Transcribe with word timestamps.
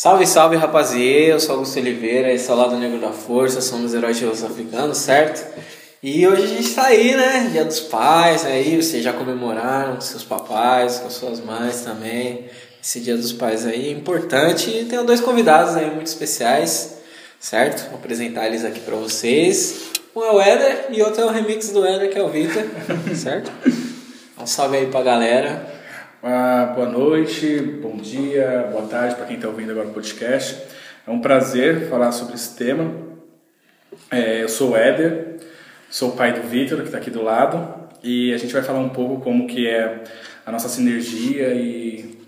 Salve, 0.00 0.28
salve 0.28 0.54
rapaziê, 0.54 1.32
eu 1.32 1.40
sou 1.40 1.56
Augusto 1.56 1.80
Oliveira, 1.80 2.32
esse 2.32 2.48
é 2.48 2.54
o 2.54 2.56
Lado 2.56 2.76
Negro 2.76 3.00
da 3.00 3.10
Força, 3.10 3.60
somos 3.60 3.92
heróis 3.92 4.16
de 4.16 4.24
Los 4.26 4.44
Africanos, 4.44 4.96
certo? 4.98 5.44
E 6.00 6.24
hoje 6.24 6.44
a 6.44 6.46
gente 6.46 6.72
tá 6.72 6.84
aí, 6.84 7.16
né? 7.16 7.48
Dia 7.50 7.64
dos 7.64 7.80
pais, 7.80 8.46
aí 8.46 8.80
vocês 8.80 9.02
já 9.02 9.12
comemoraram 9.12 9.96
com 9.96 10.00
seus 10.00 10.22
papais, 10.22 10.98
com 10.98 11.10
suas 11.10 11.40
mães 11.40 11.80
também. 11.80 12.44
Esse 12.80 13.00
Dia 13.00 13.16
dos 13.16 13.32
Pais 13.32 13.66
aí 13.66 13.88
é 13.88 13.90
importante 13.90 14.70
e 14.70 14.84
tenho 14.84 15.02
dois 15.02 15.20
convidados 15.20 15.74
aí 15.74 15.90
muito 15.90 16.06
especiais, 16.06 16.98
certo? 17.40 17.88
Vou 17.88 17.98
apresentar 17.98 18.46
eles 18.46 18.64
aqui 18.64 18.78
para 18.78 18.94
vocês. 18.94 19.90
Um 20.14 20.22
é 20.22 20.30
o 20.30 20.40
Éder 20.40 20.86
e 20.90 21.02
outro 21.02 21.22
é 21.22 21.24
o 21.24 21.30
remix 21.30 21.70
do 21.70 21.84
Éder, 21.84 22.08
que 22.08 22.16
é 22.16 22.22
o 22.22 22.28
Victor, 22.28 22.62
certo? 23.16 23.50
Um 24.40 24.46
salve 24.46 24.76
aí 24.76 24.86
pra 24.86 25.02
galera. 25.02 25.77
Ah, 26.20 26.72
boa 26.74 26.88
noite, 26.88 27.60
bom 27.80 27.96
dia, 27.96 28.68
boa 28.72 28.88
tarde 28.88 29.14
para 29.14 29.24
quem 29.24 29.36
está 29.36 29.46
ouvindo 29.46 29.70
agora 29.70 29.86
o 29.86 29.92
podcast. 29.92 30.60
É 31.06 31.10
um 31.12 31.20
prazer 31.20 31.88
falar 31.88 32.10
sobre 32.10 32.34
esse 32.34 32.56
tema. 32.56 32.92
É, 34.10 34.42
eu 34.42 34.48
sou 34.48 34.72
o 34.72 34.76
Éder, 34.76 35.36
sou 35.88 36.08
o 36.08 36.16
pai 36.16 36.32
do 36.32 36.42
Vitor, 36.48 36.78
que 36.78 36.86
está 36.86 36.98
aqui 36.98 37.08
do 37.08 37.22
lado, 37.22 37.88
e 38.02 38.34
a 38.34 38.36
gente 38.36 38.52
vai 38.52 38.62
falar 38.62 38.80
um 38.80 38.88
pouco 38.88 39.22
como 39.22 39.46
que 39.46 39.68
é 39.68 40.02
a 40.44 40.50
nossa 40.50 40.68
sinergia 40.68 41.54
e, 41.54 42.18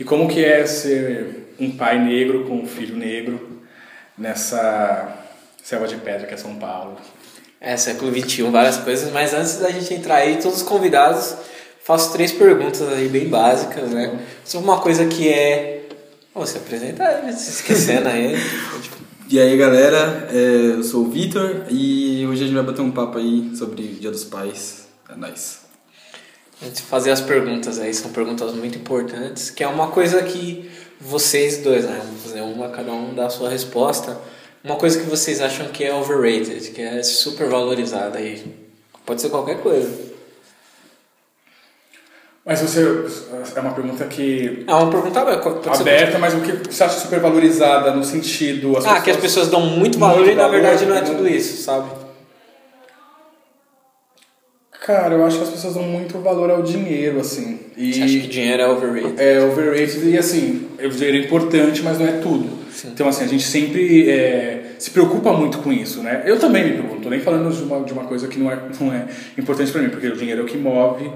e 0.00 0.04
como 0.04 0.26
que 0.26 0.42
é 0.42 0.64
ser 0.64 1.54
um 1.60 1.70
pai 1.70 1.98
negro 2.02 2.46
com 2.46 2.60
um 2.60 2.66
filho 2.66 2.96
negro 2.96 3.60
nessa 4.16 5.18
selva 5.62 5.86
de 5.86 5.96
pedra 5.96 6.26
que 6.26 6.32
é 6.32 6.38
São 6.38 6.54
Paulo. 6.54 6.96
É, 7.60 7.76
século 7.76 8.10
XXI, 8.10 8.44
várias 8.44 8.78
coisas, 8.78 9.12
mas 9.12 9.34
antes 9.34 9.58
da 9.58 9.68
gente 9.68 9.92
entrar 9.92 10.16
aí, 10.16 10.38
todos 10.40 10.62
os 10.62 10.62
convidados 10.62 11.36
faço 11.84 12.12
três 12.12 12.32
perguntas 12.32 12.82
aí 12.88 13.08
bem 13.08 13.28
básicas, 13.28 13.90
né? 13.90 14.20
Sobre 14.44 14.68
uma 14.68 14.80
coisa 14.80 15.06
que 15.06 15.28
é. 15.28 15.88
Oh, 16.34 16.46
se 16.46 16.56
apresentar, 16.56 17.30
se 17.32 17.50
esquecendo 17.50 18.08
aí. 18.08 18.34
E 19.28 19.38
aí 19.38 19.56
galera, 19.56 20.28
é, 20.30 20.76
eu 20.76 20.82
sou 20.82 21.04
o 21.04 21.10
Vitor 21.10 21.64
e 21.70 22.26
hoje 22.26 22.44
a 22.44 22.46
gente 22.46 22.54
vai 22.54 22.64
bater 22.64 22.82
um 22.82 22.90
papo 22.90 23.18
aí 23.18 23.50
sobre 23.56 23.82
Dia 23.82 24.10
dos 24.10 24.24
Pais. 24.24 24.88
É 25.08 25.16
nóis. 25.16 25.60
Antes 26.64 26.76
de 26.76 26.82
fazer 26.82 27.10
as 27.10 27.20
perguntas 27.20 27.78
aí, 27.78 27.92
são 27.92 28.12
perguntas 28.12 28.54
muito 28.54 28.78
importantes, 28.78 29.50
que 29.50 29.64
é 29.64 29.68
uma 29.68 29.88
coisa 29.88 30.22
que 30.22 30.70
vocês 31.00 31.58
dois, 31.58 31.84
né? 31.84 32.00
Vamos 32.04 32.22
fazer 32.22 32.40
uma, 32.40 32.68
cada 32.68 32.92
um 32.92 33.14
dá 33.14 33.26
a 33.26 33.30
sua 33.30 33.48
resposta. 33.48 34.16
Uma 34.62 34.76
coisa 34.76 35.00
que 35.00 35.10
vocês 35.10 35.40
acham 35.40 35.68
que 35.68 35.82
é 35.82 35.92
overrated, 35.92 36.70
que 36.70 36.80
é 36.80 37.02
super 37.02 37.48
valorizada 37.48 38.18
aí. 38.18 38.44
Pode 39.04 39.20
ser 39.20 39.28
qualquer 39.28 39.60
coisa. 39.60 40.11
Mas 42.44 42.60
você. 42.60 42.80
É 43.54 43.60
uma 43.60 43.72
pergunta 43.72 44.04
que. 44.06 44.64
É 44.66 44.74
uma 44.74 44.90
pergunta 44.90 45.20
aberta, 45.20 46.18
mas 46.18 46.34
o 46.34 46.40
que 46.40 46.72
você 46.72 46.82
acha 46.82 46.98
super 46.98 47.20
valorizada 47.20 47.92
no 47.92 48.02
sentido. 48.02 48.76
As 48.76 48.84
ah, 48.84 49.00
que 49.00 49.10
as 49.10 49.16
pessoas 49.16 49.48
dão 49.48 49.60
muito 49.60 49.98
valor 49.98 50.18
muito 50.18 50.32
e 50.32 50.34
na 50.34 50.48
verdade 50.48 50.84
não 50.84 50.96
é 50.96 51.02
tudo 51.02 51.28
isso, 51.28 51.62
sabe? 51.62 51.88
Cara, 54.84 55.14
eu 55.14 55.24
acho 55.24 55.36
que 55.36 55.44
as 55.44 55.50
pessoas 55.50 55.74
dão 55.74 55.84
muito 55.84 56.18
valor 56.18 56.50
ao 56.50 56.62
dinheiro, 56.62 57.20
assim. 57.20 57.60
E 57.76 57.92
Você 57.92 58.02
acha 58.02 58.18
que 58.18 58.26
dinheiro 58.26 58.62
é 58.62 58.68
overrated? 58.68 59.22
É 59.22 59.40
overrated 59.44 60.08
e 60.08 60.18
assim, 60.18 60.66
o 60.82 60.88
dinheiro 60.88 61.18
é 61.18 61.20
importante, 61.20 61.80
mas 61.82 62.00
não 62.00 62.06
é 62.08 62.12
tudo. 62.14 62.50
Sim. 62.72 62.88
Então, 62.88 63.06
assim, 63.06 63.22
a 63.22 63.28
gente 63.28 63.44
sempre 63.44 64.10
é, 64.10 64.74
se 64.80 64.90
preocupa 64.90 65.32
muito 65.32 65.58
com 65.58 65.72
isso, 65.72 66.02
né? 66.02 66.24
Eu 66.26 66.40
também 66.40 66.64
me 66.64 66.72
preocupo, 66.72 67.00
tô 67.00 67.08
nem 67.08 67.20
falando 67.20 67.54
de 67.54 67.62
uma, 67.62 67.80
de 67.84 67.92
uma 67.92 68.04
coisa 68.04 68.26
que 68.26 68.40
não 68.40 68.50
é, 68.50 68.58
não 68.80 68.92
é 68.92 69.06
importante 69.38 69.70
para 69.70 69.82
mim, 69.82 69.90
porque 69.90 70.08
o 70.08 70.16
dinheiro 70.16 70.40
é 70.40 70.44
o 70.44 70.46
que 70.48 70.58
move 70.58 71.08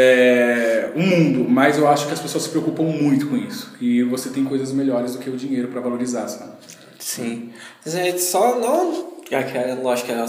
é, 0.00 0.92
o 0.94 1.00
mundo, 1.00 1.50
mas 1.50 1.76
eu 1.76 1.88
acho 1.88 2.06
que 2.06 2.12
as 2.12 2.20
pessoas 2.20 2.44
se 2.44 2.50
preocupam 2.50 2.84
muito 2.84 3.26
com 3.26 3.36
isso. 3.36 3.74
E 3.80 4.04
você 4.04 4.30
tem 4.30 4.44
coisas 4.44 4.70
melhores 4.70 5.14
do 5.14 5.18
que 5.18 5.28
o 5.28 5.36
dinheiro 5.36 5.66
para 5.66 5.80
valorizar, 5.80 6.28
sabe? 6.28 6.52
Sim. 7.00 7.50
Mas 7.84 7.96
é 7.96 8.16
só 8.16 8.60
não. 8.60 9.08
É, 9.28 9.74
lógico 9.74 10.06
que 10.06 10.14
a 10.14 10.26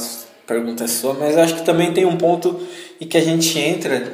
pergunta 0.48 0.86
é 0.86 0.88
sua, 0.88 1.14
mas 1.14 1.38
acho 1.38 1.56
que 1.56 1.64
também 1.64 1.94
tem 1.94 2.04
um 2.04 2.18
ponto 2.18 2.60
em 3.00 3.08
que 3.08 3.16
a 3.16 3.22
gente 3.22 3.60
entra 3.60 4.12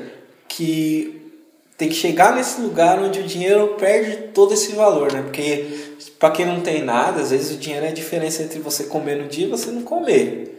que 0.50 1.31
tem 1.78 1.88
que 1.88 1.96
chegar 1.96 2.35
nesse 2.35 2.59
lugar 2.59 3.00
onde 3.00 3.22
o 3.22 3.24
dinheiro 3.24 3.75
perde 3.80 4.30
todo 4.34 4.53
esse 4.53 4.74
valor, 4.74 5.13
né? 5.13 5.22
Porque 5.22 5.96
para 6.19 6.31
quem 6.31 6.46
não 6.46 6.59
tem 6.59 6.84
nada, 6.84 7.22
às 7.22 7.31
vezes 7.31 7.56
o 7.56 7.59
dinheiro 7.59 7.85
é 7.85 7.90
a 7.90 7.94
diferença 7.94 8.44
entre 8.44 8.59
você 8.59 8.84
comer 8.84 9.16
no 9.16 9.30
dia 9.30 9.47
e 9.47 9.50
você 9.50 9.72
não 9.72 9.84
comer. 9.84 10.55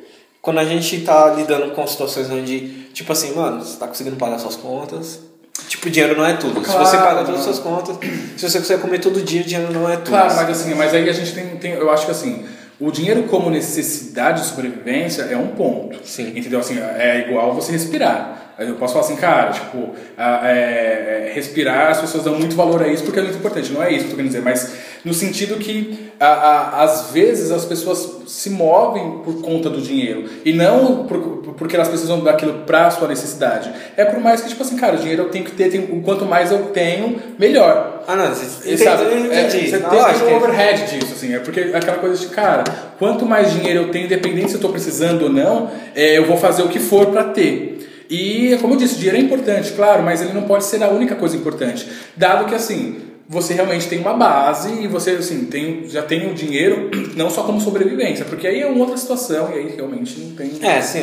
Quando 0.46 0.60
a 0.60 0.64
gente 0.64 1.00
tá 1.00 1.34
lidando 1.34 1.72
com 1.74 1.84
situações 1.84 2.30
onde 2.30 2.86
Tipo 2.96 3.12
assim, 3.12 3.34
mano, 3.34 3.62
você 3.62 3.78
tá 3.78 3.86
conseguindo 3.86 4.16
pagar 4.16 4.38
suas 4.38 4.56
contas. 4.56 5.20
Tipo, 5.68 5.90
dinheiro 5.90 6.16
não 6.16 6.24
é 6.24 6.32
tudo. 6.32 6.62
Claro, 6.62 6.86
se 6.86 6.90
você 6.90 6.96
paga 6.96 7.24
todas 7.24 7.40
as 7.40 7.44
suas 7.44 7.58
contas, 7.58 7.98
se 8.38 8.48
você 8.48 8.58
quiser 8.58 8.80
comer 8.80 9.00
todo 9.00 9.20
dia, 9.20 9.42
dinheiro 9.42 9.70
não 9.70 9.86
é 9.86 9.96
tudo. 9.96 10.08
Claro, 10.08 10.34
mas 10.34 10.48
assim, 10.48 10.74
mas 10.74 10.94
aí 10.94 11.06
a 11.06 11.12
gente 11.12 11.34
tem, 11.34 11.56
tem 11.56 11.72
eu 11.72 11.90
acho 11.90 12.06
que 12.06 12.12
assim, 12.12 12.46
o 12.80 12.90
dinheiro 12.90 13.24
como 13.24 13.50
necessidade 13.50 14.40
de 14.40 14.46
sobrevivência 14.46 15.24
é 15.24 15.36
um 15.36 15.48
ponto. 15.48 15.98
Sim. 16.06 16.28
Entendeu? 16.28 16.60
Assim, 16.60 16.78
é 16.78 17.26
igual 17.28 17.52
você 17.54 17.72
respirar. 17.72 18.54
Eu 18.58 18.76
posso 18.76 18.94
falar 18.94 19.04
assim, 19.04 19.16
cara, 19.16 19.50
tipo, 19.50 19.94
é, 20.16 21.32
respirar, 21.34 21.90
as 21.90 22.00
pessoas 22.00 22.24
dão 22.24 22.38
muito 22.38 22.56
valor 22.56 22.82
a 22.82 22.88
isso 22.88 23.02
porque 23.02 23.18
é 23.18 23.22
muito 23.22 23.36
importante. 23.36 23.72
Não 23.72 23.82
é 23.82 23.90
isso 23.90 24.04
que 24.04 24.04
eu 24.04 24.10
tô 24.10 24.16
querendo 24.16 24.30
dizer, 24.30 24.42
mas 24.42 24.72
no 25.06 25.14
sentido 25.14 25.54
que 25.54 26.10
a, 26.18 26.26
a, 26.26 26.82
às 26.82 27.12
vezes 27.12 27.52
as 27.52 27.64
pessoas 27.64 28.22
se 28.26 28.50
movem 28.50 29.20
por 29.24 29.40
conta 29.40 29.70
do 29.70 29.80
dinheiro 29.80 30.28
e 30.44 30.52
não 30.52 31.06
por, 31.06 31.54
porque 31.56 31.76
elas 31.76 31.86
precisam 31.86 32.24
daquilo 32.24 32.64
para 32.66 32.90
sua 32.90 33.06
necessidade. 33.06 33.70
É 33.96 34.04
por 34.04 34.18
mais 34.18 34.40
que, 34.40 34.48
tipo 34.48 34.60
assim, 34.64 34.76
cara, 34.76 34.96
o 34.96 34.98
dinheiro 34.98 35.22
eu 35.22 35.28
tenho 35.28 35.44
que 35.44 35.52
ter, 35.52 35.70
tem, 35.70 35.86
quanto 36.00 36.24
mais 36.24 36.50
eu 36.50 36.58
tenho, 36.72 37.22
melhor. 37.38 38.02
Ah, 38.08 38.16
não, 38.16 38.34
você, 38.34 38.76
sabe, 38.76 39.04
é, 39.30 39.48
você 39.48 40.24
tem 40.24 40.34
um 40.34 40.38
overhead 40.38 40.90
disso, 40.90 41.12
assim, 41.12 41.34
é 41.36 41.38
porque 41.38 41.60
aquela 41.60 41.98
coisa 41.98 42.16
de, 42.16 42.26
cara, 42.26 42.64
quanto 42.98 43.24
mais 43.24 43.52
dinheiro 43.52 43.84
eu 43.84 43.90
tenho, 43.92 44.06
independente 44.06 44.48
se 44.48 44.54
eu 44.54 44.58
estou 44.58 44.72
precisando 44.72 45.22
ou 45.22 45.30
não, 45.30 45.70
é, 45.94 46.18
eu 46.18 46.26
vou 46.26 46.36
fazer 46.36 46.64
o 46.64 46.68
que 46.68 46.80
for 46.80 47.06
para 47.06 47.22
ter. 47.22 48.06
E, 48.10 48.58
como 48.60 48.74
eu 48.74 48.78
disse, 48.78 48.96
o 48.96 48.98
dinheiro 48.98 49.18
é 49.18 49.20
importante, 49.20 49.70
claro, 49.70 50.02
mas 50.02 50.20
ele 50.20 50.32
não 50.32 50.42
pode 50.42 50.64
ser 50.64 50.82
a 50.82 50.88
única 50.88 51.14
coisa 51.14 51.36
importante. 51.36 51.88
Dado 52.16 52.46
que, 52.46 52.56
assim, 52.56 53.06
você 53.28 53.54
realmente 53.54 53.88
tem 53.88 53.98
uma 53.98 54.14
base 54.14 54.72
e 54.82 54.86
você, 54.86 55.10
assim, 55.10 55.46
tem, 55.46 55.88
já 55.88 56.02
tem 56.02 56.30
o 56.30 56.34
dinheiro 56.34 56.90
não 57.16 57.28
só 57.28 57.42
como 57.42 57.60
sobrevivência, 57.60 58.24
porque 58.24 58.46
aí 58.46 58.60
é 58.60 58.66
uma 58.66 58.80
outra 58.80 58.96
situação 58.96 59.50
e 59.52 59.58
aí 59.58 59.74
realmente 59.76 60.20
não 60.20 60.36
tem... 60.36 60.52
É, 60.62 60.80
sim, 60.80 61.00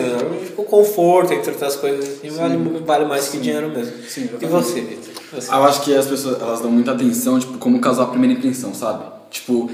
o 0.55 0.63
conforto, 0.63 1.33
entre 1.33 1.51
outras 1.51 1.75
coisas, 1.75 2.19
vale, 2.35 2.57
vale 2.85 3.05
mais 3.05 3.25
sim. 3.25 3.37
que 3.37 3.43
dinheiro 3.43 3.69
mesmo. 3.69 3.93
Sim, 4.07 4.29
e 4.41 4.45
você, 4.45 4.81
Vitor? 4.81 5.13
Eu 5.33 5.63
acho 5.63 5.81
que 5.81 5.95
as 5.95 6.05
pessoas, 6.05 6.39
elas 6.39 6.61
dão 6.61 6.71
muita 6.71 6.91
atenção, 6.91 7.39
tipo, 7.39 7.57
como 7.57 7.79
causar 7.79 8.03
a 8.03 8.07
primeira 8.07 8.35
impressão, 8.37 8.73
sabe? 8.73 9.03
Tipo 9.31 9.69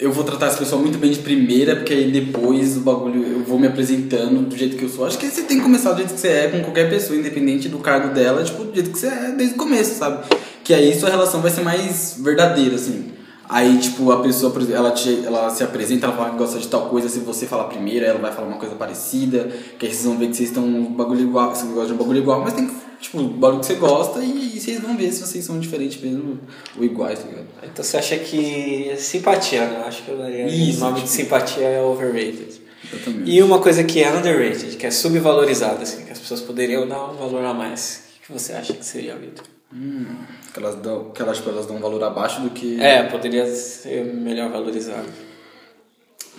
eu 0.00 0.10
vou 0.10 0.24
tratar 0.24 0.46
essa 0.46 0.56
pessoa 0.56 0.80
muito 0.80 0.98
bem 0.98 1.10
de 1.10 1.18
primeira, 1.18 1.76
porque 1.76 1.92
aí 1.92 2.10
depois 2.10 2.78
o 2.78 2.80
bagulho 2.80 3.22
eu 3.22 3.44
vou 3.44 3.58
me 3.58 3.66
apresentando 3.66 4.40
do 4.40 4.56
jeito 4.56 4.76
que 4.76 4.84
eu 4.84 4.88
sou. 4.88 5.06
Acho 5.06 5.18
que 5.18 5.26
você 5.26 5.42
tem 5.42 5.58
que 5.58 5.62
começar 5.62 5.92
do 5.92 5.98
jeito 5.98 6.14
que 6.14 6.20
você 6.20 6.28
é 6.28 6.48
com 6.48 6.62
qualquer 6.62 6.88
pessoa, 6.88 7.18
independente 7.18 7.68
do 7.68 7.78
cargo 7.78 8.14
dela, 8.14 8.42
tipo, 8.42 8.64
do 8.64 8.74
jeito 8.74 8.90
que 8.90 8.98
você 8.98 9.08
é 9.08 9.32
desde 9.32 9.54
o 9.54 9.58
começo, 9.58 9.98
sabe? 9.98 10.24
Que 10.70 10.74
aí 10.74 10.96
sua 10.96 11.10
relação 11.10 11.40
vai 11.40 11.50
ser 11.50 11.62
mais 11.62 12.14
verdadeira, 12.20 12.76
assim. 12.76 13.10
Aí, 13.48 13.76
tipo, 13.78 14.12
a 14.12 14.22
pessoa, 14.22 14.54
ela, 14.72 14.92
te, 14.92 15.26
ela 15.26 15.50
se 15.50 15.64
apresenta, 15.64 16.06
ela 16.06 16.16
fala 16.16 16.30
que 16.30 16.36
gosta 16.36 16.60
de 16.60 16.68
tal 16.68 16.88
coisa, 16.88 17.08
se 17.08 17.18
você 17.18 17.44
falar 17.44 17.64
primeiro, 17.64 18.06
ela 18.06 18.20
vai 18.20 18.32
falar 18.32 18.46
uma 18.46 18.56
coisa 18.56 18.76
parecida, 18.76 19.50
que 19.76 19.86
aí 19.86 19.92
vocês 19.92 20.04
vão 20.04 20.16
ver 20.16 20.28
que 20.28 20.36
vocês 20.36 20.50
estão 20.50 20.62
um 20.62 20.94
bagulho 20.94 21.22
igual, 21.22 21.52
vocês 21.52 21.66
gostam 21.72 21.86
de 21.86 21.92
um 21.94 21.96
bagulho 21.96 22.18
igual, 22.18 22.40
mas 22.40 22.52
tem 22.52 22.68
que 22.68 22.74
tipo, 23.00 23.18
o 23.18 23.28
barulho 23.30 23.58
que 23.58 23.66
você 23.66 23.74
gosta 23.74 24.20
e, 24.20 24.54
e, 24.54 24.60
vocês 24.60 24.78
vão 24.78 24.96
ver 24.96 25.10
se 25.10 25.26
vocês 25.26 25.44
são 25.44 25.58
diferentes 25.58 26.00
mesmo 26.00 26.38
ou 26.78 26.84
iguais, 26.84 27.18
tá 27.18 27.26
ligado? 27.26 27.46
Então 27.64 27.84
você 27.84 27.96
acha 27.96 28.16
que 28.16 28.94
simpatia, 28.96 29.66
né? 29.66 29.82
Acho 29.84 30.04
que 30.04 30.10
eu 30.12 30.18
daria 30.18 30.46
Isso, 30.46 30.78
o 30.78 30.80
nome 30.82 30.94
tipo... 31.00 31.08
de 31.08 31.12
simpatia 31.12 31.66
é 31.66 31.82
overrated. 31.82 32.62
Exatamente. 32.94 33.28
E 33.28 33.42
uma 33.42 33.58
coisa 33.58 33.82
que 33.82 34.00
é 34.00 34.08
underrated, 34.08 34.76
que 34.76 34.86
é 34.86 34.90
subvalorizada, 34.92 35.82
assim, 35.82 36.04
que 36.04 36.12
as 36.12 36.18
pessoas 36.20 36.40
poderiam 36.40 36.86
dar 36.86 37.10
um 37.10 37.16
valor 37.16 37.44
a 37.44 37.52
mais. 37.52 38.04
O 38.22 38.26
que 38.28 38.32
você 38.32 38.52
acha 38.52 38.72
que 38.72 38.86
seria, 38.86 39.16
Vitor? 39.16 39.44
Hum, 39.72 40.16
que 40.52 40.58
elas 40.58 40.74
dão, 40.76 41.10
que 41.10 41.22
elas, 41.22 41.36
tipo, 41.36 41.50
elas 41.50 41.66
dão 41.66 41.76
um 41.76 41.80
valor 41.80 42.02
abaixo 42.02 42.40
do 42.40 42.50
que. 42.50 42.80
É, 42.82 43.04
poderia 43.04 43.46
ser 43.46 44.04
melhor 44.04 44.50
valorizado. 44.50 45.08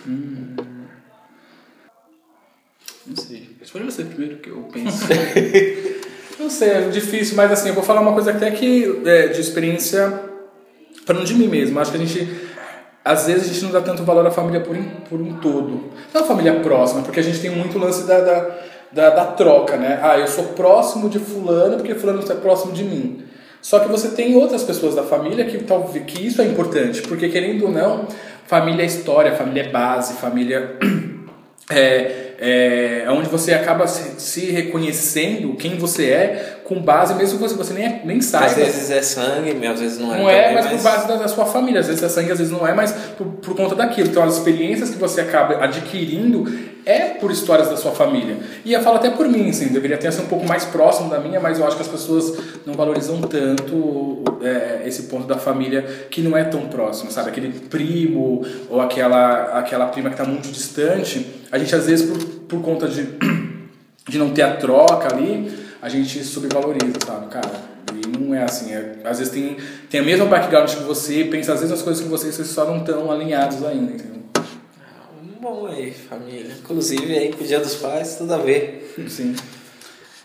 Hum. 0.06 0.56
Não 3.06 3.16
sei. 3.16 3.56
Responde 3.58 3.86
você 3.86 4.04
primeiro, 4.04 4.36
que 4.38 4.50
eu 4.50 4.62
penso. 4.72 5.06
Não 6.38 6.50
sei, 6.50 6.70
é 6.70 6.88
difícil, 6.88 7.36
mas 7.36 7.52
assim, 7.52 7.68
eu 7.68 7.74
vou 7.74 7.84
falar 7.84 8.00
uma 8.00 8.14
coisa 8.14 8.32
até 8.32 8.50
que 8.50 9.02
é, 9.04 9.28
de 9.28 9.40
experiência, 9.40 10.22
falando 11.06 11.24
de 11.24 11.34
mim 11.34 11.46
mesmo. 11.46 11.78
Acho 11.78 11.92
que 11.92 11.98
a 11.98 12.00
gente, 12.00 12.28
às 13.04 13.26
vezes, 13.26 13.44
a 13.44 13.52
gente 13.52 13.62
não 13.62 13.70
dá 13.70 13.80
tanto 13.80 14.02
valor 14.02 14.26
à 14.26 14.30
família 14.30 14.60
por, 14.60 14.76
por 15.08 15.20
um 15.20 15.38
todo. 15.38 15.92
Não 16.12 16.22
a 16.22 16.24
família 16.24 16.58
próxima, 16.60 17.02
porque 17.02 17.20
a 17.20 17.22
gente 17.22 17.40
tem 17.40 17.50
muito 17.50 17.78
lance 17.78 18.06
da, 18.06 18.20
da, 18.20 18.58
da, 18.92 19.10
da 19.10 19.24
troca, 19.26 19.76
né? 19.76 19.98
Ah, 20.02 20.18
eu 20.18 20.26
sou 20.26 20.44
próximo 20.48 21.08
de 21.08 21.18
Fulano 21.18 21.76
porque 21.76 21.94
Fulano 21.94 22.20
está 22.20 22.34
próximo 22.34 22.72
de 22.72 22.84
mim. 22.84 23.24
Só 23.60 23.78
que 23.78 23.88
você 23.88 24.08
tem 24.08 24.34
outras 24.34 24.64
pessoas 24.64 24.94
da 24.94 25.04
família 25.04 25.44
que 25.44 25.58
talvez 25.58 26.04
que 26.04 26.26
isso 26.26 26.42
é 26.42 26.44
importante, 26.44 27.00
porque 27.02 27.28
querendo 27.28 27.66
ou 27.66 27.70
não, 27.70 28.08
família 28.46 28.82
é 28.82 28.86
história, 28.86 29.34
família 29.36 29.62
é 29.62 29.68
base, 29.68 30.14
família 30.14 30.76
é, 31.70 32.32
é, 32.44 33.06
onde 33.08 33.28
você 33.28 33.54
acaba 33.54 33.86
se, 33.86 34.20
se 34.20 34.50
reconhecendo 34.50 35.54
quem 35.54 35.78
você 35.78 36.10
é 36.10 36.56
com 36.64 36.82
base, 36.82 37.14
mesmo 37.14 37.38
que 37.38 37.44
você, 37.44 37.54
você 37.54 37.72
nem, 37.72 38.04
nem 38.04 38.20
saiba. 38.20 38.46
Às 38.46 38.56
vezes 38.56 38.90
é 38.90 39.00
sangue, 39.00 39.64
às 39.64 39.78
vezes 39.78 39.98
não 40.00 40.12
é. 40.12 40.18
Não 40.18 40.28
é, 40.28 40.54
mas, 40.54 40.66
por 40.66 40.82
base 40.82 41.06
da, 41.06 41.14
da, 41.14 41.28
sua 41.28 41.46
família. 41.46 41.80
Às 41.80 41.86
vezes 41.86 42.02
é 42.02 42.08
sangue, 42.08 42.32
às 42.32 42.38
vezes 42.38 42.52
não 42.52 42.66
é, 42.66 42.74
mas 42.74 42.90
por, 43.16 43.26
por 43.26 43.54
conta 43.54 43.76
daquilo. 43.76 44.08
Então 44.08 44.24
as 44.24 44.38
experiências 44.38 44.90
que 44.90 44.98
você 44.98 45.20
acaba 45.20 45.62
adquirindo 45.62 46.44
é 46.84 47.10
por 47.14 47.30
histórias 47.30 47.68
da 47.68 47.76
sua 47.76 47.92
família. 47.92 48.38
E 48.64 48.72
eu 48.72 48.80
falo 48.80 48.96
até 48.96 49.10
por 49.10 49.28
mim, 49.28 49.50
assim, 49.50 49.68
deveria 49.68 49.96
ter 49.96 50.12
sido 50.12 50.24
um 50.24 50.28
pouco 50.28 50.46
mais 50.46 50.64
próximo 50.64 51.08
da 51.08 51.18
minha, 51.18 51.40
mas 51.40 51.58
eu 51.58 51.66
acho 51.66 51.76
que 51.76 51.82
as 51.82 51.88
pessoas 51.88 52.36
não 52.66 52.74
valorizam 52.74 53.20
tanto 53.20 54.22
é, 54.42 54.82
esse 54.86 55.04
ponto 55.04 55.26
da 55.26 55.36
família 55.36 55.82
que 56.10 56.20
não 56.20 56.36
é 56.36 56.44
tão 56.44 56.68
próximo, 56.68 57.10
sabe? 57.10 57.30
Aquele 57.30 57.50
primo 57.52 58.44
ou 58.68 58.80
aquela, 58.80 59.58
aquela 59.58 59.86
prima 59.86 60.08
que 60.10 60.14
está 60.14 60.24
muito 60.24 60.48
distante, 60.48 61.26
a 61.50 61.58
gente 61.58 61.74
às 61.74 61.86
vezes 61.86 62.08
por, 62.08 62.18
por 62.48 62.62
conta 62.62 62.88
de, 62.88 63.06
de 64.08 64.18
não 64.18 64.30
ter 64.30 64.42
a 64.42 64.56
troca 64.56 65.14
ali, 65.14 65.52
a 65.80 65.88
gente 65.88 66.22
subvaloriza, 66.24 66.98
sabe? 67.04 67.28
Cara, 67.28 67.50
e 67.92 68.18
não 68.18 68.34
é 68.34 68.42
assim. 68.42 68.72
É, 68.72 68.96
às 69.04 69.18
vezes 69.18 69.32
tem, 69.32 69.56
tem 69.88 70.00
a 70.00 70.04
mesma 70.04 70.26
background 70.26 70.68
que 70.68 70.82
você, 70.82 71.24
pensa 71.24 71.52
às 71.52 71.60
vezes 71.60 71.74
as 71.74 71.82
coisas 71.82 72.02
que 72.02 72.08
você, 72.08 72.32
vocês 72.32 72.48
só 72.48 72.64
não 72.64 72.78
estão 72.78 73.10
alinhados 73.10 73.64
ainda, 73.64 73.92
entendeu? 73.92 74.21
Bom 75.42 75.66
aí, 75.66 75.90
família. 75.90 76.54
Inclusive 76.56 77.18
aí 77.18 77.34
o 77.38 77.44
Dia 77.44 77.58
dos 77.58 77.74
Pais, 77.74 78.14
tudo 78.14 78.32
a 78.32 78.38
ver. 78.38 78.94
Sim. 79.08 79.34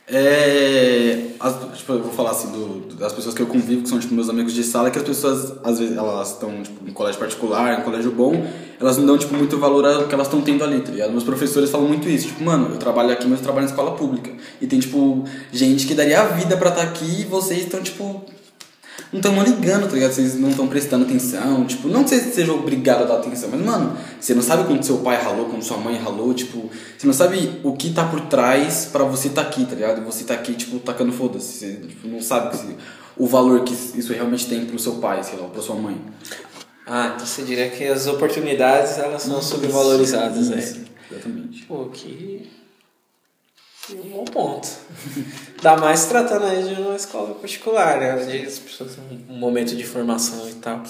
É, 0.07 1.31
as, 1.39 1.77
tipo, 1.77 1.93
eu 1.93 2.03
vou 2.03 2.13
falar 2.13 2.29
assim 2.29 2.49
do, 2.51 2.95
das 2.95 3.11
pessoas 3.11 3.33
que 3.33 3.41
eu 3.41 3.47
convivo, 3.47 3.81
que 3.81 3.89
são 3.89 3.99
tipo 3.99 4.13
meus 4.13 4.29
amigos 4.29 4.53
de 4.53 4.63
sala, 4.63 4.91
que 4.91 4.99
as 4.99 5.03
pessoas 5.03 5.55
às 5.63 5.79
vezes 5.79 5.97
elas 5.97 6.33
estão 6.33 6.61
tipo, 6.61 6.87
em 6.87 6.93
colégio 6.93 7.19
particular, 7.19 7.79
em 7.79 7.83
colégio 7.83 8.11
bom, 8.11 8.45
elas 8.79 8.97
não 8.97 9.07
dão 9.07 9.17
tipo 9.17 9.33
muito 9.33 9.57
valor 9.57 9.85
ao 9.85 10.07
que 10.07 10.13
elas 10.13 10.27
estão 10.27 10.39
tendo 10.39 10.63
ali, 10.63 10.79
tá 10.81 10.91
ligado? 10.91 11.11
Meus 11.11 11.23
professores 11.23 11.71
falam 11.71 11.87
muito 11.87 12.07
isso, 12.07 12.27
tipo, 12.27 12.43
mano, 12.43 12.75
eu 12.75 12.77
trabalho 12.77 13.11
aqui, 13.11 13.27
mas 13.27 13.39
eu 13.39 13.43
trabalho 13.43 13.65
em 13.65 13.69
escola 13.69 13.95
pública. 13.95 14.31
E 14.61 14.67
tem 14.67 14.79
tipo 14.79 15.25
gente 15.51 15.87
que 15.87 15.95
daria 15.95 16.21
a 16.21 16.25
vida 16.25 16.55
para 16.55 16.69
estar 16.69 16.83
tá 16.83 16.87
aqui 16.87 17.21
e 17.21 17.25
vocês 17.25 17.63
estão 17.63 17.81
tipo 17.81 18.23
não 19.11 19.19
estão 19.19 19.43
ligando, 19.43 19.87
tá 19.87 19.93
ligado? 19.93 20.11
Vocês 20.11 20.35
não 20.35 20.49
estão 20.49 20.67
prestando 20.67 21.05
atenção. 21.05 21.65
Tipo, 21.65 21.87
não 21.87 22.03
que 22.03 22.09
você 22.09 22.19
seja 22.19 22.51
obrigado 22.53 23.03
a 23.03 23.05
dar 23.05 23.15
atenção, 23.15 23.49
mas, 23.51 23.61
mano, 23.61 23.97
você 24.19 24.33
não 24.33 24.41
sabe 24.41 24.65
quando 24.65 24.83
seu 24.83 24.97
pai 24.97 25.21
ralou, 25.21 25.45
quando 25.45 25.63
sua 25.63 25.77
mãe 25.77 25.97
ralou, 25.97 26.33
tipo, 26.33 26.69
você 26.97 27.07
não 27.07 27.13
sabe 27.13 27.59
o 27.63 27.73
que 27.73 27.91
tá 27.91 28.05
por 28.05 28.21
trás 28.21 28.89
para 28.91 29.03
você 29.03 29.29
tá 29.29 29.41
aqui, 29.41 29.65
tá 29.65 29.75
ligado? 29.75 30.03
Você 30.05 30.23
tá 30.23 30.33
aqui, 30.33 30.53
tipo, 30.53 30.79
tacando 30.79 31.11
foda-se. 31.11 31.53
Você 31.53 31.73
tipo, 31.87 32.07
não 32.07 32.21
sabe 32.21 32.57
que, 32.57 32.75
o 33.15 33.25
valor 33.25 33.63
que 33.63 33.73
isso 33.73 34.13
realmente 34.13 34.47
tem 34.47 34.65
pro 34.65 34.77
seu 34.77 34.95
pai, 34.95 35.23
sei 35.23 35.39
lá, 35.39 35.47
pra 35.47 35.61
sua 35.61 35.75
mãe. 35.75 35.99
Ah, 36.85 37.13
então 37.15 37.25
você 37.25 37.43
diria 37.43 37.69
que 37.69 37.85
as 37.85 38.07
oportunidades, 38.07 38.97
elas 38.97 39.23
são 39.23 39.41
subvalorizadas, 39.41 40.49
né? 40.49 40.57
Exatamente. 41.11 41.65
Pô, 41.65 41.85
que 41.85 42.49
um 43.93 44.09
bom 44.09 44.25
ponto. 44.25 44.67
Dá 45.61 45.75
mais 45.77 46.05
tratando 46.05 46.45
aí 46.45 46.63
de 46.63 46.81
uma 46.81 46.95
escola 46.95 47.35
particular, 47.35 47.99
né? 47.99 48.15
Onde 48.21 48.45
as 48.45 48.59
pessoas 48.59 48.95
têm 48.95 49.25
um 49.29 49.37
momento 49.37 49.75
de 49.75 49.83
formação 49.83 50.47
e 50.49 50.55
tal. 50.55 50.83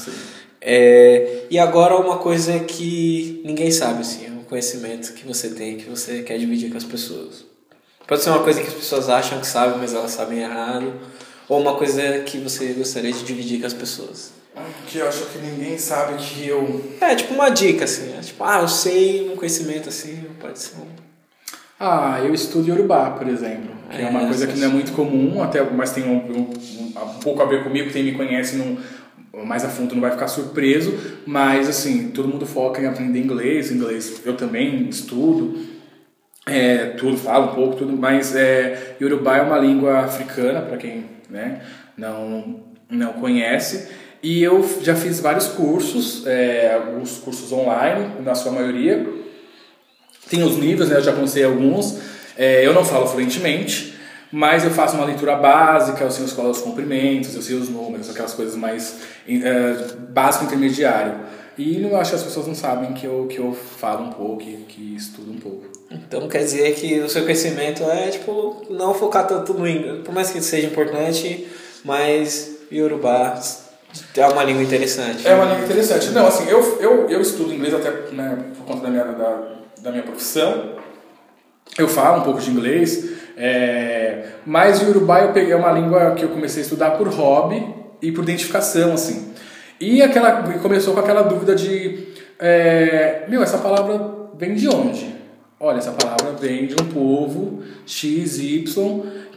É, 0.60 1.46
e 1.50 1.60
agora 1.60 1.96
uma 1.96 2.18
coisa 2.18 2.60
que 2.60 3.42
ninguém 3.46 3.72
sabe, 3.72 4.02
assim, 4.02 4.26
é 4.26 4.30
um 4.30 4.44
conhecimento 4.44 5.14
que 5.14 5.26
você 5.26 5.50
tem, 5.50 5.78
que 5.78 5.90
você 5.90 6.24
quer 6.24 6.38
dividir 6.38 6.72
com 6.72 6.78
as 6.78 6.84
pessoas. 6.84 7.46
Pode 8.08 8.24
ser 8.24 8.30
uma 8.30 8.44
coisa 8.44 8.62
que 8.62 8.68
as 8.68 8.74
pessoas 8.74 9.10
acham 9.10 9.40
que 9.40 9.48
sabem, 9.48 9.78
mas 9.78 9.94
elas 9.94 10.12
sabem 10.12 10.40
errado. 10.40 10.94
Ou 11.48 11.62
uma 11.62 11.76
coisa 11.76 12.20
que 12.20 12.38
você 12.40 12.74
gostaria 12.74 13.12
de 13.12 13.24
dividir 13.24 13.60
com 13.60 13.68
as 13.68 13.74
pessoas. 13.74 14.32
Que 14.88 14.98
eu 14.98 15.08
acho 15.08 15.26
que 15.28 15.38
ninguém 15.38 15.78
sabe 15.78 16.18
que 16.18 16.48
eu. 16.48 16.94
É, 17.00 17.16
tipo 17.16 17.34
uma 17.34 17.50
dica, 17.50 17.86
assim. 17.86 18.14
É 18.18 18.22
tipo, 18.22 18.44
ah, 18.44 18.62
eu 18.62 18.68
sei 18.68 19.30
um 19.30 19.36
conhecimento 19.36 19.90
assim, 19.90 20.26
pode 20.40 20.58
ser 20.58 20.76
um 20.78 21.07
ah, 21.80 22.20
eu 22.24 22.34
estudo 22.34 22.68
Yorubá, 22.68 23.12
por 23.12 23.28
exemplo, 23.28 23.70
que 23.90 23.98
é, 23.98 24.06
é 24.06 24.10
uma 24.10 24.26
coisa 24.26 24.48
que 24.48 24.58
não 24.58 24.68
é 24.68 24.72
muito 24.72 24.92
comum, 24.94 25.42
até, 25.44 25.62
mas 25.64 25.92
tem 25.92 26.04
um, 26.06 26.16
um, 26.16 26.50
um, 26.50 27.20
pouco 27.22 27.42
a 27.42 27.46
ver 27.46 27.64
comigo, 27.64 27.92
quem 27.92 28.04
me 28.04 28.14
conhece 28.14 28.56
não, 28.56 29.46
mais 29.46 29.64
a 29.64 29.70
fundo 29.70 29.94
não 29.94 30.02
vai 30.02 30.12
ficar 30.12 30.28
surpreso, 30.28 30.94
mas 31.26 31.70
assim, 31.70 32.10
todo 32.10 32.28
mundo 32.28 32.48
foca 32.48 32.82
em 32.82 32.88
aprender 32.88 33.20
inglês, 33.20 33.72
inglês 33.72 34.22
eu 34.26 34.36
também 34.36 34.90
estudo, 34.90 35.60
é, 36.48 36.88
tudo, 36.98 37.18
falo 37.18 37.52
um 37.52 37.56
pouco, 37.56 37.76
tudo, 37.76 37.96
mas 37.96 38.36
é, 38.36 38.96
Yorubá 39.00 39.38
é 39.38 39.42
uma 39.42 39.60
língua 39.60 40.00
africana, 40.00 40.62
para 40.62 40.78
quem 40.78 41.06
né, 41.30 41.62
não, 41.96 42.62
não 42.90 43.14
conhece, 43.14 43.88
e 44.24 44.42
eu 44.42 44.68
já 44.82 44.96
fiz 44.96 45.20
vários 45.20 45.48
cursos, 45.48 46.26
é, 46.26 46.74
alguns 46.74 47.20
cursos 47.20 47.52
online, 47.52 48.24
na 48.24 48.34
sua 48.34 48.52
maioria, 48.52 49.27
tem 50.30 50.44
os 50.44 50.58
níveis, 50.58 50.90
né? 50.90 50.98
Eu 50.98 51.04
já 51.04 51.14
comecei 51.14 51.44
alguns. 51.44 51.98
É, 52.38 52.66
eu 52.66 52.74
não 52.74 52.86
falo 52.86 53.08
fluentemente, 53.08 53.96
mas 54.32 54.64
eu 54.64 54.72
faço 54.72 54.96
uma 54.96 55.06
leitura 55.06 55.36
básica, 55.36 56.04
eu 56.04 56.12
sei 56.12 56.24
os 56.26 56.38
os 56.38 56.58
comprimentos, 56.60 57.36
eu 57.36 57.42
sei 57.42 57.56
os 57.56 57.70
números, 57.70 58.10
aquelas 58.10 58.34
coisas 58.34 58.56
mais 58.56 58.98
é, 59.28 59.96
básico 60.10 60.46
intermediário. 60.46 61.16
E 61.58 61.82
eu 61.82 61.98
acho 61.98 62.12
que 62.12 62.16
as 62.18 62.24
pessoas 62.24 62.46
não 62.46 62.54
sabem 62.54 62.94
que 62.94 63.06
eu, 63.06 63.26
que 63.28 63.40
eu 63.40 63.52
falo 63.52 64.06
um 64.06 64.12
pouco, 64.12 64.38
que, 64.38 64.58
que 64.68 64.96
estudo 64.96 65.32
um 65.32 65.40
pouco. 65.40 65.66
Então 65.90 66.28
quer 66.28 66.44
dizer 66.44 66.76
que 66.76 67.00
o 67.00 67.10
seu 67.10 67.24
conhecimento 67.24 67.84
é 67.84 68.10
tipo 68.10 68.68
não 68.70 68.94
focar 68.94 69.26
tanto 69.26 69.54
no 69.56 69.68
inglês, 69.68 70.04
por 70.04 70.14
mais 70.14 70.30
que 70.30 70.40
seja 70.42 70.68
importante, 70.68 71.48
mas 71.84 72.58
Yorubá 72.72 73.40
é 74.16 74.28
uma 74.28 74.44
língua 74.44 74.62
interessante. 74.62 75.28
É 75.28 75.34
uma 75.34 75.46
língua 75.46 75.66
interessante. 75.66 76.10
Não, 76.10 76.28
assim, 76.28 76.48
eu, 76.48 76.80
eu, 76.80 77.10
eu 77.10 77.22
estudo 77.22 77.52
inglês 77.54 77.74
até 77.74 77.90
né, 78.12 78.38
por 78.56 78.66
conta 78.66 78.84
da 78.84 78.90
minha, 78.90 79.06
da, 79.06 79.57
da 79.82 79.92
minha 79.92 80.04
profissão. 80.04 80.76
Eu 81.78 81.88
falo 81.88 82.22
um 82.22 82.24
pouco 82.24 82.40
de 82.40 82.50
inglês, 82.50 83.12
é, 83.38 84.26
mas 84.46 84.82
o 84.82 84.90
Urubá 84.90 85.22
eu 85.22 85.32
peguei 85.32 85.54
uma 85.54 85.72
língua 85.72 86.12
que 86.12 86.24
eu 86.24 86.30
comecei 86.30 86.62
a 86.62 86.64
estudar 86.64 86.92
por 86.92 87.08
hobby 87.08 87.68
e 88.02 88.12
por 88.12 88.24
identificação, 88.24 88.94
assim. 88.94 89.34
E 89.80 90.02
aquela 90.02 90.42
começou 90.60 90.94
com 90.94 91.00
aquela 91.00 91.22
dúvida 91.22 91.54
de, 91.54 92.08
é, 92.40 93.26
meu, 93.28 93.44
essa 93.44 93.60
palavra 93.60 94.00
vem 94.36 94.56
de 94.56 94.68
onde? 94.68 95.16
Olha, 95.60 95.78
essa 95.78 95.92
palavra 95.92 96.34
vem 96.40 96.68
de 96.68 96.76
um 96.82 96.86
povo 96.86 97.64
XY 97.86 98.66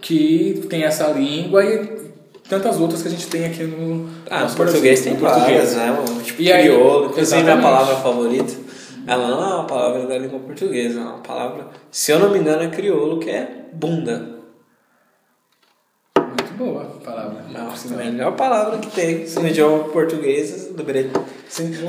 que 0.00 0.66
tem 0.68 0.84
essa 0.84 1.08
língua 1.08 1.64
e 1.64 2.00
tantas 2.48 2.80
outras 2.80 3.02
que 3.02 3.08
a 3.08 3.10
gente 3.10 3.26
tem 3.26 3.46
aqui 3.46 3.64
no 3.64 4.08
ah, 4.28 4.44
no 4.44 4.54
português 4.54 5.02
tem 5.02 5.14
várias, 5.14 5.76
né? 5.76 5.96
Tipo, 6.24 6.42
e 6.42 6.50
crioulo, 6.50 7.06
inclusive 7.10 7.42
minha 7.42 7.58
palavra 7.58 7.96
favorita 7.96 8.69
ela 9.10 9.26
não 9.26 9.42
é 9.42 9.54
uma 9.54 9.64
palavra 9.64 10.06
da 10.06 10.16
língua 10.16 10.38
portuguesa, 10.38 11.00
é 11.00 11.02
uma 11.02 11.18
palavra, 11.18 11.66
se 11.90 12.12
eu 12.12 12.20
não 12.20 12.30
me 12.30 12.38
engano, 12.38 12.62
é 12.62 12.68
crioulo, 12.68 13.18
que 13.18 13.28
é 13.28 13.66
bunda. 13.72 14.38
Muito 16.16 16.52
boa 16.56 16.82
a 16.82 17.04
palavra. 17.04 17.42
Nossa, 17.50 17.92
a 17.92 17.96
melhor 17.96 18.36
palavra 18.36 18.78
que 18.78 18.88
tem 18.92 19.24
no 19.26 19.48
idioma 19.48 19.84
português 19.88 20.68
do 20.68 20.84
Breto. 20.84 21.24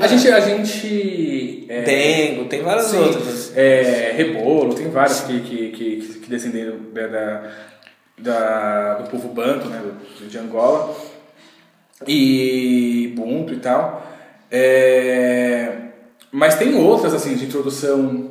A 0.00 0.06
gente. 0.08 0.28
A 0.28 0.40
gente 0.40 1.66
é, 1.68 1.82
Dengo, 1.82 2.46
tem 2.46 2.60
várias 2.60 2.86
sim, 2.86 2.98
outras. 2.98 3.56
É, 3.56 4.12
rebolo, 4.16 4.74
tem 4.74 4.90
várias 4.90 5.20
que, 5.20 5.40
que, 5.42 5.70
que, 5.70 5.96
que 6.18 6.28
descenderam 6.28 6.76
da, 6.92 7.52
da, 8.18 8.94
do 8.94 9.10
povo 9.10 9.28
banto, 9.28 9.68
né, 9.68 9.80
de 10.28 10.38
Angola. 10.38 10.92
E 12.04 13.14
Ubuntu 13.16 13.54
e 13.54 13.60
tal. 13.60 14.04
É, 14.50 15.91
mas 16.32 16.54
tem 16.54 16.74
outras, 16.74 17.12
assim, 17.12 17.34
de 17.36 17.44
introdução 17.44 18.30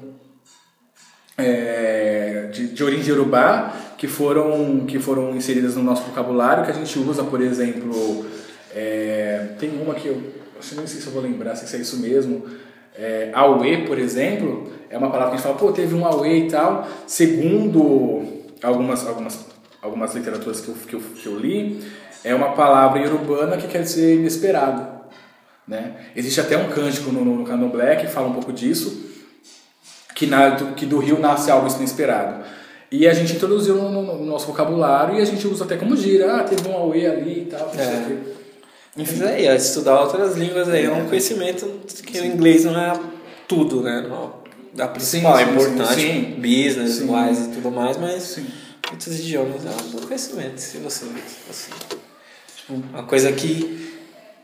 é, 1.38 2.50
de, 2.52 2.70
de 2.70 2.84
origem 2.84 3.14
urubá 3.14 3.74
que 3.98 4.08
foram, 4.08 4.86
que 4.88 4.98
foram 4.98 5.36
inseridas 5.36 5.76
no 5.76 5.84
nosso 5.84 6.04
vocabulário, 6.06 6.66
que 6.66 6.72
a 6.72 6.74
gente 6.74 6.98
usa, 6.98 7.24
por 7.24 7.40
exemplo, 7.40 8.26
é, 8.74 9.50
tem 9.60 9.70
uma 9.70 9.94
que 9.94 10.08
eu, 10.08 10.16
eu 10.16 10.78
não 10.78 10.88
sei 10.88 11.00
se 11.00 11.06
eu 11.06 11.14
vou 11.14 11.22
lembrar, 11.22 11.56
se 11.56 11.76
é 11.76 11.80
isso 11.80 11.98
mesmo, 11.98 12.44
é, 12.98 13.30
Aue, 13.34 13.86
por 13.86 14.00
exemplo, 14.00 14.72
é 14.90 14.98
uma 14.98 15.12
palavra 15.12 15.30
que 15.30 15.34
a 15.36 15.38
gente 15.38 15.46
fala, 15.46 15.58
pô, 15.58 15.72
teve 15.72 15.94
um 15.94 16.04
Aue 16.06 16.48
e 16.48 16.50
tal, 16.50 16.88
segundo 17.06 18.24
algumas, 18.64 19.08
algumas, 19.08 19.46
algumas 19.82 20.16
literaturas 20.16 20.62
que 20.62 20.70
eu, 20.70 20.76
que, 20.88 20.96
eu, 20.96 21.00
que 21.00 21.26
eu 21.28 21.38
li, 21.38 21.82
é 22.24 22.34
uma 22.34 22.54
palavra 22.54 23.00
iorubana 23.00 23.58
que 23.58 23.68
quer 23.68 23.84
dizer 23.84 24.16
inesperado. 24.16 24.91
Né? 25.72 25.94
Existe 26.14 26.42
até 26.42 26.58
um 26.58 26.68
cântico 26.68 27.14
no, 27.14 27.24
no 27.24 27.46
Candomblé 27.46 27.96
que 27.96 28.06
fala 28.06 28.28
um 28.28 28.34
pouco 28.34 28.52
disso, 28.52 29.06
que, 30.14 30.28
na, 30.28 30.50
do, 30.50 30.76
que 30.76 30.86
do 30.86 31.00
rio 31.00 31.18
nasce 31.18 31.50
algo 31.50 31.74
inesperado. 31.78 32.44
E 32.92 33.08
a 33.08 33.14
gente 33.14 33.32
introduziu 33.38 33.76
no, 33.76 33.90
no, 33.90 34.18
no, 34.18 34.26
nosso 34.26 34.48
vocabulário 34.48 35.16
e 35.16 35.22
a 35.22 35.26
gente 35.26 35.48
usa 35.48 35.64
até 35.64 35.78
como 35.78 35.96
gira, 35.96 36.36
ah, 36.36 36.44
teve 36.44 36.68
um 36.68 36.74
auê 36.76 37.08
ali 37.08 37.44
e 37.44 37.46
tal. 37.46 37.72
É. 37.74 38.18
Enfim. 38.98 39.20
Mas 39.20 39.22
aí, 39.22 39.48
ó, 39.48 39.54
estudar 39.54 40.02
outras 40.02 40.36
línguas 40.36 40.68
aí 40.68 40.84
é, 40.84 40.88
é 40.88 40.92
um 40.92 41.08
conhecimento 41.08 41.66
que 42.06 42.20
o 42.20 42.26
inglês 42.26 42.66
não 42.66 42.78
é 42.78 43.00
tudo, 43.48 43.82
né? 43.82 44.06
Não, 44.10 44.34
a 44.78 44.90
principal 44.90 45.38
sim, 45.38 45.46
sim, 45.46 45.50
é 45.50 45.54
importante, 45.54 46.02
sim, 46.02 46.36
business, 46.36 46.96
sim. 46.96 47.10
wise 47.10 47.50
e 47.50 47.54
tudo 47.54 47.72
mais, 47.72 47.96
mas 47.96 48.24
sim. 48.24 48.46
muitos 48.90 49.20
idiomas 49.20 49.62
é 49.66 49.70
um 49.70 50.02
conhecimento, 50.02 50.58
se 50.58 50.80
você, 50.80 51.06
tipo, 52.58 52.74
uma 52.74 53.04
coisa 53.04 53.32
que 53.32 54.01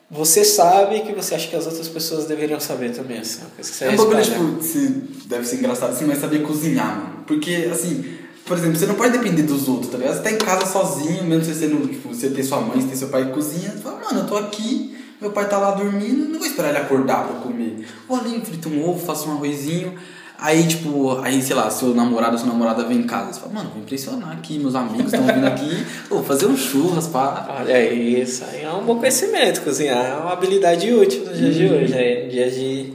você 0.09 0.45
sabe 0.45 1.01
que 1.01 1.11
você 1.13 1.35
acha 1.35 1.49
que 1.49 1.55
as 1.55 1.65
outras 1.65 1.87
pessoas 1.89 2.25
deveriam 2.25 2.59
saber 2.59 2.93
também, 2.93 3.19
assim. 3.19 3.41
Você 3.61 3.85
É 3.85 3.91
um 3.91 3.97
bagulho, 3.97 4.23
tipo, 4.23 4.63
se, 4.63 4.87
deve 5.25 5.45
ser 5.45 5.57
engraçado 5.57 5.91
assim, 5.91 6.05
mas 6.05 6.19
saber 6.19 6.43
cozinhar, 6.43 6.95
mano. 6.95 7.23
Porque, 7.27 7.69
assim, 7.71 8.05
por 8.45 8.57
exemplo, 8.57 8.77
você 8.77 8.85
não 8.85 8.95
pode 8.95 9.17
depender 9.17 9.43
dos 9.43 9.67
outros, 9.67 9.91
tá 9.91 9.97
ligado? 9.97 10.15
Você 10.15 10.23
tá 10.23 10.31
em 10.31 10.37
casa 10.37 10.65
sozinho, 10.65 11.25
mesmo 11.25 11.43
você 11.43 11.53
sendo, 11.53 11.85
tipo, 11.87 12.07
você 12.09 12.29
tem 12.29 12.43
sua 12.43 12.61
mãe, 12.61 12.79
você 12.79 12.87
tem 12.87 12.95
seu 12.95 13.09
pai 13.09 13.25
que 13.25 13.31
cozinha, 13.33 13.71
você 13.71 13.79
fala, 13.79 13.99
mano, 13.99 14.19
eu 14.21 14.27
tô 14.27 14.37
aqui, 14.37 14.97
meu 15.19 15.31
pai 15.31 15.49
tá 15.49 15.57
lá 15.57 15.71
dormindo, 15.71 16.29
não 16.29 16.39
vou 16.39 16.47
esperar 16.47 16.69
ele 16.69 16.77
acordar 16.77 17.27
pra 17.27 17.41
comer. 17.41 17.85
Vou 18.07 18.17
ali, 18.17 18.39
frito 18.45 18.69
um 18.69 18.87
ovo, 18.87 19.05
faço 19.05 19.27
um 19.29 19.33
arrozinho. 19.33 19.93
Aí, 20.39 20.67
tipo, 20.67 21.19
aí, 21.21 21.41
sei 21.41 21.55
lá, 21.55 21.69
seu 21.69 21.95
namorado 21.95 22.33
ou 22.33 22.37
sua 22.37 22.47
namorada 22.47 22.83
vem 22.83 22.99
em 22.99 23.03
casa. 23.03 23.33
Você 23.33 23.39
fala, 23.39 23.53
mano, 23.53 23.69
vou 23.71 23.81
impressionar 23.81 24.33
aqui, 24.33 24.59
meus 24.59 24.75
amigos 24.75 25.11
estão 25.11 25.25
vindo 25.25 25.47
aqui, 25.47 25.83
vou 26.09 26.23
fazer 26.23 26.45
um 26.45 26.55
churras, 26.55 27.07
pá. 27.07 27.57
Olha 27.59 27.91
isso, 27.91 28.43
aí 28.45 28.63
é 28.63 28.71
um 28.71 28.85
bom 28.85 28.99
conhecimento. 28.99 29.61
Cozinhar 29.61 30.05
é 30.05 30.13
uma 30.15 30.33
habilidade 30.33 30.93
útil 30.93 31.25
nos 31.25 31.37
dias 31.37 31.55
de 31.55 31.65
hoje. 31.65 31.93
Aí, 31.93 32.25
no 32.25 32.29
dia 32.29 32.51
de, 32.51 32.93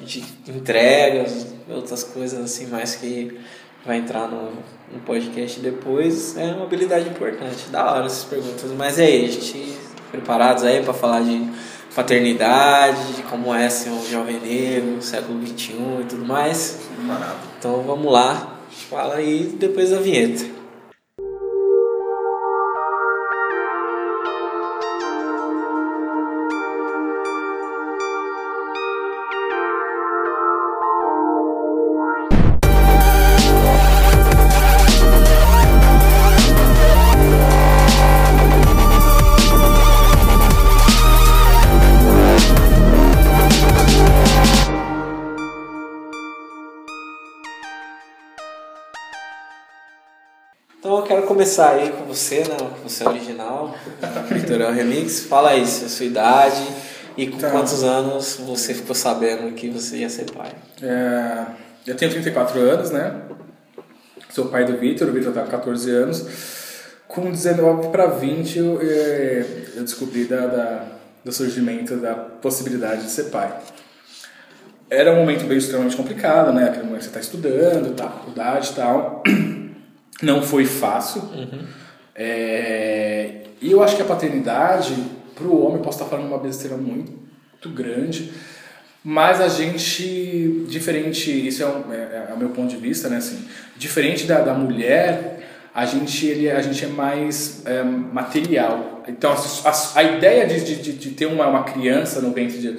de 0.00 0.24
entregas, 0.48 1.46
outras 1.68 2.04
coisas 2.04 2.40
assim, 2.40 2.66
mais 2.68 2.94
que 2.94 3.38
vai 3.84 3.98
entrar 3.98 4.26
no, 4.26 4.50
no 4.92 5.00
podcast 5.04 5.60
depois, 5.60 6.38
é 6.38 6.52
uma 6.52 6.64
habilidade 6.64 7.06
importante. 7.06 7.68
Da 7.70 7.92
hora 7.92 8.06
essas 8.06 8.24
perguntas. 8.24 8.70
Mas 8.76 8.98
é 8.98 9.04
aí, 9.04 9.26
a 9.26 9.28
gente 9.28 9.74
preparados 10.10 10.64
aí 10.64 10.82
para 10.82 10.94
falar 10.94 11.20
de 11.20 11.50
paternidade, 11.98 13.14
de 13.14 13.22
como 13.22 13.52
é 13.52 13.68
ser 13.68 13.90
um 13.90 14.06
jovem 14.08 14.38
negro, 14.38 15.02
século 15.02 15.44
XXI 15.44 15.72
e 16.02 16.04
tudo 16.08 16.24
mais. 16.24 16.78
Então 17.58 17.82
vamos 17.82 18.12
lá, 18.12 18.60
fala 18.88 19.16
aí 19.16 19.52
depois 19.58 19.90
da 19.90 19.98
vinheta. 19.98 20.57
Começar 51.48 51.70
aí 51.70 51.90
com 51.92 52.04
você, 52.04 52.40
né? 52.40 52.56
Com 52.58 52.86
você 52.88 53.08
original, 53.08 53.74
Vitorial 54.30 54.70
Remix. 54.70 55.20
Fala 55.20 55.50
aí, 55.50 55.66
sua 55.66 56.04
idade 56.04 56.62
e 57.16 57.26
com 57.26 57.38
Tá. 57.38 57.48
quantos 57.50 57.82
anos 57.82 58.38
você 58.46 58.74
ficou 58.74 58.94
sabendo 58.94 59.54
que 59.54 59.70
você 59.70 59.96
ia 59.96 60.10
ser 60.10 60.30
pai. 60.30 60.52
É, 60.82 61.46
eu 61.86 61.96
tenho 61.96 62.10
34 62.10 62.60
anos, 62.60 62.90
né? 62.90 63.14
Sou 64.28 64.46
pai 64.48 64.66
do 64.66 64.76
Vitor, 64.76 65.08
o 65.08 65.12
Vitor 65.12 65.32
tá 65.32 65.40
com 65.42 65.50
14 65.50 65.90
anos. 65.90 66.26
Com 67.08 67.30
19 67.30 67.88
para 67.88 68.04
20 68.08 68.58
eu, 68.58 68.78
é, 68.82 69.46
eu 69.76 69.82
descobri 69.84 70.24
da, 70.26 70.46
da- 70.46 70.84
do 71.24 71.32
surgimento 71.32 71.96
da 71.96 72.14
possibilidade 72.14 73.04
de 73.04 73.10
ser 73.10 73.24
pai. 73.24 73.50
Era 74.90 75.12
um 75.12 75.16
momento 75.16 75.44
meio 75.46 75.56
extremamente 75.58 75.96
complicado, 75.96 76.52
né? 76.52 76.64
Aquele 76.64 76.84
momento 76.84 76.98
que 76.98 77.04
você 77.04 77.08
está 77.08 77.20
estudando, 77.20 77.94
tá, 77.94 78.04
faculdade 78.04 78.70
e 78.70 78.74
tal. 78.74 79.22
Não 80.22 80.42
foi 80.42 80.64
fácil. 80.64 81.22
É, 82.14 83.42
e 83.60 83.70
eu 83.70 83.82
acho 83.82 83.96
que 83.96 84.02
a 84.02 84.04
paternidade, 84.04 84.94
para 85.34 85.46
o 85.46 85.64
homem, 85.64 85.76
eu 85.76 85.82
posso 85.82 85.98
estar 85.98 86.10
falando 86.10 86.26
uma 86.26 86.38
besteira 86.38 86.76
muito 86.76 87.68
grande, 87.68 88.32
mas 89.04 89.40
a 89.40 89.48
gente, 89.48 90.66
diferente, 90.68 91.30
isso 91.30 91.62
é, 91.62 91.66
um, 91.66 91.92
é, 91.92 92.26
é 92.30 92.34
o 92.34 92.38
meu 92.38 92.50
ponto 92.50 92.68
de 92.68 92.76
vista, 92.76 93.08
né? 93.08 93.18
Assim, 93.18 93.46
diferente 93.76 94.26
da, 94.26 94.40
da 94.40 94.52
mulher, 94.52 95.38
a 95.72 95.86
gente, 95.86 96.26
ele, 96.26 96.50
a 96.50 96.60
gente 96.60 96.84
é 96.84 96.88
mais 96.88 97.62
é, 97.64 97.84
material. 97.84 99.04
Então, 99.06 99.32
a, 99.32 99.68
a, 99.68 99.98
a 100.00 100.02
ideia 100.02 100.46
de, 100.46 100.60
de, 100.60 100.92
de 100.92 101.10
ter 101.10 101.26
uma, 101.26 101.46
uma 101.46 101.62
criança 101.62 102.20
no 102.20 102.32
ventre 102.32 102.58
de, 102.58 102.76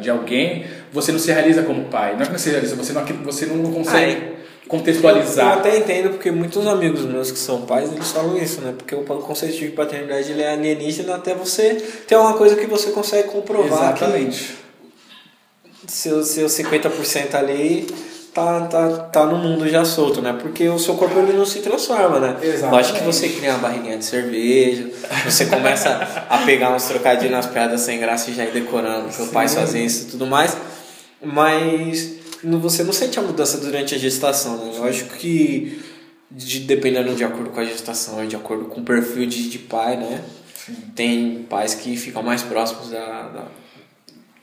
de 0.00 0.08
alguém, 0.08 0.64
você 0.92 1.10
não 1.10 1.18
se 1.18 1.32
realiza 1.32 1.64
como 1.64 1.86
pai. 1.86 2.14
Não 2.14 2.22
é 2.22 2.26
que 2.26 2.32
não 2.32 2.38
se 2.38 2.50
realiza, 2.50 2.76
você 2.76 2.92
não, 2.92 3.04
você 3.24 3.46
não 3.46 3.72
consegue 3.72 4.35
Ah, 4.68 4.72
Eu, 4.72 4.74
eu 4.74 4.78
contextualizar. 4.78 5.58
até 5.58 5.76
entendo 5.78 6.10
porque 6.10 6.30
muitos 6.30 6.66
amigos 6.66 7.02
meus 7.02 7.30
que 7.30 7.38
são 7.38 7.62
pais, 7.62 7.92
eles 7.92 8.10
falam 8.10 8.36
isso, 8.36 8.60
né? 8.60 8.74
Porque 8.76 8.94
o 8.94 9.02
conceito 9.02 9.56
de 9.56 9.68
paternidade 9.68 10.30
ele 10.32 10.42
é 10.42 10.52
alienígena 10.52 11.14
até 11.14 11.34
você 11.34 11.74
ter 12.06 12.16
uma 12.16 12.34
coisa 12.34 12.56
que 12.56 12.66
você 12.66 12.90
consegue 12.90 13.28
comprovar 13.28 13.94
Exatamente. 13.96 14.56
que 15.86 15.92
seu, 15.92 16.22
seu 16.24 16.46
50% 16.46 17.34
ali 17.34 17.86
tá, 18.34 18.62
tá, 18.62 18.88
tá 19.12 19.24
no 19.26 19.38
mundo 19.38 19.68
já 19.68 19.84
solto, 19.84 20.20
né? 20.20 20.36
Porque 20.38 20.68
o 20.68 20.78
seu 20.78 20.94
corpo 20.96 21.16
ele 21.18 21.32
não 21.32 21.46
se 21.46 21.60
transforma, 21.60 22.18
né? 22.18 22.36
Exatamente. 22.42 22.72
Lógico 22.72 22.98
que 22.98 23.04
você 23.04 23.28
cria 23.28 23.50
uma 23.52 23.58
barriguinha 23.60 23.96
de 23.96 24.04
cerveja, 24.04 24.90
você 25.24 25.46
começa 25.46 25.88
a 26.28 26.38
pegar 26.38 26.74
uns 26.74 26.84
trocadilhos 26.84 27.30
nas 27.32 27.46
piadas 27.46 27.80
sem 27.82 27.98
graça 28.00 28.30
e 28.30 28.34
já 28.34 28.44
ir 28.44 28.50
decorando, 28.52 29.12
seu 29.12 29.28
pai 29.28 29.48
fazia 29.48 29.82
isso 29.82 30.08
e 30.08 30.10
tudo 30.10 30.26
mais, 30.26 30.56
mas 31.22 32.15
você 32.42 32.82
não 32.82 32.92
sente 32.92 33.18
a 33.18 33.22
mudança 33.22 33.58
durante 33.58 33.94
a 33.94 33.98
gestação, 33.98 34.56
né? 34.58 34.78
Lógico 34.78 35.14
que 35.16 35.82
de, 36.30 36.60
dependendo 36.60 37.14
de 37.14 37.24
acordo 37.24 37.50
com 37.50 37.60
a 37.60 37.64
gestação 37.64 38.22
e 38.24 38.26
de 38.26 38.36
acordo 38.36 38.66
com 38.66 38.80
o 38.80 38.84
perfil 38.84 39.26
de, 39.26 39.48
de 39.48 39.58
pai, 39.58 39.96
né? 39.96 40.22
Tem 40.94 41.46
pais 41.48 41.74
que 41.74 41.96
ficam 41.96 42.22
mais 42.22 42.42
próximos 42.42 42.90
da, 42.90 43.28
da 43.28 43.44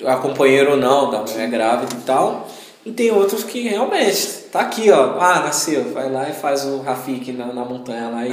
a 0.06 0.18
companheiro 0.18 0.72
ou 0.72 0.78
não, 0.78 1.10
da 1.10 1.20
mulher 1.20 1.50
grávida 1.50 1.94
e 1.96 2.02
tal. 2.02 2.50
E 2.86 2.92
tem 2.92 3.12
outros 3.12 3.44
que 3.46 3.62
realmente, 3.62 4.28
tá 4.52 4.62
aqui, 4.62 4.92
ó. 4.92 5.18
Ah, 5.20 5.42
nasceu. 5.42 5.94
Vai 5.94 6.10
lá 6.10 6.30
e 6.30 6.34
faz 6.34 6.66
o 6.66 6.82
Rafik 6.82 7.32
na, 7.32 7.48
na 7.48 7.64
montanha 7.64 8.10
lá 8.10 8.26
e 8.26 8.32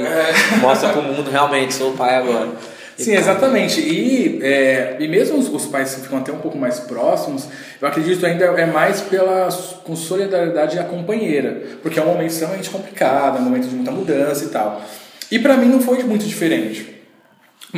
mostra 0.59 0.89
pro 0.89 1.01
mundo 1.01 1.29
realmente, 1.29 1.73
sou 1.73 1.91
o 1.91 1.97
pai 1.97 2.15
agora. 2.15 2.49
Sim, 2.97 3.15
exatamente. 3.15 3.81
E, 3.81 4.39
é, 4.43 4.97
e 4.99 5.07
mesmo 5.07 5.37
os, 5.37 5.47
os 5.49 5.65
pais 5.65 5.95
que 5.95 6.01
ficam 6.01 6.19
até 6.19 6.31
um 6.31 6.39
pouco 6.39 6.57
mais 6.57 6.79
próximos, 6.79 7.47
eu 7.81 7.87
acredito 7.87 8.25
ainda 8.25 8.45
é 8.45 8.65
mais 8.65 9.01
pela 9.01 9.49
com 9.83 9.95
solidariedade 9.95 10.77
à 10.77 10.83
companheira, 10.83 11.63
porque 11.81 11.99
é 11.99 12.01
um 12.01 12.07
momento 12.07 12.31
extremamente 12.31 12.69
complicado, 12.69 13.37
é 13.37 13.41
um 13.41 13.43
momento 13.43 13.67
de 13.67 13.75
muita 13.75 13.91
mudança 13.91 14.45
e 14.45 14.49
tal. 14.49 14.81
E 15.31 15.39
pra 15.39 15.57
mim 15.57 15.67
não 15.67 15.81
foi 15.81 16.03
muito 16.03 16.25
diferente. 16.25 17.01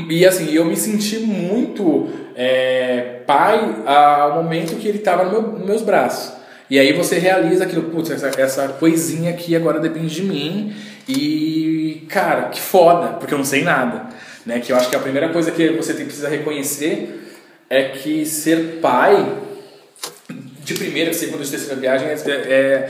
E 0.10 0.26
assim, 0.26 0.52
eu 0.52 0.66
me 0.66 0.76
senti 0.76 1.20
muito 1.20 2.10
é, 2.36 3.22
pai 3.28 3.84
ao 3.86 4.44
momento 4.44 4.76
que 4.78 4.88
ele 4.88 4.98
estava 4.98 5.24
no 5.24 5.32
meu, 5.32 5.42
nos 5.42 5.66
meus 5.66 5.82
braços. 5.82 6.34
E 6.70 6.80
aí 6.80 6.94
você 6.94 7.20
realiza 7.20 7.66
aquilo, 7.66 7.84
putz, 7.84 8.10
essa, 8.10 8.32
essa 8.42 8.68
coisinha 8.70 9.30
aqui 9.30 9.56
agora 9.56 9.80
depende 9.80 10.16
de 10.16 10.24
mim. 10.24 10.74
E, 11.08 12.06
cara, 12.10 12.44
que 12.44 12.60
foda, 12.60 13.10
porque 13.10 13.34
eu 13.34 13.38
não 13.38 13.46
sei 13.46 13.64
nada. 13.64 14.08
Né? 14.46 14.60
Que 14.60 14.72
eu 14.72 14.76
acho 14.76 14.90
que 14.90 14.96
a 14.96 15.00
primeira 15.00 15.30
coisa 15.30 15.52
que 15.52 15.70
você 15.70 15.94
tem, 15.94 16.06
precisa 16.06 16.30
reconhecer 16.30 17.22
é 17.70 17.90
que 17.90 18.26
ser 18.26 18.80
pai, 18.82 19.38
de 20.64 20.74
primeira, 20.74 21.14
segunda, 21.14 21.44
de 21.44 21.50
terceira 21.50 21.76
viagem, 21.76 22.08
é, 22.08 22.14
é, 22.32 22.90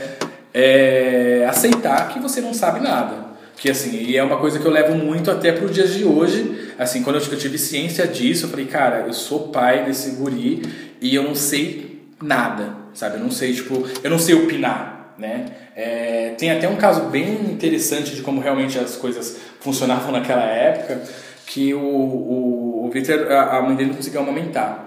é 0.52 1.46
aceitar 1.46 2.08
que 2.08 2.18
você 2.18 2.40
não 2.40 2.54
sabe 2.54 2.80
nada. 2.80 3.24
Porque 3.54 3.70
assim, 3.70 3.96
e 3.96 4.16
é 4.16 4.22
uma 4.22 4.36
coisa 4.36 4.58
que 4.58 4.66
eu 4.66 4.70
levo 4.70 4.94
muito 4.94 5.30
até 5.30 5.52
pro 5.52 5.68
dias 5.68 5.94
de 5.94 6.04
hoje. 6.04 6.72
Assim, 6.78 7.02
quando 7.02 7.16
eu, 7.16 7.22
eu 7.22 7.38
tive 7.38 7.56
ciência 7.56 8.06
disso, 8.06 8.46
eu 8.46 8.50
falei, 8.50 8.66
cara, 8.66 9.04
eu 9.06 9.12
sou 9.12 9.48
pai 9.48 9.84
desse 9.84 10.10
guri 10.10 10.62
e 11.00 11.14
eu 11.14 11.22
não 11.22 11.34
sei 11.34 12.02
nada, 12.20 12.74
sabe? 12.92 13.16
Eu 13.16 13.20
não 13.20 13.30
sei, 13.30 13.54
tipo, 13.54 13.86
eu 14.02 14.10
não 14.10 14.18
sei 14.18 14.34
opinar, 14.34 15.14
né? 15.16 15.46
É, 15.76 16.34
tem 16.36 16.50
até 16.50 16.68
um 16.68 16.76
caso 16.76 17.02
bem 17.08 17.32
interessante 17.50 18.14
de 18.14 18.22
como 18.22 18.40
realmente 18.40 18.78
as 18.78 18.96
coisas 18.96 19.36
funcionavam 19.60 20.12
naquela 20.12 20.44
época, 20.44 21.02
que 21.46 21.74
o, 21.74 21.78
o, 21.80 22.86
o 22.86 22.90
Victor, 22.90 23.30
a, 23.30 23.58
a 23.58 23.62
mãe 23.62 23.76
dele 23.76 23.90
não 23.90 23.96
conseguia 23.96 24.20
amamentar. 24.20 24.84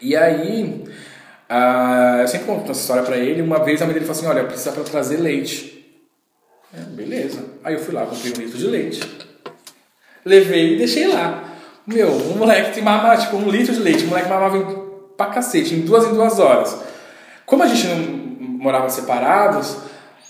E 0.00 0.14
aí, 0.16 0.84
eu 2.20 2.28
sempre 2.28 2.46
conto 2.46 2.70
essa 2.70 2.80
história 2.80 3.02
pra 3.02 3.16
ele. 3.16 3.42
Uma 3.42 3.62
vez 3.64 3.80
a 3.80 3.84
mãe 3.84 3.94
dele 3.94 4.06
falou 4.06 4.18
assim: 4.20 4.28
Olha, 4.28 4.44
precisa 4.44 4.72
pra 4.72 4.84
trazer 4.84 5.16
leite. 5.18 5.76
É, 6.74 6.80
beleza. 6.80 7.44
Aí 7.64 7.74
eu 7.74 7.80
fui 7.80 7.94
lá, 7.94 8.04
comprei 8.04 8.32
um 8.32 8.40
litro 8.40 8.58
de 8.58 8.66
leite. 8.66 9.00
Levei 10.24 10.74
e 10.74 10.78
deixei 10.78 11.06
lá. 11.08 11.44
Meu, 11.86 12.10
um 12.10 12.36
moleque 12.36 12.72
que 12.72 12.82
mamava, 12.82 13.16
tipo, 13.20 13.36
um 13.36 13.48
litro 13.48 13.72
de 13.72 13.80
leite. 13.80 14.04
O 14.04 14.08
moleque 14.08 14.28
mamava 14.28 14.58
em- 14.58 14.88
pra 15.16 15.26
cacete, 15.26 15.74
em 15.74 15.80
duas 15.80 16.06
em 16.06 16.12
duas 16.12 16.38
horas. 16.38 16.78
Como 17.46 17.62
a 17.62 17.66
gente 17.66 17.86
não 17.88 17.96
morava 18.58 18.90
separados, 18.90 19.78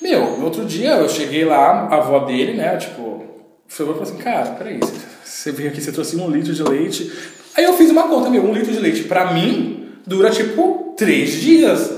meu, 0.01 0.39
no 0.39 0.45
outro 0.45 0.65
dia 0.65 0.93
eu 0.93 1.09
cheguei 1.09 1.45
lá, 1.45 1.89
a 1.91 1.97
avó 1.97 2.21
dele, 2.21 2.55
né, 2.55 2.77
tipo, 2.77 3.25
foi 3.69 3.87
falou 3.87 4.03
assim, 4.03 4.17
cara, 4.17 4.53
peraí, 4.53 4.81
você 5.23 5.53
veio 5.53 5.69
aqui, 5.69 5.81
você 5.81 5.93
trouxe 5.93 6.17
um 6.17 6.31
litro 6.31 6.53
de 6.53 6.63
leite. 6.63 7.13
Aí 7.55 7.65
eu 7.65 7.75
fiz 7.75 7.91
uma 7.91 8.09
conta, 8.09 8.31
meu, 8.31 8.43
um 8.43 8.53
litro 8.53 8.73
de 8.73 8.81
leite 8.81 9.05
pra 9.05 9.33
mim 9.33 9.91
dura, 10.07 10.31
tipo, 10.31 10.95
três 10.97 11.33
dias. 11.33 11.93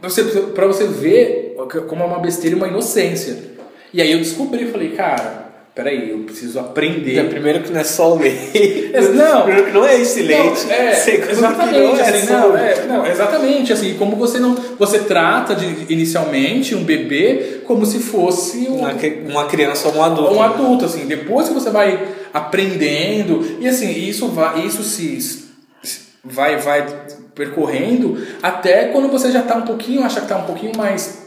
Pra 0.00 0.10
você, 0.10 0.24
pra 0.24 0.66
você 0.66 0.84
ver 0.86 1.56
como 1.88 2.02
é 2.02 2.06
uma 2.06 2.18
besteira 2.18 2.56
e 2.56 2.58
uma 2.58 2.68
inocência. 2.68 3.38
E 3.94 4.02
aí 4.02 4.12
eu 4.12 4.18
descobri, 4.18 4.70
falei, 4.70 4.90
cara, 4.90 5.45
peraí, 5.76 6.10
eu 6.10 6.18
preciso 6.20 6.58
aprender. 6.58 7.18
É, 7.18 7.24
primeiro 7.24 7.62
que 7.62 7.70
não 7.70 7.78
é 7.80 7.84
só 7.84 8.14
ler. 8.14 8.90
Não. 9.14 9.42
Primeiro 9.42 9.66
que 9.66 9.72
não 9.72 9.84
é 9.86 10.00
esse 10.00 10.22
leite. 10.22 10.64
Não, 10.64 10.72
é, 10.72 10.94
Segundo 10.94 11.30
exatamente, 11.30 11.78
não 11.78 11.96
é 11.98 12.00
assim, 12.08 12.32
não, 12.32 12.56
é, 12.56 12.86
não, 12.86 13.06
exatamente, 13.06 13.72
assim, 13.74 13.94
como 13.98 14.16
você 14.16 14.38
não, 14.38 14.54
você 14.78 15.00
trata 15.00 15.54
de 15.54 15.92
inicialmente 15.92 16.74
um 16.74 16.82
bebê 16.82 17.60
como 17.66 17.84
se 17.84 17.98
fosse 17.98 18.66
um, 18.70 18.78
uma, 18.78 18.94
cri- 18.94 19.22
uma 19.28 19.44
criança 19.46 19.88
ou 19.88 19.96
um 19.96 20.02
adulto. 20.02 20.34
um 20.34 20.42
adulto, 20.42 20.84
assim, 20.86 21.04
depois 21.06 21.46
que 21.48 21.54
você 21.54 21.68
vai 21.70 22.08
aprendendo 22.32 23.58
e 23.60 23.68
assim, 23.68 23.90
isso 23.90 24.28
vai, 24.28 24.64
isso 24.66 24.82
se 24.82 25.20
se- 25.20 25.44
vai 26.24 26.56
vai 26.56 26.86
percorrendo 27.34 28.18
até 28.42 28.84
quando 28.86 29.08
você 29.08 29.30
já 29.30 29.40
está 29.40 29.56
um 29.56 29.62
pouquinho, 29.62 30.02
acha 30.02 30.20
que 30.20 30.24
está 30.26 30.38
um 30.38 30.44
pouquinho 30.46 30.72
mais 30.74 31.26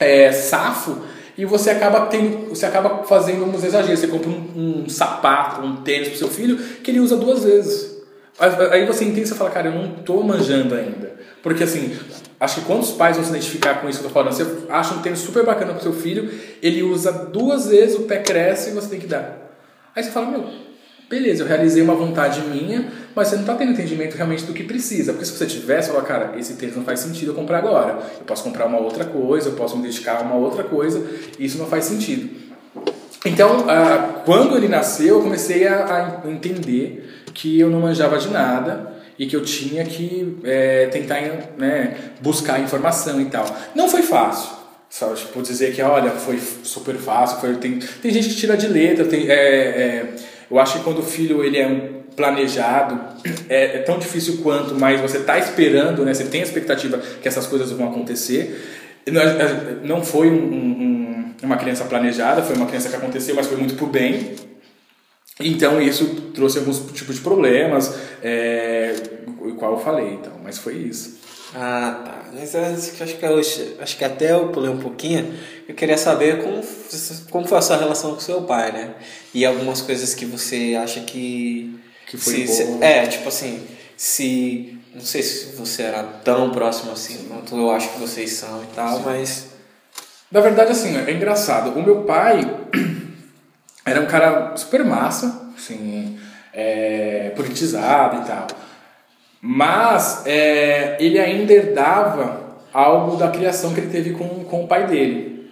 é, 0.00 0.32
safo 0.32 0.96
e 1.38 1.44
você 1.44 1.70
acaba 1.70 2.06
tendo, 2.06 2.48
você 2.48 2.66
acaba 2.66 3.04
fazendo 3.04 3.44
uns 3.44 3.62
exageros. 3.62 4.00
Você 4.00 4.08
compra 4.08 4.28
um, 4.28 4.82
um 4.82 4.88
sapato, 4.88 5.62
um 5.62 5.76
tênis 5.76 6.08
pro 6.08 6.18
seu 6.18 6.28
filho 6.28 6.58
que 6.58 6.90
ele 6.90 6.98
usa 6.98 7.16
duas 7.16 7.44
vezes. 7.44 7.96
Aí 8.72 8.84
você 8.84 9.04
entende 9.04 9.30
e 9.30 9.34
fala, 9.34 9.48
cara, 9.48 9.68
eu 9.68 9.72
não 9.72 9.88
tô 10.02 10.20
manjando 10.24 10.74
ainda. 10.74 11.12
Porque 11.40 11.62
assim, 11.62 11.96
acho 12.40 12.56
que 12.56 12.66
quando 12.66 12.82
os 12.82 12.90
pais 12.90 13.16
vão 13.16 13.24
se 13.24 13.30
identificar 13.30 13.80
com 13.80 13.88
isso 13.88 14.00
que 14.00 14.06
eu 14.06 14.08
tô 14.10 14.14
falando, 14.14 14.32
você 14.32 14.44
acha 14.68 14.94
um 14.94 14.98
tênis 15.00 15.20
super 15.20 15.46
bacana 15.46 15.74
pro 15.74 15.82
seu 15.82 15.92
filho, 15.92 16.28
ele 16.60 16.82
usa 16.82 17.12
duas 17.12 17.68
vezes, 17.68 17.96
o 17.96 18.02
pé 18.02 18.18
cresce 18.18 18.70
e 18.70 18.72
você 18.72 18.88
tem 18.88 18.98
que 18.98 19.06
dar. 19.06 19.54
Aí 19.94 20.02
você 20.02 20.10
fala, 20.10 20.26
meu, 20.26 20.44
beleza, 21.08 21.42
eu 21.42 21.46
realizei 21.46 21.82
uma 21.82 21.94
vontade 21.94 22.40
minha, 22.42 22.90
mas 23.14 23.28
você 23.28 23.36
não 23.36 23.42
está 23.42 23.54
tendo 23.54 23.72
entendimento 23.72 24.14
realmente 24.14 24.44
do 24.44 24.52
que 24.52 24.62
precisa. 24.62 25.12
Porque 25.12 25.24
se 25.24 25.32
você 25.32 25.46
tivesse, 25.46 25.88
você 25.88 25.94
fala, 25.94 26.04
cara, 26.04 26.38
esse 26.38 26.54
tênis 26.54 26.76
não 26.76 26.84
faz 26.84 27.00
sentido 27.00 27.30
eu 27.30 27.34
comprar 27.34 27.58
agora. 27.58 27.98
Eu 28.18 28.24
posso 28.24 28.44
comprar 28.44 28.66
uma 28.66 28.78
outra 28.78 29.04
coisa, 29.04 29.48
eu 29.48 29.54
posso 29.54 29.76
me 29.76 29.82
dedicar 29.82 30.18
a 30.18 30.22
uma 30.22 30.36
outra 30.36 30.64
coisa, 30.64 31.04
isso 31.38 31.58
não 31.58 31.66
faz 31.66 31.86
sentido. 31.86 32.28
Então, 33.24 33.64
ah, 33.68 34.22
quando 34.24 34.56
ele 34.56 34.68
nasceu, 34.68 35.16
eu 35.16 35.22
comecei 35.22 35.66
a, 35.66 36.22
a 36.24 36.30
entender 36.30 37.24
que 37.34 37.58
eu 37.58 37.70
não 37.70 37.80
manjava 37.80 38.18
de 38.18 38.28
nada 38.28 38.92
e 39.18 39.26
que 39.26 39.34
eu 39.34 39.42
tinha 39.42 39.84
que 39.84 40.38
é, 40.44 40.86
tentar 40.86 41.20
né, 41.56 41.96
buscar 42.20 42.60
informação 42.60 43.20
e 43.20 43.24
tal. 43.26 43.44
Não 43.74 43.88
foi 43.88 44.02
fácil. 44.02 44.58
Só 44.88 45.12
tipo, 45.12 45.42
dizer 45.42 45.74
que, 45.74 45.82
olha, 45.82 46.10
foi 46.12 46.40
super 46.62 46.94
fácil. 46.94 47.38
Foi, 47.40 47.54
tem, 47.56 47.78
tem 47.78 48.10
gente 48.10 48.28
que 48.28 48.36
tira 48.36 48.56
de 48.56 48.68
letra. 48.68 49.04
Tem, 49.04 49.28
é, 49.28 49.34
é, 49.34 50.14
eu 50.50 50.58
acho 50.58 50.78
que 50.78 50.84
quando 50.84 51.00
o 51.00 51.02
filho 51.02 51.44
ele 51.44 51.58
é 51.58 51.98
planejado, 52.16 52.98
é, 53.48 53.76
é 53.76 53.78
tão 53.78 53.98
difícil 53.98 54.38
quanto, 54.42 54.74
mas 54.74 55.00
você 55.00 55.18
está 55.18 55.38
esperando, 55.38 56.04
né, 56.04 56.12
você 56.12 56.24
tem 56.24 56.40
a 56.40 56.44
expectativa 56.44 56.98
que 56.98 57.28
essas 57.28 57.46
coisas 57.46 57.70
vão 57.70 57.88
acontecer. 57.88 59.00
Não, 59.06 59.96
não 59.98 60.04
foi 60.04 60.28
um, 60.28 60.34
um, 60.34 61.34
uma 61.42 61.56
criança 61.56 61.84
planejada, 61.84 62.42
foi 62.42 62.56
uma 62.56 62.66
criança 62.66 62.88
que 62.88 62.96
aconteceu, 62.96 63.34
mas 63.34 63.46
foi 63.46 63.56
muito 63.56 63.74
pro 63.74 63.86
bem. 63.86 64.34
Então 65.40 65.80
isso 65.80 66.06
trouxe 66.34 66.58
alguns 66.58 66.80
tipos 66.92 67.16
de 67.16 67.20
problemas, 67.20 67.96
é, 68.22 68.94
o 69.40 69.54
qual 69.54 69.72
eu 69.74 69.78
falei, 69.78 70.14
então, 70.14 70.32
mas 70.42 70.58
foi 70.58 70.74
isso. 70.74 71.17
Ah, 71.54 72.02
tá. 72.04 72.24
Mas 72.32 72.54
acho 72.54 73.16
que, 73.16 73.24
eu, 73.24 73.38
acho 73.80 73.96
que 73.96 74.04
até 74.04 74.32
eu 74.32 74.48
pulei 74.48 74.70
um 74.70 74.78
pouquinho, 74.78 75.34
eu 75.66 75.74
queria 75.74 75.96
saber 75.96 76.42
como, 76.42 76.62
como 77.30 77.46
foi 77.46 77.58
a 77.58 77.62
sua 77.62 77.76
relação 77.78 78.14
com 78.14 78.20
seu 78.20 78.42
pai, 78.42 78.70
né? 78.70 78.94
E 79.32 79.44
algumas 79.46 79.80
coisas 79.80 80.14
que 80.14 80.24
você 80.26 80.78
acha 80.80 81.00
que. 81.00 81.78
Que 82.06 82.16
foi 82.16 82.46
se, 82.46 82.64
boa. 82.64 82.78
se- 82.78 82.84
É, 82.84 83.06
tipo 83.06 83.28
assim, 83.28 83.66
se. 83.96 84.78
Não 84.94 85.00
sei 85.04 85.22
se 85.22 85.56
você 85.56 85.82
era 85.82 86.02
tão 86.02 86.50
próximo 86.50 86.92
assim 86.92 87.26
quanto 87.28 87.56
eu 87.56 87.70
acho 87.70 87.90
que 87.92 87.98
vocês 88.00 88.30
são 88.32 88.62
e 88.62 88.66
tal, 88.74 89.00
mas. 89.00 89.46
Na 90.30 90.40
verdade, 90.40 90.72
assim, 90.72 90.94
é 90.96 91.10
engraçado. 91.10 91.70
O 91.78 91.82
meu 91.82 92.02
pai 92.04 92.40
era 93.86 94.00
um 94.00 94.06
cara 94.06 94.54
super 94.56 94.84
massa, 94.84 95.50
assim, 95.56 96.18
é, 96.52 97.32
politizado 97.34 98.22
e 98.22 98.26
tal. 98.26 98.46
Mas 99.40 100.26
é, 100.26 100.96
ele 100.98 101.18
ainda 101.18 101.52
herdava 101.52 102.48
algo 102.72 103.16
da 103.16 103.28
criação 103.28 103.72
que 103.72 103.80
ele 103.80 103.90
teve 103.90 104.10
com, 104.10 104.26
com 104.44 104.64
o 104.64 104.68
pai 104.68 104.86
dele. 104.86 105.50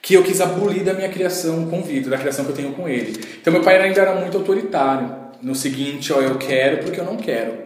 Que 0.00 0.14
eu 0.14 0.22
quis 0.22 0.40
abolir 0.40 0.84
da 0.84 0.92
minha 0.92 1.08
criação 1.08 1.68
com 1.68 1.80
o 1.80 1.82
Vitor, 1.82 2.10
da 2.10 2.18
criação 2.18 2.44
que 2.44 2.52
eu 2.52 2.56
tenho 2.56 2.72
com 2.72 2.88
ele. 2.88 3.18
Então 3.40 3.52
meu 3.52 3.62
pai 3.62 3.80
ainda 3.80 4.00
era 4.00 4.14
muito 4.14 4.36
autoritário. 4.36 5.24
No 5.42 5.54
seguinte, 5.54 6.12
ó, 6.12 6.20
eu 6.20 6.36
quero 6.36 6.78
porque 6.78 7.00
eu 7.00 7.04
não 7.04 7.16
quero. 7.16 7.64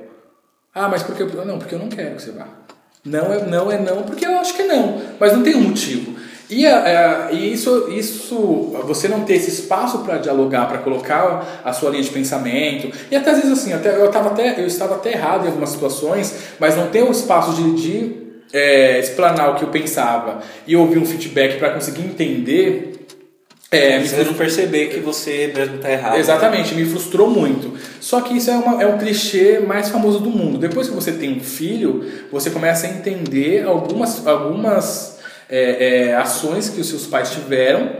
Ah, 0.74 0.88
mas 0.88 1.02
porque. 1.02 1.24
Não, 1.24 1.58
porque 1.58 1.74
eu 1.74 1.78
não 1.78 1.88
quero 1.88 2.16
que 2.16 2.22
você 2.22 2.32
vá. 2.32 2.46
Não 3.04 3.32
é 3.32 3.44
não, 3.44 3.70
é 3.70 3.78
não 3.78 4.02
porque 4.02 4.26
eu 4.26 4.38
acho 4.38 4.54
que 4.54 4.62
é 4.62 4.66
não. 4.66 5.00
Mas 5.18 5.32
não 5.32 5.42
tem 5.42 5.54
um 5.54 5.62
motivo. 5.62 6.17
E, 6.50 6.66
a- 6.66 7.26
a- 7.28 7.32
e 7.32 7.52
isso, 7.52 7.88
isso, 7.90 8.72
você 8.86 9.06
não 9.06 9.20
ter 9.20 9.34
esse 9.34 9.50
espaço 9.50 9.98
para 9.98 10.16
dialogar, 10.16 10.66
para 10.66 10.78
colocar 10.78 11.60
a 11.64 11.72
sua 11.74 11.90
linha 11.90 12.02
de 12.02 12.10
pensamento, 12.10 12.90
e 13.10 13.16
até 13.16 13.30
às 13.30 13.36
vezes 13.36 13.52
assim, 13.52 13.72
até, 13.74 13.94
eu, 13.94 14.10
tava 14.10 14.30
até, 14.30 14.58
eu 14.58 14.66
estava 14.66 14.94
até 14.94 15.12
errado 15.12 15.44
em 15.44 15.48
algumas 15.48 15.68
situações, 15.70 16.34
mas 16.58 16.74
não 16.74 16.88
ter 16.88 17.02
o 17.02 17.10
espaço 17.10 17.52
de, 17.52 17.74
de 17.74 18.16
é, 18.52 18.98
explanar 18.98 19.50
o 19.50 19.54
que 19.56 19.62
eu 19.64 19.68
pensava 19.68 20.38
e 20.66 20.74
ouvir 20.74 20.98
um 20.98 21.04
feedback 21.04 21.58
para 21.58 21.68
conseguir 21.70 22.00
entender, 22.02 22.94
é, 23.70 23.98
me 23.98 24.08
você 24.08 24.24
não 24.24 24.32
perceber 24.32 24.86
que 24.86 25.00
você 25.00 25.52
mesmo 25.54 25.76
tá 25.76 25.92
errado. 25.92 26.16
Exatamente, 26.16 26.74
me 26.74 26.86
frustrou 26.86 27.28
muito. 27.28 27.74
Só 28.00 28.22
que 28.22 28.34
isso 28.34 28.50
é, 28.50 28.54
uma, 28.56 28.82
é 28.82 28.86
um 28.86 28.96
clichê 28.96 29.58
mais 29.58 29.90
famoso 29.90 30.20
do 30.20 30.30
mundo. 30.30 30.56
Depois 30.56 30.88
que 30.88 30.94
você 30.94 31.12
tem 31.12 31.36
um 31.36 31.40
filho, 31.40 32.02
você 32.32 32.48
começa 32.48 32.86
a 32.86 32.90
entender 32.90 33.64
algumas, 33.66 34.26
algumas 34.26 35.17
é, 35.48 36.08
é, 36.08 36.14
ações 36.14 36.68
que 36.68 36.80
os 36.80 36.88
seus 36.88 37.06
pais 37.06 37.30
tiveram 37.30 37.90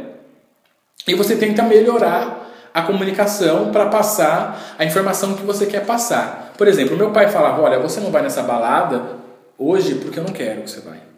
e 1.06 1.14
você 1.14 1.37
tenta 1.37 1.62
melhorar 1.62 2.70
a 2.74 2.82
comunicação 2.82 3.70
para 3.72 3.87
passar 3.87 4.76
a 4.78 4.84
informação 4.84 5.34
que 5.34 5.42
você 5.42 5.66
quer 5.66 5.84
passar. 5.84 6.52
Por 6.56 6.68
exemplo, 6.68 6.96
meu 6.96 7.11
pai 7.11 7.28
falava: 7.28 7.62
Olha, 7.62 7.78
você 7.78 8.00
não 8.00 8.11
vai 8.11 8.22
nessa 8.22 8.42
balada 8.42 9.18
hoje 9.56 9.94
porque 9.96 10.18
eu 10.18 10.24
não 10.24 10.32
quero 10.32 10.62
que 10.62 10.70
você 10.70 10.80
vai. 10.80 11.08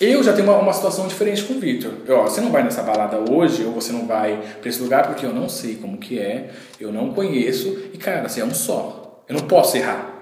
Eu 0.00 0.22
já 0.22 0.32
tenho 0.32 0.50
uma, 0.50 0.58
uma 0.58 0.72
situação 0.72 1.06
diferente 1.06 1.44
com 1.44 1.54
o 1.54 1.60
Victor. 1.60 1.92
Eu, 2.06 2.18
ó, 2.18 2.22
você 2.24 2.40
não 2.40 2.50
vai 2.50 2.64
nessa 2.64 2.82
balada 2.82 3.18
hoje, 3.30 3.64
ou 3.64 3.72
você 3.72 3.92
não 3.92 4.06
vai 4.06 4.40
para 4.60 4.68
esse 4.68 4.82
lugar 4.82 5.06
porque 5.06 5.24
eu 5.24 5.32
não 5.32 5.48
sei 5.48 5.76
como 5.76 5.98
que 5.98 6.18
é, 6.18 6.50
eu 6.80 6.92
não 6.92 7.12
conheço, 7.12 7.68
e 7.92 7.98
cara, 7.98 8.28
você 8.28 8.40
é 8.40 8.44
um 8.44 8.54
só. 8.54 9.22
Eu 9.28 9.36
não 9.36 9.46
posso 9.46 9.76
errar. 9.76 10.13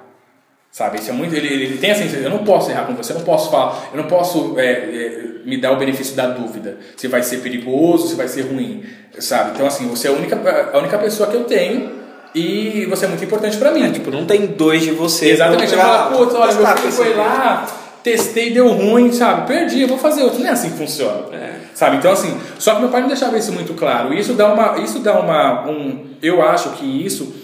Sabe? 0.72 0.98
Isso 0.98 1.11
é 1.11 1.12
muito, 1.12 1.35
ele, 1.35 1.48
ele 1.48 1.76
tem 1.76 1.90
essa 1.90 2.02
eu 2.16 2.30
não 2.30 2.38
posso 2.38 2.70
errar 2.70 2.87
com 2.87 2.94
você, 2.94 3.12
eu 3.12 3.18
não 3.18 3.24
posso 3.26 3.50
falar, 3.50 3.90
eu 3.92 4.00
não 4.00 4.08
posso 4.08 4.58
é, 4.58 4.70
é, 4.70 5.24
me 5.44 5.58
dar 5.58 5.72
o 5.72 5.76
benefício 5.76 6.16
da 6.16 6.28
dúvida 6.28 6.78
se 6.96 7.08
vai 7.08 7.22
ser 7.22 7.42
perigoso, 7.42 8.08
se 8.08 8.14
vai 8.14 8.26
ser 8.26 8.42
ruim, 8.42 8.82
sabe? 9.18 9.50
Então 9.54 9.66
assim, 9.66 9.87
você 9.87 10.08
é 10.08 10.11
a 10.11 10.14
única, 10.14 10.70
a 10.72 10.78
única 10.78 10.96
pessoa 10.96 11.28
que 11.28 11.37
eu 11.37 11.44
tenho 11.44 12.00
e 12.35 12.87
você 12.87 13.04
é 13.04 13.08
muito 13.08 13.22
importante 13.22 13.58
para 13.58 13.70
mim. 13.70 13.92
Tipo, 13.92 14.11
não 14.11 14.24
tem 14.24 14.46
dois 14.46 14.80
de 14.80 14.92
você. 14.92 15.32
Exatamente, 15.32 15.74
eu 15.74 15.78
falo, 15.78 16.16
putz, 16.16 16.35
olha, 16.35 16.54
meu 16.54 16.66
filho 16.78 16.92
foi 16.92 17.14
lá, 17.14 17.66
testei, 18.02 18.50
deu 18.50 18.68
ruim, 18.68 19.12
sabe? 19.12 19.46
Perdi, 19.46 19.82
eu 19.82 19.88
vou 19.88 19.98
fazer 19.98 20.22
outro. 20.22 20.40
Não 20.40 20.46
é 20.46 20.52
assim 20.52 20.70
que 20.70 20.78
funciona. 20.78 21.35
É. 21.35 21.52
Sabe? 21.74 21.96
Então, 21.96 22.12
assim, 22.12 22.35
só 22.58 22.74
que 22.74 22.80
meu 22.80 22.88
pai 22.88 23.02
não 23.02 23.08
deixava 23.08 23.37
isso 23.37 23.52
muito 23.52 23.74
claro. 23.74 24.14
Isso 24.14 24.32
dá 24.32 24.52
uma. 24.52 24.78
Isso 24.78 25.00
dá 25.00 25.20
uma. 25.20 25.68
Um, 25.68 26.06
eu 26.22 26.42
acho 26.42 26.70
que 26.70 26.87
isso 26.87 27.41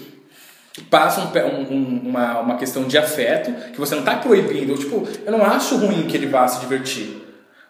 passa 0.89 1.21
um 1.21 1.25
um- 1.25 1.73
um- 1.73 2.01
uma, 2.09 2.39
uma 2.39 2.55
questão 2.57 2.83
de 2.83 2.97
afeto 2.97 3.51
que 3.71 3.79
você 3.79 3.95
não 3.95 4.01
está 4.03 4.15
proibindo. 4.15 4.71
Eu, 4.71 4.77
tipo, 4.77 5.07
eu 5.25 5.31
não 5.31 5.43
acho 5.45 5.77
ruim 5.77 6.03
que 6.07 6.15
ele 6.15 6.27
vá 6.27 6.47
se 6.47 6.59
divertir. 6.59 7.25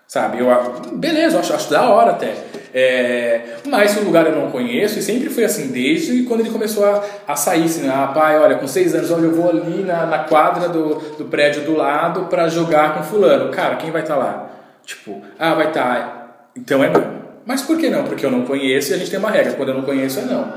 Sabe? 0.07 0.39
Eu 0.39 0.47
beleza, 0.93 1.35
eu 1.35 1.39
acho, 1.39 1.53
acho 1.53 1.69
da 1.69 1.87
hora 1.87 2.11
até. 2.11 2.33
É, 2.73 3.41
mas 3.67 3.95
o 3.97 4.01
lugar 4.03 4.25
eu 4.25 4.35
não 4.35 4.49
conheço 4.49 4.97
e 4.97 5.03
sempre 5.03 5.29
foi 5.29 5.43
assim, 5.43 5.67
desde 5.67 6.23
quando 6.23 6.39
ele 6.39 6.49
começou 6.49 6.83
a, 6.83 7.03
a 7.27 7.35
sair, 7.35 7.65
assim, 7.65 7.87
ah, 7.87 8.07
pai, 8.13 8.39
olha, 8.39 8.55
com 8.57 8.65
seis 8.67 8.95
anos, 8.95 9.11
olha, 9.11 9.25
eu 9.25 9.35
vou 9.35 9.49
ali 9.49 9.83
na, 9.83 10.07
na 10.07 10.19
quadra 10.19 10.67
do, 10.67 10.95
do 11.15 11.25
prédio 11.25 11.63
do 11.63 11.75
lado 11.75 12.25
para 12.25 12.47
jogar 12.47 12.95
com 12.95 13.03
fulano. 13.03 13.51
Cara, 13.51 13.75
quem 13.75 13.91
vai 13.91 14.01
estar 14.01 14.15
lá? 14.15 14.49
Tipo, 14.83 15.21
ah, 15.37 15.53
vai 15.53 15.67
estar. 15.67 16.49
Então 16.55 16.83
é 16.83 16.89
não. 16.89 17.19
Mas 17.45 17.61
por 17.61 17.77
que 17.77 17.89
não? 17.89 18.03
Porque 18.03 18.25
eu 18.25 18.31
não 18.31 18.45
conheço 18.45 18.91
e 18.91 18.95
a 18.95 18.97
gente 18.97 19.11
tem 19.11 19.19
uma 19.19 19.29
regra, 19.29 19.53
quando 19.53 19.69
eu 19.69 19.75
não 19.75 19.83
conheço 19.83 20.19
é 20.19 20.23
não. 20.23 20.51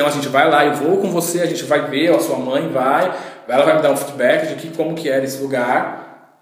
Então 0.00 0.08
a 0.08 0.12
gente 0.12 0.28
vai 0.28 0.48
lá, 0.48 0.64
eu 0.64 0.72
vou 0.72 0.96
com 0.96 1.10
você, 1.10 1.42
a 1.42 1.46
gente 1.46 1.62
vai 1.64 1.90
ver, 1.90 2.10
a 2.10 2.18
sua 2.18 2.38
mãe 2.38 2.66
vai, 2.68 3.14
ela 3.46 3.66
vai 3.66 3.76
me 3.76 3.82
dar 3.82 3.90
um 3.90 3.96
feedback 3.98 4.48
de 4.48 4.54
que, 4.54 4.74
como 4.74 4.94
que 4.94 5.10
era 5.10 5.22
esse 5.22 5.42
lugar. 5.42 6.38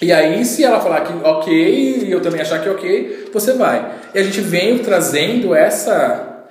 E 0.00 0.10
aí, 0.10 0.42
se 0.46 0.64
ela 0.64 0.80
falar 0.80 1.02
que 1.02 1.12
ok, 1.22 2.04
e 2.06 2.10
eu 2.10 2.22
também 2.22 2.40
achar 2.40 2.62
que 2.62 2.70
ok, 2.70 3.28
você 3.30 3.52
vai. 3.52 3.96
E 4.14 4.18
a 4.18 4.22
gente 4.22 4.40
vem 4.40 4.78
trazendo 4.78 5.54
essa, 5.54 6.46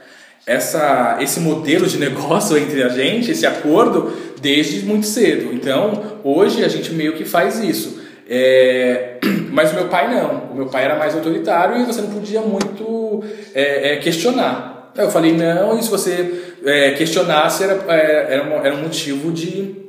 essa, 0.45 1.17
esse 1.19 1.39
modelo 1.39 1.87
de 1.87 1.97
negócio 1.99 2.55
entre 2.55 2.83
a 2.83 2.89
gente, 2.89 3.31
esse 3.31 3.47
acordo, 3.47 4.15
desde 4.39 4.85
muito 4.85 5.07
cedo. 5.07 5.51
Então, 5.55 6.19
hoje 6.23 6.63
a 6.63 6.67
gente 6.67 6.93
meio 6.93 7.13
que 7.13 7.25
faz 7.25 7.57
isso. 7.57 7.99
É, 8.29 9.17
mas 9.49 9.71
o 9.71 9.73
meu 9.73 9.87
pai 9.87 10.13
não. 10.13 10.51
O 10.51 10.55
meu 10.55 10.67
pai 10.67 10.85
era 10.85 10.95
mais 10.95 11.15
autoritário 11.15 11.81
e 11.81 11.85
você 11.85 12.01
não 12.01 12.11
podia 12.11 12.41
muito 12.41 13.23
é, 13.55 13.93
é, 13.93 13.95
questionar. 13.95 14.70
Aí 14.95 15.05
eu 15.05 15.11
falei, 15.11 15.33
não, 15.33 15.77
e 15.77 15.83
se 15.83 15.89
você 15.89 16.55
é, 16.65 16.91
questionasse, 16.91 17.63
era, 17.63 17.83
é, 17.87 18.33
era, 18.33 18.43
um, 18.43 18.65
era 18.65 18.75
um 18.75 18.81
motivo 18.81 19.31
de 19.31 19.81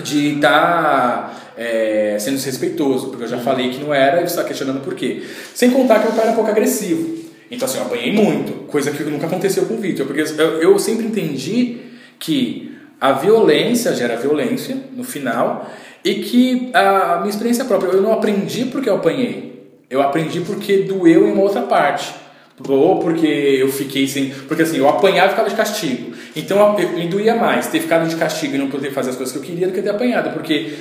de 0.00 0.36
estar 0.36 1.52
é, 1.56 2.16
sendo 2.18 2.36
desrespeitoso, 2.36 3.08
porque 3.08 3.24
eu 3.24 3.28
já 3.28 3.38
falei 3.38 3.70
que 3.70 3.78
não 3.78 3.92
era 3.92 4.18
e 4.18 4.20
você 4.20 4.26
está 4.26 4.44
questionando 4.44 4.80
por 4.80 4.94
quê. 4.94 5.22
Sem 5.54 5.70
contar 5.70 5.98
que 5.98 6.06
meu 6.06 6.12
pai 6.12 6.22
era 6.22 6.32
um 6.32 6.34
pouco 6.34 6.50
agressivo. 6.50 7.22
Então, 7.50 7.66
assim, 7.66 7.78
eu 7.78 7.84
apanhei 7.84 8.12
muito, 8.12 8.66
coisa 8.68 8.90
que 8.90 9.02
nunca 9.04 9.26
aconteceu 9.26 9.66
com 9.66 9.74
o 9.74 9.76
Vitor, 9.76 10.06
porque 10.06 10.22
eu, 10.22 10.62
eu 10.62 10.78
sempre 10.78 11.04
entendi 11.04 11.78
que 12.18 12.74
a 12.98 13.12
violência 13.12 13.92
gera 13.94 14.16
violência 14.16 14.76
no 14.92 15.04
final 15.04 15.70
e 16.02 16.14
que 16.14 16.70
a 16.72 17.18
minha 17.18 17.28
experiência 17.28 17.64
própria, 17.66 17.90
eu 17.90 18.00
não 18.00 18.12
aprendi 18.12 18.64
porque 18.64 18.88
eu 18.88 18.94
apanhei, 18.94 19.80
eu 19.90 20.00
aprendi 20.00 20.40
porque 20.40 20.78
doeu 20.78 21.28
em 21.28 21.32
uma 21.32 21.42
outra 21.42 21.62
parte. 21.62 22.21
Ou 22.68 22.98
porque 22.98 23.26
eu 23.26 23.68
fiquei 23.68 24.06
sem. 24.06 24.30
Porque 24.30 24.62
assim, 24.62 24.78
eu 24.78 24.88
apanhava 24.88 25.28
e 25.28 25.30
ficava 25.30 25.48
de 25.48 25.56
castigo. 25.56 26.12
Então 26.36 26.78
eu, 26.78 26.90
me 26.90 27.08
doía 27.08 27.34
mais 27.34 27.66
ter 27.66 27.80
ficado 27.80 28.08
de 28.08 28.16
castigo 28.16 28.54
e 28.54 28.58
não 28.58 28.68
poder 28.68 28.92
fazer 28.92 29.10
as 29.10 29.16
coisas 29.16 29.32
que 29.32 29.38
eu 29.38 29.44
queria 29.44 29.66
do 29.66 29.72
que 29.72 29.82
ter 29.82 29.90
apanhado. 29.90 30.30
Porque 30.32 30.72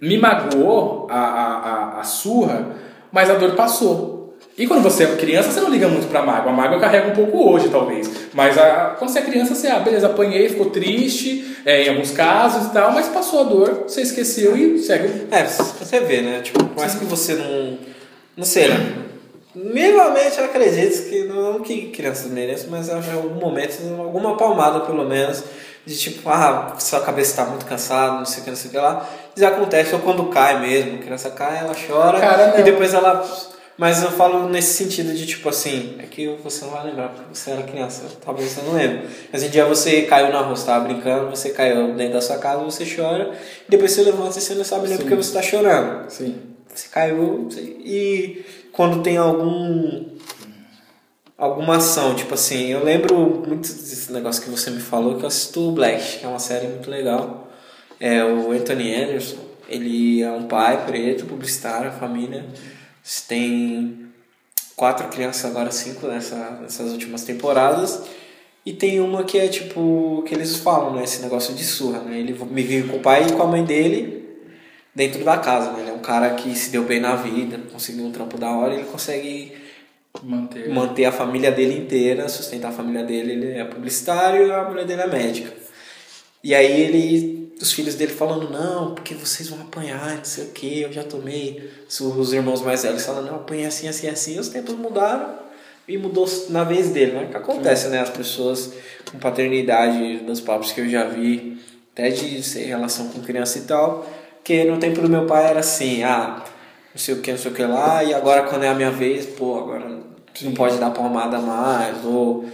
me 0.00 0.16
magoou 0.18 1.06
a, 1.10 1.18
a, 1.18 1.98
a, 1.98 2.00
a 2.00 2.04
surra, 2.04 2.76
mas 3.12 3.30
a 3.30 3.34
dor 3.34 3.52
passou. 3.52 4.18
E 4.56 4.66
quando 4.66 4.82
você 4.82 5.04
é 5.04 5.14
criança, 5.14 5.52
você 5.52 5.60
não 5.60 5.70
liga 5.70 5.86
muito 5.88 6.08
pra 6.08 6.20
mágoa. 6.22 6.50
A 6.50 6.54
mágoa 6.54 6.80
carrega 6.80 7.08
um 7.08 7.14
pouco 7.14 7.48
hoje, 7.48 7.68
talvez. 7.68 8.10
Mas 8.34 8.58
a, 8.58 8.96
quando 8.98 9.10
você 9.10 9.20
é 9.20 9.22
criança, 9.22 9.54
você, 9.54 9.68
ah, 9.68 9.78
beleza, 9.78 10.06
apanhei, 10.06 10.48
ficou 10.48 10.66
triste, 10.66 11.56
é, 11.64 11.84
em 11.84 11.90
alguns 11.90 12.10
casos 12.10 12.66
e 12.66 12.72
tal, 12.72 12.90
mas 12.90 13.06
passou 13.06 13.40
a 13.40 13.44
dor, 13.44 13.84
você 13.86 14.02
esqueceu 14.02 14.56
e 14.56 14.80
segue. 14.80 15.26
É, 15.30 15.44
você 15.44 16.00
vê, 16.00 16.22
né? 16.22 16.40
Tipo, 16.42 16.64
por 16.64 16.76
mais 16.76 16.96
que 16.96 17.04
você 17.04 17.34
não. 17.34 17.78
Não 18.36 18.44
sei, 18.44 18.68
né? 18.68 18.94
Minimamente 19.54 20.38
eu 20.38 20.44
acredito 20.44 21.08
que 21.08 21.24
não 21.24 21.60
que 21.60 21.88
crianças 21.88 22.30
mereçam, 22.30 22.70
mas 22.70 22.88
em 22.88 22.92
algum 22.92 23.40
momento, 23.40 23.78
alguma 23.98 24.36
palmada 24.36 24.80
pelo 24.80 25.04
menos, 25.04 25.42
de 25.86 25.96
tipo, 25.96 26.28
ah, 26.28 26.76
sua 26.78 27.00
cabeça 27.00 27.30
está 27.30 27.44
muito 27.44 27.64
cansada, 27.64 28.18
não 28.18 28.26
sei 28.26 28.42
o 28.42 28.44
que, 28.44 28.50
não 28.50 28.56
sei 28.56 28.68
o 28.68 28.72
que 28.72 28.78
lá. 28.78 29.08
Isso 29.34 29.46
acontece, 29.46 29.94
ou 29.94 30.00
quando 30.00 30.26
cai 30.26 30.60
mesmo, 30.60 30.96
a 30.96 31.02
criança 31.02 31.30
cai, 31.30 31.58
ela 31.60 31.74
chora, 31.74 32.20
Cara, 32.20 32.60
e 32.60 32.62
depois 32.62 32.92
ela 32.92 33.24
mas 33.78 34.02
eu 34.02 34.10
falo 34.10 34.48
nesse 34.48 34.74
sentido 34.74 35.14
de 35.14 35.24
tipo 35.24 35.48
assim, 35.48 35.94
é 36.00 36.02
que 36.02 36.26
você 36.42 36.64
não 36.64 36.72
vai 36.72 36.86
lembrar 36.86 37.10
porque 37.10 37.32
você 37.32 37.52
era 37.52 37.62
criança, 37.62 38.02
talvez 38.20 38.50
você 38.50 38.62
não 38.62 38.74
lembre. 38.74 39.06
Mas 39.32 39.44
um 39.44 39.48
dia 39.48 39.64
você 39.66 40.02
caiu 40.02 40.32
na 40.32 40.40
rua, 40.40 40.56
você 40.56 40.66
tava 40.66 40.84
brincando, 40.84 41.30
você 41.30 41.50
caiu 41.50 41.94
dentro 41.94 42.14
da 42.14 42.20
sua 42.20 42.38
casa, 42.38 42.64
você 42.64 42.84
chora, 42.84 43.30
e 43.68 43.70
depois 43.70 43.92
você 43.92 44.02
levanta 44.02 44.36
e 44.36 44.40
você 44.40 44.54
não 44.54 44.64
sabe 44.64 44.88
nem 44.88 44.96
Sim. 44.96 45.04
porque 45.04 45.14
você 45.14 45.32
tá 45.32 45.40
chorando. 45.40 46.10
Sim. 46.10 46.40
Você 46.74 46.88
caiu 46.88 47.48
e 47.56 48.44
quando 48.78 49.02
tem 49.02 49.16
algum 49.16 50.04
alguma 51.36 51.78
ação, 51.78 52.14
tipo 52.14 52.32
assim, 52.34 52.68
eu 52.68 52.84
lembro 52.84 53.42
muito 53.44 53.66
desse 53.66 54.12
negócio 54.12 54.40
que 54.40 54.48
você 54.48 54.70
me 54.70 54.78
falou 54.78 55.16
que 55.16 55.24
eu 55.24 55.26
assisto 55.26 55.72
Black, 55.72 56.18
que 56.18 56.24
é 56.24 56.28
uma 56.28 56.38
série 56.38 56.68
muito 56.68 56.88
legal. 56.88 57.48
É 57.98 58.22
o 58.22 58.52
Anthony 58.52 58.94
Anderson, 58.94 59.38
ele 59.68 60.22
é 60.22 60.30
um 60.30 60.44
pai 60.44 60.86
preto, 60.86 61.26
publicitário, 61.26 61.90
família 61.90 62.46
tem 63.26 64.06
quatro 64.76 65.08
crianças, 65.08 65.50
agora 65.50 65.72
cinco 65.72 66.06
nessa, 66.06 66.36
nessas 66.62 66.92
últimas 66.92 67.24
temporadas. 67.24 68.04
E 68.64 68.72
tem 68.72 69.00
uma 69.00 69.24
que 69.24 69.38
é 69.38 69.48
tipo, 69.48 70.22
que 70.24 70.32
eles 70.32 70.54
falam, 70.54 70.94
né? 70.94 71.02
Esse 71.02 71.20
negócio 71.22 71.52
de 71.52 71.64
surra, 71.64 71.98
né? 71.98 72.20
Ele 72.20 72.32
me 72.32 72.62
vive 72.62 72.88
com 72.88 72.98
o 72.98 73.00
pai 73.00 73.26
e 73.26 73.32
com 73.32 73.42
a 73.42 73.46
mãe 73.46 73.64
dele 73.64 74.17
dentro 74.98 75.24
da 75.24 75.38
casa, 75.38 75.70
né? 75.70 75.82
Ele 75.82 75.90
é 75.90 75.92
um 75.92 76.00
cara 76.00 76.30
que 76.30 76.52
se 76.56 76.70
deu 76.70 76.82
bem 76.82 76.98
na 76.98 77.14
vida, 77.14 77.56
conseguiu 77.72 78.04
um 78.04 78.10
trampo 78.10 78.36
da 78.36 78.50
hora 78.50 78.74
ele 78.74 78.82
consegue 78.82 79.52
manter, 80.24 80.68
manter 80.68 81.04
a 81.04 81.12
família 81.12 81.52
dele 81.52 81.78
inteira, 81.78 82.28
sustentar 82.28 82.70
a 82.70 82.72
família 82.72 83.04
dele. 83.04 83.32
Ele 83.32 83.52
é 83.52 83.64
publicitário 83.64 84.48
e 84.48 84.50
a 84.50 84.64
mulher 84.64 84.84
dele 84.84 85.02
é 85.02 85.06
médica. 85.06 85.52
E 86.42 86.52
aí 86.52 86.80
ele 86.82 87.38
os 87.60 87.72
filhos 87.72 87.94
dele 87.94 88.12
falando, 88.12 88.50
não, 88.50 88.94
porque 88.94 89.14
vocês 89.14 89.48
vão 89.48 89.60
apanhar, 89.60 90.16
não 90.16 90.24
sei 90.24 90.44
o 90.44 90.48
que, 90.48 90.82
eu 90.82 90.92
já 90.92 91.04
tomei. 91.04 91.70
Os 91.88 92.32
irmãos 92.32 92.60
mais 92.62 92.82
velhos 92.82 93.04
falando, 93.04 93.26
não, 93.26 93.36
apanhei 93.36 93.66
assim, 93.66 93.86
assim, 93.86 94.08
assim. 94.08 94.38
Os 94.38 94.48
tempos 94.48 94.74
mudaram 94.74 95.38
e 95.86 95.96
mudou 95.96 96.28
na 96.50 96.64
vez 96.64 96.90
dele, 96.90 97.12
né? 97.12 97.24
O 97.24 97.28
que 97.28 97.36
acontece, 97.36 97.88
né? 97.88 98.00
As 98.00 98.10
pessoas 98.10 98.72
com 99.10 99.18
paternidade, 99.18 100.18
dos 100.18 100.40
papos 100.40 100.72
que 100.72 100.80
eu 100.80 100.88
já 100.88 101.04
vi, 101.04 101.58
até 101.92 102.10
de 102.10 102.42
ser 102.42 102.64
relação 102.64 103.08
com 103.08 103.20
criança 103.22 103.58
e 103.58 103.62
tal, 103.62 104.08
que 104.44 104.64
no 104.64 104.78
tempo 104.78 105.00
do 105.00 105.08
meu 105.08 105.26
pai 105.26 105.46
era 105.46 105.60
assim, 105.60 106.02
ah, 106.02 106.42
não 106.94 106.98
sei 106.98 107.14
o 107.14 107.20
que, 107.20 107.30
não 107.30 107.38
sei 107.38 107.50
o 107.50 107.54
que 107.54 107.62
lá, 107.62 108.02
e 108.02 108.14
agora 108.14 108.42
quando 108.42 108.64
é 108.64 108.68
a 108.68 108.74
minha 108.74 108.90
vez, 108.90 109.26
pô, 109.26 109.58
agora 109.58 109.98
não 110.42 110.52
pode 110.54 110.78
dar 110.78 110.90
palmada 110.90 111.38
mais, 111.38 112.04
ou 112.04 112.48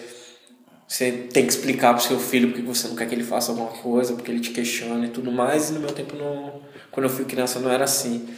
você 0.87 1.11
tem 1.11 1.45
que 1.45 1.53
explicar 1.53 1.95
pro 1.95 2.03
seu 2.03 2.19
filho 2.19 2.49
porque 2.49 2.63
você 2.63 2.87
não 2.87 2.95
quer 2.95 3.09
que 3.09 3.15
ele 3.15 3.25
faça 3.25 3.51
alguma 3.51 3.71
coisa, 3.71 4.13
porque 4.13 4.31
ele 4.31 4.41
te 4.41 4.51
questiona 4.51 5.07
e 5.07 5.09
tudo 5.09 5.33
mais. 5.33 5.71
E 5.71 5.73
no 5.73 5.81
meu 5.81 5.91
tempo, 5.91 6.15
não, 6.15 6.61
quando 6.93 7.07
eu 7.07 7.11
fui 7.11 7.25
criança, 7.25 7.59
não 7.59 7.71
era 7.71 7.85
assim. 7.85 8.29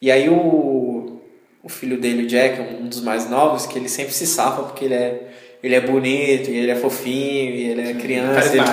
E 0.00 0.12
aí 0.12 0.28
o, 0.28 1.20
o 1.62 1.68
filho 1.68 1.98
dele, 1.98 2.24
o 2.24 2.26
Jack, 2.26 2.60
um 2.60 2.88
dos 2.88 3.00
mais 3.00 3.28
novos, 3.28 3.66
que 3.66 3.78
ele 3.78 3.88
sempre 3.88 4.12
se 4.12 4.26
safa 4.26 4.62
porque 4.62 4.84
ele 4.84 4.94
é, 4.94 5.30
ele 5.62 5.74
é 5.74 5.80
bonito, 5.80 6.50
e 6.50 6.56
ele 6.56 6.70
é 6.70 6.76
fofinho, 6.76 7.54
e 7.54 7.64
ele 7.70 7.80
é 7.80 7.94
criança, 7.94 8.54
ele, 8.54 8.64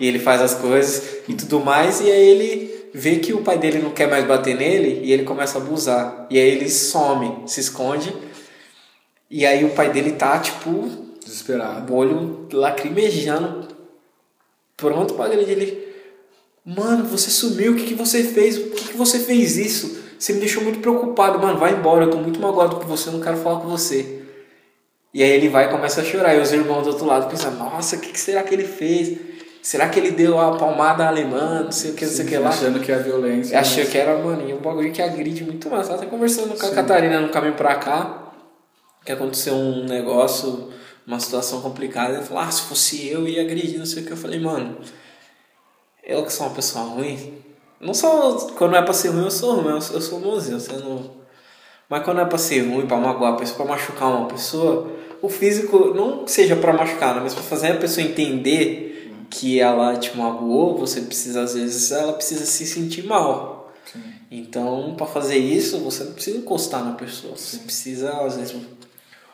e 0.00 0.06
ele 0.06 0.18
faz 0.18 0.40
as 0.40 0.54
coisas 0.54 1.18
e 1.28 1.34
tudo 1.34 1.60
mais. 1.60 2.00
E 2.00 2.10
aí 2.10 2.28
ele 2.28 2.75
vê 2.96 3.16
que 3.16 3.34
o 3.34 3.42
pai 3.42 3.58
dele 3.58 3.78
não 3.78 3.90
quer 3.90 4.08
mais 4.08 4.24
bater 4.24 4.56
nele 4.56 5.02
e 5.04 5.12
ele 5.12 5.24
começa 5.24 5.58
a 5.58 5.60
abusar. 5.60 6.26
E 6.30 6.38
aí 6.38 6.48
ele 6.48 6.70
some, 6.70 7.46
se 7.46 7.60
esconde. 7.60 8.16
E 9.30 9.44
aí 9.44 9.64
o 9.66 9.70
pai 9.70 9.92
dele 9.92 10.12
tá, 10.12 10.38
tipo, 10.38 10.88
Desesperado. 11.22 11.92
O 11.92 11.96
olho 11.96 12.48
lacrimejando, 12.52 13.68
pronto 14.76 15.14
para 15.14 15.26
agredir 15.26 15.58
ele. 15.58 15.86
Mano, 16.64 17.04
você 17.04 17.30
sumiu, 17.30 17.72
o 17.72 17.76
que, 17.76 17.84
que 17.84 17.94
você 17.94 18.24
fez? 18.24 18.58
Por 18.58 18.76
que, 18.76 18.88
que 18.88 18.96
você 18.96 19.18
fez 19.18 19.56
isso? 19.56 20.04
Você 20.18 20.32
me 20.32 20.40
deixou 20.40 20.62
muito 20.62 20.78
preocupado, 20.78 21.38
mano, 21.38 21.58
vai 21.58 21.74
embora, 21.74 22.04
eu 22.04 22.10
tô 22.10 22.16
muito 22.16 22.40
magoado 22.40 22.76
com 22.76 22.86
você, 22.86 23.08
eu 23.08 23.12
não 23.12 23.20
quero 23.20 23.36
falar 23.36 23.60
com 23.60 23.68
você. 23.68 24.22
E 25.12 25.22
aí 25.22 25.30
ele 25.30 25.48
vai 25.48 25.66
e 25.66 25.68
começa 25.68 26.00
a 26.00 26.04
chorar, 26.04 26.34
e 26.34 26.40
os 26.40 26.52
irmãos 26.52 26.82
do 26.84 26.90
outro 26.90 27.04
lado 27.04 27.28
pensam, 27.28 27.52
nossa, 27.52 27.96
o 27.96 28.00
que, 28.00 28.12
que 28.12 28.18
será 28.18 28.42
que 28.42 28.54
ele 28.54 28.64
fez? 28.64 29.18
Será 29.66 29.88
que 29.88 29.98
ele 29.98 30.12
deu 30.12 30.38
a 30.38 30.56
palmada 30.56 31.08
alemã, 31.08 31.64
não 31.64 31.72
sei 31.72 31.90
o 31.90 31.94
que, 31.94 32.06
não 32.06 32.12
sei 32.12 32.24
o 32.24 32.28
que 32.28 32.38
lá. 32.38 32.50
Achando 32.50 32.78
que 32.78 32.92
é 32.92 32.98
violência. 33.00 33.58
Achou 33.58 33.82
mas... 33.82 33.88
que 33.88 33.98
era, 33.98 34.16
mano, 34.16 34.48
um 34.48 34.60
bagulho 34.60 34.92
que 34.92 35.02
agride 35.02 35.42
muito 35.42 35.68
mais. 35.68 35.88
Eu 35.88 35.96
tava 35.96 36.08
conversando 36.08 36.56
com 36.56 36.66
a 36.66 36.68
Sim. 36.68 36.74
Catarina 36.76 37.20
no 37.20 37.30
caminho 37.30 37.54
pra 37.54 37.74
cá, 37.74 38.30
que 39.04 39.10
aconteceu 39.10 39.54
um 39.54 39.82
negócio 39.82 40.70
uma 41.04 41.18
situação 41.18 41.60
complicada. 41.62 42.14
Ele 42.14 42.22
falou, 42.22 42.44
ah, 42.44 42.48
se 42.48 42.62
fosse 42.62 43.08
eu, 43.08 43.26
ia 43.26 43.42
agredir, 43.42 43.76
não 43.76 43.86
sei 43.86 44.04
o 44.04 44.06
que. 44.06 44.12
Eu 44.12 44.16
falei, 44.16 44.38
mano, 44.38 44.78
eu 46.04 46.24
que 46.24 46.32
sou 46.32 46.46
uma 46.46 46.54
pessoa 46.54 46.84
ruim. 46.84 47.42
Não 47.80 47.92
sou. 47.92 48.36
Quando 48.52 48.76
é 48.76 48.82
pra 48.82 48.94
ser 48.94 49.08
ruim, 49.08 49.24
eu 49.24 49.30
sou 49.32 49.56
ruim, 49.56 49.74
eu 49.74 49.80
sou, 49.80 49.96
eu 49.96 50.00
sou 50.00 50.20
bonzinho, 50.20 50.60
você 50.60 50.74
não. 50.74 51.10
Mas 51.90 52.04
quando 52.04 52.20
é 52.20 52.24
pra 52.24 52.38
ser 52.38 52.60
ruim, 52.60 52.86
pra 52.86 52.98
magoar 52.98 53.32
a 53.32 53.36
pessoa, 53.36 53.56
pra 53.56 53.74
machucar 53.74 54.10
uma 54.10 54.28
pessoa, 54.28 54.92
o 55.20 55.28
físico 55.28 55.92
não 55.92 56.24
seja 56.24 56.54
pra 56.54 56.72
machucar, 56.72 57.16
né? 57.16 57.20
mas 57.20 57.34
pra 57.34 57.42
fazer 57.42 57.72
a 57.72 57.76
pessoa 57.78 58.06
entender 58.06 58.92
que 59.30 59.60
ela 59.60 59.96
te 59.96 60.16
magoou, 60.16 60.78
você 60.78 61.00
precisa, 61.00 61.42
às 61.42 61.54
vezes, 61.54 61.90
ela 61.92 62.12
precisa 62.12 62.44
se 62.44 62.66
sentir 62.66 63.04
mal. 63.04 63.72
Sim. 63.92 64.02
Então, 64.30 64.94
para 64.96 65.06
fazer 65.06 65.36
isso, 65.36 65.78
você 65.78 66.04
não 66.04 66.12
precisa 66.12 66.38
encostar 66.38 66.84
na 66.84 66.92
pessoa, 66.92 67.36
você 67.36 67.58
precisa, 67.58 68.10
às 68.22 68.36
vezes, 68.36 68.56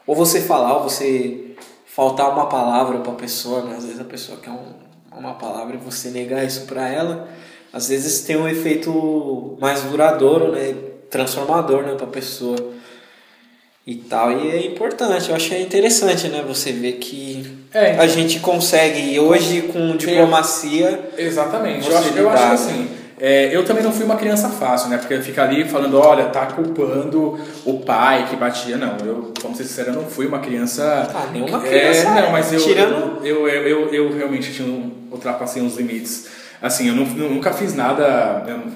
ou 0.07 0.15
você 0.15 0.41
falar, 0.41 0.77
ou 0.77 0.83
você 0.83 1.55
faltar 1.87 2.33
uma 2.33 2.47
palavra 2.47 2.99
para 3.01 3.13
a 3.13 3.17
pessoa, 3.17 3.63
né? 3.65 3.77
às 3.77 3.85
vezes 3.85 4.01
a 4.01 4.05
pessoa 4.05 4.39
quer 4.39 4.51
um, 4.51 4.73
uma 5.17 5.35
palavra 5.35 5.75
e 5.75 5.79
você 5.79 6.11
negar 6.11 6.45
isso 6.45 6.63
para 6.63 6.89
ela, 6.89 7.29
às 7.73 7.89
vezes 7.89 8.23
tem 8.23 8.37
um 8.37 8.49
efeito 8.49 9.57
mais 9.61 9.83
duradouro, 9.83 10.53
né? 10.53 10.75
transformador 11.11 11.83
né? 11.83 11.95
para 11.95 12.07
a 12.07 12.11
pessoa 12.11 12.57
e 13.87 13.95
tal. 13.97 14.33
E 14.33 14.51
é 14.51 14.67
importante, 14.67 15.29
eu 15.29 15.37
achei 15.37 15.63
interessante, 15.63 16.29
né? 16.29 16.43
Você 16.47 16.73
ver 16.73 16.93
que 16.95 17.62
é, 17.75 17.93
então, 17.93 18.05
a 18.05 18.07
gente 18.07 18.41
consegue 18.41 19.19
hoje 19.19 19.63
com 19.63 19.97
diplomacia. 19.97 21.11
Exatamente. 21.17 21.89
Eu 21.89 21.99
acho, 21.99 22.19
eu 22.19 22.31
acho 22.31 22.47
que 22.47 22.53
assim 22.55 23.03
é, 23.25 23.55
eu 23.55 23.65
também 23.65 23.85
não 23.85 23.93
fui 23.93 24.05
uma 24.05 24.17
criança 24.17 24.49
fácil, 24.49 24.89
né? 24.89 24.99
Porque 24.99 25.17
fica 25.21 25.45
ali 25.45 25.65
falando, 25.65 25.97
olha, 25.97 26.25
tá 26.25 26.45
culpando 26.47 27.39
o 27.65 27.79
pai 27.79 28.27
que 28.29 28.35
batia. 28.35 28.77
Não, 28.77 28.97
eu, 29.07 29.33
vamos 29.41 29.59
ser 29.59 29.63
sinceros, 29.63 29.95
eu 29.95 30.03
não 30.03 30.11
fui 30.11 30.27
uma 30.27 30.41
criança. 30.41 31.09
Ah, 31.15 31.29
nenhuma 31.33 31.61
criança. 31.61 32.09
É, 32.09 32.21
não, 32.21 32.33
mas 32.33 32.53
eu, 32.53 32.59
Tirando... 32.59 33.25
eu, 33.25 33.49
eu, 33.49 33.69
eu, 33.69 33.95
eu, 33.95 34.17
realmente 34.17 34.53
tinha 34.53 34.67
um, 34.67 34.91
ultrapassei 35.09 35.63
uns 35.63 35.77
limites. 35.77 36.31
Assim, 36.61 36.89
eu, 36.89 36.97
não, 36.97 37.05
eu 37.17 37.31
nunca 37.31 37.53
fiz 37.53 37.77
nada. 37.77 38.43
Eu 38.45 38.73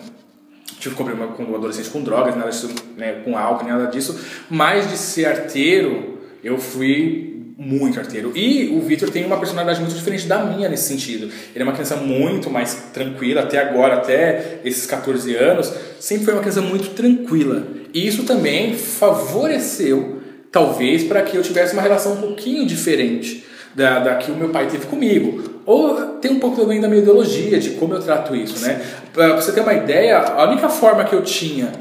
tive 0.78 0.94
problema 0.94 1.26
com 1.26 1.42
adolescente 1.52 1.90
com 1.90 2.00
drogas, 2.04 2.37
nada 2.37 2.48
disso, 2.48 2.72
né, 2.96 3.22
com 3.24 3.37
álcool, 3.37 3.66
nada 3.66 3.87
disso. 3.87 4.16
Mas 4.48 4.88
de 4.88 4.96
ser 4.96 5.26
arteiro, 5.26 6.20
eu 6.44 6.56
fui 6.56 7.25
muito 7.57 7.99
arteiro. 7.99 8.33
E 8.35 8.69
o 8.77 8.81
Victor 8.83 9.09
tem 9.11 9.25
uma 9.25 9.38
personalidade 9.38 9.81
muito 9.81 9.95
diferente 9.95 10.27
da 10.27 10.45
minha 10.45 10.69
nesse 10.69 10.88
sentido. 10.88 11.31
Ele 11.55 11.62
é 11.62 11.62
uma 11.62 11.73
criança 11.73 11.97
muito 11.97 12.51
mais 12.51 12.88
tranquila, 12.92 13.42
até 13.42 13.59
agora, 13.59 13.95
até 13.95 14.61
esses 14.62 14.85
14 14.85 15.35
anos, 15.35 15.73
sempre 15.99 16.27
foi 16.27 16.35
uma 16.35 16.42
criança 16.42 16.61
muito 16.61 16.90
tranquila. 16.90 17.66
E 17.95 18.07
isso 18.07 18.25
também 18.25 18.75
favoreceu, 18.75 20.21
talvez, 20.53 21.05
para 21.05 21.23
que 21.23 21.37
eu 21.37 21.42
tivesse 21.42 21.73
uma 21.73 21.83
relação 21.83 22.12
um 22.12 22.21
pouquinho 22.21 22.66
diferente 22.66 23.47
da, 23.75 24.01
da 24.01 24.14
que 24.16 24.31
o 24.31 24.37
meu 24.37 24.51
pai 24.51 24.66
teve 24.66 24.87
comigo. 24.87 25.62
Ou 25.64 26.19
tem 26.21 26.33
um 26.33 26.38
pouco 26.38 26.61
também 26.61 26.79
da 26.79 26.88
minha 26.88 27.01
ideologia, 27.01 27.59
de 27.59 27.71
como 27.71 27.95
eu 27.95 28.03
trato 28.03 28.37
isso, 28.37 28.64
né? 28.64 28.83
Pra 29.14 29.35
você 29.35 29.51
ter 29.51 29.62
uma 29.62 29.75
ideia, 29.75 30.19
a 30.19 30.45
única 30.49 30.69
forma 30.69 31.05
que 31.05 31.14
eu 31.14 31.23
tinha 31.23 31.73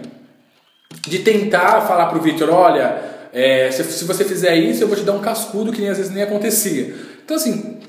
de 1.06 1.20
tentar 1.20 1.82
falar 1.82 2.08
pro 2.08 2.22
Victor, 2.22 2.50
olha, 2.50 3.15
é, 3.36 3.70
se, 3.70 3.84
se 3.84 4.06
você 4.06 4.24
fizer 4.24 4.56
isso, 4.56 4.82
eu 4.82 4.88
vou 4.88 4.96
te 4.96 5.04
dar 5.04 5.12
um 5.12 5.20
cascudo 5.20 5.74
que 5.74 5.82
nem 5.82 5.90
às 5.90 5.98
vezes 5.98 6.12
nem 6.12 6.24
acontecia. 6.24 6.96
Então, 7.24 7.36
assim, 7.36 7.80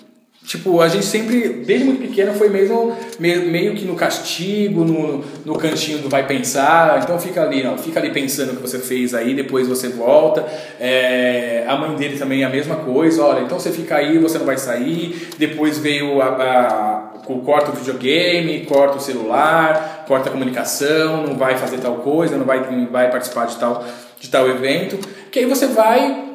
Tipo, 0.46 0.80
a 0.80 0.86
gente 0.86 1.04
sempre, 1.04 1.64
desde 1.66 1.84
muito 1.84 2.02
pequeno, 2.02 2.32
foi 2.32 2.48
mesmo 2.48 2.96
meio, 3.18 3.50
meio 3.50 3.74
que 3.74 3.84
no 3.84 3.96
castigo, 3.96 4.84
no, 4.84 5.24
no 5.44 5.58
cantinho 5.58 5.98
do 5.98 6.08
vai 6.08 6.24
pensar. 6.24 7.00
Então 7.02 7.18
fica 7.18 7.42
ali, 7.42 7.64
não, 7.64 7.76
fica 7.76 7.98
ali 7.98 8.10
pensando 8.10 8.52
o 8.52 8.56
que 8.56 8.62
você 8.62 8.78
fez 8.78 9.12
aí, 9.12 9.34
depois 9.34 9.66
você 9.66 9.88
volta. 9.88 10.46
É, 10.78 11.64
a 11.66 11.76
mãe 11.76 11.96
dele 11.96 12.16
também 12.16 12.42
é 12.42 12.44
a 12.44 12.48
mesma 12.48 12.76
coisa, 12.76 13.24
olha, 13.24 13.40
então 13.40 13.58
você 13.58 13.72
fica 13.72 13.96
aí, 13.96 14.18
você 14.18 14.38
não 14.38 14.46
vai 14.46 14.56
sair. 14.56 15.30
Depois 15.36 15.78
veio 15.78 16.22
a, 16.22 16.28
a 16.28 17.06
corta 17.44 17.72
o 17.72 17.74
videogame, 17.74 18.64
corta 18.66 18.98
o 18.98 19.00
celular, 19.00 20.04
corta 20.06 20.28
a 20.28 20.32
comunicação, 20.32 21.26
não 21.26 21.36
vai 21.36 21.56
fazer 21.56 21.78
tal 21.78 21.96
coisa, 21.96 22.36
não 22.36 22.46
vai, 22.46 22.70
não 22.70 22.86
vai 22.86 23.10
participar 23.10 23.46
de 23.46 23.56
tal, 23.56 23.84
de 24.20 24.30
tal 24.30 24.48
evento. 24.48 24.96
Que 25.36 25.40
aí 25.40 25.46
você 25.46 25.66
vai 25.66 26.32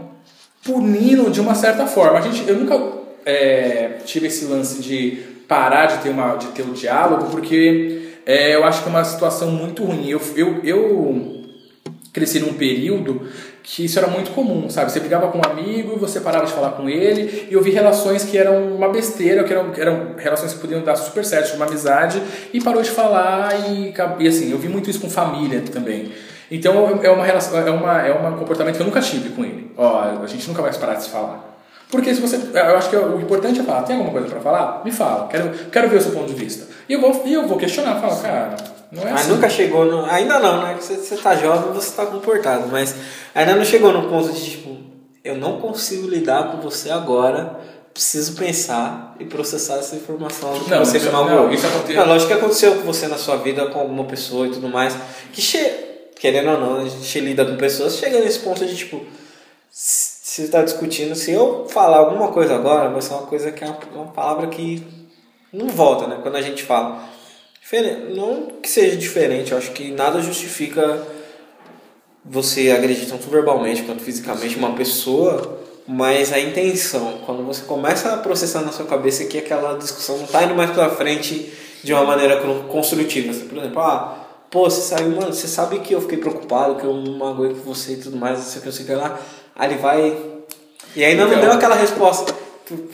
punindo 0.63 1.31
de 1.31 1.41
uma 1.41 1.55
certa 1.55 1.87
forma. 1.87 2.19
A 2.19 2.21
gente, 2.21 2.47
eu 2.47 2.55
nunca 2.55 2.79
é, 3.25 3.93
tive 4.05 4.27
esse 4.27 4.45
lance 4.45 4.79
de 4.79 5.17
parar 5.47 5.87
de 5.87 6.03
ter, 6.03 6.09
uma, 6.09 6.35
de 6.35 6.45
ter 6.49 6.61
um 6.61 6.71
diálogo, 6.71 7.31
porque 7.31 8.11
é, 8.27 8.53
eu 8.53 8.63
acho 8.63 8.83
que 8.83 8.87
é 8.87 8.91
uma 8.91 9.03
situação 9.03 9.49
muito 9.49 9.83
ruim. 9.83 10.07
Eu, 10.07 10.21
eu, 10.35 10.59
eu 10.63 11.45
cresci 12.13 12.39
num 12.41 12.53
período 12.53 13.27
que 13.63 13.85
isso 13.85 13.97
era 13.97 14.07
muito 14.07 14.29
comum, 14.35 14.69
sabe? 14.69 14.91
Você 14.91 14.99
brigava 14.99 15.29
com 15.29 15.39
um 15.39 15.49
amigo, 15.49 15.97
você 15.97 16.19
parava 16.19 16.45
de 16.45 16.51
falar 16.51 16.73
com 16.73 16.87
ele, 16.87 17.47
e 17.49 17.53
eu 17.53 17.61
vi 17.63 17.71
relações 17.71 18.23
que 18.23 18.37
eram 18.37 18.75
uma 18.75 18.89
besteira, 18.89 19.43
que 19.43 19.51
eram, 19.51 19.73
eram 19.75 20.15
relações 20.15 20.53
que 20.53 20.59
podiam 20.59 20.83
dar 20.83 20.95
super 20.95 21.25
certo, 21.25 21.55
uma 21.55 21.65
amizade, 21.65 22.21
e 22.53 22.61
parou 22.61 22.83
de 22.83 22.91
falar, 22.91 23.67
e, 23.67 23.91
e 24.19 24.27
assim, 24.27 24.51
eu 24.51 24.59
vi 24.59 24.69
muito 24.69 24.91
isso 24.91 24.99
com 24.99 25.09
família 25.09 25.63
também. 25.71 26.11
Então 26.51 26.99
é 27.01 27.09
uma 27.09 27.23
relação, 27.23 27.57
é 27.57 27.71
uma 27.71 28.01
é 28.01 28.13
um 28.13 28.37
comportamento 28.37 28.75
que 28.75 28.81
eu 28.81 28.85
nunca 28.85 28.99
tive 28.99 29.29
com 29.29 29.45
ele. 29.45 29.71
Ó, 29.77 30.21
a 30.21 30.27
gente 30.27 30.47
nunca 30.49 30.61
vai 30.61 30.73
parar 30.73 30.95
de 30.95 31.03
se 31.03 31.09
falar. 31.09 31.49
Porque 31.89 32.13
se 32.13 32.21
você. 32.21 32.37
Eu 32.53 32.77
acho 32.77 32.89
que 32.89 32.95
o 32.95 33.19
importante 33.19 33.61
é 33.61 33.63
falar, 33.63 33.83
tem 33.83 33.95
alguma 33.95 34.13
coisa 34.13 34.27
para 34.27 34.41
falar? 34.41 34.81
Me 34.83 34.91
fala, 34.91 35.27
quero, 35.27 35.49
quero 35.71 35.89
ver 35.89 35.97
o 35.97 36.01
seu 36.01 36.11
ponto 36.11 36.27
de 36.27 36.33
vista. 36.33 36.67
E 36.87 36.93
eu 36.93 37.01
vou, 37.01 37.23
e 37.25 37.33
eu 37.33 37.47
vou 37.47 37.57
questionar, 37.57 37.99
falo, 37.99 38.21
cara, 38.21 38.55
não 38.91 39.03
é 39.03 39.11
mas 39.11 39.21
assim. 39.21 39.31
nunca 39.31 39.49
chegou 39.49 39.85
no. 39.85 40.05
Ainda 40.05 40.39
não, 40.39 40.61
né? 40.61 40.77
Você, 40.79 40.95
você 40.95 41.15
tá 41.17 41.35
jovem, 41.35 41.73
você 41.73 41.95
tá 41.95 42.05
comportado, 42.05 42.67
mas 42.69 42.95
ainda 43.33 43.55
não 43.55 43.65
chegou 43.65 43.93
no 43.93 44.09
ponto 44.09 44.31
de 44.31 44.41
tipo, 44.41 44.77
eu 45.23 45.37
não 45.37 45.59
consigo 45.59 46.07
lidar 46.07 46.51
com 46.51 46.57
você 46.61 46.89
agora, 46.89 47.57
preciso 47.93 48.35
pensar 48.35 49.15
e 49.19 49.25
processar 49.25 49.75
essa 49.75 49.95
informação 49.95 50.53
que 50.59 50.69
não, 50.69 50.79
você 50.79 50.97
isso, 50.97 51.07
me 51.07 51.11
magoou. 51.11 51.43
Não, 51.43 51.51
isso 51.51 51.67
aconteceu. 51.67 51.95
Não, 52.01 52.07
lógico 52.07 52.27
que 52.27 52.37
aconteceu 52.37 52.75
com 52.75 52.83
você 52.83 53.07
na 53.07 53.17
sua 53.17 53.35
vida, 53.37 53.65
com 53.67 53.79
alguma 53.79 54.05
pessoa 54.05 54.47
e 54.47 54.51
tudo 54.51 54.69
mais. 54.69 54.95
Que 55.33 55.41
che... 55.41 55.90
querendo 56.21 56.51
ou 56.51 56.59
não, 56.59 56.75
a 56.77 56.87
gente 56.87 57.19
lida 57.19 57.43
com 57.43 57.57
pessoas, 57.57 57.97
chega 57.97 58.19
nesse 58.19 58.39
ponto 58.39 58.63
de 58.63 58.77
tipo 58.77 59.03
se 59.71 60.43
está 60.43 60.61
discutindo, 60.61 61.15
se 61.15 61.31
eu 61.31 61.65
falar 61.67 61.97
alguma 61.97 62.27
coisa 62.27 62.53
agora, 62.55 62.89
vai 62.89 63.01
ser 63.01 63.13
uma 63.13 63.23
coisa 63.23 63.51
que 63.51 63.63
é 63.63 63.67
uma, 63.93 64.05
palavra 64.07 64.47
que 64.47 64.81
não 65.51 65.67
volta, 65.67 66.07
né? 66.07 66.19
Quando 66.21 66.35
a 66.35 66.41
gente 66.41 66.63
fala. 66.63 67.09
Não 68.13 68.47
que 68.61 68.69
seja 68.69 68.97
diferente, 68.97 69.51
eu 69.51 69.57
acho 69.57 69.71
que 69.71 69.91
nada 69.91 70.21
justifica 70.21 71.07
você 72.23 72.69
agredir 72.69 73.07
tanto 73.07 73.29
verbalmente 73.29 73.83
quanto 73.83 74.03
fisicamente 74.03 74.57
uma 74.57 74.73
pessoa, 74.73 75.59
mas 75.87 76.33
a 76.33 76.39
intenção, 76.39 77.19
quando 77.25 77.45
você 77.45 77.63
começa 77.63 78.13
a 78.13 78.17
processar 78.17 78.61
na 78.61 78.73
sua 78.73 78.85
cabeça 78.85 79.23
que 79.25 79.37
aquela 79.37 79.77
discussão 79.77 80.17
não 80.17 80.25
está 80.25 80.43
indo 80.43 80.53
mais 80.53 80.71
para 80.71 80.89
frente 80.89 81.51
de 81.81 81.93
uma 81.93 82.03
maneira 82.03 82.41
construtiva. 82.67 83.33
Por 83.47 83.57
exemplo, 83.57 83.81
ah, 83.81 84.20
pô, 84.51 84.69
você 84.69 84.81
saiu, 84.81 85.09
mano, 85.11 85.33
você 85.33 85.47
sabe 85.47 85.79
que 85.79 85.95
eu 85.95 86.01
fiquei 86.01 86.17
preocupado, 86.17 86.75
que 86.75 86.83
eu 86.83 86.93
magoei 86.93 87.53
com 87.53 87.73
você 87.73 87.93
e 87.93 87.97
tudo 87.97 88.17
mais, 88.17 88.37
não 88.37 88.45
sei 88.45 88.57
o 88.57 88.61
que, 88.61 88.67
não 88.67 88.73
sei 88.73 88.83
o 88.83 88.87
que 88.87 88.93
lá. 88.93 89.19
Aí 89.55 89.71
ele 89.71 89.79
vai. 89.79 90.17
E 90.95 91.03
ainda 91.03 91.23
então, 91.23 91.35
não 91.35 91.41
deu 91.41 91.51
aquela 91.53 91.75
resposta. 91.75 92.41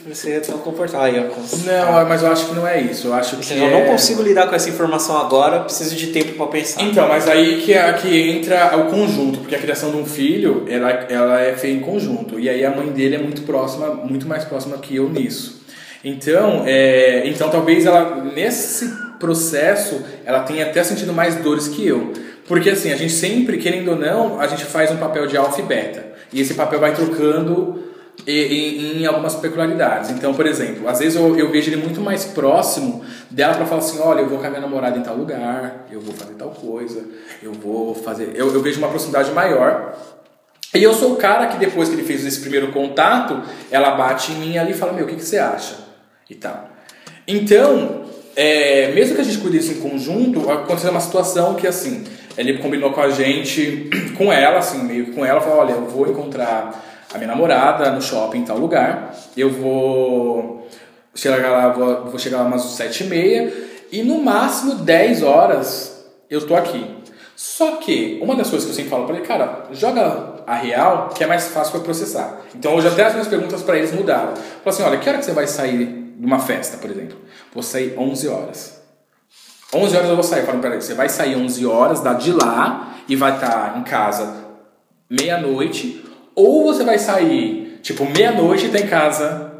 Você 0.08 0.32
é 0.32 0.40
tão 0.40 0.58
comportado. 0.58 1.04
Aí, 1.04 1.14
não, 1.14 2.08
mas 2.08 2.22
eu 2.22 2.32
acho 2.32 2.46
que 2.46 2.54
não 2.54 2.66
é 2.66 2.80
isso. 2.80 3.08
Eu 3.08 3.14
acho 3.14 3.36
que. 3.36 3.54
Eu 3.54 3.66
é... 3.66 3.70
não 3.70 3.92
consigo 3.92 4.22
lidar 4.22 4.48
com 4.48 4.54
essa 4.54 4.68
informação 4.68 5.16
agora, 5.18 5.60
preciso 5.60 5.94
de 5.94 6.08
tempo 6.08 6.32
para 6.32 6.46
pensar. 6.46 6.82
Então, 6.82 7.06
mas 7.06 7.28
aí 7.28 7.60
que, 7.60 7.72
é, 7.72 7.92
que 7.92 8.30
entra 8.30 8.76
o 8.76 8.90
conjunto, 8.90 9.38
porque 9.38 9.54
a 9.54 9.58
criação 9.58 9.92
de 9.92 9.96
um 9.98 10.04
filho 10.04 10.66
ela, 10.68 10.90
ela 10.90 11.40
é 11.40 11.54
feita 11.54 11.76
em 11.76 11.80
conjunto. 11.80 12.40
E 12.40 12.48
aí 12.48 12.64
a 12.64 12.70
mãe 12.70 12.88
dele 12.88 13.16
é 13.16 13.18
muito 13.18 13.42
próxima, 13.42 13.94
muito 13.94 14.26
mais 14.26 14.44
próxima 14.44 14.78
que 14.78 14.96
eu 14.96 15.08
nisso. 15.08 15.62
Então, 16.02 16.64
é, 16.66 17.22
então 17.26 17.48
talvez 17.48 17.86
ela, 17.86 18.16
nesse 18.34 19.07
processo, 19.18 20.02
ela 20.24 20.40
tenha 20.40 20.66
até 20.66 20.82
sentido 20.82 21.12
mais 21.12 21.36
dores 21.36 21.68
que 21.68 21.86
eu. 21.86 22.12
Porque 22.46 22.70
assim, 22.70 22.90
a 22.92 22.96
gente 22.96 23.12
sempre, 23.12 23.58
querendo 23.58 23.90
ou 23.90 23.96
não, 23.96 24.40
a 24.40 24.46
gente 24.46 24.64
faz 24.64 24.90
um 24.90 24.96
papel 24.96 25.26
de 25.26 25.36
alfa 25.36 25.60
e 25.60 25.64
beta. 25.64 26.12
E 26.32 26.40
esse 26.40 26.54
papel 26.54 26.80
vai 26.80 26.94
trocando 26.94 27.88
em, 28.26 29.02
em, 29.02 29.06
algumas 29.06 29.34
peculiaridades. 29.36 30.10
Então, 30.10 30.34
por 30.34 30.46
exemplo, 30.46 30.88
às 30.88 30.98
vezes 30.98 31.16
eu, 31.16 31.38
eu 31.38 31.50
vejo 31.50 31.70
ele 31.70 31.80
muito 31.80 32.00
mais 32.00 32.24
próximo 32.24 33.04
dela 33.30 33.54
para 33.54 33.66
falar 33.66 33.80
assim: 33.80 34.00
olha, 34.00 34.20
eu 34.20 34.28
vou 34.28 34.38
com 34.38 34.46
a 34.46 34.50
minha 34.50 34.60
namorada 34.60 34.98
em 34.98 35.02
tal 35.02 35.16
lugar, 35.16 35.86
eu 35.90 36.00
vou 36.00 36.14
fazer 36.14 36.34
tal 36.34 36.50
coisa, 36.50 37.04
eu 37.42 37.52
vou 37.52 37.94
fazer. 37.94 38.32
Eu, 38.34 38.52
eu 38.52 38.60
vejo 38.60 38.78
uma 38.78 38.88
proximidade 38.88 39.30
maior. 39.32 39.96
E 40.74 40.82
eu 40.82 40.92
sou 40.92 41.14
o 41.14 41.16
cara 41.16 41.46
que 41.46 41.56
depois 41.56 41.88
que 41.88 41.94
ele 41.94 42.04
fez 42.04 42.24
esse 42.26 42.40
primeiro 42.40 42.72
contato, 42.72 43.42
ela 43.70 43.92
bate 43.92 44.32
em 44.32 44.36
mim 44.36 44.58
ali 44.58 44.72
e 44.72 44.74
fala: 44.74 44.92
meu, 44.92 45.04
o 45.04 45.08
que, 45.08 45.16
que 45.16 45.24
você 45.24 45.38
acha? 45.38 45.76
E 46.28 46.34
tal. 46.34 46.68
Então, 47.26 48.07
é, 48.40 48.92
mesmo 48.92 49.16
que 49.16 49.20
a 49.20 49.24
gente 49.24 49.38
cuide 49.38 49.56
isso 49.56 49.72
em 49.72 49.80
conjunto, 49.80 50.48
aconteceu 50.48 50.92
uma 50.92 51.00
situação 51.00 51.56
que 51.56 51.66
assim 51.66 52.04
ele 52.36 52.58
combinou 52.58 52.92
com 52.92 53.00
a 53.00 53.10
gente, 53.10 53.90
com 54.16 54.32
ela, 54.32 54.60
assim, 54.60 54.78
meio 54.84 55.06
que 55.06 55.10
com 55.10 55.26
ela, 55.26 55.40
falou, 55.40 55.58
olha, 55.58 55.72
eu 55.72 55.86
vou 55.86 56.08
encontrar 56.08 56.84
a 57.12 57.18
minha 57.18 57.26
namorada 57.26 57.90
no 57.90 58.00
shopping 58.00 58.38
em 58.38 58.44
tal 58.44 58.56
lugar, 58.56 59.12
eu 59.36 59.50
vou 59.50 60.68
chegar 61.16 61.50
lá, 61.50 61.70
vou, 61.70 62.04
vou 62.04 62.18
chegar 62.20 62.38
lá 62.38 62.44
umas 62.44 62.62
sete 62.62 63.02
e 63.02 63.08
meia, 63.08 63.52
e 63.90 64.04
no 64.04 64.22
máximo 64.22 64.76
10 64.76 65.24
horas 65.24 66.06
eu 66.30 66.46
tô 66.46 66.54
aqui. 66.54 66.86
Só 67.34 67.76
que, 67.78 68.20
uma 68.22 68.36
das 68.36 68.50
coisas 68.50 68.66
que 68.66 68.70
eu 68.70 68.76
sempre 68.76 68.90
falo 68.90 69.04
para 69.04 69.16
ele, 69.16 69.26
cara, 69.26 69.64
joga 69.72 70.44
a 70.46 70.54
real, 70.54 71.08
que 71.12 71.24
é 71.24 71.26
mais 71.26 71.48
fácil 71.48 71.72
para 71.72 71.80
processar. 71.80 72.40
Então 72.54 72.76
hoje 72.76 72.86
até 72.86 73.02
as 73.02 73.14
minhas 73.14 73.26
perguntas 73.26 73.62
para 73.62 73.76
eles 73.76 73.92
mudaram. 73.92 74.36
Falo 74.36 74.62
assim, 74.66 74.82
olha, 74.84 74.96
que 74.98 75.08
hora 75.08 75.18
que 75.18 75.24
você 75.24 75.32
vai 75.32 75.48
sair 75.48 76.07
de 76.18 76.26
uma 76.26 76.38
festa, 76.38 76.76
por 76.76 76.90
exemplo? 76.90 77.16
Vou 77.52 77.62
sair 77.62 77.94
11 77.96 78.28
horas. 78.28 78.82
11 79.72 79.96
horas 79.96 80.08
eu 80.08 80.14
vou 80.14 80.24
sair. 80.24 80.44
Falando, 80.44 80.62
peraí, 80.62 80.80
você 80.80 80.94
vai 80.94 81.08
sair 81.08 81.36
11 81.36 81.66
horas 81.66 82.00
da 82.00 82.14
de 82.14 82.32
lá 82.32 82.96
e 83.08 83.14
vai 83.14 83.34
estar 83.34 83.72
tá 83.72 83.78
em 83.78 83.84
casa 83.84 84.48
meia-noite, 85.10 86.04
ou 86.34 86.64
você 86.64 86.84
vai 86.84 86.98
sair, 86.98 87.80
tipo, 87.82 88.04
meia-noite 88.04 88.66
e 88.66 88.68
tá 88.68 88.78
em 88.78 88.86
casa, 88.86 89.52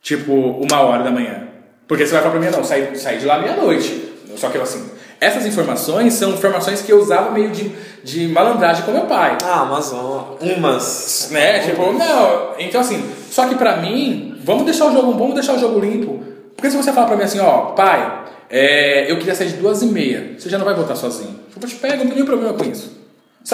tipo, 0.00 0.32
uma 0.32 0.80
hora 0.80 1.04
da 1.04 1.10
manhã. 1.10 1.48
Porque 1.86 2.06
você 2.06 2.12
vai 2.12 2.22
falar 2.22 2.32
pra 2.32 2.40
mim, 2.40 2.50
não, 2.50 2.64
sair, 2.64 2.96
sair 2.96 3.18
de 3.18 3.26
lá 3.26 3.38
meia-noite. 3.38 4.14
Só 4.36 4.48
que 4.48 4.56
eu, 4.56 4.62
assim, 4.62 4.90
essas 5.20 5.46
informações 5.46 6.14
são 6.14 6.30
informações 6.30 6.82
que 6.82 6.92
eu 6.92 7.00
usava 7.00 7.30
meio 7.30 7.50
de, 7.50 7.72
de 8.04 8.28
malandragem 8.28 8.84
com 8.84 8.92
meu 8.92 9.06
pai. 9.06 9.38
Ah, 9.44 9.66
mas 9.70 9.92
umas. 9.92 11.28
Né? 11.30 11.60
Tipo, 11.60 11.92
não. 11.92 12.50
Então, 12.58 12.80
assim, 12.80 13.02
só 13.30 13.46
que 13.46 13.54
pra 13.54 13.76
mim, 13.76 14.38
vamos 14.44 14.64
deixar 14.64 14.86
o 14.86 14.92
jogo, 14.92 15.12
vamos 15.12 15.34
deixar 15.34 15.54
o 15.54 15.58
jogo 15.58 15.80
limpo. 15.80 16.22
Porque 16.54 16.70
se 16.70 16.76
você 16.76 16.92
falar 16.92 17.06
pra 17.06 17.16
mim 17.16 17.24
assim, 17.24 17.40
ó, 17.40 17.72
pai, 17.72 18.24
é, 18.50 19.10
eu 19.10 19.18
queria 19.18 19.34
sair 19.34 19.48
de 19.48 19.56
duas 19.56 19.82
e 19.82 19.86
meia. 19.86 20.34
Você 20.38 20.48
já 20.48 20.58
não 20.58 20.64
vai 20.64 20.74
voltar 20.74 20.96
sozinho. 20.96 21.38
Eu 21.54 21.60
vou 21.60 21.68
te 21.68 21.76
pegar, 21.76 21.96
não 21.96 22.04
tem 22.04 22.14
nenhum 22.14 22.26
problema 22.26 22.54
com 22.54 22.64
isso. 22.64 22.96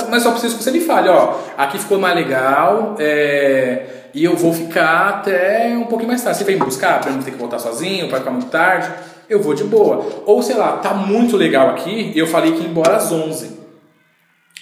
Mas 0.08 0.22
só 0.22 0.30
preciso 0.30 0.56
que 0.56 0.64
você 0.64 0.70
me 0.70 0.80
fale, 0.80 1.08
ó, 1.10 1.34
aqui 1.56 1.78
ficou 1.78 1.98
mais 1.98 2.14
legal 2.14 2.96
é, 2.98 3.84
e 4.14 4.24
eu 4.24 4.34
vou 4.34 4.52
ficar 4.52 5.08
até 5.08 5.68
um 5.76 5.84
pouquinho 5.84 6.08
mais 6.08 6.22
tarde. 6.22 6.38
Você 6.38 6.44
vem 6.44 6.56
me 6.56 6.64
buscar 6.64 6.98
para 6.98 7.10
não 7.10 7.20
ter 7.22 7.30
que 7.30 7.36
voltar 7.36 7.58
sozinho, 7.58 8.08
para 8.08 8.18
ficar 8.18 8.30
muito 8.30 8.46
tarde, 8.46 8.90
eu 9.32 9.42
vou 9.42 9.54
de 9.54 9.64
boa. 9.64 10.04
Ou 10.26 10.42
sei 10.42 10.56
lá, 10.56 10.72
tá 10.78 10.94
muito 10.94 11.36
legal 11.36 11.70
aqui 11.70 12.12
eu 12.14 12.26
falei 12.26 12.52
que 12.52 12.62
ia 12.62 12.68
embora 12.68 12.96
às 12.96 13.10
11. 13.10 13.62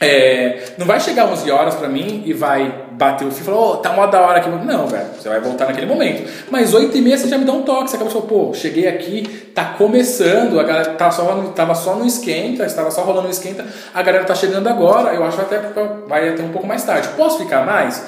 É, 0.02 0.72
não 0.78 0.86
vai 0.86 0.98
chegar 0.98 1.26
11 1.26 1.50
horas 1.50 1.74
pra 1.74 1.86
mim 1.86 2.22
e 2.24 2.32
vai 2.32 2.86
bater 2.92 3.28
o 3.28 3.30
fio 3.30 3.42
e 3.42 3.44
falar, 3.44 3.60
oh, 3.60 3.76
tá 3.76 3.90
uma 3.90 4.06
da 4.06 4.22
hora 4.22 4.38
aqui. 4.38 4.48
Não, 4.48 4.86
velho, 4.86 5.06
você 5.14 5.28
vai 5.28 5.40
voltar 5.40 5.66
naquele 5.66 5.84
momento. 5.84 6.26
Mas 6.50 6.72
8 6.72 6.96
e 6.96 7.02
meia 7.02 7.18
você 7.18 7.28
já 7.28 7.36
me 7.36 7.44
dá 7.44 7.52
um 7.52 7.62
toque. 7.62 7.90
Você 7.90 7.96
acaba 7.96 8.10
de 8.10 8.26
pô, 8.26 8.54
cheguei 8.54 8.88
aqui, 8.88 9.50
tá 9.54 9.74
começando, 9.76 10.58
a 10.58 10.62
galera 10.62 10.94
tava 10.94 11.12
só, 11.12 11.24
tava 11.54 11.74
só 11.74 11.96
no 11.96 12.06
esquenta, 12.06 12.64
estava 12.64 12.90
só 12.90 13.02
rolando 13.02 13.26
no 13.26 13.30
esquenta, 13.30 13.66
a 13.92 14.02
galera 14.02 14.24
tá 14.24 14.34
chegando 14.34 14.68
agora, 14.68 15.12
eu 15.12 15.22
acho 15.22 15.36
que 15.36 15.54
até 15.54 15.60
vai 16.08 16.30
até 16.30 16.42
um 16.42 16.50
pouco 16.50 16.66
mais 16.66 16.82
tarde. 16.82 17.08
Posso 17.08 17.38
ficar 17.38 17.66
mais? 17.66 18.02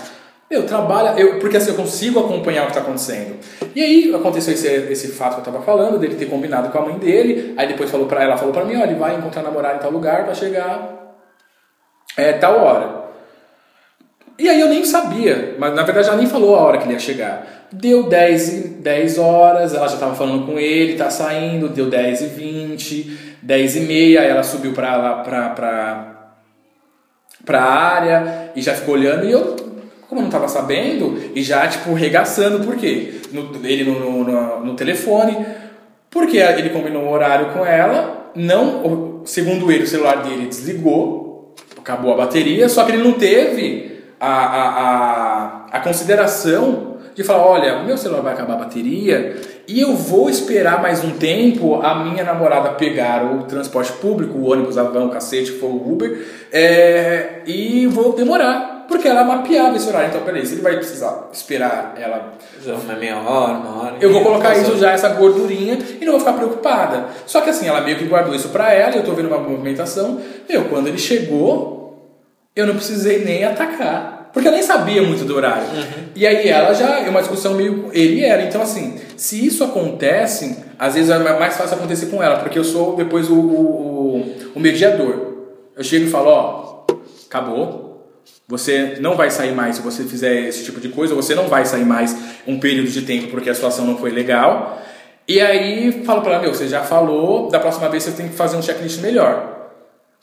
Eu 0.52 0.66
trabalho, 0.66 1.18
eu, 1.18 1.38
porque 1.38 1.56
assim 1.56 1.70
eu 1.70 1.76
consigo 1.76 2.20
acompanhar 2.20 2.62
o 2.62 2.66
que 2.66 2.72
está 2.72 2.82
acontecendo. 2.82 3.36
E 3.74 3.82
aí 3.82 4.14
aconteceu 4.14 4.52
esse, 4.52 4.68
esse 4.68 5.08
fato 5.08 5.34
que 5.34 5.48
eu 5.48 5.52
estava 5.52 5.62
falando, 5.64 5.98
dele 5.98 6.14
ter 6.14 6.26
combinado 6.26 6.68
com 6.68 6.78
a 6.78 6.82
mãe 6.82 6.98
dele, 6.98 7.54
aí 7.56 7.66
depois 7.66 7.90
falou 7.90 8.06
para 8.06 8.22
ela 8.22 8.36
falou 8.36 8.52
para 8.52 8.64
mim, 8.64 8.76
olha, 8.76 8.90
ele 8.90 8.98
vai 8.98 9.16
encontrar 9.16 9.42
namorado 9.42 9.76
em 9.76 9.80
tal 9.80 9.90
lugar, 9.90 10.26
vai 10.26 10.34
chegar 10.34 11.02
é 12.16 12.32
tal 12.34 12.58
hora. 12.58 13.02
E 14.38 14.48
aí 14.48 14.60
eu 14.60 14.68
nem 14.68 14.84
sabia, 14.84 15.56
mas 15.58 15.74
na 15.74 15.82
verdade 15.82 16.08
ela 16.08 16.16
nem 16.16 16.26
falou 16.26 16.56
a 16.56 16.60
hora 16.60 16.78
que 16.78 16.84
ele 16.84 16.94
ia 16.94 16.98
chegar. 16.98 17.46
Deu 17.70 18.08
10, 18.08 18.80
10 18.80 19.18
horas, 19.18 19.74
ela 19.74 19.86
já 19.88 19.94
estava 19.94 20.14
falando 20.14 20.46
com 20.46 20.58
ele, 20.58 20.96
tá 20.96 21.08
saindo, 21.10 21.68
deu 21.68 21.88
10 21.88 22.22
e 22.22 22.26
20, 22.26 23.18
10 23.42 23.76
e 23.76 23.80
meia, 23.80 24.20
aí 24.22 24.28
ela 24.28 24.42
subiu 24.42 24.72
pra 24.72 24.96
lá 24.96 25.22
pra, 25.22 25.50
pra, 25.50 26.34
pra 27.44 27.62
área 27.62 28.50
e 28.54 28.60
já 28.60 28.74
ficou 28.74 28.94
olhando 28.94 29.24
e 29.24 29.32
eu 29.32 29.56
Como 30.12 30.20
não 30.20 30.28
tava 30.28 30.46
sabendo, 30.46 31.18
e 31.34 31.42
já, 31.42 31.66
tipo, 31.66 31.94
regaçando, 31.94 32.62
por 32.66 32.76
quê? 32.76 33.14
No, 33.32 33.48
ele 33.66 33.82
no, 33.82 34.22
no, 34.22 34.60
no, 34.60 34.76
telefone, 34.76 35.46
porque 36.10 36.36
ele 36.36 36.68
combinou 36.68 37.04
um 37.04 37.10
horário 37.10 37.54
com 37.54 37.64
ela, 37.64 38.30
não, 38.34 39.22
segundo 39.24 39.72
ele, 39.72 39.84
o 39.84 39.86
celular 39.86 40.22
dele 40.22 40.44
desligou, 40.44 41.54
acabou 41.78 42.12
a 42.12 42.16
bateria, 42.18 42.68
só 42.68 42.84
que 42.84 42.92
ele 42.92 43.02
não 43.02 43.14
teve 43.14 44.02
a, 44.20 44.28
a, 44.28 44.68
a, 44.68 45.66
a 45.72 45.80
consideração 45.80 46.98
de 47.14 47.24
falar, 47.24 47.46
olha, 47.46 47.82
meu 47.82 47.96
celular 47.96 48.20
vai 48.20 48.34
acabar 48.34 48.52
a 48.52 48.64
bateria 48.64 49.40
e 49.66 49.80
eu 49.80 49.94
vou 49.94 50.28
esperar 50.28 50.82
mais 50.82 51.04
um 51.04 51.12
tempo 51.12 51.76
a 51.82 52.04
minha 52.04 52.24
namorada 52.24 52.70
pegar 52.70 53.24
o 53.24 53.44
transporte 53.44 53.92
público, 53.92 54.36
o 54.36 54.50
ônibus, 54.50 54.76
o 54.76 55.08
cacete, 55.08 55.52
for 55.52 55.68
o 55.68 55.92
Uber, 55.92 56.26
é, 56.52 57.40
e 57.46 57.86
vou 57.86 58.12
demorar, 58.12 58.86
porque 58.88 59.06
ela 59.06 59.22
mapeava 59.24 59.76
esse 59.76 59.88
horário. 59.88 60.08
Então, 60.08 60.22
peraí, 60.22 60.44
se 60.44 60.54
ele 60.54 60.62
vai 60.62 60.76
precisar 60.76 61.28
esperar 61.32 61.94
ela 61.96 62.34
Uma 62.66 62.94
meia 62.94 63.16
hora, 63.18 63.52
uma 63.52 63.82
hora. 63.82 63.96
eu 64.00 64.12
vou 64.12 64.22
colocar 64.22 64.56
isso 64.56 64.76
já, 64.76 64.92
essa 64.92 65.08
gordurinha, 65.10 65.78
e 66.00 66.04
não 66.04 66.12
vou 66.12 66.20
ficar 66.20 66.32
preocupada. 66.32 67.06
Só 67.26 67.40
que 67.40 67.50
assim, 67.50 67.68
ela 67.68 67.80
meio 67.80 67.98
que 67.98 68.04
guardou 68.04 68.34
isso 68.34 68.48
pra 68.48 68.72
ela, 68.72 68.94
e 68.94 68.98
eu 68.98 69.04
tô 69.04 69.12
vendo 69.12 69.28
uma 69.28 69.38
movimentação. 69.38 70.20
Meu, 70.48 70.64
quando 70.64 70.88
ele 70.88 70.98
chegou, 70.98 71.82
eu 72.54 72.66
não 72.66 72.74
precisei 72.74 73.24
nem 73.24 73.44
atacar. 73.44 74.22
Porque 74.32 74.48
eu 74.48 74.52
nem 74.52 74.62
sabia 74.62 75.02
muito 75.02 75.24
do 75.24 75.36
horário. 75.36 75.66
E 76.14 76.26
aí 76.26 76.48
ela 76.48 76.72
já, 76.72 77.00
é 77.00 77.08
uma 77.10 77.20
discussão 77.20 77.54
meio 77.54 77.90
ele 77.92 78.20
e 78.20 78.24
ela. 78.24 78.42
Então 78.42 78.62
assim, 78.62 78.98
se 79.22 79.46
isso 79.46 79.62
acontece, 79.62 80.56
às 80.76 80.94
vezes 80.94 81.08
é 81.08 81.18
mais 81.38 81.56
fácil 81.56 81.76
acontecer 81.76 82.06
com 82.06 82.20
ela, 82.20 82.40
porque 82.40 82.58
eu 82.58 82.64
sou 82.64 82.96
depois 82.96 83.30
o, 83.30 83.34
o, 83.36 84.16
o- 84.56 84.60
mediador. 84.60 85.34
Eu 85.76 85.84
chego 85.84 86.06
e 86.06 86.10
falo, 86.10 86.28
ó, 86.28 86.84
acabou. 87.28 88.10
Você 88.48 88.96
não 89.00 89.14
vai 89.16 89.30
sair 89.30 89.54
mais 89.54 89.76
se 89.76 89.82
você 89.82 90.02
fizer 90.02 90.48
esse 90.48 90.64
tipo 90.64 90.80
de 90.80 90.88
coisa, 90.88 91.14
você 91.14 91.36
não 91.36 91.46
vai 91.46 91.64
sair 91.64 91.84
mais 91.84 92.16
um 92.48 92.58
período 92.58 92.88
de 92.90 93.02
tempo 93.02 93.28
porque 93.28 93.48
a 93.48 93.54
situação 93.54 93.84
não 93.86 93.96
foi 93.96 94.10
legal. 94.10 94.82
E 95.28 95.40
aí 95.40 96.02
falo 96.04 96.20
pra 96.22 96.32
ela, 96.32 96.42
meu, 96.42 96.52
você 96.52 96.66
já 96.66 96.82
falou, 96.82 97.48
da 97.48 97.60
próxima 97.60 97.88
vez 97.88 98.02
você 98.02 98.10
tem 98.10 98.26
que 98.28 98.34
fazer 98.34 98.56
um 98.56 98.62
checklist 98.62 99.00
melhor. 99.00 99.70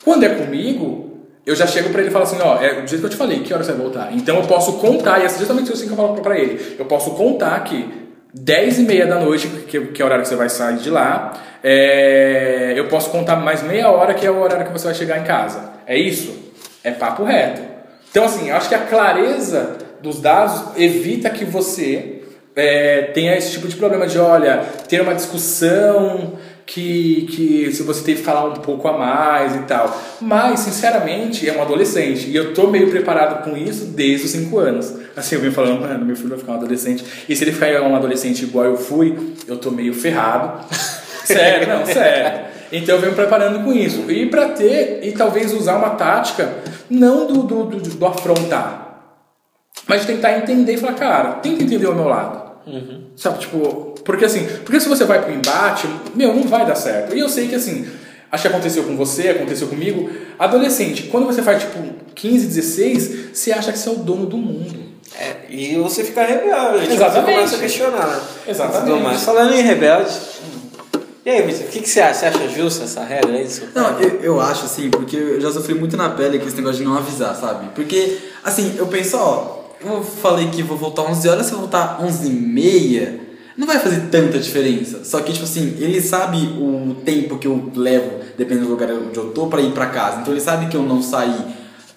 Quando 0.04 0.24
é 0.24 0.28
comigo, 0.28 1.20
eu 1.46 1.56
já 1.56 1.66
chego 1.66 1.88
pra 1.88 2.00
ele 2.02 2.10
e 2.10 2.12
falo 2.12 2.24
assim, 2.24 2.36
ó, 2.42 2.60
é 2.60 2.82
do 2.82 2.86
jeito 2.86 3.00
que 3.00 3.06
eu 3.06 3.10
te 3.10 3.16
falei, 3.16 3.40
que 3.40 3.52
hora 3.54 3.64
você 3.64 3.72
vai 3.72 3.80
voltar? 3.80 4.12
Então 4.14 4.36
eu 4.36 4.42
posso 4.42 4.74
contar, 4.74 5.20
e 5.20 5.24
é 5.24 5.28
justamente 5.30 5.72
assim 5.72 5.86
que 5.86 5.92
eu 5.92 5.96
falo 5.96 6.20
pra 6.20 6.38
ele, 6.38 6.76
eu 6.78 6.84
posso 6.84 7.12
contar 7.12 7.58
que 7.64 7.99
10 8.34 8.78
e 8.78 8.82
meia 8.82 9.06
da 9.06 9.18
noite, 9.18 9.48
que, 9.68 9.80
que 9.86 10.02
é 10.02 10.04
o 10.04 10.06
horário 10.06 10.22
que 10.22 10.28
você 10.28 10.36
vai 10.36 10.48
sair 10.48 10.76
de 10.76 10.90
lá, 10.90 11.32
é, 11.62 12.74
eu 12.76 12.88
posso 12.88 13.10
contar 13.10 13.36
mais 13.36 13.62
meia 13.62 13.90
hora, 13.90 14.14
que 14.14 14.26
é 14.26 14.30
o 14.30 14.40
horário 14.40 14.66
que 14.66 14.72
você 14.72 14.86
vai 14.86 14.94
chegar 14.94 15.18
em 15.18 15.24
casa. 15.24 15.70
É 15.86 15.98
isso? 15.98 16.52
É 16.82 16.90
papo 16.90 17.24
reto. 17.24 17.60
Então, 18.10 18.24
assim, 18.24 18.50
acho 18.50 18.68
que 18.68 18.74
a 18.74 18.80
clareza 18.80 19.76
dos 20.02 20.20
dados 20.20 20.76
evita 20.76 21.30
que 21.30 21.44
você 21.44 22.22
é, 22.56 23.02
tenha 23.14 23.36
esse 23.36 23.52
tipo 23.52 23.68
de 23.68 23.76
problema 23.76 24.06
de, 24.06 24.18
olha, 24.18 24.64
ter 24.88 25.00
uma 25.00 25.14
discussão 25.14 26.38
que, 26.66 27.26
que 27.30 27.72
se 27.72 27.82
você 27.82 28.02
teve 28.04 28.20
que 28.20 28.24
falar 28.24 28.44
um 28.46 28.54
pouco 28.54 28.86
a 28.88 28.96
mais 28.96 29.56
e 29.56 29.60
tal. 29.60 30.00
Mas, 30.20 30.60
sinceramente, 30.60 31.48
é 31.48 31.52
um 31.52 31.62
adolescente. 31.62 32.28
E 32.28 32.36
eu 32.36 32.54
tô 32.54 32.68
meio 32.68 32.90
preparado 32.90 33.42
com 33.44 33.56
isso 33.56 33.86
desde 33.86 34.26
os 34.26 34.32
5 34.32 34.58
anos. 34.58 34.94
Assim, 35.20 35.36
eu 35.36 35.40
venho 35.40 35.52
falando, 35.52 35.80
mano, 35.80 36.04
meu 36.04 36.16
filho 36.16 36.30
vai 36.30 36.38
ficar 36.38 36.52
um 36.52 36.56
adolescente. 36.56 37.04
E 37.28 37.36
se 37.36 37.44
ele 37.44 37.52
ficar 37.52 37.82
um 37.82 37.94
adolescente 37.94 38.42
igual 38.42 38.64
eu 38.64 38.76
fui, 38.76 39.34
eu 39.46 39.56
tô 39.56 39.70
meio 39.70 39.94
ferrado. 39.94 40.64
sério, 41.24 41.68
não, 41.68 41.86
sério. 41.86 42.50
Então 42.72 42.96
eu 42.96 43.00
venho 43.00 43.14
preparando 43.14 43.62
com 43.64 43.72
isso. 43.72 44.10
E 44.10 44.26
pra 44.26 44.48
ter, 44.48 45.00
e 45.02 45.12
talvez 45.12 45.52
usar 45.52 45.76
uma 45.76 45.90
tática, 45.90 46.56
não 46.88 47.26
do, 47.26 47.42
do, 47.42 47.64
do, 47.64 47.80
do 47.80 48.06
afrontar, 48.06 49.16
mas 49.86 50.02
de 50.02 50.06
tentar 50.06 50.38
entender 50.38 50.74
e 50.74 50.76
falar, 50.76 50.94
cara, 50.94 51.32
tenta 51.34 51.62
entender 51.62 51.86
o 51.86 51.94
meu 51.94 52.08
lado. 52.08 52.50
Sabe, 53.16 53.40
tipo, 53.40 53.94
porque 54.04 54.24
assim, 54.24 54.46
porque 54.64 54.80
se 54.80 54.88
você 54.88 55.04
vai 55.04 55.20
pro 55.22 55.32
embate, 55.32 55.88
meu, 56.14 56.34
não 56.34 56.44
vai 56.44 56.64
dar 56.64 56.76
certo. 56.76 57.14
E 57.14 57.18
eu 57.18 57.28
sei 57.28 57.48
que 57.48 57.54
assim, 57.54 57.86
acho 58.30 58.42
que 58.42 58.48
aconteceu 58.48 58.84
com 58.84 58.96
você, 58.96 59.30
aconteceu 59.30 59.68
comigo. 59.68 60.08
Adolescente, 60.38 61.04
quando 61.04 61.26
você 61.26 61.42
faz 61.42 61.62
tipo 61.62 61.78
15, 62.14 62.46
16, 62.46 63.30
você 63.32 63.52
acha 63.52 63.72
que 63.72 63.78
você 63.78 63.88
é 63.88 63.92
o 63.92 63.96
dono 63.96 64.26
do 64.26 64.36
mundo. 64.36 64.89
É, 65.18 65.36
e 65.48 65.76
você 65.76 66.04
fica 66.04 66.24
rebelde, 66.24 66.92
Exatamente. 66.92 67.26
você 67.26 67.34
começa 67.34 67.56
a 67.56 67.58
questionar. 67.58 68.20
Exatamente. 68.46 69.18
Falando 69.18 69.54
em 69.54 69.62
rebelde, 69.62 70.12
e 71.24 71.28
aí, 71.28 71.42
Vitor, 71.42 71.66
o 71.66 71.68
que, 71.68 71.80
que 71.80 71.88
você 71.88 72.00
acha? 72.00 72.20
Você 72.20 72.26
acha 72.26 72.48
justa 72.48 72.84
essa 72.84 73.04
regra 73.04 73.32
aí? 73.32 73.46
seu 73.46 73.66
pai? 73.68 73.82
Não, 73.82 74.00
eu, 74.00 74.20
eu 74.20 74.40
acho 74.40 74.64
assim, 74.64 74.88
porque 74.88 75.16
eu 75.16 75.40
já 75.40 75.52
sofri 75.52 75.74
muito 75.74 75.94
na 75.94 76.08
pele 76.08 76.38
com 76.38 76.46
esse 76.46 76.56
negócio 76.56 76.78
de 76.78 76.84
não 76.84 76.96
avisar, 76.96 77.36
sabe? 77.36 77.68
Porque, 77.74 78.18
assim, 78.42 78.74
eu 78.78 78.86
penso, 78.86 79.18
ó, 79.18 79.60
eu 79.84 80.02
falei 80.02 80.48
que 80.48 80.62
vou 80.62 80.78
voltar 80.78 81.02
11 81.02 81.28
horas, 81.28 81.46
se 81.46 81.52
eu 81.52 81.58
voltar 81.58 82.02
11 82.02 82.26
e 82.26 82.30
meia, 82.30 83.20
não 83.54 83.66
vai 83.66 83.78
fazer 83.78 84.08
tanta 84.10 84.38
diferença. 84.38 85.04
Só 85.04 85.20
que, 85.20 85.32
tipo 85.34 85.44
assim, 85.44 85.76
ele 85.78 86.00
sabe 86.00 86.38
o 86.58 86.96
tempo 87.04 87.36
que 87.38 87.46
eu 87.46 87.70
levo, 87.74 88.20
dependendo 88.38 88.68
do 88.68 88.72
lugar 88.72 88.90
onde 88.90 89.18
eu 89.18 89.30
tô, 89.32 89.46
pra 89.46 89.60
ir 89.60 89.72
pra 89.72 89.86
casa. 89.86 90.20
Então 90.22 90.32
ele 90.32 90.40
sabe 90.40 90.68
que 90.68 90.76
eu 90.76 90.82
não 90.82 91.02
saí 91.02 91.36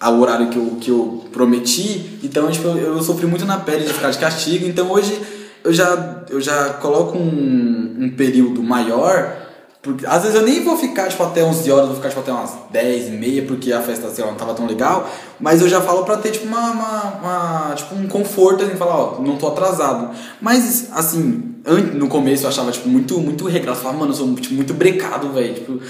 ao 0.04 0.20
horário 0.20 0.48
que 0.48 0.56
eu, 0.58 0.76
que 0.80 0.90
eu 0.90 1.24
prometi. 1.32 2.18
Então, 2.22 2.50
tipo, 2.50 2.68
eu, 2.68 2.96
eu 2.96 3.02
sofri 3.02 3.26
muito 3.26 3.46
na 3.46 3.56
pele 3.58 3.84
de 3.86 3.92
ficar 3.92 4.10
de 4.10 4.18
castigo. 4.18 4.66
Então 4.66 4.90
hoje 4.90 5.18
eu 5.64 5.72
já, 5.72 6.24
eu 6.28 6.40
já 6.40 6.74
coloco 6.74 7.16
um, 7.16 7.96
um 8.00 8.10
período 8.16 8.62
maior. 8.62 9.42
Porque, 9.80 10.06
às 10.06 10.22
vezes 10.22 10.34
eu 10.34 10.42
nem 10.42 10.64
vou 10.64 10.78
ficar 10.78 11.08
tipo, 11.08 11.22
até 11.22 11.42
11 11.44 11.70
horas, 11.70 11.86
vou 11.88 11.96
ficar 11.96 12.08
tipo, 12.08 12.20
até 12.20 12.32
umas 12.32 12.52
10 12.70 13.08
e 13.08 13.10
meia, 13.12 13.42
porque 13.42 13.70
a 13.72 13.82
festa 13.82 14.08
sei 14.08 14.24
lá, 14.24 14.30
não 14.30 14.38
tava 14.38 14.54
tão 14.54 14.66
legal. 14.66 15.08
Mas 15.38 15.60
eu 15.60 15.68
já 15.68 15.80
falo 15.80 16.04
pra 16.04 16.16
ter 16.16 16.30
tipo, 16.30 16.46
uma, 16.46 16.70
uma, 16.70 17.02
uma- 17.20 17.74
tipo, 17.74 17.94
um 17.94 18.06
conforto, 18.06 18.64
assim, 18.64 18.76
falar, 18.76 18.96
ó, 18.96 19.20
não 19.20 19.36
tô 19.36 19.46
atrasado. 19.48 20.10
Mas, 20.40 20.88
assim, 20.92 21.54
no 21.94 22.08
começo 22.08 22.44
eu 22.44 22.48
achava 22.48 22.70
tipo, 22.72 22.88
muito, 22.88 23.18
muito 23.20 23.46
regrado. 23.46 23.76
Eu 23.78 23.82
falava, 23.82 24.00
mano, 24.00 24.12
eu 24.12 24.16
sou 24.16 24.34
tipo, 24.34 24.54
muito 24.54 24.72
brecado, 24.74 25.30
velho. 25.32 25.54
Tipo, 25.54 25.80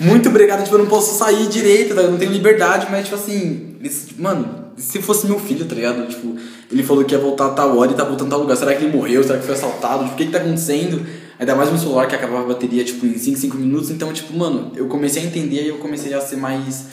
muito 0.00 0.30
brecado, 0.30 0.62
tipo, 0.64 0.74
eu 0.74 0.80
não 0.80 0.86
posso 0.86 1.16
sair 1.18 1.46
direito, 1.48 1.94
tá? 1.94 2.02
eu 2.02 2.10
não 2.10 2.18
tenho 2.18 2.32
liberdade, 2.32 2.86
mas, 2.90 3.04
tipo 3.04 3.14
assim, 3.16 3.76
esse- 3.82 4.06
tipo, 4.08 4.22
mano, 4.22 4.64
se 4.76 5.00
fosse 5.00 5.26
meu 5.26 5.38
filho, 5.38 5.64
tá 5.66 5.74
ligado? 5.74 6.06
Tipo, 6.08 6.36
ele 6.72 6.82
falou 6.82 7.04
que 7.04 7.14
ia 7.14 7.20
voltar 7.20 7.46
a 7.46 7.50
tal 7.50 7.78
hora 7.78 7.92
e 7.92 7.94
tá 7.94 8.02
voltando 8.04 8.26
a 8.28 8.30
tal 8.30 8.40
lugar. 8.40 8.56
Será 8.56 8.74
que 8.74 8.84
ele 8.84 8.96
morreu? 8.96 9.22
Será 9.22 9.38
que 9.38 9.44
foi 9.46 9.54
assaltado? 9.54 10.02
Tipo, 10.04 10.14
o 10.14 10.16
que 10.16 10.26
que 10.26 10.32
tá 10.32 10.38
acontecendo? 10.38 11.06
Ainda 11.38 11.54
mais 11.54 11.70
no 11.70 11.78
celular 11.78 12.06
que 12.08 12.14
acabava 12.14 12.42
a 12.42 12.46
bateria, 12.48 12.84
tipo, 12.84 13.06
em 13.06 13.16
5, 13.16 13.38
5 13.38 13.56
minutos. 13.56 13.90
Então, 13.90 14.12
tipo, 14.12 14.36
mano, 14.36 14.72
eu 14.74 14.86
comecei 14.88 15.22
a 15.22 15.26
entender 15.26 15.62
e 15.62 15.68
eu 15.68 15.76
comecei 15.78 16.12
a 16.14 16.20
ser 16.20 16.36
mais. 16.36 16.86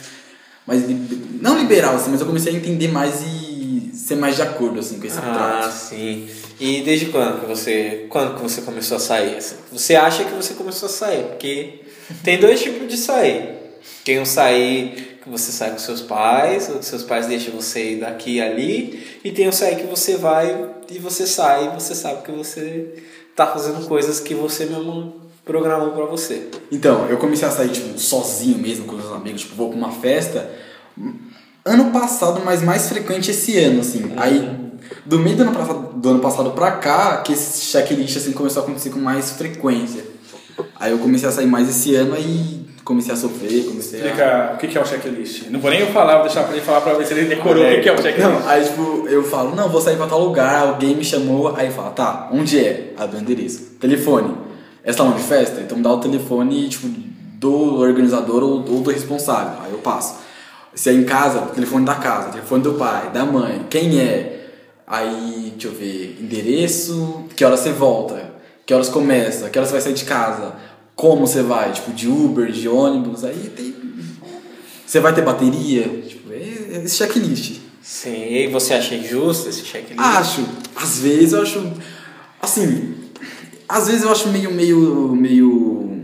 mais 0.66 0.82
não 1.40 1.58
liberal, 1.58 1.96
assim, 1.96 2.10
mas 2.10 2.20
eu 2.20 2.26
comecei 2.26 2.52
a 2.52 2.56
entender 2.56 2.88
mais 2.88 3.22
e 3.26 3.90
ser 3.94 4.14
mais 4.16 4.36
de 4.36 4.42
acordo, 4.42 4.78
assim, 4.78 4.98
com 5.00 5.06
esse 5.06 5.18
Ah, 5.18 5.22
trato. 5.60 5.72
sim. 5.72 6.28
E 6.60 6.82
desde 6.82 7.06
quando 7.06 7.40
que 7.40 7.46
você, 7.46 8.06
quando 8.08 8.36
que 8.36 8.42
você 8.42 8.60
começou 8.62 8.96
a 8.96 9.00
sair? 9.00 9.36
assim? 9.36 9.56
Você 9.72 9.96
acha 9.96 10.22
que 10.24 10.32
você 10.34 10.54
começou 10.54 10.86
a 10.86 10.92
sair? 10.92 11.24
Porque 11.24 11.80
tem 12.22 12.38
dois 12.38 12.60
tipos 12.60 12.88
de 12.88 12.96
sair. 12.96 13.60
Tem 14.04 14.20
um 14.20 14.24
sair 14.24 15.18
que 15.22 15.28
você 15.28 15.52
sai 15.52 15.70
com 15.70 15.78
seus 15.78 16.00
pais, 16.00 16.68
ou 16.68 16.78
que 16.78 16.84
seus 16.84 17.02
pais 17.02 17.26
deixam 17.26 17.54
você 17.54 17.92
ir 17.92 18.00
daqui 18.00 18.36
e 18.36 18.40
ali, 18.40 19.18
e 19.22 19.30
tem 19.30 19.48
um 19.48 19.52
sair 19.52 19.76
que 19.76 19.86
você 19.86 20.16
vai 20.16 20.70
e 20.90 20.98
você 20.98 21.26
sai 21.26 21.66
e 21.66 21.68
você 21.68 21.94
sabe 21.94 22.22
que 22.22 22.32
você 22.32 22.94
tá 23.36 23.46
fazendo 23.46 23.86
coisas 23.86 24.18
que 24.20 24.34
você 24.34 24.66
mesmo 24.66 25.22
programou 25.44 25.92
pra 25.92 26.04
você. 26.04 26.48
Então, 26.70 27.06
eu 27.08 27.18
comecei 27.18 27.46
a 27.46 27.50
sair, 27.50 27.70
tipo, 27.70 27.98
sozinho 27.98 28.58
mesmo 28.58 28.84
com 28.84 28.96
os 28.96 29.02
meus 29.02 29.14
amigos, 29.14 29.42
tipo, 29.42 29.54
vou 29.54 29.68
pra 29.68 29.78
uma 29.78 29.92
festa. 29.92 30.50
Ano 31.64 31.90
passado, 31.92 32.42
mas 32.44 32.62
mais 32.62 32.88
frequente 32.88 33.30
esse 33.30 33.58
ano, 33.58 33.80
assim. 33.80 34.12
Aí, 34.16 34.72
do 35.06 35.18
meio 35.18 35.36
do 35.36 35.42
ano, 35.42 35.52
passado, 35.52 35.94
do 35.94 36.08
ano 36.08 36.20
passado 36.20 36.50
pra 36.50 36.72
cá, 36.72 37.18
que 37.18 37.32
esse 37.32 37.64
checklist, 37.64 38.16
assim, 38.16 38.32
começou 38.32 38.62
a 38.62 38.64
acontecer 38.64 38.90
com 38.90 38.98
mais 38.98 39.30
frequência. 39.30 40.11
Aí 40.78 40.92
eu 40.92 40.98
comecei 40.98 41.28
a 41.28 41.32
sair 41.32 41.46
mais 41.46 41.68
esse 41.68 41.94
ano, 41.94 42.14
aí 42.14 42.62
comecei 42.84 43.12
a 43.12 43.16
sofrer, 43.16 43.64
comecei 43.64 44.00
a... 44.00 44.04
Explica 44.04 44.54
o 44.54 44.58
que 44.58 44.78
é 44.78 44.80
o 44.80 44.86
checklist. 44.86 45.48
Não 45.50 45.60
vou 45.60 45.70
nem 45.70 45.80
eu 45.80 45.88
falar, 45.88 46.14
vou 46.14 46.24
deixar 46.24 46.44
pra 46.44 46.52
ele 46.52 46.64
falar 46.64 46.80
pra 46.80 46.94
ver 46.94 47.06
se 47.06 47.14
ele 47.14 47.26
decorou 47.26 47.64
o 47.64 47.80
que 47.80 47.88
é 47.88 47.92
o 47.92 48.02
checklist. 48.02 48.28
Não, 48.28 48.48
aí 48.48 48.64
tipo, 48.64 49.06
eu 49.08 49.22
falo, 49.22 49.54
não, 49.54 49.68
vou 49.68 49.80
sair 49.80 49.96
pra 49.96 50.06
tal 50.06 50.24
lugar, 50.24 50.68
alguém 50.68 50.96
me 50.96 51.04
chamou, 51.04 51.54
aí 51.56 51.70
fala, 51.70 51.90
tá, 51.90 52.28
onde 52.32 52.58
é? 52.58 52.92
Aí 52.96 53.04
eu 53.04 53.08
dou 53.08 53.20
o 53.20 53.22
endereço. 53.22 53.76
Telefone. 53.80 54.34
É 54.84 54.92
salão 54.92 55.12
de 55.12 55.22
festa? 55.22 55.60
Então 55.60 55.80
dá 55.80 55.92
o 55.92 55.98
telefone, 55.98 56.68
tipo, 56.68 56.88
do 57.38 57.78
organizador 57.78 58.42
ou, 58.42 58.58
ou 58.68 58.80
do 58.80 58.90
responsável. 58.90 59.58
Aí 59.64 59.70
eu 59.70 59.78
passo. 59.78 60.20
Se 60.74 60.90
é 60.90 60.92
em 60.92 61.04
casa, 61.04 61.40
telefone 61.54 61.84
da 61.84 61.94
casa, 61.94 62.30
telefone 62.30 62.62
do 62.62 62.74
pai, 62.74 63.10
da 63.10 63.24
mãe, 63.24 63.66
quem 63.68 64.00
é? 64.00 64.40
Aí, 64.86 65.52
deixa 65.52 65.68
eu 65.68 65.72
ver, 65.72 66.18
endereço, 66.20 67.24
que 67.36 67.44
horas 67.44 67.60
você 67.60 67.70
volta, 67.70 68.21
que 68.64 68.72
horas 68.72 68.88
começa, 68.88 69.50
que 69.50 69.58
horas 69.58 69.68
você 69.70 69.74
vai 69.74 69.82
sair 69.82 69.94
de 69.94 70.04
casa, 70.04 70.54
como 70.94 71.26
você 71.26 71.42
vai, 71.42 71.72
tipo, 71.72 71.92
de 71.92 72.08
Uber, 72.08 72.50
de 72.50 72.68
ônibus, 72.68 73.24
aí 73.24 73.50
tem. 73.56 73.74
Você 74.86 75.00
vai 75.00 75.14
ter 75.14 75.22
bateria? 75.22 75.88
Tipo, 76.06 76.32
é 76.32 76.82
esse 76.84 76.96
checklist. 76.96 77.60
Sim, 77.82 78.26
e 78.26 78.46
você 78.48 78.74
acha 78.74 78.94
injusto 78.94 79.48
esse 79.48 79.64
checklist? 79.64 79.98
Acho. 79.98 80.44
Às 80.76 80.98
vezes 80.98 81.32
eu 81.32 81.42
acho. 81.42 81.72
Assim. 82.40 82.94
Às 83.68 83.88
vezes 83.88 84.02
eu 84.02 84.10
acho 84.12 84.28
meio. 84.28 84.52
meio. 84.52 85.16
meio. 85.16 86.02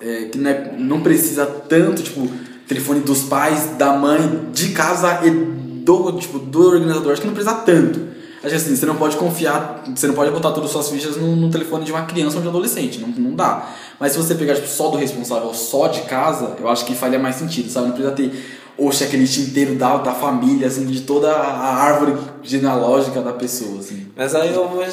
é, 0.00 0.24
que 0.26 0.38
não, 0.38 0.50
é- 0.50 0.74
não 0.78 1.00
precisa 1.02 1.44
tanto, 1.44 2.02
tipo, 2.02 2.28
telefone 2.66 3.00
dos 3.00 3.22
pais, 3.22 3.76
da 3.76 3.92
mãe, 3.94 4.48
de 4.52 4.68
casa 4.68 5.26
e 5.26 5.30
do, 5.30 6.12
tipo, 6.12 6.38
do 6.38 6.60
organizador, 6.68 7.12
acho 7.12 7.22
que 7.22 7.26
não 7.26 7.34
precisa 7.34 7.56
tanto. 7.56 8.08
Acho 8.38 8.50
que 8.50 8.54
assim, 8.54 8.76
você 8.76 8.86
não 8.86 8.96
pode 8.96 9.16
confiar, 9.16 9.82
você 9.94 10.06
não 10.06 10.14
pode 10.14 10.30
botar 10.30 10.52
todas 10.52 10.66
as 10.66 10.72
suas 10.72 10.88
fichas 10.90 11.16
no, 11.16 11.34
no 11.34 11.50
telefone 11.50 11.84
de 11.84 11.90
uma 11.90 12.02
criança 12.02 12.36
ou 12.36 12.42
de 12.42 12.46
um 12.46 12.50
adolescente, 12.50 13.00
não, 13.00 13.08
não 13.08 13.34
dá. 13.34 13.68
Mas 13.98 14.12
se 14.12 14.18
você 14.18 14.34
pegar 14.34 14.54
tipo, 14.54 14.68
só 14.68 14.88
do 14.88 14.96
responsável, 14.96 15.52
só 15.52 15.88
de 15.88 16.02
casa, 16.02 16.56
eu 16.60 16.68
acho 16.68 16.84
que 16.84 16.94
faria 16.94 17.18
mais 17.18 17.36
sentido, 17.36 17.68
sabe? 17.68 17.88
Não 17.88 17.94
precisa 17.94 18.14
ter 18.14 18.32
o 18.76 18.92
checklist 18.92 19.38
inteiro 19.38 19.74
da, 19.74 19.96
da 19.96 20.14
família, 20.14 20.68
assim, 20.68 20.86
de 20.86 21.00
toda 21.00 21.32
a 21.32 21.74
árvore 21.82 22.16
genealógica 22.42 23.20
da 23.20 23.32
pessoa, 23.32 23.80
assim. 23.80 24.06
Mas 24.16 24.34
aí 24.36 24.54
eu 24.54 24.68
vou 24.68 24.84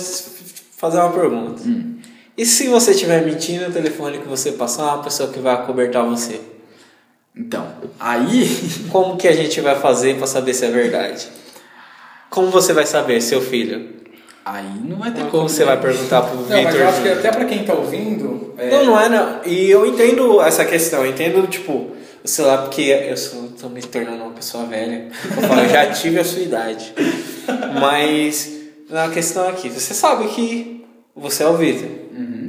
fazer 0.76 0.98
uma 0.98 1.12
pergunta. 1.12 1.62
Hum. 1.64 1.98
E 2.36 2.46
se 2.46 2.68
você 2.68 2.92
estiver 2.92 3.24
mentindo 3.24 3.68
no 3.68 3.72
telefone 3.72 4.18
que 4.18 4.28
você 4.28 4.52
passou 4.54 4.84
uma 4.84 5.04
pessoa 5.04 5.30
que 5.30 5.40
vai 5.40 5.54
acobertar 5.54 6.04
você? 6.04 6.42
Então, 7.36 7.68
aí. 8.00 8.50
Como 8.92 9.18
que 9.18 9.28
a 9.28 9.36
gente 9.36 9.62
vai 9.62 9.80
fazer 9.80 10.18
para 10.18 10.26
saber 10.26 10.54
se 10.54 10.66
é 10.66 10.72
verdade? 10.72 11.28
Como 12.36 12.50
você 12.52 12.74
vai 12.74 12.86
saber, 12.86 13.22
seu 13.22 13.40
filho? 13.42 13.96
Aí 14.44 14.66
não 14.84 14.98
vai 14.98 15.10
ter 15.12 15.20
Como, 15.22 15.32
como. 15.32 15.50
você 15.50 15.62
né? 15.62 15.68
vai 15.68 15.80
perguntar 15.82 16.22
pro 16.24 16.36
Não, 16.36 16.50
mas 16.50 16.58
Victor? 16.66 16.82
eu 16.82 16.88
acho 16.90 17.02
que 17.02 17.08
até 17.10 17.32
pra 17.32 17.46
quem 17.46 17.64
tá 17.64 17.74
ouvindo. 17.74 18.54
é, 18.58 18.70
Não, 18.70 18.86
não 18.88 19.00
é 19.00 19.08
não. 19.10 19.40
E 19.46 19.72
eu 19.72 19.86
entendo 19.86 20.42
essa 20.42 20.66
questão, 20.66 21.06
eu 21.06 21.10
entendo, 21.12 21.48
tipo, 21.48 21.92
sei 22.26 22.44
lá, 22.46 22.58
porque 22.58 22.82
eu 22.82 23.16
sou, 23.16 23.48
tô 23.60 23.70
me 23.70 23.82
tornando 23.82 24.22
uma 24.24 24.32
pessoa 24.34 24.66
velha. 24.66 25.08
Eu 25.36 25.42
falo, 25.48 25.62
eu 25.62 25.70
já 25.70 25.86
tive 25.96 26.20
a 26.20 26.26
sua 26.26 26.42
idade. 26.42 26.94
Mas 27.80 28.52
a 28.92 29.08
questão 29.10 29.48
aqui, 29.48 29.70
você 29.70 29.94
sabe 29.94 30.28
que 30.28 30.86
você 31.16 31.44
é 31.44 31.48
o 31.48 31.56
Vitor. 31.56 31.88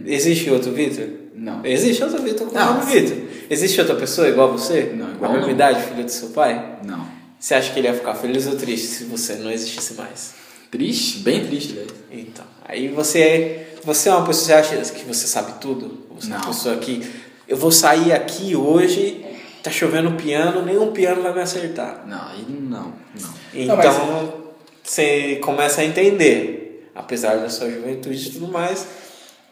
Existe 0.04 0.50
outro 0.50 0.72
Vitor? 0.72 1.06
Não. 1.34 1.64
Existe 1.64 2.02
outro 2.02 2.20
Vitor 2.22 2.46
com 2.48 2.54
o 2.54 2.58
Não, 2.58 2.74
nome. 2.80 2.92
Vitor. 2.92 3.16
Existe 3.48 3.80
outra 3.80 3.94
pessoa 3.96 4.28
igual 4.28 4.48
a 4.48 4.52
você? 4.52 4.92
Não, 4.94 5.12
igual 5.12 5.30
Com 5.30 5.36
a 5.36 5.38
mesma 5.38 5.52
idade, 5.52 5.82
filho 5.84 6.04
do 6.04 6.10
seu 6.10 6.28
pai? 6.30 6.76
Não. 6.84 7.06
Você 7.46 7.54
acha 7.54 7.72
que 7.72 7.78
ele 7.78 7.86
ia 7.86 7.94
ficar 7.94 8.12
feliz 8.16 8.44
ou 8.48 8.56
triste 8.56 8.88
se 8.88 9.04
você 9.04 9.34
não 9.36 9.52
existisse 9.52 9.94
mais? 9.94 10.34
Triste? 10.68 11.20
Bem 11.20 11.46
triste, 11.46 11.74
velho. 11.74 11.94
Então, 12.10 12.44
aí 12.64 12.88
você, 12.88 13.68
você 13.84 14.08
é 14.08 14.12
uma 14.12 14.26
pessoa, 14.26 14.46
você 14.64 14.74
acha 14.74 14.92
que 14.92 15.04
você 15.04 15.28
sabe 15.28 15.52
tudo? 15.60 15.96
Você 16.16 16.26
é 16.26 16.30
uma 16.34 16.40
Não. 16.40 16.48
pessoa 16.48 16.76
que 16.78 17.08
eu 17.46 17.56
vou 17.56 17.70
sair 17.70 18.12
aqui 18.12 18.56
hoje, 18.56 19.24
tá 19.62 19.70
chovendo 19.70 20.10
piano, 20.20 20.64
nenhum 20.64 20.90
piano 20.90 21.22
vai 21.22 21.32
me 21.32 21.40
acertar. 21.40 22.04
Não, 22.04 22.20
aí 22.30 22.44
não. 22.48 22.92
Não. 23.14 23.34
Então, 23.54 23.76
mas- 23.76 24.30
você 24.82 25.36
começa 25.36 25.82
a 25.82 25.84
entender, 25.84 26.90
apesar 26.96 27.36
da 27.36 27.48
sua 27.48 27.70
juventude 27.70 28.26
e 28.28 28.32
tudo 28.32 28.48
mais, 28.48 28.88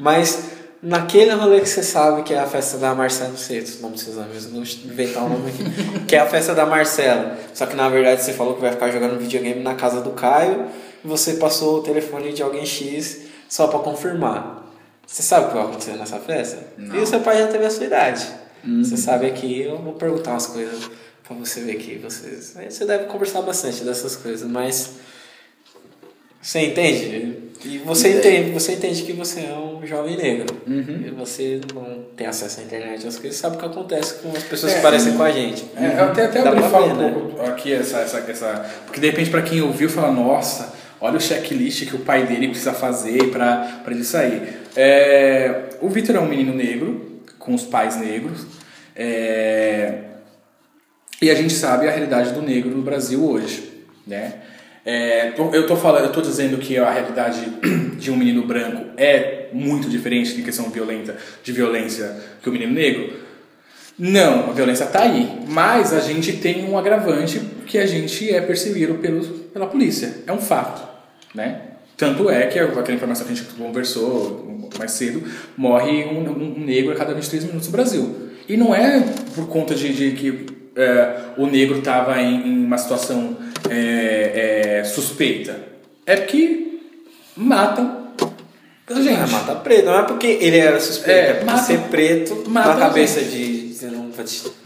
mas 0.01 0.47
naquele 0.85 1.33
rolê 1.33 1.61
que 1.61 1.69
você 1.69 1.83
sabe 1.83 2.23
que 2.23 2.35
é 2.35 2.39
a 2.39 2.47
festa 2.47 2.77
da 2.77 2.95
Marcela, 2.95 3.31
não 3.31 3.37
sei 3.37 3.61
o 3.61 3.81
nome 3.81 3.95
dos 3.95 4.03
seus 4.03 4.19
amigos, 4.19 4.45
não 4.45 4.63
vou 4.63 4.93
inventar 4.93 5.25
o 5.25 5.29
nome 5.31 5.51
aqui, 5.51 6.05
que 6.07 6.15
é 6.15 6.21
a 6.21 6.27
festa 6.27 6.55
da 6.55 6.67
Marcela, 6.67 7.39
só 7.55 7.65
que 7.65 7.75
na 7.75 7.89
verdade 7.89 8.23
você 8.23 8.35
falou 8.35 8.55
que 8.55 8.61
vai 8.61 8.71
ficar 8.71 8.91
jogando 8.91 9.19
videogame 9.19 9.63
na 9.63 9.75
casa 9.75 10.03
do 10.03 10.11
Caio 10.11 10.67
e 11.03 11.09
você 11.09 11.35
passou 11.35 11.79
o 11.79 11.83
telefone 11.83 12.33
de 12.35 12.43
alguém 12.43 12.67
X 12.67 13.23
só 13.49 13.67
pra 13.67 13.79
confirmar. 13.79 14.63
Você 15.07 15.23
sabe 15.23 15.47
o 15.47 15.49
que 15.49 15.55
vai 15.55 15.65
acontecer 15.65 15.93
nessa 15.93 16.19
festa? 16.19 16.59
Não. 16.77 16.97
E 16.97 16.99
o 17.01 17.07
seu 17.07 17.21
pai 17.21 17.39
já 17.39 17.49
teve 17.49 17.65
a 17.65 17.71
sua 17.71 17.87
idade. 17.87 18.27
Você 18.83 18.97
sabe 18.97 19.27
aqui, 19.27 19.63
eu 19.63 19.77
vou 19.79 19.93
perguntar 19.93 20.31
umas 20.31 20.47
coisas 20.47 20.91
pra 21.23 21.37
você 21.37 21.61
ver 21.61 21.73
aqui. 21.73 21.99
Vocês, 21.99 22.57
aí 22.57 22.71
você 22.71 22.87
deve 22.87 23.05
conversar 23.05 23.43
bastante 23.43 23.85
dessas 23.85 24.17
coisas, 24.17 24.49
mas 24.49 24.93
você 26.41 26.61
entende? 26.61 27.44
E 27.65 27.79
você 27.79 28.09
Entendo. 28.09 28.19
entende, 28.27 28.51
você 28.53 28.73
entende 28.73 29.03
que 29.03 29.13
você 29.13 29.41
é 29.41 29.55
um 29.55 29.87
jovem 29.87 30.17
negro. 30.17 30.47
E 30.67 31.11
você 31.11 31.61
não 31.75 32.05
tem 32.17 32.27
acesso 32.27 32.61
à 32.61 32.63
internet, 32.63 33.07
as 33.07 33.19
coisas, 33.19 33.39
sabe 33.39 33.57
o 33.57 33.59
que 33.59 33.65
acontece 33.67 34.15
com 34.23 34.29
as 34.37 34.43
pessoas 34.43 34.73
É, 34.73 34.77
que 34.77 34.83
parecem 34.83 35.17
com 35.17 35.23
a 35.23 35.31
gente. 35.31 35.65
É, 35.77 35.99
eu 35.99 36.05
até, 36.05 36.25
até 36.27 36.43
pra 36.43 36.63
falar 36.69 36.87
um 36.93 36.97
né? 36.97 37.11
pouco 37.13 37.41
aqui 37.43 37.73
essa, 37.73 37.99
essa, 38.01 38.19
essa. 38.19 38.71
Porque 38.85 39.01
de 39.01 39.07
repente, 39.07 39.31
pra 39.31 39.41
quem 39.43 39.63
ouviu, 39.63 39.89
fala: 39.89 40.13
Nossa, 40.13 40.75
olha 41.01 41.17
o 41.17 41.21
checklist 41.21 41.87
que 41.89 41.97
o 41.97 42.01
pai 42.01 42.27
dele 42.27 42.49
precisa 42.49 42.73
fazer 42.75 43.31
pra, 43.31 43.81
pra 43.83 43.95
ele 43.95 44.05
sair. 44.05 44.43
É, 44.77 45.63
o 45.81 45.89
Vitor 45.89 46.17
é 46.17 46.21
um 46.21 46.29
menino 46.29 46.53
negro, 46.53 47.21
com 47.39 47.55
os 47.55 47.63
pais 47.65 47.97
negros. 47.97 48.47
é, 48.95 50.01
e 51.23 51.31
a 51.31 51.35
gente 51.35 51.55
sabe 51.55 51.89
a 51.89 51.91
realidade 51.91 52.33
do 52.33 52.43
negro 52.43 52.71
no 52.71 52.83
Brasil 52.83 53.25
hoje, 53.25 53.73
né? 54.07 54.35
É, 54.85 55.31
tô- 55.31 55.51
eu 55.55 55.67
tô 55.67 55.77
falando, 55.77 56.05
eu 56.05 56.13
tô 56.13 56.21
dizendo 56.21 56.59
que 56.59 56.77
a 56.77 56.91
realidade 56.91 57.41
de 57.99 58.11
um 58.11 58.17
menino 58.17 58.47
branco 58.47 58.85
é 58.97 59.49
muito 59.53 59.89
diferente 59.89 60.35
de 60.35 60.43
questão 60.43 60.69
violenta, 60.71 61.17
de 61.43 61.53
violência 61.53 62.15
que 62.43 62.49
o 62.49 62.53
menino 62.53 62.73
negro. 62.73 63.13
Não, 63.99 64.51
a 64.51 64.53
violência 64.53 64.87
tá 64.87 65.03
aí, 65.03 65.41
mas 65.49 65.93
a 65.93 66.01
gente 66.01 66.33
tem 66.35 66.69
um 66.69 66.77
agravante 66.77 67.39
que 67.67 67.79
a 67.79 67.87
gente 67.87 68.29
é 68.33 68.41
perseguido 68.41 68.95
pela 69.53 69.67
polícia. 69.67 70.17
É 70.27 70.33
um 70.33 70.39
fato, 70.41 70.83
né? 71.35 71.61
Tanto 71.97 72.29
é 72.29 72.47
que 72.49 72.59
aquela 72.59 72.93
informação 72.93 73.25
que 73.25 73.33
a 73.33 73.37
gente 73.37 73.49
conversou 73.55 74.69
mais 74.77 74.91
cedo, 74.91 75.23
morre 75.57 76.05
um, 76.07 76.59
um 76.59 76.65
negro 76.65 76.93
a 76.93 76.97
cada 76.97 77.15
23 77.15 77.45
minutos 77.45 77.69
no 77.69 77.73
Brasil. 77.73 78.17
E 78.49 78.57
não 78.57 78.75
é 78.75 79.01
por 79.35 79.47
conta 79.49 79.75
de, 79.77 79.95
de 79.95 80.11
que 80.17 80.47
é, 80.77 81.15
o 81.37 81.47
negro 81.47 81.79
estava 81.79 82.21
em, 82.21 82.49
em 82.49 82.65
uma 82.65 82.77
situação 82.77 83.37
é, 83.71 83.75
é, 83.75 84.64
suspeita. 84.85 85.59
É 86.07 86.17
porque 86.17 86.79
matam 87.37 88.05
a 88.87 88.95
gente. 89.01 89.19
Ah, 89.19 89.27
mata 89.27 89.55
preto, 89.57 89.87
não 89.87 89.99
é 89.99 90.03
porque 90.03 90.27
ele 90.27 90.59
era 90.59 90.79
suspeito, 90.79 91.11
É, 91.11 91.31
é, 91.31 91.33
porque 91.35 91.47
mata- 91.47 91.63
ser 91.63 91.79
preto 91.91 92.45
mata 92.49 92.69
na 92.69 92.75
a 92.75 92.79
cabeça 92.79 93.21
gente. 93.21 93.75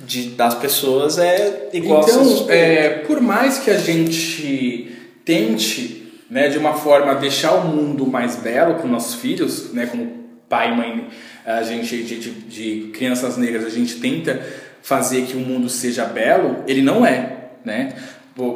de, 0.07 0.25
de- 0.25 0.29
das 0.31 0.55
pessoas 0.55 1.19
é 1.19 1.69
igual 1.73 2.01
a 2.01 2.03
ser 2.03 2.11
Então, 2.13 2.25
suspeito. 2.25 2.51
é, 2.53 2.89
por 3.07 3.21
mais 3.21 3.59
que 3.59 3.71
a 3.71 3.79
gente 3.79 4.93
tente, 5.25 6.13
né, 6.29 6.49
de 6.49 6.59
uma 6.59 6.75
forma, 6.75 7.15
deixar 7.15 7.53
o 7.55 7.69
mundo 7.69 8.07
mais 8.07 8.37
belo 8.37 8.77
os 8.77 8.91
nossos 8.91 9.15
filhos, 9.21 9.73
né, 9.73 9.87
como 9.87 10.19
pai 10.49 10.73
e 10.73 10.77
mãe, 10.77 11.07
a 11.47 11.63
gente, 11.63 12.03
de, 12.03 12.19
de, 12.19 12.31
de 12.31 12.91
crianças 12.93 13.37
negras, 13.37 13.65
a 13.65 13.71
gente 13.71 13.97
tenta 14.01 14.43
fazer 14.83 15.23
que 15.27 15.37
o 15.37 15.41
mundo 15.41 15.69
seja 15.69 16.05
belo, 16.05 16.65
ele 16.67 16.83
não 16.83 17.05
é, 17.07 17.37
né? 17.65 17.93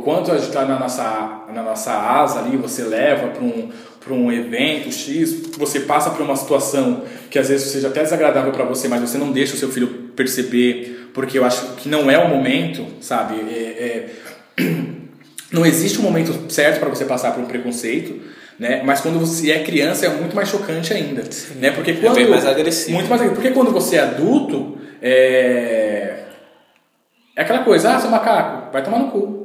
Quanto 0.05 0.31
a 0.31 0.37
gente 0.37 0.47
está 0.47 0.65
na 0.65 0.79
nossa, 0.79 1.43
na 1.53 1.61
nossa 1.61 1.93
asa 1.93 2.39
ali, 2.39 2.57
você 2.57 2.85
leva 2.85 3.29
para 3.29 3.43
um, 3.43 3.69
para 3.99 4.15
um 4.15 4.31
evento 4.31 4.93
X, 4.93 5.43
você 5.59 5.81
passa 5.81 6.11
por 6.11 6.23
uma 6.23 6.37
situação 6.37 7.03
que 7.29 7.37
às 7.37 7.49
vezes 7.49 7.73
seja 7.73 7.89
até 7.89 8.01
desagradável 8.01 8.53
para 8.53 8.65
você, 8.65 8.87
mas 8.87 9.01
você 9.01 9.19
não 9.19 9.33
deixa 9.33 9.55
o 9.55 9.57
seu 9.57 9.69
filho 9.71 9.89
perceber, 10.15 11.11
porque 11.13 11.37
eu 11.37 11.45
acho 11.45 11.75
que 11.77 11.89
não 11.89 12.09
é 12.09 12.17
o 12.17 12.29
momento, 12.29 12.87
sabe? 13.01 13.35
É- 13.41 14.07
é- 14.59 14.63
não 15.51 15.67
existe 15.67 15.99
um 15.99 16.03
momento 16.03 16.53
certo 16.53 16.79
para 16.79 16.89
você 16.89 17.05
passar 17.05 17.33
por 17.33 17.43
um 17.43 17.47
preconceito, 17.47 18.21
né? 18.61 18.83
Mas 18.85 19.01
quando 19.01 19.19
você 19.19 19.51
é 19.51 19.65
criança 19.65 20.07
é 20.07 20.11
muito 20.11 20.37
mais 20.37 20.49
chocante 20.49 20.93
ainda, 20.95 21.25
né? 21.57 21.73
Porque 21.73 21.95
quando 21.95 22.15
bem 22.15 22.31
mais 22.31 22.47
agressivo. 22.47 22.93
muito 22.93 23.09
mais 23.09 23.21
agressivo. 23.21 23.43
Porque 23.43 23.51
quando 23.53 23.73
você 23.73 23.97
é 23.97 24.01
adulto, 24.01 24.79
é 25.03 26.23
é 27.35 27.43
aquela 27.43 27.61
coisa, 27.61 27.95
ah, 27.97 27.99
seu 27.99 28.11
macaco, 28.11 28.71
vai 28.73 28.83
tomar 28.83 28.99
no 28.99 29.11
cu. 29.11 29.42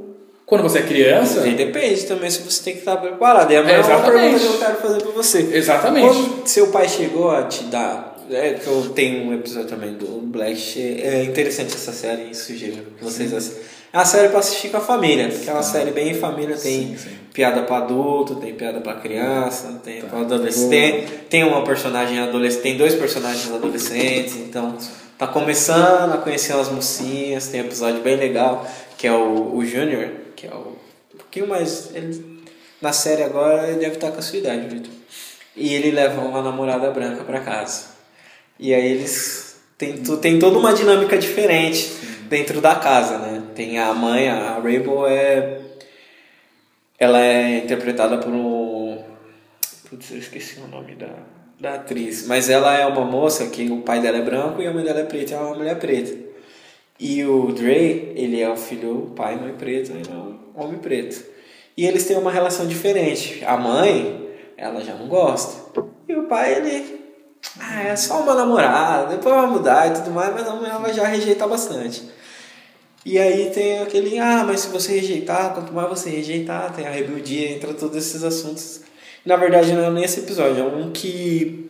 Quando 0.48 0.62
você 0.64 0.80
é 0.80 0.82
criança, 0.84 1.46
E 1.46 1.56
depende 1.56 2.04
também 2.06 2.30
se 2.30 2.42
você 2.42 2.64
tem 2.64 2.74
que 2.74 2.80
estar 2.80 2.96
preparado. 2.98 3.52
E 3.52 3.56
a 3.58 3.60
É, 3.60 3.64
mesma 3.64 3.80
exatamente. 3.94 4.22
pergunta 4.22 4.40
que 4.40 4.46
eu 4.54 4.58
quero 4.60 4.76
fazer 4.78 5.02
pra 5.04 5.12
você. 5.12 5.50
Exatamente. 5.52 6.08
Quando 6.08 6.48
seu 6.48 6.68
pai 6.68 6.88
chegou 6.88 7.30
a 7.30 7.44
te 7.44 7.66
dar. 7.66 8.16
É 8.32 8.54
que 8.54 8.66
eu 8.68 8.90
tenho 8.96 9.26
um 9.30 9.34
episódio 9.34 9.68
também 9.70 9.94
do 9.94 10.22
Black. 10.22 10.80
É 11.04 11.24
interessante 11.24 11.74
essa 11.76 11.92
série, 11.92 12.34
sugiro 12.34 12.78
que 12.98 13.04
vocês 13.04 13.34
assistam. 13.34 13.60
É 13.92 13.98
uma 13.98 14.06
série 14.06 14.30
pra 14.30 14.40
assistir 14.40 14.70
com 14.70 14.78
a 14.78 14.82
família. 14.82 15.28
Que 15.30 15.50
é 15.50 15.54
uma 15.54 15.64
série 15.64 15.92
bem 15.92 16.14
família, 16.14 16.56
tem 16.58 16.88
Sim, 16.90 16.98
sim. 16.98 17.10
piada 17.34 17.64
pra 17.64 17.78
adulto, 17.80 18.36
tem 18.36 18.54
piada 18.54 18.80
pra 18.82 18.96
criança, 18.96 19.80
tem 19.84 20.02
pra 20.02 20.20
adolescente. 20.22 20.70
Tem, 20.70 21.06
tem 21.30 21.44
uma 21.44 21.64
personagem 21.64 22.20
adolescente, 22.20 22.62
tem 22.64 22.78
dois 22.78 22.96
personagens 22.96 23.50
adolescentes, 23.54 24.36
então 24.38 24.78
tá 25.18 25.28
começando 25.28 26.14
a 26.14 26.18
conhecer 26.18 26.54
as 26.54 26.70
mocinhas, 26.70 27.48
tem 27.48 27.62
um 27.62 27.66
episódio 27.66 28.02
bem 28.02 28.16
legal, 28.18 28.66
que 28.98 29.08
é 29.08 29.12
o, 29.12 29.56
o 29.56 29.66
Júnior, 29.66 30.10
que 30.38 30.48
é 30.48 30.54
o, 30.54 30.78
um 31.14 31.18
pouquinho 31.18 31.48
mais. 31.48 31.94
Ele, 31.94 32.44
na 32.82 32.94
série 32.94 33.24
agora 33.24 33.68
ele 33.68 33.80
deve 33.80 33.96
estar 33.96 34.12
com 34.12 34.20
a 34.20 34.22
sua 34.22 34.38
idade, 34.38 34.68
Vitor. 34.68 34.94
E 35.56 35.74
ele 35.74 35.92
leva 35.92 36.22
uma 36.22 36.42
namorada 36.42 36.90
branca 36.92 37.24
pra 37.24 37.42
casa. 37.42 37.88
E 38.58 38.74
aí 38.74 38.92
eles. 38.92 39.58
Tem, 39.78 39.96
tem 39.98 40.40
toda 40.40 40.58
uma 40.58 40.74
dinâmica 40.74 41.18
diferente 41.18 41.92
dentro 42.30 42.62
da 42.62 42.76
casa, 42.76 43.18
né? 43.18 43.44
Tem 43.54 43.78
a 43.80 43.94
mãe, 43.94 44.30
a 44.30 44.60
Rainbow 44.60 45.08
é. 45.08 45.62
Ela 47.00 47.20
é 47.20 47.58
interpretada 47.58 48.18
por 48.18 48.32
um. 48.32 49.04
Putz, 49.90 50.12
eu 50.12 50.18
esqueci 50.18 50.60
o 50.60 50.68
nome 50.68 50.96
da, 50.96 51.14
da 51.60 51.76
atriz. 51.76 52.26
Mas 52.28 52.50
ela 52.50 52.76
é 52.78 52.86
uma 52.86 53.06
moça 53.06 53.48
que 53.48 53.70
o 53.72 53.82
pai 53.82 54.00
dela 54.00 54.18
é 54.18 54.22
branco 54.22 54.62
e 54.62 54.68
a 54.68 54.74
mãe 54.74 54.84
dela 54.84 55.00
é 55.00 55.04
preta, 55.04 55.36
é 55.36 55.40
uma 55.40 55.56
mulher 55.56 55.78
preta. 55.80 56.27
E 57.00 57.24
o 57.26 57.52
Dre, 57.52 58.14
ele 58.16 58.42
é 58.42 58.50
o 58.50 58.58
filho, 58.58 58.98
o 58.98 59.12
pai, 59.12 59.36
mãe 59.36 59.54
preto, 59.54 59.92
ele 59.92 60.10
é 60.10 60.14
um 60.14 60.38
homem 60.56 60.80
preto. 60.80 61.24
E 61.76 61.86
eles 61.86 62.06
têm 62.06 62.18
uma 62.18 62.32
relação 62.32 62.68
diferente. 62.68 63.44
A 63.46 63.56
mãe, 63.56 64.30
ela 64.58 64.82
já 64.84 64.96
não 64.96 65.08
gosta. 65.08 65.82
E 66.10 66.16
o 66.16 66.24
pai, 66.24 66.56
ele. 66.56 67.06
Ah, 67.60 67.84
é 67.84 67.96
só 67.96 68.22
uma 68.22 68.34
namorada, 68.34 69.16
depois 69.16 69.36
vai 69.36 69.48
mudar 69.48 69.88
e 69.88 69.94
tudo 69.94 70.12
mais, 70.12 70.34
mas 70.34 70.48
a 70.48 70.56
mãe 70.56 70.70
ela 70.70 70.92
já 70.92 71.06
rejeitar 71.06 71.48
bastante. 71.48 72.04
E 73.06 73.18
aí 73.18 73.52
tem 73.52 73.80
aquele, 73.80 74.18
ah, 74.20 74.44
mas 74.46 74.62
se 74.62 74.70
você 74.70 75.00
rejeitar, 75.00 75.54
quanto 75.54 75.72
mais 75.72 75.88
você 75.88 76.10
rejeitar, 76.10 76.74
tem 76.74 76.86
a 76.86 76.92
rebeldia, 76.92 77.52
entra 77.52 77.74
todos 77.74 77.96
esses 77.96 78.24
assuntos. 78.24 78.82
Na 79.26 79.36
verdade, 79.36 79.72
não 79.74 79.84
é 79.84 79.90
nem 79.90 80.04
esse 80.04 80.20
episódio, 80.20 80.62
é 80.62 80.64
um 80.64 80.92
que 80.92 81.70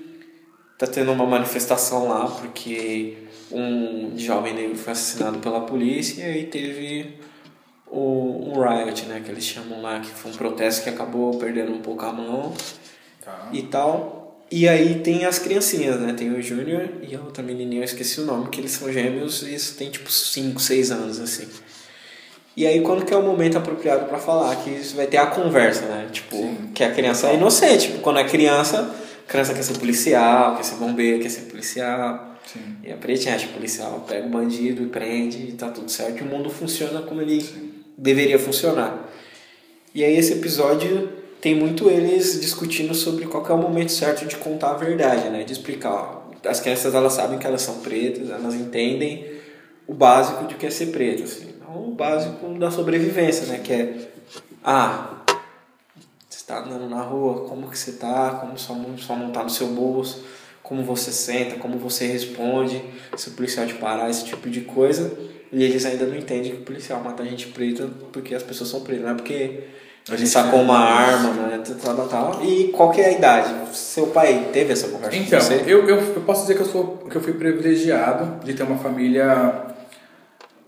tá 0.78 0.88
tendo 0.88 1.12
uma 1.12 1.26
manifestação 1.26 2.08
lá, 2.08 2.28
porque 2.28 3.18
um 3.52 4.14
jovem 4.18 4.54
negro 4.54 4.76
foi 4.78 4.94
assassinado 4.94 5.40
pela 5.40 5.62
polícia 5.62 6.22
e 6.22 6.26
aí 6.26 6.44
teve 6.46 7.16
o, 7.88 8.52
um 8.54 8.62
riot, 8.62 9.06
né, 9.06 9.22
que 9.24 9.32
eles 9.32 9.44
chamam 9.46 9.82
lá, 9.82 10.00
que 10.00 10.08
foi 10.08 10.32
um 10.32 10.36
protesto 10.36 10.84
que 10.84 10.90
acabou 10.90 11.38
perdendo 11.38 11.72
um 11.72 11.80
pouco 11.80 12.06
a 12.06 12.12
mão 12.12 12.54
Tá. 13.24 13.50
e 13.52 13.62
tal. 13.64 14.46
E 14.50 14.68
aí 14.70 15.00
tem 15.00 15.26
as 15.26 15.38
criancinhas, 15.38 16.00
né? 16.00 16.14
Tem 16.14 16.32
o 16.32 16.42
Júnior 16.42 16.88
e 17.02 17.14
a 17.14 17.20
outra 17.20 17.44
menininha, 17.44 17.82
eu 17.82 17.86
esqueci 17.86 18.22
o 18.22 18.26
nome, 18.26 18.48
que 18.48 18.62
eles 18.62 18.72
são 18.72 18.90
gêmeos 18.92 19.44
e 19.44 19.54
isso 19.54 19.76
tem 19.76 19.90
tipo 19.90 20.10
5, 20.10 20.62
6 20.62 20.92
anos, 20.92 21.20
assim. 21.20 21.46
E 22.56 22.66
aí 22.66 22.80
quando 22.82 23.04
que 23.06 23.14
é 23.14 23.18
o 23.18 23.22
momento 23.22 23.58
apropriado 23.58 24.06
pra 24.06 24.18
falar? 24.18 24.56
Que 24.64 24.70
isso 24.70 24.96
vai 24.96 25.06
ter 25.06 25.18
a 25.18 25.28
conversa, 25.28 25.82
né? 25.88 26.08
Tipo, 26.12 26.38
que 26.74 26.82
a 26.84 26.92
criança 26.92 27.28
é 27.28 27.36
inocente. 27.36 27.88
Tipo, 27.88 28.00
quando 28.00 28.20
é 28.20 28.24
criança, 28.24 28.96
a 29.28 29.30
criança 29.30 29.54
quer 29.54 29.64
ser 29.64 29.78
policial, 29.78 30.56
quer 30.56 30.64
ser 30.64 30.76
bombeiro, 30.76 31.22
quer 31.22 31.30
ser 31.30 31.42
policial. 31.42 32.37
Sim. 32.52 32.78
E 32.84 32.92
a 32.92 32.98
pretinha 32.98 33.36
acha 33.36 33.48
policial, 33.48 34.06
pega 34.08 34.26
o 34.26 34.30
bandido 34.30 34.84
e 34.84 34.88
prende 34.88 35.50
e 35.50 35.52
tá 35.52 35.70
tudo 35.70 35.90
certo. 35.92 36.24
E 36.24 36.24
o 36.24 36.26
mundo 36.26 36.50
funciona 36.50 37.02
como 37.02 37.22
ele 37.22 37.44
deveria 37.98 38.40
funcionar. 38.40 39.10
E 39.94 40.04
aí 40.04 40.16
esse 40.18 40.34
episódio 40.34 41.10
tem 41.42 41.56
muito 41.56 41.90
eles 41.90 42.40
discutindo 42.40 42.94
sobre 42.94 43.26
qual 43.26 43.44
que 43.44 43.52
é 43.52 43.56
o 43.56 43.58
momento 43.58 43.92
certo 43.92 44.26
de 44.26 44.36
contar 44.38 44.72
a 44.72 44.74
verdade, 44.76 45.30
né? 45.30 45.44
De 45.44 45.54
explicar. 45.54 45.92
ó, 45.92 46.50
As 46.50 46.60
crianças 46.60 46.94
elas 46.96 47.14
sabem 47.14 47.38
que 47.38 47.46
elas 47.46 47.62
são 47.62 47.80
pretas, 47.80 48.30
elas 48.30 48.56
entendem 48.56 49.26
o 49.86 49.94
básico 49.94 50.46
de 50.46 50.56
que 50.56 50.66
é 50.66 50.70
ser 50.70 50.88
preto, 50.88 51.24
assim. 51.24 51.54
Não 51.62 51.90
o 51.90 51.92
básico 51.92 52.48
da 52.60 52.72
sobrevivência, 52.72 53.46
né? 53.48 53.60
Que 53.64 53.74
é, 53.74 54.12
ah, 54.64 55.24
você 56.30 56.38
está 56.38 56.60
andando 56.60 56.90
na 56.90 57.02
rua, 57.02 57.48
como 57.48 57.70
que 57.70 57.78
você 57.78 57.94
tá, 57.94 58.32
como 58.42 58.58
sua 58.58 58.76
mão, 58.76 58.98
sua 58.98 59.16
mão 59.16 59.32
tá 59.32 59.44
no 59.44 59.50
seu 59.50 59.68
bolso, 59.68 60.24
como 60.68 60.84
você 60.84 61.14
senta, 61.14 61.56
como 61.56 61.78
você 61.78 62.06
responde, 62.08 62.84
se 63.16 63.30
o 63.30 63.32
policial 63.32 63.66
te 63.66 63.76
parar, 63.76 64.10
esse 64.10 64.26
tipo 64.26 64.50
de 64.50 64.62
coisa. 64.62 65.18
E 65.50 65.64
eles 65.64 65.86
ainda 65.86 66.06
não 66.06 66.18
entendem 66.18 66.52
que 66.52 66.58
o 66.58 66.66
policial 66.66 67.02
mata 67.02 67.24
gente 67.24 67.48
preta 67.48 67.90
porque 68.12 68.36
as 68.36 68.44
pessoas 68.44 68.70
são 68.70 68.82
pretas, 68.82 69.06
não 69.06 69.12
é 69.12 69.14
porque 69.14 69.64
a 70.10 70.18
gente 70.18 70.30
sacou 70.30 70.62
uma 70.62 70.78
arma, 70.78 71.30
né? 71.48 71.64
Tal, 71.82 71.96
tal, 71.96 72.08
tal. 72.10 72.46
E 72.46 72.68
qual 72.70 72.92
que 72.92 73.00
é 73.00 73.06
a 73.06 73.12
idade? 73.14 73.54
Seu 73.72 74.08
pai 74.08 74.50
teve 74.52 74.74
essa 74.74 74.90
conversa 74.90 75.16
Então, 75.16 75.40
com 75.40 75.46
você? 75.46 75.64
eu, 75.66 75.88
eu, 75.88 76.00
eu 76.16 76.22
posso 76.24 76.42
dizer 76.42 76.56
que 76.56 76.62
eu, 76.62 76.66
sou, 76.66 76.98
que 77.10 77.16
eu 77.16 77.22
fui 77.22 77.32
privilegiado 77.34 78.46
de 78.46 78.54
ter 78.54 78.64
uma 78.64 78.78
família 78.78 79.68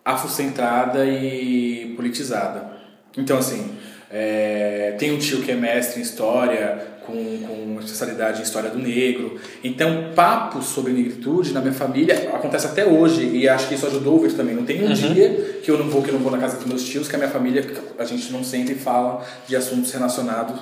afrocentrada 0.06 1.06
e 1.06 1.94
politizada. 1.98 2.72
Então, 3.18 3.38
assim, 3.38 3.76
é, 4.10 4.96
tem 4.98 5.12
um 5.12 5.18
tio 5.18 5.42
que 5.42 5.52
é 5.52 5.56
mestre 5.56 6.00
em 6.00 6.04
história, 6.04 6.99
com, 7.12 7.76
com 7.76 7.80
especialidade 7.80 8.40
em 8.40 8.44
história 8.44 8.70
do 8.70 8.78
negro. 8.78 9.40
Então, 9.64 10.12
papos 10.16 10.66
sobre 10.66 10.92
negritude 10.94 11.54
na 11.54 11.62
minha 11.62 11.74
família 11.74 12.30
acontece 12.34 12.68
até 12.68 12.86
hoje, 12.86 13.26
e 13.26 13.48
acho 13.48 13.68
que 13.68 13.76
isso 13.76 13.86
ajudou 13.88 14.18
o 14.18 14.22
Vitor 14.22 14.38
também. 14.38 14.56
Não 14.56 14.66
tem 14.66 14.84
um 14.84 14.94
dia 14.94 15.60
que 15.64 15.72
eu 15.72 15.78
não 15.78 15.90
vou 15.90 16.02
que 16.02 16.10
eu 16.10 16.14
não 16.14 16.22
vou 16.22 16.32
na 16.32 16.38
casa 16.38 16.58
dos 16.58 16.66
meus 16.66 16.84
tios, 16.84 17.08
que 17.08 17.16
a 17.16 17.18
minha 17.18 17.30
família, 17.30 17.66
a 17.98 18.06
gente 18.06 18.32
não 18.32 18.44
senta 18.44 18.72
e 18.72 18.76
fala 18.76 19.26
de 19.48 19.56
assuntos 19.56 19.92
relacionados 19.92 20.60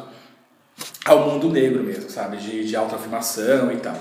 ao 1.06 1.30
mundo 1.30 1.50
negro 1.50 1.84
mesmo, 1.84 2.10
sabe? 2.10 2.38
De, 2.38 2.66
de 2.66 2.76
autoafirmação 2.76 3.72
e 3.72 3.78
tal. 3.78 3.95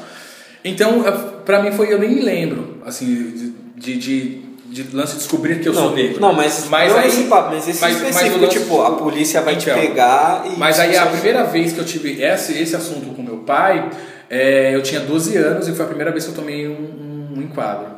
Então, 0.64 1.04
pra 1.44 1.62
mim 1.62 1.70
foi, 1.70 1.92
eu 1.92 1.98
nem 1.98 2.20
lembro, 2.22 2.82
assim, 2.84 3.06
de, 3.06 3.50
de, 3.76 3.98
de, 3.98 4.45
de 4.82 4.96
lance 4.96 5.12
de 5.14 5.18
descobrir 5.18 5.60
que 5.60 5.68
eu 5.68 5.74
sou 5.74 5.92
negro. 5.94 6.20
Não, 6.20 6.32
mas, 6.32 6.66
mas 6.68 6.92
não 6.92 6.98
aí, 7.00 7.08
esse 7.08 7.22
papo, 7.24 7.50
mas 7.54 7.68
esse 7.68 7.80
mas- 7.80 7.94
mas 8.00 8.02
específico, 8.10 8.38
o 8.38 8.42
lance- 8.42 8.58
tipo, 8.58 8.82
a 8.82 8.90
polícia 8.96 9.40
vai 9.42 9.56
te 9.56 9.68
Então, 9.70 9.80
pegar 9.80 10.44
e... 10.46 10.58
Mas 10.58 10.78
aí 10.80 10.96
a 10.96 11.06
primeira 11.06 11.44
vez 11.44 11.72
que 11.72 11.78
eu 11.78 11.84
tive 11.84 12.22
esse, 12.22 12.58
esse 12.60 12.76
assunto 12.76 13.14
com 13.14 13.22
meu 13.22 13.38
pai, 13.38 13.88
é, 14.28 14.74
eu 14.74 14.82
tinha 14.82 15.00
12 15.00 15.36
anos 15.36 15.66
e 15.68 15.72
foi 15.74 15.84
a 15.84 15.88
primeira 15.88 16.10
vez 16.12 16.24
que 16.24 16.30
eu 16.30 16.34
tomei 16.34 16.66
um, 16.68 17.28
um 17.36 17.42
enquadro. 17.42 17.96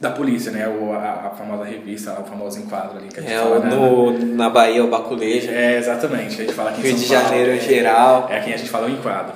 Da 0.00 0.10
polícia, 0.10 0.52
né? 0.52 0.68
O, 0.68 0.92
a, 0.92 1.26
a 1.26 1.30
famosa 1.36 1.64
revista, 1.64 2.12
o 2.20 2.24
famoso 2.24 2.56
enquadro 2.60 2.98
ali 2.98 3.08
que 3.08 3.18
a 3.18 3.22
gente 3.22 3.32
É, 3.32 3.38
fala, 3.38 3.58
né? 3.58 3.74
no, 3.74 4.12
na 4.36 4.48
Bahia, 4.48 4.84
o 4.84 4.88
Baculejo. 4.88 5.50
É, 5.50 5.76
exatamente. 5.76 6.34
A 6.40 6.44
gente 6.44 6.52
fala 6.52 6.70
aqui 6.70 6.80
em 6.80 6.84
Rio 6.84 6.92
São 6.98 7.00
de 7.00 7.08
Paulo, 7.14 7.28
Janeiro 7.28 7.50
é, 7.50 7.56
em 7.56 7.60
geral. 7.60 8.28
É 8.30 8.38
quem 8.40 8.54
a 8.54 8.56
gente 8.56 8.70
fala 8.70 8.86
o 8.86 8.90
enquadro. 8.90 9.32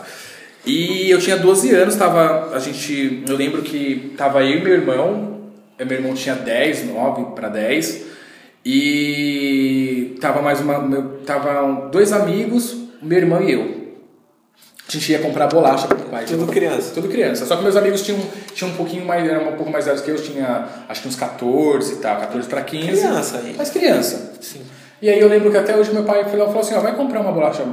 E 0.64 1.10
eu 1.10 1.18
tinha 1.18 1.36
12 1.36 1.74
anos, 1.74 1.96
tava, 1.96 2.52
a 2.54 2.60
gente, 2.60 3.24
eu 3.28 3.34
lembro 3.36 3.62
que 3.62 4.14
tava 4.16 4.44
eu 4.44 4.58
e 4.58 4.62
meu 4.62 4.72
irmão, 4.74 5.31
meu 5.84 5.98
irmão 5.98 6.14
tinha 6.14 6.34
10, 6.34 6.86
9 6.86 7.34
para 7.34 7.48
10, 7.48 8.02
e 8.64 10.16
tava 10.20 10.40
mais 10.40 10.60
uma, 10.60 10.78
meu, 10.78 11.18
tava 11.26 11.88
dois 11.90 12.12
amigos, 12.12 12.76
meu 13.00 13.18
irmão 13.18 13.42
e 13.42 13.52
eu. 13.52 13.82
A 14.88 14.92
gente 14.92 15.10
ia 15.10 15.20
comprar 15.20 15.46
bolacha 15.46 15.88
pro 15.88 15.96
pai. 15.96 16.24
Tudo 16.26 16.46
criança. 16.46 16.92
Tudo 16.92 17.08
criança. 17.08 17.46
Só 17.46 17.56
que 17.56 17.62
meus 17.62 17.76
amigos 17.76 18.02
tinham, 18.02 18.20
tinham 18.54 18.70
um 18.70 18.76
pouquinho 18.76 19.06
mais, 19.06 19.26
eram 19.26 19.48
um 19.48 19.56
pouco 19.56 19.70
mais 19.70 19.86
velhos 19.86 20.02
que 20.02 20.10
eu, 20.10 20.16
tinha 20.16 20.68
acho 20.88 21.02
que 21.02 21.08
uns 21.08 21.16
14 21.16 21.94
e 21.94 21.96
tal, 21.96 22.20
14 22.20 22.48
para 22.48 22.62
15. 22.62 22.86
Criança 22.88 23.38
aí. 23.38 23.54
Mas 23.56 23.70
criança. 23.70 24.34
Sim. 24.40 24.60
E 25.00 25.08
aí 25.08 25.18
eu 25.18 25.28
lembro 25.28 25.50
que 25.50 25.56
até 25.56 25.74
hoje 25.76 25.92
meu 25.92 26.04
pai 26.04 26.24
falou, 26.24 26.46
falou 26.46 26.60
assim, 26.60 26.74
ó, 26.74 26.80
vai 26.80 26.94
comprar 26.94 27.20
uma 27.20 27.32
bolacha 27.32 27.64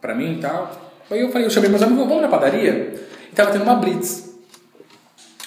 pra 0.00 0.14
mim 0.14 0.34
e 0.34 0.40
tal. 0.40 0.72
Aí 1.10 1.20
eu 1.20 1.30
falei, 1.30 1.46
eu 1.46 1.50
chamei 1.50 1.70
meus 1.70 1.82
amigos, 1.82 2.06
vamos 2.06 2.22
na 2.22 2.28
padaria? 2.28 2.94
E 3.30 3.34
tava 3.34 3.52
tendo 3.52 3.62
uma 3.62 3.76
blitz. 3.76 4.25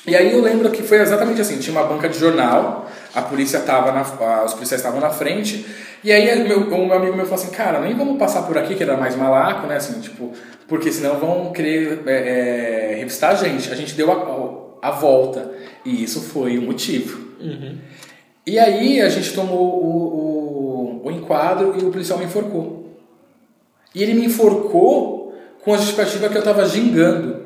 E 0.09 0.15
aí 0.15 0.33
eu 0.33 0.41
lembro 0.41 0.71
que 0.71 0.81
foi 0.81 0.99
exatamente 0.99 1.39
assim, 1.39 1.59
tinha 1.59 1.71
uma 1.71 1.87
banca 1.87 2.09
de 2.09 2.17
jornal, 2.17 2.89
a 3.13 3.21
polícia 3.21 3.59
tava 3.59 3.91
na, 3.91 4.01
os 4.43 4.53
policiais 4.53 4.81
estavam 4.81 4.99
na 4.99 5.11
frente, 5.11 5.65
e 6.03 6.11
aí 6.11 6.47
meu, 6.47 6.61
um 6.61 6.87
meu 6.87 6.97
amigo 6.97 7.15
meu 7.15 7.25
falou 7.25 7.43
assim, 7.43 7.51
cara, 7.51 7.79
nem 7.79 7.95
vamos 7.95 8.17
passar 8.17 8.41
por 8.43 8.57
aqui, 8.57 8.73
que 8.73 8.81
era 8.81 8.97
mais 8.97 9.15
malaco, 9.15 9.67
né, 9.67 9.75
assim, 9.75 9.99
tipo, 9.99 10.31
porque 10.67 10.91
senão 10.91 11.19
vão 11.19 11.51
querer 11.51 12.01
é, 12.07 12.93
é, 12.93 12.95
revistar 12.95 13.31
a 13.31 13.35
gente. 13.35 13.71
A 13.71 13.75
gente 13.75 13.93
deu 13.93 14.11
a, 14.11 14.87
a 14.87 14.91
volta, 14.91 15.51
e 15.85 16.03
isso 16.03 16.21
foi 16.21 16.57
o 16.57 16.61
motivo. 16.63 17.27
E 18.45 18.57
aí 18.57 19.01
a 19.01 19.09
gente 19.09 19.33
tomou 19.33 19.83
o, 19.83 21.01
o, 21.03 21.07
o 21.07 21.11
enquadro 21.11 21.75
e 21.79 21.83
o 21.83 21.91
policial 21.91 22.17
me 22.17 22.25
enforcou. 22.25 22.97
E 23.93 24.01
ele 24.01 24.13
me 24.13 24.25
enforcou 24.25 25.35
com 25.63 25.73
a 25.73 25.77
justificativa 25.77 26.29
que 26.29 26.37
eu 26.37 26.43
tava 26.43 26.65
gingando. 26.65 27.45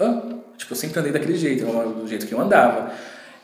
Hã? 0.00 0.29
Tipo, 0.60 0.74
eu 0.74 0.76
sempre 0.76 1.00
andei 1.00 1.10
daquele 1.10 1.38
jeito, 1.38 1.64
do 1.64 2.06
jeito 2.06 2.26
que 2.26 2.34
eu 2.34 2.40
andava. 2.40 2.92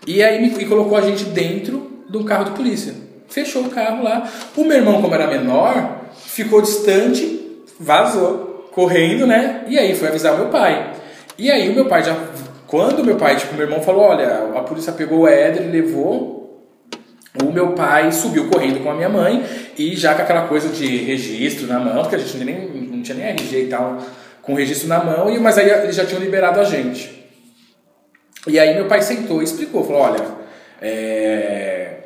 E 0.06 0.22
aí 0.22 0.38
me 0.38 0.62
e 0.62 0.66
colocou 0.66 0.98
a 0.98 1.00
gente 1.00 1.24
dentro 1.24 2.04
de 2.08 2.16
um 2.16 2.24
carro 2.24 2.44
de 2.44 2.50
polícia. 2.50 2.94
Fechou 3.26 3.64
o 3.64 3.70
carro 3.70 4.04
lá. 4.04 4.30
O 4.54 4.64
meu 4.64 4.76
irmão, 4.76 5.00
como 5.00 5.14
era 5.14 5.26
menor, 5.26 6.02
ficou 6.14 6.60
distante, 6.60 7.64
vazou, 7.80 8.68
correndo, 8.70 9.26
né? 9.26 9.64
E 9.66 9.78
aí 9.78 9.94
foi 9.94 10.08
avisar 10.08 10.36
meu 10.36 10.48
pai. 10.48 10.92
E 11.38 11.50
aí 11.50 11.70
o 11.70 11.74
meu 11.74 11.86
pai 11.86 12.04
já. 12.04 12.14
Quando 12.66 13.02
meu 13.02 13.16
pai, 13.16 13.36
tipo, 13.36 13.54
meu 13.54 13.64
irmão 13.64 13.80
falou: 13.80 14.02
olha, 14.02 14.50
a 14.54 14.60
polícia 14.60 14.92
pegou 14.92 15.20
o 15.20 15.28
Éder 15.28 15.70
levou. 15.70 16.36
O 17.42 17.50
meu 17.50 17.72
pai 17.72 18.12
subiu 18.12 18.48
correndo 18.48 18.82
com 18.82 18.90
a 18.90 18.94
minha 18.94 19.08
mãe 19.08 19.42
e 19.78 19.96
já 19.96 20.14
com 20.14 20.22
aquela 20.22 20.46
coisa 20.48 20.68
de 20.68 20.98
registro 20.98 21.66
na 21.66 21.80
mão, 21.80 22.02
porque 22.02 22.16
a 22.16 22.18
gente 22.18 22.36
nem, 22.44 22.68
não 22.90 23.02
tinha 23.02 23.16
nem 23.16 23.26
RG 23.28 23.64
e 23.64 23.66
tal, 23.68 23.98
com 24.46 24.52
o 24.52 24.56
registro 24.56 24.88
na 24.88 25.02
mão, 25.02 25.28
e, 25.28 25.38
mas 25.40 25.58
aí 25.58 25.68
eles 25.68 25.96
já 25.96 26.06
tinham 26.06 26.22
liberado 26.22 26.60
a 26.60 26.64
gente. 26.64 27.26
E 28.46 28.60
aí 28.60 28.74
meu 28.74 28.86
pai 28.86 29.02
sentou 29.02 29.40
e 29.40 29.44
explicou, 29.44 29.84
falou, 29.84 30.02
olha, 30.02 30.24
é, 30.80 31.96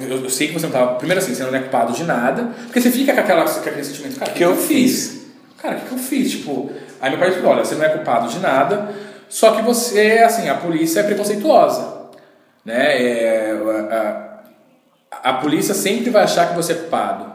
eu, 0.00 0.24
eu 0.24 0.30
sei 0.30 0.48
que 0.48 0.54
você 0.54 0.66
não 0.66 0.72
estava. 0.72 0.94
Primeiro 0.96 1.20
assim, 1.20 1.34
você 1.34 1.44
não 1.44 1.54
é 1.54 1.60
culpado 1.60 1.92
de 1.92 2.02
nada, 2.04 2.50
porque 2.64 2.80
você 2.80 2.90
fica 2.90 3.12
com, 3.12 3.20
aquela, 3.20 3.44
com 3.44 3.60
aquele 3.60 3.84
sentimento, 3.84 4.18
cara, 4.18 4.30
o 4.30 4.34
Que 4.34 4.42
eu 4.42 4.56
fiz? 4.56 5.26
Cara, 5.58 5.76
o 5.76 5.80
que, 5.80 5.86
que 5.86 5.92
eu 5.92 5.98
fiz? 5.98 6.30
Tipo, 6.30 6.72
aí 6.98 7.10
meu 7.10 7.18
pai 7.18 7.30
falou, 7.32 7.52
olha, 7.52 7.64
você 7.64 7.74
não 7.74 7.84
é 7.84 7.90
culpado 7.90 8.28
de 8.28 8.38
nada, 8.38 8.88
só 9.28 9.52
que 9.52 9.60
você, 9.60 10.22
assim, 10.24 10.48
a 10.48 10.54
polícia 10.54 11.00
é 11.00 11.02
preconceituosa. 11.02 11.94
Né? 12.64 13.02
É, 13.02 13.50
a, 13.90 14.30
a, 15.10 15.30
a 15.30 15.32
polícia 15.34 15.74
sempre 15.74 16.08
vai 16.08 16.22
achar 16.22 16.48
que 16.48 16.56
você 16.56 16.72
é 16.72 16.76
culpado. 16.76 17.33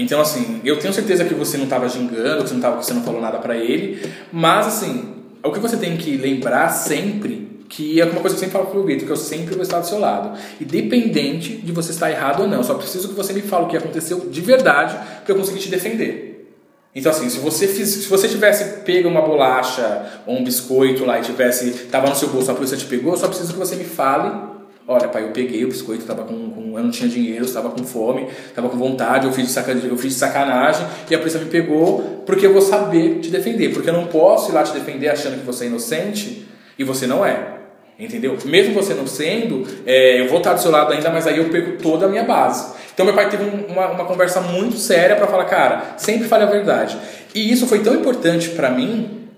Então, 0.00 0.18
assim, 0.18 0.62
eu 0.64 0.78
tenho 0.78 0.94
certeza 0.94 1.26
que 1.26 1.34
você 1.34 1.58
não 1.58 1.64
estava 1.64 1.86
gingando, 1.86 2.42
que 2.42 2.48
você 2.48 2.54
não, 2.54 2.60
tava, 2.62 2.78
que 2.78 2.86
você 2.86 2.94
não 2.94 3.02
falou 3.02 3.20
nada 3.20 3.36
pra 3.36 3.54
ele, 3.54 4.00
mas, 4.32 4.66
assim, 4.66 5.14
o 5.44 5.52
que 5.52 5.58
você 5.58 5.76
tem 5.76 5.94
que 5.98 6.16
lembrar 6.16 6.70
sempre, 6.70 7.60
que 7.68 8.00
é 8.00 8.04
uma 8.06 8.22
coisa 8.22 8.34
que 8.34 8.42
eu 8.42 8.48
sempre 8.48 8.52
falo 8.52 8.66
pro 8.66 8.82
Vitor, 8.82 9.04
que 9.04 9.12
eu 9.12 9.16
sempre 9.16 9.54
vou 9.54 9.62
estar 9.62 9.78
do 9.78 9.86
seu 9.86 9.98
lado. 9.98 10.38
Independente 10.58 11.58
de 11.58 11.70
você 11.70 11.90
estar 11.90 12.10
errado 12.10 12.40
ou 12.40 12.48
não, 12.48 12.62
só 12.64 12.74
preciso 12.74 13.08
que 13.08 13.14
você 13.14 13.34
me 13.34 13.42
fale 13.42 13.66
o 13.66 13.68
que 13.68 13.76
aconteceu 13.76 14.20
de 14.20 14.40
verdade 14.40 14.96
pra 15.22 15.34
eu 15.34 15.36
conseguir 15.36 15.60
te 15.60 15.68
defender. 15.68 16.50
Então 16.94 17.12
assim, 17.12 17.28
se 17.28 17.38
você 17.38 17.68
fiz, 17.68 17.88
se 17.90 18.08
você 18.08 18.26
tivesse 18.26 18.80
pego 18.80 19.08
uma 19.08 19.22
bolacha 19.22 20.22
ou 20.26 20.38
um 20.38 20.42
biscoito 20.42 21.04
lá 21.04 21.20
e 21.20 21.22
tivesse 21.22 21.70
tava 21.90 22.08
no 22.08 22.16
seu 22.16 22.28
bolso, 22.28 22.50
a 22.50 22.54
polícia 22.54 22.76
te 22.76 22.86
pegou, 22.86 23.16
só 23.16 23.28
preciso 23.28 23.52
que 23.52 23.58
você 23.58 23.76
me 23.76 23.84
fale. 23.84 24.49
Olha, 24.88 25.08
pai, 25.08 25.24
eu 25.24 25.30
peguei 25.30 25.64
o 25.64 25.68
biscoito, 25.68 26.04
tava 26.04 26.24
com, 26.24 26.50
com 26.50 26.76
eu 26.76 26.82
não 26.82 26.90
tinha 26.90 27.08
dinheiro, 27.08 27.44
estava 27.44 27.70
com 27.70 27.84
fome, 27.84 28.26
estava 28.48 28.68
com 28.68 28.76
vontade, 28.76 29.26
eu 29.26 29.32
fiz, 29.32 29.46
de 29.46 29.52
sacanagem, 29.52 29.88
eu 29.88 29.96
fiz 29.96 30.14
de 30.14 30.18
sacanagem 30.18 30.86
e 31.08 31.14
a 31.14 31.18
polícia 31.18 31.38
me 31.38 31.46
pegou 31.46 32.22
porque 32.26 32.46
eu 32.46 32.52
vou 32.52 32.62
saber 32.62 33.20
te 33.20 33.30
defender, 33.30 33.72
porque 33.72 33.88
eu 33.88 33.94
não 33.94 34.06
posso 34.06 34.50
ir 34.50 34.54
lá 34.54 34.62
te 34.62 34.72
defender 34.72 35.08
achando 35.08 35.38
que 35.38 35.46
você 35.46 35.64
é 35.64 35.66
inocente 35.68 36.46
e 36.78 36.84
você 36.84 37.06
não 37.06 37.24
é. 37.24 37.58
Entendeu? 37.98 38.36
Mesmo 38.46 38.72
você 38.72 38.94
não 38.94 39.06
sendo, 39.06 39.66
é, 39.84 40.22
eu 40.22 40.28
vou 40.28 40.38
estar 40.38 40.54
do 40.54 40.60
seu 40.60 40.70
lado 40.70 40.90
ainda, 40.90 41.10
mas 41.10 41.26
aí 41.26 41.36
eu 41.36 41.50
perco 41.50 41.82
toda 41.82 42.06
a 42.06 42.08
minha 42.08 42.24
base. 42.24 42.72
Então 42.94 43.04
meu 43.04 43.14
pai 43.14 43.28
teve 43.28 43.44
um, 43.44 43.66
uma, 43.66 43.88
uma 43.88 44.04
conversa 44.06 44.40
muito 44.40 44.76
séria 44.78 45.14
para 45.16 45.26
falar, 45.26 45.44
cara, 45.44 45.94
sempre 45.98 46.26
fale 46.26 46.44
a 46.44 46.46
verdade. 46.46 46.98
E 47.34 47.52
isso 47.52 47.66
foi 47.66 47.80
tão 47.80 47.94
importante 47.94 48.48
para 48.50 48.70
mim 48.70 49.28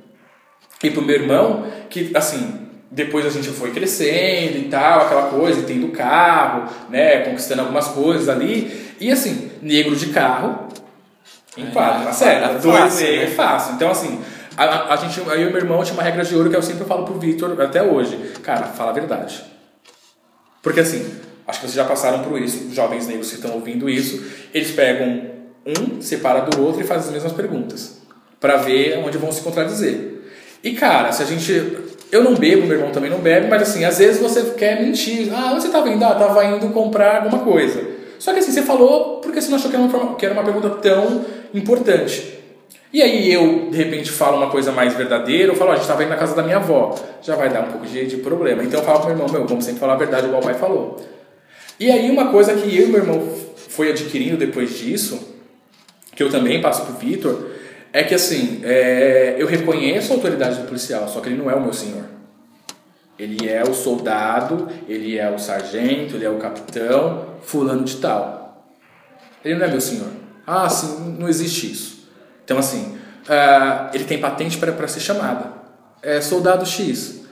e 0.82 0.90
pro 0.90 1.02
meu 1.02 1.16
irmão 1.16 1.66
que, 1.90 2.12
assim, 2.14 2.61
depois 2.94 3.24
a 3.26 3.30
gente 3.30 3.48
foi 3.48 3.70
crescendo 3.72 4.58
e 4.58 4.68
tal, 4.70 5.00
aquela 5.00 5.22
coisa, 5.30 5.60
e 5.60 5.62
tendo 5.64 5.88
carro, 5.88 6.70
né, 6.90 7.20
conquistando 7.20 7.62
algumas 7.62 7.88
coisas 7.88 8.28
ali. 8.28 8.94
E 9.00 9.10
assim, 9.10 9.50
negro 9.62 9.96
de 9.96 10.06
carro, 10.10 10.68
em 11.56 11.66
quadro, 11.70 12.04
tá 12.04 12.12
certo? 12.12 12.44
é 12.56 12.58
Dois 12.58 13.00
negros 13.00 13.00
né? 13.00 13.24
é 13.24 13.26
fácil. 13.28 13.74
Então, 13.74 13.90
assim, 13.90 14.20
a, 14.56 14.92
a- 14.92 14.96
gente, 14.96 15.18
eu 15.18 15.40
e 15.40 15.46
meu 15.46 15.56
irmão 15.56 15.82
tinha 15.82 15.94
uma 15.94 16.02
regra 16.02 16.22
de 16.22 16.34
ouro 16.36 16.50
que 16.50 16.56
eu 16.56 16.62
sempre 16.62 16.84
falo 16.84 17.04
pro 17.04 17.18
Victor 17.18 17.60
até 17.60 17.82
hoje. 17.82 18.16
Cara, 18.42 18.64
fala 18.66 18.90
a 18.90 18.94
verdade. 18.94 19.42
Porque 20.62 20.80
assim, 20.80 21.04
acho 21.48 21.60
que 21.60 21.66
vocês 21.66 21.74
já 21.74 21.84
passaram 21.84 22.22
por 22.22 22.40
isso, 22.40 22.72
jovens 22.72 23.06
negros 23.08 23.30
que 23.30 23.36
estão 23.36 23.52
ouvindo 23.52 23.88
isso, 23.88 24.22
eles 24.54 24.70
pegam 24.70 25.30
um, 25.66 26.00
separa 26.00 26.42
do 26.42 26.62
outro 26.62 26.80
e 26.80 26.84
fazem 26.84 27.06
as 27.08 27.12
mesmas 27.12 27.32
perguntas. 27.32 27.98
Pra 28.38 28.56
ver 28.56 28.98
onde 28.98 29.18
vão 29.18 29.32
se 29.32 29.40
contradizer. 29.40 30.20
E 30.62 30.72
cara, 30.72 31.10
se 31.12 31.22
a 31.22 31.26
gente. 31.26 31.52
Eu 32.12 32.22
não 32.22 32.34
bebo, 32.34 32.66
meu 32.66 32.76
irmão 32.76 32.92
também 32.92 33.10
não 33.10 33.20
bebe, 33.20 33.48
mas 33.48 33.62
assim, 33.62 33.86
às 33.86 33.96
vezes 33.96 34.20
você 34.20 34.42
quer 34.50 34.82
mentir. 34.82 35.32
Ah, 35.34 35.52
onde 35.52 35.62
você 35.62 35.70
tava 35.70 35.88
indo? 35.88 36.04
Ah, 36.04 36.14
tava 36.14 36.44
indo 36.44 36.68
comprar 36.68 37.22
alguma 37.22 37.42
coisa. 37.42 37.82
Só 38.18 38.34
que 38.34 38.40
assim, 38.40 38.52
você 38.52 38.60
falou 38.60 39.22
porque 39.22 39.40
você 39.40 39.48
não 39.48 39.56
achou 39.56 39.70
que 39.70 39.76
era 39.76 39.84
uma, 39.86 40.14
que 40.14 40.26
era 40.26 40.34
uma 40.34 40.44
pergunta 40.44 40.68
tão 40.68 41.24
importante. 41.54 42.38
E 42.92 43.00
aí 43.00 43.32
eu, 43.32 43.70
de 43.70 43.76
repente, 43.78 44.10
falo 44.10 44.36
uma 44.36 44.50
coisa 44.50 44.70
mais 44.70 44.92
verdadeira, 44.92 45.52
eu 45.52 45.56
falo, 45.56 45.70
ó, 45.70 45.72
a 45.72 45.76
gente 45.76 45.84
estava 45.84 46.02
indo 46.02 46.10
na 46.10 46.16
casa 46.16 46.36
da 46.36 46.42
minha 46.42 46.58
avó. 46.58 46.94
Já 47.22 47.34
vai 47.34 47.48
dar 47.48 47.62
um 47.62 47.70
pouco 47.72 47.86
de, 47.86 48.04
de 48.04 48.18
problema. 48.18 48.62
Então 48.62 48.80
eu 48.80 48.84
falo 48.84 48.98
pro 48.98 49.08
meu 49.08 49.16
irmão, 49.16 49.32
meu, 49.32 49.46
vamos 49.46 49.64
sempre 49.64 49.80
falar 49.80 49.94
a 49.94 49.96
verdade, 49.96 50.26
igual 50.26 50.42
o 50.42 50.44
pai 50.44 50.52
falou. 50.52 51.02
E 51.80 51.90
aí 51.90 52.10
uma 52.10 52.30
coisa 52.30 52.52
que 52.52 52.76
eu 52.76 52.88
e 52.88 52.90
meu 52.90 53.00
irmão 53.00 53.26
foi 53.56 53.88
adquirindo 53.88 54.36
depois 54.36 54.78
disso, 54.78 55.18
que 56.14 56.22
eu 56.22 56.30
também 56.30 56.60
passo 56.60 56.84
pro 56.84 56.94
Vitor, 56.94 57.51
é 57.92 58.02
que 58.02 58.14
assim, 58.14 58.60
é, 58.64 59.36
eu 59.38 59.46
reconheço 59.46 60.12
a 60.12 60.16
autoridade 60.16 60.60
do 60.60 60.66
policial, 60.66 61.08
só 61.08 61.20
que 61.20 61.28
ele 61.28 61.36
não 61.36 61.50
é 61.50 61.54
o 61.54 61.60
meu 61.60 61.72
senhor. 61.72 62.04
Ele 63.18 63.48
é 63.48 63.62
o 63.62 63.74
soldado, 63.74 64.68
ele 64.88 65.18
é 65.18 65.30
o 65.30 65.38
sargento, 65.38 66.16
ele 66.16 66.24
é 66.24 66.30
o 66.30 66.38
capitão, 66.38 67.26
fulano 67.42 67.84
de 67.84 67.96
tal. 67.98 68.64
Ele 69.44 69.56
não 69.56 69.66
é 69.66 69.68
meu 69.68 69.80
senhor. 69.80 70.08
Ah, 70.46 70.68
sim, 70.68 71.16
não 71.18 71.28
existe 71.28 71.70
isso. 71.70 72.08
Então, 72.44 72.58
assim, 72.58 72.96
ah, 73.28 73.90
ele 73.92 74.04
tem 74.04 74.18
patente 74.18 74.56
para 74.56 74.88
ser 74.88 75.00
chamada. 75.00 75.52
É 76.02 76.20
soldado 76.20 76.64
X. 76.66 77.22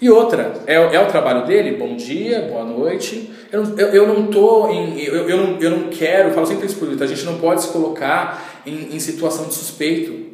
E 0.00 0.08
outra, 0.08 0.54
é, 0.66 0.74
é 0.74 1.00
o 1.00 1.06
trabalho 1.08 1.44
dele, 1.44 1.76
bom 1.76 1.94
dia, 1.96 2.42
boa 2.42 2.64
noite. 2.64 3.30
Eu, 3.52 3.64
não- 3.64 3.78
eu, 3.78 3.88
eu 3.88 4.06
não 4.06 4.28
tô 4.28 4.70
em. 4.70 4.98
Eu, 5.02 5.28
eu, 5.28 5.36
não, 5.36 5.60
eu 5.60 5.70
não 5.70 5.88
quero, 5.88 6.28
eu 6.28 6.34
falo 6.34 6.46
sempre 6.46 6.66
isso 6.66 6.82
Vitor, 6.86 7.02
a 7.02 7.06
gente 7.06 7.24
não 7.24 7.38
pode 7.38 7.62
se 7.62 7.68
colocar 7.68 8.49
em, 8.66 8.94
em 8.96 9.00
situação 9.00 9.46
de 9.46 9.54
suspeito. 9.54 10.30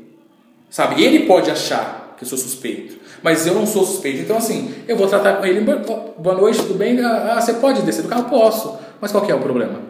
Sabe? 0.70 1.02
Ele 1.02 1.20
pode 1.26 1.50
achar 1.50 2.14
que 2.18 2.24
eu 2.24 2.28
sou 2.28 2.36
suspeito, 2.38 2.96
mas 3.22 3.46
eu 3.46 3.54
não 3.54 3.66
sou 3.66 3.84
suspeito. 3.84 4.20
Então, 4.22 4.36
assim, 4.36 4.74
eu 4.88 4.96
vou 4.96 5.06
tratar 5.06 5.34
com 5.34 5.44
ele, 5.46 5.60
"Bo- 5.60 6.14
boa 6.18 6.34
noite, 6.36 6.58
tudo 6.58 6.74
bem? 6.74 6.98
Ah, 7.00 7.34
ah, 7.36 7.40
você 7.40 7.54
pode 7.54 7.82
descer 7.82 8.02
do 8.02 8.08
carro? 8.08 8.24
Posso. 8.28 8.76
Mas 9.00 9.12
qual 9.12 9.24
é 9.28 9.34
o 9.34 9.40
problema? 9.40 9.80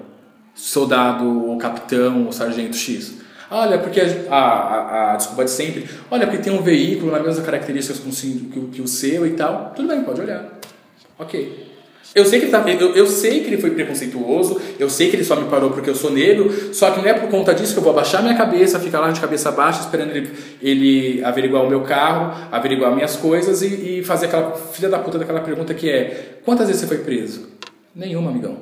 Soldado, 0.55 1.49
ou 1.49 1.57
capitão, 1.59 2.27
ou 2.27 2.33
sargento 2.33 2.77
X. 2.77 3.15
Olha, 3.51 3.79
porque 3.79 4.01
a, 4.29 4.35
a, 4.35 5.13
a 5.13 5.17
desculpa 5.17 5.45
de 5.45 5.51
sempre, 5.51 5.89
olha, 6.11 6.27
porque 6.27 6.43
tem 6.43 6.53
um 6.53 6.63
veículo 6.63 7.13
sin- 8.13 8.51
que, 8.53 8.59
o- 8.59 8.69
que 8.69 8.83
o 8.83 8.89
seu 8.89 9.27
e 9.27 9.31
tal. 9.31 9.73
Tudo 9.77 9.87
bem, 9.89 10.03
pode 10.03 10.21
olhar. 10.21 10.45
Ok. 11.19 11.66
Eu 12.17 12.25
sei, 12.25 12.41
que 12.41 12.47
ele 12.47 12.53
tá, 12.53 12.65
eu, 12.67 12.97
eu 12.97 13.07
sei 13.07 13.41
que 13.41 13.49
ele 13.49 13.59
foi 13.59 13.71
preconceituoso, 13.73 14.59
eu 14.79 14.89
sei 14.89 15.11
que 15.11 15.17
ele 15.17 15.23
só 15.25 15.37
me 15.37 15.51
parou 15.51 15.69
porque 15.71 15.91
eu 15.91 15.95
sou 15.95 16.11
negro, 16.11 16.51
só 16.75 16.91
que 16.91 17.01
não 17.03 17.07
é 17.07 17.13
por 17.13 17.29
conta 17.29 17.55
disso 17.55 17.75
que 17.75 17.79
eu 17.79 17.83
vou 17.83 17.93
abaixar 17.93 18.23
minha 18.23 18.35
cabeça, 18.35 18.81
ficar 18.81 19.01
lá 19.01 19.11
de 19.11 19.21
cabeça 19.21 19.53
baixa 19.53 19.81
esperando 19.81 20.13
ele, 20.17 20.33
ele 20.63 21.23
averiguar 21.23 21.63
o 21.63 21.69
meu 21.69 21.83
carro, 21.83 22.35
averiguar 22.51 22.95
minhas 22.95 23.17
coisas 23.17 23.61
e, 23.61 23.99
e 23.99 24.03
fazer 24.03 24.27
aquela 24.27 24.53
filha 24.57 24.89
da 24.89 24.99
puta 24.99 25.19
daquela 25.19 25.41
pergunta 25.41 25.75
que 25.75 25.91
é: 25.91 26.39
quantas 26.43 26.69
vezes 26.69 26.81
você 26.81 26.87
foi 26.89 26.99
preso? 27.05 27.51
Nenhuma, 27.95 28.31
amigão. 28.31 28.61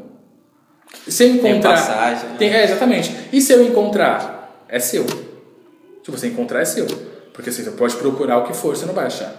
Se 1.07 1.23
eu 1.25 1.39
Tem 1.39 1.53
encontrar. 1.53 1.71
passagem, 1.75 2.29
né? 2.31 2.37
Tem- 2.37 2.53
é, 2.53 2.65
exatamente. 2.65 3.15
E 3.33 3.41
se 3.41 3.53
eu 3.53 3.63
encontrar? 3.65 4.65
É 4.69 4.81
seu. 4.81 5.07
Se 5.07 6.11
você 6.11 6.27
encontrar, 6.27 6.61
é 6.61 6.65
seu. 6.65 6.87
Porque 7.33 7.51
assim, 7.51 7.63
você 7.63 7.71
pode 7.71 7.95
procurar 7.95 8.39
o 8.39 8.45
que 8.47 8.53
for, 8.53 8.77
você 8.77 8.85
não 8.85 8.95
vai 8.95 9.07
achar. 9.07 9.33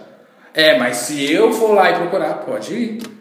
É, 0.54 0.78
mas 0.78 0.96
se 0.96 1.30
eu 1.30 1.52
for 1.52 1.74
lá 1.74 1.90
e 1.90 1.94
procurar, 1.96 2.34
pode 2.46 2.72
ir. 2.72 3.16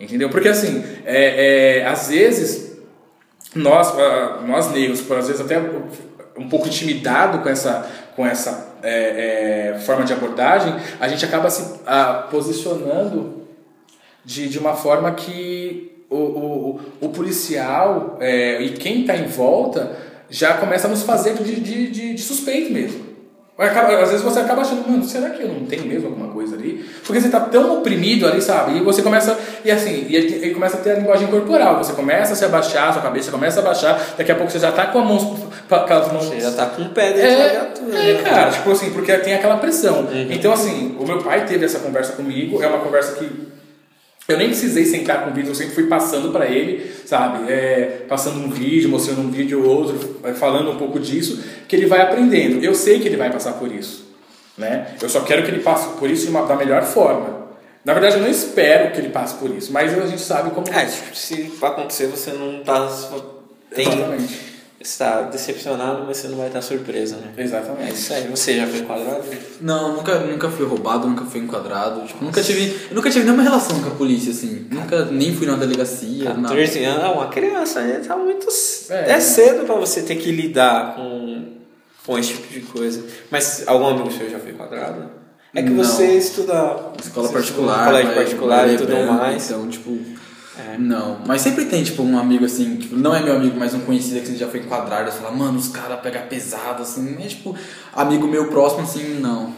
Entendeu? 0.00 0.30
Porque 0.30 0.48
assim, 0.48 0.82
é, 1.04 1.80
é, 1.80 1.86
às 1.86 2.08
vezes, 2.08 2.78
nós, 3.54 3.94
nós 4.46 4.72
negros, 4.72 5.02
por 5.02 5.18
às 5.18 5.28
vezes 5.28 5.42
até 5.42 5.58
um 6.38 6.48
pouco 6.48 6.66
intimidado 6.66 7.40
com 7.40 7.48
essa, 7.50 7.86
com 8.16 8.26
essa 8.26 8.76
é, 8.82 9.74
é, 9.74 9.78
forma 9.80 10.04
de 10.04 10.14
abordagem, 10.14 10.74
a 10.98 11.06
gente 11.06 11.22
acaba 11.24 11.50
se 11.50 11.80
ah, 11.86 12.26
posicionando 12.30 13.42
de, 14.24 14.48
de 14.48 14.58
uma 14.58 14.74
forma 14.74 15.12
que 15.12 16.04
o, 16.08 16.16
o, 16.16 16.80
o 17.02 17.08
policial 17.10 18.16
é, 18.20 18.62
e 18.62 18.70
quem 18.70 19.02
está 19.02 19.16
em 19.16 19.26
volta 19.26 19.96
já 20.30 20.54
começa 20.54 20.86
a 20.86 20.90
nos 20.90 21.02
fazer 21.02 21.34
de, 21.34 21.60
de, 21.60 21.90
de, 21.90 22.14
de 22.14 22.22
suspeito 22.22 22.72
mesmo. 22.72 23.09
Acaba- 23.60 23.94
às 24.02 24.10
vezes 24.10 24.22
você 24.24 24.40
acaba 24.40 24.62
achando, 24.62 24.88
mano, 24.88 25.04
será 25.04 25.30
que 25.30 25.42
eu 25.42 25.48
não 25.48 25.66
tenho 25.66 25.84
mesmo 25.84 26.08
alguma 26.08 26.28
coisa 26.28 26.56
ali? 26.56 26.84
Porque 27.04 27.20
você 27.20 27.26
está 27.26 27.40
tão 27.40 27.78
oprimido 27.78 28.26
ali, 28.26 28.40
sabe? 28.40 28.78
E 28.78 28.80
você 28.80 29.02
começa, 29.02 29.38
e 29.64 29.70
assim, 29.70 30.06
e 30.08 30.16
ele 30.16 30.54
começa 30.54 30.76
a 30.78 30.80
ter 30.80 30.92
a 30.92 30.94
linguagem 30.94 31.26
corporal. 31.28 31.76
Você 31.78 31.92
começa 31.92 32.32
a 32.32 32.36
se 32.36 32.44
abaixar, 32.44 32.92
sua 32.92 33.02
cabeça 33.02 33.30
começa 33.30 33.60
a 33.60 33.62
abaixar, 33.62 34.00
daqui 34.16 34.32
a 34.32 34.34
pouco 34.34 34.50
você 34.50 34.58
já 34.58 34.70
está 34.70 34.86
com, 34.86 34.98
a 35.00 35.04
mão, 35.04 35.18
com 35.68 35.74
as 35.74 36.12
mãos 36.12 36.24
Você 36.24 36.40
já 36.40 36.52
tá 36.52 36.66
com 36.66 36.82
o 36.82 36.88
pé 36.90 37.12
dentro 37.12 37.22
da 37.22 37.44
é, 37.44 37.50
viatura. 37.50 37.98
é, 37.98 38.12
né? 38.14 38.22
cara, 38.22 38.50
tipo 38.50 38.70
assim, 38.70 38.90
porque 38.90 39.12
tem 39.18 39.34
aquela 39.34 39.56
pressão. 39.58 40.00
Uhum. 40.00 40.26
Então, 40.30 40.52
assim, 40.52 40.96
o 40.98 41.06
meu 41.06 41.18
pai 41.18 41.44
teve 41.44 41.64
essa 41.64 41.80
conversa 41.80 42.12
comigo, 42.14 42.62
é 42.62 42.66
uma 42.66 42.78
conversa 42.78 43.16
que 43.16 43.28
eu 44.32 44.38
nem 44.38 44.48
precisei 44.48 44.84
sentar 44.84 45.24
com 45.24 45.30
o 45.30 45.34
vídeo, 45.34 45.50
eu 45.50 45.54
sempre 45.54 45.74
fui 45.74 45.86
passando 45.86 46.30
pra 46.30 46.46
ele, 46.46 46.90
sabe? 47.04 47.50
É, 47.50 48.04
passando 48.08 48.38
um 48.38 48.50
vídeo, 48.50 48.88
mostrando 48.88 49.20
um 49.20 49.30
vídeo 49.30 49.64
ou 49.64 49.68
outro, 49.68 50.20
falando 50.34 50.70
um 50.70 50.76
pouco 50.76 50.98
disso, 50.98 51.42
que 51.68 51.76
ele 51.76 51.86
vai 51.86 52.00
aprendendo. 52.00 52.64
Eu 52.64 52.74
sei 52.74 53.00
que 53.00 53.08
ele 53.08 53.16
vai 53.16 53.30
passar 53.30 53.54
por 53.54 53.70
isso, 53.72 54.06
né? 54.56 54.94
Eu 55.00 55.08
só 55.08 55.20
quero 55.20 55.42
que 55.42 55.50
ele 55.50 55.60
passe 55.60 55.88
por 55.98 56.10
isso 56.10 56.28
uma, 56.30 56.46
da 56.46 56.56
melhor 56.56 56.82
forma. 56.84 57.40
Na 57.84 57.94
verdade, 57.94 58.16
eu 58.16 58.22
não 58.22 58.28
espero 58.28 58.92
que 58.92 58.98
ele 58.98 59.08
passe 59.08 59.34
por 59.34 59.50
isso, 59.50 59.72
mas 59.72 59.96
a 59.96 60.06
gente 60.06 60.20
sabe 60.20 60.50
como. 60.50 60.68
É, 60.68 60.86
se 60.86 61.52
acontecer, 61.62 62.06
você 62.08 62.32
não 62.32 62.62
tá. 62.62 62.88
Tem, 63.74 63.86
Exatamente. 63.86 64.49
Está 64.80 65.22
decepcionado, 65.22 66.04
mas 66.06 66.16
você 66.16 66.28
não 66.28 66.38
vai 66.38 66.46
estar 66.46 66.62
surpreso, 66.62 67.16
né? 67.16 67.32
É 67.36 67.42
Exatamente. 67.42 67.92
isso 67.92 68.14
aí. 68.14 68.26
Você 68.28 68.56
já 68.56 68.66
foi 68.66 68.78
enquadrado? 68.78 69.22
Não, 69.60 69.96
nunca, 69.96 70.18
nunca 70.20 70.48
fui 70.48 70.64
roubado, 70.64 71.06
nunca 71.06 71.24
fui 71.26 71.40
enquadrado. 71.40 72.06
Tipo, 72.06 72.24
nunca 72.24 72.42
tive. 72.42 72.74
Eu 72.88 72.96
nunca 72.96 73.10
tive 73.10 73.24
nenhuma 73.26 73.42
relação 73.42 73.78
com 73.82 73.88
a 73.88 73.94
polícia, 73.94 74.30
assim. 74.32 74.66
Nunca 74.70 75.04
nem 75.04 75.34
fui 75.34 75.46
na 75.46 75.56
delegacia. 75.56 76.30
nada. 76.32 76.48
14 76.54 76.84
anos, 76.84 77.04
ah, 77.04 77.12
uma 77.12 77.28
criança, 77.28 77.82
né? 77.82 78.00
Tá 78.06 78.16
muito. 78.16 78.46
É. 78.88 79.12
É, 79.12 79.20
cedo 79.20 79.66
pra 79.66 79.74
você 79.74 80.00
ter 80.00 80.16
que 80.16 80.32
lidar 80.32 80.94
com, 80.96 81.56
com 82.06 82.18
esse 82.18 82.32
tipo 82.32 82.50
de 82.50 82.60
coisa. 82.60 83.04
Mas 83.30 83.64
algum 83.66 83.86
amigo 83.86 84.10
seu 84.10 84.30
já 84.30 84.38
foi 84.38 84.52
enquadrado? 84.52 85.10
É 85.54 85.62
que 85.62 85.68
Não. 85.68 85.84
você 85.84 86.16
estuda. 86.16 86.92
Escola 86.98 87.26
você 87.28 87.34
particular. 87.34 87.76
estuda 87.76 87.84
colégio 87.90 88.14
particular 88.14 88.68
e 88.72 88.76
tudo 88.78 88.96
mais. 89.12 89.50
Então, 89.50 89.68
tipo. 89.68 90.19
É. 90.60 90.78
Não. 90.78 91.18
Mas 91.26 91.40
sempre 91.40 91.64
tem, 91.64 91.82
tipo, 91.82 92.02
um 92.02 92.18
amigo 92.18 92.44
assim, 92.44 92.76
tipo, 92.76 92.96
não 92.96 93.14
é 93.14 93.22
meu 93.22 93.36
amigo, 93.36 93.56
mas 93.58 93.74
um 93.74 93.80
conhecido 93.80 94.20
que 94.20 94.36
já 94.36 94.48
foi 94.48 94.60
enquadrado. 94.60 95.10
Você 95.10 95.18
fala, 95.18 95.34
mano, 95.34 95.58
os 95.58 95.68
caras 95.68 96.00
pegam 96.00 96.22
pesado, 96.28 96.82
assim. 96.82 97.16
É 97.22 97.26
tipo, 97.26 97.56
amigo 97.94 98.26
meu 98.26 98.48
próximo, 98.48 98.82
assim, 98.82 99.20
não. 99.20 99.54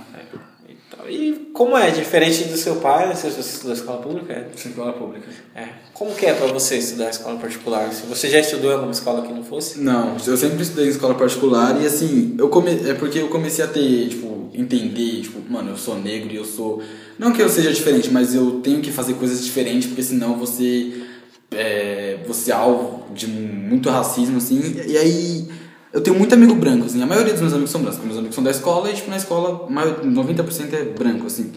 E 0.68 0.76
tal. 0.90 1.10
E 1.10 1.50
como 1.52 1.76
é? 1.76 1.90
Diferente 1.90 2.44
do 2.44 2.56
seu 2.56 2.76
pai, 2.76 3.14
sei 3.16 3.30
se 3.30 3.42
você 3.42 3.54
estudou 3.54 3.72
escola 3.72 4.00
pública? 4.00 4.32
é? 4.32 4.46
Escola 4.54 4.92
pública. 4.92 5.26
É. 5.54 5.68
Como 5.92 6.14
que 6.14 6.26
é 6.26 6.34
pra 6.34 6.46
você 6.46 6.76
estudar 6.76 7.10
escola 7.10 7.38
particular? 7.38 7.92
Se 7.92 8.06
você 8.06 8.28
já 8.28 8.38
estudou 8.38 8.70
em 8.70 8.74
alguma 8.74 8.92
escola 8.92 9.22
que 9.22 9.32
não 9.32 9.42
fosse? 9.44 9.80
Não, 9.80 10.16
eu 10.26 10.36
sempre 10.36 10.62
estudei 10.62 10.86
em 10.86 10.90
escola 10.90 11.14
particular 11.14 11.80
e 11.80 11.86
assim, 11.86 12.34
eu 12.38 12.48
come... 12.48 12.70
é 12.88 12.94
porque 12.94 13.18
eu 13.18 13.28
comecei 13.28 13.64
a 13.64 13.68
ter, 13.68 14.08
tipo, 14.08 14.50
entender, 14.54 15.22
tipo, 15.22 15.40
mano, 15.50 15.70
eu 15.70 15.76
sou 15.76 15.98
negro 15.98 16.32
e 16.32 16.36
eu 16.36 16.44
sou. 16.44 16.82
Não 17.18 17.32
que 17.32 17.40
eu 17.42 17.48
seja 17.48 17.72
diferente, 17.72 18.10
mas 18.10 18.34
eu 18.34 18.60
tenho 18.62 18.80
que 18.80 18.90
fazer 18.90 19.14
coisas 19.14 19.44
diferentes, 19.44 19.86
porque 19.88 20.02
senão 20.02 20.36
você. 20.36 21.02
É, 21.50 22.18
você 22.26 22.50
é 22.50 22.54
alvo 22.54 23.04
de 23.14 23.26
muito 23.26 23.88
racismo, 23.90 24.38
assim, 24.38 24.60
e 24.86 24.96
aí. 24.96 25.48
Eu 25.92 26.00
tenho 26.00 26.18
muito 26.18 26.32
amigo 26.34 26.54
branco, 26.54 26.86
assim, 26.86 27.02
a 27.02 27.06
maioria 27.06 27.32
dos 27.34 27.42
meus 27.42 27.52
amigos 27.52 27.70
são 27.70 27.82
brancos, 27.82 28.02
meus 28.02 28.16
amigos 28.16 28.34
são 28.34 28.42
da 28.42 28.50
escola 28.50 28.90
e, 28.90 28.94
tipo, 28.94 29.10
na 29.10 29.18
escola, 29.18 29.68
maior- 29.68 30.02
90% 30.02 30.72
é 30.72 30.84
branco, 30.84 31.26
assim. 31.26 31.52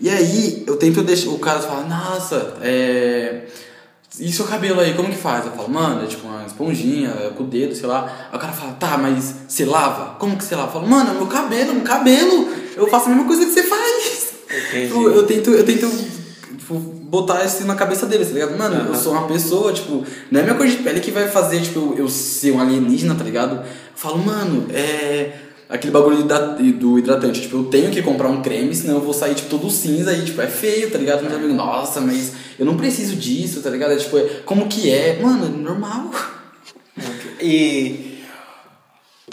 E 0.00 0.08
aí, 0.08 0.62
eu 0.64 0.76
tento 0.76 1.02
deixar. 1.02 1.30
O 1.30 1.38
cara 1.40 1.58
fala, 1.58 1.82
nossa, 1.86 2.54
é. 2.62 3.46
E 4.18 4.30
seu 4.32 4.44
cabelo 4.44 4.80
aí, 4.80 4.94
como 4.94 5.08
que 5.08 5.16
faz? 5.16 5.44
Eu 5.44 5.52
falo, 5.52 5.68
mano, 5.70 6.04
é 6.04 6.06
tipo 6.06 6.26
uma 6.26 6.44
esponjinha, 6.44 7.08
é 7.10 7.30
com 7.30 7.42
o 7.44 7.46
dedo, 7.46 7.74
sei 7.74 7.86
lá. 7.86 8.28
Aí 8.30 8.36
o 8.36 8.40
cara 8.40 8.52
fala, 8.52 8.72
tá, 8.72 8.96
mas 8.96 9.34
você 9.48 9.64
lava? 9.64 10.16
Como 10.18 10.36
que 10.36 10.44
você 10.44 10.54
lava? 10.54 10.68
Eu 10.68 10.72
falo, 10.72 10.86
mano, 10.88 11.14
meu 11.14 11.26
cabelo, 11.26 11.74
meu 11.74 11.82
cabelo, 11.84 12.48
eu 12.76 12.86
faço 12.88 13.06
a 13.06 13.08
mesma 13.10 13.24
coisa 13.24 13.44
que 13.44 13.52
você 13.52 13.62
faz. 13.64 14.19
Tipo, 14.88 15.08
eu 15.10 15.26
tento, 15.26 15.50
eu 15.50 15.64
tento 15.64 15.88
tipo, 16.58 16.74
botar 16.74 17.44
isso 17.44 17.64
na 17.66 17.74
cabeça 17.74 18.06
deles, 18.06 18.28
tá 18.28 18.34
ligado? 18.34 18.56
Mano, 18.58 18.88
eu 18.88 18.94
sou 18.94 19.12
uma 19.12 19.26
pessoa, 19.28 19.72
tipo, 19.72 20.04
não 20.30 20.40
é 20.40 20.42
minha 20.42 20.54
cor 20.54 20.66
de 20.66 20.76
pele 20.78 21.00
que 21.00 21.10
vai 21.10 21.28
fazer, 21.28 21.60
tipo, 21.60 21.78
eu, 21.78 21.98
eu 21.98 22.08
ser 22.08 22.52
um 22.52 22.60
alienígena, 22.60 23.14
tá 23.14 23.22
ligado? 23.24 23.56
Eu 23.56 23.62
falo, 23.94 24.18
mano, 24.18 24.66
é. 24.72 25.32
Aquele 25.68 25.92
bagulho 25.92 26.24
da- 26.24 26.56
do 26.56 26.98
hidratante, 26.98 27.42
tipo, 27.42 27.58
eu 27.58 27.64
tenho 27.66 27.92
que 27.92 28.02
comprar 28.02 28.28
um 28.28 28.42
creme, 28.42 28.74
senão 28.74 28.94
eu 28.96 29.00
vou 29.00 29.14
sair, 29.14 29.36
tipo, 29.36 29.48
todo 29.48 29.70
cinza 29.70 30.12
e, 30.12 30.24
tipo, 30.24 30.40
é 30.42 30.48
feio, 30.48 30.90
tá 30.90 30.98
ligado? 30.98 31.20
Meus 31.22 31.32
amigos, 31.32 31.54
nossa, 31.54 32.00
mas 32.00 32.32
eu 32.58 32.66
não 32.66 32.76
preciso 32.76 33.14
disso, 33.14 33.60
tá 33.62 33.70
ligado? 33.70 33.92
É, 33.92 33.96
tipo, 33.96 34.18
é, 34.18 34.24
como 34.44 34.66
que 34.66 34.90
é? 34.90 35.20
Mano, 35.22 35.46
é 35.46 35.48
normal. 35.48 36.10
E 37.40 38.18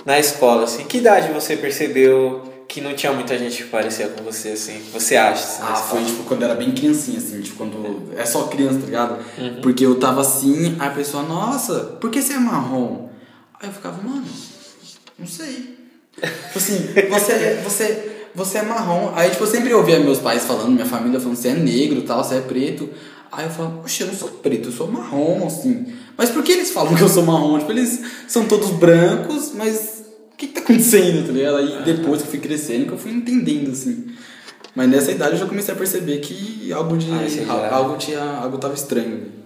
na 0.05 0.19
escola, 0.19 0.65
assim, 0.65 0.83
que 0.85 0.99
idade 0.99 1.33
você 1.33 1.55
percebeu 1.57 2.46
que 2.67 2.81
não 2.81 2.93
tinha 2.93 3.13
muita 3.13 3.37
gente 3.37 3.63
que 3.63 3.69
parecia 3.69 4.07
com 4.09 4.23
você, 4.23 4.49
assim? 4.49 4.81
Você 4.93 5.15
acha? 5.15 5.41
Assim, 5.43 5.61
Ah, 5.63 5.75
foi 5.75 6.03
tipo 6.03 6.23
quando 6.23 6.41
eu 6.43 6.49
era 6.49 6.57
bem 6.57 6.71
criancinha, 6.71 7.17
assim, 7.17 7.41
tipo 7.41 7.55
quando. 7.57 8.11
É 8.17 8.25
só 8.25 8.43
criança, 8.47 8.79
tá 8.79 8.85
ligado? 8.85 9.17
Uhum. 9.37 9.61
Porque 9.61 9.85
eu 9.85 9.95
tava 9.99 10.21
assim, 10.21 10.75
aí 10.79 10.87
a 10.87 10.91
pessoa, 10.91 11.23
nossa, 11.23 11.79
por 12.01 12.09
que 12.11 12.21
você 12.21 12.33
é 12.33 12.39
marrom? 12.39 13.09
Aí 13.59 13.69
eu 13.69 13.73
ficava, 13.73 14.01
mano, 14.01 14.25
não 15.17 15.27
sei. 15.27 15.77
Tipo 16.19 16.57
assim, 16.57 16.77
você, 17.09 17.31
é- 17.31 17.61
você, 17.63 18.11
você 18.35 18.57
é 18.59 18.61
marrom. 18.63 19.11
Aí 19.15 19.29
tipo, 19.29 19.43
eu 19.43 19.47
sempre 19.47 19.73
ouvia 19.73 19.99
meus 19.99 20.19
pais 20.19 20.43
falando, 20.45 20.71
minha 20.71 20.85
família 20.85 21.19
falando, 21.19 21.37
você 21.37 21.49
é 21.49 21.53
negro 21.53 22.01
tal, 22.03 22.23
você 22.23 22.35
é 22.35 22.41
preto. 22.41 22.89
Aí 23.31 23.45
eu 23.45 23.51
falava, 23.51 23.77
poxa, 23.81 24.03
eu 24.03 24.07
não 24.07 24.15
sou 24.15 24.29
preto, 24.29 24.69
eu 24.69 24.71
sou 24.71 24.87
marrom, 24.91 25.45
assim. 25.45 25.85
Mas 26.17 26.29
por 26.31 26.43
que 26.43 26.51
eles 26.53 26.71
falam 26.71 26.95
que 26.95 27.01
eu 27.03 27.09
sou 27.09 27.23
marrom? 27.23 27.59
Tipo, 27.59 27.71
eles 27.71 28.01
são 28.27 28.45
todos 28.45 28.69
brancos, 28.71 29.51
mas 29.53 29.96
que, 30.37 30.47
que 30.47 30.53
tá 30.53 30.59
acontecendo, 30.61 31.25
tá 31.25 31.31
ligado? 31.33 31.57
Aí 31.57 31.81
depois 31.83 32.21
que 32.21 32.27
eu 32.27 32.31
fui 32.31 32.39
crescendo, 32.39 32.85
que 32.85 32.91
eu 32.93 32.97
fui 32.97 33.11
entendendo, 33.11 33.71
assim. 33.71 34.07
Mas 34.75 34.89
nessa 34.89 35.11
idade 35.11 35.33
eu 35.33 35.39
já 35.39 35.45
comecei 35.47 35.73
a 35.73 35.77
perceber 35.77 36.19
que 36.19 36.71
algo 36.71 36.97
de. 36.97 37.11
Ah, 37.11 37.27
já- 37.27 37.69
algo 37.75 37.97
tinha. 37.97 38.19
algo 38.21 38.57
tava 38.57 38.73
estranho. 38.75 39.37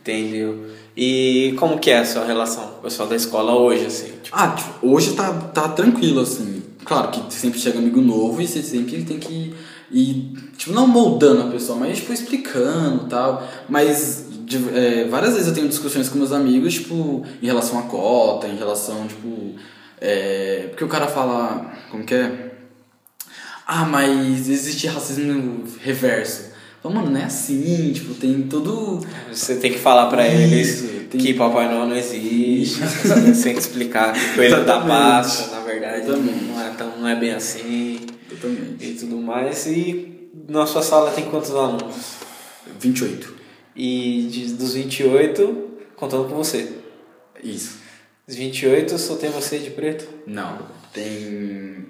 Entendeu? 0.00 0.66
E 0.96 1.54
como 1.58 1.78
que 1.78 1.90
é 1.90 1.98
a 1.98 2.04
sua 2.04 2.24
relação 2.26 2.64
com 2.68 2.78
o 2.80 2.82
pessoal 2.82 3.08
da 3.08 3.16
escola 3.16 3.54
hoje, 3.56 3.86
assim? 3.86 4.12
Tipo, 4.22 4.36
Ah, 4.36 4.48
tipo, 4.48 4.86
hoje 4.86 5.14
tá, 5.14 5.32
tá 5.32 5.68
tranquilo, 5.70 6.20
assim. 6.20 6.62
Claro 6.84 7.08
que 7.10 7.32
sempre 7.34 7.58
chega 7.58 7.78
amigo 7.78 8.00
novo 8.00 8.40
e 8.42 8.46
você 8.46 8.62
sempre 8.62 9.02
tem 9.02 9.18
que 9.18 9.54
ir, 9.90 10.32
tipo, 10.58 10.72
não 10.72 10.86
moldando 10.86 11.42
a 11.42 11.46
pessoa, 11.50 11.78
mas, 11.78 11.96
tipo, 11.98 12.12
explicando 12.12 13.06
tal. 13.08 13.42
Mas 13.68 14.26
de- 14.44 14.68
é, 14.76 15.08
várias 15.08 15.32
vezes 15.32 15.48
eu 15.48 15.54
tenho 15.54 15.68
discussões 15.68 16.08
com 16.10 16.18
meus 16.18 16.32
amigos, 16.32 16.74
tipo, 16.74 17.24
em 17.42 17.46
relação 17.46 17.78
à 17.78 17.82
cota, 17.84 18.46
em 18.46 18.56
relação, 18.56 19.06
tipo. 19.08 19.54
É, 20.00 20.66
porque 20.70 20.84
o 20.84 20.88
cara 20.88 21.06
fala. 21.08 21.72
Como 21.90 22.04
que 22.04 22.14
é? 22.14 22.50
Ah, 23.66 23.84
mas 23.84 24.48
existe 24.48 24.86
racismo 24.86 25.64
reverso. 25.80 26.52
Mano, 26.82 27.08
não 27.10 27.18
é 27.18 27.24
assim, 27.24 27.92
tipo, 27.94 28.12
tem 28.12 28.42
todo. 28.42 29.00
você 29.32 29.56
tem 29.56 29.72
que 29.72 29.78
falar 29.78 30.10
pra 30.10 30.28
eles 30.28 30.82
tem- 31.10 31.18
que 31.18 31.32
Papai 31.32 31.66
Noel 31.66 31.86
não 31.86 31.96
existe, 31.96 32.80
que 33.54 33.58
explicar 33.58 34.12
que 34.12 34.20
o 34.20 34.34
coelho 34.34 34.50
da 34.56 34.60
Exatamente. 34.60 34.88
Páscoa, 34.88 35.56
na 35.56 35.64
verdade, 35.64 36.06
não 36.08 36.60
é, 36.60 36.70
tão, 36.76 36.98
não 36.98 37.08
é 37.08 37.16
bem 37.16 37.30
assim 37.32 38.00
Totalmente. 38.28 38.84
e 38.84 38.94
tudo 38.96 39.16
mais. 39.16 39.64
E 39.66 40.28
na 40.46 40.66
sua 40.66 40.82
sala 40.82 41.10
tem 41.12 41.24
quantos 41.30 41.52
alunos? 41.52 41.94
28. 42.78 43.32
E 43.74 44.28
de, 44.30 44.52
dos 44.52 44.74
28, 44.74 45.68
contando 45.96 46.28
com 46.28 46.34
você. 46.34 46.70
Isso. 47.42 47.78
Dos 48.26 48.36
28, 48.36 48.98
só 48.98 49.16
tem 49.16 49.30
você 49.30 49.58
de 49.58 49.70
preto? 49.70 50.08
Não, 50.26 50.58
tem. 50.92 51.86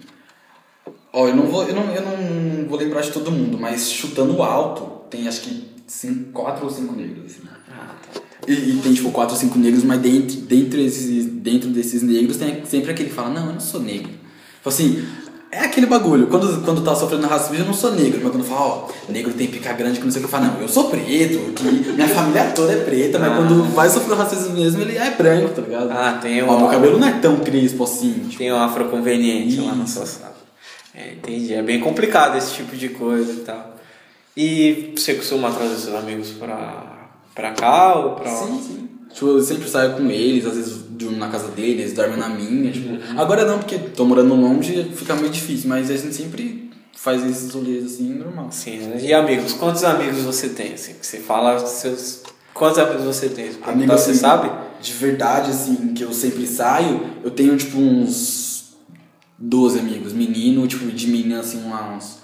Ó, 1.13 1.29
eu 1.29 1.37
não 1.37 1.47
vou, 1.47 1.63
eu 1.63 1.75
não, 1.75 1.95
eu 1.95 2.03
não 2.03 2.69
vou 2.69 2.77
lembrar 2.77 3.03
de 3.03 3.13
todo 3.13 3.31
mundo, 3.31 3.57
mas 3.57 3.89
chutando 3.89 4.43
alto, 4.43 5.09
tem 5.09 5.29
acho 5.29 5.43
que 5.43 5.69
cinco, 5.87 6.33
quatro 6.33 6.65
ou 6.65 6.71
cinco 6.71 6.97
negros. 6.97 7.27
Assim. 7.27 7.43
Ah, 7.71 7.95
tá. 8.13 8.21
E, 8.49 8.53
e 8.53 8.81
tem 8.83 8.93
tipo 8.93 9.13
quatro 9.13 9.35
ou 9.35 9.41
cinco 9.41 9.59
negros, 9.59 9.85
mas 9.85 10.01
dentro, 10.01 10.41
dentro, 10.41 10.81
esses, 10.81 11.27
dentro 11.27 11.71
desses 11.71 12.03
negros 12.03 12.37
tem 12.37 12.65
sempre 12.67 12.91
aquele 12.91 13.11
que 13.11 13.15
fala, 13.15 13.31
não, 13.31 13.47
eu 13.47 13.53
não 13.53 13.61
sou 13.61 13.81
negro. 13.81 14.11
Tipo 14.11 14.69
assim, 14.69 15.07
é 15.55 15.65
aquele 15.65 15.87
bagulho, 15.87 16.27
quando, 16.27 16.63
quando 16.65 16.83
tá 16.83 16.95
sofrendo 16.95 17.27
racismo, 17.27 17.57
eu 17.57 17.65
não 17.65 17.75
sou 17.75 17.93
negro, 17.93 18.21
mas 18.23 18.33
quando 18.33 18.45
fala, 18.45 18.61
ó, 18.61 18.89
negro 19.09 19.33
tem 19.33 19.47
pica 19.47 19.73
grande 19.73 19.99
que 19.99 20.05
não 20.05 20.11
sei 20.13 20.21
o 20.23 20.25
que, 20.25 20.35
eu 20.35 20.39
falo, 20.41 20.53
não, 20.53 20.61
eu 20.61 20.69
sou 20.69 20.91
preto, 20.91 21.53
que 21.53 21.65
minha 21.93 22.09
família 22.09 22.51
toda 22.55 22.73
é 22.73 22.77
preta, 22.85 23.19
mas 23.19 23.33
Ah. 23.33 23.37
quando 23.37 23.65
vai 23.75 23.89
sofrer 23.89 24.17
racismo 24.17 24.55
mesmo, 24.55 24.81
ele 24.83 24.97
é 24.97 25.11
branco, 25.11 25.49
tá 25.55 25.63
ligado? 25.63 25.91
Ah, 25.91 26.19
tem 26.21 26.43
Ó, 26.43 26.55
um- 26.55 26.59
meu 26.61 26.69
cabelo 26.69 26.99
não 26.99 27.07
é 27.09 27.13
tão 27.13 27.37
crespo 27.41 27.85
assim, 27.85 28.13
tipo, 28.29 28.39
Tem 28.39 28.53
um 28.53 28.59
afroconveniente 28.63 29.61
lá 29.61 29.75
na 29.75 29.85
Isso. 29.85 29.95
sua 29.95 30.07
sala. 30.07 30.35
É, 30.95 31.13
entendi. 31.15 31.53
É 31.55 31.63
bem 31.63 31.81
complicado 31.81 32.37
esse 32.39 32.53
tipo 32.55 32.77
de 32.77 32.89
coisa 32.91 33.33
e 33.33 33.37
tal. 33.37 33.75
E 34.37 34.93
você 34.97 35.15
costuma 35.15 35.51
trazer 35.51 35.77
seus 35.77 35.95
amigos 35.97 36.31
pra, 36.31 37.09
pra 37.35 37.51
cá 37.53 37.95
ou 37.99 38.11
pra. 38.17 38.31
Sim, 38.31 38.61
sim. 38.65 38.89
Tipo, 39.13 39.27
eu 39.29 39.43
sempre 39.43 39.69
saio 39.69 39.93
com 39.95 40.09
eles, 40.11 40.45
às 40.47 40.55
vezes 40.57 40.84
durmo 40.95 41.19
na 41.19 41.29
casa 41.29 41.49
deles, 41.49 41.93
dormem 41.93 42.17
na 42.17 42.29
minha, 42.29 42.71
tipo. 42.73 42.89
Agora 43.19 43.45
não, 43.45 43.59
porque 43.59 43.79
tô 43.79 44.05
morando 44.05 44.35
longe, 44.35 44.91
fica 44.95 45.15
meio 45.15 45.31
difícil, 45.31 45.69
mas 45.69 45.91
a 45.91 45.97
gente 45.97 46.15
sempre 46.15 46.71
faz 46.97 47.25
esses 47.25 47.53
rolês 47.53 47.85
assim, 47.85 48.15
normal. 48.15 48.49
Sim, 48.51 48.79
né? 48.79 48.99
E 49.01 49.13
amigos? 49.13 49.53
Quantos 49.53 49.85
amigos 49.85 50.23
você 50.23 50.49
tem? 50.49 50.75
Assim, 50.75 50.95
que 50.95 51.07
você 51.07 51.19
fala 51.19 51.59
seus. 51.67 52.23
Quantos 52.53 52.79
amigos 52.79 53.05
você 53.05 53.29
tem? 53.29 53.47
Se 53.47 53.59
Amigo, 53.63 53.65
perguntar, 53.65 53.99
você 53.99 54.11
assim, 54.13 54.21
sabe? 54.21 54.51
De 54.81 54.93
verdade, 54.93 55.51
assim, 55.51 55.93
que 55.95 56.03
eu 56.05 56.13
sempre 56.13 56.47
saio, 56.47 57.01
eu 57.25 57.31
tenho 57.31 57.57
tipo 57.57 57.79
uns 57.79 58.77
12 59.37 59.81
amigos. 59.81 60.13
Menino, 60.13 60.67
tipo, 60.67 60.87
de 60.87 61.07
menina, 61.09 61.41
assim, 61.41 61.59
uns, 61.59 62.19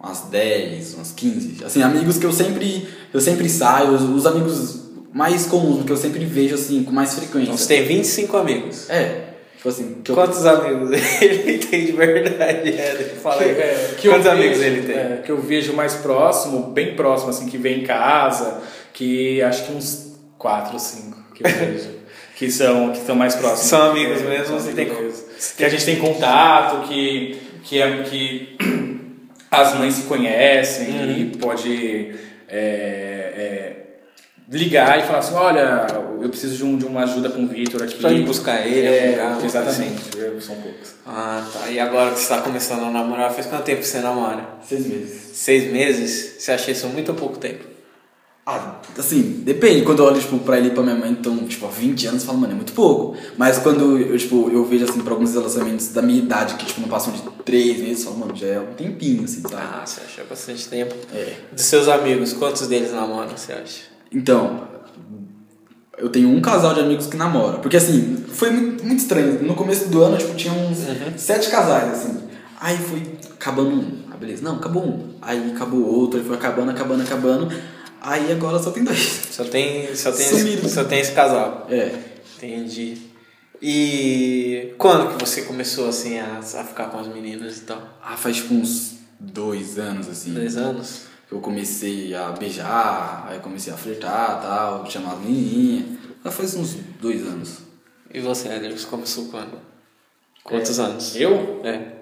umas 0.00 0.22
10, 0.22 0.94
umas 0.94 1.12
15. 1.12 1.64
Assim, 1.64 1.82
amigos 1.82 2.18
que 2.18 2.26
eu 2.26 2.32
sempre, 2.32 2.88
eu 3.14 3.20
sempre 3.20 3.48
saio, 3.48 3.92
os, 3.92 4.02
os 4.02 4.26
amigos 4.26 4.77
mais 5.18 5.46
comuns, 5.46 5.84
que 5.84 5.90
eu 5.92 5.96
sempre 5.96 6.24
vejo, 6.24 6.54
assim, 6.54 6.84
com 6.84 6.92
mais 6.92 7.14
frequência. 7.14 7.46
Então 7.46 7.56
você 7.56 7.66
tem 7.66 7.84
25 7.84 8.36
amigos. 8.36 8.88
É, 8.88 9.24
tipo 9.56 9.68
assim, 9.68 9.96
que 10.04 10.10
eu, 10.12 10.14
Quantos 10.14 10.46
amigos 10.46 10.90
ele 11.20 11.58
tem 11.58 11.86
de 11.86 11.92
verdade? 11.92 12.70
É, 12.70 12.94
fala 13.20 13.42
aí. 13.42 13.50
É, 13.50 13.94
que 13.98 14.06
eu 14.06 14.12
Quantos 14.12 14.30
vejo- 14.30 14.36
amigos 14.42 14.60
ele 14.62 14.82
tem? 14.82 14.96
é, 14.96 15.22
que 15.24 15.30
eu 15.32 15.40
vejo 15.40 15.72
mais 15.72 15.94
próximo, 15.94 16.70
bem 16.70 16.94
próximo, 16.94 17.30
assim, 17.30 17.46
que 17.48 17.58
vem 17.58 17.80
em 17.80 17.84
casa, 17.84 18.60
que 18.92 19.42
acho 19.42 19.64
que 19.66 19.72
uns 19.72 20.16
quatro 20.38 20.74
ou 20.74 20.78
cinco 20.78 21.16
que 21.34 21.44
eu 21.44 21.50
vejo. 21.50 21.98
que 22.36 22.48
são 22.52 22.92
que 22.92 22.98
estão 22.98 23.16
mais 23.16 23.34
próximos. 23.34 23.68
São 23.68 23.90
amigos 23.90 24.20
É, 24.22 24.24
mesmo, 24.24 24.60
são 24.60 24.72
tem- 24.72 24.86
mesmo. 24.86 25.24
Que 25.56 25.64
a 25.64 25.68
gente 25.68 25.84
tem 25.84 25.96
contato, 25.96 26.86
que, 26.88 27.36
que, 27.64 27.82
é, 27.82 28.02
que 28.04 28.56
as 29.50 29.74
mães 29.76 29.94
se 29.94 30.02
conhecem 30.02 30.88
Uhum. 30.90 31.10
e 31.18 31.24
pode 31.38 32.14
é, 32.48 32.58
é, 33.36 33.76
ligar 34.50 34.98
e 34.98 35.02
falar 35.02 35.18
assim, 35.18 35.34
olha, 35.34 35.86
eu 36.20 36.28
preciso 36.28 36.56
de, 36.56 36.64
um, 36.64 36.76
de 36.78 36.84
uma 36.86 37.02
ajuda 37.02 37.28
com 37.28 37.44
o 37.44 37.46
Vitor 37.48 37.82
aqui. 37.82 37.96
Pra 37.98 38.12
ir 38.12 38.24
buscar 38.24 38.66
ele, 38.66 38.86
É, 38.86 39.10
lugar, 39.10 39.44
exatamente, 39.44 40.16
eu- 40.16 40.40
são 40.40 40.56
poucos. 40.56 40.94
Ah, 41.06 41.44
tá. 41.52 41.68
E 41.70 41.78
agora 41.78 42.12
que 42.12 42.20
você 42.20 42.28
tá 42.28 42.40
começando 42.40 42.84
a 42.84 42.90
namorar, 42.90 43.32
faz 43.32 43.46
quanto 43.46 43.64
tempo 43.64 43.80
que 43.80 43.86
você 43.86 44.00
namora? 44.00 44.42
seis 44.66 44.86
meses. 44.86 45.20
Seis 45.36 45.72
meses? 45.72 46.36
Você 46.38 46.52
acha 46.52 46.70
isso 46.70 46.86
muito 46.88 47.10
ou 47.10 47.14
pouco 47.14 47.38
tempo? 47.38 47.64
Ah, 48.50 48.80
assim, 48.96 49.42
depende. 49.44 49.82
Quando 49.82 49.98
eu 49.98 50.06
olho, 50.06 50.18
tipo, 50.18 50.38
pra 50.38 50.56
ele 50.56 50.68
e 50.68 50.70
pra 50.70 50.82
minha 50.82 50.94
mãe, 50.96 51.10
então, 51.10 51.36
tipo, 51.46 51.66
há 51.66 51.68
20 51.70 52.06
anos, 52.06 52.22
eu 52.22 52.26
falo, 52.28 52.38
mano, 52.38 52.54
é 52.54 52.56
muito 52.56 52.72
pouco. 52.72 53.14
Mas 53.36 53.58
quando 53.58 53.98
eu, 54.00 54.16
tipo, 54.16 54.48
eu 54.50 54.64
vejo, 54.64 54.86
assim, 54.86 55.00
pra 55.02 55.12
alguns 55.12 55.34
relacionamentos 55.34 55.88
da 55.88 56.00
minha 56.00 56.18
idade, 56.18 56.54
que, 56.54 56.64
tipo, 56.64 56.80
não 56.80 56.88
passam 56.88 57.12
de 57.12 57.20
3 57.44 57.78
meses, 57.82 58.04
eu 58.06 58.12
falo, 58.12 58.24
mano, 58.24 58.34
já 58.36 58.46
é 58.46 58.58
um 58.60 58.72
tempinho, 58.72 59.24
assim, 59.24 59.42
sabe? 59.42 59.56
Ah, 59.56 59.82
você 59.84 60.00
acha 60.00 60.24
bastante 60.24 60.66
tempo. 60.66 60.94
É. 61.14 61.34
Dos 61.52 61.64
seus 61.66 61.88
amigos, 61.88 62.32
quantos 62.32 62.66
deles 62.66 62.90
namoram, 62.90 63.36
você 63.36 63.52
acha? 63.52 63.97
Então, 64.12 64.68
eu 65.98 66.08
tenho 66.08 66.28
um 66.28 66.40
casal 66.40 66.74
de 66.74 66.80
amigos 66.80 67.06
que 67.06 67.16
namora. 67.16 67.58
Porque, 67.58 67.76
assim, 67.76 68.24
foi 68.28 68.50
muito, 68.50 68.84
muito 68.84 69.00
estranho. 69.00 69.42
No 69.42 69.54
começo 69.54 69.88
do 69.88 70.02
ano, 70.02 70.16
tipo, 70.16 70.34
tinha 70.34 70.52
uns 70.52 70.78
sete 71.20 71.50
casais, 71.50 71.92
assim. 71.92 72.28
Aí 72.60 72.76
foi 72.78 73.02
acabando 73.32 73.70
um. 73.70 73.98
Ah, 74.10 74.16
beleza. 74.16 74.42
Não, 74.42 74.56
acabou 74.56 74.84
um. 74.84 75.14
Aí 75.20 75.50
acabou 75.50 75.84
outro, 75.84 76.18
aí 76.18 76.26
foi 76.26 76.36
acabando, 76.36 76.70
acabando, 76.70 77.02
acabando. 77.02 77.48
Aí 78.00 78.30
agora 78.32 78.58
só 78.58 78.70
tem 78.70 78.84
dois. 78.84 79.28
Só 79.30 79.44
tem, 79.44 79.94
só 79.94 80.12
tem, 80.12 80.26
Sumiram. 80.26 80.64
esse, 80.64 80.74
só 80.74 80.84
tem 80.84 81.00
esse 81.00 81.12
casal. 81.12 81.66
É. 81.68 81.92
Entendi. 82.36 82.96
E 83.60 84.74
quando 84.78 85.16
que 85.16 85.24
você 85.24 85.42
começou, 85.42 85.88
assim, 85.88 86.18
a, 86.18 86.38
a 86.38 86.64
ficar 86.64 86.86
com 86.86 86.98
as 86.98 87.08
meninas 87.08 87.58
e 87.58 87.60
tal? 87.62 87.98
Ah, 88.02 88.16
faz 88.16 88.36
tipo 88.36 88.54
uns 88.54 88.98
dois 89.18 89.78
anos, 89.78 90.08
assim. 90.08 90.32
Dois 90.32 90.56
anos? 90.56 91.07
Que 91.28 91.34
eu 91.34 91.40
comecei 91.40 92.14
a 92.14 92.30
beijar, 92.30 93.26
aí 93.28 93.38
comecei 93.40 93.72
a 93.72 93.76
flertar 93.76 94.40
tal, 94.40 94.90
chamar 94.90 95.12
as 95.14 95.18
menininhas. 95.20 95.98
Já 96.24 96.30
faz 96.30 96.54
uns 96.54 96.74
dois 97.00 97.22
anos. 97.26 97.58
E 98.12 98.20
você, 98.20 98.48
você 98.70 98.86
começou 98.86 99.26
quando? 99.26 99.58
Quantos 100.42 100.80
anos? 100.80 101.14
Eu? 101.16 101.60
É. 101.64 101.98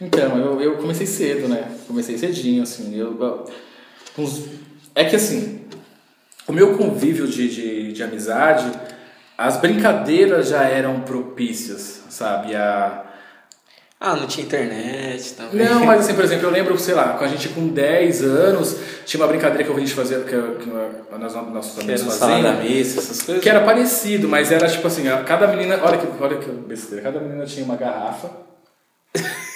Então, 0.00 0.38
eu, 0.38 0.60
eu 0.60 0.76
comecei 0.78 1.06
cedo, 1.06 1.48
né? 1.48 1.70
Comecei 1.86 2.16
cedinho, 2.18 2.62
assim. 2.62 2.94
Eu, 2.94 3.18
eu- 3.20 3.50
uns- 4.18 4.44
é 4.94 5.04
que 5.04 5.14
assim, 5.16 5.62
o 6.48 6.52
meu 6.52 6.76
convívio 6.78 7.26
de, 7.28 7.48
de, 7.48 7.92
de 7.92 8.02
amizade, 8.02 8.70
as 9.36 9.58
brincadeiras 9.58 10.48
já 10.48 10.64
eram 10.64 11.02
propícias, 11.02 12.02
sabe? 12.08 12.54
A, 12.56 13.05
Ah, 13.98 14.14
não 14.14 14.26
tinha 14.26 14.44
internet 14.44 15.32
também. 15.34 15.66
Não, 15.66 15.86
mas 15.86 16.00
assim, 16.00 16.14
por 16.14 16.22
exemplo, 16.24 16.46
eu 16.46 16.50
lembro, 16.50 16.78
sei 16.78 16.94
lá, 16.94 17.14
com 17.14 17.24
a 17.24 17.28
gente 17.28 17.48
com 17.48 17.66
10 17.68 18.22
anos, 18.24 18.76
tinha 19.06 19.22
uma 19.22 19.26
brincadeira 19.28 19.64
que 19.64 19.72
a 19.72 19.78
gente 19.80 19.94
fazer, 19.94 20.22
que, 20.24 20.30
que 20.62 20.70
nós, 21.18 21.34
nossos 21.34 21.74
Que 21.76 21.80
amigos 21.80 22.02
era 22.02 22.10
sala 22.10 22.42
da 22.42 22.52
faziam. 22.56 22.70
missa, 22.76 22.98
essas 23.00 23.22
coisas. 23.22 23.42
Que 23.42 23.48
era 23.48 23.60
parecido, 23.62 24.28
mas 24.28 24.52
era 24.52 24.68
tipo 24.68 24.86
assim, 24.86 25.04
cada 25.26 25.46
menina. 25.46 25.80
Olha 25.82 25.96
que, 25.96 26.06
olha 26.22 26.36
que 26.36 26.50
besteira, 26.50 27.02
cada 27.04 27.20
menina 27.20 27.46
tinha 27.46 27.64
uma 27.64 27.76
garrafa. 27.76 28.30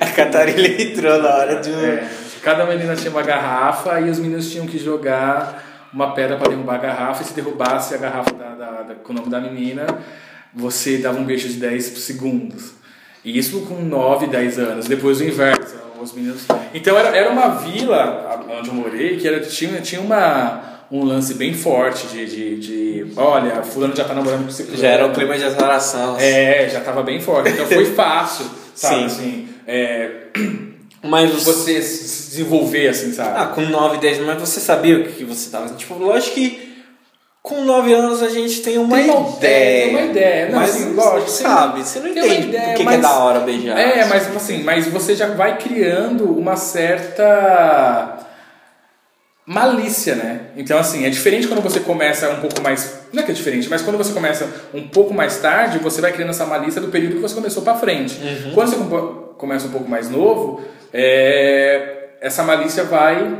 A 0.00 0.06
Catarina 0.12 0.66
entrou 0.82 1.20
na 1.22 1.28
hora 1.34 1.60
de. 1.60 1.70
É, 1.72 2.08
cada 2.42 2.64
menina 2.64 2.94
tinha 2.96 3.10
uma 3.10 3.22
garrafa 3.22 4.00
e 4.00 4.08
os 4.08 4.18
meninos 4.18 4.50
tinham 4.50 4.66
que 4.66 4.78
jogar 4.78 5.88
uma 5.92 6.14
pedra 6.14 6.36
para 6.38 6.48
derrubar 6.48 6.76
a 6.76 6.78
garrafa. 6.78 7.22
E 7.22 7.26
se 7.26 7.34
derrubasse 7.34 7.94
a 7.94 7.98
garrafa 7.98 8.32
da, 8.32 8.54
da- 8.54 8.82
da- 8.82 8.94
com 8.94 9.12
o 9.12 9.16
nome 9.16 9.28
da 9.28 9.40
menina, 9.40 9.86
você 10.54 10.98
dava 10.98 11.18
um 11.18 11.24
beijo 11.24 11.48
de 11.48 11.54
10 11.58 11.84
segundos. 11.84 12.77
E 13.28 13.38
isso 13.38 13.60
com 13.66 13.82
9, 13.82 14.26
10 14.26 14.58
anos. 14.58 14.86
Depois 14.86 15.20
o 15.20 15.24
inverso. 15.24 15.76
Os 16.00 16.14
meninos... 16.14 16.46
Então 16.72 16.96
era, 16.96 17.14
era 17.14 17.30
uma 17.30 17.48
vila 17.56 18.46
onde 18.58 18.68
eu 18.68 18.74
morei 18.74 19.18
que 19.18 19.28
era, 19.28 19.40
tinha, 19.40 19.80
tinha 19.82 20.00
uma, 20.00 20.80
um 20.90 21.04
lance 21.04 21.34
bem 21.34 21.52
forte 21.52 22.06
de, 22.06 22.24
de, 22.24 22.56
de 22.56 23.12
olha, 23.16 23.62
fulano 23.62 23.94
já 23.94 24.04
tá 24.04 24.14
namorando 24.14 24.46
com 24.46 24.50
você. 24.50 24.64
Já 24.74 24.88
era 24.88 25.06
o 25.06 25.12
clima 25.12 25.36
de 25.36 25.44
azaração. 25.44 26.14
assim. 26.14 26.24
É, 26.24 26.70
já 26.72 26.80
tava 26.80 27.02
bem 27.02 27.20
forte. 27.20 27.50
Então 27.50 27.66
foi 27.66 27.84
fácil, 27.86 28.46
sabe? 28.74 29.00
Sim. 29.00 29.04
Assim, 29.04 29.48
é, 29.66 30.10
Mas 31.02 31.30
você... 31.44 31.82
se 31.82 32.30
desenvolver, 32.30 32.88
assim, 32.88 33.12
sabe? 33.12 33.34
Ah, 33.36 33.46
com 33.46 33.60
9, 33.60 33.98
10 33.98 34.20
mas 34.20 34.40
você 34.40 34.58
sabia 34.58 34.98
o 34.98 35.04
que 35.04 35.12
que 35.12 35.24
você 35.24 35.50
tava... 35.50 35.68
Tipo, 35.74 35.94
lógico 35.94 36.34
que 36.34 36.67
com 37.48 37.64
9 37.64 37.92
anos 37.94 38.22
a 38.22 38.28
gente 38.28 38.60
tem 38.60 38.76
uma 38.78 38.96
Tem 38.96 39.06
ideia. 39.06 39.32
tem 39.40 39.90
uma 39.90 40.02
ideia. 40.02 40.48
Não, 40.50 40.58
mas 40.60 40.70
assim, 40.70 40.92
lógico, 40.94 41.30
você 41.30 41.42
sabe, 41.42 41.80
você 41.82 41.98
não 42.00 42.08
entende 42.08 42.48
ideia, 42.48 42.64
o 42.64 42.68
que, 42.70 42.74
que 42.76 42.82
é 42.82 42.84
mas- 42.84 43.00
da 43.00 43.18
hora 43.18 43.40
beijar. 43.40 43.78
É, 43.78 44.04
mas 44.04 44.36
assim, 44.36 44.62
mas 44.62 44.86
você 44.86 45.14
já 45.14 45.28
vai 45.28 45.56
criando 45.58 46.24
uma 46.38 46.56
certa 46.56 48.18
malícia, 49.46 50.14
né? 50.14 50.40
Então 50.56 50.78
assim, 50.78 51.06
é 51.06 51.10
diferente 51.10 51.48
quando 51.48 51.62
você 51.62 51.80
começa 51.80 52.28
um 52.30 52.40
pouco 52.40 52.60
mais, 52.60 53.00
não 53.12 53.22
é 53.22 53.24
que 53.24 53.30
é 53.30 53.34
diferente, 53.34 53.68
mas 53.70 53.80
quando 53.80 53.96
você 53.96 54.12
começa 54.12 54.46
um 54.74 54.86
pouco 54.86 55.14
mais 55.14 55.38
tarde, 55.38 55.78
você 55.78 56.00
vai 56.02 56.12
criando 56.12 56.30
essa 56.30 56.44
malícia 56.44 56.80
do 56.82 56.88
período 56.88 57.14
que 57.16 57.22
você 57.22 57.34
começou 57.34 57.62
pra 57.62 57.74
frente. 57.74 58.18
Uhum. 58.22 58.52
Quando 58.54 58.68
você 58.68 58.76
começa 59.38 59.66
um 59.66 59.70
pouco 59.70 59.88
mais 59.88 60.10
novo, 60.10 60.60
é, 60.92 62.08
essa 62.20 62.42
malícia 62.42 62.84
vai 62.84 63.36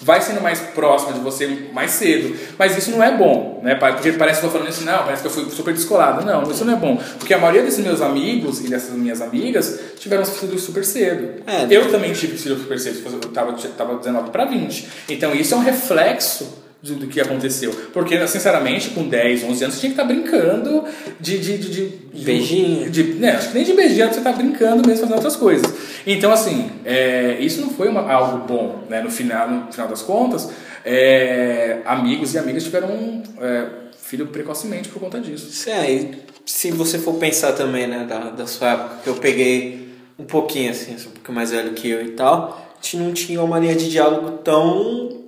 vai 0.00 0.20
sendo 0.20 0.40
mais 0.40 0.60
próxima 0.60 1.12
de 1.12 1.20
você 1.20 1.68
mais 1.72 1.90
cedo. 1.92 2.36
Mas 2.58 2.76
isso 2.76 2.90
não 2.90 3.02
é 3.02 3.16
bom, 3.16 3.60
né? 3.62 3.74
Porque 3.74 4.12
parece 4.12 4.40
que 4.40 4.46
eu 4.46 4.50
tô 4.50 4.58
falando 4.58 4.72
isso, 4.72 4.84
não, 4.84 5.04
parece 5.04 5.22
que 5.22 5.28
eu 5.28 5.32
fui 5.32 5.50
super 5.50 5.74
descolado. 5.74 6.24
Não, 6.24 6.50
isso 6.50 6.64
não 6.64 6.74
é 6.74 6.76
bom. 6.76 6.96
Porque 7.18 7.34
a 7.34 7.38
maioria 7.38 7.62
desses 7.62 7.84
meus 7.84 8.00
amigos 8.00 8.60
e 8.64 8.68
dessas 8.68 8.94
minhas 8.94 9.20
amigas 9.20 9.78
tiveram 9.98 10.24
filhos 10.24 10.62
super 10.62 10.84
cedo. 10.84 11.42
É, 11.46 11.66
eu 11.70 11.90
também 11.90 12.12
tive 12.12 12.36
filhos 12.36 12.60
super 12.60 12.78
cedo, 12.78 13.02
eu 13.22 13.28
tava, 13.30 13.52
tava 13.76 13.96
19 13.96 14.30
para 14.30 14.44
20. 14.46 14.88
Então 15.08 15.34
isso 15.34 15.54
é 15.54 15.56
um 15.56 15.60
reflexo 15.60 16.60
do, 16.82 16.94
do 16.94 17.06
que 17.06 17.20
aconteceu. 17.20 17.70
Porque, 17.92 18.26
sinceramente, 18.26 18.90
com 18.90 19.06
10, 19.08 19.44
11 19.44 19.64
anos, 19.64 19.74
você 19.76 19.80
tinha 19.80 19.94
que 19.94 20.00
estar 20.00 20.04
brincando 20.04 20.84
de... 21.20 21.38
de, 21.38 21.58
de, 21.58 21.88
de, 22.14 22.24
Beijinho. 22.24 22.90
de, 22.90 23.02
né, 23.14 23.32
acho 23.32 23.48
que 23.48 23.54
nem 23.54 23.64
de 23.64 23.72
beijinho, 23.74 24.12
você 24.12 24.20
tá 24.20 24.32
brincando 24.32 24.86
mesmo, 24.86 25.00
fazendo 25.02 25.14
outras 25.14 25.36
coisas. 25.36 25.72
Então, 26.06 26.32
assim, 26.32 26.70
é, 26.84 27.36
isso 27.40 27.60
não 27.60 27.70
foi 27.70 27.88
uma- 27.88 28.10
algo 28.10 28.46
bom, 28.46 28.84
né? 28.88 29.00
No 29.02 29.10
final, 29.10 29.48
no 29.50 29.72
final 29.72 29.88
das 29.88 30.02
contas, 30.02 30.50
é, 30.84 31.78
amigos 31.84 32.34
e 32.34 32.38
amigas 32.38 32.64
tiveram 32.64 33.22
é, 33.40 33.66
filho 33.98 34.26
precocemente 34.28 34.88
por 34.88 34.98
conta 35.00 35.20
disso. 35.20 35.50
Sim, 35.52 35.70
aí, 35.72 36.10
se 36.44 36.70
você 36.72 36.98
for 36.98 37.14
pensar 37.14 37.52
também, 37.52 37.86
né, 37.86 38.06
da, 38.08 38.30
da 38.30 38.46
sua 38.46 38.70
época, 38.72 38.90
que 39.04 39.08
eu 39.08 39.14
peguei 39.14 39.88
um 40.18 40.24
pouquinho, 40.24 40.70
assim, 40.70 40.92
um 40.94 41.10
pouquinho 41.12 41.34
mais 41.34 41.50
velho 41.50 41.72
que 41.72 41.88
eu 41.88 42.02
e 42.04 42.08
tal, 42.12 42.74
a 42.78 42.82
gente 42.82 42.96
não 42.96 43.12
tinha 43.12 43.42
uma 43.42 43.58
linha 43.58 43.74
de 43.76 43.88
diálogo 43.90 44.38
tão 44.38 45.19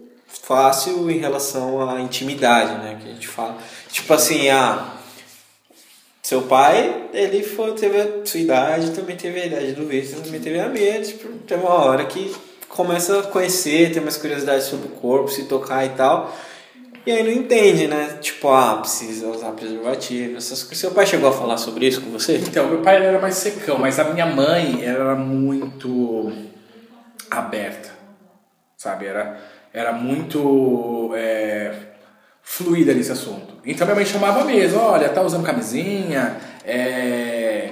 fácil 0.42 1.10
em 1.10 1.18
relação 1.18 1.88
à 1.88 2.00
intimidade, 2.00 2.74
né, 2.82 2.98
que 3.00 3.08
a 3.08 3.12
gente 3.12 3.28
fala. 3.28 3.56
Tipo 3.90 4.12
assim, 4.12 4.48
ah, 4.50 4.96
seu 6.22 6.42
pai, 6.42 7.08
ele 7.12 7.42
foi, 7.42 7.72
teve 7.72 8.00
a 8.00 8.26
sua 8.26 8.40
idade, 8.40 8.90
também 8.90 9.16
teve 9.16 9.40
a 9.40 9.46
idade 9.46 9.72
do 9.72 9.86
Victor, 9.86 10.20
também 10.20 10.40
teve 10.40 10.60
a 10.60 10.68
minha, 10.68 11.02
tipo, 11.02 11.28
tem 11.46 11.58
uma 11.58 11.74
hora 11.74 12.04
que 12.04 12.34
começa 12.68 13.20
a 13.20 13.22
conhecer, 13.24 13.92
ter 13.92 14.00
mais 14.00 14.16
curiosidade 14.16 14.64
sobre 14.64 14.88
o 14.88 14.90
corpo, 14.92 15.28
se 15.28 15.44
tocar 15.44 15.84
e 15.84 15.90
tal. 15.90 16.34
E 17.04 17.10
aí 17.10 17.22
não 17.22 17.32
entende, 17.32 17.88
né? 17.88 18.18
Tipo, 18.20 18.48
ah, 18.48 18.76
precisa 18.76 19.26
usar 19.26 19.50
preservativo, 19.52 20.36
essas 20.36 20.62
coisas. 20.62 20.78
Seu 20.78 20.92
pai 20.92 21.04
chegou 21.04 21.28
a 21.28 21.32
falar 21.32 21.56
sobre 21.56 21.86
isso 21.86 22.00
com 22.00 22.10
você? 22.10 22.36
Então, 22.38 22.68
meu 22.68 22.80
pai 22.80 23.04
era 23.04 23.20
mais 23.20 23.34
secão, 23.34 23.76
mas 23.76 23.98
a 23.98 24.04
minha 24.04 24.26
mãe 24.26 24.84
era 24.84 25.16
muito 25.16 26.32
aberta, 27.28 27.90
sabe? 28.76 29.06
Era, 29.06 29.40
era 29.72 29.92
muito 29.92 31.12
é, 31.14 31.72
fluida 32.42 32.92
nesse 32.92 33.12
assunto. 33.12 33.54
Então 33.64 33.86
minha 33.86 33.94
mãe 33.94 34.04
chamava 34.04 34.44
mesmo, 34.44 34.78
olha, 34.78 35.08
tá 35.08 35.22
usando 35.22 35.44
camisinha, 35.44 36.36
é... 36.64 37.70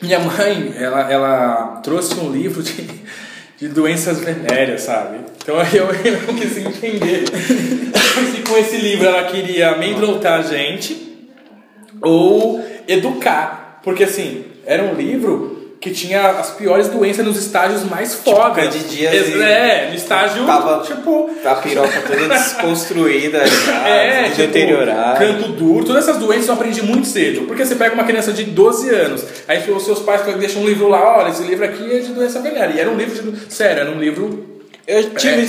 Minha 0.00 0.20
mãe, 0.20 0.74
ela, 0.76 1.12
ela 1.12 1.80
trouxe 1.82 2.14
um 2.20 2.30
livro 2.30 2.62
de, 2.62 2.88
de 3.58 3.68
doenças 3.68 4.20
venéreas, 4.20 4.82
sabe? 4.82 5.18
Então 5.42 5.58
aí 5.58 5.76
eu, 5.76 5.86
eu 5.86 6.22
não 6.22 6.34
quis 6.36 6.56
entender 6.56 7.24
se 8.32 8.42
com 8.42 8.56
esse 8.56 8.76
livro 8.76 9.06
ela 9.06 9.24
queria 9.24 9.70
amedrontar 9.70 10.38
a 10.38 10.42
gente 10.42 11.26
ou 12.00 12.64
educar. 12.86 13.80
Porque 13.82 14.04
assim, 14.04 14.44
era 14.64 14.84
um 14.84 14.94
livro 14.94 15.57
que 15.80 15.90
tinha 15.92 16.30
as 16.30 16.50
piores 16.50 16.88
doenças 16.88 17.24
nos 17.24 17.36
estágios 17.36 17.84
mais 17.84 18.14
fodas. 18.16 18.56
candidíase. 18.64 19.40
É, 19.40 19.86
no 19.90 19.94
estágio, 19.94 20.44
Tava- 20.44 20.82
tipo... 20.84 21.30
A 21.44 21.54
piroca 21.54 22.00
toda 22.00 22.28
desconstruída, 22.28 23.46
já, 23.46 23.72
É, 23.88 24.24
tipo, 24.24 24.36
deteriorado. 24.38 25.18
canto 25.18 25.48
duro, 25.52 25.84
todas 25.84 26.08
essas 26.08 26.18
doenças 26.20 26.48
eu 26.48 26.54
aprendi 26.54 26.82
muito 26.82 27.06
cedo. 27.06 27.42
Porque 27.46 27.64
você 27.64 27.76
pega 27.76 27.94
uma 27.94 28.04
criança 28.04 28.32
de 28.32 28.44
12 28.44 28.90
anos, 28.90 29.24
aí 29.46 29.70
os 29.70 29.84
seus 29.84 30.00
pais 30.00 30.22
deixam 30.36 30.62
um 30.62 30.66
livro 30.66 30.88
lá, 30.88 31.18
olha, 31.18 31.30
esse 31.30 31.42
livro 31.44 31.64
aqui 31.64 31.96
é 31.96 32.00
de 32.00 32.08
doença 32.12 32.40
venérea. 32.40 32.74
E 32.74 32.80
era 32.80 32.90
um 32.90 32.96
livro 32.96 33.32
de. 33.32 33.52
Sério, 33.54 33.82
era 33.82 33.90
um 33.90 33.98
livro. 34.00 34.57
Eu 34.88 35.10
tive 35.10 35.46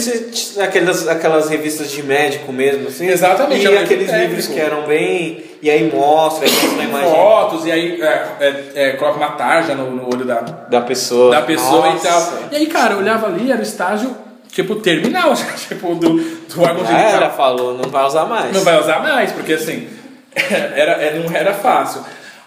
É. 0.60 0.64
aquelas, 0.66 1.08
aquelas 1.08 1.50
revistas 1.50 1.90
de 1.90 2.04
médico 2.04 2.52
mesmo, 2.52 2.90
assim. 2.90 3.08
Exatamente, 3.08 3.66
E 3.66 3.78
aqueles 3.78 4.08
técnico. 4.08 4.28
livros 4.36 4.48
que 4.48 4.60
eram 4.60 4.86
bem. 4.86 5.46
E 5.62 5.70
aí 5.70 5.90
mostra, 5.90 6.46
aí 6.46 6.52
mostra 6.52 6.82
a 6.82 6.84
imagem 6.86 7.10
Fotos, 7.10 7.66
e 7.66 7.72
aí 7.72 8.02
é, 8.02 8.28
é, 8.40 8.64
é, 8.76 8.92
coloca 8.94 9.16
uma 9.18 9.32
tarja 9.32 9.76
no, 9.76 9.92
no 9.92 10.14
olho 10.14 10.26
da, 10.26 10.42
da 10.42 10.82
pessoa. 10.82 11.32
da 11.36 11.42
pessoa 11.42 11.90
Nossa. 11.90 12.08
e 12.08 12.10
tal. 12.10 12.40
E 12.52 12.56
aí, 12.58 12.66
cara, 12.68 12.94
eu 12.96 12.98
olhava 13.00 13.28
ali, 13.28 13.50
era 13.50 13.60
o 13.60 13.64
estágio, 13.64 14.14
tipo, 14.52 14.76
terminal, 14.76 15.34
tipo, 15.68 15.96
do, 15.96 16.10
do 16.18 16.62
órgão 16.62 16.86
era, 16.86 17.10
genital. 17.10 17.32
falou, 17.32 17.78
não 17.78 17.90
vai 17.90 18.06
usar 18.06 18.26
mais. 18.26 18.54
Não 18.54 18.62
vai 18.62 18.78
usar 18.80 19.00
mais, 19.02 19.32
porque 19.32 19.54
assim, 19.54 19.88
era, 20.76 20.92
é, 20.94 21.18
não 21.18 21.34
era 21.34 21.54
fácil. 21.54 22.02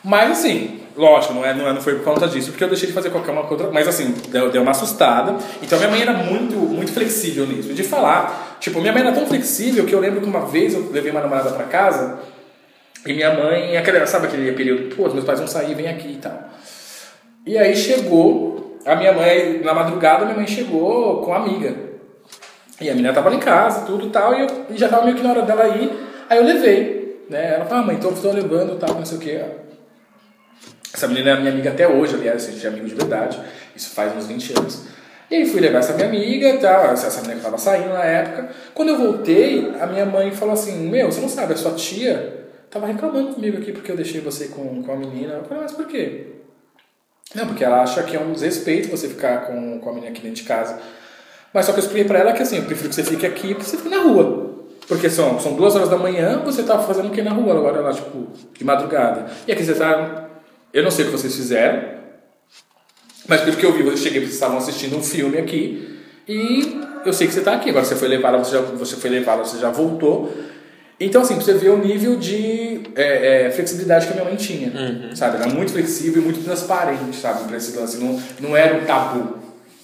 Mas 0.05 0.31
assim, 0.33 0.81
lógico, 0.97 1.35
não, 1.35 1.45
é, 1.45 1.55
não, 1.55 1.69
é, 1.69 1.73
não 1.73 1.81
foi 1.81 1.97
por 1.97 2.05
conta 2.05 2.29
disso, 2.29 2.51
porque 2.51 2.65
eu 2.65 2.69
deixei 2.69 2.89
de 2.89 2.95
fazer 2.95 3.11
qualquer 3.11 3.33
uma 3.33 3.49
outra. 3.49 3.71
Mas 3.71 3.89
assim, 3.89 4.15
deu, 4.29 4.51
deu 4.51 4.63
uma 4.63 4.71
assustada. 4.71 5.37
Então 5.63 5.79
minha 5.79 5.91
mãe 5.91 6.03
era 6.03 6.13
muito, 6.13 6.57
muito 6.57 6.93
flexível 6.93 7.47
nisso. 7.47 7.73
De 7.73 7.83
falar, 7.83 8.57
tipo, 8.61 8.81
minha 8.81 8.93
mãe 8.93 9.03
era 9.03 9.13
tão 9.13 9.27
flexível 9.27 9.85
que 9.85 9.95
eu 9.95 10.01
lembro 10.01 10.21
que 10.21 10.27
uma 10.27 10.47
vez 10.47 10.75
eu 10.75 10.91
levei 10.91 11.11
uma 11.11 11.21
namorada 11.21 11.51
pra 11.51 11.65
casa 11.65 12.19
e 13.05 13.13
minha 13.13 13.33
mãe, 13.35 13.77
aquele, 13.77 14.07
sabe 14.07 14.27
aquele 14.27 14.53
período, 14.53 14.95
pô, 14.95 15.09
meus 15.09 15.25
pais 15.25 15.39
vão 15.39 15.49
sair, 15.49 15.75
vem 15.75 15.89
aqui 15.89 16.13
e 16.13 16.17
tal. 16.17 16.39
E 17.45 17.59
aí 17.59 17.75
chegou, 17.75 18.79
a 18.87 18.95
minha 18.95 19.13
mãe, 19.13 19.61
na 19.65 19.75
madrugada, 19.75 20.25
minha 20.25 20.37
mãe 20.37 20.47
chegou 20.47 21.21
com 21.23 21.35
a 21.35 21.39
amiga. 21.39 21.75
E 22.81 22.89
a 22.89 22.95
menina 22.95 23.13
tava 23.13 23.31
lá 23.31 23.37
em 23.37 23.41
casa, 23.41 23.85
tudo 23.85 24.09
tal, 24.11 24.35
e, 24.35 24.43
eu, 24.43 24.47
e 24.71 24.79
já 24.79 24.89
tava 24.89 25.05
meio 25.05 25.17
que 25.17 25.23
na 25.23 25.31
hora 25.31 25.43
dela 25.43 25.69
ir, 25.69 25.91
aí 26.29 26.39
eu 26.39 26.45
levei, 26.45 27.27
né? 27.29 27.55
Ela 27.55 27.65
falou, 27.65 27.83
ah, 27.83 27.87
mãe, 27.87 27.99
eu 28.01 28.13
tô 28.13 28.31
levando, 28.31 28.79
tal, 28.79 28.95
não 28.95 29.05
sei 29.05 29.19
o 29.19 29.21
que. 29.21 29.41
Essa 30.93 31.09
menina 31.09 31.31
é 31.31 31.37
minha 31.39 31.53
amiga 31.53 31.71
até 31.71 31.89
hoje, 31.89 32.15
aliás, 32.15 32.47
a 32.47 32.51
gente 32.51 32.65
é 32.65 32.69
amigo 32.69 32.87
de 32.87 32.95
verdade, 32.95 33.41
isso 33.75 33.91
faz 33.91 34.15
uns 34.17 34.27
20 34.27 34.59
anos. 34.59 34.83
E 35.31 35.37
aí 35.37 35.47
fui 35.47 35.61
levar 35.61 35.79
essa 35.79 35.95
minha 35.95 36.09
amiga, 36.09 36.59
tal, 36.59 36.93
essa 36.93 37.21
menina 37.23 37.37
que 37.37 37.41
tava 37.41 37.57
saindo 37.57 37.89
na 37.89 38.05
época. 38.05 38.51
Quando 38.75 38.91
eu 38.91 38.99
voltei, 38.99 39.73
a 39.81 39.87
minha 39.87 40.05
mãe 40.05 40.31
falou 40.31 40.53
assim, 40.53 40.91
meu, 40.91 41.11
você 41.11 41.21
não 41.23 41.29
sabe, 41.29 41.55
a 41.55 41.57
sua 41.57 41.73
tia 41.73 42.43
tava 42.71 42.87
reclamando 42.87 43.35
comigo 43.35 43.59
aqui 43.59 43.73
porque 43.73 43.91
eu 43.91 43.97
deixei 43.97 44.21
você 44.21 44.49
com, 44.49 44.83
com 44.83 44.93
a 44.93 44.97
menina. 44.97 45.35
Eu 45.35 45.45
falei, 45.45 45.63
mas 45.63 45.73
por 45.73 45.87
quê? 45.87 46.27
Não, 47.35 47.47
porque 47.47 47.65
ela 47.65 47.83
acha 47.83 48.03
que 48.03 48.15
é 48.15 48.21
um 48.21 48.33
desrespeito 48.33 48.91
você 48.91 49.09
ficar 49.09 49.47
com, 49.47 49.81
com 49.81 49.91
a 49.91 49.93
menina 49.95 50.11
aqui 50.11 50.21
dentro 50.21 50.37
de 50.37 50.43
casa. 50.43 50.79
Mas 51.53 51.67
só 51.67 51.73
que 51.73 51.79
eu 51.79 51.83
expliquei 51.83 52.05
pra 52.05 52.19
ela 52.19 52.33
que 52.33 52.43
assim, 52.43 52.57
eu 52.57 52.65
prefiro 52.65 52.89
que 52.89 52.95
você 52.95 53.05
fique 53.05 53.27
aqui 53.27 53.55
porque 53.55 53.71
você 53.71 53.77
fique 53.77 53.89
na 53.89 54.03
rua. 54.03 54.51
Porque 54.89 55.09
são, 55.09 55.39
são 55.39 55.55
duas 55.55 55.75
horas 55.75 55.89
da 55.89 55.97
manhã, 55.97 56.43
você 56.45 56.63
tá 56.63 56.79
fazendo 56.79 57.09
o 57.09 57.11
que 57.11 57.23
na 57.23 57.31
rua 57.31 57.55
agora 57.55 57.81
lá, 57.81 57.93
tipo, 57.93 58.27
de 58.53 58.65
madrugada. 58.65 59.31
E 59.47 59.53
aqui 59.53 59.65
você 59.65 59.75
tá. 59.75 60.22
Eu 60.73 60.83
não 60.83 60.91
sei 60.91 61.05
o 61.05 61.09
que 61.09 61.13
vocês 61.17 61.35
fizeram, 61.35 61.83
mas 63.29 63.41
pelo 63.43 63.57
que 63.57 63.65
eu 63.65 63.73
vi, 63.73 63.87
eu 63.87 63.97
cheguei, 63.97 64.21
vocês 64.21 64.35
estavam 64.35 64.59
assistindo 64.59 64.97
um 64.97 65.03
filme 65.03 65.39
aqui. 65.39 65.99
E 66.29 66.81
eu 67.05 67.13
sei 67.13 67.27
que 67.27 67.33
você 67.35 67.41
tá 67.41 67.55
aqui. 67.55 67.71
Agora 67.71 67.85
você 67.85 67.97
foi 67.97 68.09
levada, 68.09 68.39
você 68.39 68.53
já, 68.53 68.61
você 68.63 68.97
foi 68.97 69.11
levada, 69.11 69.45
você 69.45 69.59
já 69.59 69.71
voltou. 69.71 70.33
Então, 70.99 71.23
assim, 71.23 71.35
pra 71.35 71.45
você 71.45 71.55
ver 71.55 71.71
o 71.71 71.79
nível 71.79 72.17
de 72.17 72.81
é, 72.95 73.47
é, 73.47 73.51
flexibilidade 73.51 74.07
que 74.07 74.13
a 74.13 74.15
minha 74.17 74.25
mãe 74.25 74.37
tinha, 74.37 74.69
Uhum. 74.69 75.17
sabe? 75.17 75.37
Era 75.37 75.49
muito 75.49 75.73
flexível 75.73 76.23
e 76.23 76.25
muito 76.25 76.45
transparente, 76.45 77.17
sabe? 77.17 77.45
Pra 77.49 77.57
esse 77.57 77.77
lance, 77.77 77.97
não, 77.99 78.23
não 78.41 78.57
era 78.57 78.77
um 78.77 78.85
tabu, 78.85 79.39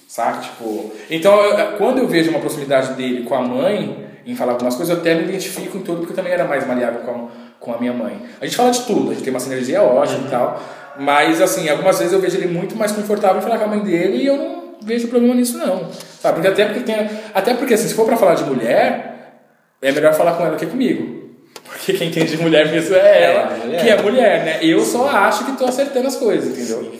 sabe? 0.07 0.43
Tipo, 0.45 0.91
então, 1.09 1.35
eu- 1.43 1.77
quando 1.77 1.97
eu 1.99 2.07
vejo 2.07 2.29
uma 2.29 2.39
proximidade 2.39 2.93
dele 2.93 3.23
com 3.23 3.35
a 3.35 3.41
mãe, 3.41 4.05
em 4.25 4.33
falar 4.35 4.53
algumas 4.53 4.75
coisas, 4.75 4.93
eu 4.95 5.01
até 5.01 5.13
me 5.15 5.23
identifico 5.23 5.77
em 5.77 5.81
tudo, 5.81 5.97
porque 5.99 6.13
eu 6.13 6.15
também 6.15 6.31
era 6.31 6.45
mais 6.45 6.65
maleável 6.65 7.01
com 7.01 7.11
a, 7.11 7.27
com 7.59 7.73
a 7.73 7.77
minha 7.77 7.93
mãe. 7.93 8.21
A 8.39 8.45
gente 8.45 8.55
fala 8.55 8.71
de 8.71 8.81
tudo, 8.81 9.11
a 9.11 9.13
gente 9.13 9.23
tem 9.23 9.33
uma 9.33 9.39
sinergia 9.39 9.81
ótima 9.81 10.27
e 10.27 10.29
tal, 10.31 10.61
mas, 10.99 11.41
assim, 11.41 11.69
algumas 11.69 11.97
vezes 11.97 12.13
eu 12.13 12.19
vejo 12.19 12.37
ele 12.37 12.47
muito 12.47 12.75
mais 12.75 12.91
confortável 12.91 13.39
em 13.39 13.41
falar 13.41 13.57
com 13.57 13.65
a 13.65 13.67
mãe 13.67 13.79
dele 13.79 14.17
e 14.17 14.25
eu 14.25 14.37
não 14.37 14.75
vejo 14.81 15.07
problema 15.07 15.35
nisso, 15.35 15.57
não, 15.57 15.89
sabe? 16.19 16.35
Porque 16.35 16.47
até 16.47 16.65
porque, 16.65 16.81
tem, 16.81 17.09
até 17.33 17.53
porque 17.53 17.73
assim, 17.73 17.87
se 17.87 17.93
for 17.93 18.05
pra 18.05 18.17
falar 18.17 18.35
de 18.35 18.43
mulher, 18.43 19.43
é 19.81 19.91
melhor 19.91 20.13
falar 20.13 20.33
com 20.33 20.45
ela 20.45 20.57
que 20.57 20.65
comigo. 20.65 21.19
Porque 21.63 21.93
quem 21.93 22.07
entende 22.07 22.35
de 22.35 22.41
mulher 22.41 22.71
mesmo 22.71 22.95
é 22.95 23.23
ela, 23.23 23.57
É, 23.71 23.77
que 23.77 23.89
é 23.89 24.01
mulher, 24.01 24.43
né? 24.43 24.59
Eu 24.61 24.81
só 24.81 25.07
acho 25.07 25.45
que 25.45 25.57
tô 25.57 25.65
acertando 25.65 26.07
as 26.07 26.15
coisas, 26.15 26.57
entendeu? 26.57 26.91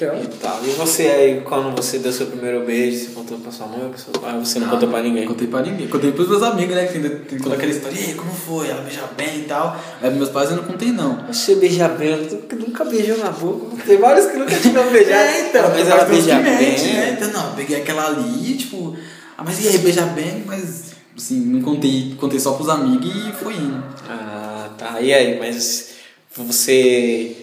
Então, 0.00 0.22
E 0.22 0.26
tal. 0.38 0.60
E 0.64 0.70
você 0.70 1.02
aí, 1.02 1.40
quando 1.42 1.76
você 1.76 1.98
deu 1.98 2.12
seu 2.12 2.26
primeiro 2.26 2.64
beijo, 2.64 2.98
você 3.06 3.10
contou 3.12 3.38
pra 3.38 3.52
sua 3.52 3.66
mãe 3.66 3.82
ou 3.84 3.90
pra 3.90 3.98
seu 3.98 4.12
pai? 4.12 4.38
Você 4.38 4.58
não 4.58 4.68
contou 4.68 4.88
pra 4.88 5.02
ninguém? 5.02 5.22
Não 5.26 5.32
contei 5.32 5.46
pra 5.48 5.60
ninguém. 5.62 5.88
Contei 5.88 6.12
pros 6.12 6.28
meus 6.28 6.42
amigos, 6.42 6.74
né? 6.74 6.86
Que 6.86 6.98
tem, 6.98 7.10
tem 7.10 7.38
toda 7.38 7.54
aquela 7.54 7.70
história. 7.72 7.96
E 7.98 8.04
aí, 8.04 8.14
como 8.14 8.32
foi? 8.32 8.68
Ela 8.70 8.80
beija 8.82 9.02
bem 9.16 9.40
e 9.40 9.42
tal. 9.44 9.78
Mas 10.00 10.14
meus 10.14 10.28
pais 10.30 10.50
eu 10.50 10.56
não 10.56 10.64
contei, 10.64 10.90
não. 10.92 11.26
Você 11.26 11.54
beija 11.56 11.88
bem, 11.88 12.12
ela 12.12 12.22
nunca- 12.58 12.84
beijou 12.84 13.18
na 13.18 13.30
boca. 13.30 13.76
Tem 13.86 13.98
vários 13.98 14.26
que 14.26 14.36
nunca 14.38 14.56
tiveram 14.56 14.90
beijado. 14.90 15.20
É, 15.30 15.48
então, 15.48 15.68
mas 15.70 15.88
ela 15.88 16.04
beija 16.04 16.36
bem. 16.38 16.78
né? 16.94 17.10
Então, 17.18 17.30
não, 17.32 17.50
eu 17.50 17.56
peguei 17.56 17.76
aquela 17.76 18.06
ali, 18.06 18.54
tipo... 18.56 18.96
Ah, 19.36 19.42
mas 19.44 19.62
e 19.64 19.68
aí, 19.68 19.78
beija 19.78 20.02
bem? 20.06 20.42
Mas, 20.46 20.92
assim, 21.16 21.40
não 21.40 21.60
contei. 21.62 22.14
Contei 22.18 22.38
só 22.40 22.52
pros 22.52 22.68
amigos 22.68 23.10
e 23.14 23.32
foi 23.32 23.54
indo. 23.54 23.82
Ah, 24.08 24.68
tá. 24.78 25.00
E 25.00 25.12
aí, 25.12 25.38
mas 25.38 25.90
você. 26.34 27.39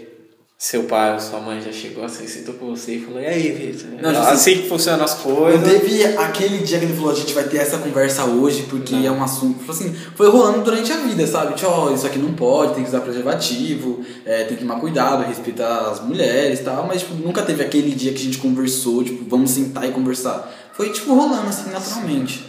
Seu 0.60 0.86
pai 0.86 1.14
ou 1.14 1.20
sua 1.20 1.40
mãe 1.40 1.62
já 1.62 1.72
chegou 1.72 2.04
assim, 2.04 2.26
sentou 2.26 2.56
com 2.56 2.66
você 2.76 2.94
e 2.96 3.00
falou: 3.00 3.22
E 3.22 3.28
aí, 3.28 3.52
Vitor? 3.52 3.92
Não, 4.02 4.12
já 4.12 4.32
assim 4.32 4.56
que 4.64 4.68
funcionam 4.68 5.06
as 5.06 5.24
Não 5.24 5.36
coisas. 5.36 5.62
teve 5.72 6.04
aquele 6.18 6.58
dia 6.64 6.80
que 6.80 6.86
ele 6.86 6.96
falou, 6.96 7.12
a 7.12 7.16
gente 7.16 7.32
vai 7.32 7.44
ter 7.44 7.58
essa 7.58 7.78
conversa 7.78 8.26
hoje, 8.26 8.64
porque 8.64 8.96
é 8.96 9.12
um 9.12 9.24
assunto. 9.24 9.60
Tipo 9.60 9.72
assim, 9.72 9.94
foi 10.16 10.28
rolando 10.32 10.64
durante 10.64 10.92
a 10.92 10.98
vida, 10.98 11.28
sabe? 11.28 11.54
Tipo, 11.54 11.70
ó, 11.70 11.94
isso 11.94 12.08
aqui 12.08 12.18
não 12.18 12.34
pode, 12.34 12.74
tem 12.74 12.82
que 12.82 12.90
usar 12.90 13.02
preservativo, 13.02 14.04
é, 14.26 14.46
tem 14.46 14.58
que 14.58 14.64
tomar 14.64 14.80
cuidado, 14.80 15.24
respeitar 15.28 15.92
as 15.92 16.00
mulheres 16.04 16.60
e 16.60 16.64
tal, 16.64 16.88
mas 16.88 17.02
tipo, 17.02 17.14
nunca 17.14 17.44
teve 17.44 17.62
aquele 17.64 17.92
dia 17.94 18.12
que 18.12 18.20
a 18.20 18.24
gente 18.26 18.40
conversou, 18.40 19.04
tipo, 19.04 19.30
vamos 19.30 19.52
sentar 19.52 19.88
e 19.88 19.92
conversar. 19.92 20.52
Foi 20.74 20.90
tipo 20.90 21.14
rolando 21.14 21.50
assim 21.50 21.70
naturalmente. 21.70 22.44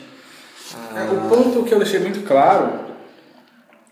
É, 0.97 1.03
O 1.13 1.29
ponto 1.29 1.63
que 1.63 1.75
eu 1.75 1.79
deixei 1.79 2.01
muito 2.01 2.27
claro, 2.27 2.73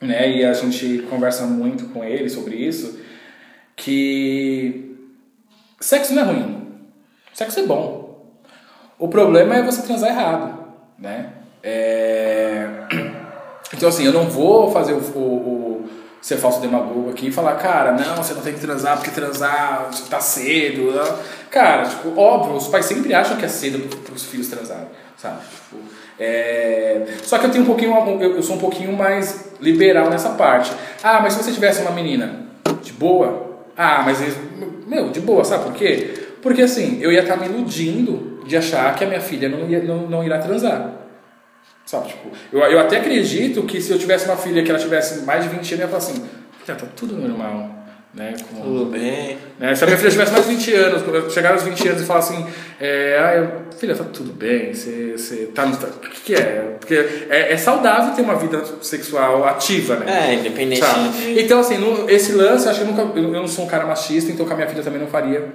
né, 0.00 0.38
e 0.38 0.42
a 0.42 0.54
gente 0.54 1.04
conversa 1.10 1.44
muito 1.44 1.84
com 1.88 2.02
ele 2.02 2.30
sobre 2.30 2.56
isso, 2.56 3.04
que 3.76 4.96
sexo 5.78 6.14
não 6.14 6.22
é 6.22 6.24
ruim. 6.24 6.66
Sexo 7.34 7.60
é 7.60 7.62
bom. 7.64 8.34
O 8.98 9.08
problema 9.08 9.54
é 9.54 9.62
você 9.62 9.82
transar 9.82 10.10
errado, 10.10 10.58
né? 10.98 11.32
É... 11.62 12.66
Então 13.74 13.88
assim, 13.88 14.04
eu 14.04 14.12
não 14.12 14.30
vou 14.30 14.70
fazer 14.70 14.92
o, 14.92 14.98
o, 14.98 15.20
o 15.20 15.88
ser 16.22 16.38
falso 16.38 16.60
demagogo 16.60 17.10
aqui 17.10 17.28
e 17.28 17.32
falar, 17.32 17.54
cara, 17.56 17.92
não, 17.92 18.16
você 18.16 18.32
não 18.32 18.40
tem 18.40 18.54
que 18.54 18.60
transar 18.60 18.96
porque 18.96 19.10
transar 19.10 19.90
tá 20.08 20.20
cedo. 20.20 20.92
né? 20.92 21.18
Cara, 21.50 21.84
tipo, 21.84 22.18
óbvio, 22.18 22.56
os 22.56 22.68
pais 22.68 22.86
sempre 22.86 23.12
acham 23.12 23.36
que 23.36 23.44
é 23.44 23.48
cedo 23.48 23.78
para 24.02 24.14
os 24.14 24.24
filhos 24.24 24.48
transarem, 24.48 24.88
sabe? 25.16 25.40
Tipo, 25.40 25.82
é... 26.18 27.06
Só 27.22 27.38
que 27.38 27.46
eu 27.46 27.50
tenho 27.50 27.64
um 27.64 27.66
pouquinho, 27.66 27.94
eu 28.20 28.36
eu 28.36 28.42
sou 28.42 28.56
um 28.56 28.60
pouquinho 28.60 28.92
mais 28.92 29.52
liberal 29.60 30.08
nessa 30.08 30.30
parte. 30.30 30.72
Ah, 31.02 31.20
mas 31.20 31.34
se 31.34 31.42
você 31.42 31.52
tivesse 31.52 31.82
uma 31.82 31.90
menina 31.92 32.46
de 32.82 32.92
boa, 32.92 33.45
ah, 33.76 34.02
mas 34.04 34.20
meu, 34.86 35.10
de 35.10 35.20
boa, 35.20 35.44
sabe 35.44 35.64
por 35.64 35.74
quê? 35.74 36.14
Porque 36.40 36.62
assim, 36.62 37.00
eu 37.00 37.12
ia 37.12 37.20
estar 37.20 37.36
me 37.36 37.46
iludindo 37.46 38.40
de 38.46 38.56
achar 38.56 38.94
que 38.94 39.04
a 39.04 39.06
minha 39.06 39.20
filha 39.20 39.48
não, 39.48 39.68
ia, 39.68 39.82
não, 39.82 40.08
não 40.08 40.24
irá 40.24 40.38
transar. 40.38 40.92
Sabe, 41.84 42.08
tipo, 42.08 42.30
eu, 42.52 42.60
eu 42.60 42.80
até 42.80 42.98
acredito 42.98 43.62
que 43.64 43.80
se 43.80 43.92
eu 43.92 43.98
tivesse 43.98 44.26
uma 44.26 44.36
filha 44.36 44.62
que 44.62 44.70
ela 44.70 44.78
tivesse 44.78 45.24
mais 45.24 45.42
de 45.42 45.48
20 45.50 45.58
anos, 45.58 45.70
eu 45.70 45.78
ia 45.78 45.86
falar 45.86 45.98
assim, 45.98 46.28
tá 46.66 46.74
tudo 46.96 47.16
normal, 47.16 47.70
né? 48.16 48.34
Com, 48.50 48.62
Tudo 48.62 48.86
bem. 48.86 49.36
né? 49.60 49.74
Se 49.74 49.84
a 49.84 49.86
minha 49.86 49.98
filha 49.98 50.10
tivesse 50.10 50.32
mais 50.32 50.46
de 50.48 50.54
20 50.54 50.74
anos, 50.74 51.02
quando 51.02 51.30
chegar 51.30 51.52
aos 51.52 51.62
20 51.62 51.88
anos 51.88 52.02
e 52.02 52.06
falar 52.06 52.20
assim, 52.20 52.46
é, 52.80 53.18
ah, 53.22 53.36
eu- 53.36 53.66
filha, 53.78 53.94
tá 53.94 54.04
tudo 54.04 54.32
bem, 54.32 54.72
você, 54.72 55.12
você 55.18 55.50
tá 55.54 55.66
no. 55.66 55.74
O 55.74 55.78
que, 56.00 56.20
que 56.22 56.34
é? 56.34 56.76
Porque 56.80 56.94
é, 57.28 57.52
é 57.52 57.56
saudável 57.58 58.14
ter 58.14 58.22
uma 58.22 58.36
vida 58.36 58.64
sexual 58.80 59.46
ativa, 59.46 59.96
né? 59.96 60.30
É, 60.30 60.34
independente 60.34 60.80
Sabe? 60.80 61.38
Então, 61.38 61.60
assim, 61.60 61.76
no- 61.76 62.08
esse 62.08 62.32
lance, 62.32 62.66
acho 62.68 62.80
que 62.80 62.86
eu, 62.88 62.92
nunca, 62.92 63.18
eu 63.18 63.24
eu 63.34 63.40
não 63.40 63.46
sou 63.48 63.66
um 63.66 63.68
cara 63.68 63.84
machista, 63.84 64.32
então 64.32 64.46
com 64.46 64.52
a 64.52 64.56
minha 64.56 64.68
filha 64.68 64.82
também 64.82 64.98
não 65.00 65.08
faria, 65.08 65.46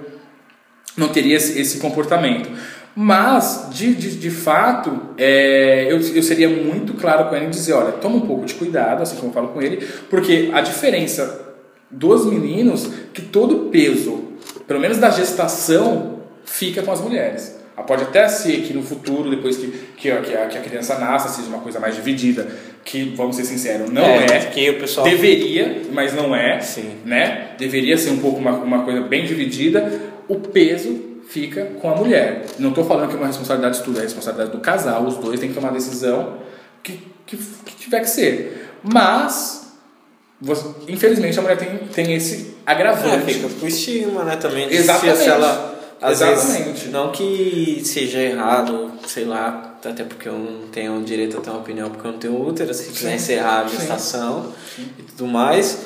não 0.96 1.08
teria 1.08 1.36
esse, 1.36 1.60
esse 1.60 1.78
comportamento. 1.78 2.48
Mas, 2.94 3.68
de, 3.70 3.94
de, 3.94 4.16
de 4.18 4.30
fato, 4.30 5.00
é, 5.18 5.86
eu, 5.90 5.98
eu 5.98 6.22
seria 6.22 6.48
muito 6.48 6.92
claro 6.94 7.28
com 7.28 7.34
ele 7.34 7.46
e 7.46 7.50
dizer, 7.50 7.72
olha, 7.72 7.90
toma 7.92 8.16
um 8.16 8.20
pouco 8.26 8.44
de 8.44 8.54
cuidado, 8.54 9.02
assim 9.02 9.16
como 9.16 9.30
eu 9.30 9.34
falo 9.34 9.48
com 9.48 9.60
ele, 9.62 9.84
porque 10.10 10.50
a 10.52 10.60
diferença 10.60 11.51
dos 11.92 12.26
meninos, 12.26 12.88
que 13.12 13.22
todo 13.22 13.66
o 13.66 13.70
peso, 13.70 14.24
pelo 14.66 14.80
menos 14.80 14.98
da 14.98 15.10
gestação, 15.10 16.20
fica 16.44 16.82
com 16.82 16.90
as 16.90 17.00
mulheres. 17.00 17.58
Ah, 17.76 17.82
Pode 17.82 18.02
até 18.02 18.26
ser 18.28 18.62
que 18.62 18.72
no 18.74 18.82
futuro, 18.82 19.30
depois 19.30 19.56
que, 19.56 19.68
que, 19.96 20.10
a, 20.10 20.20
que 20.20 20.34
a- 20.34 20.60
criança 20.60 20.98
nasça, 20.98 21.28
seja 21.28 21.48
uma 21.48 21.60
coisa 21.60 21.78
mais 21.80 21.94
dividida, 21.94 22.46
que, 22.84 23.14
vamos 23.16 23.36
ser 23.36 23.44
sinceros, 23.44 23.90
não 23.90 24.02
é. 24.04 24.26
Que 24.52 24.70
o 24.70 24.78
pessoal. 24.80 25.06
Deveria, 25.06 25.82
mas 25.92 26.12
não 26.14 26.34
é. 26.34 26.60
Sim. 26.60 26.96
Né? 27.04 27.50
Deveria 27.58 27.96
ser 27.96 28.10
um 28.10 28.18
pouco 28.18 28.38
uma, 28.40 28.52
uma 28.52 28.84
coisa 28.84 29.00
bem 29.02 29.24
dividida. 29.24 30.00
O 30.28 30.36
peso 30.36 31.00
fica 31.28 31.64
com 31.80 31.90
a 31.90 31.94
mulher. 31.96 32.44
Não 32.58 32.70
estou 32.70 32.84
falando 32.84 33.08
que 33.08 33.14
é 33.14 33.18
uma 33.18 33.26
responsabilidade 33.28 33.78
de 33.78 33.84
tudo, 33.84 33.98
é 34.00 34.02
responsabilidade 34.02 34.50
do 34.56 34.60
casal. 34.60 35.04
Os 35.06 35.16
dois 35.16 35.38
têm 35.40 35.48
que 35.48 35.54
tomar 35.54 35.68
a 35.68 35.72
decisão 35.72 36.38
que, 36.82 36.98
que, 37.26 37.36
que 37.36 37.74
tiver 37.76 38.00
que 38.00 38.10
ser. 38.10 38.68
Mas, 38.82 39.61
você- 40.42 40.68
infelizmente, 40.88 41.38
a 41.38 41.42
mulher 41.42 41.56
tem, 41.56 41.78
tem 41.94 42.14
esse 42.14 42.54
É, 42.66 42.70
agravante. 42.72 43.32
fica 43.34 43.48
com 43.48 43.66
estigma, 43.66 44.24
né? 44.24 44.36
Também. 44.36 44.68
de 44.68 44.76
Exatamente. 44.76 45.18
Se 45.18 45.28
ela, 45.28 45.78
às 46.00 46.20
Exatamente. 46.20 46.64
vezes, 46.72 46.90
não 46.92 47.10
que 47.12 47.80
seja 47.84 48.18
errado, 48.20 48.92
sei 49.06 49.24
lá, 49.24 49.76
até 49.84 50.04
porque 50.04 50.28
eu 50.28 50.32
não 50.38 50.68
tenho 50.68 51.00
direito 51.02 51.38
a 51.38 51.40
ter 51.40 51.50
uma 51.50 51.60
opinião, 51.60 51.90
porque 51.90 52.06
eu 52.06 52.12
não 52.12 52.18
tenho 52.18 52.40
útero, 52.46 52.72
se 52.74 52.90
quiser 52.90 53.14
encerrar 53.14 53.62
a 53.64 53.68
gestação 53.68 54.52
e 54.98 55.02
tudo 55.02 55.26
mais. 55.26 55.78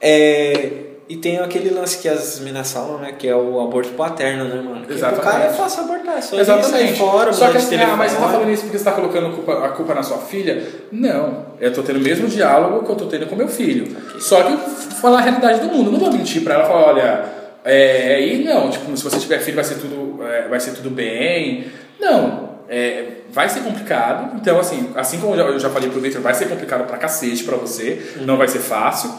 É, 0.00 0.93
e 1.06 1.16
tem 1.16 1.38
aquele 1.38 1.68
lance 1.70 1.98
que 1.98 2.08
as 2.08 2.40
meninas 2.40 2.72
falam, 2.72 2.98
né? 2.98 3.12
Que 3.12 3.28
é 3.28 3.36
o 3.36 3.60
aborto 3.60 3.90
paterno, 3.90 4.44
né, 4.44 4.62
mano? 4.62 4.86
Que 4.86 4.94
Exatamente. 4.94 5.20
O 5.20 5.30
cara 5.30 5.44
é 5.44 5.50
fácil 5.50 5.84
abortar, 5.84 6.16
é 6.16 6.20
só 6.22 6.38
Exatamente. 6.38 6.98
fora, 6.98 7.32
Só 7.32 7.50
que 7.50 7.58
assim, 7.58 7.76
ah, 7.76 7.94
mas 7.96 8.12
você 8.12 8.18
tá 8.18 8.28
falando 8.28 8.50
isso 8.50 8.62
porque 8.62 8.78
você 8.78 8.84
tá 8.84 8.92
colocando 8.92 9.26
a 9.26 9.30
culpa, 9.32 9.64
a 9.66 9.68
culpa 9.68 9.94
na 9.94 10.02
sua 10.02 10.18
filha? 10.18 10.66
Não. 10.90 11.46
Eu 11.60 11.72
tô 11.74 11.82
tendo 11.82 11.98
o 11.98 12.02
mesmo 12.02 12.26
diálogo 12.26 12.84
que 12.86 12.90
eu 12.90 12.96
tô 12.96 13.06
tendo 13.06 13.26
com 13.26 13.36
meu 13.36 13.48
filho. 13.48 13.94
Só 14.18 14.42
que 14.44 14.52
eu 14.52 14.58
falar 14.58 15.18
a 15.18 15.22
realidade 15.22 15.60
do 15.60 15.66
mundo. 15.66 15.88
Eu 15.88 15.92
não 15.92 16.00
vou 16.00 16.12
mentir 16.12 16.42
pra 16.42 16.54
ela 16.54 16.64
e 16.64 16.66
falar, 16.66 16.86
olha, 16.86 17.24
é, 17.64 18.26
e 18.26 18.42
não, 18.42 18.70
tipo, 18.70 18.96
se 18.96 19.04
você 19.04 19.18
tiver 19.18 19.40
filho 19.40 19.56
vai 19.56 19.64
ser 19.64 19.74
tudo, 19.76 20.22
é, 20.24 20.48
vai 20.48 20.58
ser 20.58 20.72
tudo 20.72 20.88
bem. 20.88 21.66
Não. 22.00 22.54
É, 22.66 23.04
vai 23.30 23.48
ser 23.48 23.60
complicado. 23.60 24.36
Então, 24.36 24.58
assim, 24.58 24.90
assim 24.94 25.18
como 25.18 25.34
eu 25.34 25.38
já, 25.38 25.44
eu 25.44 25.58
já 25.58 25.70
falei 25.70 25.90
pro 25.90 26.00
Victor, 26.00 26.22
vai 26.22 26.32
ser 26.32 26.48
complicado 26.48 26.86
pra 26.86 26.96
cacete 26.96 27.44
pra 27.44 27.56
você. 27.56 28.14
Não 28.22 28.38
vai 28.38 28.48
ser 28.48 28.60
fácil. 28.60 29.10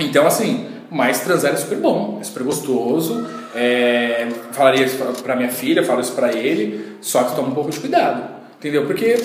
Então, 0.00 0.26
assim, 0.26 0.66
mas 0.90 1.20
transar 1.20 1.52
é 1.52 1.56
super 1.56 1.78
bom, 1.78 2.18
é 2.20 2.24
super 2.24 2.42
gostoso. 2.42 3.26
É, 3.54 4.26
falaria 4.52 4.84
isso 4.84 4.96
pra- 5.22 5.36
minha 5.36 5.48
filha, 5.50 5.82
falo 5.84 6.00
isso 6.00 6.12
pra 6.12 6.32
ele, 6.32 6.96
só 7.00 7.22
que 7.24 7.36
toma 7.36 7.48
um 7.48 7.54
pouco 7.54 7.70
de 7.70 7.78
cuidado, 7.78 8.28
entendeu? 8.58 8.84
Porque 8.86 9.16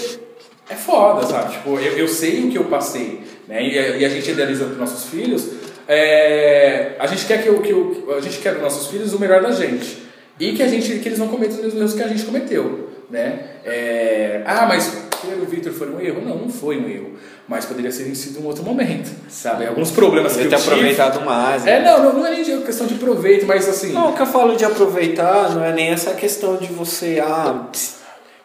é 0.69 0.75
foda, 0.75 1.25
sabe? 1.25 1.53
Tipo, 1.53 1.79
eu, 1.79 1.97
eu 1.97 2.07
sei 2.07 2.45
o 2.45 2.51
que 2.51 2.57
eu 2.57 2.65
passei, 2.65 3.21
né? 3.47 3.63
E, 3.63 3.77
a- 3.79 3.97
e 3.97 4.05
a 4.05 4.09
gente 4.09 4.29
idealiza 4.29 4.65
para 4.65 4.75
nossos 4.75 5.09
filhos. 5.09 5.47
é, 5.87 6.91
a 6.99 7.07
gente 7.07 7.25
quer 7.25 7.41
que, 7.41 7.49
o, 7.49 7.59
que 7.61 7.73
a 8.15 8.21
gente 8.21 8.37
quer 8.37 8.53
dos 8.53 8.61
nossos 8.61 8.87
filhos 8.91 9.11
o 9.11 9.19
melhor 9.19 9.41
da 9.41 9.51
gente 9.51 9.97
e 10.39 10.53
que 10.53 10.61
a 10.61 10.67
gente 10.67 10.99
que 10.99 11.09
eles 11.09 11.17
não 11.17 11.27
cometam 11.27 11.55
os 11.57 11.63
mesmos 11.63 11.79
erros 11.81 11.93
que 11.95 12.03
a 12.03 12.07
gente 12.07 12.23
cometeu, 12.25 12.91
né? 13.09 13.39
É, 13.65 14.43
ah, 14.45 14.67
mas 14.67 15.08
ter 15.21 15.33
o 15.35 15.45
Victor 15.45 15.71
foi 15.73 15.89
um 15.89 15.99
erro? 15.99 16.21
Não, 16.21 16.37
não 16.37 16.49
foi 16.49 16.77
um 16.79 16.87
erro, 16.89 17.11
mas 17.47 17.65
poderia 17.65 17.91
ter 17.91 18.15
sido 18.15 18.41
um 18.41 18.45
outro 18.45 18.63
momento, 18.63 19.09
sabe? 19.29 19.65
Alguns 19.67 19.91
problemas 19.91 20.33
que 20.33 20.39
Ele 20.41 20.53
eu 20.53 20.57
tive. 20.57 20.71
aproveitado 20.71 21.25
mais. 21.25 21.65
É, 21.65 21.79
né? 21.79 21.91
não, 21.91 22.03
não, 22.03 22.13
não 22.19 22.25
é 22.27 22.31
nem 22.31 22.61
questão 22.61 22.85
de 22.87 22.95
proveito, 22.95 23.45
mas 23.45 23.67
assim. 23.67 23.91
Não, 23.93 24.11
o 24.11 24.13
que 24.13 24.21
eu 24.21 24.27
falo 24.27 24.55
de 24.55 24.65
aproveitar 24.65 25.53
não 25.55 25.63
é 25.63 25.71
nem 25.73 25.89
essa 25.89 26.13
questão 26.13 26.57
de 26.57 26.67
você, 26.67 27.19
ah, 27.23 27.67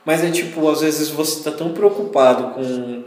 mas 0.04 0.22
é 0.22 0.30
tipo, 0.30 0.68
às 0.68 0.80
vezes 0.80 1.08
você 1.10 1.38
está 1.38 1.50
tão 1.50 1.72
preocupado 1.72 2.54
com 2.54 3.04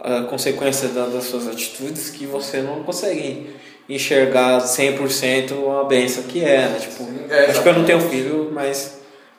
a 0.00 0.22
consequência 0.24 0.88
da- 0.88 1.06
das 1.06 1.24
suas 1.24 1.46
atitudes 1.48 2.10
que 2.10 2.26
você 2.26 2.60
não 2.60 2.82
consegue 2.82 3.50
enxergar 3.88 4.60
100% 4.60 5.54
a 5.80 5.84
benção 5.84 6.22
que 6.24 6.42
é, 6.44 6.68
né? 6.68 6.78
Tipo, 6.80 7.06
É, 7.28 7.46
acho 7.50 7.62
que 7.62 7.68
eu 7.68 7.72
não 7.74 7.84
tenho 7.84 8.00
filho, 8.00 8.50
mas 8.52 8.98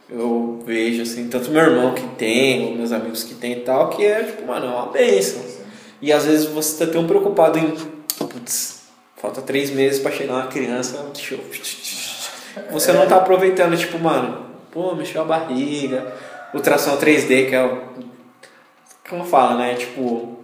eu 0.10 0.62
vejo, 0.66 1.02
assim, 1.04 1.28
tanto 1.28 1.50
meu 1.52 1.62
irmão 1.64 1.94
que 1.94 2.06
tem, 2.18 2.66
ou 2.68 2.76
meus 2.76 2.92
amigos 2.92 3.24
que 3.24 3.34
tem 3.36 3.54
e 3.54 3.60
tal, 3.62 3.90
que 3.90 4.06
é, 4.06 4.24
tipo, 4.24 4.46
mano, 4.46 4.66
é 4.66 4.70
uma 4.70 4.86
benção. 4.88 5.42
E 6.02 6.12
às 6.12 6.26
vezes 6.26 6.46
você 6.46 6.86
tá 6.86 6.92
tão 6.92 7.08
preocupado 7.08 7.58
em. 7.58 7.74
Putz, 8.18 8.84
falta 9.18 9.42
três 9.42 9.70
meses 9.72 10.00
pra 10.00 10.12
chegar 10.12 10.34
uma 10.34 10.48
criança. 10.48 10.98
eu- 11.32 11.40
Você 12.72 12.92
não 12.92 13.08
tá 13.08 13.18
aproveitando, 13.18 13.78
tipo, 13.78 13.98
mano, 13.98 14.46
pô, 14.72 14.94
mexeu 14.96 15.22
a 15.22 15.26
barriga, 15.26 16.14
ultrassom 16.54 16.98
3D, 16.98 17.46
que 17.50 17.56
é 17.56 17.64
o. 17.66 17.82
Como 19.10 19.24
fala, 19.26 19.56
né? 19.58 19.76
Tipo. 19.76 20.40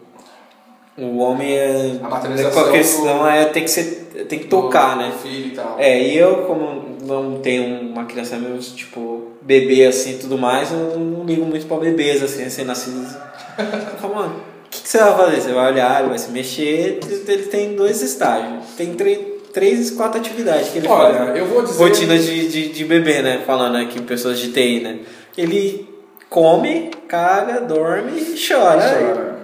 O 0.97 1.17
homem 1.19 1.53
é. 1.53 1.97
A 2.03 2.09
materialização 2.09 2.65
a 2.65 2.71
questão 2.71 3.27
é 3.29 3.45
tem 3.45 3.63
que 3.63 3.69
ser. 3.71 4.25
Tem 4.27 4.39
que 4.39 4.47
tocar, 4.47 4.97
né? 4.97 5.13
Filho 5.21 5.47
e 5.47 5.51
tal. 5.51 5.75
É, 5.79 6.01
e 6.01 6.17
eu, 6.17 6.43
como 6.45 6.97
não 7.03 7.39
tenho 7.39 7.81
uma 7.89 8.03
criança 8.05 8.35
mesmo, 8.37 8.59
tipo, 8.75 9.28
bebê 9.41 9.85
assim 9.85 10.11
e 10.11 10.17
tudo 10.17 10.37
mais, 10.37 10.71
eu 10.71 10.97
não 10.99 11.25
ligo 11.25 11.45
muito 11.45 11.65
pra 11.65 11.77
bebês, 11.77 12.21
assim, 12.21 12.43
recém-nascidos. 12.43 13.13
Eu 13.57 13.97
falo, 13.99 14.15
mano, 14.15 14.35
o 14.65 14.69
que, 14.69 14.81
que 14.81 14.89
você 14.89 14.97
vai 14.99 15.15
fazer? 15.17 15.41
Você 15.41 15.51
vai 15.53 15.71
olhar, 15.71 15.99
ele 15.99 16.09
vai 16.09 16.17
se 16.19 16.31
mexer, 16.31 16.99
ele 17.27 17.43
tem 17.43 17.75
dois 17.75 18.01
estágios. 18.01 18.63
Tem 18.77 18.93
três, 18.93 19.19
três 19.53 19.91
quatro 19.91 20.19
atividades 20.19 20.69
que 20.69 20.77
ele 20.79 20.87
Olha, 20.87 21.17
faz. 21.17 21.37
eu 21.37 21.45
vou 21.45 21.63
dizer- 21.63 21.77
Rotina 21.79 22.17
de, 22.17 22.47
de, 22.47 22.67
de 22.69 22.85
bebê, 22.85 23.21
né? 23.21 23.41
Falando 23.45 23.77
aqui, 23.77 24.01
pessoas 24.01 24.39
de 24.39 24.51
TI, 24.51 24.79
né? 24.81 24.99
Ele 25.37 25.87
come, 26.29 26.91
caga, 27.07 27.61
dorme 27.61 28.19
e 28.19 28.35
chora. 28.47 28.81
Chora. 28.81 29.39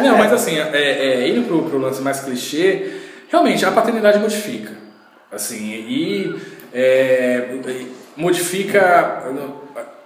Não, 0.00 0.14
é. 0.14 0.18
mas 0.18 0.32
assim, 0.32 0.56
é, 0.56 1.24
é, 1.24 1.28
indo 1.28 1.42
pro, 1.46 1.62
pro 1.64 1.78
lance 1.78 2.00
mais 2.00 2.20
clichê, 2.20 2.92
realmente 3.28 3.64
a 3.66 3.72
paternidade 3.72 4.18
modifica. 4.18 4.72
Assim, 5.30 5.72
e 5.72 6.34
é, 6.72 7.48
modifica. 8.16 9.22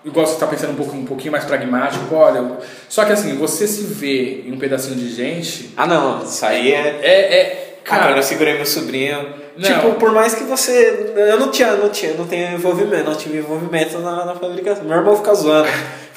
Igual 0.04 0.24
você 0.24 0.34
está 0.34 0.46
pensando 0.46 0.70
um, 0.72 0.76
pouco, 0.76 0.96
um 0.96 1.04
pouquinho 1.04 1.32
mais 1.32 1.44
pragmático, 1.44 2.14
olha. 2.14 2.59
Só 2.88 3.04
que 3.04 3.12
assim, 3.12 3.36
você 3.36 3.66
se 3.66 3.82
vê 3.82 4.42
em 4.46 4.52
um 4.52 4.59
pedacinho 4.59 4.94
de 4.94 5.12
gente. 5.12 5.72
Ah, 5.76 5.86
não, 5.86 6.22
isso 6.22 6.46
aí 6.46 6.72
é. 6.72 7.00
É. 7.02 7.38
é 7.38 7.66
Cara, 7.86 8.07
cara, 8.07 8.16
eu 8.18 8.22
segurei 8.22 8.54
meu 8.54 8.66
sobrinho. 8.66 9.32
Não. 9.57 9.62
Tipo, 9.62 9.94
por 9.94 10.11
mais 10.11 10.34
que 10.34 10.42
você. 10.42 11.12
Eu 11.16 11.38
não 11.38 11.50
tinha, 11.50 11.76
não 11.76 11.88
tinha, 11.88 12.14
não 12.14 12.26
tenho 12.26 12.54
envolvimento, 12.54 13.04
não 13.04 13.16
tive 13.16 13.38
envolvimento 13.38 13.98
na, 14.00 14.24
na 14.24 14.34
fabricação. 14.34 14.84
Meu 14.84 14.96
irmão 14.98 15.16
ficava 15.16 15.36
zoando, 15.36 15.68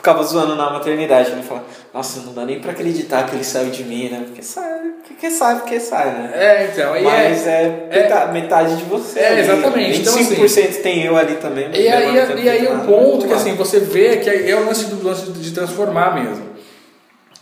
ficava 0.10 0.24
zoando 0.24 0.56
na 0.56 0.72
maternidade. 0.72 1.32
Ele 1.32 1.44
falava, 1.44 1.66
nossa, 1.94 2.22
não 2.22 2.34
dá 2.34 2.46
nem 2.46 2.60
pra 2.60 2.72
acreditar 2.72 3.26
que 3.28 3.36
ele 3.36 3.44
saiu 3.44 3.70
de 3.70 3.84
mim, 3.84 4.10
né? 4.10 4.24
Porque 4.26 4.42
sai, 4.42 4.80
porque 5.08 5.30
sai, 5.30 5.56
porque 5.60 5.80
sai, 5.80 6.06
né? 6.06 6.32
é, 6.34 6.70
então. 6.72 6.94
Mas 7.02 7.48
é, 7.48 7.88
é, 7.90 8.02
metade, 8.02 8.34
metade 8.34 8.78
de 8.78 8.84
você. 8.86 9.20
É, 9.20 9.40
exatamente. 9.40 10.02
Então, 10.02 10.18
25% 10.18 10.82
tem 10.82 11.04
eu 11.04 11.16
ali 11.16 11.36
também. 11.36 11.70
E 11.74 11.88
aí, 11.88 12.44
e 12.44 12.50
aí 12.50 12.68
o 12.68 12.80
ponto 12.82 13.28
que 13.28 13.34
assim, 13.34 13.54
você 13.56 13.80
vê 13.80 14.18
que 14.18 14.30
é 14.30 14.56
o 14.56 14.66
lance 14.66 14.86
do 14.86 15.04
lance 15.06 15.32
de 15.32 15.52
transformar 15.52 16.16
mesmo. 16.16 16.50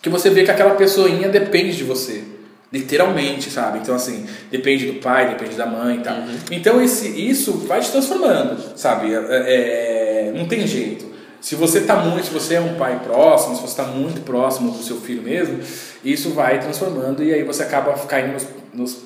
Que 0.02 0.10
você 0.10 0.30
vê 0.30 0.44
que 0.44 0.52
aquela 0.52 0.76
pessoinha 0.76 1.30
depende 1.30 1.76
de 1.76 1.84
você. 1.84 2.24
Literalmente, 2.72 3.50
sabe? 3.50 3.80
Então, 3.80 3.96
assim, 3.96 4.26
depende 4.52 4.88
do 4.88 5.00
pai, 5.00 5.30
depende 5.30 5.56
da 5.56 5.66
mãe 5.66 5.98
e 5.98 6.00
tal. 6.00 6.16
Então, 6.52 6.82
esse, 6.82 7.08
isso 7.08 7.54
vai 7.60 7.80
te 7.80 7.90
transformando, 7.90 8.58
sabe? 8.76 9.14
É, 9.14 9.20
é, 9.30 10.34
não 10.36 10.46
tem 10.46 10.68
jeito. 10.68 11.07
Se 11.48 11.56
você 11.56 11.80
tá 11.80 11.96
muito, 11.96 12.26
se 12.26 12.34
você 12.34 12.56
é 12.56 12.60
um 12.60 12.76
pai 12.76 13.00
próximo, 13.02 13.56
se 13.56 13.62
você 13.62 13.68
está 13.68 13.86
muito 13.86 14.20
próximo 14.20 14.70
do 14.70 14.84
seu 14.84 14.98
filho 14.98 15.22
mesmo, 15.24 15.62
isso 16.04 16.32
vai 16.32 16.60
transformando 16.60 17.24
e 17.24 17.34
aí 17.34 17.42
você 17.42 17.64
acaba 17.64 17.94
caindo 18.00 18.34
nos, 18.34 18.48
nos 18.74 18.98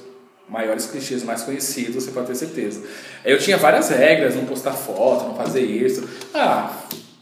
maiores 0.50 0.88
clichês 0.88 1.24
mais 1.24 1.44
conhecidos, 1.44 2.04
você 2.04 2.10
pode 2.10 2.26
ter 2.26 2.34
certeza. 2.34 2.82
Eu 3.24 3.38
tinha 3.38 3.58
várias 3.58 3.90
regras, 3.90 4.36
não 4.36 4.46
postar 4.46 4.72
foto, 4.72 5.26
não 5.26 5.36
fazer 5.36 5.62
isso. 5.62 6.04
Ah, 6.34 6.76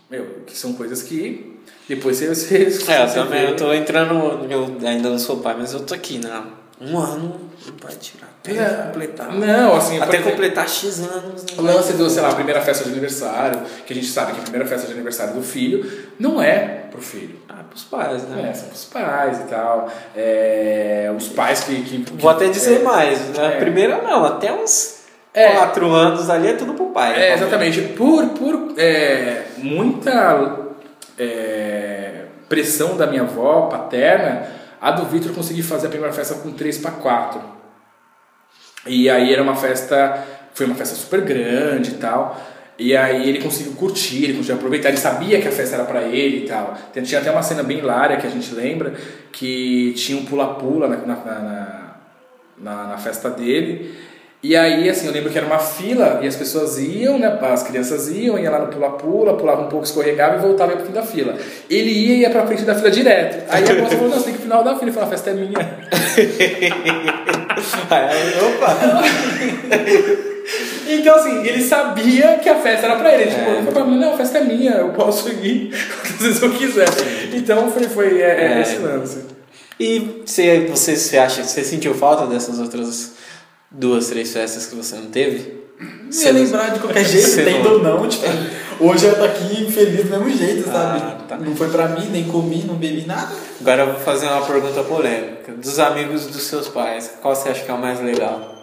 meu, 0.10 0.26
que 0.48 0.58
são 0.58 0.72
coisas 0.72 1.04
que 1.04 1.60
depois 1.90 2.18
você. 2.18 2.34
você 2.34 2.80
É, 2.90 3.04
eu 3.04 3.14
também, 3.14 3.42
vê. 3.42 3.52
eu 3.52 3.58
tô 3.58 3.74
entrando. 3.74 4.50
Eu 4.50 4.78
ainda 4.88 5.10
não 5.10 5.20
sou 5.20 5.40
pai, 5.40 5.54
mas 5.60 5.74
eu 5.74 5.82
tô 5.82 5.94
aqui, 5.94 6.18
né? 6.18 6.44
Um 6.82 6.98
ano 6.98 7.40
não 7.66 7.74
vai 7.84 7.94
tirar. 7.96 8.30
Até 8.42 8.54
É, 8.54 8.84
completar. 8.86 9.32
Não, 9.34 9.76
assim, 9.76 10.00
Até 10.00 10.14
exemplo, 10.16 10.32
completar 10.32 10.68
X 10.70 11.00
anos. 11.02 11.44
O 11.58 11.62
Né? 11.62 11.74
lance 11.74 11.94
do, 11.94 12.10
sei 12.10 12.22
lá, 12.22 12.30
a 12.30 12.36
primeira 12.36 12.62
festa 12.62 12.86
de 12.86 12.90
aniversário, 12.92 13.60
que 13.86 13.92
a 13.92 13.96
gente 13.96 14.08
sabe 14.08 14.32
que 14.34 14.40
a 14.40 14.44
primeira 14.44 14.66
festa 14.66 14.88
de 14.88 14.94
aniversário 14.94 15.34
do 15.34 15.42
filho 15.42 15.86
não 16.18 16.42
é 16.42 16.84
pro 16.90 17.02
filho. 17.02 17.38
Ah, 17.50 17.64
pros 17.70 17.84
pais, 17.84 18.24
né? 18.24 18.50
É, 18.50 18.54
são 18.54 18.70
pros 18.70 18.86
pais 18.86 19.40
e 19.42 19.44
tal. 19.44 19.90
É, 20.16 21.14
os 21.16 21.28
pais 21.28 21.64
que. 21.66 21.82
que, 21.84 22.04
que- 22.04 22.14
Vou 22.14 22.32
até 22.32 22.48
dizer 22.48 22.80
é, 22.80 22.84
mais, 22.84 23.20
né? 23.30 23.56
é. 23.56 23.60
Primeira 23.60 24.02
não, 24.02 24.24
até 24.26 24.54
uns 24.54 25.00
É. 25.34 25.52
4 25.52 25.92
anos 25.92 26.30
ali 26.30 26.48
é 26.48 26.54
tudo 26.54 26.74
pro 26.76 26.88
pai. 26.88 27.22
É, 27.22 27.34
exatamente. 27.34 27.82
Por, 27.90 28.30
por 28.30 28.74
é, 28.78 29.44
muita 29.58 30.58
é, 31.18 32.24
pressão 32.48 32.96
da 32.98 33.06
minha 33.06 33.24
avó 33.24 33.64
paterna, 33.68 34.44
a 34.82 34.92
do 34.92 35.06
Vitor 35.06 35.34
consegui 35.34 35.62
fazer 35.62 35.88
a 35.88 35.90
primeira 35.90 36.14
festa 36.14 36.36
com 36.36 36.52
3 36.52 36.78
para 36.78 36.92
4. 36.92 37.42
E 38.88 39.10
aí 39.10 39.34
era 39.34 39.44
uma 39.44 39.56
festa, 39.56 40.26
foi 40.54 40.66
uma 40.66 40.76
festa 40.76 40.96
super 40.96 41.22
grande 41.22 41.92
e 41.92 41.94
tal. 41.96 42.40
E 42.78 42.96
aí 42.96 43.28
ele 43.28 43.42
conseguiu 43.42 43.74
curtir, 43.74 44.24
ele 44.24 44.34
conseguiu 44.36 44.56
aproveitar, 44.56 44.88
ele 44.88 44.98
sabia 44.98 45.42
que 45.42 45.48
a 45.50 45.52
festa 45.52 45.76
era 45.76 45.84
pra 45.84 46.04
ele 46.04 46.46
e 46.46 46.48
tal. 46.48 46.78
Tinha 47.04 47.20
até 47.20 47.30
uma 47.30 47.44
cena 47.44 47.62
bem 47.62 47.80
hilária 47.80 48.16
que 48.16 48.26
a 48.26 48.30
gente 48.30 48.56
lembra, 48.56 48.94
que 49.34 49.94
tinha 49.98 50.18
um 50.18 50.26
pula-pula 50.26 50.88
na, 50.88 50.98
na, 50.98 51.16
na, 51.16 51.96
na, 52.58 52.88
na 52.88 52.98
festa 52.98 53.30
dele. 53.30 53.94
E 54.42 54.56
aí, 54.56 54.90
assim, 54.90 55.06
eu 55.06 55.12
lembro 55.12 55.30
que 55.30 55.38
era 55.38 55.46
uma 55.46 55.60
fila 55.60 56.22
e 56.24 56.28
as 56.28 56.34
pessoas 56.36 56.80
iam, 56.80 57.20
né? 57.20 57.28
As 57.42 57.62
crianças 57.62 58.08
iam, 58.08 58.40
ia 58.40 58.50
lá 58.50 58.60
no 58.60 58.68
pula-pula, 58.68 59.36
pulava 59.36 59.64
um 59.64 59.68
pouco, 59.68 59.84
escorregava 59.86 60.38
e 60.38 60.40
voltava 60.40 60.78
pro 60.78 60.86
fim 60.86 60.94
da 60.94 61.04
fila. 61.04 61.36
Ele 61.70 61.92
ia 61.92 62.16
e 62.16 62.20
ia 62.22 62.30
pra 62.30 62.48
frente 62.48 62.62
da 62.64 62.74
fila 62.74 62.90
direto. 62.90 63.44
Aí 63.50 63.64
a 63.70 63.74
moça 63.82 63.96
falou, 63.98 64.10
não, 64.12 64.18
você 64.18 64.26
tem 64.26 64.34
que 64.36 64.42
final 64.42 64.64
da 64.64 64.72
fila. 64.76 64.84
Ele 64.86 64.92
falou, 64.94 65.08
a 65.08 65.12
festa 65.12 65.30
é 65.32 65.34
minha. 65.34 65.60
Aí, 67.90 68.34
opa! 68.42 68.78
Então, 70.92 71.16
assim, 71.16 71.46
ele 71.46 71.62
sabia 71.62 72.38
que 72.42 72.50
a 72.50 72.56
festa 72.56 72.88
era 72.88 72.96
pra 72.96 73.14
ele. 73.14 73.30
Tipo, 73.30 73.42
É. 73.42 73.48
ele 73.50 73.58
falou 73.58 73.72
pra 73.74 73.86
mim, 73.86 74.00
não, 74.00 74.16
a 74.16 74.18
festa 74.18 74.40
é 74.40 74.44
minha, 74.44 74.72
eu 74.72 74.90
posso 74.90 75.30
ir 75.30 75.70
quantas 76.02 76.26
vezes 76.26 76.42
eu 76.42 76.50
quiser. 76.52 76.88
Então, 77.34 77.70
foi, 77.72 77.84
foi 77.84 78.20
é, 78.20 78.26
é 78.26 78.54
É. 78.58 78.62
esse 78.62 78.78
lance. 78.78 79.20
E 79.80 80.24
você, 80.26 80.66
você, 80.68 80.96
você 80.96 81.18
acha 81.20 81.44
você 81.44 81.64
sentiu 81.64 81.94
falta 81.94 82.26
dessas 82.26 82.58
outras 82.60 83.12
duas, 83.72 84.08
três 84.08 84.32
festas 84.32 84.66
que 84.66 84.76
você 84.76 84.96
não 84.96 85.08
teve? 85.08 85.60
Ia 86.12 86.32
lembrar 86.34 86.70
de 86.72 86.80
qualquer 86.80 87.06
jeito, 87.06 87.36
tendo 87.46 87.80
não- 87.80 87.94
ou 87.98 88.02
não, 88.02 88.10
tipo, 88.10 88.26
hoje 88.80 89.06
eu 89.06 89.16
tô 89.16 89.24
aqui 89.24 89.72
feliz 89.72 90.04
do 90.06 90.10
mesmo 90.10 90.30
jeito, 90.38 90.66
sabe? 90.70 91.00
Ah, 91.02 91.18
tá. 91.28 91.38
Não 91.38 91.56
foi 91.56 91.70
pra 91.70 91.88
mim, 91.90 92.08
nem 92.10 92.26
comi, 92.26 92.64
não 92.64 92.76
bebi 92.76 93.06
nada. 93.06 93.32
Agora 93.62 93.84
eu 93.84 93.92
vou 93.94 94.00
fazer 94.02 94.26
uma 94.28 94.42
pergunta 94.46 94.84
polêmica. 94.84 95.54
Dos 95.54 95.80
amigos 95.80 96.26
dos 96.28 96.44
seus 96.44 96.68
pais, 96.68 97.14
qual 97.22 97.36
você 97.36 97.50
acha 97.50 97.64
que 97.64 97.72
é 97.72 97.74
o 97.74 97.78
mais 97.80 98.02
legal? 98.02 98.56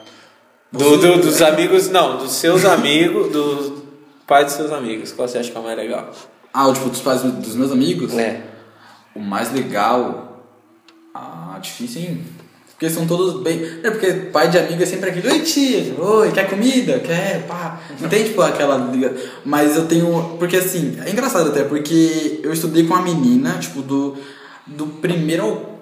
Do, 0.73 0.99
do- 0.99 1.21
dos 1.21 1.41
amigos, 1.41 1.89
não, 1.89 2.19
dos 2.19 2.33
seus 2.33 2.65
amigos, 2.65 3.31
do 3.33 3.83
pai 4.27 4.45
dos 4.45 4.55
seus 4.55 4.73
amigos, 4.73 5.13
qual 5.13 5.27
você 5.29 5.39
acha 5.39 5.51
que 5.51 5.57
é 5.57 5.61
o 5.61 5.63
mais 5.63 5.77
legal? 5.79 6.11
Ah, 6.53 6.67
o 6.69 6.73
tipo, 6.75 6.89
dos 6.91 7.01
pais 7.01 7.23
dos 7.23 7.55
meus 7.55 7.71
amigos? 7.71 8.13
É. 8.19 8.41
O 9.15 9.21
mais 9.21 9.53
legal. 9.53 10.43
Ah, 11.15 11.59
difícil, 11.63 12.03
hein? 12.03 12.25
Porque 12.77 12.91
são 12.91 13.07
todos 13.07 13.43
bem. 13.43 13.81
É 13.83 13.91
porque 13.91 14.13
pai 14.31 14.51
de 14.51 14.59
amigo 14.59 14.83
é 14.83 14.87
sempre 14.87 15.09
aquele. 15.09 15.29
Oi, 15.29 15.41
tia. 15.41 15.95
Oi, 15.99 16.31
quer 16.31 16.47
comida? 16.47 16.99
Quer? 16.99 17.47
Pá. 17.49 17.81
Não 17.99 18.07
tem, 18.07 18.25
tipo, 18.25 18.43
aquela. 18.43 18.93
Mas 19.47 19.77
eu 19.77 19.87
tenho. 19.87 20.37
Porque 20.39 20.59
assim, 20.59 20.99
é 21.05 21.11
engraçado 21.11 21.49
até, 21.49 21.65
porque 21.65 22.41
eu 22.43 22.53
estudei 22.53 22.85
com 22.85 22.93
uma 22.93 23.03
menina, 23.03 23.57
tipo, 23.59 23.81
do, 23.81 24.19
do 24.67 24.87
primeiro 24.87 25.43
ao 25.43 25.77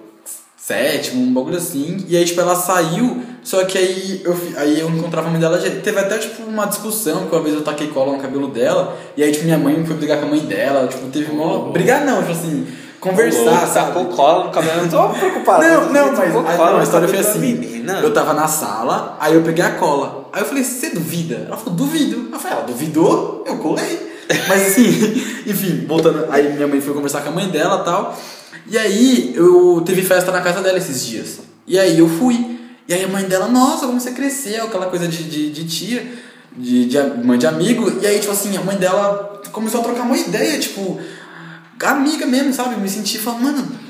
sétimo, 0.57 1.21
um 1.21 1.33
bagulho 1.33 1.57
assim. 1.57 2.05
E 2.07 2.15
aí, 2.15 2.23
tipo, 2.23 2.39
ela 2.39 2.55
saiu. 2.55 3.21
Só 3.43 3.65
que 3.65 3.77
aí 3.77 4.21
eu, 4.23 4.35
aí 4.55 4.79
eu 4.79 4.89
encontrava 4.89 5.27
a 5.27 5.31
mãe 5.31 5.39
dela. 5.39 5.57
Teve 5.57 5.99
até, 5.99 6.17
tipo, 6.17 6.43
uma 6.43 6.65
discussão, 6.65 7.27
que 7.27 7.35
uma 7.35 7.43
vez 7.43 7.55
eu 7.55 7.61
taquei 7.61 7.87
cola 7.87 8.13
no 8.13 8.21
cabelo 8.21 8.47
dela. 8.47 8.97
E 9.17 9.21
aí, 9.21 9.33
tipo, 9.33 9.43
minha 9.43 9.57
mãe 9.57 9.85
foi 9.85 9.97
brigar 9.97 10.21
com 10.21 10.27
a 10.27 10.29
mãe 10.29 10.39
dela. 10.39 10.87
Tipo, 10.87 11.09
teve 11.09 11.29
uma. 11.29 11.73
Brigar 11.73 12.05
não, 12.05 12.19
tipo 12.19 12.31
assim. 12.31 12.65
Conversar? 13.09 13.67
Sacou 13.67 14.05
cola 14.05 14.45
no 14.45 14.51
cabelo, 14.51 14.81
não 14.81 14.89
tô 14.89 15.09
preocupado. 15.09 15.63
Não, 15.63 15.93
não, 15.93 16.11
mas 16.11 16.55
cola 16.57 16.71
não, 16.71 16.79
a 16.79 16.83
história 16.83 17.07
foi 17.07 17.19
assim. 17.19 17.39
menina. 17.39 17.99
Eu 17.99 18.11
tava 18.11 18.33
na 18.33 18.47
sala, 18.47 19.15
aí 19.19 19.35
eu 19.35 19.43
peguei 19.43 19.63
a 19.63 19.71
cola. 19.71 20.27
Aí 20.33 20.41
eu 20.41 20.45
falei, 20.45 20.63
você 20.63 20.89
duvida? 20.89 21.45
Ela 21.47 21.55
falou, 21.55 21.75
duvido. 21.75 22.29
Eu 22.33 22.39
falei, 22.39 22.57
ela 22.57 22.65
duvidou? 22.65 23.43
Eu 23.45 23.57
colei. 23.57 24.15
Mas 24.47 24.67
assim, 24.67 24.89
enfim, 25.45 25.85
voltando. 25.87 26.25
Aí 26.31 26.51
minha 26.53 26.67
mãe 26.67 26.81
foi 26.81 26.93
conversar 26.95 27.21
com 27.21 27.29
a 27.29 27.31
mãe 27.31 27.47
dela 27.47 27.81
e 27.81 27.85
tal. 27.85 28.17
E 28.67 28.77
aí 28.77 29.33
eu 29.35 29.83
teve 29.85 30.01
festa 30.01 30.31
na 30.31 30.41
casa 30.41 30.61
dela 30.61 30.77
esses 30.77 31.05
dias. 31.05 31.39
E 31.67 31.77
aí 31.77 31.99
eu 31.99 32.09
fui. 32.09 32.59
E 32.87 32.93
aí 32.93 33.03
a 33.03 33.07
mãe 33.07 33.25
dela, 33.25 33.47
nossa, 33.47 33.85
como 33.85 33.99
você 33.99 34.11
cresceu, 34.11 34.65
aquela 34.65 34.87
coisa 34.87 35.07
de, 35.07 35.23
de, 35.23 35.51
de 35.51 35.65
tia, 35.65 36.11
de, 36.55 36.85
de 36.85 36.99
mãe 37.23 37.37
de 37.37 37.45
amigo. 37.45 37.99
E 38.01 38.07
aí, 38.07 38.19
tipo 38.19 38.31
assim, 38.31 38.57
a 38.57 38.61
mãe 38.61 38.77
dela 38.77 39.41
começou 39.51 39.81
a 39.81 39.83
trocar 39.83 40.03
uma 40.03 40.17
ideia, 40.17 40.59
tipo, 40.59 40.99
amiga 41.83 42.25
mesmo, 42.25 42.53
sabe? 42.53 42.75
Me 42.79 42.89
senti 42.89 43.17
falando, 43.17 43.43
mano, 43.43 43.85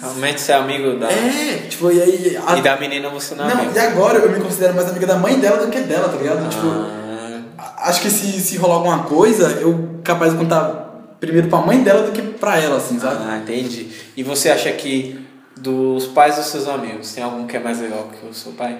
Realmente 0.00 0.40
você 0.40 0.52
é 0.52 0.54
amigo 0.54 0.96
da. 0.98 1.10
é, 1.10 1.66
tipo, 1.68 1.90
e 1.90 2.00
aí. 2.00 2.38
a- 2.46 2.56
E 2.56 2.62
da 2.62 2.76
menina 2.76 3.08
você 3.10 3.34
não 3.34 3.44
é 3.44 3.48
não, 3.54 3.60
amigo. 3.62 3.72
e 3.74 3.78
agora 3.80 4.18
eu 4.18 4.30
me 4.30 4.40
considero 4.40 4.74
mais 4.74 4.88
amiga 4.88 5.06
da 5.06 5.16
mãe 5.16 5.38
dela 5.40 5.64
do 5.64 5.70
que 5.72 5.80
dela, 5.80 6.08
tá 6.08 6.16
ligado? 6.16 6.48
Tipo, 6.48 6.66
Ah, 6.66 7.40
a- 7.58 7.88
acho 7.88 8.02
que 8.02 8.10
se, 8.10 8.40
se 8.40 8.56
rolar 8.58 8.76
alguma 8.76 9.02
coisa, 9.04 9.58
eu 9.60 9.98
capaz 10.04 10.32
de 10.32 10.38
contar 10.38 11.16
primeiro 11.18 11.48
pra 11.48 11.58
mãe 11.58 11.82
dela 11.82 12.04
do 12.06 12.12
que 12.12 12.22
pra 12.22 12.56
ela, 12.58 12.76
assim, 12.76 12.98
sabe? 13.00 13.24
ah, 13.28 13.38
entendi. 13.38 13.88
E 14.16 14.22
você 14.22 14.50
acha 14.50 14.70
que 14.72 15.18
dos 15.56 16.06
pais 16.06 16.36
dos 16.36 16.46
seus 16.46 16.68
amigos, 16.68 17.12
tem 17.12 17.24
algum 17.24 17.44
que 17.48 17.56
é 17.56 17.60
mais 17.60 17.80
legal 17.80 18.08
que 18.20 18.24
o 18.28 18.32
seu 18.32 18.52
pai? 18.52 18.78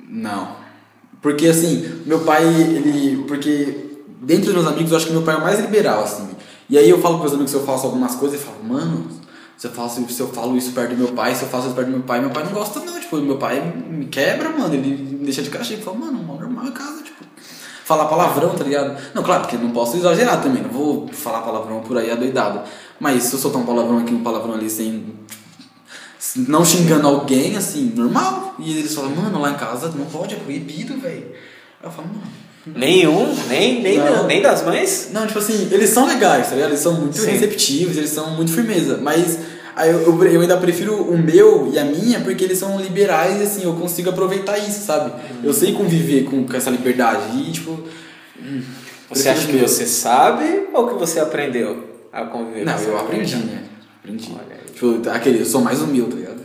Não. 0.00 0.56
Porque 1.22 1.46
assim, 1.46 2.02
meu 2.04 2.20
pai, 2.20 2.44
ele. 2.44 3.24
Porque 3.28 3.76
dentre 4.22 4.48
os 4.48 4.54
meus 4.56 4.66
amigos, 4.66 4.90
eu 4.90 4.96
acho 4.96 5.06
que 5.06 5.12
meu 5.12 5.22
pai 5.22 5.36
é 5.36 5.38
o 5.38 5.42
mais 5.42 5.60
liberal, 5.60 6.02
assim. 6.02 6.28
E 6.68 6.76
aí 6.76 6.88
eu 6.88 7.00
falo 7.00 7.16
com 7.16 7.22
meus 7.22 7.32
amigos 7.32 7.50
se 7.50 7.56
eu 7.56 7.64
faço 7.64 7.86
algumas 7.86 8.14
coisas 8.14 8.40
e 8.40 8.44
falo, 8.44 8.62
mano, 8.62 9.08
se 9.56 9.66
eu, 9.66 9.72
faço, 9.72 10.06
se 10.08 10.20
eu 10.20 10.28
falo 10.28 10.56
isso 10.56 10.72
perto 10.72 10.90
do 10.90 10.96
meu 10.96 11.08
pai, 11.08 11.34
se 11.34 11.42
eu 11.42 11.48
faço 11.48 11.66
isso 11.66 11.74
perto 11.74 11.88
do 11.88 11.96
meu 11.96 12.02
pai, 12.02 12.20
meu 12.20 12.30
pai 12.30 12.44
não 12.44 12.52
gosta 12.52 12.78
não, 12.80 13.00
tipo, 13.00 13.16
meu 13.16 13.38
pai 13.38 13.60
me 13.60 14.06
quebra, 14.06 14.50
mano, 14.50 14.74
ele 14.74 14.96
me 14.96 15.24
deixa 15.24 15.42
de 15.42 15.50
castigo. 15.50 15.80
Eu 15.80 15.84
falo, 15.84 15.98
mano, 15.98 16.22
normal 16.22 16.66
em 16.66 16.72
casa, 16.72 17.02
tipo, 17.02 17.24
falar 17.84 18.04
palavrão, 18.04 18.54
tá 18.54 18.64
ligado? 18.64 18.96
Não, 19.14 19.22
claro, 19.22 19.42
porque 19.42 19.56
não 19.56 19.70
posso 19.70 19.96
exagerar 19.96 20.42
também, 20.42 20.62
não 20.62 20.70
vou 20.70 21.08
falar 21.08 21.40
palavrão 21.40 21.80
por 21.80 21.96
aí 21.96 22.10
adoidado. 22.10 22.68
Mas 23.00 23.24
se 23.24 23.34
eu 23.34 23.38
soltar 23.40 23.62
um 23.62 23.66
palavrão 23.66 23.98
aqui, 23.98 24.14
um 24.14 24.22
palavrão 24.22 24.54
ali 24.54 24.68
sem. 24.68 25.14
não 26.36 26.64
xingando 26.64 27.08
alguém, 27.08 27.56
assim, 27.56 27.92
normal. 27.96 28.54
E 28.58 28.78
eles 28.78 28.94
falam, 28.94 29.10
mano, 29.10 29.40
lá 29.40 29.50
em 29.50 29.56
casa 29.56 29.88
não 29.88 30.04
pode, 30.04 30.34
é 30.34 30.38
proibido, 30.38 31.00
velho. 31.00 31.32
Eu 31.82 31.90
falo, 31.90 32.08
mano. 32.08 32.47
Nenhum? 32.74 33.34
Nem, 33.48 33.82
nem, 33.82 33.98
Não. 33.98 34.26
nem 34.26 34.40
das 34.42 34.62
mães? 34.64 35.10
Não, 35.12 35.26
tipo 35.26 35.38
assim, 35.38 35.68
eles 35.70 35.90
são 35.90 36.06
legais, 36.06 36.48
tá 36.48 36.54
ligado? 36.54 36.70
Eles 36.70 36.80
são 36.80 36.94
muito 36.94 37.16
Sim. 37.18 37.30
receptivos, 37.30 37.96
eles 37.96 38.10
são 38.10 38.30
muito 38.36 38.52
firmeza. 38.52 38.98
Mas 39.02 39.38
aí 39.76 39.90
eu, 39.90 40.00
eu, 40.00 40.24
eu 40.24 40.40
ainda 40.40 40.56
prefiro 40.56 40.94
o 40.94 41.16
meu 41.18 41.70
e 41.72 41.78
a 41.78 41.84
minha 41.84 42.20
porque 42.20 42.44
eles 42.44 42.58
são 42.58 42.80
liberais 42.80 43.40
e 43.40 43.44
assim, 43.44 43.64
eu 43.64 43.74
consigo 43.74 44.10
aproveitar 44.10 44.58
isso, 44.58 44.84
sabe? 44.84 45.12
Eu 45.42 45.52
sei 45.52 45.72
conviver 45.72 46.24
com, 46.24 46.44
com 46.46 46.56
essa 46.56 46.70
liberdade 46.70 47.36
e, 47.38 47.52
tipo. 47.52 47.78
hum, 48.40 48.62
Você 49.10 49.28
acha 49.28 49.46
que 49.46 49.52
meu. 49.54 49.66
você 49.68 49.86
sabe 49.86 50.68
ou 50.74 50.88
que 50.88 50.94
você 50.94 51.20
aprendeu 51.20 51.84
a 52.12 52.24
conviver 52.24 52.64
Não, 52.64 52.74
com 52.74 52.82
eu 52.82 52.94
essa 52.94 53.04
aprendi, 53.04 53.36
né? 53.36 53.64
Aprendi. 54.02 54.32
Tipo, 54.74 55.08
aquele, 55.10 55.40
eu 55.40 55.46
sou 55.46 55.60
mais 55.60 55.80
humilde, 55.80 56.10
tá 56.12 56.16
ligado? 56.16 56.38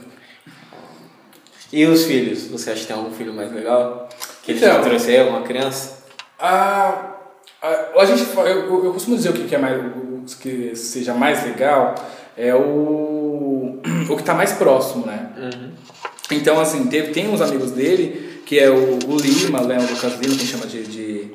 E 1.72 1.86
os 1.86 2.04
filhos? 2.06 2.44
Você 2.48 2.70
acha 2.72 2.82
que 2.82 2.88
tem 2.88 2.96
algum 2.96 3.12
filho 3.12 3.34
mais 3.34 3.52
legal? 3.52 4.08
Que 4.44 4.52
ele 4.52 4.60
Então. 4.60 4.74
já 4.74 4.82
trouxe 4.82 5.10
aí, 5.10 5.20
alguma 5.20 5.42
criança? 5.42 6.03
A, 6.44 7.16
a, 7.62 8.02
a 8.02 8.06
gente, 8.06 8.28
eu, 8.36 8.84
eu, 8.84 8.92
costumo 8.92 9.16
dizer 9.16 9.30
o 9.30 9.34
que, 9.34 9.48
que 9.48 9.56
é 9.56 9.58
mais, 9.58 9.80
o 9.80 10.38
que 10.42 10.76
seja 10.76 11.14
mais 11.14 11.42
legal 11.46 11.96
é 12.36 12.54
o, 12.54 13.80
o 14.12 14.16
que 14.16 14.22
está 14.22 14.34
mais 14.34 14.52
próximo, 14.52 15.06
né? 15.06 15.30
Então, 16.30 16.60
assim, 16.60 16.86
teve, 16.88 17.14
tem 17.14 17.30
uns 17.30 17.40
amigos 17.40 17.72
dele, 17.72 18.42
que 18.46 18.60
é 18.60 18.70
o, 18.70 19.00
o 19.08 19.16
Lima, 19.16 19.62
né, 19.62 19.78
o 19.78 19.94
Lucas 19.94 20.20
Lima, 20.20 20.36
que 20.36 20.46
chama 20.46 20.68
de, 20.68 20.84
de, 20.84 21.32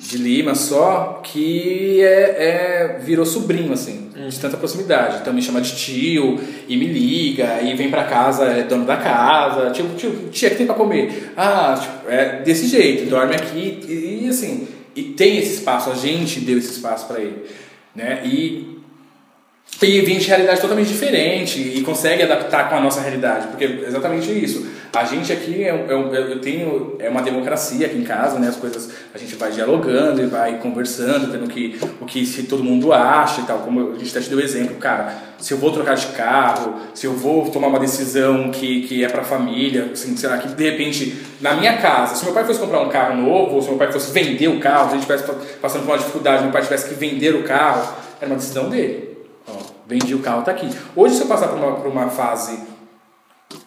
de 0.00 0.16
Lima 0.16 0.54
só, 0.54 1.20
que 1.22 2.00
é, 2.02 2.96
é, 2.96 3.00
virou 3.04 3.26
sobrinho, 3.26 3.72
assim, 3.72 4.08
de 4.28 4.40
tanta 4.40 4.56
proximidade. 4.56 5.18
Então 5.20 5.32
me 5.32 5.42
chama 5.42 5.60
de 5.60 5.76
tio, 5.76 6.40
e 6.66 6.76
me 6.76 6.86
liga, 6.86 7.60
e 7.62 7.74
vem 7.74 7.90
pra 7.90 8.04
casa, 8.04 8.46
é 8.46 8.62
dono 8.62 8.86
da 8.86 8.96
casa, 8.96 9.70
tipo, 9.70 9.94
tio, 9.96 10.30
tia, 10.32 10.48
que 10.48 10.56
tem 10.56 10.66
pra 10.66 10.74
comer? 10.74 11.32
Ah, 11.36 11.78
tipo, 11.78 12.10
é 12.10 12.40
desse 12.42 12.66
jeito, 12.66 13.10
dorme 13.10 13.34
aqui, 13.34 13.80
e, 13.86 14.24
e, 14.24 14.28
assim, 14.28 14.66
e 14.96 15.02
tem 15.02 15.36
esse 15.38 15.56
espaço, 15.56 15.90
a 15.90 15.94
gente 15.94 16.40
deu 16.40 16.56
esse 16.56 16.72
espaço 16.72 17.06
pra 17.06 17.20
ele, 17.20 17.44
né? 17.94 18.22
E 18.24 18.80
e 19.82 20.00
vem 20.02 20.18
de 20.18 20.26
realidade 20.26 20.60
totalmente 20.60 20.88
diferente 20.88 21.58
e 21.58 21.80
consegue 21.82 22.22
adaptar 22.22 22.68
com 22.68 22.74
a 22.74 22.80
nossa 22.80 23.00
realidade, 23.00 23.46
porque 23.46 23.64
é 23.64 23.86
exatamente 23.86 24.30
isso. 24.30 24.66
A 24.92 25.04
gente 25.04 25.32
aqui 25.32 25.62
é, 25.62 25.72
um- 25.72 26.12
é 26.14 26.18
eu 26.32 26.40
tenho 26.40 26.96
é 26.98 27.08
uma 27.08 27.22
democracia 27.22 27.86
aqui 27.86 27.96
em 27.96 28.02
casa, 28.02 28.38
né? 28.40 28.48
As 28.48 28.56
coisas 28.56 28.90
a 29.14 29.18
gente 29.18 29.36
vai 29.36 29.52
dialogando 29.52 30.20
e 30.20 30.26
vai 30.26 30.58
conversando, 30.58 31.30
tendo 31.30 31.46
que 31.48 31.78
o 32.00 32.04
que 32.06 32.26
se 32.26 32.44
todo 32.44 32.64
mundo 32.64 32.92
acha 32.92 33.42
e 33.42 33.44
tal. 33.44 33.58
Como 33.60 33.92
a 33.92 33.98
gente 33.98 34.10
até 34.10 34.20
te 34.20 34.28
deu 34.30 34.40
exemplo, 34.40 34.76
cara. 34.76 35.30
Se 35.38 35.54
eu 35.54 35.58
vou 35.58 35.70
trocar 35.72 35.94
de 35.94 36.08
carro, 36.08 36.74
se 36.92 37.06
eu 37.06 37.12
vou 37.12 37.48
tomar 37.50 37.68
uma 37.68 37.78
decisão 37.78 38.50
que, 38.50 38.82
que 38.82 39.04
é 39.04 39.08
pra 39.08 39.22
família, 39.22 39.90
assim, 39.92 40.14
que 40.14 40.48
de 40.48 40.70
repente 40.70 41.16
na 41.40 41.54
minha 41.54 41.78
casa, 41.78 42.16
se 42.16 42.24
meu 42.24 42.34
pai 42.34 42.44
fosse 42.44 42.58
comprar 42.58 42.80
um 42.82 42.88
carro 42.88 43.16
novo, 43.16 43.54
ou 43.54 43.62
se 43.62 43.68
meu 43.68 43.78
pai 43.78 43.90
fosse 43.92 44.10
vender 44.10 44.48
o 44.48 44.58
carro, 44.58 44.90
se 44.90 44.96
a 44.96 44.98
gente 44.98 45.10
estivesse 45.10 45.56
passando 45.60 45.84
por 45.84 45.92
uma 45.92 45.98
dificuldade, 45.98 46.42
meu 46.42 46.52
pai 46.52 46.62
tivesse 46.62 46.88
que 46.88 46.94
vender 46.94 47.34
o 47.36 47.44
carro, 47.44 47.94
era 48.20 48.28
uma 48.30 48.36
decisão 48.36 48.68
dele. 48.68 49.16
Ó, 49.48 49.52
vendi 49.86 50.14
o 50.14 50.18
carro, 50.18 50.42
tá 50.42 50.50
aqui. 50.50 50.68
Hoje, 50.94 51.14
se 51.14 51.22
eu 51.22 51.26
passar 51.26 51.48
por 51.48 51.58
uma, 51.58 51.72
por 51.76 51.86
uma 51.86 52.08
fase 52.08 52.58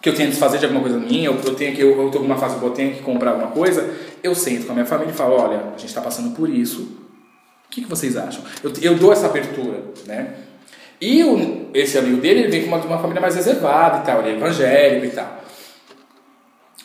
que 0.04 0.10
eu 0.10 0.14
tenho 0.14 0.28
que 0.28 0.32
desfazer 0.32 0.58
de 0.58 0.66
alguma 0.66 0.82
coisa 0.82 0.98
minha, 0.98 1.30
ou 1.30 1.38
que 1.38 1.48
eu 1.48 1.54
tenho 1.54 1.74
que 1.74 1.80
eu, 1.80 1.98
eu 1.98 2.10
tô 2.10 2.18
numa 2.18 2.36
fase 2.36 2.60
que 2.60 2.70
tenho 2.72 2.92
que 2.92 3.00
comprar 3.00 3.30
alguma 3.30 3.50
coisa, 3.52 3.90
eu 4.22 4.34
sento 4.34 4.66
com 4.66 4.72
a 4.72 4.74
minha 4.74 4.84
família 4.84 5.10
e 5.10 5.14
falo, 5.14 5.34
olha, 5.34 5.56
a 5.74 5.78
gente 5.78 5.86
está 5.86 6.02
passando 6.02 6.36
por 6.36 6.46
isso. 6.46 6.82
O 6.82 7.70
que, 7.70 7.80
que 7.80 7.88
vocês 7.88 8.14
acham? 8.14 8.44
Eu, 8.62 8.70
eu 8.82 8.96
dou 8.96 9.14
essa 9.14 9.24
abertura, 9.24 9.82
né? 10.06 10.34
E 11.00 11.24
o, 11.24 11.70
esse 11.72 11.96
amigo 11.96 12.18
dele, 12.18 12.40
ele 12.40 12.50
vem 12.50 12.60
com 12.60 12.68
uma, 12.68 12.84
uma 12.84 12.98
família 12.98 13.18
mais 13.18 13.34
reservada 13.34 14.02
e 14.02 14.04
tal, 14.04 14.20
ele 14.20 14.32
é 14.32 14.36
evangélico 14.36 15.06
e 15.06 15.10
tal. 15.10 15.42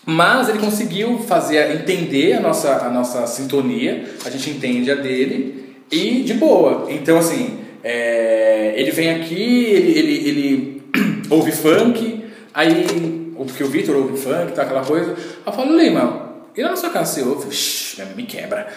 Mas 0.06 0.48
ele 0.48 0.60
conseguiu 0.60 1.20
fazer 1.20 1.76
entender 1.76 2.36
a 2.36 2.40
nossa, 2.40 2.86
a 2.86 2.90
nossa 2.90 3.28
sintonia, 3.28 4.16
a 4.24 4.30
gente 4.30 4.50
entende 4.50 4.90
a 4.90 4.96
dele 4.96 5.76
e 5.92 6.24
de 6.24 6.36
boa. 6.36 6.88
Então, 6.90 7.18
assim, 7.18 7.60
é, 7.84 8.76
ele 8.78 8.92
vem 8.92 9.10
aqui, 9.10 9.66
ele, 9.66 10.00
ele, 10.00 10.30
ele 10.30 10.84
ouve 11.30 11.52
funk, 11.52 12.19
aí, 12.60 13.34
porque 13.36 13.64
o 13.64 13.68
Vitor 13.68 13.96
ouve 13.96 14.18
funk, 14.18 14.52
tá, 14.54 14.64
aquela 14.64 14.84
coisa. 14.84 15.16
Eu 15.46 15.52
falo, 15.52 15.78
Lima, 15.78 16.30
e 16.56 16.62
lá 16.62 16.72
na 16.72 16.76
sua 16.76 16.90
casa 16.90 17.14
você 17.14 17.22
ouve? 17.22 17.52
Shhh, 17.56 18.02
me 18.16 18.24
quebra. 18.24 18.68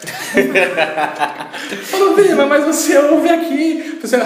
falo, 1.82 2.20
Lima, 2.20 2.46
mas 2.46 2.64
você 2.64 2.96
ouve 2.98 3.28
aqui. 3.28 3.98
Você, 4.00 4.16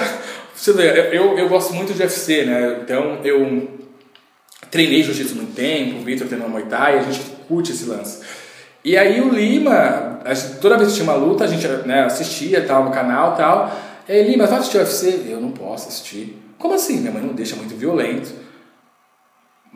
você 0.55 0.73
vê, 0.73 1.17
eu, 1.17 1.39
eu 1.39 1.49
gosto 1.49 1.75
muito 1.75 1.95
de 1.95 2.03
UFC, 2.03 2.45
né? 2.45 2.81
Então 2.83 3.21
eu 3.25 3.69
treinei 4.71 5.03
jiu-jitsu 5.03 5.37
muito 5.37 5.55
tempo, 5.55 6.01
o 6.01 6.05
Vitor 6.05 6.27
treinou 6.27 6.49
Muay 6.49 6.65
Thai, 6.65 6.99
a 6.99 7.03
gente 7.03 7.21
curte 7.49 7.73
esse 7.73 7.87
lance. 7.87 8.21
E 8.85 8.97
aí 8.97 9.21
o 9.21 9.31
Lima, 9.31 10.21
toda 10.61 10.77
vez 10.77 10.91
que 10.91 10.97
tinha 10.97 11.11
uma 11.11 11.17
luta, 11.17 11.45
a 11.45 11.47
gente 11.47 11.67
né, 11.87 12.05
assistia 12.05 12.63
tal, 12.63 12.85
no 12.85 12.91
canal 12.91 13.35
tal. 13.37 13.75
E 14.09 14.23
Lima, 14.23 14.47
vai 14.47 14.59
assistir 14.59 14.79
UFC? 14.79 15.23
Eu 15.29 15.41
não 15.41 15.51
posso 15.51 15.89
assistir. 15.89 16.37
Como 16.59 16.75
assim? 16.75 16.99
Minha 16.99 17.13
mãe 17.13 17.23
não 17.23 17.35
deixa 17.35 17.57
muito 17.57 17.75
violento. 17.75 18.46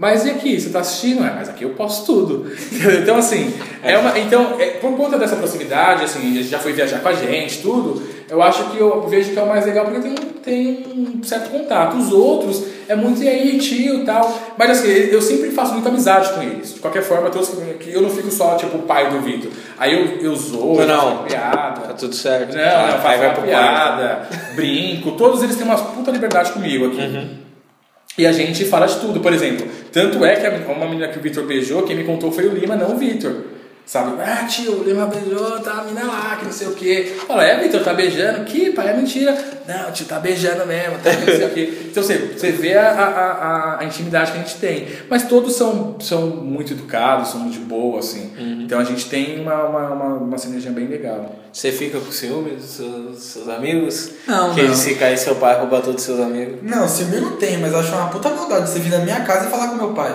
Mas 0.01 0.25
e 0.25 0.31
aqui? 0.31 0.59
Você 0.59 0.71
tá 0.71 0.81
assistindo? 0.81 1.23
É, 1.23 1.31
mas 1.31 1.51
aqui 1.51 1.63
eu 1.63 1.71
posso 1.75 2.07
tudo. 2.07 2.51
então, 3.03 3.19
assim, 3.19 3.53
é 3.83 3.99
uma, 3.99 4.19
então 4.19 4.57
é, 4.59 4.69
por 4.79 4.97
conta 4.97 5.19
dessa 5.19 5.37
proximidade, 5.37 6.05
assim, 6.05 6.43
já 6.43 6.59
foi 6.59 6.73
viajar 6.73 7.01
com 7.01 7.09
a 7.09 7.13
gente, 7.13 7.59
tudo, 7.59 8.03
eu 8.27 8.43
acho 8.43 8.71
que 8.71 8.79
eu 8.79 9.07
vejo 9.09 9.33
que 9.33 9.39
é 9.39 9.43
o 9.43 9.47
mais 9.47 9.67
legal 9.67 9.85
porque 9.85 10.01
tem, 10.01 10.15
tem 10.43 10.87
um 10.97 11.23
certo 11.23 11.51
contato. 11.51 11.99
Os 11.99 12.11
outros 12.15 12.65
é 12.89 12.97
muito, 12.97 13.23
e 13.23 13.29
aí, 13.29 13.59
tio 13.59 14.01
e 14.01 14.05
tal. 14.07 14.33
Mas, 14.57 14.71
assim, 14.71 14.89
eu 14.89 15.21
sempre 15.21 15.51
faço 15.51 15.75
muita 15.75 15.91
amizade 15.91 16.33
com 16.33 16.43
eles. 16.43 16.73
De 16.73 16.81
qualquer 16.81 17.03
forma, 17.03 17.29
todos, 17.29 17.51
que 17.79 17.93
eu 17.93 18.01
não 18.01 18.09
fico 18.09 18.31
só, 18.31 18.55
tipo, 18.55 18.79
o 18.79 18.83
pai 18.83 19.11
do 19.11 19.21
Vitor. 19.21 19.51
Aí 19.79 19.93
eu, 19.93 20.31
eu 20.31 20.35
zoo, 20.35 20.77
Não, 20.77 20.77
faço 20.77 20.89
não. 20.89 21.13
uma 21.13 21.23
piada. 21.25 21.81
Tá 21.83 21.93
tudo 21.93 22.15
certo. 22.15 22.57
Não, 22.57 22.63
Ah, 22.63 22.93
não, 22.93 23.03
faço 23.03 23.19
vai 23.19 23.43
piada, 23.43 24.29
brinco, 24.55 25.11
todos 25.13 25.43
eles 25.43 25.57
têm 25.57 25.67
uma 25.67 25.77
puta 25.77 26.11
liberdade 26.11 26.53
comigo 26.53 26.87
aqui. 26.87 27.03
Uhum. 27.03 27.40
E 28.21 28.27
a 28.27 28.33
gente 28.33 28.67
fala 28.67 28.85
de 28.85 29.01
tudo, 29.01 29.19
por 29.21 29.33
exemplo. 29.33 29.67
Tanto 29.91 30.23
é 30.27 30.37
que 30.37 30.71
uma 30.71 30.85
menina 30.85 31.09
que 31.09 31.19
o 31.19 31.23
Vitor 31.23 31.47
beijou, 31.47 31.85
quem 31.85 31.97
me 31.97 32.05
contou 32.05 32.31
foi 32.31 32.47
o 32.47 32.53
Lima, 32.53 32.77
não 32.77 32.95
o 32.95 32.99
Vitor. 32.99 33.35
Sabe? 33.91 34.23
Ah, 34.23 34.47
tio, 34.47 34.83
o 34.83 34.85
Lima 34.85 35.07
beijou, 35.07 35.59
tá 35.59 35.81
a 35.81 35.83
mina 35.83 36.05
lá, 36.05 36.37
que 36.37 36.45
não 36.45 36.53
sei 36.53 36.69
o 36.69 36.77
quê. 36.77 37.13
Fala, 37.27 37.45
é, 37.45 37.59
Vitor, 37.61 37.83
tá 37.83 37.93
beijando? 37.93 38.45
Que, 38.45 38.71
pai, 38.71 38.91
é 38.91 38.97
mentira. 38.97 39.37
Não, 39.67 39.91
tio, 39.91 40.07
tá 40.07 40.21
beijando 40.21 40.65
mesmo, 40.65 40.97
tá 41.03 41.13
não 41.13 41.27
sei 41.27 41.45
o 41.45 41.51
quê. 41.51 41.75
Então 41.91 42.01
você, 42.01 42.19
você 42.19 42.53
vê 42.53 42.79
a, 42.79 42.89
a, 42.89 43.07
a, 43.09 43.81
a 43.81 43.85
intimidade 43.85 44.31
que 44.31 44.39
a 44.39 44.43
gente 44.43 44.59
tem. 44.59 44.87
Mas 45.09 45.25
todos 45.25 45.57
são, 45.57 45.97
são 45.99 46.29
muito 46.29 46.73
educados, 46.73 47.31
são 47.31 47.41
muito 47.41 47.55
de 47.55 47.65
boa, 47.65 47.99
assim. 47.99 48.31
Uhum. 48.39 48.63
Então 48.63 48.79
a 48.79 48.85
gente 48.85 49.09
tem 49.09 49.41
uma, 49.41 49.65
uma, 49.65 49.91
uma, 49.91 50.07
uma 50.19 50.39
sinergia 50.39 50.71
bem 50.71 50.87
legal. 50.87 51.35
Você 51.53 51.73
fica 51.73 51.99
com 51.99 52.13
ciúme 52.13 52.53
dos 52.53 52.67
seus, 52.67 53.19
seus 53.19 53.49
amigos? 53.49 54.13
Não, 54.25 54.55
que 54.55 54.63
não. 54.63 54.73
se 54.73 54.95
cair 54.95 55.19
seu 55.19 55.35
pai 55.35 55.59
roubar 55.59 55.83
todos 55.83 55.97
os 55.97 56.07
seus 56.07 56.21
amigos. 56.21 56.61
Não, 56.63 56.87
ciúme 56.87 57.17
eu 57.17 57.23
não 57.23 57.37
tenho, 57.39 57.59
mas 57.59 57.73
eu 57.73 57.81
acho 57.81 57.93
uma 57.93 58.07
puta 58.07 58.31
maldade 58.31 58.71
você 58.71 58.79
vir 58.79 58.91
na 58.91 58.99
minha 58.99 59.21
casa 59.23 59.49
e 59.49 59.51
falar 59.51 59.67
com 59.67 59.75
meu 59.75 59.93
pai. 59.95 60.15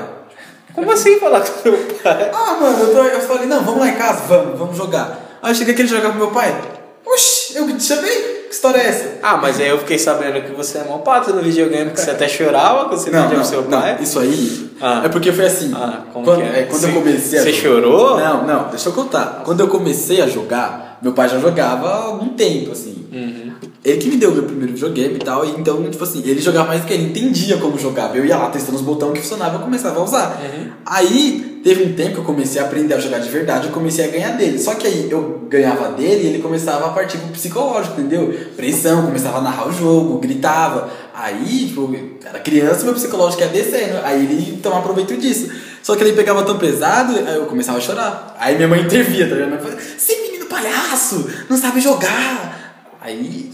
Como 0.76 0.92
assim 0.92 1.20
falar 1.20 1.40
com 1.42 1.62
seu 1.64 1.74
pai? 2.04 2.32
Ah, 2.34 2.58
mano, 2.62 2.78
eu, 2.80 2.94
tô, 2.94 3.04
eu 3.04 3.22
falei, 3.22 3.48
não, 3.48 3.64
vamos 3.64 3.80
lá 3.80 3.88
em 3.90 3.96
casa, 3.96 4.22
vamos, 4.28 4.60
vamos 4.60 4.78
jogar. 4.78 5.38
Aí 5.42 5.52
eu 5.52 5.56
cheguei 5.56 5.74
aqui 5.74 5.82
ele 5.84 5.90
jogar 5.90 6.12
com 6.12 6.18
meu 6.18 6.32
pai. 6.32 6.54
Oxi, 7.06 7.56
eu 7.56 7.66
que 7.66 7.74
te 7.76 7.84
chamei? 7.84 8.36
Que 8.48 8.54
história 8.54 8.80
é 8.80 8.88
essa? 8.88 9.06
Ah, 9.24 9.38
mas 9.38 9.60
aí 9.60 9.70
eu 9.70 9.78
fiquei 9.80 9.98
sabendo 9.98 10.42
que 10.42 10.52
você 10.52 10.80
é 10.80 10.84
mó 10.84 10.98
pato 11.00 11.32
no 11.34 11.42
videogame, 11.42 11.92
que 11.92 12.00
você 12.00 12.12
até 12.12 12.28
chorava 12.28 12.86
quando 12.86 13.00
você 13.00 13.10
Não, 13.12 13.22
pedia 13.24 13.38
pro 13.38 13.48
seu 13.48 13.62
não, 13.64 13.82
pai. 13.82 13.98
isso 14.02 14.20
aí 14.20 14.70
Ah. 14.82 15.02
é 15.06 15.10
porque 15.10 15.32
foi 15.32 15.46
assim. 15.46 15.72
Ah, 15.76 16.02
como 16.12 16.26
quando, 16.26 16.38
que 16.42 16.44
é? 16.60 16.64
quando 16.64 16.82
Você- 16.82 16.88
eu 16.90 16.94
comecei 16.94 17.40
a 17.40 17.44
você 17.44 17.54
jogar- 17.54 17.62
chorou? 17.82 18.20
Não, 18.20 18.44
não, 18.46 18.64
deixa 18.70 18.90
eu 18.90 18.94
contar. 18.94 19.42
Quando 19.46 19.60
eu 19.62 19.68
comecei 19.68 20.22
a 20.22 20.28
jogar, 20.28 20.85
meu 21.06 21.14
pai 21.14 21.30
já 21.30 21.38
jogava 21.38 21.88
há 21.88 22.04
algum 22.06 22.30
tempo, 22.30 22.72
assim. 22.72 23.06
Uhum. 23.14 23.52
Ele 23.84 23.98
que 24.00 24.10
me 24.10 24.18
deu 24.18 24.32
o 24.32 24.34
meu 24.34 24.44
primeiro 24.44 24.74
videogame 24.74 25.14
e 25.14 25.20
tal, 25.20 25.46
e 25.46 25.52
então, 25.52 25.84
tipo 25.84 26.04
assim, 26.04 26.24
ele 26.26 26.42
jogava 26.42 26.70
mais 26.70 26.82
do 26.82 26.88
que 26.88 26.94
ele 26.96 27.04
entendia 27.04 27.58
como 27.58 27.78
jogava. 27.78 28.18
Eu 28.18 28.26
ia 28.26 28.36
lá 28.36 28.50
testando 28.50 28.76
os 28.76 28.84
botões 28.84 29.14
que 29.14 29.20
funcionava, 29.20 29.58
eu 29.58 29.60
começava 29.60 30.00
a 30.00 30.04
usar. 30.04 30.42
Uhum. 30.42 30.68
Aí, 30.84 31.62
teve 31.64 31.84
um 31.84 31.94
tempo 31.94 32.14
que 32.14 32.18
eu 32.18 32.24
comecei 32.24 32.60
a 32.60 32.66
aprender 32.66 32.96
a 32.96 33.00
jogar 33.00 33.20
de 33.20 33.30
verdade, 33.30 33.68
eu 33.68 33.72
comecei 33.72 34.04
a 34.04 34.08
ganhar 34.08 34.32
dele. 34.32 34.58
Só 34.58 34.74
que 34.74 34.88
aí 34.88 35.08
eu 35.12 35.46
ganhava 35.48 35.90
dele 35.90 36.24
e 36.24 36.28
ele 36.28 36.40
começava 36.40 36.88
a 36.88 36.90
partir 36.90 37.20
pro 37.20 37.28
psicológico, 37.28 38.02
entendeu? 38.02 38.34
Pressão, 38.56 39.06
começava 39.06 39.38
a 39.38 39.42
narrar 39.42 39.68
o 39.68 39.72
jogo, 39.72 40.18
gritava. 40.18 40.90
Aí, 41.14 41.68
tipo, 41.68 41.96
era 42.28 42.40
criança, 42.40 42.84
meu 42.84 42.96
psicológico 42.96 43.44
ia 43.44 43.50
descendo. 43.50 44.00
Aí 44.04 44.24
ele 44.24 44.58
tomava 44.58 44.82
proveito 44.82 45.16
disso. 45.18 45.52
Só 45.84 45.96
que 45.96 46.04
ele 46.04 46.14
pegava 46.14 46.42
tão 46.42 46.58
pesado, 46.58 47.14
aí 47.14 47.36
eu 47.36 47.46
começava 47.46 47.78
a 47.78 47.82
chorar. 47.82 48.36
Aí 48.40 48.56
minha 48.56 48.68
mãe 48.68 48.82
intervia, 48.82 49.30
tá 49.30 49.36
vendo? 49.36 49.56
Você 49.96 50.16
menino 50.16 50.25
palhaço, 50.56 51.30
não 51.50 51.58
sabe 51.58 51.82
jogar. 51.82 52.96
Aí 53.02 53.52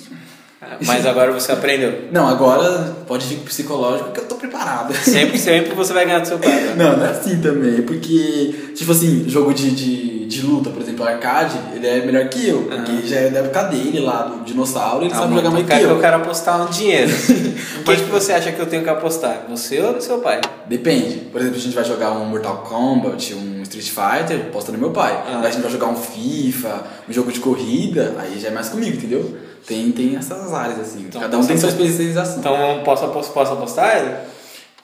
mas 0.85 1.05
agora 1.05 1.31
você 1.31 1.51
aprendeu. 1.51 2.07
Não, 2.11 2.27
agora 2.27 2.95
pode 3.07 3.25
vir 3.25 3.37
psicológico 3.39 4.11
que 4.11 4.19
eu 4.19 4.25
tô 4.25 4.35
preparado. 4.35 4.93
Sempre, 4.93 5.37
sempre 5.39 5.73
você 5.73 5.91
vai 5.91 6.05
ganhar 6.05 6.19
do 6.19 6.27
seu 6.27 6.37
pai. 6.37 6.51
Né? 6.51 6.75
Não, 6.77 6.97
não 6.97 7.05
é 7.05 7.09
assim 7.09 7.41
também. 7.41 7.81
Porque, 7.81 8.71
tipo 8.75 8.91
assim, 8.91 9.25
jogo 9.27 9.53
de, 9.53 9.71
de, 9.71 10.25
de 10.27 10.41
luta, 10.45 10.69
por 10.69 10.81
exemplo, 10.81 11.05
arcade, 11.05 11.57
ele 11.75 11.87
é 11.87 12.05
melhor 12.05 12.29
que 12.29 12.47
eu. 12.47 12.63
Porque 12.63 12.91
uhum. 12.91 13.01
já 13.03 13.15
é 13.17 13.29
da 13.29 13.39
época 13.39 13.63
dele 13.63 13.99
lá, 13.99 14.23
do 14.23 14.43
dinossauro, 14.45 15.03
ele 15.03 15.13
ah, 15.13 15.17
sabe 15.17 15.33
jogar 15.33 15.49
mais 15.49 15.65
que 15.65 15.73
eu. 15.73 15.89
eu 15.89 15.99
quero 15.99 16.17
apostar 16.17 16.61
um 16.61 16.69
dinheiro. 16.69 17.11
o 17.81 17.83
que, 17.83 17.95
que 17.95 18.11
você 18.11 18.33
acha 18.33 18.51
que 18.51 18.59
eu 18.59 18.67
tenho 18.67 18.83
que 18.83 18.89
apostar? 18.89 19.45
Você 19.49 19.81
ou 19.81 19.99
seu 19.99 20.19
pai? 20.19 20.41
Depende. 20.67 21.17
Por 21.31 21.41
exemplo, 21.41 21.57
a 21.57 21.61
gente 21.61 21.73
vai 21.73 21.83
jogar 21.83 22.11
um 22.11 22.25
Mortal 22.25 22.57
Kombat, 22.57 23.33
um 23.33 23.60
Street 23.77 23.89
Fighter, 23.89 24.47
aposta 24.47 24.71
no 24.71 24.77
meu 24.77 24.91
pai. 24.91 25.11
Ah. 25.25 25.41
A 25.43 25.49
gente 25.49 25.61
vai 25.61 25.71
jogar 25.71 25.87
um 25.87 25.95
FIFA, 25.95 26.83
um 27.07 27.13
jogo 27.13 27.31
de 27.31 27.39
corrida, 27.39 28.15
aí 28.19 28.39
já 28.39 28.49
é 28.49 28.51
mais 28.51 28.69
comigo, 28.69 28.97
entendeu? 28.97 29.37
Tem, 29.65 29.91
tem 29.91 30.15
essas 30.15 30.53
áreas, 30.53 30.79
assim. 30.79 31.05
Então, 31.07 31.21
Cada 31.21 31.37
um 31.37 31.45
tem 31.45 31.57
sua 31.57 31.69
especialização. 31.69 32.39
Então, 32.39 32.81
posso, 32.83 33.07
posso, 33.09 33.31
posso 33.31 33.53
apostar 33.53 33.97
ele? 33.97 34.15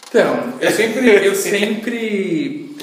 Então, 0.10 0.54
eu 0.62 0.72
sempre, 0.72 1.28
eu 1.28 1.36
sempre 1.36 2.76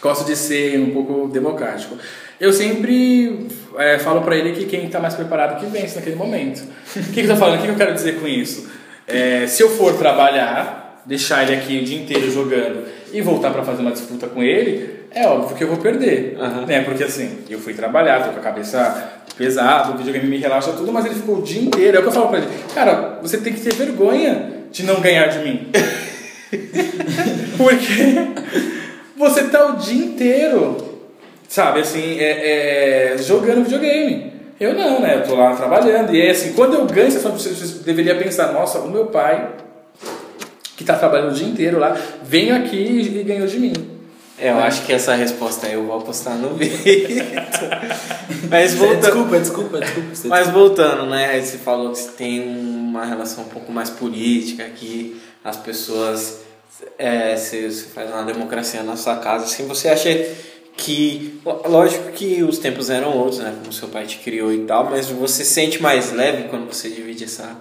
gosto 0.00 0.24
de 0.24 0.36
ser 0.36 0.78
um 0.78 0.90
pouco 0.90 1.28
democrático. 1.28 1.96
Eu 2.40 2.52
sempre 2.52 3.48
é, 3.78 3.98
falo 3.98 4.22
para 4.22 4.36
ele 4.36 4.52
que 4.52 4.64
quem 4.64 4.86
está 4.86 5.00
mais 5.00 5.14
preparado 5.14 5.60
que 5.60 5.66
vence 5.66 5.96
naquele 5.96 6.16
momento. 6.16 6.62
O 6.96 7.02
que, 7.12 7.12
que 7.12 7.20
eu 7.20 7.28
tô 7.28 7.36
falando? 7.36 7.56
O 7.56 7.58
que, 7.58 7.66
que 7.66 7.72
eu 7.72 7.76
quero 7.76 7.94
dizer 7.94 8.20
com 8.20 8.26
isso? 8.26 8.68
É, 9.06 9.46
se 9.46 9.62
eu 9.62 9.70
for 9.70 9.94
trabalhar, 9.94 11.02
deixar 11.04 11.42
ele 11.42 11.54
aqui 11.54 11.80
o 11.80 11.84
dia 11.84 11.98
inteiro 11.98 12.30
jogando 12.30 12.84
e 13.12 13.20
voltar 13.20 13.50
para 13.50 13.62
fazer 13.62 13.82
uma 13.82 13.92
disputa 13.92 14.26
com 14.26 14.42
ele, 14.42 15.03
é 15.14 15.26
óbvio 15.26 15.56
que 15.56 15.64
eu 15.64 15.68
vou 15.68 15.78
perder. 15.78 16.36
Uhum. 16.38 16.66
Né? 16.66 16.82
Porque 16.82 17.04
assim, 17.04 17.38
eu 17.48 17.58
fui 17.58 17.72
trabalhar, 17.72 18.24
tô 18.24 18.32
com 18.32 18.40
a 18.40 18.42
cabeça 18.42 19.12
pesada, 19.36 19.92
o 19.92 19.96
videogame 19.96 20.26
me 20.26 20.38
relaxa 20.38 20.72
tudo, 20.72 20.92
mas 20.92 21.06
ele 21.06 21.14
ficou 21.14 21.38
o 21.38 21.42
dia 21.42 21.62
inteiro. 21.62 21.96
É 21.96 22.00
o 22.00 22.02
que 22.02 22.08
eu 22.08 22.12
falo 22.12 22.28
pra 22.28 22.38
ele, 22.38 22.48
cara, 22.74 23.18
você 23.22 23.38
tem 23.38 23.52
que 23.52 23.60
ter 23.60 23.74
vergonha 23.74 24.64
de 24.70 24.82
não 24.82 25.00
ganhar 25.00 25.28
de 25.28 25.38
mim. 25.38 25.68
Porque 27.56 28.16
você 29.16 29.44
tá 29.44 29.66
o 29.66 29.76
dia 29.76 30.04
inteiro, 30.04 30.76
sabe, 31.48 31.80
assim, 31.80 32.18
é, 32.18 33.12
é, 33.14 33.18
jogando 33.18 33.64
videogame. 33.64 34.32
Eu 34.58 34.74
não, 34.74 35.00
né? 35.00 35.16
Eu 35.16 35.22
tô 35.24 35.34
lá 35.34 35.54
trabalhando. 35.54 36.14
E 36.14 36.20
é 36.20 36.30
assim, 36.30 36.52
quando 36.52 36.74
eu 36.74 36.86
ganho, 36.86 37.10
você, 37.10 37.28
você 37.28 37.84
deveria 37.84 38.16
pensar, 38.16 38.52
nossa, 38.52 38.78
o 38.78 38.90
meu 38.90 39.06
pai, 39.06 39.48
que 40.76 40.84
tá 40.84 40.94
trabalhando 40.94 41.32
o 41.32 41.34
dia 41.34 41.46
inteiro 41.46 41.78
lá, 41.78 41.96
veio 42.22 42.54
aqui 42.54 42.76
e 42.76 43.22
ganhou 43.24 43.46
de 43.46 43.58
mim. 43.58 43.93
É, 44.36 44.50
eu 44.50 44.58
acho 44.58 44.84
que 44.84 44.92
essa 44.92 45.14
resposta 45.14 45.66
aí 45.66 45.74
eu 45.74 45.86
vou 45.86 45.98
apostar 45.98 46.36
no 46.36 46.54
Vitor. 46.56 47.68
Mas 48.50 48.74
voltando. 48.74 49.00
Desculpa, 49.00 49.38
desculpa, 49.38 49.80
desculpa. 49.80 50.28
Mas 50.28 50.50
voltando, 50.50 51.06
né? 51.06 51.40
Você 51.40 51.58
falou 51.58 51.92
que 51.92 52.08
tem 52.08 52.40
uma 52.40 53.04
relação 53.04 53.44
um 53.44 53.48
pouco 53.48 53.70
mais 53.70 53.90
política, 53.90 54.64
que 54.64 55.20
as 55.44 55.56
pessoas. 55.56 56.40
É, 56.98 57.36
você, 57.36 57.70
você 57.70 57.84
faz 57.86 58.10
uma 58.10 58.24
democracia 58.24 58.82
na 58.82 58.96
sua 58.96 59.16
casa. 59.16 59.44
Assim, 59.44 59.68
você 59.68 59.88
acha 59.88 60.10
que. 60.76 61.40
Lógico 61.66 62.10
que 62.10 62.42
os 62.42 62.58
tempos 62.58 62.90
eram 62.90 63.16
outros, 63.16 63.38
né? 63.38 63.54
Como 63.60 63.72
seu 63.72 63.88
pai 63.88 64.04
te 64.04 64.18
criou 64.18 64.52
e 64.52 64.64
tal, 64.64 64.90
mas 64.90 65.08
você 65.08 65.44
sente 65.44 65.80
mais 65.80 66.12
leve 66.12 66.48
quando 66.48 66.66
você 66.66 66.88
divide 66.88 67.24
essa 67.24 67.56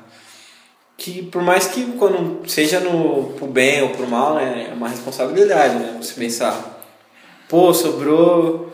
que 0.98 1.24
por 1.24 1.41
mais 1.41 1.68
que 1.68 1.84
quando 1.94 2.48
seja 2.49 2.80
no 2.80 3.34
pro 3.34 3.48
bem 3.48 3.82
ou 3.82 3.90
pro 3.90 4.07
mal, 4.07 4.36
né, 4.36 4.70
é 4.72 4.74
uma 4.74 4.88
responsabilidade, 4.88 5.76
né? 5.76 5.98
Você 6.02 6.14
pensar, 6.14 6.82
pô, 7.49 7.74
sobrou 7.74 8.72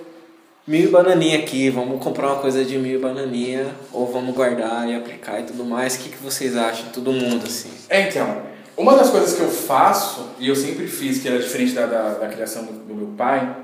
mil 0.67 0.91
bananinha 0.91 1.39
aqui, 1.39 1.69
vamos 1.69 2.03
comprar 2.03 2.27
uma 2.27 2.41
coisa 2.41 2.63
de 2.63 2.77
mil 2.77 2.99
bananinha 2.99 3.73
ou 3.91 4.05
vamos 4.05 4.35
guardar 4.35 4.87
e 4.87 4.95
aplicar 4.95 5.39
e 5.39 5.43
tudo 5.43 5.65
mais. 5.65 5.95
O 5.95 5.99
que, 5.99 6.09
que 6.09 6.17
vocês 6.17 6.55
acham, 6.55 6.89
todo 6.93 7.11
mundo 7.11 7.45
assim? 7.45 7.71
É, 7.89 8.07
então, 8.07 8.43
uma 8.77 8.95
das 8.95 9.09
coisas 9.09 9.33
que 9.33 9.41
eu 9.41 9.49
faço 9.49 10.29
e 10.37 10.47
eu 10.47 10.55
sempre 10.55 10.87
fiz 10.87 11.21
que 11.21 11.27
era 11.27 11.39
diferente 11.39 11.73
da, 11.73 11.85
da, 11.85 12.09
da 12.13 12.27
criação 12.27 12.65
do, 12.65 12.73
do, 12.73 12.93
meu 12.93 13.07
pai 13.17 13.55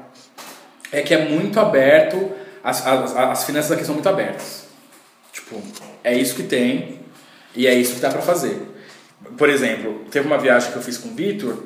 é 0.92 1.02
que 1.02 1.14
é 1.14 1.30
muito 1.30 1.60
aberto, 1.60 2.32
as, 2.64 2.86
as, 2.86 3.16
as 3.16 3.44
finanças 3.44 3.72
aqui 3.72 3.86
são 3.86 3.94
muito 3.94 4.10
abertas. 4.10 4.66
Tipo, 5.32 5.62
é 6.04 6.18
isso 6.18 6.34
que 6.36 6.44
tem, 6.44 7.00
e 7.56 7.68
é 7.68 7.74
isso 7.74 7.96
que 7.96 8.02
dá 8.02 8.10
para 8.10 8.22
fazer. 8.22 8.62
Por 9.38 9.50
exemplo, 9.50 10.02
teve 10.12 10.28
uma 10.28 10.38
viagem 10.38 10.72
que 10.72 10.78
eu 10.78 10.82
fiz 10.82 10.98
com 10.98 11.10
o 11.10 11.14
Vitor 11.14 11.58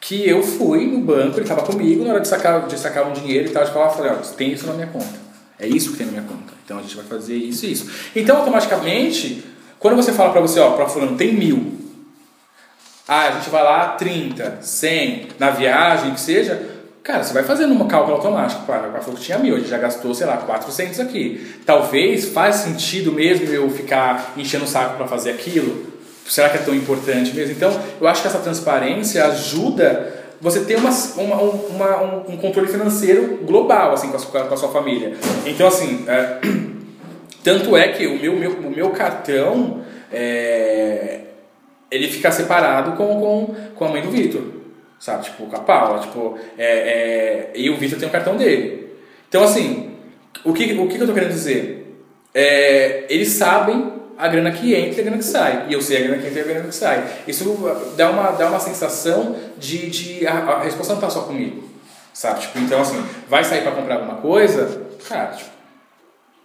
que 0.00 0.28
eu 0.28 0.42
fui 0.42 0.86
no 0.86 1.00
banco, 1.00 1.36
ele 1.36 1.42
estava 1.42 1.62
comigo, 1.62 2.04
na 2.04 2.10
hora 2.12 2.20
de 2.20 2.28
sacar, 2.28 2.66
de 2.66 2.78
sacar 2.78 3.08
um 3.08 3.12
dinheiro 3.12 3.48
e 3.48 3.50
tal, 3.50 3.64
de 3.64 3.72
falar, 3.72 3.90
falei, 3.90 4.12
olha, 4.12 4.20
tem 4.20 4.52
isso 4.52 4.66
na 4.66 4.74
minha 4.74 4.86
conta. 4.86 5.18
É 5.58 5.66
isso 5.66 5.90
que 5.90 5.96
tem 5.96 6.06
na 6.06 6.12
minha 6.12 6.24
conta. 6.24 6.52
Então 6.64 6.78
a 6.78 6.82
gente 6.82 6.94
vai 6.94 7.04
fazer 7.04 7.34
isso 7.34 7.66
e 7.66 7.72
isso. 7.72 7.90
Então, 8.14 8.36
automaticamente, 8.36 9.44
quando 9.80 9.96
você 9.96 10.12
fala 10.12 10.30
para 10.30 10.40
você, 10.40 10.60
ó, 10.60 10.72
para 10.72 10.86
fulano, 10.86 11.16
tem 11.16 11.34
mil. 11.34 11.74
Ah, 13.08 13.28
a 13.28 13.30
gente 13.32 13.50
vai 13.50 13.64
lá 13.64 13.88
30, 13.90 14.58
100, 14.60 15.28
na 15.38 15.50
viagem, 15.50 16.12
que 16.12 16.20
seja, 16.20 16.75
Cara, 17.06 17.22
você 17.22 17.32
vai 17.32 17.44
fazendo 17.44 17.72
um 17.72 17.86
cálculo 17.86 18.16
automático. 18.16 18.66
Claro, 18.66 18.86
ela 18.86 18.98
falou 18.98 19.14
que 19.14 19.22
tinha 19.22 19.38
mil, 19.38 19.54
a 19.54 19.58
gente 19.60 19.70
já 19.70 19.78
gastou, 19.78 20.12
sei 20.12 20.26
lá, 20.26 20.38
400 20.38 20.98
aqui. 20.98 21.40
Talvez 21.64 22.30
faz 22.30 22.56
sentido 22.56 23.12
mesmo 23.12 23.48
eu 23.48 23.70
ficar 23.70 24.32
enchendo 24.36 24.64
o 24.64 24.66
saco 24.66 24.96
para 24.96 25.06
fazer 25.06 25.30
aquilo? 25.30 25.86
Será 26.28 26.48
que 26.48 26.56
é 26.56 26.60
tão 26.62 26.74
importante 26.74 27.32
mesmo? 27.32 27.52
Então, 27.52 27.70
eu 28.00 28.08
acho 28.08 28.22
que 28.22 28.26
essa 28.26 28.40
transparência 28.40 29.24
ajuda 29.24 30.14
você 30.40 30.64
ter 30.64 30.74
uma, 30.78 30.90
uma, 31.16 31.36
uma 31.36 32.02
um, 32.02 32.32
um, 32.32 32.36
controle 32.38 32.66
financeiro 32.66 33.38
global 33.44 33.92
assim, 33.92 34.08
com, 34.08 34.16
a 34.16 34.18
sua, 34.18 34.40
com 34.42 34.54
a 34.54 34.56
sua 34.56 34.70
família. 34.70 35.14
Então, 35.46 35.68
assim, 35.68 36.04
é, 36.08 36.40
tanto 37.44 37.76
é 37.76 37.86
que 37.86 38.04
o 38.08 38.20
meu, 38.20 38.34
meu, 38.34 38.50
o 38.50 38.70
meu 38.74 38.90
cartão 38.90 39.80
é, 40.12 41.20
ele 41.88 42.08
fica 42.08 42.32
separado 42.32 42.96
com, 42.96 43.06
com, 43.20 43.54
com 43.76 43.84
a 43.84 43.88
mãe 43.90 44.02
do 44.02 44.10
Vitor 44.10 44.55
sabe? 44.98 45.24
Tipo, 45.24 45.46
com 45.46 45.56
a 45.56 45.60
Paula, 45.60 46.00
tipo, 46.00 46.38
é, 46.56 46.66
é, 46.66 47.52
e 47.54 47.70
o 47.70 47.76
Vitor 47.76 47.98
tem 47.98 48.08
o 48.08 48.12
cartão 48.12 48.36
dele. 48.36 48.90
Então, 49.28 49.42
assim, 49.42 49.92
o 50.44 50.52
que, 50.52 50.72
o 50.74 50.88
que 50.88 50.98
eu 50.98 51.06
tô 51.06 51.12
querendo 51.12 51.32
dizer? 51.32 52.04
É, 52.34 53.04
eles 53.08 53.30
sabem 53.30 53.92
a 54.18 54.28
grana 54.28 54.50
que 54.50 54.74
entra 54.74 54.96
e 54.96 55.00
a 55.00 55.04
grana 55.04 55.18
que 55.18 55.24
sai. 55.24 55.66
E 55.68 55.72
eu 55.72 55.82
sei 55.82 55.98
a 55.98 56.00
grana 56.00 56.22
que 56.22 56.28
entra 56.28 56.40
e 56.40 56.42
a 56.42 56.46
grana 56.46 56.68
que 56.68 56.74
sai. 56.74 57.04
Isso 57.26 57.44
dá 57.96 58.10
uma, 58.10 58.30
dá 58.30 58.48
uma 58.48 58.60
sensação 58.60 59.36
de, 59.58 59.90
de 59.90 60.26
a, 60.26 60.32
a 60.32 60.62
resposta 60.62 60.94
não 60.94 61.00
tá 61.00 61.10
só 61.10 61.22
comigo, 61.22 61.68
sabe? 62.12 62.40
Tipo, 62.40 62.58
então, 62.58 62.80
assim, 62.80 63.02
vai 63.28 63.44
sair 63.44 63.62
para 63.62 63.72
comprar 63.72 63.96
alguma 63.96 64.16
coisa, 64.16 64.86
cara, 65.08 65.32
tipo, 65.32 65.50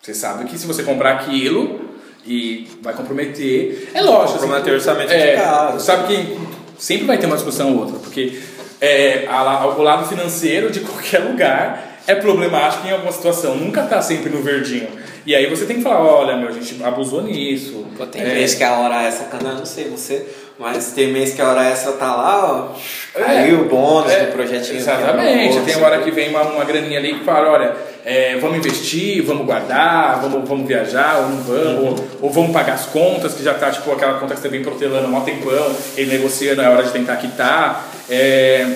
você 0.01 0.13
sabe 0.13 0.45
que 0.45 0.57
se 0.57 0.65
você 0.65 0.81
comprar 0.81 1.13
aquilo 1.13 1.91
e 2.25 2.67
vai 2.81 2.93
comprometer, 2.93 3.89
é 3.93 4.01
lógico. 4.01 4.39
Comprometer 4.39 4.75
assim, 4.75 4.89
orçamento 4.89 5.11
é, 5.11 5.31
de 5.31 5.41
casa. 5.41 5.79
Sabe 5.79 6.07
que 6.07 6.37
sempre 6.81 7.05
vai 7.05 7.17
ter 7.17 7.27
uma 7.27 7.35
discussão 7.35 7.73
ou 7.73 7.81
outra, 7.81 7.99
porque 7.99 8.39
é, 8.81 9.27
a, 9.29 9.67
o 9.67 9.81
lado 9.83 10.09
financeiro 10.09 10.71
de 10.71 10.79
qualquer 10.81 11.19
lugar 11.19 11.99
é 12.07 12.15
problemático 12.15 12.87
em 12.87 12.91
alguma 12.91 13.11
situação, 13.11 13.55
nunca 13.55 13.83
está 13.83 14.01
sempre 14.01 14.31
no 14.31 14.41
verdinho. 14.41 14.87
E 15.23 15.35
aí 15.35 15.45
você 15.45 15.67
tem 15.67 15.77
que 15.77 15.83
falar, 15.83 16.01
olha, 16.01 16.35
meu, 16.35 16.49
a 16.49 16.51
gente 16.51 16.83
abusou 16.83 17.21
nisso. 17.21 17.85
Pô, 17.95 18.07
tem 18.07 18.23
é... 18.23 18.33
mês 18.33 18.55
que 18.55 18.63
a 18.63 18.79
hora 18.79 19.03
essa, 19.03 19.29
eu 19.31 19.53
não 19.53 19.65
sei 19.65 19.87
você, 19.87 20.25
mas 20.57 20.93
tem 20.93 21.11
mês 21.11 21.35
que 21.35 21.41
a 21.41 21.49
hora 21.49 21.63
essa 21.63 21.91
tá 21.91 22.15
lá, 22.15 22.51
ó, 22.51 23.19
caiu 23.19 23.59
é, 23.59 23.61
o 23.61 23.65
bônus 23.65 24.11
é, 24.11 24.25
do 24.25 24.31
projetinho. 24.31 24.77
Exatamente, 24.77 25.59
tem 25.61 25.83
hora 25.83 25.99
que 25.99 26.09
vem 26.09 26.29
uma, 26.29 26.41
uma 26.41 26.65
graninha 26.65 26.97
ali 26.97 27.19
que 27.19 27.23
fala, 27.23 27.51
olha, 27.51 27.75
é, 28.03 28.37
vamos 28.37 28.57
investir, 28.57 29.23
vamos 29.23 29.45
guardar, 29.45 30.21
vamos, 30.21 30.47
vamos 30.47 30.67
viajar 30.67 31.19
ou 31.19 31.29
não 31.29 31.37
vamos, 31.43 31.65
uhum. 31.65 31.85
ou, 31.85 32.07
ou, 32.21 32.29
vamos 32.29 32.51
pagar 32.51 32.73
as 32.73 32.85
contas, 32.87 33.33
que 33.33 33.43
já 33.43 33.53
tá 33.53 33.69
tipo 33.71 33.91
aquela 33.91 34.19
conta 34.19 34.33
que 34.33 34.41
você 34.41 34.49
vem 34.49 34.63
protelando 34.63 35.13
há 35.13 35.19
um 35.19 35.23
tempão, 35.23 35.75
ele 35.95 36.11
negociando, 36.11 36.61
é 36.61 36.69
hora 36.69 36.83
de 36.83 36.91
tentar 36.91 37.17
quitar. 37.17 37.89
É, 38.09 38.67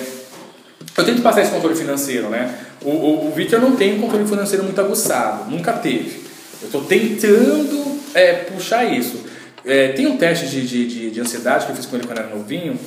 eu 0.96 1.04
tento 1.04 1.22
passar 1.22 1.42
esse 1.42 1.50
controle 1.50 1.76
financeiro, 1.76 2.28
né? 2.28 2.54
O, 2.82 2.90
o, 2.90 3.28
o 3.28 3.32
Victor 3.32 3.60
não 3.60 3.76
tem 3.76 3.96
um 3.96 4.00
controle 4.00 4.26
financeiro 4.26 4.64
muito 4.64 4.80
aguçado, 4.80 5.50
nunca 5.50 5.72
teve. 5.72 6.24
Eu 6.62 6.66
estou 6.66 6.84
tentando 6.84 8.00
é, 8.14 8.32
puxar 8.32 8.84
isso. 8.84 9.24
É, 9.64 9.88
tem 9.88 10.06
um 10.06 10.16
teste 10.16 10.46
de, 10.46 10.66
de, 10.66 10.86
de, 10.86 11.10
de, 11.10 11.20
ansiedade 11.20 11.66
que 11.66 11.72
eu 11.72 11.76
fiz 11.76 11.86
com 11.86 11.96
ele 11.96 12.06
quando 12.06 12.18
era 12.18 12.28
novinho, 12.28 12.78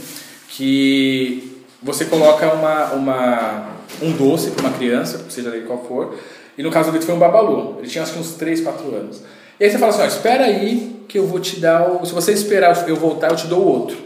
que 0.48 1.49
você 1.82 2.06
coloca 2.06 2.54
uma, 2.54 2.92
uma, 2.94 3.70
um 4.02 4.12
doce 4.12 4.52
para 4.52 4.68
uma 4.68 4.78
criança, 4.78 5.26
seja 5.30 5.50
ele 5.50 5.66
qual 5.66 5.84
for, 5.86 6.18
e 6.58 6.64
no 6.64 6.72
caso 6.72 6.92
dele 6.92 7.06
foi 7.06 7.16
um 7.16 7.20
babalu. 7.20 7.78
Ele 7.80 7.88
tinha 7.88 8.04
acho 8.04 8.14
que 8.14 8.20
uns 8.20 8.34
3, 8.34 8.62
4 8.62 8.96
anos. 8.96 9.22
E 9.60 9.64
aí 9.64 9.72
você 9.72 9.78
fala 9.78 9.92
assim, 9.92 10.02
ó, 10.02 10.06
espera 10.06 10.46
aí 10.46 11.04
que 11.08 11.18
eu 11.18 11.26
vou 11.26 11.40
te 11.40 11.60
dar, 11.60 11.90
o, 11.90 12.06
se 12.06 12.14
você 12.14 12.32
esperar 12.34 12.88
eu 12.88 12.96
voltar, 12.96 13.30
eu 13.30 13.36
te 13.36 13.48
dou 13.48 13.66
outro. 13.66 13.98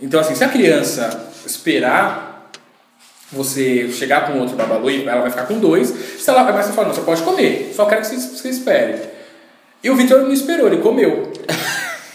Então 0.00 0.20
assim, 0.20 0.34
se 0.34 0.44
a 0.44 0.48
criança 0.48 1.30
esperar, 1.46 2.50
você 3.30 3.88
chegar 3.90 4.26
com 4.26 4.38
outro 4.38 4.56
babalu 4.56 4.90
e 4.90 5.08
ela 5.08 5.22
vai 5.22 5.30
ficar 5.30 5.46
com 5.46 5.58
dois. 5.58 5.88
Se 5.88 6.28
ela, 6.30 6.44
mas 6.44 6.66
você 6.66 6.72
fala, 6.72 6.88
não, 6.88 6.94
você 6.94 7.02
pode 7.02 7.22
comer, 7.22 7.72
só 7.74 7.86
quero 7.86 8.02
que 8.02 8.08
você, 8.08 8.16
você 8.16 8.48
espere. 8.48 9.00
E 9.82 9.90
o 9.90 9.96
Vitor 9.96 10.22
não 10.22 10.32
esperou, 10.32 10.66
ele 10.66 10.78
comeu. 10.78 11.32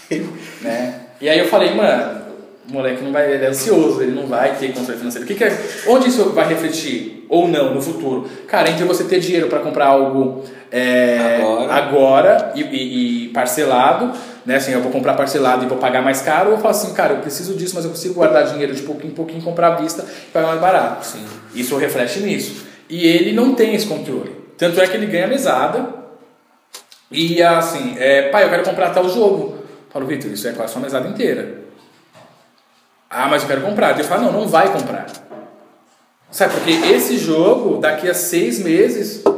né? 0.60 1.00
E 1.20 1.28
aí 1.28 1.38
eu 1.38 1.48
falei, 1.48 1.74
mano, 1.74 2.21
o 2.68 2.72
moleque 2.72 3.02
não 3.02 3.12
vai, 3.12 3.32
ele 3.32 3.44
é 3.44 3.48
ansioso, 3.48 4.00
ele 4.02 4.12
não 4.12 4.26
vai 4.26 4.54
ter 4.56 4.72
controle 4.72 4.98
financeiro. 4.98 5.24
O 5.24 5.28
que 5.28 5.34
que 5.34 5.44
é, 5.44 5.56
onde 5.88 6.08
isso 6.08 6.30
vai 6.30 6.46
refletir? 6.48 7.26
Ou 7.28 7.48
não, 7.48 7.74
no 7.74 7.80
futuro? 7.80 8.28
Cara, 8.46 8.70
entre 8.70 8.84
você 8.84 9.04
ter 9.04 9.18
dinheiro 9.18 9.48
para 9.48 9.60
comprar 9.60 9.86
algo 9.86 10.44
é, 10.70 11.38
Agora. 11.40 11.72
agora 11.74 12.52
e, 12.54 12.60
e- 12.62 13.24
e 13.24 13.28
parcelado, 13.28 14.12
né? 14.44 14.56
Assim, 14.56 14.72
eu 14.72 14.80
vou 14.82 14.92
comprar 14.92 15.14
parcelado 15.14 15.64
e 15.64 15.68
vou 15.68 15.78
pagar 15.78 16.02
mais 16.02 16.20
caro, 16.20 16.50
ou 16.50 16.56
eu 16.56 16.58
falo 16.60 16.70
assim, 16.70 16.92
cara, 16.92 17.14
eu 17.14 17.20
preciso 17.20 17.54
disso, 17.54 17.74
mas 17.74 17.84
eu 17.84 17.90
consigo 17.90 18.14
guardar 18.14 18.44
dinheiro 18.52 18.74
de 18.74 18.82
pouquinho 18.82 19.12
em 19.12 19.14
pouquinho, 19.14 19.42
comprar 19.42 19.68
à 19.68 19.76
vista 19.76 20.04
e 20.28 20.30
pagar 20.30 20.48
mais 20.48 20.60
barato. 20.60 21.06
Sim. 21.06 21.24
Isso 21.54 21.76
reflete 21.76 22.20
nisso. 22.20 22.66
E 22.88 23.06
ele 23.06 23.32
não 23.32 23.54
tem 23.54 23.74
esse 23.74 23.86
controle. 23.86 24.30
Tanto 24.58 24.80
é 24.80 24.86
que 24.86 24.96
ele 24.96 25.06
ganha 25.06 25.26
mesada 25.26 25.86
e 27.10 27.42
assim, 27.42 27.94
é, 27.98 28.28
pai, 28.30 28.44
eu 28.44 28.50
quero 28.50 28.62
comprar 28.62 28.90
tal 28.90 29.08
jogo. 29.08 29.56
Eu 29.58 29.92
falo, 29.92 30.06
Vitor, 30.06 30.30
isso 30.30 30.46
é 30.48 30.52
quase 30.52 30.72
sua 30.72 30.82
mesada 30.82 31.08
inteira. 31.08 31.61
Ah, 33.12 33.28
mas 33.28 33.42
eu 33.42 33.48
quero 33.48 33.60
comprar. 33.60 33.90
Ele 33.92 34.04
fala, 34.04 34.22
não, 34.22 34.32
não 34.32 34.48
vai 34.48 34.72
comprar. 34.72 35.06
Sabe, 36.30 36.54
porque 36.54 36.70
esse 36.70 37.18
jogo, 37.18 37.78
daqui 37.78 38.08
a 38.08 38.14
seis 38.14 38.58
meses, 38.58 39.22
Vai 39.22 39.34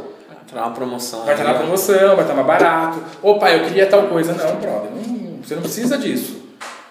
ter 0.49 0.55
uma 0.57 0.71
promoção. 0.71 1.25
vai 1.25 1.33
estar 1.33 1.43
na 1.43 1.53
promoção, 1.55 2.15
vai 2.15 2.21
estar 2.21 2.33
mais 2.33 2.47
barato. 2.47 3.03
Ô 3.21 3.37
pai, 3.37 3.59
eu 3.59 3.65
queria 3.65 3.85
tal 3.87 4.03
coisa. 4.07 4.31
Não, 4.31 4.55
brother, 4.55 4.91
não- 4.91 5.39
você 5.43 5.55
não 5.55 5.61
precisa 5.61 5.97
disso. 5.97 6.43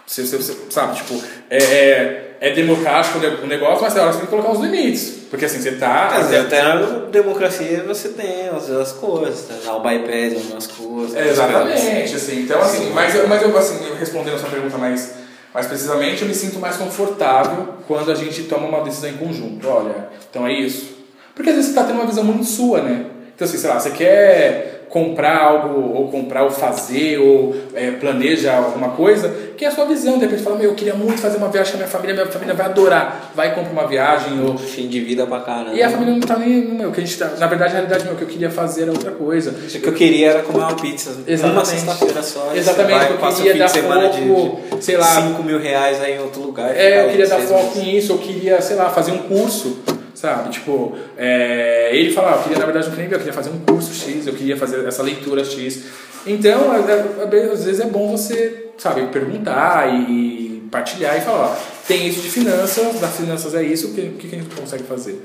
Você, 0.06 0.27
você- 0.27 0.36
você- 0.36 0.56
sabe, 0.69 0.97
tipo, 0.97 1.15
é, 1.48 1.56
é, 1.56 2.36
é 2.43 2.51
democrático 2.51 3.16
o 3.16 3.20
ne- 3.23 3.36
o 3.43 3.47
negócio, 3.47 3.82
mas 3.82 3.94
tem 3.94 4.02
hora 4.02 4.11
que 4.12 4.19
você 4.19 4.27
tem 4.27 4.31
que 4.31 4.43
colocar 4.43 4.59
os 4.59 4.62
limites. 4.62 5.11
Porque 5.31 5.47
assim, 5.47 5.62
você 5.62 5.73
tá. 5.73 6.09
Dizer, 6.20 6.40
até 6.40 6.62
na 6.62 6.74
democracia 7.11 7.82
você 7.89 8.11
tem 8.11 8.48
às 8.48 8.69
vezes 8.69 8.77
as 8.82 8.93
coisas, 8.93 9.40
tá? 9.48 9.55
dá 9.65 9.74
o 9.77 9.81
bypass 9.81 10.35
algumas 10.35 10.66
coisas. 10.66 11.16
É, 11.16 11.28
exatamente, 11.31 12.15
assim, 12.15 12.40
então 12.43 12.61
assim, 12.61 12.90
mas, 12.90 13.15
eu- 13.15 13.27
mas 13.27 13.40
eu 13.43 13.56
assim, 13.56 13.78
respondendo 13.98 14.35
a 14.35 14.39
sua 14.39 14.51
pergunta 14.51 14.77
mais, 14.77 15.15
mais 15.55 15.66
precisamente, 15.68 16.22
eu 16.22 16.28
me 16.28 16.35
sinto 16.35 16.59
mais 16.59 16.76
confortável 16.76 17.74
quando 17.86 18.10
a 18.10 18.14
gente 18.14 18.43
toma 18.43 18.66
uma 18.66 18.82
decisão 18.82 19.09
em 19.09 19.16
conjunto, 19.16 19.68
olha, 19.68 20.09
então 20.28 20.44
é 20.44 20.52
isso. 20.52 20.97
Porque 21.32 21.51
às 21.51 21.56
vezes 21.56 21.70
você 21.70 21.78
está 21.78 21.86
tendo 21.89 22.01
uma 22.01 22.06
visão 22.06 22.24
muito 22.24 22.44
sua, 22.44 22.82
né? 22.82 23.06
Então 23.35 23.47
assim, 23.47 23.56
sei 23.56 23.70
lá, 23.70 23.78
você 23.78 23.90
quer 23.90 24.73
comprar 24.94 25.36
algo, 25.38 25.92
ou 25.92 26.08
comprar, 26.08 26.44
ou 26.44 26.50
fazer, 26.50 27.18
ou 27.18 27.52
é, 27.74 27.90
planeja 27.90 28.54
alguma 28.54 28.90
coisa, 28.90 29.28
que 29.56 29.64
é 29.64 29.68
a 29.68 29.70
sua 29.72 29.86
visão, 29.86 30.18
de 30.18 30.26
repente 30.26 30.44
fala, 30.44 30.54
meu, 30.54 30.70
eu 30.70 30.76
queria 30.76 30.94
muito 30.94 31.20
fazer 31.20 31.36
uma 31.36 31.48
viagem 31.48 31.72
com 31.72 31.78
a 31.78 31.80
minha 31.80 31.90
família, 31.90 32.14
minha 32.14 32.26
família 32.28 32.54
vai 32.54 32.66
adorar, 32.66 33.32
vai 33.34 33.48
e 33.48 33.50
compra 33.56 33.72
uma 33.72 33.88
viagem, 33.88 34.40
ou 34.40 34.56
Fim 34.56 34.86
de 34.86 35.00
vida 35.00 35.26
pra 35.26 35.40
caramba. 35.40 35.74
e 35.74 35.82
a 35.82 35.90
família 35.90 36.12
não 36.12 36.20
tá 36.20 36.38
nem. 36.38 36.60
Meu, 36.64 36.92
que 36.92 37.00
a 37.00 37.04
gente 37.04 37.18
tá, 37.18 37.26
na 37.40 37.48
verdade, 37.48 37.72
a 37.72 37.74
realidade, 37.74 38.04
meu, 38.04 38.12
o 38.12 38.16
que 38.16 38.22
eu 38.22 38.28
queria 38.28 38.50
fazer 38.52 38.82
era 38.82 38.92
outra 38.92 39.10
coisa. 39.10 39.50
O 39.50 39.80
que 39.80 39.88
eu 39.88 39.92
queria 39.92 40.30
era 40.30 40.42
comer 40.42 40.60
uma 40.60 40.76
pizza. 40.76 41.10
Uma 41.10 41.24
Exatamente. 41.26 41.66
sexta-feira 41.68 42.22
só. 42.22 42.52
Exatamente, 42.54 42.98
vai, 42.98 43.30
eu 43.30 43.34
queria 43.34 43.54
dar 43.56 43.66
de 43.66 43.72
semana 43.72 44.10
foco, 44.12 44.76
de, 44.76 44.84
sei 44.84 44.96
lá. 44.96 45.06
5 45.06 45.42
mil 45.42 45.58
reais 45.58 46.00
aí 46.00 46.14
em 46.14 46.20
outro 46.20 46.40
lugar. 46.40 46.70
É, 46.70 47.04
eu 47.04 47.10
queria 47.10 47.26
dar 47.26 47.40
foco 47.40 47.78
meses. 47.78 47.82
nisso, 47.82 48.12
eu 48.12 48.18
queria, 48.18 48.60
sei 48.62 48.76
lá, 48.76 48.88
fazer 48.90 49.10
um 49.10 49.18
curso, 49.18 49.78
sabe? 50.24 50.51
Tipo, 50.51 50.96
é, 51.18 51.90
ele 51.92 52.12
falava, 52.12 52.38
eu 52.38 52.42
queria, 52.44 52.59
na 52.59 52.64
verdade, 52.64 52.88
não 52.88 52.94
queria, 52.96 53.10
eu 53.14 53.18
queria 53.18 53.32
fazer 53.32 53.51
um 53.51 53.59
curso 53.60 53.92
X, 53.92 54.26
eu 54.26 54.32
queria 54.34 54.56
fazer 54.56 54.84
essa 54.86 55.02
leitura 55.02 55.44
X. 55.44 55.82
Então, 56.26 56.74
é- 56.74 56.78
é- 56.80 57.36
é- 57.38 57.52
às 57.52 57.64
vezes 57.64 57.80
é 57.80 57.86
bom 57.86 58.16
você, 58.16 58.68
sabe, 58.78 59.06
perguntar 59.09 59.86
e 59.94 60.66
partilhar 60.70 61.16
e 61.18 61.20
falar, 61.20 61.48
ó, 61.52 61.56
tem 61.86 62.09
isso 62.09 62.20
de 62.22 62.30
finanças, 62.30 62.98
das 62.98 63.14
finanças 63.16 63.55
é 63.55 63.62
isso, 63.62 63.88
o 63.88 63.94
que, 63.94 64.01
o 64.01 64.12
que 64.14 64.26
a 64.26 64.30
gente 64.38 64.55
consegue 64.56 64.84
fazer? 64.84 65.22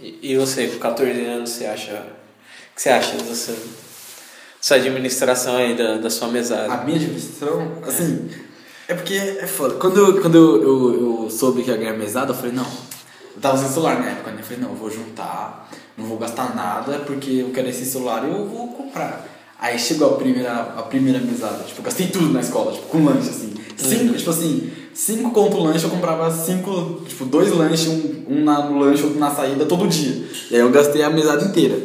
E 0.00 0.18
e 0.32 0.36
você, 0.36 0.68
com 0.68 0.78
14 0.78 1.20
anos, 1.24 1.50
você 1.50 1.66
acha. 1.66 1.92
O 1.92 2.76
que 2.76 2.82
você 2.82 2.88
acha 2.90 3.16
dessa, 3.16 3.52
dessa 4.60 4.74
administração 4.76 5.56
aí 5.56 5.74
da, 5.76 5.96
da 5.96 6.08
sua 6.10 6.28
mesada? 6.28 6.72
A 6.72 6.84
minha 6.84 6.96
administração, 6.98 7.72
assim, 7.86 8.30
é 8.88 8.94
porque 8.94 9.14
é 9.14 9.46
foda. 9.46 9.74
Quando, 9.74 9.98
eu- 9.98 10.20
quando 10.22 10.34
eu, 10.36 10.62
eu, 10.62 11.22
eu 11.24 11.30
soube 11.30 11.62
que 11.62 11.70
ia 11.70 11.76
ganhar 11.76 11.94
mesada, 11.94 12.30
eu 12.32 12.36
falei, 12.36 12.52
não. 12.52 12.66
Eu 13.34 13.40
tava 13.40 13.54
usando 13.54 13.72
celular 13.72 13.98
na 13.98 14.10
época, 14.10 14.30
né? 14.30 14.38
Eu 14.40 14.44
falei, 14.44 14.62
não, 14.62 14.70
eu 14.70 14.76
vou 14.76 14.90
juntar, 14.90 15.70
não 15.96 16.06
vou 16.06 16.18
gastar 16.18 16.54
nada, 16.54 16.98
porque 17.00 17.30
eu 17.30 17.50
quero 17.50 17.68
esse 17.68 17.84
celular 17.84 18.24
e 18.24 18.30
eu 18.30 18.46
vou 18.48 18.68
comprar. 18.68 19.26
Aí 19.58 19.78
chegou 19.78 20.14
a 20.14 20.16
primeira, 20.16 20.52
a 20.52 20.82
primeira 20.82 21.18
mesada, 21.18 21.62
tipo, 21.64 21.80
eu 21.80 21.84
gastei 21.84 22.06
tudo 22.06 22.32
na 22.32 22.40
escola, 22.40 22.72
tipo, 22.72 22.86
com 22.86 23.04
lanche, 23.04 23.28
assim. 23.28 23.54
Cinco, 23.76 24.14
tipo 24.14 24.30
assim, 24.30 24.70
cinco 24.94 25.30
conto 25.30 25.58
lanche, 25.58 25.84
eu 25.84 25.90
comprava 25.90 26.30
cinco, 26.30 27.02
tipo, 27.06 27.24
dois 27.26 27.50
lanches, 27.50 27.88
um, 27.88 28.24
um 28.28 28.44
na, 28.44 28.64
no 28.64 28.78
lanche, 28.78 29.02
outro 29.02 29.18
na 29.18 29.30
saída, 29.30 29.66
todo 29.66 29.86
dia. 29.86 30.26
E 30.50 30.54
aí 30.54 30.60
eu 30.60 30.70
gastei 30.70 31.02
a 31.02 31.10
mesada 31.10 31.44
inteira. 31.44 31.78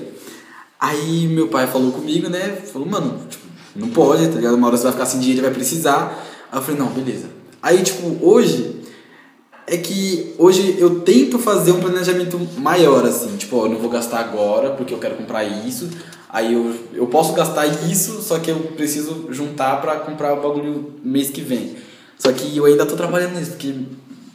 Aí 0.79 1.27
meu 1.27 1.47
pai 1.47 1.67
falou 1.67 1.91
comigo, 1.91 2.29
né? 2.29 2.57
Falou, 2.71 2.87
mano, 2.87 3.19
tipo, 3.29 3.45
não 3.75 3.89
pode, 3.89 4.27
tá 4.27 4.35
ligado? 4.35 4.55
Uma 4.55 4.67
hora 4.67 4.77
você 4.77 4.83
vai 4.83 4.93
ficar 4.93 5.05
sem 5.05 5.19
dinheiro 5.19 5.41
e 5.41 5.45
vai 5.45 5.51
precisar. 5.51 6.23
Aí 6.51 6.57
eu 6.57 6.61
falei, 6.61 6.79
não, 6.79 6.87
beleza. 6.87 7.27
Aí, 7.61 7.81
tipo, 7.81 8.17
hoje, 8.25 8.74
é 9.67 9.77
que 9.77 10.33
hoje 10.37 10.75
eu 10.79 10.99
tento 11.01 11.39
fazer 11.39 11.71
um 11.71 11.79
planejamento 11.79 12.39
maior, 12.57 13.03
assim. 13.05 13.35
Tipo, 13.37 13.57
ó, 13.57 13.65
eu 13.65 13.71
não 13.71 13.79
vou 13.79 13.89
gastar 13.89 14.19
agora 14.19 14.71
porque 14.71 14.93
eu 14.93 14.97
quero 14.99 15.15
comprar 15.15 15.43
isso. 15.43 15.89
Aí 16.29 16.53
eu, 16.53 16.75
eu 16.93 17.07
posso 17.07 17.33
gastar 17.33 17.65
isso, 17.89 18.21
só 18.21 18.37
que 18.39 18.51
eu 18.51 18.57
preciso 18.75 19.27
juntar 19.31 19.79
pra 19.81 19.95
comprar 19.97 20.33
o 20.33 20.41
bagulho 20.41 20.93
mês 21.03 21.29
que 21.29 21.41
vem. 21.41 21.75
Só 22.19 22.31
que 22.31 22.55
eu 22.57 22.65
ainda 22.65 22.85
tô 22.85 22.95
trabalhando 22.95 23.35
nisso, 23.39 23.51
porque 23.51 23.73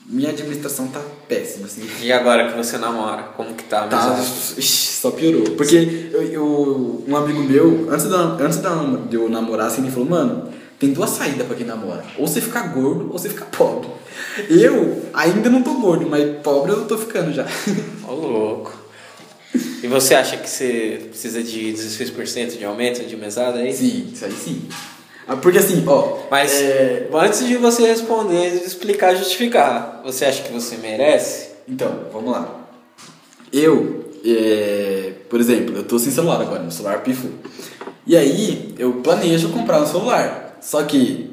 minha 0.06 0.30
administração 0.30 0.88
tá 0.88 1.00
péssima, 1.28 1.66
assim. 1.66 1.82
E 2.02 2.10
agora 2.10 2.50
que 2.50 2.56
você 2.56 2.78
namora, 2.78 3.22
como 3.36 3.54
que 3.54 3.64
tá 3.64 3.86
Tá, 3.86 4.16
só 4.60 5.10
piorou. 5.12 5.54
Porque 5.56 6.08
eu, 6.12 6.22
eu- 6.22 7.04
um 7.06 7.16
amigo 7.16 7.42
meu, 7.42 7.86
antes, 7.90 8.06
da, 8.06 8.18
antes 8.40 8.58
da, 8.58 8.74
de 9.08 9.16
eu 9.16 9.28
namorar, 9.28 9.66
assim, 9.68 9.82
ele 9.82 9.90
falou, 9.90 10.08
mano, 10.08 10.48
tem 10.78 10.92
duas 10.92 11.10
saídas 11.10 11.46
pra 11.46 11.54
quem 11.54 11.66
namora. 11.66 12.04
Ou 12.18 12.26
você 12.26 12.40
fica 12.40 12.60
gordo, 12.62 13.08
ou 13.12 13.18
você 13.18 13.28
fica 13.28 13.44
pobre. 13.44 13.88
Eu 14.48 15.02
ainda 15.12 15.50
não 15.50 15.62
tô 15.62 15.74
gordo, 15.74 16.06
mas 16.08 16.38
pobre 16.42 16.72
eu 16.72 16.86
tô 16.86 16.96
ficando 16.96 17.32
já. 17.32 17.46
Ô, 18.06 18.14
louco. 18.14 18.78
E 19.82 19.86
você 19.86 20.14
acha 20.14 20.36
que 20.36 20.48
você 20.48 21.06
precisa 21.08 21.42
de 21.42 21.72
16% 21.72 22.58
de 22.58 22.64
aumento 22.64 23.04
de 23.04 23.16
mesada 23.16 23.58
aí? 23.58 23.72
sim, 23.72 24.10
isso 24.12 24.24
aí 24.24 24.32
sim. 24.32 24.68
Ah, 25.26 25.36
Porque 25.36 25.58
assim, 25.58 25.82
ó. 25.86 26.18
Mas 26.30 26.52
é, 26.60 27.08
antes 27.12 27.46
de 27.46 27.56
você 27.56 27.86
responder, 27.86 28.62
explicar, 28.64 29.14
justificar, 29.14 30.02
você 30.04 30.24
acha 30.24 30.42
que 30.42 30.52
você 30.52 30.76
merece? 30.76 31.50
Então, 31.68 32.06
vamos 32.12 32.32
lá. 32.32 32.68
Eu, 33.52 34.10
é, 34.24 35.12
por 35.28 35.40
exemplo, 35.40 35.76
eu 35.76 35.84
tô 35.84 35.98
sem 35.98 36.12
celular 36.12 36.40
agora, 36.40 36.60
meu 36.60 36.70
celular 36.70 37.02
pifou. 37.02 37.30
E 38.06 38.16
aí, 38.16 38.74
eu 38.78 38.94
planejo 38.94 39.50
comprar 39.50 39.80
um 39.80 39.86
celular. 39.86 40.58
Só 40.60 40.82
que, 40.82 41.29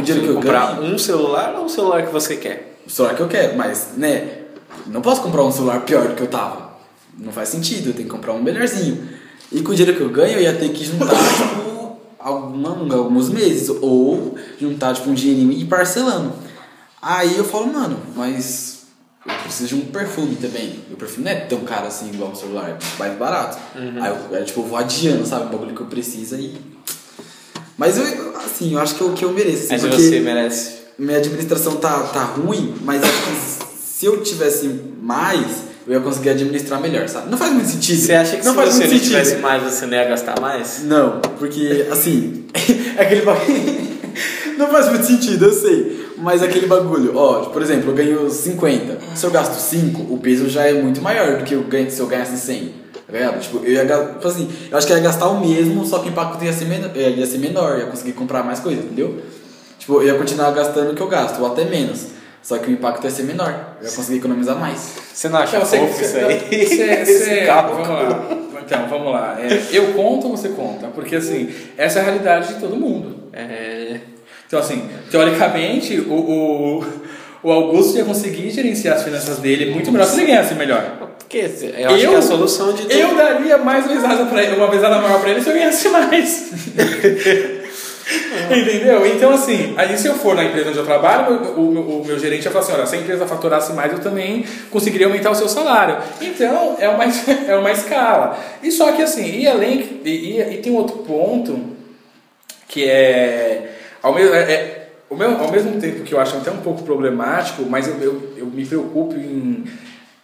com 0.00 0.02
o 0.02 0.04
dinheiro 0.04 0.26
que 0.26 0.32
eu 0.32 0.42
comprar 0.42 0.76
ganho... 0.76 0.94
um 0.94 0.98
celular 0.98 1.54
ou 1.56 1.64
um 1.64 1.68
celular 1.68 2.06
que 2.06 2.12
você 2.12 2.36
quer? 2.36 2.70
o 2.86 2.90
celular 2.90 3.14
que 3.14 3.22
eu 3.22 3.28
quero, 3.28 3.56
mas, 3.56 3.90
né, 3.96 4.38
não 4.86 5.00
posso 5.00 5.22
comprar 5.22 5.44
um 5.44 5.52
celular 5.52 5.80
pior 5.82 6.08
do 6.08 6.14
que 6.14 6.22
eu 6.22 6.26
tava. 6.26 6.70
Não 7.16 7.32
faz 7.32 7.48
sentido, 7.48 7.90
eu 7.90 7.94
tenho 7.94 8.08
que 8.08 8.14
comprar 8.14 8.32
um 8.32 8.42
melhorzinho. 8.42 9.08
E 9.52 9.62
com 9.62 9.72
o 9.72 9.74
dinheiro 9.74 9.96
que 9.96 10.02
eu 10.02 10.10
ganho, 10.10 10.34
eu 10.34 10.42
ia 10.42 10.54
ter 10.54 10.70
que 10.70 10.84
juntar, 10.84 11.06
tipo, 11.14 11.98
alguns 12.18 13.28
meses, 13.28 13.68
ou 13.68 14.36
juntar, 14.60 14.94
tipo, 14.94 15.10
um 15.10 15.14
dinheirinho 15.14 15.52
e 15.52 15.62
ir 15.62 15.66
parcelando. 15.66 16.32
Aí 17.00 17.36
eu 17.36 17.44
falo, 17.44 17.72
mano, 17.72 17.98
mas 18.16 18.86
eu 19.26 19.34
preciso 19.42 19.68
de 19.68 19.74
um 19.74 19.86
perfume 19.86 20.36
também. 20.36 20.80
E 20.88 20.94
o 20.94 20.96
perfume 20.96 21.24
não 21.24 21.32
é 21.32 21.36
tão 21.36 21.60
caro 21.60 21.86
assim 21.86 22.10
igual 22.10 22.30
o 22.30 22.36
celular, 22.36 22.70
é 22.70 22.78
mais 22.98 23.16
barato. 23.18 23.58
Aí 23.74 24.10
eu, 24.10 24.36
aí, 24.36 24.44
tipo, 24.44 24.60
eu 24.60 24.66
vou 24.66 24.78
adiando, 24.78 25.26
sabe, 25.26 25.46
o 25.46 25.48
bagulho 25.48 25.74
que 25.74 25.80
eu 25.80 25.86
preciso 25.86 26.36
e... 26.36 26.79
Mas 27.80 27.96
eu, 27.96 28.04
assim, 28.36 28.74
eu 28.74 28.78
acho 28.78 28.94
que 28.94 29.00
eu, 29.00 29.12
que 29.14 29.24
eu 29.24 29.32
mereço, 29.32 29.62
assim, 29.62 29.72
Mas 29.72 29.80
porque 29.80 29.96
você 30.02 30.20
merece. 30.20 30.72
minha 30.98 31.16
administração 31.16 31.76
tá, 31.76 31.98
tá 32.12 32.24
ruim, 32.24 32.74
mas 32.82 33.02
acho 33.02 33.10
que 33.10 33.66
se 33.98 34.04
eu 34.04 34.20
tivesse 34.20 34.68
mais, 35.00 35.46
eu 35.86 35.94
ia 35.94 36.00
conseguir 36.00 36.28
administrar 36.28 36.78
melhor, 36.78 37.08
sabe? 37.08 37.30
Não 37.30 37.38
faz 37.38 37.54
muito 37.54 37.70
sentido. 37.70 37.98
Você 37.98 38.12
acha 38.12 38.36
que 38.36 38.44
não 38.44 38.52
se 38.52 38.58
faz 38.58 38.74
você 38.74 38.82
não 38.82 38.90
sentido. 38.90 39.04
tivesse 39.04 39.36
mais, 39.36 39.62
você 39.62 39.86
não 39.86 39.94
ia 39.94 40.04
gastar 40.04 40.38
mais? 40.38 40.82
Não, 40.84 41.20
porque 41.38 41.86
assim, 41.90 42.44
aquele 43.00 43.22
bagulho. 43.22 43.88
não 44.58 44.68
faz 44.68 44.90
muito 44.90 45.06
sentido, 45.06 45.46
eu 45.46 45.52
sei. 45.54 46.06
Mas 46.18 46.42
aquele 46.42 46.66
bagulho, 46.66 47.16
ó, 47.16 47.46
por 47.46 47.62
exemplo, 47.62 47.92
eu 47.92 47.94
ganho 47.94 48.30
50. 48.30 48.98
Se 49.16 49.24
eu 49.24 49.30
gasto 49.30 49.58
5, 49.58 50.02
o 50.12 50.18
peso 50.18 50.50
já 50.50 50.66
é 50.66 50.74
muito 50.74 51.00
maior 51.00 51.38
do 51.38 51.44
que 51.44 51.54
eu 51.54 51.62
ganho, 51.62 51.90
se 51.90 51.98
eu 51.98 52.06
ganhasse 52.06 52.36
100. 52.36 52.79
Ligado? 53.12 53.40
Tipo, 53.40 53.58
eu 53.64 53.72
ia 53.72 53.84
tipo 53.86 54.28
assim, 54.28 54.48
eu 54.70 54.78
acho 54.78 54.86
que 54.86 54.92
eu 54.92 54.96
ia 54.96 55.02
gastar 55.02 55.28
o 55.28 55.40
mesmo, 55.40 55.84
só 55.84 55.98
que 55.98 56.08
o 56.08 56.10
impacto 56.10 56.44
ia 56.44 56.52
ser, 56.52 56.64
menor, 56.66 56.90
ia 56.96 57.26
ser 57.26 57.38
menor, 57.38 57.78
ia 57.78 57.86
conseguir 57.86 58.12
comprar 58.12 58.42
mais 58.42 58.60
coisa, 58.60 58.80
entendeu? 58.82 59.20
Tipo, 59.78 59.94
eu 60.02 60.06
ia 60.08 60.14
continuar 60.14 60.50
gastando 60.52 60.92
o 60.92 60.94
que 60.94 61.00
eu 61.00 61.08
gasto, 61.08 61.40
ou 61.40 61.46
até 61.46 61.64
menos. 61.64 62.06
Só 62.42 62.56
que 62.58 62.68
o 62.68 62.72
impacto 62.72 63.04
ia 63.04 63.10
ser 63.10 63.24
menor, 63.24 63.76
eu 63.80 63.86
ia 63.88 63.92
conseguir 63.92 64.18
economizar 64.18 64.56
mais. 64.58 64.94
Você 65.12 65.28
não 65.28 65.38
acha 65.38 65.56
Então, 65.56 65.66
você- 65.68 65.78
fofo 65.78 66.02
isso 66.02 66.16
aí? 66.16 66.38
você- 66.38 66.54
Esse 66.54 67.18
você-. 67.18 67.46
Vamos 67.46 67.88
lá. 67.88 68.28
Então, 68.64 68.86
vamos 68.88 69.12
lá. 69.12 69.36
É, 69.40 69.60
eu 69.72 69.92
conto 69.94 70.28
ou 70.28 70.36
você 70.36 70.50
conta? 70.50 70.86
Porque, 70.88 71.16
assim, 71.16 71.50
essa 71.76 71.98
é 71.98 72.02
a 72.02 72.04
realidade 72.04 72.54
de 72.54 72.60
todo 72.60 72.76
mundo. 72.76 73.24
É... 73.32 73.96
Então, 74.46 74.58
assim, 74.60 74.88
teoricamente, 75.10 76.00
o, 76.00 76.12
o, 76.12 76.84
o 77.42 77.50
Augusto 77.52 77.98
ia 77.98 78.04
conseguir 78.04 78.50
gerenciar 78.50 78.96
as 78.96 79.02
finanças 79.02 79.38
dele 79.38 79.72
muito 79.72 79.90
melhor 79.92 80.06
se 80.06 80.18
ele 80.20 80.26
ganhasse 80.28 80.54
melhor. 80.54 80.99
Porque 81.30 81.38
eu 81.78 81.88
acho 81.90 82.04
Eu- 82.04 82.10
que 82.10 82.16
a 82.16 82.22
solução 82.22 82.72
de 82.72 82.82
tudo. 82.82 82.92
Eu 82.92 83.14
daria 83.14 83.56
mais 83.58 83.86
mesada 83.86 84.26
pra 84.26 84.42
ele, 84.42 84.56
uma 84.56 84.68
mesada 84.68 84.98
maior 84.98 85.20
pra 85.20 85.30
ele 85.30 85.40
se 85.40 85.48
eu 85.48 85.54
ganhasse 85.54 85.88
mais. 85.88 86.50
Entendeu? 88.50 89.06
Então, 89.06 89.30
assim, 89.32 89.72
aí 89.76 89.96
se 89.96 90.08
eu 90.08 90.14
for 90.14 90.34
na 90.34 90.42
empresa 90.44 90.70
onde 90.70 90.78
eu 90.78 90.84
trabalho, 90.84 91.36
o, 91.56 91.60
o- 91.60 92.02
o 92.02 92.04
meu 92.04 92.18
gerente 92.18 92.42
vai 92.42 92.52
falar 92.52 92.64
assim: 92.64 92.72
olha, 92.72 92.86
se 92.86 92.96
a 92.96 92.98
empresa 92.98 93.26
faturasse 93.26 93.72
mais, 93.72 93.92
eu 93.92 94.00
também 94.00 94.44
conseguiria 94.70 95.06
aumentar 95.06 95.30
o 95.30 95.34
seu 95.36 95.48
salário. 95.48 95.98
Então, 96.20 96.76
é 96.80 96.88
uma, 96.88 97.04
é 97.46 97.54
uma 97.56 97.70
escala. 97.70 98.36
E 98.62 98.72
só 98.72 98.90
que, 98.92 99.02
assim, 99.02 99.38
e 99.38 99.46
além. 99.46 100.00
E, 100.04 100.10
e, 100.10 100.40
e 100.54 100.56
tem 100.58 100.72
outro 100.74 100.98
ponto 100.98 101.56
que 102.66 102.84
é. 102.88 103.70
Ao 104.02 104.12
mesmo, 104.12 104.34
é, 104.34 104.40
é- 104.52 104.76
o 105.08 105.14
meu, 105.16 105.40
ao 105.40 105.50
mesmo 105.50 105.80
tempo 105.80 106.02
que 106.02 106.12
eu 106.14 106.20
acho 106.20 106.36
até 106.36 106.50
um 106.50 106.58
pouco 106.58 106.82
problemático, 106.82 107.64
mas 107.68 107.86
eu, 107.88 107.94
eu, 108.00 108.22
eu 108.38 108.46
me 108.46 108.64
preocupo 108.64 109.14
em, 109.14 109.64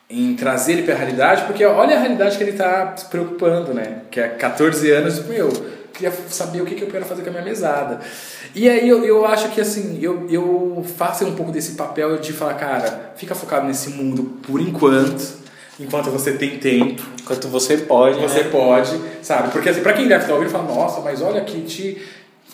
em 0.09 0.35
trazer 0.37 0.73
ele 0.75 0.83
para 0.83 0.95
a 0.95 0.99
realidade, 0.99 1.43
porque 1.47 1.65
olha 1.65 1.97
a 1.97 2.01
realidade 2.01 2.37
que 2.37 2.45
ele 2.45 2.53
está 2.53 2.95
se 2.97 3.07
preocupando, 3.07 3.75
né? 3.75 4.03
Que 4.11 4.21
é 4.21 4.29
14 4.29 4.89
anos, 4.93 5.25
meu, 5.27 5.49
queria 5.93 6.13
saber 6.29 6.63
o 6.63 6.65
que, 6.65 6.75
que 6.77 6.83
eu 6.85 6.89
quero 6.89 7.05
fazer 7.05 7.23
com 7.23 7.29
a 7.31 7.33
minha 7.33 7.45
mesada. 7.45 8.01
E 8.55 8.69
aí 8.71 8.89
eu, 8.89 9.05
eu 9.05 9.27
acho 9.27 9.49
que 9.51 9.61
assim, 9.61 9.99
eu, 10.01 10.27
eu 10.31 10.87
faço 10.97 11.25
um 11.27 11.35
pouco 11.35 11.51
desse 11.51 11.73
papel 11.73 12.19
de 12.19 12.33
falar, 12.33 12.55
cara, 12.55 13.13
fica 13.17 13.35
focado 13.35 13.67
nesse 13.67 13.91
mundo 13.91 14.39
por 14.47 14.61
enquanto, 14.61 15.25
enquanto 15.81 16.09
você 16.11 16.33
tem 16.33 16.59
tempo. 16.59 17.03
Enquanto 17.21 17.49
você 17.49 17.77
pode, 17.79 18.21
Você 18.21 18.45
né? 18.45 18.49
pode, 18.51 18.97
sabe? 19.23 19.51
Porque 19.51 19.69
assim, 19.69 19.81
pra 19.81 19.93
quem 19.93 20.07
deve 20.07 20.23
estar 20.23 20.35
ouvindo, 20.35 20.51
fala, 20.51 20.73
nossa, 20.73 21.01
mas 21.01 21.21
olha 21.21 21.41
que, 21.41 21.63
te, 21.63 22.01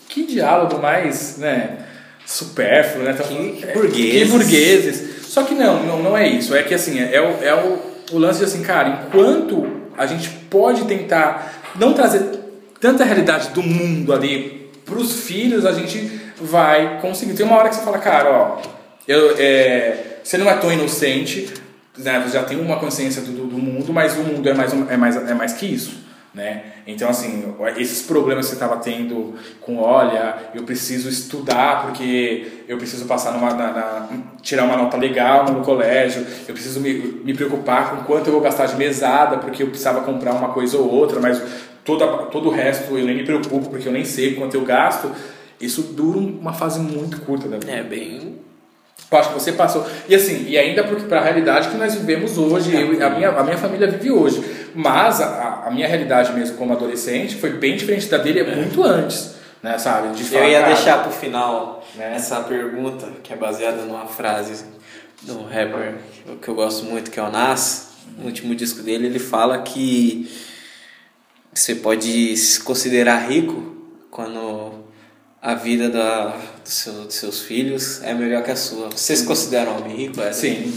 que 0.09 0.25
diálogo 0.25 0.79
mais, 0.81 1.37
né, 1.37 1.77
supérfluo, 2.25 3.03
né? 3.03 3.13
Tá 3.13 3.23
Que- 3.23 3.51
que 3.51 3.65
é, 3.65 3.73
burgueses. 3.73 4.23
Que 4.23 4.37
burgueses. 4.37 5.12
Só 5.33 5.41
que 5.41 5.55
não, 5.55 5.83
não, 5.83 6.03
não 6.03 6.15
é 6.15 6.27
isso. 6.27 6.55
É 6.55 6.61
que 6.61 6.75
assim, 6.75 6.99
é, 6.99 7.19
o, 7.19 7.43
é 7.43 7.55
o, 7.55 7.79
o 8.11 8.19
lance 8.19 8.37
de 8.37 8.45
assim, 8.45 8.61
cara, 8.61 9.07
enquanto 9.07 9.65
a 9.97 10.05
gente 10.05 10.29
pode 10.29 10.85
tentar 10.85 11.73
não 11.75 11.91
trazer 11.91 12.21
tanta 12.79 13.03
realidade 13.03 13.49
do 13.49 13.63
mundo 13.63 14.13
ali 14.13 14.69
pros 14.85 15.21
filhos, 15.21 15.65
a 15.65 15.71
gente 15.71 16.21
vai 16.39 16.99
conseguir. 17.01 17.33
Tem 17.33 17.43
uma 17.43 17.57
hora 17.57 17.69
que 17.69 17.73
você 17.73 17.81
fala, 17.81 17.97
cara, 17.97 18.29
ó, 18.29 18.61
eu, 19.07 19.33
é, 19.39 20.19
você 20.23 20.37
não 20.37 20.47
é 20.47 20.53
tão 20.53 20.71
inocente, 20.71 21.51
né? 21.97 22.21
Você 22.23 22.37
já 22.37 22.43
tem 22.43 22.59
uma 22.59 22.77
consciência 22.77 23.23
do, 23.23 23.31
do, 23.31 23.47
do 23.47 23.57
mundo, 23.57 23.91
mas 23.91 24.15
o 24.15 24.21
mundo 24.21 24.47
é 24.47 24.53
mais, 24.53 24.71
é 24.71 24.97
mais, 24.97 25.15
é 25.15 25.33
mais 25.33 25.53
que 25.53 25.65
isso. 25.65 25.97
Né? 26.33 26.63
Então, 26.87 27.09
assim, 27.09 27.53
esses 27.77 28.01
problemas 28.07 28.45
que 28.45 28.49
você 28.49 28.55
estava 28.55 28.77
tendo 28.81 29.35
com, 29.61 29.77
olha, 29.77 30.35
eu 30.55 30.63
preciso 30.63 31.07
estudar 31.07 31.83
porque 31.83 32.63
eu 32.67 32.75
preciso 32.77 33.05
passar 33.05 33.33
numa, 33.33 33.53
na, 33.53 33.71
na- 33.71 34.07
tirar 34.41 34.63
uma 34.63 34.75
nota 34.75 34.97
legal 34.97 35.45
no 35.51 35.61
colégio, 35.61 36.25
eu 36.47 36.53
preciso 36.55 36.79
me, 36.79 36.91
me 37.23 37.35
preocupar 37.35 37.91
com 37.91 37.97
quanto 37.97 38.27
eu 38.27 38.33
vou 38.33 38.41
gastar 38.41 38.65
de 38.65 38.75
mesada 38.75 39.37
porque 39.37 39.61
eu 39.61 39.67
precisava 39.67 40.01
comprar 40.01 40.33
uma 40.33 40.49
coisa 40.49 40.75
ou 40.79 40.91
outra, 40.91 41.19
mas 41.19 41.39
toda, 41.85 42.07
todo 42.25 42.49
o 42.49 42.51
resto 42.51 42.97
eu 42.97 43.05
nem 43.05 43.15
me 43.15 43.23
preocupo 43.23 43.69
porque 43.69 43.87
eu 43.87 43.93
nem 43.93 44.03
sei 44.03 44.33
quanto 44.33 44.55
eu 44.55 44.65
gasto. 44.65 45.11
Isso 45.61 45.83
dura 45.83 46.17
uma 46.17 46.51
fase 46.53 46.79
muito 46.79 47.21
curta 47.21 47.47
da 47.47 47.57
vida. 47.59 47.71
É 47.71 47.83
bem. 47.83 48.39
Eu 49.11 49.17
acho 49.19 49.29
que 49.29 49.35
você 49.35 49.51
passou. 49.51 49.85
E 50.09 50.15
assim, 50.15 50.45
e 50.47 50.57
ainda 50.57 50.83
para 50.83 51.19
a 51.19 51.23
realidade 51.23 51.69
que 51.69 51.77
nós 51.77 51.93
vivemos 51.93 52.37
hoje, 52.39 52.73
eu, 52.75 53.05
a, 53.05 53.09
minha, 53.11 53.29
a 53.29 53.43
minha 53.43 53.57
família 53.57 53.87
vive 53.87 54.11
hoje. 54.11 54.43
Mas 54.73 55.21
a, 55.21 55.52
a 55.65 55.71
minha 55.71 55.87
realidade 55.87 56.33
mesmo 56.33 56.57
como 56.57 56.73
adolescente 56.73 57.35
foi 57.35 57.51
bem 57.51 57.75
diferente 57.77 58.07
da 58.07 58.17
dele 58.17 58.43
muito 58.55 58.83
antes, 58.83 59.35
né, 59.61 59.77
sabe? 59.77 60.13
De 60.15 60.33
Eu 60.35 60.43
ia 60.49 60.61
cara, 60.61 60.73
deixar 60.73 61.03
pro 61.03 61.11
final 61.11 61.85
Né? 61.95 62.13
essa 62.15 62.41
pergunta, 62.41 63.07
que 63.23 63.31
é 63.33 63.35
baseada 63.35 63.83
numa 63.83 64.05
frase 64.05 64.65
do 65.21 65.43
rapper 65.43 65.95
que 66.41 66.47
eu 66.47 66.55
gosto 66.55 66.85
muito, 66.85 67.09
que 67.11 67.19
é 67.19 67.23
o 67.23 67.29
Nas. 67.31 67.93
No 68.17 68.25
último 68.25 68.53
disco 68.53 68.81
dele, 68.83 69.07
ele 69.07 69.19
fala 69.19 69.61
que 69.61 70.29
você 71.53 71.75
pode 71.75 72.35
se 72.37 72.59
considerar 72.61 73.29
rico 73.29 73.75
quando 74.11 74.83
a 75.41 75.53
vida 75.55 75.89
da, 75.89 76.27
do 76.63 76.69
seu- 76.69 77.05
dos 77.05 77.15
seus 77.15 77.41
filhos 77.41 78.01
é 78.03 78.13
melhor 78.13 78.43
que 78.43 78.51
a 78.51 78.55
sua. 78.55 78.89
Vocês 78.89 79.19
se 79.19 79.25
consideram 79.25 79.77
homem 79.77 79.95
rico? 79.95 80.19
Éder? 80.21 80.33
Sim, 80.33 80.73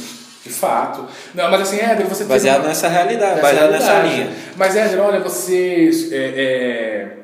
de 0.47 0.52
fato. 0.52 1.05
Não, 1.35 1.51
mas 1.51 1.60
assim, 1.62 1.78
Éder, 1.81 2.06
você 2.06 2.24
Baseado 2.24 2.60
uma- 2.60 2.68
nessa 2.68 2.89
realidade, 2.89 3.40
baseado 3.40 3.70
nessa 3.70 4.01
linha. 4.02 4.31
Mas, 4.56 4.77
Éder, 4.77 5.01
olha, 5.01 5.20
você 5.20 5.90
é, 6.12 6.16
é, 6.16 7.16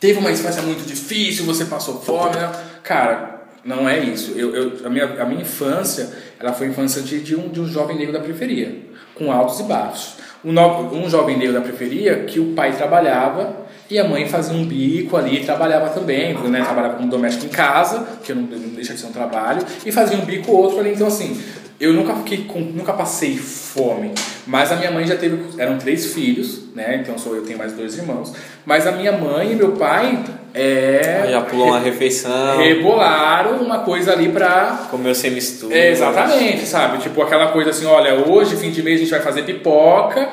teve 0.00 0.18
uma 0.18 0.30
infância 0.30 0.62
muito 0.62 0.86
difícil, 0.86 1.44
você 1.44 1.64
passou 1.64 2.00
fome, 2.00 2.36
né? 2.36 2.50
Cara, 2.82 3.42
não 3.64 3.88
é 3.88 3.98
isso. 3.98 4.32
Eu, 4.36 4.54
eu- 4.54 4.72
a, 4.84 4.88
minha, 4.88 5.04
a 5.22 5.24
minha 5.26 5.42
infância, 5.42 6.10
ela 6.40 6.52
foi 6.52 6.68
a 6.68 6.70
infância 6.70 7.02
de, 7.02 7.20
de, 7.20 7.36
um, 7.36 7.48
de 7.48 7.60
um 7.60 7.66
jovem 7.68 7.96
negro 7.96 8.12
da 8.12 8.20
periferia, 8.20 8.74
com 9.14 9.30
altos 9.32 9.60
e 9.60 9.64
baixos. 9.64 10.14
Um, 10.44 10.52
no- 10.52 10.92
um 10.94 11.08
jovem 11.10 11.36
negro 11.36 11.54
da 11.54 11.60
periferia 11.60 12.20
que 12.24 12.38
o 12.38 12.52
pai 12.54 12.72
trabalhava 12.72 13.66
e 13.90 13.98
a 13.98 14.04
mãe 14.04 14.28
fazia 14.28 14.54
um 14.54 14.64
bico 14.64 15.16
ali 15.16 15.40
e 15.40 15.44
trabalhava 15.44 15.88
também, 15.90 16.34
né? 16.34 16.62
Trabalhava 16.62 16.94
como 16.96 17.08
doméstico 17.08 17.46
em 17.46 17.48
casa, 17.48 18.06
que 18.22 18.32
não, 18.32 18.42
não 18.42 18.68
deixa 18.68 18.94
de 18.94 19.00
ser 19.00 19.06
um 19.06 19.12
trabalho, 19.12 19.62
e 19.84 19.90
fazia 19.90 20.16
um 20.16 20.24
bico 20.24 20.52
ou 20.52 20.58
outro 20.64 20.78
ali. 20.78 20.92
Então, 20.92 21.06
assim, 21.08 21.42
eu 21.80 21.92
nunca 21.92 22.14
fiquei 22.16 22.44
com, 22.44 22.60
nunca 22.60 22.92
passei 22.92 23.36
fome, 23.36 24.12
mas 24.46 24.72
a 24.72 24.76
minha 24.76 24.90
mãe 24.90 25.06
já 25.06 25.16
teve, 25.16 25.38
eram 25.60 25.78
três 25.78 26.12
filhos, 26.12 26.62
né? 26.74 26.98
Então 27.00 27.16
sou 27.16 27.36
eu 27.36 27.42
tenho 27.42 27.58
mais 27.58 27.72
dois 27.72 27.96
irmãos, 27.96 28.34
mas 28.66 28.86
a 28.86 28.92
minha 28.92 29.12
mãe 29.12 29.52
e 29.52 29.54
meu 29.54 29.72
pai 29.72 30.18
é 30.54 31.28
Já 31.30 31.40
pulou 31.42 31.68
uma 31.68 31.78
refeição, 31.78 32.58
rebolaram 32.58 33.58
uma 33.58 33.80
coisa 33.80 34.12
ali 34.12 34.28
pra 34.28 34.86
comeu 34.90 35.14
sem 35.14 35.30
mistura. 35.30 35.76
é, 35.76 35.90
exatamente, 35.90 36.66
sabe? 36.66 36.98
Tipo 36.98 37.22
aquela 37.22 37.48
coisa 37.48 37.70
assim, 37.70 37.86
olha, 37.86 38.14
hoje, 38.14 38.56
fim 38.56 38.70
de 38.70 38.82
mês, 38.82 38.96
a 38.96 39.02
gente 39.04 39.10
vai 39.10 39.20
fazer 39.20 39.42
pipoca, 39.42 40.28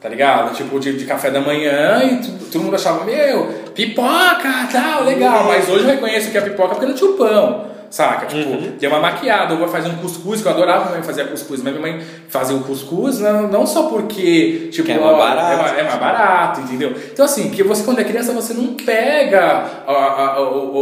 tá 0.00 0.08
ligado? 0.08 0.54
Tipo, 0.54 0.78
de, 0.78 0.96
de 0.96 1.06
café 1.06 1.30
da 1.30 1.40
manhã 1.40 2.02
e 2.04 2.48
todo 2.52 2.62
mundo 2.62 2.76
achava, 2.76 3.04
meu, 3.04 3.46
pipoca, 3.74 4.68
tal, 4.70 5.04
legal. 5.04 5.44
Mas 5.44 5.68
hoje 5.68 5.84
eu 5.84 5.90
reconheço 5.90 6.30
que 6.30 6.38
é 6.38 6.40
pipoca 6.42 6.74
porque 6.74 6.86
não 6.86 6.94
tinha 6.94 7.10
o 7.10 7.14
pão, 7.14 7.66
saca? 7.94 8.26
Tipo, 8.26 8.50
Uhum. 8.50 8.72
deu 8.78 8.90
uma 8.90 8.98
maquiada, 8.98 9.54
eu 9.54 9.58
vou 9.58 9.68
fazer 9.68 9.88
um 9.88 9.94
cuscuz, 9.96 10.40
que 10.42 10.48
eu 10.48 10.52
adorava 10.52 10.86
minha 10.86 10.94
mãe 10.96 11.02
fazer 11.02 11.28
cuscuz, 11.28 11.62
mas 11.62 11.72
minha 11.72 11.80
mãe 11.80 12.04
fazia 12.28 12.56
o 12.56 12.60
cuscuz 12.64 13.20
não, 13.20 13.46
não 13.46 13.64
só 13.66 13.84
porque, 13.84 14.68
tipo, 14.72 14.86
Que 14.86 14.92
é 14.92 14.98
mais 14.98 15.12
ó, 15.12 15.16
barato. 15.18 15.52
é 15.52 15.56
mais- 15.84 15.94
é 15.94 15.98
barato, 15.98 16.60
entendeu? 16.62 16.92
Então 17.12 17.24
assim, 17.24 17.50
que 17.50 17.62
você 17.62 17.84
quando 17.84 18.00
é 18.00 18.04
criança, 18.04 18.32
você 18.32 18.52
não 18.52 18.74
pega 18.74 19.64
a- 19.86 19.92
a- 19.92 20.34
a- 20.34 20.40
o- 20.42 20.76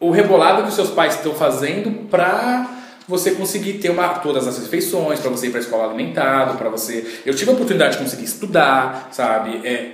o, 0.00 0.08
o 0.08 0.10
rebolado 0.10 0.62
que 0.62 0.68
os 0.68 0.74
seus 0.74 0.88
pais 0.90 1.14
estão 1.16 1.34
fazendo 1.34 2.08
pra 2.08 2.66
você 3.06 3.32
conseguir 3.32 3.74
ter 3.74 3.90
uma, 3.90 4.08
todas 4.08 4.48
as 4.48 4.58
refeições, 4.58 5.20
pra 5.20 5.30
você 5.30 5.48
ir 5.48 5.50
pra 5.50 5.60
escola 5.60 5.84
alimentado, 5.84 6.56
pra 6.56 6.70
você. 6.70 7.20
Eu 7.26 7.34
tive 7.34 7.50
a 7.50 7.54
oportunidade 7.54 7.98
de 7.98 8.02
conseguir 8.02 8.24
estudar, 8.24 9.08
sabe? 9.12 9.60
É, 9.62 9.90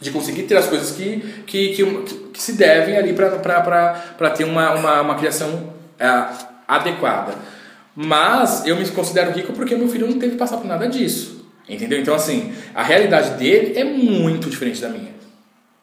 de 0.00 0.10
conseguir 0.10 0.42
ter 0.42 0.56
as 0.56 0.66
coisas 0.66 0.90
que, 0.90 1.20
que, 1.46 1.74
que, 1.74 1.84
que 2.32 2.42
se 2.42 2.52
devem 2.52 2.96
ali 2.96 3.12
para 3.14 4.30
ter 4.30 4.44
uma, 4.44 4.74
uma, 4.74 5.00
uma 5.00 5.14
criação 5.14 5.72
é, 5.98 6.26
adequada. 6.68 7.34
Mas 7.94 8.66
eu 8.66 8.76
me 8.76 8.86
considero 8.88 9.32
rico 9.32 9.54
porque 9.54 9.74
meu 9.74 9.88
filho 9.88 10.06
não 10.06 10.18
teve 10.18 10.32
que 10.32 10.38
passar 10.38 10.58
por 10.58 10.66
nada 10.66 10.86
disso. 10.86 11.46
Entendeu? 11.68 11.98
Então, 11.98 12.14
assim, 12.14 12.52
a 12.74 12.82
realidade 12.82 13.30
dele 13.38 13.76
é 13.76 13.84
muito 13.84 14.48
diferente 14.50 14.80
da 14.80 14.88
minha. 14.88 15.15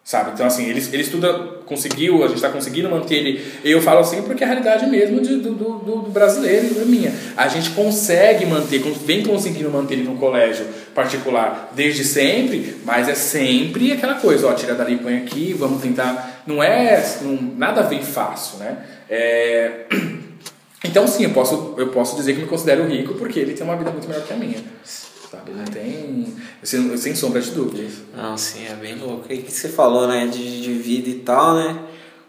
Sabe? 0.04 0.32
Então, 0.34 0.46
assim, 0.46 0.66
ele, 0.66 0.86
ele 0.92 1.02
estuda, 1.02 1.34
conseguiu, 1.66 2.24
a 2.24 2.28
gente 2.28 2.36
está 2.36 2.50
conseguindo 2.50 2.90
manter 2.90 3.16
ele. 3.16 3.54
Eu 3.64 3.82
falo 3.82 4.02
assim 4.02 4.22
porque 4.24 4.44
é 4.44 4.46
a 4.46 4.50
realidade 4.50 4.86
mesmo 4.86 5.22
de, 5.22 5.38
do, 5.38 5.54
do, 5.54 5.78
do 5.80 6.12
brasileiro 6.12 6.68
e 6.68 6.74
da 6.74 6.84
minha. 6.84 7.14
A 7.38 7.48
gente 7.48 7.70
consegue 7.70 8.46
manter, 8.46 8.80
vem 8.80 9.24
conseguindo 9.24 9.72
manter 9.72 9.94
ele 9.94 10.04
no 10.04 10.18
colégio 10.18 10.66
particular 10.94 11.72
desde 11.74 12.04
sempre, 12.04 12.76
mas 12.84 13.08
é 13.08 13.16
sempre 13.16 13.94
aquela 13.94 14.16
coisa, 14.16 14.48
ó, 14.48 14.54
tira 14.54 14.76
dali, 14.76 14.98
põe 14.98 15.16
aqui, 15.20 15.56
vamos 15.58 15.82
tentar. 15.82 16.44
Não 16.46 16.62
é. 16.62 17.02
Não, 17.22 17.42
nada 17.58 17.84
vem 17.84 18.04
fácil, 18.04 18.60
né? 18.60 18.78
É. 19.10 19.86
Então 20.86 21.08
sim, 21.08 21.24
eu 21.24 21.30
posso, 21.30 21.76
eu 21.78 21.88
posso 21.88 22.14
dizer 22.18 22.34
que 22.34 22.42
me 22.42 22.46
considero 22.46 22.86
rico 22.86 23.14
porque 23.14 23.40
ele 23.40 23.54
tem 23.54 23.66
uma 23.66 23.78
vida 23.78 23.90
muito 23.90 24.06
melhor 24.06 24.22
que 24.26 24.34
a 24.34 24.36
minha. 24.36 24.58
Sabe? 25.34 25.52
Não 25.52 25.66
tem. 25.66 26.36
Sem, 26.62 26.96
sem 26.96 27.16
sombra 27.16 27.42
de 27.42 27.50
dúvidas. 27.52 27.94
Não, 28.16 28.38
sim, 28.38 28.68
é 28.68 28.76
bem 28.76 28.96
louco. 28.96 29.26
E 29.34 29.40
que 29.40 29.52
você 29.52 29.68
falou, 29.68 30.08
né, 30.08 30.28
de, 30.28 30.62
de 30.62 30.74
vida 30.74 31.10
e 31.10 31.16
tal, 31.16 31.56
né? 31.56 31.80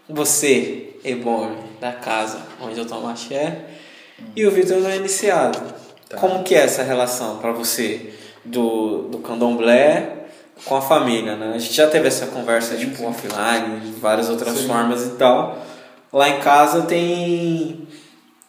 Você, 0.09 0.95
Ebome, 1.03 1.55
da 1.79 1.91
casa 1.91 2.41
onde 2.59 2.79
eu 2.79 2.85
tomo 2.85 3.07
axé, 3.07 3.65
e 4.35 4.45
o 4.45 4.51
Vitor 4.51 4.79
não 4.79 4.89
é 4.89 4.97
iniciado. 4.97 5.61
Tá. 6.09 6.17
Como 6.17 6.43
que 6.43 6.55
é 6.55 6.63
essa 6.63 6.81
relação 6.81 7.37
para 7.37 7.51
você 7.51 8.11
do, 8.43 9.03
do 9.03 9.19
candomblé 9.19 10.25
com 10.63 10.75
a 10.75 10.81
família, 10.81 11.35
né? 11.35 11.53
A 11.53 11.59
gente 11.59 11.73
já 11.73 11.87
teve 11.87 12.07
essa 12.07 12.27
conversa, 12.27 12.75
tipo, 12.75 13.05
offline, 13.05 13.93
várias 13.99 14.29
outras 14.29 14.57
Sim. 14.57 14.67
formas 14.67 15.05
e 15.05 15.09
tal. 15.11 15.63
Lá 16.11 16.29
em 16.29 16.39
casa 16.39 16.83
tem 16.83 17.84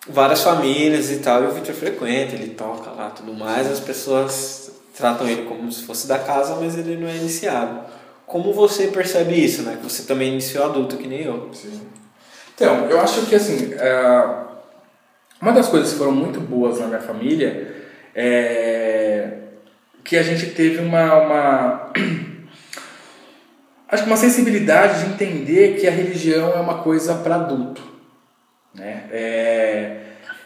várias 0.08 0.42
famílias 0.42 1.10
e 1.10 1.16
tal, 1.16 1.44
e 1.44 1.46
o 1.46 1.52
Victor 1.52 1.74
frequenta, 1.74 2.34
ele 2.34 2.50
toca 2.50 2.90
lá 2.90 3.10
tudo 3.10 3.32
mais, 3.34 3.70
as 3.70 3.80
pessoas 3.80 4.70
tratam 4.96 5.28
ele 5.28 5.42
como 5.42 5.70
se 5.70 5.82
fosse 5.84 6.06
da 6.06 6.18
casa, 6.18 6.56
mas 6.56 6.76
ele 6.76 6.96
não 6.96 7.08
é 7.08 7.16
iniciado. 7.16 7.80
Como 8.26 8.52
você 8.52 8.88
percebe 8.88 9.34
isso, 9.34 9.62
né? 9.62 9.76
Que 9.80 9.88
você 9.88 10.02
também 10.02 10.32
iniciou 10.32 10.64
adulto, 10.64 10.96
que 10.96 11.06
nem 11.06 11.22
eu. 11.22 11.50
Sim. 11.52 11.80
Então, 12.54 12.86
eu 12.88 12.98
acho 13.00 13.26
que 13.26 13.34
assim, 13.34 13.74
é, 13.74 14.46
Uma 15.40 15.52
das 15.52 15.68
coisas 15.68 15.92
que 15.92 15.98
foram 15.98 16.12
muito 16.12 16.40
boas 16.40 16.80
na 16.80 16.86
minha 16.86 17.00
família 17.00 17.74
é 18.14 19.42
que 20.06 20.16
a 20.16 20.22
gente 20.22 20.46
teve 20.46 20.78
uma, 20.78 21.14
uma 21.16 21.92
acho 23.90 24.02
que 24.04 24.08
uma 24.08 24.16
sensibilidade 24.16 25.04
de 25.04 25.10
entender 25.10 25.78
que 25.78 25.86
a 25.86 25.90
religião 25.90 26.52
é 26.52 26.60
uma 26.60 26.78
coisa 26.78 27.16
para 27.16 27.34
adulto, 27.34 27.82
né? 28.76 29.04
É, 29.10 29.96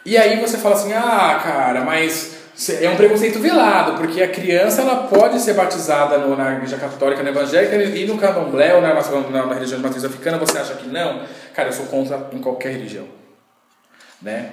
e 0.04 0.16
aí 0.16 0.40
você 0.40 0.56
fala 0.56 0.76
assim, 0.76 0.92
ah, 0.92 1.40
cara, 1.42 1.82
mas 1.82 2.38
é 2.80 2.88
um 2.88 2.96
preconceito 2.96 3.38
velado, 3.38 3.94
porque 3.94 4.22
a 4.22 4.28
criança 4.28 4.82
ela 4.82 5.08
pode 5.08 5.40
ser 5.40 5.54
batizada 5.54 6.18
no, 6.18 6.36
na 6.36 6.52
igreja 6.54 6.76
católica, 6.76 7.22
na 7.22 7.30
evangélica 7.30 7.76
e 7.76 8.06
no 8.06 8.16
candomblé 8.16 8.74
ou 8.74 8.80
na, 8.80 8.94
na, 8.94 9.46
na 9.46 9.54
religião 9.54 9.78
de 9.78 9.84
matriz 9.84 10.04
africana, 10.04 10.38
você 10.38 10.58
acha 10.58 10.74
que 10.74 10.88
não? 10.88 11.22
Cara, 11.54 11.68
eu 11.68 11.72
sou 11.72 11.86
contra 11.86 12.28
em 12.32 12.38
qualquer 12.38 12.72
religião, 12.72 13.06
né? 14.22 14.52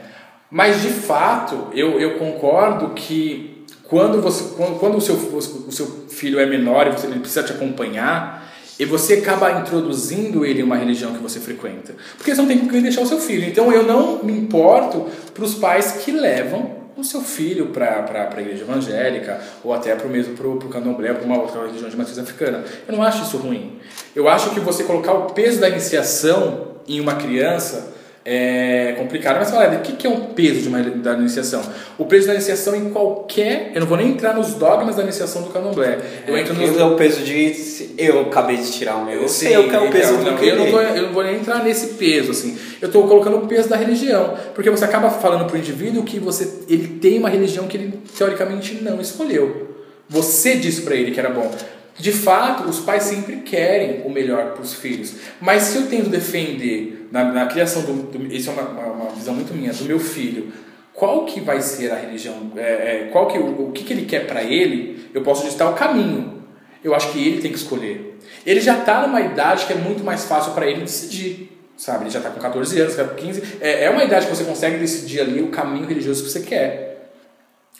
Mas 0.49 0.81
de 0.81 0.89
fato, 0.89 1.67
eu, 1.73 1.99
eu 1.99 2.17
concordo 2.17 2.89
que 2.91 3.65
quando, 3.83 4.21
você, 4.21 4.55
quando, 4.55 4.79
quando 4.79 4.97
o, 4.97 5.01
seu, 5.01 5.15
o 5.15 5.71
seu 5.71 6.07
filho 6.09 6.39
é 6.39 6.45
menor 6.45 6.87
e 6.87 6.91
você, 6.91 7.07
precisa 7.07 7.43
te 7.43 7.51
acompanhar, 7.51 8.46
e 8.79 8.85
você 8.85 9.15
acaba 9.15 9.59
introduzindo 9.59 10.45
ele 10.45 10.61
em 10.61 10.63
uma 10.63 10.77
religião 10.77 11.13
que 11.13 11.21
você 11.21 11.39
frequenta. 11.39 11.95
Porque 12.15 12.33
você 12.33 12.41
não 12.41 12.47
tem 12.47 12.59
com 12.59 12.67
quem 12.67 12.81
deixar 12.81 13.01
o 13.01 13.07
seu 13.07 13.19
filho. 13.19 13.47
Então 13.47 13.71
eu 13.71 13.83
não 13.83 14.23
me 14.23 14.33
importo 14.33 15.07
para 15.33 15.43
os 15.43 15.55
pais 15.55 15.93
que 16.03 16.11
levam 16.11 16.77
o 16.95 17.03
seu 17.03 17.21
filho 17.21 17.67
para 17.67 18.05
a 18.35 18.41
igreja 18.41 18.63
evangélica 18.63 19.39
ou 19.63 19.73
até 19.73 19.95
para 19.95 20.07
o 20.07 20.09
mesmo 20.09 20.35
para 20.35 20.47
o 20.47 20.57
candomblé, 20.69 21.13
para 21.13 21.23
uma 21.23 21.39
outra 21.39 21.65
religião 21.65 21.89
de 21.89 21.95
matriz 21.95 22.17
africana. 22.17 22.63
Eu 22.87 22.95
não 22.95 23.03
acho 23.03 23.23
isso 23.23 23.37
ruim. 23.37 23.79
Eu 24.15 24.27
acho 24.27 24.51
que 24.51 24.59
você 24.59 24.83
colocar 24.83 25.13
o 25.13 25.25
peso 25.31 25.59
da 25.59 25.69
iniciação 25.69 26.77
em 26.87 26.99
uma 26.99 27.15
criança 27.15 27.96
é 28.29 28.93
complicado. 28.97 29.37
Mas 29.39 29.49
fala, 29.49 29.77
o 29.77 29.79
que 29.79 30.05
é 30.05 30.09
o 30.09 30.17
peso 30.17 30.63
de 30.63 30.67
uma, 30.67 30.83
da 30.83 31.13
iniciação? 31.13 31.61
O 31.97 32.05
peso 32.05 32.27
da 32.27 32.33
iniciação 32.33 32.75
em 32.75 32.89
qualquer. 32.89 33.71
Eu 33.73 33.79
não 33.79 33.87
vou 33.87 33.97
nem 33.97 34.09
entrar 34.09 34.35
nos 34.35 34.53
dogmas 34.55 34.97
da 34.97 35.03
iniciação 35.03 35.43
do 35.43 35.49
candomblé. 35.49 35.97
Eu 36.27 36.35
é, 36.35 36.41
entro 36.41 36.53
nos. 36.53 36.77
É 36.77 36.83
o 36.83 36.97
peso 36.97 37.23
de. 37.23 37.95
Eu 37.97 38.23
acabei 38.23 38.57
de 38.57 38.69
tirar 38.69 38.97
o 38.97 39.05
meu. 39.05 39.21
Eu 39.21 39.29
sei, 39.29 39.55
eu 39.55 39.69
quero 39.69 39.85
o 39.85 39.91
peso 39.91 40.15
então, 40.15 40.35
do 40.35 40.43
eu 40.43 40.57
não, 40.57 40.65
vou, 40.69 40.81
eu 40.81 41.03
não 41.03 41.13
vou 41.13 41.23
nem 41.23 41.37
entrar 41.37 41.63
nesse 41.63 41.93
peso, 41.93 42.31
assim. 42.31 42.57
Eu 42.81 42.87
estou 42.87 43.07
colocando 43.07 43.37
o 43.37 43.47
peso 43.47 43.69
da 43.69 43.77
religião. 43.77 44.37
Porque 44.53 44.69
você 44.69 44.83
acaba 44.83 45.09
falando 45.09 45.45
para 45.45 45.55
o 45.55 45.57
indivíduo 45.57 46.03
que 46.03 46.19
você, 46.19 46.65
ele 46.67 46.99
tem 46.99 47.19
uma 47.19 47.29
religião 47.29 47.65
que 47.65 47.77
ele 47.77 47.97
teoricamente 48.17 48.75
não 48.83 48.99
escolheu. 48.99 49.73
Você 50.09 50.55
disse 50.55 50.81
para 50.81 50.95
ele 50.95 51.11
que 51.11 51.19
era 51.19 51.29
bom. 51.29 51.49
De 51.97 52.11
fato, 52.11 52.67
os 52.67 52.81
pais 52.81 53.03
sempre 53.03 53.37
querem 53.37 54.01
o 54.03 54.09
melhor 54.09 54.51
para 54.51 54.61
os 54.61 54.73
filhos. 54.73 55.13
Mas 55.39 55.63
se 55.63 55.77
eu 55.77 55.87
tento 55.87 56.09
defender 56.09 56.96
na, 57.11 57.31
na 57.31 57.45
criação 57.45 57.83
do, 57.83 57.93
do 58.03 58.33
isso 58.33 58.49
é 58.49 58.53
uma, 58.53 58.63
uma, 58.63 58.85
uma, 58.85 59.09
visão 59.11 59.33
muito 59.33 59.53
minha 59.53 59.73
do 59.73 59.85
meu 59.85 59.99
filho, 59.99 60.51
qual 60.93 61.25
que 61.25 61.41
vai 61.41 61.61
ser 61.61 61.91
a 61.91 61.95
religião, 61.95 62.51
é, 62.55 62.61
é, 62.61 63.09
qual 63.11 63.27
que 63.27 63.37
o, 63.37 63.69
o 63.69 63.71
que, 63.71 63.83
que 63.83 63.93
ele 63.93 64.05
quer 64.05 64.27
para 64.27 64.43
ele, 64.43 65.09
eu 65.13 65.21
posso 65.21 65.47
ditar 65.49 65.69
o 65.69 65.73
caminho. 65.73 66.43
Eu 66.83 66.95
acho 66.95 67.11
que 67.11 67.19
ele 67.19 67.41
tem 67.41 67.51
que 67.51 67.57
escolher. 67.57 68.17
Ele 68.45 68.59
já 68.59 68.79
está 68.79 69.05
numa 69.05 69.21
idade 69.21 69.65
que 69.65 69.73
é 69.73 69.75
muito 69.75 70.03
mais 70.03 70.25
fácil 70.25 70.53
para 70.53 70.65
ele 70.67 70.81
decidir 70.81 71.57
sabe? 71.77 72.05
Ele 72.05 72.09
já 72.09 72.19
está 72.19 72.31
com 72.31 72.39
14 72.39 72.79
anos, 72.81 72.95
com 72.95 73.07
15. 73.07 73.57
É, 73.61 73.85
é 73.85 73.89
uma 73.89 74.03
idade 74.03 74.25
que 74.25 74.35
você 74.35 74.43
consegue 74.43 74.77
decidir 74.77 75.21
ali 75.21 75.41
o 75.41 75.49
caminho 75.49 75.85
religioso 75.85 76.23
que 76.23 76.29
você 76.31 76.39
quer. 76.41 77.11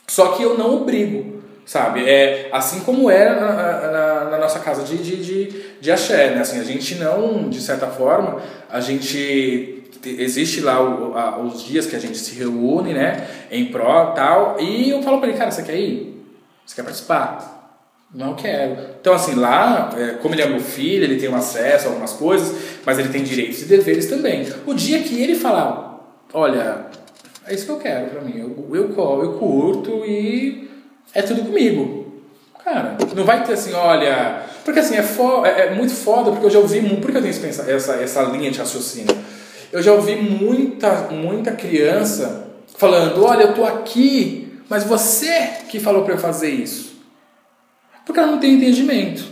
Só 0.07 0.33
que 0.33 0.43
eu 0.43 0.57
não 0.57 0.75
obrigo 0.75 1.36
sabe? 1.67 2.09
É 2.09 2.47
assim 2.51 2.79
como 2.79 3.11
era 3.11 3.31
é 3.31 3.39
na, 3.39 3.51
na, 3.91 4.29
na, 4.31 4.37
nossa 4.37 4.59
casa 4.59 4.83
de, 4.83 4.97
de, 4.97 5.17
de, 5.17 5.63
de 5.81 5.91
axé, 5.91 6.31
né? 6.31 6.39
Assim, 6.39 6.59
a 6.59 6.63
gente 6.63 6.95
não, 6.95 7.49
de 7.49 7.59
certa 7.59 7.87
forma, 7.87 8.41
a 8.69 8.79
gente 8.79 9.83
existe 10.05 10.61
lá 10.61 10.81
o, 10.81 11.15
a, 11.17 11.39
os 11.39 11.63
dias 11.63 11.85
que 11.85 11.95
a 11.95 11.99
gente 11.99 12.17
se 12.17 12.35
reúne, 12.35 12.93
né, 12.93 13.27
em 13.51 13.65
pró 13.65 14.13
tal, 14.15 14.57
e 14.61 14.89
eu 14.89 15.03
falo 15.03 15.19
para 15.19 15.27
ele, 15.27 15.37
cara, 15.37 15.51
você 15.51 15.63
quer 15.63 15.75
ir? 15.75 16.25
Você 16.65 16.75
quer 16.75 16.83
participar? 16.83 17.55
Não 18.13 18.35
quero. 18.35 18.77
Então, 19.01 19.13
assim, 19.13 19.35
lá, 19.35 19.89
é, 19.97 20.11
como 20.21 20.33
ele 20.33 20.41
é 20.41 20.47
meu 20.47 20.61
filho, 20.61 21.03
ele 21.03 21.19
tem 21.19 21.27
um 21.27 21.35
acesso 21.35 21.87
a 21.87 21.89
algumas 21.89 22.13
coisas, 22.13 22.79
mas 22.85 22.97
ele 22.97 23.09
tem 23.09 23.23
direitos 23.23 23.61
e 23.61 23.65
deveres 23.65 24.05
também. 24.05 24.47
O 24.65 24.73
dia 24.73 25.03
que 25.03 25.21
ele 25.21 25.35
falar, 25.35 25.99
olha, 26.33 26.85
é 27.45 27.53
isso 27.53 27.65
que 27.65 27.71
eu 27.71 27.77
quero 27.77 28.09
para 28.09 28.21
mim, 28.21 28.39
eu, 28.39 28.69
eu, 28.73 29.23
eu 29.23 29.33
curto 29.33 30.05
e 30.05 30.67
é 31.13 31.21
tudo 31.21 31.43
comigo. 31.43 32.21
Cara, 32.63 32.97
não 33.15 33.23
vai 33.23 33.43
ter 33.43 33.53
assim, 33.53 33.73
olha. 33.73 34.43
Porque 34.65 34.79
assim, 34.79 34.95
é, 34.95 35.03
fo 35.03 35.45
é, 35.45 35.67
é 35.67 35.73
muito 35.73 35.93
foda, 35.93 36.31
porque 36.31 36.45
eu 36.45 36.49
já 36.49 36.59
ouvi. 36.59 36.81
Por 36.97 37.11
que 37.11 37.17
eu 37.17 37.21
tenho 37.21 37.33
essa, 37.33 37.71
essa, 37.71 37.93
essa 37.95 38.23
linha 38.23 38.51
de 38.51 38.59
raciocínio? 38.59 39.15
Eu 39.71 39.81
já 39.81 39.93
ouvi 39.93 40.15
muita, 40.15 41.07
muita 41.09 41.51
criança 41.51 42.47
falando: 42.77 43.23
olha, 43.23 43.43
eu 43.43 43.53
tô 43.53 43.63
aqui, 43.63 44.59
mas 44.69 44.83
você 44.83 45.49
que 45.69 45.79
falou 45.79 46.03
para 46.03 46.15
eu 46.15 46.17
fazer 46.17 46.49
isso. 46.49 46.97
Porque 48.05 48.19
ela 48.19 48.31
não 48.31 48.39
tem 48.39 48.53
entendimento. 48.53 49.23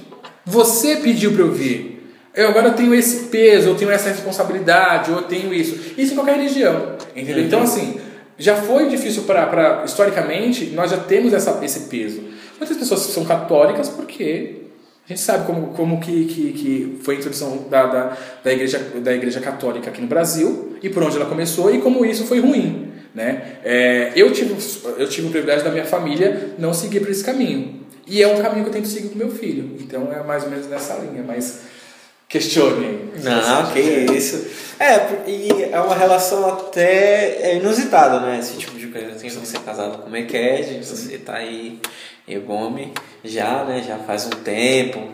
Você 0.45 0.97
pediu 0.97 1.33
para 1.33 1.41
eu 1.41 1.51
vir. 1.51 1.95
Eu 2.33 2.49
agora 2.49 2.71
tenho 2.71 2.93
esse 2.93 3.27
peso, 3.27 3.69
eu 3.69 3.75
tenho 3.75 3.89
essa 3.89 4.09
responsabilidade, 4.09 5.09
eu 5.09 5.21
tenho 5.23 5.53
isso. 5.53 5.93
Isso 5.97 6.11
em 6.11 6.15
qualquer 6.15 6.35
religião. 6.35 6.97
Entendeu? 7.15 7.45
Então, 7.45 7.61
assim, 7.61 7.99
já 8.37 8.55
foi 8.55 8.89
difícil 8.89 9.23
para. 9.23 9.83
Historicamente, 9.85 10.67
nós 10.67 10.91
já 10.91 10.97
temos 10.97 11.33
essa, 11.33 11.59
esse 11.63 11.81
peso. 11.81 12.21
Muitas 12.57 12.77
pessoas 12.77 13.01
são 13.01 13.25
católicas 13.25 13.89
porque 13.89 14.65
a 15.05 15.09
gente 15.09 15.21
sabe 15.21 15.45
como, 15.45 15.67
como 15.67 15.99
que, 15.99 16.25
que, 16.25 16.51
que 16.51 16.99
foi 17.03 17.15
a 17.15 17.17
introdução 17.17 17.65
da, 17.69 17.85
da, 17.85 18.17
da, 18.43 18.51
igreja, 18.51 18.79
da 18.79 19.13
igreja 19.13 19.39
católica 19.39 19.89
aqui 19.89 20.01
no 20.01 20.07
Brasil 20.07 20.77
e 20.81 20.89
por 20.89 21.03
onde 21.03 21.15
ela 21.15 21.27
começou 21.27 21.73
e 21.73 21.79
como 21.79 22.03
isso 22.03 22.25
foi 22.25 22.39
ruim. 22.39 22.91
Né? 23.13 23.59
É, 23.63 24.11
eu, 24.15 24.31
tive, 24.31 24.55
eu 24.97 25.07
tive 25.07 25.27
o 25.27 25.31
privilégio 25.31 25.63
da 25.63 25.71
minha 25.71 25.85
família 25.85 26.55
não 26.57 26.73
seguir 26.73 27.01
por 27.01 27.09
esse 27.09 27.23
caminho. 27.23 27.85
E 28.07 28.21
é 28.21 28.27
um 28.27 28.41
caminho 28.41 28.63
que 28.63 28.69
eu 28.69 28.73
tento 28.73 28.87
seguir 28.87 29.09
com 29.09 29.17
meu 29.17 29.29
filho. 29.29 29.77
Então 29.79 30.11
é 30.11 30.23
mais 30.23 30.43
ou 30.43 30.49
menos 30.49 30.67
nessa 30.67 30.95
linha. 30.95 31.23
Mas 31.25 31.61
Questione. 32.27 33.11
Não, 33.23 33.71
que 33.71 33.79
isso. 33.79 34.45
É, 34.79 35.29
e 35.29 35.69
é 35.71 35.79
uma 35.79 35.95
relação 35.95 36.47
até 36.49 37.37
é 37.41 37.57
inusitada, 37.57 38.19
né? 38.19 38.39
Esse 38.39 38.57
tipo 38.57 38.77
de 38.77 38.87
coisa. 38.87 39.11
Assim, 39.11 39.29
você 39.29 39.57
é 39.57 39.59
casado 39.59 39.99
com 39.99 40.09
Meked, 40.09 40.83
você 40.83 41.17
tá 41.17 41.35
aí 41.35 41.79
em 42.27 42.39
Gome 42.39 42.91
já, 43.23 43.63
né? 43.63 43.83
Já 43.87 43.97
faz 43.99 44.25
um 44.25 44.31
tempo 44.31 45.07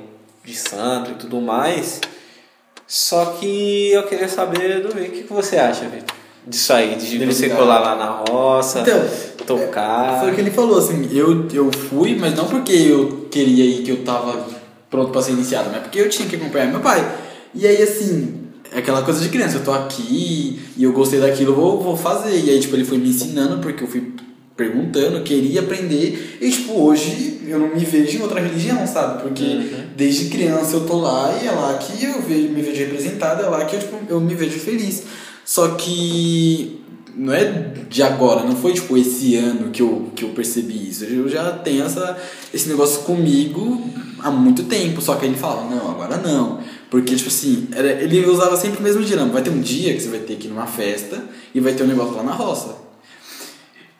de 0.44 0.56
santo 0.56 1.12
e 1.12 1.16
tudo 1.16 1.40
mais. 1.42 2.00
Só 2.88 3.38
que 3.40 3.92
eu 3.92 4.04
queria 4.04 4.28
saber 4.28 4.82
do 4.82 4.90
o 4.90 5.10
que, 5.10 5.26
você 5.30 5.58
acha, 5.58 5.86
Vitor? 5.86 6.16
Disso 6.46 6.74
aí, 6.74 6.96
de 6.96 7.24
você 7.24 7.50
colar 7.50 7.80
lá 7.80 7.96
na 7.96 8.10
roça, 8.10 8.80
então, 8.80 9.08
tocar. 9.46 10.18
É, 10.18 10.20
foi 10.22 10.32
o 10.32 10.36
que 10.36 10.42
ele 10.42 10.50
falou, 10.50 10.80
assim, 10.80 11.08
eu, 11.16 11.48
eu 11.54 11.72
fui, 11.72 12.16
mas 12.16 12.34
não 12.34 12.46
porque 12.46 12.74
eu 12.74 13.28
queria 13.30 13.64
ir, 13.64 13.84
que 13.84 13.92
eu 13.92 14.04
tava 14.04 14.44
pronto 14.92 15.12
para 15.12 15.22
ser 15.22 15.32
iniciado, 15.32 15.70
mas 15.72 15.82
porque 15.82 16.00
eu 16.00 16.10
tinha 16.10 16.28
que 16.28 16.36
acompanhar 16.36 16.68
meu 16.68 16.82
pai. 16.82 17.00
E 17.56 17.66
aí, 17.66 17.82
assim, 17.82 18.42
é 18.72 18.80
aquela 18.80 19.02
coisa 19.02 19.22
de 19.22 19.30
criança, 19.30 19.58
eu 19.58 19.64
tô 19.64 19.72
aqui 19.72 20.60
e 20.78 20.84
eu 20.84 20.92
gostei 20.92 21.20
daquilo, 21.20 21.52
eu 21.52 21.56
vou, 21.56 21.82
vou 21.82 21.98
fazer. 21.98 22.38
E 22.38 22.50
aí, 22.50 22.60
tipo, 22.60 22.76
ele 22.76 22.84
foi 22.84 22.98
me 22.98 23.10
ensinando 23.10 23.60
porque 23.60 23.84
eu 23.84 23.88
fui 23.88 24.14
perguntando, 24.56 25.24
queria 25.24 25.62
aprender. 25.62 26.38
E, 26.42 26.52
tipo, 26.52 26.74
hoje 26.74 27.42
eu 27.48 27.58
não 27.58 27.74
me 27.74 27.84
vejo 27.84 28.18
em 28.18 28.22
outra 28.22 28.40
religião, 28.40 28.86
sabe? 28.86 29.24
Porque 29.24 29.44
uhum. 29.44 29.84
desde 29.96 30.30
criança 30.30 30.76
eu 30.76 30.86
tô 30.86 31.00
lá 31.00 31.40
e 31.42 31.48
é 31.48 31.52
lá 31.52 31.78
que 31.78 32.06
eu 32.06 32.22
vejo, 32.22 32.50
me 32.50 32.62
vejo 32.62 32.80
representado, 32.80 33.44
é 33.44 33.48
lá 33.48 33.66
que 33.66 33.78
eu, 33.78 33.80
tipo, 33.80 33.98
eu 34.10 34.20
me 34.20 34.36
vejo 34.36 34.60
feliz. 34.60 35.04
Só 35.46 35.70
que 35.70 36.82
não 37.16 37.34
é 37.34 37.74
de 37.90 38.02
agora, 38.02 38.44
não 38.44 38.56
foi 38.56 38.74
tipo 38.74 38.98
esse 38.98 39.36
ano 39.36 39.70
que 39.72 39.82
eu, 39.82 40.12
que 40.16 40.24
eu 40.24 40.30
percebi 40.30 40.90
isso. 40.90 41.04
Eu 41.04 41.28
já 41.28 41.52
tenho 41.52 41.84
essa, 41.84 42.18
esse 42.54 42.70
negócio 42.70 43.02
comigo 43.02 43.90
há 44.20 44.32
muito 44.32 44.64
tempo, 44.64 45.02
só 45.02 45.16
que 45.16 45.26
ele 45.26 45.36
fala, 45.36 45.70
não, 45.70 45.92
agora 45.92 46.18
não. 46.18 46.60
Porque, 46.90 47.16
tipo 47.16 47.30
assim, 47.30 47.68
ele 47.74 48.26
usava 48.26 48.58
sempre 48.58 48.80
o 48.80 48.84
mesmo 48.84 49.02
dinâmico. 49.02 49.34
Vai 49.34 49.42
ter 49.42 49.50
um 49.50 49.62
dia 49.62 49.94
que 49.94 50.02
você 50.02 50.10
vai 50.10 50.20
ter 50.20 50.36
que 50.36 50.48
ir 50.48 50.50
numa 50.50 50.68
festa 50.68 51.24
e 51.56 51.60
vai 51.60 51.74
ter 51.74 51.84
um 51.84 51.88
negócio 51.88 52.16
lá 52.16 52.24
na 52.24 52.34
roça. 52.34 52.76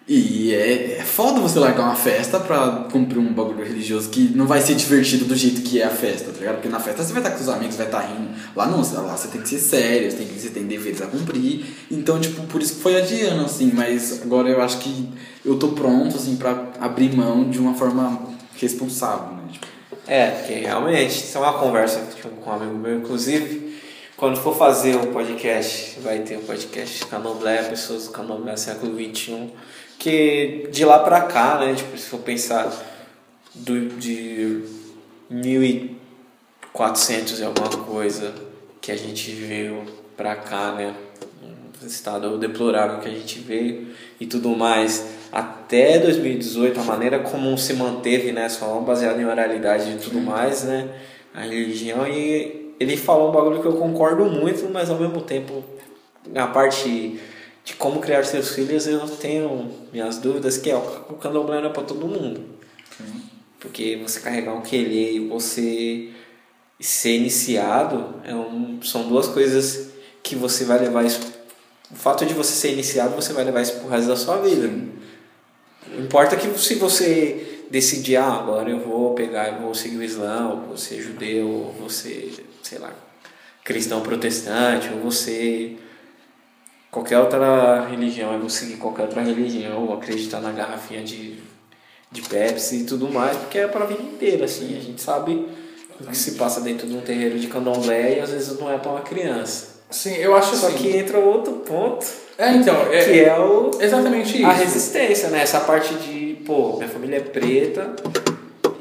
E 0.08 0.54
é, 0.54 0.98
é 1.00 1.04
foda 1.04 1.40
você 1.40 1.60
largar 1.60 1.84
uma 1.84 1.96
festa 1.96 2.40
pra 2.40 2.88
cumprir 2.92 3.20
um 3.20 3.32
bagulho 3.32 3.64
religioso 3.64 4.10
que 4.10 4.32
não 4.36 4.48
vai 4.48 4.60
ser 4.60 4.74
divertido 4.74 5.26
do 5.26 5.36
jeito 5.36 5.62
que 5.62 5.80
é 5.80 5.86
a 5.86 5.90
festa, 5.90 6.32
tá 6.32 6.40
ligado? 6.40 6.56
Porque 6.56 6.70
na 6.70 6.80
festa 6.80 7.04
você 7.04 7.14
vai 7.14 7.22
estar 7.22 7.32
com 7.32 7.38
seus 7.38 7.50
amigos, 7.56 7.76
vai 7.76 7.86
estar 7.86 8.00
rindo. 8.02 8.30
Lá 8.56 8.66
não, 8.66 8.78
lá 8.80 9.16
você 9.16 9.28
tem 9.28 9.42
que 9.42 9.48
ser 9.48 9.60
sério, 9.60 10.10
você 10.10 10.18
tem, 10.18 10.28
que, 10.28 10.40
você 10.40 10.50
tem 10.50 10.64
deveres 10.64 11.02
a 11.02 11.08
cumprir. 11.08 11.66
Então, 11.90 12.20
tipo, 12.20 12.42
por 12.48 12.62
isso 12.62 12.76
que 12.76 12.82
foi 12.82 12.98
adiando, 12.98 13.46
assim. 13.46 13.72
Mas 13.74 14.22
agora 14.24 14.50
eu 14.50 14.62
acho 14.62 14.80
que 14.80 15.08
eu 15.46 15.58
tô 15.58 15.70
pronto, 15.70 16.16
assim, 16.16 16.36
pra 16.36 16.72
abrir 16.80 17.16
mão 17.16 17.50
de 17.50 17.60
uma 17.60 17.76
forma 17.76 18.22
responsável, 18.56 19.36
né? 19.36 19.44
Tipo, 19.52 19.68
é, 20.08 20.32
porque 20.32 20.54
realmente, 20.54 21.12
isso 21.12 21.38
é 21.38 21.42
uma 21.42 21.54
conversa 21.54 22.02
com 22.44 22.50
um 22.50 22.54
amigo 22.54 22.76
meu, 22.76 22.98
inclusive, 22.98 23.78
quando 24.18 24.38
for 24.38 24.58
fazer 24.58 24.96
um 24.98 25.14
podcast, 25.14 26.00
vai 26.02 26.20
ter 26.20 26.38
um 26.38 26.42
podcast 26.42 27.06
Candomblé, 27.06 27.64
pessoas 27.64 28.08
do 28.08 28.12
Candomblé 28.12 28.58
século 28.58 28.94
XXI 28.94 29.52
que 30.02 30.68
de 30.72 30.84
lá 30.84 30.98
pra 30.98 31.22
cá, 31.22 31.60
né, 31.60 31.76
tipo, 31.76 31.96
se 31.96 32.08
for 32.08 32.22
pensar 32.22 32.74
do, 33.54 33.90
de 33.90 34.64
1400 35.30 37.40
e 37.40 37.44
alguma 37.44 37.70
coisa 37.70 38.34
que 38.82 38.92
a 38.92 38.98
gente 38.98 39.30
veio 39.32 39.84
pra 40.18 40.36
cá, 40.36 40.72
né, 40.72 40.96
estado 41.84 42.40
deplorável 42.40 43.00
que 43.00 43.08
a 43.08 43.12
gente 43.12 43.38
vê 43.40 43.84
e 44.20 44.26
tudo 44.26 44.50
mais, 44.50 45.06
até 45.32 46.00
2018, 46.00 46.80
a 46.80 46.84
maneira 46.84 47.20
como 47.20 47.56
se 47.56 47.76
manteve, 47.76 48.32
né, 48.32 48.50
só 48.50 48.80
baseado 48.80 49.20
em 49.20 49.26
oralidade 49.26 49.92
e 49.92 49.98
tudo 49.98 50.20
mais, 50.20 50.64
né, 50.64 50.90
a 51.32 51.42
religião, 51.42 52.08
e 52.08 52.74
ele 52.80 52.98
falou 52.98 53.30
um 53.30 53.32
bagulho 53.32 53.62
que 53.62 53.68
eu 53.68 53.78
concordo 53.78 54.26
muito, 54.26 54.68
mas 54.74 54.90
ao 54.90 54.98
mesmo 54.98 55.22
tempo, 55.22 55.64
a 56.34 56.48
parte 56.48 57.20
de 57.64 57.76
como 57.76 58.00
criar 58.00 58.24
seus 58.24 58.56
filhos, 58.56 58.88
eu 58.88 59.00
tenho 59.08 59.72
minhas 59.92 60.18
dúvidas, 60.18 60.58
que 60.58 60.70
é 60.70 60.76
o 60.76 61.16
candomblé 61.22 61.62
não 61.62 61.70
é 61.70 61.74
para 61.74 61.84
todo 61.84 62.08
mundo. 62.08 62.44
Porque 63.60 64.00
você 64.02 64.20
carregar 64.20 64.54
um 64.54 64.62
quelê 64.62 65.14
e 65.14 65.28
você 65.28 66.10
ser 66.80 67.16
iniciado 67.16 68.16
é 68.24 68.34
um, 68.34 68.82
são 68.82 69.08
duas 69.08 69.28
coisas 69.28 69.92
que 70.24 70.36
você 70.36 70.66
vai 70.66 70.80
levar 70.80 71.06
isso. 71.06 71.22
O 71.92 71.96
fato 71.96 72.26
de 72.26 72.34
você 72.34 72.54
ser 72.54 72.74
iniciado, 72.74 73.16
você 73.16 73.34
vai 73.34 73.44
levar 73.44 73.62
isso 73.62 73.80
pro 73.80 73.90
resto 73.90 74.08
da 74.08 74.16
sua 74.16 74.38
vida. 74.38 74.68
Não 74.68 76.04
importa 76.04 76.36
que 76.36 76.48
se 76.58 76.76
você 76.76 77.66
decidir, 77.70 78.16
ah, 78.16 78.34
agora 78.34 78.70
eu 78.70 78.80
vou 78.80 79.14
pegar 79.14 79.50
e 79.50 79.62
vou 79.62 79.76
seguir 79.76 79.98
o 79.98 80.04
Islã, 80.04 80.50
ou 80.50 80.62
vou 80.62 80.78
ser 80.78 81.02
judeu, 81.02 81.48
ou 81.48 81.74
vou 81.74 81.90
ser, 81.90 82.46
sei 82.64 82.80
lá, 82.80 82.94
cristão 83.64 84.02
protestante, 84.02 84.90
ou 84.92 85.00
você 85.00 85.78
qualquer 86.92 87.18
outra 87.20 87.88
religião, 87.90 88.34
eu 88.34 88.40
vou 88.40 88.50
seguir 88.50 88.76
qualquer 88.76 89.04
outra 89.04 89.22
religião, 89.22 89.88
ou 89.88 89.94
acreditar 89.94 90.42
na 90.42 90.52
garrafinha 90.52 91.02
de, 91.02 91.40
de 92.12 92.22
Pepsi 92.22 92.82
e 92.82 92.84
tudo 92.84 93.10
mais, 93.10 93.38
porque 93.38 93.60
é 93.60 93.68
para 93.68 93.86
a 93.86 93.88
vida 93.88 94.04
inteira, 94.04 94.46
assim, 94.46 94.78
a 94.78 94.82
gente 94.82 95.02
sabe 95.02 95.48
o 96.00 96.04
que 96.06 96.18
se 96.18 96.32
passa 96.34 96.60
dentro 96.62 96.86
de 96.88 96.96
um 96.96 97.02
terreiro 97.02 97.40
de 97.40 97.48
candomblé 97.48 98.18
e 98.18 98.20
às 98.20 98.32
vezes 98.32 98.60
não 98.60 98.70
é 98.72 98.78
para 98.78 98.92
uma 98.92 99.02
criança. 99.02 99.72
Sim, 99.90 100.16
eu 100.16 100.36
acho 100.36 100.56
Só 100.56 100.68
assim. 100.68 100.78
que 100.78 100.98
entra 100.98 101.18
outro 101.20 101.54
ponto, 101.66 102.06
É, 102.38 102.52
então, 102.54 102.76
é, 102.92 103.04
que 103.04 103.20
é 103.20 103.38
o, 103.38 103.72
exatamente 103.80 104.38
isso. 104.38 104.46
a 104.46 104.54
resistência, 104.54 105.30
né? 105.30 105.42
Essa 105.42 105.60
parte 105.60 105.94
de, 105.96 106.42
pô, 106.46 106.78
minha 106.78 106.88
família 106.88 107.18
é 107.18 107.20
preta 107.20 107.94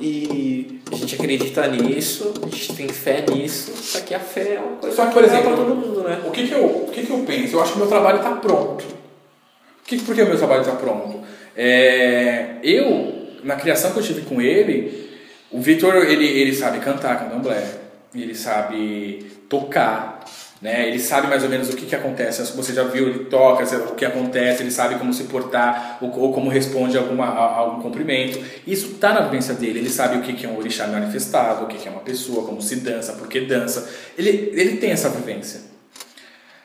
e 0.01 0.81
a 0.91 0.97
gente 0.97 1.15
acredita 1.15 1.67
nisso, 1.69 2.33
a 2.43 2.47
gente 2.47 2.75
tem 2.75 2.89
fé 2.89 3.25
nisso, 3.31 3.73
só 3.77 4.01
que 4.01 4.15
a 4.15 4.19
fé 4.19 4.55
é 4.55 4.61
uma 4.61 4.77
coisa 4.77 4.97
Só 4.97 5.07
que, 5.07 5.13
por 5.13 5.25
exemplo, 5.25 5.49
pra 5.49 5.57
todo 5.57 5.75
mundo, 5.75 6.03
né? 6.03 6.23
O 6.27 6.31
que 6.31 6.49
que 6.49 6.55
eu, 6.55 6.65
o 6.65 6.91
que 6.91 7.07
que 7.07 7.13
eu 7.13 7.19
penso? 7.19 7.57
Eu 7.57 7.63
acho 7.63 7.73
que 7.73 7.77
o 7.77 7.81
meu 7.81 7.89
trabalho 7.89 8.17
está 8.17 8.31
pronto. 8.33 8.85
O 8.85 9.85
que, 9.85 9.99
por 9.99 10.15
que 10.15 10.23
o 10.23 10.27
meu 10.27 10.39
trabalho 10.39 10.63
está 10.63 10.75
pronto? 10.75 11.21
É, 11.57 12.57
eu, 12.63 13.35
na 13.45 13.57
criação 13.57 13.93
que 13.93 13.99
eu 13.99 14.03
tive 14.03 14.23
com 14.23 14.41
ele, 14.41 15.11
o 15.51 15.61
Vitor, 15.61 15.97
ele, 15.97 16.27
ele 16.27 16.55
sabe 16.55 16.79
cantar 16.79 17.19
candomblé, 17.19 17.67
ele 18.15 18.35
sabe 18.35 19.27
tocar, 19.49 20.25
né? 20.61 20.89
ele 20.89 20.99
sabe 20.99 21.27
mais 21.27 21.43
ou 21.43 21.49
menos 21.49 21.71
o 21.71 21.77
que, 21.77 21.87
que 21.87 21.97
acontece. 21.97 22.43
Você 22.53 22.75
já 22.75 22.85
viu, 22.85 23.09
ele 23.09 23.25
toca, 23.25 23.65
o 23.65 23.95
que 23.95 24.05
acontece, 24.05 24.63
ele 24.63 24.71
sabe 24.71 24.97
como 24.97 25.13
se 25.13 25.25
portar 25.25 25.99
ou, 26.01 26.11
ou 26.19 26.33
como 26.33 26.51
responde 26.51 26.99
a, 26.99 27.01
alguma, 27.01 27.25
a, 27.25 27.45
a 27.47 27.57
algum 27.57 27.83
cumprimento. 27.83 28.39
Isso 28.67 28.93
está 28.93 29.13
na 29.13 29.21
vivência 29.21 29.55
dele, 29.55 29.79
ele 29.79 29.91
sabe 29.91 30.19
o 30.19 30.23
que, 30.23 30.35
que 30.35 30.45
é 30.45 30.49
um 30.49 30.59
orixá 30.59 30.87
manifestado, 30.87 31.65
o 31.65 31.67
que, 31.67 31.79
que 31.79 31.89
é 31.89 31.91
uma 31.91 32.03
pessoa, 32.03 32.47
como 32.47 32.61
se 32.61 32.77
dança, 32.77 33.15
por 33.15 33.27
que 33.27 33.41
dança. 33.41 33.89
Ele, 34.19 34.53
ele 34.55 34.77
tem 34.77 34.91
essa 34.91 35.09
vivência. 35.09 35.61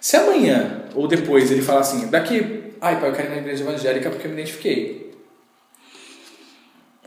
Se 0.01 0.17
amanhã 0.17 0.83
ou 0.93 1.07
depois 1.07 1.49
ele 1.49 1.61
falar 1.61 1.79
assim, 1.79 2.07
daqui, 2.07 2.73
ai 2.81 2.99
pai, 2.99 3.09
eu 3.09 3.13
quero 3.13 3.29
ir 3.29 3.31
na 3.31 3.37
igreja 3.37 3.63
evangélica 3.63 4.09
porque 4.09 4.27
eu 4.27 4.31
me 4.31 4.39
identifiquei. 4.39 5.05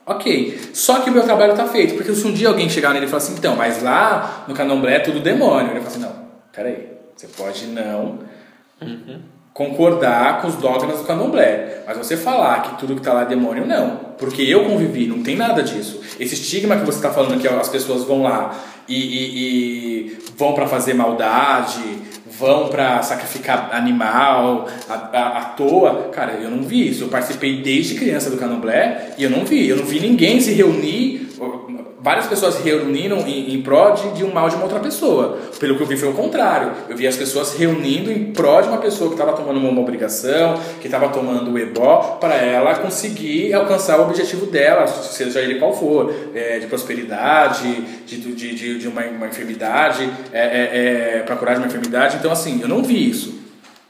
Ok, 0.07 0.59
só 0.73 1.01
que 1.01 1.11
o 1.11 1.13
meu 1.13 1.23
trabalho 1.23 1.53
está 1.53 1.67
feito, 1.69 1.95
porque 1.95 2.15
se 2.15 2.27
um 2.27 2.33
dia 2.33 2.49
alguém 2.49 2.71
chegar 2.71 2.95
nele 2.95 3.05
e 3.05 3.09
falar 3.11 3.23
assim, 3.23 3.35
então, 3.35 3.55
mas 3.55 3.83
lá 3.83 4.47
no 4.49 4.55
candomblé 4.55 4.97
é 4.97 5.01
tudo 5.01 5.21
demônio, 5.21 5.73
ele 5.73 5.81
fala 5.81 5.87
assim, 5.87 6.01
não, 6.01 6.28
peraí, 6.59 6.89
você 7.17 7.29
pode 7.29 7.67
não 7.67 8.19
concordar 9.55 10.41
com 10.41 10.49
os 10.49 10.55
dogmas 10.57 10.99
do 10.99 11.05
candomblé, 11.05 11.83
mas 11.87 11.97
você 11.99 12.17
falar 12.17 12.63
que 12.63 12.79
tudo 12.79 12.95
que 12.95 13.01
está 13.01 13.13
lá 13.13 13.23
é 13.23 13.27
demônio, 13.27 13.67
não, 13.67 13.97
porque 14.19 14.43
eu 14.43 14.65
convivi, 14.65 15.07
não 15.07 15.23
tem 15.23 15.37
nada 15.37 15.63
disso. 15.63 16.01
Esse 16.21 16.35
estigma 16.35 16.77
que 16.77 16.85
você 16.85 16.99
está 16.99 17.11
falando 17.11 17.41
que 17.41 17.49
as 17.49 17.69
pessoas 17.69 18.05
vão 18.05 18.23
lá 18.23 18.55
e, 18.89 18.95
e- 18.97 19.39
e 20.11 20.19
vão 20.37 20.53
para 20.55 20.67
fazer 20.69 20.95
maldade, 20.95 21.81
vão 22.39 22.69
para 22.69 23.03
sacrificar 23.03 23.71
animal 23.73 24.69
à, 24.89 24.95
à, 24.95 25.39
à 25.39 25.45
toa. 25.57 26.09
Cara, 26.13 26.35
eu 26.35 26.51
não 26.51 26.63
vi 26.63 26.89
isso. 26.89 27.05
Eu 27.05 27.09
participei 27.09 27.61
desde 27.63 27.97
criança 27.97 28.31
do 28.31 28.37
candomblé 28.37 29.11
e 29.19 29.25
eu 29.25 29.31
não 29.31 29.45
vi. 29.45 29.69
Eu 29.69 29.77
não 29.77 29.85
vi 29.85 29.99
ninguém 29.99 30.41
se 30.41 30.53
reunir. 30.53 31.31
Várias 32.01 32.27
pessoas 32.27 32.59
reuniram 32.63 33.19
em, 33.27 33.55
em 33.55 33.61
prol 33.61 33.93
de, 33.93 34.11
de 34.13 34.25
um 34.25 34.33
mal 34.33 34.49
de 34.49 34.55
uma 34.55 34.65
outra 34.65 34.79
pessoa. 34.79 35.39
Pelo 35.59 35.77
que 35.77 35.83
eu 35.83 35.87
vi 35.87 35.97
foi 35.97 36.09
o 36.09 36.13
contrário. 36.13 36.73
Eu 36.89 36.97
vi 36.97 37.07
as 37.07 37.17
pessoas 37.17 37.55
reunindo 37.55 38.11
em 38.13 38.33
prol 38.33 38.63
de 38.63 38.69
uma 38.69 38.79
pessoa 38.79 39.11
que 39.11 39.15
estava 39.15 39.33
tomando 39.33 39.59
uma, 39.59 39.69
uma 39.69 39.81
obrigação, 39.81 40.55
que 40.81 40.87
estava 40.87 41.09
tomando 41.09 41.51
o 41.51 41.59
ebó, 41.59 42.19
para 42.21 42.37
ela 42.37 42.77
conseguir 42.77 43.53
alcançar 43.53 43.99
o 43.99 44.05
objetivo 44.05 44.47
dela, 44.47 44.87
seja 44.87 45.41
ele 45.41 45.59
qual 45.59 45.75
for, 45.75 46.15
é, 46.35 46.61
de 46.61 46.67
prosperidade, 46.69 47.83
de, 48.07 48.17
de, 48.17 48.55
de, 48.55 48.79
de 48.79 48.89
uma, 48.89 49.03
uma 49.03 49.27
enfermidade, 49.27 50.09
é, 50.33 50.41
é, 50.41 51.19
é, 51.19 51.23
para 51.23 51.35
curar 51.35 51.55
de 51.55 51.61
uma 51.61 51.67
enfermidade. 51.67 52.17
Então, 52.17 52.31
assim, 52.31 52.61
eu 52.63 52.69
não 52.69 52.83
vi 52.83 53.11
isso. 53.11 53.38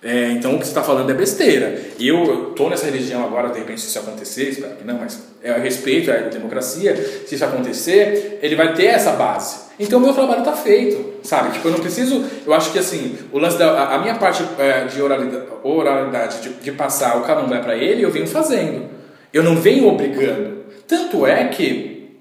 É, 0.01 0.31
então 0.31 0.55
o 0.55 0.59
que 0.59 0.65
você 0.65 0.71
está 0.71 0.83
falando 0.83 1.11
é 1.11 1.15
besteira. 1.15 1.77
Eu 1.99 2.51
estou 2.51 2.71
nessa 2.71 2.87
religião 2.87 3.25
agora, 3.25 3.49
de 3.49 3.59
repente, 3.59 3.81
se 3.81 3.89
isso 3.89 3.99
acontecer, 3.99 4.51
espero 4.51 4.77
que 4.77 4.85
não, 4.85 4.99
mas 4.99 5.21
é 5.43 5.53
respeito, 5.59 6.11
é 6.11 6.19
a 6.19 6.29
democracia. 6.29 6.97
Se 7.27 7.35
isso 7.35 7.45
acontecer, 7.45 8.39
ele 8.41 8.55
vai 8.55 8.75
ter 8.75 8.87
essa 8.87 9.13
base. 9.13 9.69
Então 9.79 9.99
meu 9.99 10.13
trabalho 10.13 10.41
está 10.41 10.53
feito, 10.53 11.15
sabe? 11.23 11.53
Tipo, 11.53 11.69
eu 11.69 11.73
não 11.73 11.81
preciso. 11.81 12.25
Eu 12.47 12.55
acho 12.55 12.73
que 12.73 12.79
assim, 12.79 13.17
o 13.33 13.39
lance 13.39 13.59
da. 13.59 13.71
A, 13.71 13.97
a 13.97 13.99
minha 13.99 14.15
parte 14.15 14.45
é, 14.59 14.85
de 14.85 15.03
oralidade, 15.03 15.47
oralidade 15.65 16.41
de, 16.43 16.51
de 16.51 16.73
passar 16.73 17.17
o 17.17 17.23
candomblé 17.23 17.61
para 17.61 17.77
ele, 17.77 18.03
eu 18.03 18.11
venho 18.11 18.27
fazendo. 18.27 18.89
Eu 19.33 19.43
não 19.43 19.57
venho 19.57 19.89
obrigando. 19.89 20.59
Tanto 20.87 21.27
é 21.27 21.45
que 21.49 22.19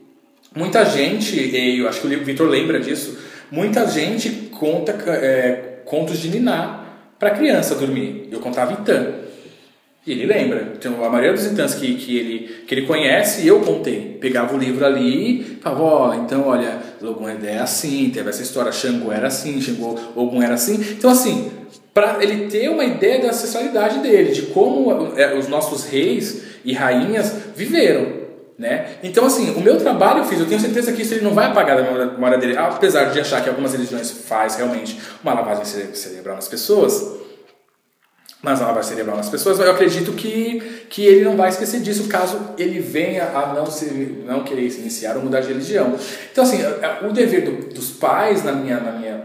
muita 0.55 0.83
gente, 0.83 1.35
e 1.39 1.79
eu 1.79 1.87
acho 1.87 2.01
que 2.01 2.07
o 2.07 2.23
Vitor 2.23 2.47
lembra 2.49 2.79
disso, 2.79 3.17
muita 3.51 3.87
gente 3.87 4.29
conta 4.51 4.91
é, 5.09 5.79
contos 5.85 6.19
de 6.19 6.29
Niná 6.29 6.86
para 7.19 7.31
criança 7.31 7.75
dormir. 7.75 8.27
Eu 8.31 8.39
contava 8.39 8.73
Itã. 8.73 9.13
E 10.05 10.11
ele 10.13 10.25
lembra. 10.25 10.73
Então, 10.77 11.03
a 11.03 11.09
maioria 11.09 11.33
dos 11.33 11.45
Itãs 11.45 11.75
que, 11.75 11.95
que, 11.95 12.17
ele, 12.17 12.63
que 12.65 12.73
ele 12.73 12.87
conhece, 12.87 13.45
eu 13.45 13.59
contei. 13.59 14.17
Pegava 14.21 14.55
o 14.55 14.57
livro 14.57 14.85
ali 14.85 15.41
e 15.41 15.43
falava, 15.61 15.83
ó, 15.83 16.13
então, 16.13 16.47
olha, 16.47 16.79
Logun 17.01 17.29
Edé 17.29 17.55
é 17.55 17.59
assim, 17.59 18.09
teve 18.09 18.29
essa 18.29 18.41
história, 18.41 18.71
Xangô 18.71 19.11
era 19.11 19.27
assim, 19.27 19.59
Xangô, 19.59 19.99
Ogum 20.15 20.41
era 20.41 20.53
assim. 20.53 20.75
Então, 20.97 21.09
assim, 21.09 21.51
para 21.93 22.23
ele 22.23 22.47
ter 22.47 22.69
uma 22.69 22.85
ideia 22.85 23.21
da 23.21 23.29
ancestralidade 23.29 23.99
dele, 23.99 24.31
de 24.31 24.43
como 24.43 25.13
é, 25.17 25.35
os 25.35 25.49
nossos 25.49 25.85
reis 25.89 26.43
e 26.63 26.71
rainhas 26.71 27.33
viveram. 27.53 28.16
Né? 28.57 28.97
Então, 29.03 29.23
assim, 29.25 29.51
o 29.51 29.59
meu 29.61 29.77
trabalho 29.77 30.19
eu 30.21 30.25
fiz, 30.25 30.39
eu 30.39 30.47
tenho 30.47 30.59
certeza 30.59 30.91
que 30.91 31.03
isso 31.03 31.13
ele 31.13 31.23
não 31.23 31.33
vai 31.35 31.45
apagar 31.45 31.77
da 31.77 31.91
memória 32.07 32.39
dele, 32.39 32.57
apesar 32.57 33.05
de 33.11 33.19
achar 33.19 33.43
que 33.43 33.49
algumas 33.49 33.71
religiões 33.73 34.09
faz 34.09 34.55
realmente 34.55 34.99
uma 35.23 35.31
lavagem 35.35 35.63
cere- 35.63 35.95
cerebral 35.95 36.35
nas 36.35 36.47
pessoas, 36.47 37.17
mas 38.41 38.59
a 38.59 38.65
lavagem 38.67 38.89
cerebral 38.89 39.15
nas 39.15 39.29
pessoas, 39.29 39.59
eu 39.59 39.69
acredito 39.69 40.11
que, 40.13 40.59
que 40.89 41.05
ele 41.05 41.23
não 41.25 41.35
vai 41.37 41.49
esquecer 41.49 41.81
disso 41.81 42.07
caso 42.07 42.39
ele 42.57 42.79
venha 42.79 43.25
a 43.25 43.53
não, 43.53 43.67
se, 43.67 44.23
não 44.25 44.43
querer 44.43 44.69
se 44.71 44.79
iniciar 44.79 45.15
ou 45.17 45.21
mudar 45.23 45.41
de 45.41 45.49
religião. 45.49 45.95
Então, 46.31 46.43
assim, 46.43 46.57
o 47.07 47.11
dever 47.13 47.41
do- 47.45 47.73
dos 47.75 47.91
pais, 47.91 48.43
na 48.43 48.53
minha, 48.53 48.79
na, 48.79 48.91
minha, 48.91 49.23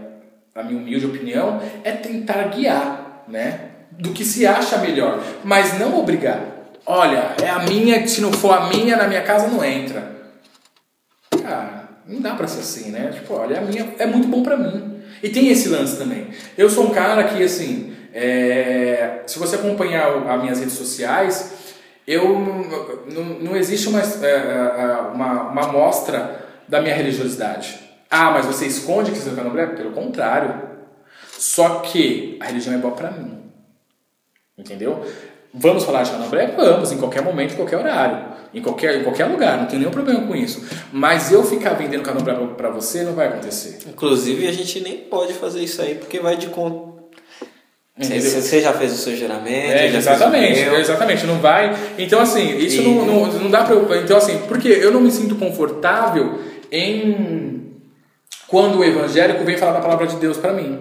na 0.55 0.61
minha 0.63 0.77
humilde 0.79 1.07
opinião, 1.07 1.59
é 1.83 1.91
tentar 1.91 2.43
guiar, 2.49 3.23
né? 3.27 3.61
Do 3.91 4.11
que 4.11 4.23
se 4.25 4.45
acha 4.45 4.77
melhor, 4.77 5.19
mas 5.43 5.79
não 5.79 5.99
obrigar. 5.99 6.52
Olha, 6.85 7.35
é 7.41 7.49
a 7.49 7.59
minha, 7.59 8.05
se 8.07 8.21
não 8.21 8.31
for 8.31 8.53
a 8.53 8.67
minha, 8.67 8.97
na 8.97 9.07
minha 9.07 9.21
casa 9.21 9.47
não 9.47 9.63
entra. 9.63 10.11
Cara, 11.41 11.89
não 12.05 12.21
dá 12.21 12.35
pra 12.35 12.47
ser 12.47 12.59
assim, 12.59 12.91
né? 12.91 13.11
Tipo, 13.13 13.35
olha, 13.35 13.59
a 13.59 13.61
minha 13.61 13.93
é 13.97 14.05
muito 14.05 14.27
bom 14.27 14.43
pra 14.43 14.57
mim. 14.57 15.01
E 15.21 15.29
tem 15.29 15.47
esse 15.49 15.69
lance 15.69 15.97
também. 15.97 16.27
Eu 16.57 16.69
sou 16.69 16.87
um 16.87 16.89
cara 16.89 17.23
que, 17.23 17.41
assim, 17.41 17.95
é, 18.13 19.21
se 19.25 19.39
você 19.39 19.55
acompanhar 19.55 20.09
as 20.29 20.41
minhas 20.41 20.59
redes 20.59 20.75
sociais, 20.75 21.53
eu 22.05 22.37
não, 23.09 23.23
não 23.39 23.55
existe 23.55 23.87
uma, 23.87 24.01
é, 24.01 24.25
é, 24.25 25.01
uma, 25.13 25.43
uma 25.43 25.67
mostra 25.71 26.45
da 26.67 26.81
minha 26.81 26.95
religiosidade. 26.95 27.79
Ah, 28.09 28.31
mas 28.31 28.45
você 28.45 28.67
esconde 28.67 29.11
que 29.11 29.17
você 29.17 29.29
é 29.29 29.33
candomblé? 29.33 29.67
Pelo 29.67 29.91
contrário. 29.91 30.61
Só 31.31 31.79
que 31.79 32.37
a 32.41 32.45
religião 32.45 32.75
é 32.75 32.77
boa 32.77 32.93
pra 32.93 33.11
mim. 33.11 33.41
Entendeu? 34.57 35.03
Vamos 35.53 35.83
falar 35.83 36.03
de 36.03 36.11
candomblé? 36.11 36.47
Vamos, 36.57 36.91
em 36.91 36.97
qualquer 36.97 37.21
momento, 37.21 37.53
em 37.53 37.55
qualquer 37.55 37.77
horário, 37.77 38.25
em 38.53 38.61
qualquer, 38.61 38.99
em 38.99 39.03
qualquer 39.03 39.25
lugar, 39.25 39.57
não 39.59 39.65
tenho 39.67 39.79
nenhum 39.81 39.91
problema 39.91 40.25
com 40.25 40.35
isso. 40.35 40.63
Mas 40.91 41.31
eu 41.31 41.43
ficar 41.43 41.73
vendendo 41.73 42.01
candomblé 42.01 42.33
pra- 42.33 42.47
pra 42.47 42.69
você 42.69 43.03
não 43.03 43.13
vai 43.13 43.27
acontecer. 43.27 43.77
Inclusive, 43.87 44.47
a 44.47 44.51
gente 44.51 44.79
nem 44.81 44.97
pode 44.97 45.33
fazer 45.33 45.61
isso 45.61 45.81
aí 45.81 45.95
porque 45.95 46.19
vai 46.19 46.35
de 46.37 46.47
conta. 46.47 46.93
Você, 47.95 48.59
já 48.59 48.73
fez 48.73 48.91
o 48.91 48.97
seu 48.97 49.15
juramento? 49.15 49.71
É, 49.71 49.85
exatamente, 49.95 50.59
exatamente, 50.61 51.27
não 51.27 51.37
vai. 51.37 51.75
Então, 51.99 52.19
assim, 52.19 52.57
isso 52.57 52.81
E- 52.81 52.85
não, 52.85 53.05
não, 53.05 53.25
não 53.33 53.51
dá 53.51 53.63
pra 53.63 53.75
eu. 53.75 54.01
Então, 54.03 54.17
assim, 54.17 54.39
porque 54.47 54.67
eu 54.67 54.91
não 54.91 54.99
me 54.99 55.11
sinto 55.11 55.35
confortável 55.35 56.39
em. 56.71 57.71
Quando 58.47 58.79
o 58.79 58.83
evangélico 58.83 59.43
vem 59.43 59.57
falar 59.57 59.73
da 59.73 59.79
palavra 59.79 60.07
de 60.07 60.15
Deus 60.15 60.37
pra 60.37 60.51
mim. 60.53 60.79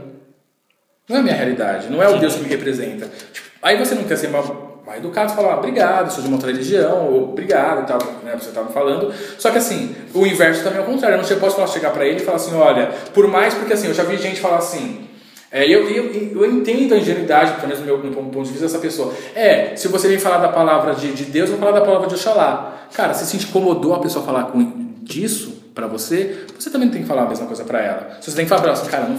Não 1.07 1.17
é 1.17 1.21
a 1.21 1.23
minha 1.23 1.35
realidade, 1.35 1.91
não 1.91 2.03
é 2.03 2.09
o 2.09 2.19
Deus 2.19 2.35
que 2.37 2.43
me 2.45 2.49
representa. 2.49 3.07
Tipo, 3.33 3.49
aí 3.63 3.77
você 3.77 3.95
não 3.95 4.05
quer 4.05 4.17
ser 4.17 4.29
mais, 4.29 4.47
mais 4.85 4.99
educado 4.99 5.33
e 5.33 5.37
falar, 5.37 5.59
obrigado, 5.59 6.11
sou 6.11 6.23
de 6.23 6.29
uma 6.29 6.37
outra 6.37 6.51
religião, 6.51 7.09
ou 7.09 7.31
obrigado 7.31 7.83
e 7.83 7.87
tal, 7.87 7.99
né, 8.25 8.37
você 8.39 8.49
estava 8.49 8.69
falando. 8.71 9.13
Só 9.39 9.51
que 9.51 9.59
assim, 9.59 9.95
o 10.13 10.27
inverso 10.27 10.65
também 10.65 10.81
é 10.81 10.83
o 10.83 10.87
contrário. 10.87 11.17
Eu 11.17 11.23
não 11.23 11.41
posso 11.41 11.57
falar, 11.57 11.69
chegar 11.69 11.91
para 11.93 12.05
ele 12.05 12.21
e 12.21 12.25
falar 12.25 12.37
assim, 12.37 12.55
olha, 12.55 12.87
por 13.15 13.27
mais, 13.29 13.55
porque 13.55 13.73
assim, 13.73 13.87
eu 13.87 13.95
já 13.95 14.03
vi 14.03 14.17
gente 14.17 14.41
falar 14.41 14.59
assim, 14.59 15.09
é, 15.51 15.65
eu, 15.67 15.89
eu, 15.89 16.43
eu 16.43 16.51
entendo 16.51 16.95
a 16.95 16.97
ingenuidade, 16.97 17.53
pelo 17.53 17.69
menos 17.69 17.81
no 17.81 17.87
meu, 17.87 17.99
no 17.99 18.31
ponto 18.31 18.45
de 18.45 18.51
vista 18.51 18.67
dessa 18.67 18.79
pessoa. 18.79 19.13
É, 19.35 19.77
se 19.77 19.87
você 19.87 20.09
vem 20.09 20.19
falar 20.19 20.39
da 20.39 20.49
palavra 20.49 20.95
de, 20.95 21.13
de 21.13 21.25
Deus, 21.25 21.51
eu 21.51 21.57
vou 21.57 21.67
falar 21.67 21.79
da 21.79 21.85
palavra 21.85 22.09
de 22.09 22.15
Oxalá. 22.15 22.89
Cara, 22.95 23.15
se 23.15 23.27
se 23.27 23.37
incomodou 23.37 23.95
a 23.95 24.01
pessoa 24.01 24.25
falar 24.25 24.45
com, 24.45 24.61
disso 25.03 25.52
para 25.75 25.87
você, 25.87 26.45
você 26.59 26.71
também 26.71 26.91
tem 26.91 27.03
que 27.03 27.09
falar 27.09 27.23
a 27.23 27.29
mesma 27.29 27.47
coisa 27.47 27.65
para 27.65 27.81
ela. 27.81 28.19
Você 28.21 28.33
tem 28.33 28.45
que 28.45 28.49
falar 28.49 28.63
pra 28.63 28.73
ela 28.73 28.87
cara, 28.87 29.09
não, 29.09 29.19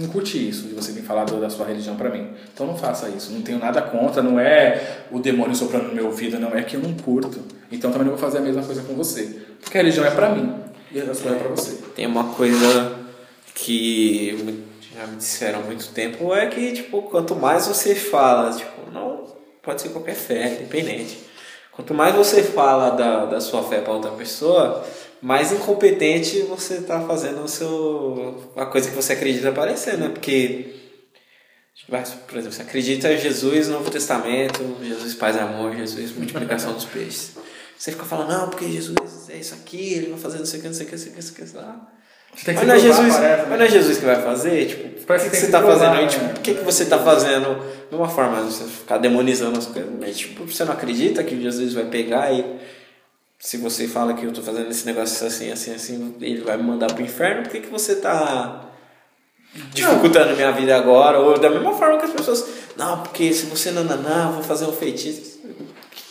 não 0.00 0.08
curti 0.08 0.48
isso 0.48 0.68
de 0.68 0.74
você 0.74 0.92
vir 0.92 1.02
falar 1.02 1.24
da 1.24 1.50
sua 1.50 1.66
religião 1.66 1.96
para 1.96 2.10
mim. 2.10 2.28
Então 2.52 2.66
não 2.66 2.76
faça 2.76 3.08
isso. 3.08 3.32
Não 3.32 3.42
tenho 3.42 3.58
nada 3.58 3.82
contra, 3.82 4.22
não 4.22 4.38
é 4.40 5.04
o 5.10 5.18
demônio 5.18 5.54
soprando 5.54 5.88
no 5.88 5.94
meu 5.94 6.06
ouvido, 6.06 6.38
não 6.38 6.56
é 6.56 6.62
que 6.62 6.74
eu 6.76 6.80
não 6.80 6.94
curto. 6.94 7.40
Então 7.70 7.90
também 7.90 8.06
não 8.06 8.14
vou 8.14 8.20
fazer 8.20 8.38
a 8.38 8.42
mesma 8.42 8.62
coisa 8.62 8.82
com 8.82 8.94
você. 8.94 9.40
Porque 9.60 9.76
a 9.76 9.80
religião 9.82 10.04
é 10.06 10.10
para 10.10 10.30
mim 10.30 10.54
e 10.90 11.00
a 11.00 11.14
sua 11.14 11.32
é 11.32 11.38
para 11.38 11.48
você. 11.48 11.76
Tem 11.94 12.06
uma 12.06 12.24
coisa 12.32 12.96
que 13.54 14.64
já 14.94 15.06
me 15.06 15.16
disseram 15.16 15.60
há 15.60 15.62
muito 15.62 15.88
tempo 15.88 16.34
é 16.34 16.46
que, 16.46 16.72
tipo, 16.72 17.02
quanto 17.02 17.36
mais 17.36 17.66
você 17.66 17.94
fala, 17.94 18.52
tipo, 18.52 18.90
não 18.92 19.24
pode 19.62 19.82
ser 19.82 19.90
qualquer 19.90 20.14
fé, 20.14 20.54
independente. 20.54 21.18
Quanto 21.72 21.94
mais 21.94 22.14
você 22.14 22.42
fala 22.42 22.90
da, 22.90 23.26
da 23.26 23.40
sua 23.40 23.62
fé 23.62 23.80
para 23.80 23.92
outra 23.92 24.10
pessoa, 24.10 24.84
mais 25.22 25.52
incompetente 25.52 26.40
você 26.42 26.74
está 26.74 27.00
fazendo 27.00 27.42
o 27.42 27.48
seu, 27.48 28.52
a 28.56 28.66
coisa 28.66 28.88
que 28.90 28.96
você 28.96 29.12
acredita 29.12 29.52
parecer, 29.52 29.98
né? 29.98 30.08
Porque, 30.08 30.74
por 31.86 32.38
exemplo, 32.38 32.52
você 32.52 32.62
acredita 32.62 33.12
em 33.12 33.18
Jesus, 33.18 33.68
Novo 33.68 33.90
Testamento, 33.90 34.76
Jesus 34.82 35.14
Paz 35.14 35.36
e 35.36 35.40
Amor, 35.40 35.76
Jesus 35.76 36.12
Multiplicação 36.12 36.72
dos 36.72 36.84
Peixes. 36.84 37.32
Você 37.78 37.92
fica 37.92 38.04
falando, 38.04 38.28
não, 38.28 38.48
porque 38.50 38.70
Jesus 38.70 39.30
é 39.30 39.36
isso 39.36 39.54
aqui, 39.54 39.94
ele 39.94 40.10
vai 40.10 40.18
fazer 40.18 40.38
não 40.38 40.46
sei 40.46 40.58
o 40.58 40.62
que, 40.62 40.68
não 40.68 40.74
sei 40.74 40.86
o 40.86 40.88
que, 40.88 40.94
não 40.94 40.98
sei 40.98 41.08
o 41.08 41.14
que, 41.14 41.16
não 41.16 41.28
sei 41.28 41.44
o 41.44 41.50
que, 41.50 41.56
lá. 41.56 41.90
Mas 42.46 42.66
não, 42.66 42.74
é 42.74 42.78
Jesus, 42.78 43.14
parece, 43.14 43.20
né? 43.20 43.46
mas 43.48 43.58
não 43.58 43.66
é 43.66 43.68
Jesus 43.68 43.98
que 43.98 44.04
vai 44.04 44.22
fazer? 44.22 44.66
Tipo, 44.66 45.04
por 45.04 45.16
que, 45.16 45.24
que, 45.24 45.30
que 45.30 45.36
você 45.36 45.46
está 45.46 45.62
fazendo 45.62 45.92
aí? 45.94 46.06
Tipo, 46.06 46.28
por 46.28 46.38
que, 46.40 46.54
que 46.54 46.64
você 46.64 46.82
está 46.84 46.98
fazendo 46.98 47.66
de 47.90 47.94
uma 47.94 48.08
forma 48.08 48.42
você 48.42 48.64
ficar 48.64 48.98
demonizando 48.98 49.58
as 49.58 49.66
coisas? 49.66 49.90
Mas, 49.98 50.16
tipo, 50.16 50.44
você 50.44 50.64
não 50.64 50.72
acredita 50.72 51.24
que 51.24 51.40
Jesus 51.40 51.74
vai 51.74 51.86
pegar 51.86 52.32
e 52.32 52.44
se 53.40 53.56
você 53.56 53.88
fala 53.88 54.12
que 54.12 54.24
eu 54.24 54.28
estou 54.28 54.44
fazendo 54.44 54.70
esse 54.70 54.84
negócio 54.84 55.26
assim, 55.26 55.50
assim, 55.50 55.74
assim, 55.74 56.14
ele 56.20 56.42
vai 56.42 56.58
me 56.58 56.62
mandar 56.62 56.92
pro 56.92 57.02
inferno, 57.02 57.42
por 57.42 57.50
que, 57.50 57.60
que 57.60 57.70
você 57.70 57.92
está 57.92 58.66
dificultando 59.72 60.32
a 60.32 60.36
minha 60.36 60.52
vida 60.52 60.76
agora? 60.76 61.18
Ou 61.18 61.38
da 61.38 61.48
mesma 61.48 61.72
forma 61.72 61.98
que 61.98 62.04
as 62.04 62.12
pessoas, 62.12 62.46
não, 62.76 63.02
porque 63.02 63.32
se 63.32 63.46
você 63.46 63.70
não, 63.70 63.82
não, 63.82 63.96
não, 63.96 64.32
vou 64.34 64.42
fazer 64.42 64.66
um 64.66 64.72
feitiço. 64.72 65.40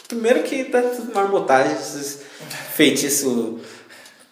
Primeiro 0.08 0.42
que 0.42 0.64
tá 0.66 0.82
tudo 0.82 1.14
marmotagem, 1.14 1.74
esses 1.74 2.22
feitiços 2.74 3.62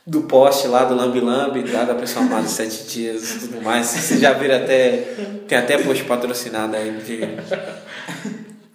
do 0.06 0.24
poste 0.24 0.68
lá 0.68 0.84
do 0.84 0.96
Lambi 0.96 1.20
Lambi, 1.20 1.72
lá 1.72 1.84
da 1.84 1.94
pessoa 1.94 2.26
amada 2.26 2.48
sete 2.48 2.86
dias 2.86 3.30
e 3.30 3.40
tudo 3.42 3.62
mais. 3.62 3.86
Vocês 3.86 4.20
já 4.20 4.34
viram 4.34 4.56
até. 4.56 5.14
Tem 5.48 5.56
até 5.56 5.78
post 5.78 6.04
patrocinado 6.06 6.76
aí 6.76 6.92
de, 6.98 7.20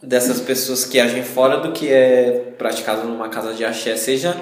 dessas 0.03 0.41
pessoas 0.41 0.85
que 0.85 0.99
agem 0.99 1.23
fora 1.23 1.59
do 1.59 1.73
que 1.73 1.89
é 1.89 2.53
praticado 2.59 3.07
numa 3.07 3.29
casa 3.29 3.55
de 3.55 3.65
axé, 3.65 3.97
seja. 3.97 4.37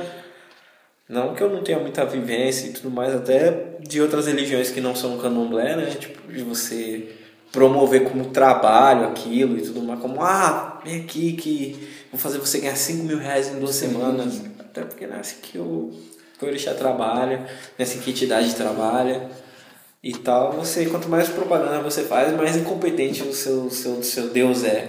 Não 1.08 1.34
que 1.34 1.42
eu 1.42 1.50
não 1.50 1.62
tenha 1.62 1.78
muita 1.78 2.04
vivência 2.06 2.68
e 2.68 2.72
tudo 2.72 2.90
mais, 2.90 3.14
até 3.14 3.76
de 3.80 4.00
outras 4.00 4.26
religiões 4.26 4.70
que 4.70 4.80
não 4.80 4.94
são 4.94 5.18
candomblé, 5.18 5.76
né? 5.76 5.86
Tipo, 5.98 6.32
de 6.32 6.42
você 6.42 7.08
promover 7.52 8.04
como 8.04 8.26
trabalho 8.26 9.08
aquilo 9.08 9.58
e 9.58 9.62
tudo 9.62 9.82
mais, 9.82 10.00
como, 10.00 10.22
ah, 10.22 10.80
vem 10.84 11.00
aqui 11.00 11.32
que 11.32 11.88
vou 12.12 12.18
fazer 12.18 12.38
você 12.38 12.60
ganhar 12.60 12.76
5 12.76 13.04
mil 13.04 13.18
reais 13.18 13.48
em 13.48 13.58
duas 13.58 13.74
semanas. 13.74 14.40
Até 14.58 14.82
porque 14.82 15.06
não 15.06 15.16
é 15.16 15.20
assim 15.20 15.36
que 15.42 15.58
eu 15.58 15.92
que 16.38 16.46
o 16.46 16.48
orixá 16.48 16.72
trabalha, 16.72 17.46
nessa 17.78 17.98
que 17.98 18.08
a 18.08 18.12
entidade 18.14 18.54
trabalha 18.54 19.28
e 20.02 20.12
tal, 20.14 20.52
você 20.52 20.86
quanto 20.86 21.08
mais 21.08 21.28
propaganda 21.28 21.80
você 21.80 22.02
faz, 22.02 22.34
mais 22.34 22.56
incompetente 22.56 23.22
o 23.22 23.32
seu, 23.32 23.70
seu, 23.70 24.02
seu 24.02 24.28
Deus 24.28 24.64
é. 24.64 24.88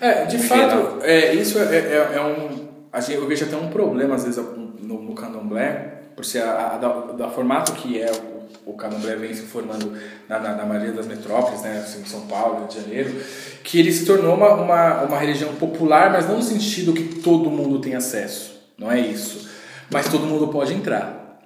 É, 0.00 0.24
de 0.24 0.38
fato, 0.38 0.98
é, 1.02 1.34
isso 1.34 1.58
é, 1.58 1.76
é, 1.76 2.12
é 2.14 2.22
um. 2.22 2.68
Assim, 2.92 3.14
eu 3.14 3.26
vejo 3.26 3.44
até 3.44 3.56
um 3.56 3.68
problema 3.68 4.14
às 4.14 4.24
vezes 4.24 4.42
no, 4.78 5.02
no 5.02 5.14
candomblé, 5.14 6.02
por 6.14 6.24
ser 6.24 6.42
a, 6.42 6.74
a, 6.74 6.78
da, 6.78 6.88
da 7.12 7.28
formato 7.28 7.72
que 7.72 8.00
é 8.00 8.10
o, 8.12 8.72
o 8.72 8.74
candomblé 8.74 9.16
vem 9.16 9.34
se 9.34 9.42
formando 9.42 9.92
na, 10.28 10.38
na, 10.38 10.54
na, 10.56 10.64
maioria 10.64 10.92
das 10.92 11.06
metrópoles, 11.06 11.62
né, 11.62 11.82
assim, 11.82 12.04
São 12.04 12.26
Paulo, 12.26 12.58
Rio 12.58 12.68
de 12.68 12.74
Janeiro, 12.80 13.20
que 13.64 13.80
ele 13.80 13.90
se 13.90 14.04
tornou 14.04 14.34
uma, 14.34 14.52
uma, 14.54 15.02
uma 15.02 15.18
religião 15.18 15.54
popular, 15.54 16.12
mas 16.12 16.28
não 16.28 16.36
no 16.36 16.42
sentido 16.42 16.92
que 16.92 17.20
todo 17.20 17.50
mundo 17.50 17.80
tem 17.80 17.94
acesso, 17.94 18.60
não 18.78 18.92
é 18.92 19.00
isso 19.00 19.50
mas 19.92 20.08
todo 20.08 20.26
mundo 20.26 20.48
pode 20.48 20.72
entrar. 20.72 21.40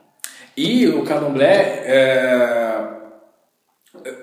E 0.57 0.87
o 0.87 1.03
candomblé, 1.03 1.83
é 1.85 2.96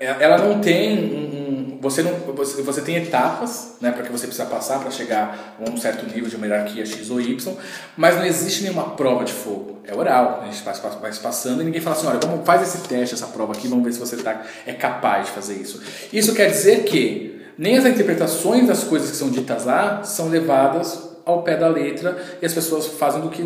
ela 0.00 0.38
não 0.38 0.60
tem 0.60 0.98
um, 0.98 1.78
você 1.80 2.02
não 2.02 2.12
você, 2.34 2.62
você 2.62 2.80
tem 2.80 2.96
etapas, 2.96 3.76
né, 3.80 3.92
para 3.92 4.02
que 4.02 4.10
você 4.10 4.26
precisa 4.26 4.48
passar 4.48 4.80
para 4.80 4.90
chegar 4.90 5.56
a 5.60 5.70
um 5.70 5.76
certo 5.76 6.06
nível 6.06 6.28
de 6.28 6.36
uma 6.36 6.46
hierarquia 6.46 6.86
x 6.86 7.10
ou 7.10 7.20
y, 7.20 7.54
mas 7.96 8.16
não 8.16 8.24
existe 8.24 8.62
nenhuma 8.62 8.90
prova 8.90 9.24
de 9.24 9.32
fogo. 9.32 9.80
É 9.84 9.94
oral, 9.94 10.40
a 10.42 10.46
gente 10.46 10.62
vai, 10.64 10.74
vai 10.74 11.12
passando 11.14 11.60
e 11.60 11.64
ninguém 11.64 11.80
fala 11.80 11.96
assim, 11.96 12.06
olha, 12.06 12.18
vamos 12.18 12.46
faz 12.46 12.62
esse 12.62 12.88
teste, 12.88 13.14
essa 13.14 13.26
prova 13.26 13.52
aqui, 13.52 13.68
vamos 13.68 13.84
ver 13.84 13.92
se 13.92 14.00
você 14.00 14.16
tá, 14.16 14.42
é 14.66 14.72
capaz 14.72 15.26
de 15.26 15.32
fazer 15.32 15.54
isso. 15.54 15.82
Isso 16.12 16.34
quer 16.34 16.50
dizer 16.50 16.84
que 16.84 17.42
nem 17.58 17.76
as 17.76 17.84
interpretações 17.84 18.66
das 18.66 18.84
coisas 18.84 19.10
que 19.10 19.16
são 19.16 19.30
ditas 19.30 19.66
lá 19.66 20.02
são 20.02 20.28
levadas 20.28 21.10
ao 21.26 21.42
pé 21.42 21.56
da 21.56 21.68
letra 21.68 22.16
e 22.40 22.46
as 22.46 22.52
pessoas 22.52 22.86
fazem 22.86 23.20
do 23.20 23.28
que 23.28 23.42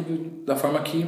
da 0.46 0.54
forma 0.54 0.80
que 0.80 1.06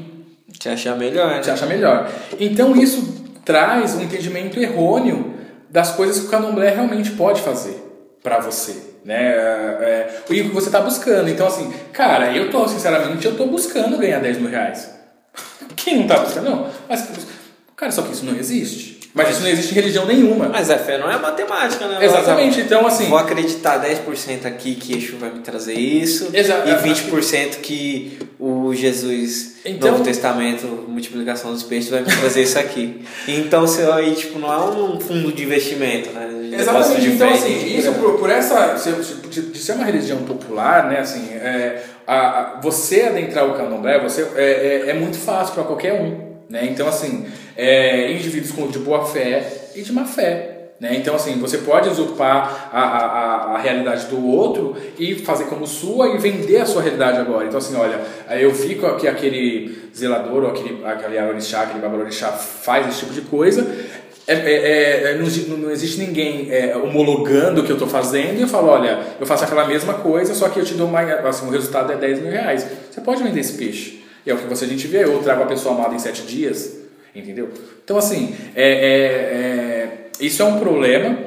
te 0.59 0.69
achar 0.69 0.97
melhor, 0.97 1.28
né? 1.28 1.40
te 1.40 1.51
acha 1.51 1.66
melhor. 1.66 2.11
Então 2.39 2.74
isso 2.77 3.19
traz 3.51 3.97
um 3.97 4.01
entendimento 4.01 4.60
errôneo 4.60 5.35
das 5.68 5.90
coisas 5.93 6.20
que 6.20 6.27
o 6.27 6.31
candomblé 6.31 6.70
realmente 6.70 7.10
pode 7.12 7.40
fazer 7.43 7.82
para 8.22 8.39
você, 8.39 8.77
né? 9.05 9.20
É, 9.20 9.39
é, 9.81 10.22
e 10.31 10.40
o 10.40 10.48
que 10.48 10.55
você 10.55 10.68
está 10.68 10.81
buscando. 10.81 11.28
Então 11.28 11.48
assim, 11.48 11.72
cara, 11.93 12.32
eu 12.36 12.48
tô 12.51 12.68
sinceramente 12.68 13.27
eu 13.27 13.36
tô 13.36 13.47
buscando 13.47 13.98
ganhar 13.98 14.20
10 14.20 14.39
mil 14.39 14.51
reais. 14.51 14.90
Quem 15.74 15.97
não 15.97 16.02
está 16.02 16.18
buscando? 16.20 16.48
Não. 16.48 16.68
Mas, 16.89 17.09
cara, 17.74 17.90
só 17.90 18.02
que 18.02 18.12
isso 18.12 18.24
não 18.24 18.36
existe. 18.36 18.89
Mas 19.12 19.30
isso 19.30 19.40
não 19.40 19.48
existe 19.48 19.72
em 19.72 19.74
religião 19.74 20.06
nenhuma. 20.06 20.48
Mas 20.48 20.70
a 20.70 20.78
fé 20.78 20.98
não 20.98 21.10
é 21.10 21.18
matemática, 21.18 21.86
né? 21.88 22.04
Exatamente, 22.04 22.60
então 22.60 22.86
assim. 22.86 23.06
Vou 23.08 23.18
acreditar 23.18 23.82
10% 23.82 24.46
aqui 24.46 24.74
que 24.74 24.96
Exu 24.96 25.16
vai 25.16 25.30
me 25.30 25.40
trazer 25.40 25.74
isso. 25.74 26.30
Exato. 26.32 26.68
E 26.68 26.72
20% 26.72 27.56
que 27.60 28.18
o 28.38 28.72
Jesus 28.74 29.56
então, 29.64 29.92
Novo 29.92 30.04
Testamento, 30.04 30.66
multiplicação 30.88 31.52
dos 31.52 31.62
peixes, 31.62 31.90
vai 31.90 32.00
me 32.00 32.06
trazer 32.06 32.42
isso 32.42 32.58
aqui. 32.58 33.04
Então 33.28 33.62
você 33.62 33.82
aí, 33.82 34.14
tipo, 34.14 34.38
não 34.38 34.52
é 34.52 34.58
um 34.58 34.98
fundo 35.00 35.32
de 35.32 35.42
investimento, 35.42 36.10
né? 36.10 36.28
Exatamente, 36.52 37.06
então 37.06 37.30
assim, 37.30 37.76
isso 37.76 37.92
por, 37.92 38.18
por 38.18 38.30
essa. 38.30 38.74
De, 39.30 39.42
de, 39.42 39.58
ser 39.58 39.72
uma 39.72 39.84
religião 39.84 40.18
popular, 40.18 40.88
né? 40.88 41.00
Assim, 41.00 41.32
é, 41.32 41.82
a, 42.06 42.40
a, 42.40 42.60
você 42.60 43.02
adentrar 43.02 43.46
o 43.46 43.54
candomblé 43.54 44.00
você, 44.00 44.26
é, 44.34 44.84
é, 44.86 44.90
é 44.90 44.94
muito 44.94 45.18
fácil 45.18 45.54
para 45.54 45.64
qualquer 45.64 45.94
um. 45.94 46.30
Né? 46.48 46.64
Então, 46.64 46.88
assim, 46.88 47.26
é, 47.60 48.12
indivíduos 48.12 48.52
com, 48.52 48.68
de 48.68 48.78
boa 48.78 49.04
fé 49.04 49.70
e 49.74 49.82
de 49.82 49.92
má 49.92 50.04
fé. 50.04 50.56
Né? 50.80 50.96
Então, 50.96 51.14
assim, 51.14 51.38
você 51.38 51.58
pode 51.58 51.90
usurpar 51.90 52.70
a, 52.72 52.80
a, 52.80 53.54
a 53.54 53.58
realidade 53.58 54.06
do 54.06 54.26
outro 54.26 54.74
e 54.98 55.14
fazer 55.14 55.44
como 55.44 55.66
sua 55.66 56.14
e 56.14 56.18
vender 56.18 56.56
a 56.56 56.64
sua 56.64 56.80
realidade 56.80 57.18
agora. 57.18 57.44
Então, 57.44 57.58
assim, 57.58 57.76
olha, 57.76 58.00
eu 58.40 58.54
fico 58.54 58.86
aqui 58.86 59.06
aquele 59.06 59.90
zelador, 59.94 60.44
ou 60.44 60.50
aquele, 60.50 60.82
aquele 60.86 61.18
arorixá, 61.18 61.62
aquele 61.62 61.80
babalorixá 61.80 62.28
faz 62.28 62.88
esse 62.88 63.00
tipo 63.00 63.12
de 63.12 63.20
coisa, 63.20 63.66
é, 64.26 64.32
é, 64.32 65.02
é, 65.10 65.18
não, 65.18 65.58
não, 65.58 65.70
existe 65.70 65.98
ninguém 65.98 66.48
é, 66.50 66.76
homologando 66.76 67.60
o 67.60 67.64
que 67.64 67.72
eu 67.72 67.76
estou 67.76 67.88
fazendo 67.88 68.38
e 68.38 68.42
eu 68.42 68.48
falo, 68.48 68.68
olha, 68.68 69.00
eu 69.18 69.26
faço 69.26 69.44
aquela 69.44 69.66
mesma 69.66 69.94
coisa, 69.94 70.34
só 70.34 70.48
que 70.48 70.58
eu 70.60 70.64
te 70.64 70.74
dou 70.74 70.88
mais, 70.88 71.10
assim, 71.26 71.46
o 71.46 71.50
resultado 71.50 71.92
é 71.92 71.96
10 71.96 72.22
mil 72.22 72.30
reais. 72.30 72.66
Você 72.90 73.00
pode 73.00 73.22
vender 73.22 73.40
esse 73.40 73.54
peixe. 73.54 74.02
E 74.24 74.30
é 74.30 74.34
o 74.34 74.38
que 74.38 74.46
você, 74.46 74.64
a 74.64 74.68
gente 74.68 74.86
vê, 74.86 75.04
eu 75.04 75.18
trago 75.18 75.42
a 75.42 75.46
pessoa 75.46 75.74
amada 75.74 75.94
em 75.94 75.98
sete 75.98 76.22
dias, 76.22 76.80
entendeu? 77.14 77.50
Então, 77.84 77.96
assim, 77.96 78.34
é, 78.54 78.62
é, 78.62 78.74
é, 78.74 79.88
isso 80.20 80.42
é 80.42 80.44
um 80.44 80.58
problema 80.58 81.18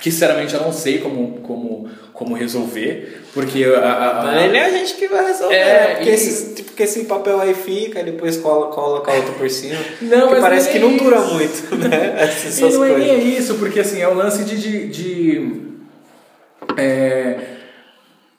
que, 0.00 0.10
sinceramente, 0.10 0.54
eu 0.54 0.60
não 0.62 0.72
sei 0.72 0.98
como, 0.98 1.40
como, 1.40 1.90
como 2.12 2.34
resolver, 2.34 3.22
porque... 3.34 3.64
A, 3.64 3.80
a, 3.80 4.30
a, 4.30 4.46
é 4.46 4.64
a 4.64 4.70
gente 4.70 4.94
que 4.94 5.08
vai 5.08 5.26
resolver, 5.26 5.54
é, 5.54 5.64
né? 5.64 5.94
porque, 5.96 6.10
e... 6.10 6.14
esse, 6.14 6.62
porque 6.62 6.82
esse 6.82 7.04
papel 7.04 7.40
aí 7.40 7.54
fica, 7.54 8.02
depois 8.02 8.36
cola, 8.38 8.72
cola 8.72 8.98
outra 8.98 9.32
por 9.32 9.50
cima, 9.50 9.78
não, 10.00 10.30
mas 10.30 10.40
parece 10.40 10.66
não 10.66 10.72
que 10.72 10.78
não 10.78 10.90
isso. 10.94 11.04
dura 11.04 11.20
muito, 11.20 11.76
né? 11.88 12.14
Essas 12.18 12.58
e 12.58 12.62
não 12.62 12.84
é 12.84 12.88
coisas. 12.90 13.08
é 13.08 13.16
nem 13.16 13.36
isso, 13.36 13.54
porque, 13.56 13.80
assim, 13.80 14.00
é 14.00 14.08
o 14.08 14.14
lance 14.14 14.44
de... 14.44 14.56
de, 14.58 14.88
de 14.88 15.70
é, 16.76 17.36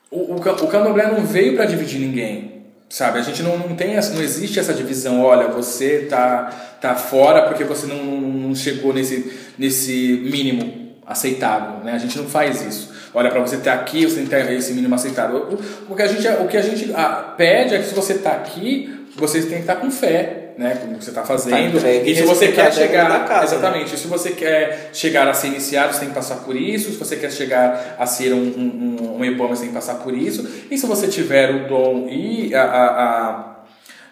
o, 0.09 0.33
o, 0.33 0.35
o 0.35 0.67
candomblé 0.67 1.07
não 1.07 1.25
veio 1.25 1.55
para 1.55 1.65
dividir 1.65 1.99
ninguém. 1.99 2.60
Sabe, 2.91 3.19
a 3.19 3.21
gente 3.21 3.41
não, 3.41 3.57
não 3.57 3.73
tem 3.73 3.95
essa, 3.95 4.13
não 4.13 4.21
existe 4.21 4.59
essa 4.59 4.73
divisão, 4.73 5.21
olha, 5.21 5.47
você 5.47 6.07
tá, 6.09 6.49
tá 6.81 6.93
fora 6.93 7.43
porque 7.43 7.63
você 7.63 7.87
não, 7.87 8.03
não 8.03 8.53
chegou 8.53 8.93
nesse, 8.93 9.31
nesse 9.57 10.21
mínimo. 10.29 10.91
aceitável, 11.07 11.85
né? 11.85 11.93
A 11.93 11.97
gente 11.97 12.17
não 12.17 12.25
faz 12.25 12.61
isso. 12.61 12.91
Olha, 13.13 13.29
para 13.29 13.39
você 13.39 13.55
estar 13.55 13.75
aqui, 13.75 14.05
você 14.05 14.17
tem 14.17 14.25
que 14.25 14.29
ter 14.29 14.53
esse 14.53 14.73
mínimo 14.73 14.93
aceitável. 14.93 15.57
O, 15.87 15.93
o 15.93 15.95
que 15.95 16.01
a 16.01 16.07
gente, 16.07 16.27
o 16.27 16.47
que 16.49 16.57
a 16.57 16.61
gente 16.61 16.91
ah, 16.93 17.33
pede 17.37 17.75
é 17.75 17.79
que 17.79 17.85
se 17.85 17.95
você 17.95 18.13
está 18.13 18.31
aqui, 18.31 19.07
você 19.15 19.39
tem 19.39 19.49
que 19.51 19.59
estar 19.59 19.77
com 19.77 19.89
fé, 19.89 20.50
né? 20.57 20.75
Com 20.75 20.91
o 20.93 20.97
que 20.97 21.03
você 21.03 21.11
está 21.11 21.23
fazendo. 21.23 21.81
Tá 21.81 21.89
e 21.89 22.15
se 22.15 22.21
você 22.23 22.45
respeitar 22.47 22.63
quer 22.63 22.73
chegar, 22.73 23.27
casa, 23.27 23.39
né? 23.39 23.57
exatamente. 23.59 23.97
Se 23.99 24.07
você 24.07 24.31
quer 24.31 24.89
chegar 24.93 25.27
a 25.27 25.33
ser 25.33 25.47
iniciado, 25.47 25.93
você 25.93 25.99
tem 26.01 26.09
que 26.09 26.15
passar 26.15 26.37
por 26.37 26.55
isso. 26.55 26.91
Se 26.91 26.97
você 26.97 27.15
quer 27.15 27.31
chegar 27.31 27.95
a 27.97 28.05
ser 28.05 28.33
um, 28.33 28.37
um, 28.37 28.97
um, 29.01 29.17
um 29.17 29.25
e-commerce, 29.25 29.57
você 29.57 29.61
tem 29.63 29.69
que 29.69 29.75
passar 29.75 29.95
por 29.95 30.13
isso. 30.15 30.47
E 30.69 30.77
se 30.77 30.85
você 30.85 31.07
tiver 31.07 31.53
o 31.53 31.67
dom 31.67 32.07
e 32.09 32.53
a, 32.53 32.63
a, 32.63 32.85
a 33.29 33.55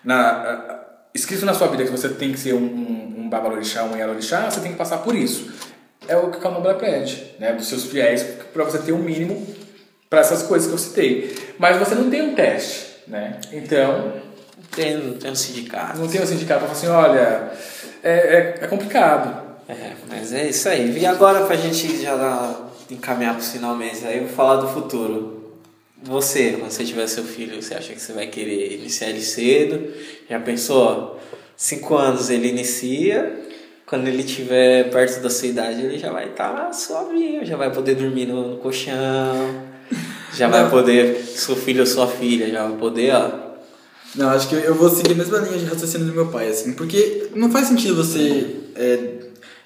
na, 0.03 0.29
a- 0.29 0.79
escrito 1.13 1.45
na 1.45 1.53
sua 1.53 1.67
vida 1.67 1.83
que 1.83 1.91
você 1.91 2.09
tem 2.09 2.31
que 2.31 2.39
ser 2.39 2.53
um, 2.53 2.57
um, 2.57 3.13
um 3.25 3.29
babalorixá, 3.29 3.83
um 3.83 3.97
yarorixá, 3.97 4.49
você 4.49 4.59
tem 4.61 4.71
que 4.71 4.77
passar 4.77 4.97
por 4.99 5.15
isso. 5.15 5.51
É 6.07 6.15
o 6.17 6.29
que 6.31 6.37
o 6.37 6.41
Candomblé 6.41 6.73
pede, 6.75 7.35
né? 7.39 7.53
Dos 7.53 7.67
seus 7.67 7.85
fiéis, 7.85 8.23
para 8.53 8.63
você 8.63 8.79
ter 8.79 8.93
um 8.93 8.99
mínimo 8.99 9.45
para 10.09 10.21
essas 10.21 10.41
coisas 10.43 10.67
que 10.67 10.73
eu 10.73 10.77
citei. 10.77 11.35
Mas 11.59 11.77
você 11.77 11.93
não 11.93 12.09
tem 12.09 12.21
um 12.21 12.33
teste, 12.33 12.87
né? 13.07 13.37
Então, 13.51 14.13
Tem, 14.75 15.13
tem 15.13 15.31
um 15.31 15.35
sindicato. 15.35 15.99
não 15.99 16.07
tem 16.07 16.21
um 16.21 16.25
sindicato 16.25 16.65
para 16.65 16.73
falar 16.73 16.77
assim, 16.77 17.09
olha, 17.09 17.51
é, 18.03 18.11
é, 18.11 18.59
é 18.61 18.67
complicado. 18.67 19.49
É, 19.67 19.93
mas 20.07 20.33
é 20.33 20.49
isso 20.49 20.67
aí. 20.67 20.97
E 20.97 21.05
agora 21.05 21.45
pra 21.45 21.55
gente 21.55 22.01
já 22.01 22.15
dar, 22.15 22.71
encaminhar 22.89 23.35
pro 23.35 23.43
final 23.43 23.75
mesmo, 23.75 24.07
aí 24.07 24.17
eu 24.17 24.25
vou 24.25 24.33
falar 24.33 24.57
do 24.57 24.67
futuro. 24.67 25.39
Você, 26.01 26.53
quando 26.53 26.71
você 26.71 26.83
tiver 26.83 27.07
seu 27.07 27.23
filho, 27.23 27.61
você 27.61 27.75
acha 27.75 27.93
que 27.93 28.01
você 28.01 28.13
vai 28.13 28.27
querer 28.27 28.75
iniciar 28.75 29.09
ele 29.09 29.21
cedo? 29.21 29.93
Já 30.29 30.39
pensou? 30.39 31.19
Cinco 31.57 31.95
anos 31.97 32.29
ele 32.29 32.47
inicia, 32.47 33.37
quando 33.85 34.07
ele 34.07 34.23
tiver 34.23 34.89
perto 34.89 35.19
da 35.21 35.29
sua 35.29 35.49
idade, 35.49 35.81
ele 35.81 35.99
já 35.99 36.11
vai 36.11 36.29
estar 36.29 36.71
suavinho, 36.73 37.45
já 37.45 37.57
vai 37.57 37.69
poder 37.69 37.95
dormir 37.95 38.27
no, 38.27 38.51
no 38.51 38.57
colchão, 38.57 39.61
já 40.33 40.47
vai 40.47 40.63
Não. 40.63 40.69
poder, 40.69 41.21
seu 41.21 41.55
filho 41.55 41.81
ou 41.81 41.85
sua 41.85 42.07
filha, 42.07 42.49
já 42.49 42.65
vai 42.65 42.77
poder, 42.77 43.13
ó. 43.13 43.48
Não, 44.15 44.29
acho 44.29 44.47
que 44.47 44.55
eu 44.55 44.75
vou 44.75 44.89
seguir 44.89 45.13
a 45.13 45.15
mesma 45.15 45.37
linha 45.39 45.57
de 45.57 45.65
raciocínio 45.65 46.07
do 46.07 46.13
meu 46.13 46.27
pai, 46.27 46.49
assim, 46.49 46.73
porque 46.73 47.29
não 47.35 47.51
faz 47.51 47.67
sentido 47.67 47.95
você 47.95 48.55
é, 48.75 48.99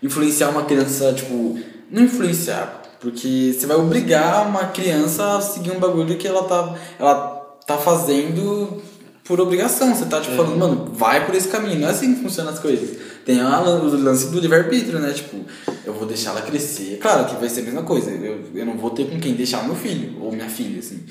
influenciar 0.01 0.49
uma 0.49 0.65
criança, 0.65 1.13
tipo, 1.13 1.57
não 1.89 2.03
influenciar, 2.03 2.81
porque 2.99 3.53
você 3.53 3.65
vai 3.65 3.77
obrigar 3.77 4.47
uma 4.47 4.65
criança 4.67 5.37
a 5.37 5.41
seguir 5.41 5.71
um 5.71 5.79
bagulho 5.79 6.17
que 6.17 6.27
ela 6.27 6.43
tá, 6.43 6.75
ela 6.99 7.43
tá 7.65 7.77
fazendo 7.77 8.81
por 9.23 9.39
obrigação. 9.39 9.93
Você 9.93 10.05
tá, 10.05 10.19
tipo, 10.21 10.35
falando, 10.35 10.57
mano, 10.57 10.91
vai 10.93 11.25
por 11.25 11.33
esse 11.35 11.47
caminho. 11.47 11.79
Não 11.79 11.87
é 11.87 11.91
assim 11.91 12.13
que 12.13 12.21
funcionam 12.21 12.51
as 12.51 12.59
coisas. 12.59 12.97
Tem 13.25 13.39
a, 13.39 13.61
o 13.61 13.95
lance 13.97 14.29
do 14.29 14.39
livre-arbítrio, 14.39 14.99
né? 14.99 15.11
Tipo, 15.11 15.37
eu 15.85 15.93
vou 15.93 16.05
deixar 16.05 16.31
ela 16.31 16.41
crescer. 16.41 16.97
Claro 17.01 17.25
que 17.25 17.35
vai 17.35 17.49
ser 17.49 17.61
a 17.61 17.63
mesma 17.63 17.83
coisa. 17.83 18.11
Eu, 18.11 18.41
eu 18.53 18.65
não 18.65 18.77
vou 18.77 18.89
ter 18.89 19.09
com 19.09 19.19
quem 19.19 19.33
deixar 19.33 19.63
meu 19.65 19.75
filho 19.75 20.21
ou 20.21 20.31
minha 20.31 20.49
filha, 20.49 20.79
assim. 20.79 21.03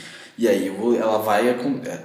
E 0.43 0.48
aí 0.48 0.70
vou, 0.70 0.93
ela 0.97 1.19
vai, 1.19 1.48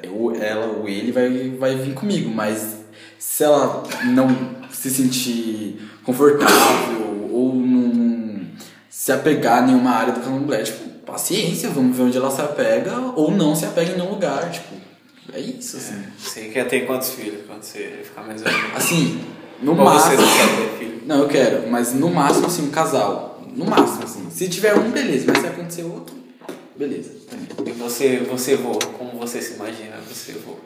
eu, 0.03 0.35
ela 0.39 0.67
ou 0.67 0.87
ele 0.87 1.11
vai, 1.11 1.49
vai 1.57 1.75
vir 1.75 1.95
comigo. 1.95 2.29
Mas 2.29 2.83
se 3.17 3.43
ela 3.43 3.81
não 4.13 4.29
se 4.71 4.91
sentir 4.91 5.81
confortável 6.03 7.31
ou 7.31 7.55
não 7.55 8.45
se 8.87 9.11
apegar 9.11 9.63
em 9.63 9.71
nenhuma 9.71 9.89
área 9.89 10.13
do 10.13 10.19
candomblé, 10.19 10.61
tipo, 10.61 10.87
paciência, 11.03 11.71
vamos 11.71 11.97
ver 11.97 12.03
onde 12.03 12.17
ela 12.19 12.29
se 12.29 12.39
apega 12.39 12.95
ou 13.15 13.31
não 13.31 13.55
se 13.55 13.65
apega 13.65 13.93
em 13.93 13.95
nenhum 13.95 14.11
lugar, 14.11 14.51
tipo, 14.51 14.75
é 15.33 15.39
isso, 15.39 15.77
assim. 15.77 16.03
Você 16.19 16.41
quer 16.49 16.67
ter 16.67 16.85
quantos 16.85 17.09
filhos 17.09 17.41
quando 17.47 17.63
você 17.63 18.01
ficar 18.03 18.21
mais 18.21 18.43
velho? 18.43 18.55
Assim, 18.75 19.19
no 19.63 19.71
Ou 19.71 19.77
você 19.77 19.83
máximo... 19.83 20.21
não 20.21 20.27
quer 20.27 20.57
ter 20.57 20.77
filho? 20.77 21.01
Não, 21.07 21.19
eu 21.21 21.27
quero, 21.27 21.71
mas 21.71 21.91
no 21.91 22.11
máximo, 22.11 22.45
assim, 22.45 22.67
um 22.67 22.69
casal. 22.69 23.41
No 23.55 23.65
máximo, 23.65 24.03
assim. 24.03 24.29
Se 24.29 24.47
tiver 24.47 24.75
um, 24.75 24.91
beleza, 24.91 25.25
mas 25.27 25.39
se 25.39 25.47
acontecer 25.47 25.81
outro, 25.81 26.16
beleza. 26.77 27.11
E 27.65 27.71
você, 27.71 28.17
você 28.17 28.55
voa, 28.55 28.79
como 28.97 29.19
você 29.19 29.41
se 29.41 29.55
imagina 29.55 29.97
você 30.07 30.33
voa? 30.33 30.59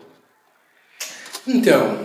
Então, 1.47 1.97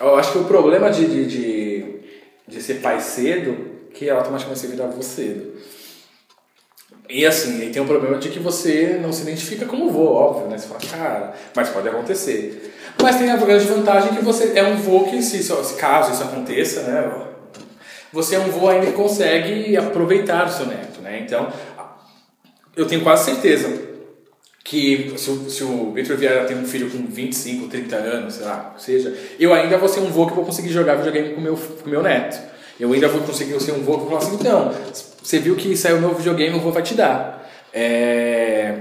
eu 0.00 0.16
acho 0.16 0.32
que 0.32 0.38
o 0.38 0.44
problema 0.44 0.90
de, 0.90 1.06
de, 1.06 1.26
de, 1.26 2.00
de 2.46 2.62
ser 2.62 2.80
pai 2.80 3.00
cedo, 3.00 3.88
que 3.94 4.10
automaticamente 4.10 4.60
você 4.60 4.66
vira 4.66 4.84
avô 4.84 5.02
cedo. 5.02 5.54
E 7.08 7.24
assim, 7.24 7.62
aí 7.62 7.70
tem 7.70 7.80
um 7.80 7.86
problema 7.86 8.18
de 8.18 8.28
que 8.30 8.40
você 8.40 8.98
não 9.00 9.12
se 9.12 9.22
identifica 9.22 9.64
como 9.64 9.90
vô, 9.90 10.06
óbvio, 10.06 10.48
né? 10.48 10.58
Você 10.58 10.66
fala, 10.66 10.80
cara, 10.80 11.34
mas 11.54 11.68
pode 11.68 11.88
acontecer. 11.88 12.74
Mas 13.00 13.16
tem 13.16 13.30
a 13.30 13.36
grande 13.36 13.64
vantagem 13.66 14.14
que 14.14 14.24
você 14.24 14.58
é 14.58 14.62
um 14.64 14.76
vô 14.76 15.04
que, 15.04 15.22
se, 15.22 15.42
se 15.42 15.74
caso 15.76 16.12
isso 16.12 16.24
aconteça, 16.24 16.82
né? 16.82 17.26
Você 18.12 18.34
é 18.34 18.40
um 18.40 18.50
vô 18.50 18.68
ainda 18.68 18.86
que 18.86 18.92
consegue 18.92 19.76
aproveitar 19.76 20.46
o 20.46 20.50
seu 20.50 20.66
neto, 20.66 21.00
né? 21.00 21.20
Então, 21.24 21.48
eu 22.76 22.86
tenho 22.86 23.00
quase 23.02 23.24
certeza 23.24 23.86
que 24.62 25.14
se 25.16 25.30
o, 25.30 25.50
se 25.50 25.64
o 25.64 25.92
Victor 25.92 26.16
Vieira 26.16 26.44
tem 26.44 26.56
um 26.56 26.66
filho 26.66 26.90
com 26.90 27.06
25, 27.06 27.68
30 27.68 27.96
anos, 27.96 28.34
sei 28.34 28.44
lá, 28.44 28.74
seja, 28.76 29.16
eu 29.38 29.54
ainda 29.54 29.78
vou 29.78 29.88
ser 29.88 30.00
um 30.00 30.10
vô 30.10 30.26
que 30.26 30.34
vou 30.34 30.44
conseguir 30.44 30.70
jogar 30.70 30.96
videogame 30.96 31.34
com 31.34 31.40
meu, 31.40 31.56
com 31.56 31.88
meu 31.88 32.02
neto. 32.02 32.36
Eu 32.78 32.92
ainda 32.92 33.08
vou 33.08 33.22
conseguir 33.22 33.58
ser 33.60 33.72
um 33.72 33.82
vô 33.82 33.94
que 33.94 34.00
vou 34.00 34.08
falar 34.08 34.22
assim, 34.22 34.34
então, 34.34 34.74
você 35.22 35.38
viu 35.38 35.56
que 35.56 35.76
saiu 35.76 36.00
novo 36.00 36.16
videogame, 36.16 36.56
o 36.56 36.60
vô 36.60 36.70
vai 36.70 36.82
te 36.82 36.94
dar. 36.94 37.48
É... 37.72 38.74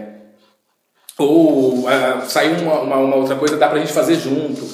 Ou 1.18 1.88
ah, 1.88 2.26
saiu 2.28 2.56
uma, 2.58 2.82
uma, 2.82 2.98
uma 2.98 3.16
outra 3.16 3.36
coisa, 3.36 3.56
dá 3.56 3.70
pra 3.70 3.80
gente 3.80 3.94
fazer 3.94 4.16
junto. 4.16 4.68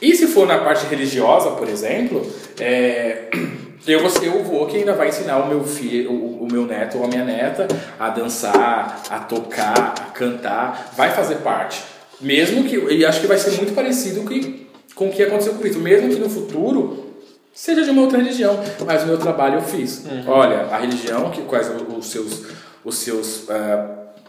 E 0.00 0.14
se 0.14 0.26
for 0.26 0.46
na 0.46 0.58
parte 0.58 0.86
religiosa, 0.86 1.50
por 1.52 1.68
exemplo, 1.68 2.24
é, 2.60 3.30
eu 3.86 4.00
vou 4.00 4.10
ser 4.10 4.28
o 4.28 4.42
vô 4.42 4.66
que 4.66 4.76
ainda 4.78 4.92
vai 4.94 5.08
ensinar 5.08 5.38
o 5.38 5.48
meu 5.48 5.64
filho, 5.64 6.10
o, 6.12 6.44
o 6.44 6.48
meu 6.50 6.66
neto 6.66 6.98
ou 6.98 7.04
a 7.04 7.08
minha 7.08 7.24
neta 7.24 7.66
a 7.98 8.08
dançar, 8.10 9.02
a 9.10 9.18
tocar, 9.20 9.94
a 9.98 10.10
cantar, 10.12 10.92
vai 10.96 11.10
fazer 11.10 11.36
parte. 11.36 11.82
Mesmo 12.20 12.64
que, 12.64 12.76
e 12.76 13.04
acho 13.04 13.20
que 13.20 13.26
vai 13.26 13.38
ser 13.38 13.52
muito 13.52 13.74
parecido 13.74 14.22
que, 14.28 14.68
com 14.94 15.08
o 15.08 15.10
que 15.10 15.22
aconteceu 15.22 15.54
com 15.54 15.66
isso, 15.66 15.78
mesmo 15.78 16.08
que 16.10 16.16
no 16.20 16.28
futuro 16.28 17.06
seja 17.54 17.82
de 17.82 17.90
uma 17.90 18.02
outra 18.02 18.18
religião, 18.18 18.58
mas 18.84 19.02
o 19.02 19.06
meu 19.06 19.18
trabalho 19.18 19.56
eu 19.56 19.62
fiz. 19.62 20.04
Olha, 20.26 20.66
a 20.70 20.78
religião 20.78 21.30
que 21.30 21.42
quais 21.42 21.68
o- 21.68 21.96
os 21.98 22.06
seus, 22.06 22.42
os 22.84 22.96
seus, 22.98 23.48
ah, 23.50 23.86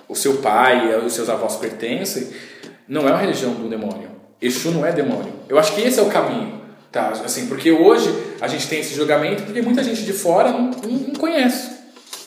o 0.08 0.16
seu 0.16 0.38
pai, 0.38 0.96
os 1.06 1.14
seus 1.14 1.30
avós 1.30 1.58
pertencem, 1.58 2.30
não 2.88 3.08
é 3.08 3.12
uma 3.12 3.20
religião 3.20 3.54
do 3.54 3.68
demônio. 3.70 4.10
Exu 4.42 4.72
não 4.72 4.86
é 4.86 4.92
demônio. 4.92 5.32
Eu 5.48 5.60
acho 5.60 5.76
que 5.76 5.82
esse 5.82 6.00
é 6.00 6.04
o 6.04 6.08
caminho, 6.08 6.61
tá? 6.92 7.10
Assim, 7.26 7.48
porque 7.48 7.72
hoje 7.72 8.14
a 8.40 8.48
gente 8.48 8.68
tem 8.68 8.80
esse 8.80 8.94
julgamento 8.94 9.44
porque 9.44 9.62
muita 9.62 9.84
gente 9.84 10.04
de 10.04 10.14
fora 10.14 10.52
não, 10.52 10.72
não, 10.72 10.90
não 11.08 11.14
conhece, 11.16 11.72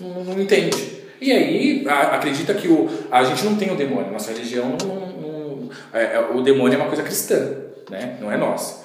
não, 0.01 0.25
não 0.25 0.41
entende. 0.41 0.95
E 1.21 1.33
aí 1.33 1.85
a- 1.89 2.15
acredita 2.17 2.53
que 2.55 2.69
o, 2.69 2.89
a 3.11 3.25
gente 3.25 3.45
não 3.45 3.57
tem 3.57 3.71
o 3.71 3.77
demônio, 3.77 4.11
nossa 4.13 4.33
religião 4.33 4.77
não, 4.85 5.69
é, 5.93 6.17
é, 6.17 6.21
o 6.35 6.41
demônio 6.43 6.75
é 6.75 6.77
uma 6.81 6.89
coisa 6.89 7.03
cristã, 7.03 7.51
né? 7.91 8.17
Não 8.21 8.31
é 8.33 8.37
nossa. 8.37 8.83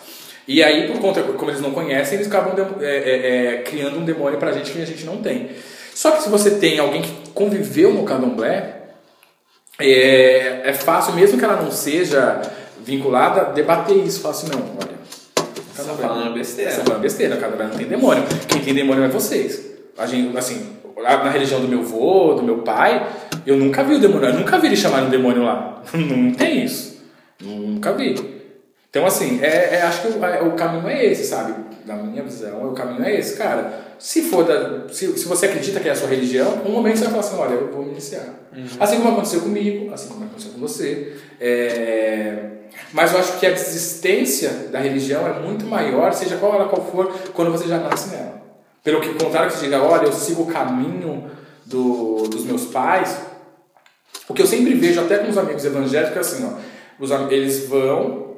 E 0.47 0.63
aí, 0.63 0.87
por 0.87 0.99
conta, 0.99 1.21
como 1.21 1.51
eles 1.51 1.61
não 1.61 1.71
conhecem, 1.71 2.15
eles 2.15 2.27
acabam 2.27 2.55
de- 2.55 2.83
é, 2.83 2.89
é, 2.97 3.45
é, 3.45 3.57
criando 3.61 3.99
um 3.99 4.05
demônio 4.05 4.39
pra 4.39 4.51
gente 4.51 4.71
que 4.71 4.81
a 4.81 4.85
gente 4.85 5.05
não 5.05 5.17
tem. 5.17 5.51
Só 5.93 6.11
que 6.11 6.23
se 6.23 6.29
você 6.29 6.51
tem 6.51 6.79
alguém 6.79 7.01
que 7.03 7.29
conviveu 7.33 7.93
no 7.93 8.03
candomblé, 8.03 8.77
é, 9.79 10.61
é 10.65 10.73
fácil, 10.73 11.13
mesmo 11.13 11.37
que 11.37 11.43
ela 11.45 11.61
não 11.61 11.71
seja 11.71 12.41
vinculada, 12.83 13.53
debater 13.53 13.97
isso. 13.97 14.21
Falar 14.21 14.33
assim, 14.35 14.47
não, 14.49 14.59
olha. 14.77 14.98
Você 15.79 15.89
tá 15.89 15.95
falando 15.95 16.33
besteira. 16.33 16.71
Você 16.71 16.77
tá 16.77 16.83
falando 16.85 17.01
besteira, 17.01 17.37
cada 17.37 17.63
não 17.63 17.75
tem 17.77 17.87
demônio. 17.87 18.23
Quem 18.47 18.61
tem 18.61 18.73
demônio 18.73 19.03
é 19.03 19.07
vocês. 19.07 19.69
A 19.97 20.05
gente, 20.05 20.37
assim, 20.37 20.67
na 21.01 21.29
religião 21.29 21.61
do 21.61 21.67
meu 21.67 21.79
avô, 21.79 22.33
do 22.33 22.43
meu 22.43 22.59
pai, 22.59 23.07
eu 23.45 23.57
nunca 23.57 23.83
vi 23.83 23.95
o 23.95 23.99
demônio. 23.99 24.29
Eu 24.29 24.33
nunca 24.33 24.57
vi 24.59 24.67
ele 24.67 24.77
chamar 24.77 25.03
um 25.03 25.09
demônio 25.09 25.43
lá. 25.43 25.81
Não 25.93 26.31
tem 26.33 26.63
isso. 26.65 27.01
Nunca 27.41 27.93
vi. 27.93 28.39
Então, 28.89 29.05
assim, 29.05 29.39
é, 29.41 29.75
é- 29.75 29.81
acho 29.83 30.01
que 30.01 30.07
o, 30.17 30.25
é- 30.25 30.41
o 30.41 30.51
caminho 30.53 30.87
é 30.87 31.05
esse, 31.05 31.23
sabe? 31.23 31.53
Na 31.85 31.95
minha 31.95 32.23
visão, 32.23 32.69
o 32.69 32.73
caminho 32.73 33.03
é 33.03 33.15
esse. 33.19 33.37
Cara, 33.37 33.71
se 33.99 34.23
for 34.23 34.43
da, 34.43 34.87
se, 34.91 35.15
se 35.17 35.25
você 35.27 35.45
acredita 35.45 35.79
que 35.79 35.87
é 35.87 35.91
a 35.91 35.95
sua 35.95 36.07
religião, 36.09 36.61
um 36.65 36.71
momento 36.71 36.97
você 36.97 37.05
vai 37.05 37.11
falar 37.13 37.23
assim, 37.23 37.37
olha, 37.37 37.53
eu 37.59 37.71
vou 37.71 37.83
me 37.83 37.91
iniciar. 37.91 38.25
Assim 38.79 38.97
como 38.97 39.09
aconteceu 39.13 39.41
comigo, 39.41 39.93
assim 39.93 40.07
como 40.09 40.25
aconteceu 40.25 40.51
com 40.53 40.59
você. 40.59 41.13
É, 41.39 42.45
mas 42.93 43.13
eu 43.13 43.19
acho 43.19 43.39
que 43.39 43.45
a 43.45 43.51
desistência 43.51 44.49
da 44.71 44.79
religião 44.79 45.27
é 45.27 45.39
muito 45.39 45.65
maior, 45.65 46.13
seja 46.13 46.37
qual 46.37 46.55
ela 46.55 46.67
qual 46.67 46.85
for, 46.85 47.13
quando 47.33 47.51
você 47.51 47.67
já 47.67 47.77
nasce 47.77 48.09
nela. 48.09 48.41
Pelo 48.83 49.01
que 49.01 49.13
contrário 49.13 49.51
que 49.51 49.57
você 49.57 49.65
diga, 49.65 49.81
olha, 49.81 50.05
eu 50.05 50.13
sigo 50.13 50.43
o 50.43 50.47
caminho 50.47 51.29
do, 51.65 52.23
dos 52.27 52.45
meus 52.45 52.65
pais, 52.65 53.19
o 54.27 54.33
que 54.33 54.41
eu 54.41 54.47
sempre 54.47 54.73
vejo 54.75 55.01
até 55.01 55.17
com 55.17 55.29
os 55.29 55.37
amigos 55.37 55.65
evangélicos 55.65 56.15
é 56.15 56.19
assim, 56.19 56.45
ó, 56.45 56.59
os, 56.99 57.11
eles 57.31 57.67
vão 57.67 58.35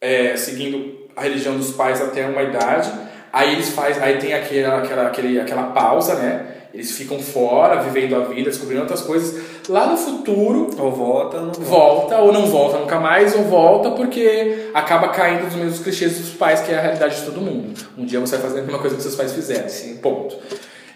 é, 0.00 0.36
seguindo 0.36 1.08
a 1.16 1.22
religião 1.22 1.56
dos 1.56 1.72
pais 1.72 2.00
até 2.00 2.26
uma 2.26 2.42
idade, 2.42 2.90
aí 3.32 3.52
eles 3.52 3.70
faz, 3.70 4.00
aí 4.02 4.18
tem 4.18 4.34
aquela, 4.34 4.78
aquela, 4.78 5.06
aquele, 5.06 5.40
aquela 5.40 5.64
pausa, 5.72 6.14
né? 6.14 6.50
Eles 6.72 6.90
ficam 6.90 7.20
fora, 7.20 7.80
vivendo 7.82 8.16
a 8.16 8.20
vida, 8.20 8.50
descobrindo 8.50 8.82
outras 8.82 9.02
coisas. 9.02 9.53
Lá 9.68 9.86
no 9.86 9.96
futuro, 9.96 10.70
Ou 10.78 10.92
volta 10.92 11.38
ou 11.38 11.46
não 11.46 11.52
volta. 11.52 11.64
volta 11.64 12.18
ou 12.18 12.32
não 12.32 12.46
volta 12.46 12.78
nunca 12.78 13.00
mais, 13.00 13.34
ou 13.34 13.44
volta 13.44 13.90
porque 13.92 14.68
acaba 14.74 15.08
caindo 15.08 15.44
nos 15.44 15.54
mesmos 15.54 15.78
clichês 15.80 16.18
dos 16.18 16.30
pais, 16.30 16.60
que 16.60 16.70
é 16.72 16.78
a 16.78 16.80
realidade 16.80 17.16
de 17.16 17.22
todo 17.22 17.40
mundo. 17.40 17.72
Um 17.96 18.04
dia 18.04 18.20
você 18.20 18.36
vai 18.36 18.48
fazer 18.48 18.60
a 18.60 18.62
mesma 18.62 18.78
coisa 18.78 18.96
que 18.96 19.02
seus 19.02 19.14
pais 19.14 19.32
fizeram. 19.32 19.68
Sim. 19.68 19.96
Ponto. 19.96 20.36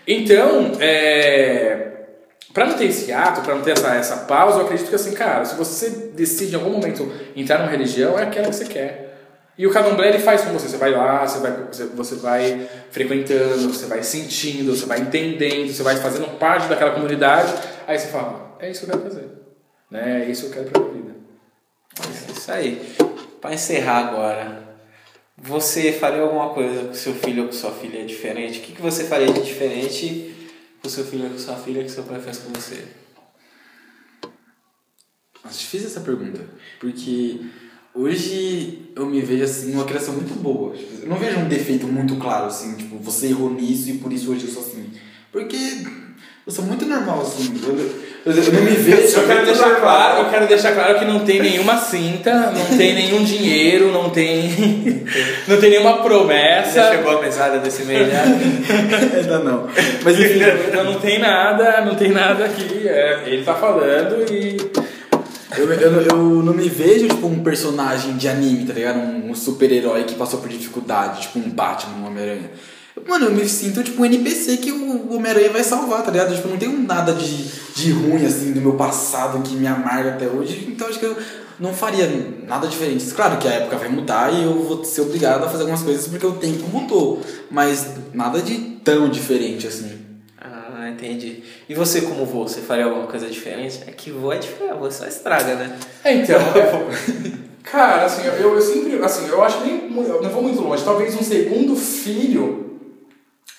Então, 0.07 0.73
é, 0.81 1.89
para 2.53 2.67
não 2.67 2.75
ter 2.75 2.87
esse 2.87 3.13
ato, 3.13 3.41
para 3.41 3.55
não 3.55 3.63
ter 3.63 3.73
essa, 3.73 3.95
essa 3.95 4.17
pausa, 4.19 4.59
eu 4.59 4.65
acredito 4.65 4.89
que 4.89 4.95
assim, 4.95 5.13
cara, 5.13 5.45
se 5.45 5.55
você 5.55 5.91
decide 6.15 6.53
em 6.53 6.59
algum 6.59 6.71
momento 6.71 7.11
entrar 7.37 7.59
numa 7.59 7.71
religião, 7.71 8.19
é 8.19 8.25
aquela 8.25 8.49
que 8.49 8.57
você 8.57 8.65
quer. 8.65 9.09
E 9.57 9.67
o 9.67 9.71
candomblé 9.73 10.09
ele 10.11 10.21
faz 10.21 10.43
com 10.43 10.53
você. 10.53 10.69
Você 10.69 10.77
vai 10.77 10.93
lá, 10.93 11.27
você 11.27 11.41
vai, 11.41 11.53
você 11.97 12.15
vai 12.15 12.69
frequentando, 12.91 13.73
você 13.73 13.87
vai 13.87 14.05
sentindo, 14.05 14.75
você 14.75 14.87
vai 14.87 15.01
entendendo, 15.01 15.73
você 15.73 15.83
vai 15.83 15.97
fazendo 15.97 16.29
parte 16.39 16.69
daquela 16.69 16.93
comunidade. 16.93 17.53
Aí 17.87 17.99
você 17.99 18.07
fala, 18.07 18.48
é 18.61 18.71
isso 18.71 18.81
que 18.81 18.93
eu 18.93 18.99
quero 18.99 19.11
fazer. 19.11 19.29
Né? 19.91 20.27
É 20.27 20.31
isso 20.31 20.43
que 20.43 20.59
eu 20.59 20.65
quero 20.65 20.71
pra 20.71 20.81
minha 20.81 20.93
vida. 20.93 21.17
É 22.29 22.33
isso 22.33 22.53
aí. 22.53 22.97
Para 23.41 23.55
encerrar 23.55 24.09
agora, 24.09 24.69
você 25.37 25.93
faria 25.93 26.23
alguma 26.23 26.51
coisa 26.51 26.89
com 26.89 26.95
seu 26.95 27.15
filho 27.15 27.45
ou 27.45 27.49
com 27.49 27.55
sua 27.55 27.71
filha 27.71 28.05
diferente? 28.05 28.59
O 28.59 28.63
que, 28.63 28.73
que 28.73 28.83
você 28.83 29.05
faria 29.05 29.33
de 29.33 29.43
diferente 29.43 30.35
com 30.83 30.89
seu 30.89 31.05
filho 31.05 31.25
ou 31.25 31.31
com 31.31 31.39
sua 31.39 31.57
filha 31.57 31.83
que 31.83 31.91
seu 31.91 32.03
pai 32.03 32.21
fez 32.21 32.39
com 32.39 32.53
você? 32.53 32.85
Acho 35.45 35.61
difícil 35.61 35.87
essa 35.87 36.01
pergunta, 36.01 36.45
porque 36.79 37.41
hoje 37.95 38.93
eu 38.95 39.07
me 39.07 39.21
vejo 39.23 39.45
assim 39.45 39.73
uma 39.73 39.85
criação 39.85 40.13
muito 40.15 40.35
boa. 40.35 40.75
Eu 40.77 41.09
não 41.09 41.17
vejo 41.17 41.39
um 41.39 41.49
defeito 41.49 41.87
muito 41.87 42.17
claro 42.17 42.47
assim, 42.47 42.77
tipo, 42.77 42.99
você 42.99 43.29
errou 43.29 43.51
nisso 43.51 43.89
e 43.89 43.99
por 43.99 44.13
isso 44.13 44.31
hoje 44.31 44.47
eu 44.47 44.53
sou 44.53 44.63
assim. 44.63 44.91
Porque 45.33 45.57
eu 46.45 46.53
sou 46.53 46.65
muito 46.65 46.85
normal 46.85 47.23
assim. 47.23 47.55
Eu, 47.65 48.09
eu, 48.37 48.53
não 48.53 48.63
me 48.63 48.71
vejo. 48.73 49.19
Eu 49.19 49.27
quero 49.27 49.47
deixar 49.47 49.77
claro, 49.77 50.19
eu 50.21 50.31
quero 50.31 50.47
deixar 50.47 50.73
claro 50.73 50.99
que 50.99 51.05
não 51.05 51.21
tem 51.21 51.41
nenhuma 51.41 51.77
cinta, 51.77 52.53
não 52.53 52.77
tem 52.77 52.95
nenhum 52.95 53.25
dinheiro, 53.25 53.93
não 53.93 54.11
tem 54.11 55.05
não 55.47 55.59
tem 55.59 55.71
nenhuma 55.71 56.03
promessa. 56.03 56.81
Já 56.81 56.91
chegou 56.91 57.19
a 57.19 57.23
mesada 57.23 57.59
desse 57.59 57.85
mês 57.85 58.09
já? 58.13 58.23
Ainda 58.23 59.39
não. 59.39 59.67
Mas 60.03 60.19
enfim, 60.21 60.41
Então 60.69 60.85
não 60.85 61.01
tem 61.01 61.19
nada, 61.19 61.81
não 61.83 61.95
tem 61.95 62.11
nada 62.11 62.45
aqui. 62.45 62.87
É, 62.87 63.23
ele 63.27 63.45
tá 63.45 63.55
falando 63.55 64.25
e 64.33 64.57
Eu, 65.57 65.73
eu, 65.73 66.03
eu 66.03 66.17
não 66.17 66.53
me 66.53 66.69
vejo 66.69 67.09
tipo 67.09 67.27
um 67.27 67.43
personagem 67.43 68.17
de 68.17 68.29
anime, 68.29 68.65
tá 68.65 68.75
ligado? 68.75 68.99
Um, 68.99 69.31
um 69.31 69.35
super-herói 69.35 70.05
que 70.05 70.15
passou 70.15 70.41
por 70.41 70.49
dificuldade, 70.49 71.23
tipo 71.23 71.39
um 71.39 71.51
Batman, 71.51 72.03
um 72.03 72.07
Homem-Aranha. 72.07 72.51
Mano, 73.07 73.27
eu 73.27 73.33
me 73.33 73.49
sinto 73.49 73.83
tipo 73.83 74.01
um 74.03 74.05
NPC 74.07 74.57
que 74.59 74.73
o 74.73 75.15
Homem-Aranha 75.15 75.51
vai 75.51 75.63
salvar, 75.63 76.03
tá 76.03 76.11
ligado? 76.11 76.35
Tipo, 76.35 76.49
não 76.49 76.57
tenho 76.57 76.79
nada 76.83 77.13
de, 77.13 77.45
de 77.75 77.91
ruim, 77.93 78.25
assim, 78.25 78.53
do 78.53 78.61
meu 78.61 78.75
passado 78.75 79.43
que 79.43 79.55
me 79.55 79.67
amarga 79.67 80.11
até 80.15 80.27
hoje. 80.27 80.67
Então 80.71 80.89
acho 80.89 80.99
que 80.99 81.05
eu 81.07 81.17
não 81.61 81.73
faria 81.75 82.09
nada 82.47 82.67
diferente. 82.67 83.05
Claro 83.15 83.37
que 83.39 83.47
a 83.49 83.53
época 83.53 83.77
vai 83.77 83.89
mudar 83.89 84.33
e 84.33 84.45
eu 84.45 84.63
vou 84.63 84.85
ser 84.85 85.03
obrigado 85.03 85.45
a 85.45 85.49
fazer 85.49 85.63
algumas 85.63 85.83
coisas 85.83 86.07
porque 86.09 86.27
o 86.27 86.33
tempo 86.35 86.67
mudou. 86.69 87.21
Mas 87.51 87.87
nada 88.15 88.41
de 88.41 88.55
tão 88.85 89.09
diferente 89.09 89.67
assim. 89.67 89.99
Ah, 90.41 90.89
entendi. 90.89 91.43
E 91.69 91.75
você 91.75 92.03
como 92.03 92.25
vô, 92.25 92.47
você 92.47 92.61
faria 92.61 92.85
alguma 92.85 93.07
coisa 93.07 93.27
diferente? 93.27 93.81
É 93.87 93.91
que 93.91 94.11
vô 94.11 94.33
é 94.33 94.39
diferente, 94.39 94.79
vô 94.79 94.91
só 94.91 95.07
estraga, 95.07 95.55
né? 95.57 95.77
É, 96.05 96.15
então. 96.15 96.39
cara, 97.65 98.05
assim, 98.07 98.23
eu, 98.27 98.55
eu 98.55 98.61
sempre. 98.61 98.97
Assim, 99.03 99.27
eu 99.29 99.43
acho 99.43 99.61
nem. 99.65 99.89
mu- 99.91 100.03
eu 100.05 100.23
Não 100.23 100.31
vou 100.31 100.43
muito 100.43 100.61
longe. 100.61 100.85
Talvez 100.85 101.15
um 101.17 101.23
segundo 101.23 101.75
filho. 101.77 102.68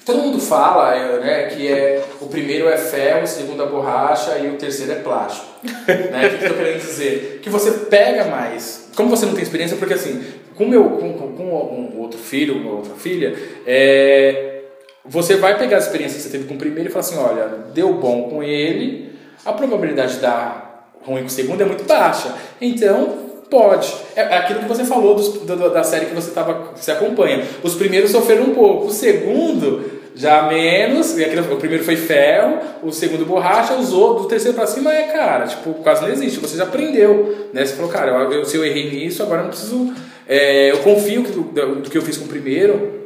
Todo 0.10 0.24
mundo 0.24 0.40
fala 0.40 0.96
é, 0.96 1.20
né, 1.20 1.44
que 1.46 1.68
é, 1.68 2.04
o 2.20 2.26
primeiro 2.26 2.68
é 2.68 2.78
ferro, 2.78 3.24
o 3.24 3.28
segundo 3.28 3.62
é 3.62 3.66
borracha 3.68 4.38
e 4.40 4.48
o 4.48 4.58
terceiro 4.58 4.92
é 4.92 4.96
plástico. 4.96 5.46
né? 5.64 6.28
O 6.34 6.38
que, 6.38 6.46
eu 6.46 6.50
tô 6.50 6.56
querendo 6.56 6.80
dizer? 6.80 7.40
Que 7.44 7.50
você 7.50 7.72
pega 7.72 8.26
mais. 8.26 8.90
Como 8.96 9.10
você 9.10 9.26
não 9.28 9.34
tem 9.34 9.44
experiência, 9.44 9.78
porque 9.78 9.94
assim, 9.94 10.24
com 10.56 10.66
meu, 10.66 10.84
com, 10.84 11.14
com, 11.14 11.44
um 11.44 12.00
outro 12.00 12.20
filho, 12.20 12.56
uma 12.58 12.72
outra 12.78 12.96
filha, 12.96 13.36
é, 13.68 14.62
você 15.06 15.36
vai 15.36 15.58
pegar 15.60 15.78
a 15.78 15.80
experiência 15.80 16.18
que 16.18 16.24
você 16.24 16.30
teve 16.30 16.46
com 16.46 16.56
o 16.56 16.58
primeiro 16.58 16.90
e 16.90 16.92
falar 16.92 17.02
assim, 17.02 17.18
olha, 17.18 17.46
deu 17.74 17.94
bom 17.94 18.30
com 18.30 18.42
ele, 18.42 19.12
a 19.46 19.54
probabilidade 19.54 20.16
de 20.16 20.22
dar 20.22 20.92
ruim 21.04 21.22
com 21.22 21.28
o 21.28 21.30
segundo 21.30 21.62
é 21.62 21.66
muito 21.66 21.84
baixa. 21.84 22.34
Então, 22.60 23.30
pode. 23.50 23.94
É 24.16 24.22
é 24.22 24.38
aquilo 24.38 24.60
que 24.62 24.68
você 24.68 24.84
falou 24.84 25.16
dos, 25.16 25.30
do- 25.34 25.70
da 25.70 25.84
série 25.84 26.08
que 26.08 26.16
você, 26.16 26.32
tava, 26.32 26.72
você 26.76 26.92
acompanha. 26.92 27.44
Os 27.64 27.76
primeiros 27.76 28.12
sofreram 28.12 28.44
um 28.46 28.54
pouco. 28.56 28.88
O 28.88 28.92
segundo, 28.92 29.99
já 30.20 30.44
menos. 30.44 31.18
E 31.18 31.24
aquilo, 31.24 31.54
o 31.54 31.58
primeiro 31.58 31.84
foi 31.84 31.96
ferro, 31.96 32.60
o 32.84 32.92
segundo 32.92 33.26
borracha, 33.26 33.76
usou. 33.76 34.16
Do 34.20 34.28
terceiro 34.28 34.56
pra 34.56 34.68
cima 34.68 34.94
é, 34.94 35.04
cara, 35.14 35.48
tipo, 35.48 35.74
quase 35.76 36.02
não 36.02 36.10
existe. 36.12 36.40
Você 36.40 36.58
já 36.58 36.64
aprendeu. 36.66 37.50
Né? 37.54 37.66
Você 37.66 37.74
falou, 37.76 37.90
cara, 37.90 38.12
eu, 38.12 38.32
eu- 38.34 38.46
se 38.46 38.58
eu 38.58 38.66
errei 38.66 38.92
nisso, 38.92 39.24
agora 39.24 39.44
não 39.44 39.50
preciso... 39.50 39.94
é, 40.28 40.72
eu 40.72 40.80
confio 40.80 41.24
que 41.24 41.32
do, 41.32 41.42
do 41.76 41.90
que 41.90 41.98
eu 41.98 42.02
fiz 42.02 42.18
com 42.18 42.26
o 42.26 42.28
primeiro 42.28 43.00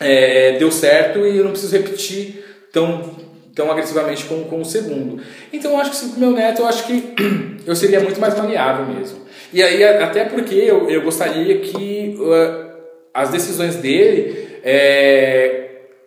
é, 0.00 0.52
deu 0.58 0.70
certo 0.70 1.20
e 1.20 1.38
eu 1.38 1.44
não 1.44 1.52
preciso 1.52 1.74
repetir 1.76 2.44
tão, 2.72 3.14
tão 3.54 3.70
agressivamente 3.70 4.24
com, 4.24 4.44
com 4.44 4.60
o 4.60 4.64
segundo. 4.64 5.22
Então 5.52 5.70
eu 5.72 5.78
acho 5.78 5.90
que 5.92 6.08
com 6.10 6.16
o 6.16 6.20
meu 6.20 6.32
neto, 6.32 6.60
eu 6.62 6.66
acho 6.66 6.84
que 6.86 7.14
eu 7.66 7.74
seria 7.76 8.00
muito 8.00 8.20
mais 8.20 8.36
maleável 8.36 8.84
mesmo. 8.94 9.20
E 9.52 9.62
aí, 9.62 9.82
até 9.84 10.24
porque 10.24 10.54
eu, 10.56 10.90
eu 10.90 11.00
gostaria 11.02 11.58
que 11.60 12.16
uh, 12.18 12.66
as 13.14 13.30
decisões 13.30 13.76
dele 13.76 14.48
é, 14.62 15.65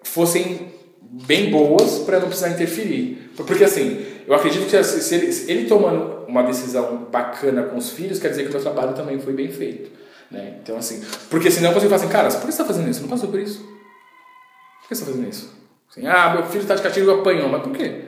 fossem 0.09 0.71
bem 1.01 1.49
boas 1.49 1.99
para 1.99 2.19
não 2.19 2.27
precisar 2.27 2.49
interferir. 2.49 3.31
Porque 3.35 3.63
assim, 3.63 4.05
eu 4.27 4.33
acredito 4.33 4.69
que 4.69 4.83
se 4.83 5.01
se 5.01 5.15
ele, 5.15 5.31
se 5.31 5.51
ele 5.51 5.67
tomando 5.67 6.25
uma 6.27 6.43
decisão 6.43 7.07
bacana 7.11 7.63
com 7.63 7.77
os 7.77 7.89
filhos, 7.89 8.19
quer 8.19 8.29
dizer 8.29 8.43
que 8.43 8.49
o 8.49 8.51
meu 8.51 8.61
trabalho 8.61 8.93
também 8.93 9.19
foi 9.19 9.33
bem 9.33 9.49
feito. 9.51 9.91
Né? 10.29 10.55
Então 10.61 10.77
assim, 10.77 11.01
porque 11.29 11.49
senão 11.49 11.73
você 11.73 11.87
fala 11.87 11.95
assim, 11.95 12.09
cara, 12.09 12.29
por 12.29 12.41
que 12.41 12.45
você 12.45 12.49
está 12.49 12.65
fazendo 12.65 12.89
isso? 12.89 12.99
Você 12.99 13.01
não 13.01 13.09
passou 13.09 13.29
por 13.29 13.39
isso? 13.39 13.59
Por 13.59 14.87
que 14.87 14.95
você 14.95 15.01
está 15.01 15.05
fazendo 15.05 15.29
isso? 15.29 15.53
Assim, 15.89 16.05
ah, 16.05 16.33
meu 16.35 16.43
filho 16.45 16.61
está 16.61 16.75
de 16.75 16.83
castigo 16.83 17.09
e 17.09 17.13
apanhou, 17.13 17.49
mas 17.49 17.63
por 17.63 17.71
quê? 17.71 18.05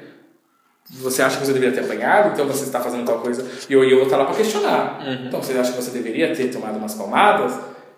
Você 0.90 1.22
acha 1.22 1.38
que 1.38 1.45
você 1.45 1.53
deveria 1.53 1.73
ter 1.73 1.86
apanhado, 1.86 2.34
então 2.34 2.45
você 2.45 2.64
está 2.65 2.80
fazendo 2.80 3.06
tal 3.06 3.19
coisa 3.19 3.45
e 3.69 3.73
eu, 3.73 3.84
eu 3.84 3.95
vou 3.98 4.06
estar 4.06 4.18
lá 4.18 4.26
para 4.26 4.36
questionar. 4.36 4.99
Então 5.28 5.41
você 5.41 5.53
acha 5.53 5.72
que 5.72 5.82
você 5.82 5.91
deveria 5.91 6.36
ter 6.36 6.49
tomado 6.49 6.78
umas 6.78 6.94
palmadas? 6.94 7.53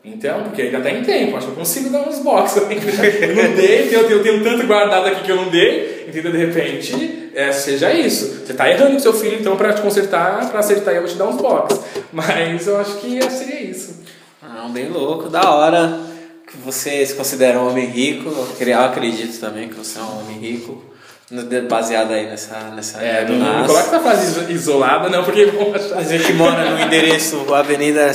Então, 0.05 0.43
porque 0.43 0.63
ainda 0.63 0.81
tem 0.81 1.01
tempo, 1.01 1.37
acho 1.37 1.45
que 1.47 1.51
eu 1.53 1.55
consigo 1.55 1.89
dar 1.89 2.01
uns 2.01 2.19
boxes. 2.19 2.61
Eu 2.69 3.35
não 3.35 3.55
dei, 3.55 3.85
eu 3.95 4.03
tenho, 4.05 4.11
eu 4.19 4.23
tenho 4.23 4.43
tanto 4.43 4.67
guardado 4.67 5.07
aqui 5.07 5.23
que 5.23 5.31
eu 5.31 5.37
não 5.37 5.49
dei, 5.49 6.05
entendeu? 6.09 6.29
De 6.31 6.37
repente, 6.39 7.29
é, 7.33 7.51
seja 7.53 7.93
isso. 7.93 8.41
Você 8.45 8.51
está 8.51 8.69
errando 8.69 8.91
com 8.93 8.99
seu 8.99 9.13
filho, 9.13 9.37
então, 9.39 9.55
para 9.55 9.71
te 9.73 9.81
consertar, 9.81 10.49
para 10.49 10.59
acertar, 10.59 10.93
eu 10.93 11.03
vou 11.03 11.09
te 11.09 11.15
dar 11.15 11.25
uns 11.27 11.37
boxes. 11.37 11.79
Mas 12.11 12.67
eu 12.67 12.77
acho 12.81 12.95
que 12.97 13.21
seria 13.31 13.61
isso. 13.61 14.01
Ah, 14.41 14.67
bem 14.69 14.89
louco, 14.89 15.29
da 15.29 15.49
hora. 15.49 15.99
Que 16.51 16.57
você 16.57 17.05
se 17.05 17.13
considera 17.15 17.57
um 17.59 17.69
homem 17.69 17.85
rico. 17.85 18.29
Eu 18.59 18.79
acredito 18.81 19.39
também 19.39 19.69
que 19.69 19.75
você 19.75 19.97
é 19.99 20.01
um 20.01 20.19
homem 20.19 20.37
rico. 20.37 20.83
Baseado 21.69 22.11
aí 22.11 22.25
nessa, 22.27 22.57
nessa 22.75 23.01
É, 23.01 23.23
do 23.25 23.33
não, 23.33 23.59
não 23.59 23.65
coloca 23.65 23.87
essa 23.87 23.99
frase 24.01 24.27
iso- 24.27 24.51
isolada, 24.51 25.09
não, 25.09 25.23
porque 25.23 25.45
vão 25.45 25.73
achar. 25.73 25.97
A 25.97 26.03
gente 26.03 26.31
mora 26.33 26.69
no 26.71 26.79
endereço 26.81 27.51
Avenida. 27.53 28.11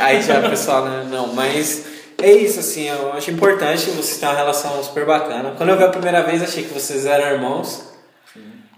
Aí 0.00 0.22
já 0.22 0.40
o 0.46 0.50
pessoal, 0.50 0.84
né? 0.84 1.06
Não, 1.10 1.28
mas 1.34 1.84
é 2.22 2.32
isso, 2.32 2.60
assim, 2.60 2.88
eu 2.88 3.12
acho 3.12 3.30
importante 3.30 3.90
vocês 3.90 4.18
terem 4.18 4.34
uma 4.34 4.40
relação 4.40 4.82
super 4.82 5.04
bacana. 5.04 5.54
Quando 5.56 5.70
eu 5.70 5.76
vi 5.76 5.84
a 5.84 5.88
primeira 5.88 6.22
vez, 6.22 6.42
achei 6.42 6.64
que 6.64 6.72
vocês 6.74 7.06
eram 7.06 7.26
irmãos. 7.32 7.82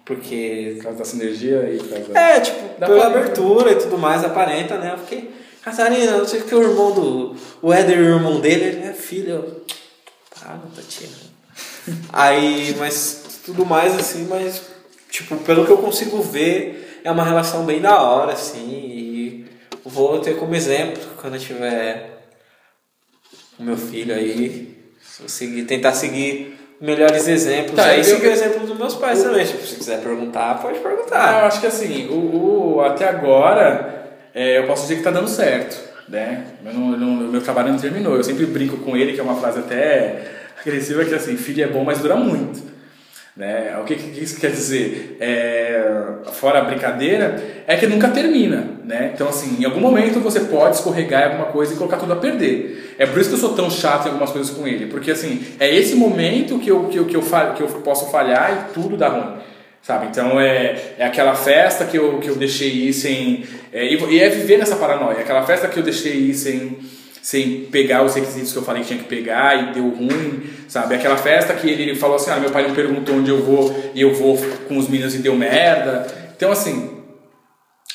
Porque. 0.05 0.75
Por 0.77 0.85
causa 0.85 0.99
da 0.99 1.05
sinergia 1.05 1.69
e 1.71 1.79
por 1.79 1.89
causa 1.91 2.13
da- 2.13 2.21
É, 2.21 2.41
tipo, 2.41 2.59
Dá 2.79 2.87
pela 2.87 3.07
abertura 3.09 3.73
e 3.73 3.77
tudo 3.77 3.99
mais, 3.99 4.25
aparenta, 4.25 4.77
né? 4.79 4.93
Eu 4.95 4.99
fiquei. 4.99 5.31
Catarina, 5.63 6.17
não 6.17 6.27
sei 6.27 6.41
o 6.41 6.45
que 6.45 6.55
o 6.55 6.63
irmão 6.63 6.93
do. 6.93 7.37
O 7.61 7.73
Éder, 7.73 7.99
o 7.99 8.03
irmão 8.17 8.41
dele, 8.41 8.65
ele 8.65 8.87
é 8.87 8.93
filho. 8.93 9.31
Eu, 9.31 9.63
Ah, 10.47 10.55
não 10.65 10.71
tá 10.71 10.81
tirando. 10.89 11.29
Aí, 12.13 12.75
mas 12.79 13.41
tudo 13.45 13.67
mais 13.67 13.95
assim, 13.99 14.27
mas, 14.31 14.63
tipo, 15.11 15.37
pelo 15.39 15.67
que 15.67 15.73
eu 15.73 15.79
consigo 15.79 16.23
ver, 16.23 17.01
é 17.05 17.11
uma 17.11 17.25
relação 17.25 17.65
bem 17.65 17.81
da 17.81 18.01
hora, 18.03 18.33
assim, 18.33 19.08
vou 19.89 20.21
ter 20.21 20.37
como 20.37 20.55
exemplo 20.55 21.03
quando 21.21 21.35
eu 21.35 21.41
tiver 21.41 22.19
o 23.59 23.63
meu 23.63 23.77
filho 23.77 24.15
aí, 24.15 24.77
se 25.03 25.23
eu 25.23 25.29
seguir, 25.29 25.65
tentar 25.65 25.93
seguir 25.93 26.57
melhores 26.81 27.27
exemplos. 27.27 27.75
Tá, 27.75 27.87
aí 27.87 27.99
eu- 27.99 28.05
seguir 28.05 28.27
o 28.29 28.31
exemplo 28.31 28.67
dos 28.67 28.79
meus 28.79 28.95
pais 28.95 29.23
também. 29.23 29.45
Tipo, 29.45 29.67
se 29.67 29.75
quiser 29.77 30.01
perguntar, 30.01 30.61
pode 30.63 30.79
perguntar. 30.79 31.41
eu 31.41 31.47
acho 31.47 31.61
que 31.61 31.67
assim, 31.67 32.07
o, 32.09 32.77
o- 32.77 32.81
até 32.83 33.09
agora, 33.09 34.07
é, 34.35 34.59
eu 34.59 34.67
posso 34.67 34.83
dizer 34.83 34.97
que 34.97 35.03
tá 35.03 35.11
dando 35.11 35.29
certo, 35.29 35.77
né? 36.09 36.47
Eu 36.65 36.73
não- 36.73 36.93
eu 36.93 36.99
não- 36.99 37.29
O 37.29 37.31
meu 37.31 37.43
trabalho 37.43 37.71
não 37.73 37.79
terminou. 37.79 38.17
Eu 38.17 38.25
sempre 38.25 38.47
brinco 38.47 38.77
com 38.79 38.97
ele, 38.97 39.13
que 39.13 39.21
é 39.21 39.23
uma 39.23 39.39
frase 39.41 39.59
até 39.59 40.25
agressiva, 40.61 41.05
que 41.05 41.15
assim, 41.15 41.37
filho 41.37 41.63
é 41.65 41.67
bom, 41.67 41.85
mas 41.85 41.99
dura 41.99 42.17
muito. 42.17 42.63
Né? 43.39 43.79
O 43.81 43.85
que, 43.85 43.95
que 43.95 44.21
isso 44.21 44.41
quer 44.41 44.51
dizer? 44.51 45.17
É, 45.21 45.81
fora 46.33 46.59
a 46.59 46.65
brincadeira, 46.65 47.41
é 47.69 47.77
que 47.77 47.87
nunca 47.87 48.09
termina. 48.09 48.67
Né? 48.85 49.13
Então, 49.15 49.29
assim, 49.29 49.59
em 49.61 49.65
algum 49.65 49.79
momento 49.81 50.19
você 50.19 50.41
pode 50.41 50.75
escorregar 50.75 51.23
em 51.23 51.25
alguma 51.27 51.47
coisa 51.47 51.73
e 51.73 51.77
colocar 51.77 51.99
tudo 51.99 52.13
a 52.15 52.17
perder. 52.17 52.97
É 52.99 53.07
por 53.07 53.21
isso 53.21 53.29
que 53.31 53.37
eu 53.37 53.41
sou 53.41 53.55
tão 53.55 53.71
chato 53.71 54.07
em 54.07 54.09
algumas 54.09 54.33
coisas 54.33 54.51
com 54.53 54.67
ele. 54.67 54.87
Porque, 54.87 55.13
assim, 55.13 55.41
é 55.61 55.73
esse 55.73 55.95
momento 55.95 56.59
que 56.59 56.69
eu, 56.69 56.87
que 56.87 56.99
eu, 56.99 57.05
que 57.05 57.17
eu, 57.17 57.23
fa- 57.23 57.53
que 57.53 57.63
eu 57.63 57.69
posso 57.69 58.11
falhar 58.11 58.71
e 58.71 58.75
tudo 58.75 58.97
dá 58.97 59.09
ruim. 59.09 59.37
Sabe? 59.83 60.09
Então 60.11 60.41
é, 60.41 60.95
é 60.99 61.07
aquela 61.07 61.35
festa 61.37 61.85
que 61.85 61.97
eu, 61.97 62.19
que 62.19 62.27
eu 62.29 62.35
deixei 62.35 62.69
ir 62.89 62.93
sem. 62.93 63.45
É, 63.73 63.85
e, 63.87 63.97
e 64.11 64.21
é 64.21 64.29
viver 64.29 64.59
nessa 64.59 64.75
paranoia. 64.75 65.21
Aquela 65.21 65.45
festa 65.47 65.69
que 65.69 65.79
eu 65.79 65.83
deixei 65.85 66.13
ir 66.15 66.35
sem, 66.35 66.77
sem 67.23 67.67
pegar 67.71 68.05
os 68.05 68.15
requisitos 68.15 68.53
que 68.53 68.59
eu 68.59 68.63
falei 68.63 68.83
que 68.83 68.89
tinha 68.89 69.01
que 69.01 69.09
pegar 69.09 69.71
e 69.71 69.75
deu 69.75 69.89
ruim, 69.89 70.45
sabe? 70.69 70.95
Aquela 70.95 71.17
festa 71.17 71.55
que 71.55 71.69
ele, 71.69 71.95
falou 71.95 72.17
assim, 72.17 72.31
ah, 72.31 72.37
meu 72.39 72.51
pai 72.51 72.69
me 72.69 72.75
perguntou 72.75 73.17
onde 73.17 73.31
eu 73.31 73.43
vou 73.43 73.75
e 73.95 74.01
eu 74.01 74.15
vou 74.15 74.39
com 74.67 74.79
os 74.79 74.89
meninos 74.89 75.15
e 75.15 75.19
deu 75.19 75.35
merda. 75.35 76.07
Então, 76.37 76.51
assim, 76.51 76.99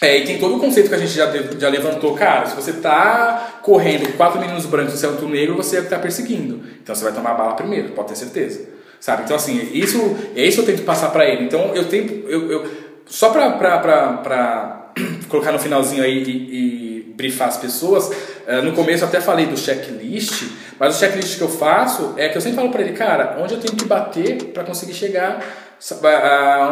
é, 0.01 0.17
e 0.17 0.25
tem 0.25 0.37
todo 0.37 0.57
o 0.57 0.59
conceito 0.59 0.89
que 0.89 0.95
a 0.95 0.97
gente 0.97 1.13
já, 1.13 1.31
já 1.57 1.69
levantou, 1.69 2.13
cara, 2.13 2.45
se 2.45 2.55
você 2.55 2.73
tá 2.73 3.59
correndo 3.61 4.15
quatro 4.17 4.39
meninos 4.39 4.65
brancos 4.65 5.01
e 5.01 5.07
um 5.07 5.29
negro, 5.29 5.55
você 5.55 5.77
é 5.77 5.81
tá 5.81 5.97
perseguindo. 5.97 6.61
Então 6.81 6.93
você 6.93 7.05
vai 7.05 7.13
tomar 7.13 7.33
bala 7.35 7.53
primeiro, 7.53 7.89
pode 7.89 8.09
ter 8.09 8.15
certeza. 8.15 8.67
Sabe? 8.99 9.23
Então, 9.23 9.35
assim, 9.35 9.69
isso, 9.73 9.97
é 10.35 10.45
isso 10.45 10.63
que 10.63 10.69
eu 10.69 10.75
tento 10.75 10.85
passar 10.85 11.09
para 11.09 11.27
ele. 11.27 11.45
Então, 11.45 11.73
eu 11.73 11.85
tento, 11.85 12.11
eu, 12.29 12.51
eu 12.51 12.71
só 13.05 13.29
pra, 13.29 13.51
pra, 13.51 13.77
pra, 13.79 14.13
pra 14.17 14.91
colocar 15.29 15.51
no 15.51 15.59
finalzinho 15.59 16.03
aí 16.03 16.23
e, 16.23 16.31
e 16.31 16.92
brifar 17.15 17.47
as 17.47 17.57
pessoas, 17.57 18.07
uh, 18.07 18.61
no 18.63 18.73
começo 18.73 19.03
eu 19.03 19.07
até 19.07 19.21
falei 19.21 19.45
do 19.45 19.57
checklist, 19.57 20.43
mas 20.79 20.95
o 20.95 20.99
checklist 20.99 21.37
que 21.37 21.43
eu 21.43 21.49
faço 21.49 22.13
é 22.17 22.29
que 22.29 22.37
eu 22.37 22.41
sempre 22.41 22.57
falo 22.57 22.69
para 22.69 22.81
ele, 22.81 22.93
cara, 22.93 23.37
onde 23.39 23.53
eu 23.53 23.59
tenho 23.59 23.75
que 23.75 23.85
bater 23.85 24.45
para 24.45 24.63
conseguir 24.63 24.93
chegar, 24.93 25.43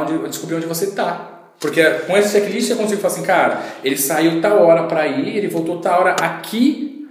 onde, 0.01 0.29
descobrir 0.29 0.55
onde 0.55 0.65
você 0.65 0.91
tá. 0.91 1.31
Porque 1.59 1.83
com 2.07 2.17
esse 2.17 2.31
checklist 2.31 2.71
eu 2.71 2.77
consigo 2.77 2.99
falar 2.99 3.13
assim, 3.13 3.23
cara, 3.23 3.61
ele 3.83 3.95
saiu 3.95 4.41
tal 4.41 4.65
hora 4.65 4.83
para 4.83 5.07
ir, 5.07 5.37
ele 5.37 5.47
voltou 5.47 5.79
tal 5.79 6.01
hora 6.01 6.13
aqui, 6.13 7.07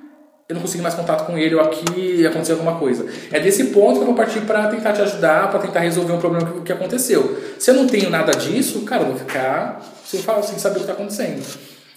eu 0.48 0.55
não 0.55 0.62
consegui 0.62 0.82
mais 0.82 0.94
contato 0.94 1.24
com 1.24 1.39
ele, 1.39 1.55
ou 1.55 1.61
aqui 1.61 2.27
aconteceu 2.27 2.57
alguma 2.57 2.77
coisa. 2.77 3.07
É 3.31 3.39
desse 3.39 3.66
ponto 3.66 3.94
que 3.94 4.01
eu 4.01 4.07
vou 4.07 4.16
partir 4.16 4.40
para 4.40 4.66
tentar 4.66 4.93
te 4.93 5.01
ajudar, 5.02 5.48
para 5.48 5.61
tentar 5.61 5.78
resolver 5.78 6.12
um 6.12 6.19
problema 6.19 6.51
que, 6.51 6.61
que 6.62 6.73
aconteceu. 6.73 7.40
Se 7.57 7.70
eu 7.70 7.74
não 7.74 7.86
tenho 7.86 8.11
nada 8.11 8.32
disso, 8.32 8.81
cara, 8.81 9.02
eu 9.02 9.11
vou 9.11 9.16
ficar 9.16 9.81
sem, 10.05 10.20
sem 10.20 10.59
saber 10.59 10.74
o 10.74 10.78
que 10.78 10.81
está 10.81 10.94
acontecendo. 10.94 11.40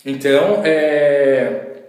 Então, 0.06 0.62
é... 0.66 1.84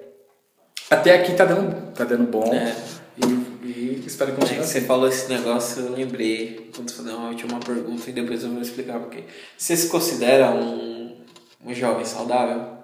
até 0.91 1.15
aqui 1.15 1.32
tá 1.35 1.45
dando, 1.45 1.93
tá 1.93 2.05
dando 2.05 2.31
bom. 2.31 2.53
É. 2.55 2.74
E, 3.16 3.24
e 3.66 4.05
espero 4.07 4.32
que 4.32 4.41
continue. 4.41 4.61
É, 4.61 4.66
você 4.66 4.81
falou 4.82 5.09
esse 5.09 5.28
negócio, 5.32 5.82
eu 5.82 5.93
lembrei. 5.93 6.70
Quando 6.74 6.91
você 6.91 7.03
falou, 7.03 7.31
eu 7.31 7.36
tinha 7.36 7.51
uma 7.51 7.61
pergunta 7.61 8.09
e 8.09 8.12
depois 8.12 8.43
eu 8.43 8.51
vou 8.51 8.62
explicar 8.62 8.99
porque. 9.01 9.24
Você 9.57 9.77
se 9.77 9.89
considera 9.89 10.51
um, 10.51 11.16
um 11.65 11.74
jovem 11.74 12.05
saudável? 12.05 12.74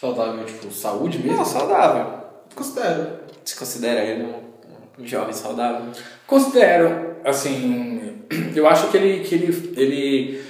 Saudável, 0.00 0.44
tipo, 0.44 0.70
saúde 0.70 1.18
mesmo? 1.18 1.36
Não, 1.36 1.44
saudável. 1.44 2.24
Considero. 2.54 3.20
Você 3.44 3.56
considera 3.56 4.04
ele 4.04 4.24
um, 4.24 5.02
um 5.02 5.06
jovem 5.06 5.32
saudável? 5.32 5.92
Considero, 6.26 7.16
assim, 7.24 8.24
eu 8.54 8.66
acho 8.66 8.90
que 8.90 8.96
ele, 8.96 9.24
que 9.24 9.34
ele, 9.34 9.74
ele, 9.76 10.44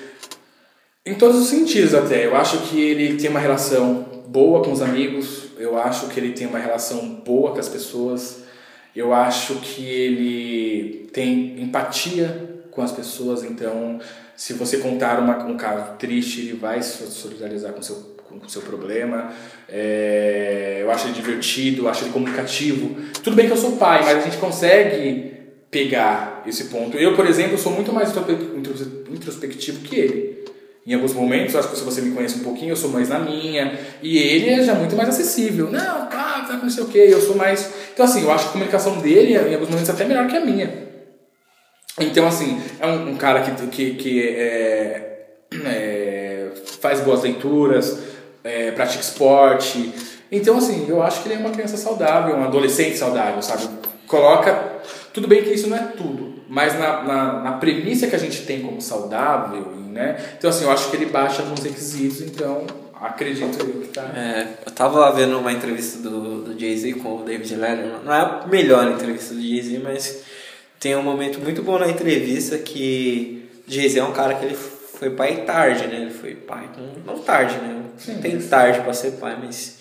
em 1.07 1.15
todos 1.15 1.41
os 1.41 1.49
sentidos 1.49 1.95
até, 1.95 2.27
eu 2.27 2.35
acho 2.35 2.59
que 2.63 2.81
ele 2.81 3.17
tem 3.17 3.31
uma 3.31 3.39
relação 3.39 4.25
boa 4.27 4.63
com 4.63 4.73
os 4.73 4.83
amigos, 4.83 5.45
eu 5.57 5.79
acho 5.79 6.09
que 6.09 6.19
ele 6.19 6.33
tem 6.33 6.49
uma 6.49 6.59
relação 6.59 7.23
boa 7.25 7.53
com 7.53 7.61
as 7.61 7.69
pessoas, 7.69 8.39
eu 8.95 9.15
acho 9.15 9.55
que 9.57 9.85
ele 9.85 11.09
tem 11.13 11.63
empatia 11.63 12.65
com 12.73 12.83
as 12.83 12.91
pessoas, 12.91 13.45
então 13.45 14.01
se 14.37 14.53
você 14.53 14.79
contar 14.79 15.21
uma, 15.21 15.45
um 15.47 15.57
caso 15.57 15.93
triste, 15.97 16.41
ele 16.41 16.55
vai 16.55 16.83
se 16.83 17.07
solidarizar 17.07 17.73
com 17.73 17.81
seu, 17.81 18.17
com 18.29 18.37
o 18.45 18.51
seu 18.51 18.61
problema. 18.61 19.33
É, 19.67 20.81
eu 20.83 20.91
acho 20.91 21.07
ele 21.07 21.15
divertido, 21.15 21.85
eu 21.85 21.89
acho 21.89 22.05
ele 22.05 22.13
comunicativo. 22.13 22.97
Tudo 23.23 23.35
bem 23.35 23.47
que 23.47 23.53
eu 23.53 23.57
sou 23.57 23.77
pai, 23.77 24.05
mas 24.05 24.19
a 24.19 24.21
gente 24.21 24.37
consegue 24.37 25.33
pegar 25.71 26.43
esse 26.47 26.65
ponto. 26.65 26.99
Eu, 26.99 27.17
por 27.17 27.27
exemplo, 27.27 27.57
sou 27.57 27.73
muito 27.73 27.93
mais 27.95 28.13
introspectivo 29.11 29.81
que 29.81 29.97
ele. 29.97 30.36
Em 30.87 30.95
alguns 30.95 31.13
momentos, 31.13 31.57
acho 31.57 31.69
que 31.69 31.77
se 31.77 31.83
você 31.83 32.01
me 32.01 32.15
conhece 32.15 32.39
um 32.39 32.45
pouquinho, 32.45 32.71
eu 32.71 32.77
sou 32.77 32.91
mais 32.91 33.09
na 33.09 33.19
minha. 33.19 33.77
E 34.01 34.19
ele 34.19 34.51
é 34.51 34.63
já 34.63 34.73
muito 34.73 34.95
mais 34.95 35.09
acessível. 35.09 35.69
Não, 35.69 36.07
tá, 36.07 36.47
tá, 36.47 36.61
não 36.63 36.71
sei 36.71 36.85
o 36.85 36.87
que, 36.87 36.99
eu 36.99 37.21
sou 37.21 37.35
mais. 37.35 37.69
Então, 37.93 38.05
assim, 38.05 38.23
eu 38.23 38.31
acho 38.31 38.45
que 38.45 38.51
a 38.51 38.53
comunicação 38.53 38.99
dele, 39.01 39.33
em 39.33 39.55
alguns 39.55 39.69
momentos, 39.69 39.89
é 39.89 39.93
até 39.93 40.05
melhor 40.05 40.29
que 40.29 40.37
a 40.37 40.45
minha. 40.45 40.87
Então, 41.99 42.29
assim, 42.29 42.61
é 42.79 42.87
um, 42.87 43.11
um 43.11 43.17
cara 43.17 43.43
que, 43.43 43.67
que, 43.67 43.95
que 43.95 44.29
é, 44.29 45.27
é, 45.65 46.49
faz 46.81 47.01
boas 47.01 47.23
leituras, 47.23 47.99
é, 48.45 48.71
pratica 48.71 49.03
esporte. 49.03 49.93
Então, 50.31 50.57
assim, 50.59 50.87
eu 50.89 51.03
acho 51.03 51.21
que 51.21 51.29
ele 51.29 51.35
é 51.35 51.39
uma 51.39 51.51
criança 51.51 51.77
saudável, 51.77 52.37
um 52.37 52.45
adolescente 52.45 52.97
saudável, 52.97 53.43
sabe? 53.43 53.69
Coloca. 54.07 54.77
Tudo 55.13 55.27
bem 55.27 55.43
que 55.43 55.51
isso 55.51 55.69
não 55.69 55.77
é 55.77 55.81
tudo, 55.97 56.45
mas 56.49 56.79
na, 56.79 57.03
na, 57.03 57.41
na 57.41 57.53
premissa 57.53 58.07
que 58.07 58.15
a 58.15 58.19
gente 58.19 58.45
tem 58.45 58.61
como 58.61 58.81
saudável, 58.83 59.73
né? 59.97 60.35
Então, 60.39 60.51
assim, 60.51 60.65
eu 60.65 60.71
acho 60.71 60.91
que 60.91 60.97
ele 60.97 61.07
baixa 61.07 61.43
alguns 61.43 61.63
requisitos, 61.63 62.21
então 62.21 62.67
acredito 62.95 63.59
eu 63.59 63.81
que 63.83 63.89
tá. 63.89 64.03
É, 64.15 64.47
eu 64.65 64.73
tava 64.73 65.11
vendo 65.13 65.39
uma 65.39 65.53
entrevista 65.53 65.99
do, 65.99 66.43
do 66.43 66.59
Jay-Z 66.59 66.95
com 66.95 67.17
o 67.17 67.25
David 67.25 67.57
Letterman. 67.57 68.01
Não 68.05 68.15
é 68.15 68.21
a 68.21 68.47
melhor 68.47 68.87
entrevista 68.91 69.35
do 69.35 69.41
Jay-Z, 69.41 69.81
mas 69.83 70.23
tem 70.79 70.95
um 70.95 71.03
momento 71.03 71.41
muito 71.41 71.63
bom 71.63 71.79
na 71.79 71.89
entrevista 71.89 72.59
que 72.59 73.49
Jay-Z 73.67 73.99
é 73.99 74.05
um 74.05 74.13
cara 74.13 74.35
que 74.35 74.45
ele 74.45 74.55
foi 74.55 75.11
pai 75.11 75.45
tarde, 75.45 75.87
né? 75.87 76.03
Ele 76.03 76.11
foi 76.11 76.35
pai, 76.35 76.71
não, 77.05 77.19
tarde, 77.19 77.57
né? 77.59 77.85
Não 78.09 78.21
tem 78.21 78.39
tarde 78.41 78.81
para 78.81 78.93
ser 78.93 79.13
pai, 79.13 79.37
mas 79.43 79.79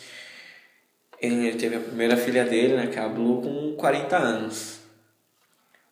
ele 1.21 1.53
teve 1.53 1.75
a 1.75 1.79
primeira 1.79 2.17
filha 2.17 2.43
dele, 2.43 2.75
né? 2.75 2.87
Que 2.87 2.99
é 2.99 3.01
a 3.01 3.07
Blue, 3.07 3.41
com 3.41 3.75
40 3.77 4.17
anos. 4.17 4.79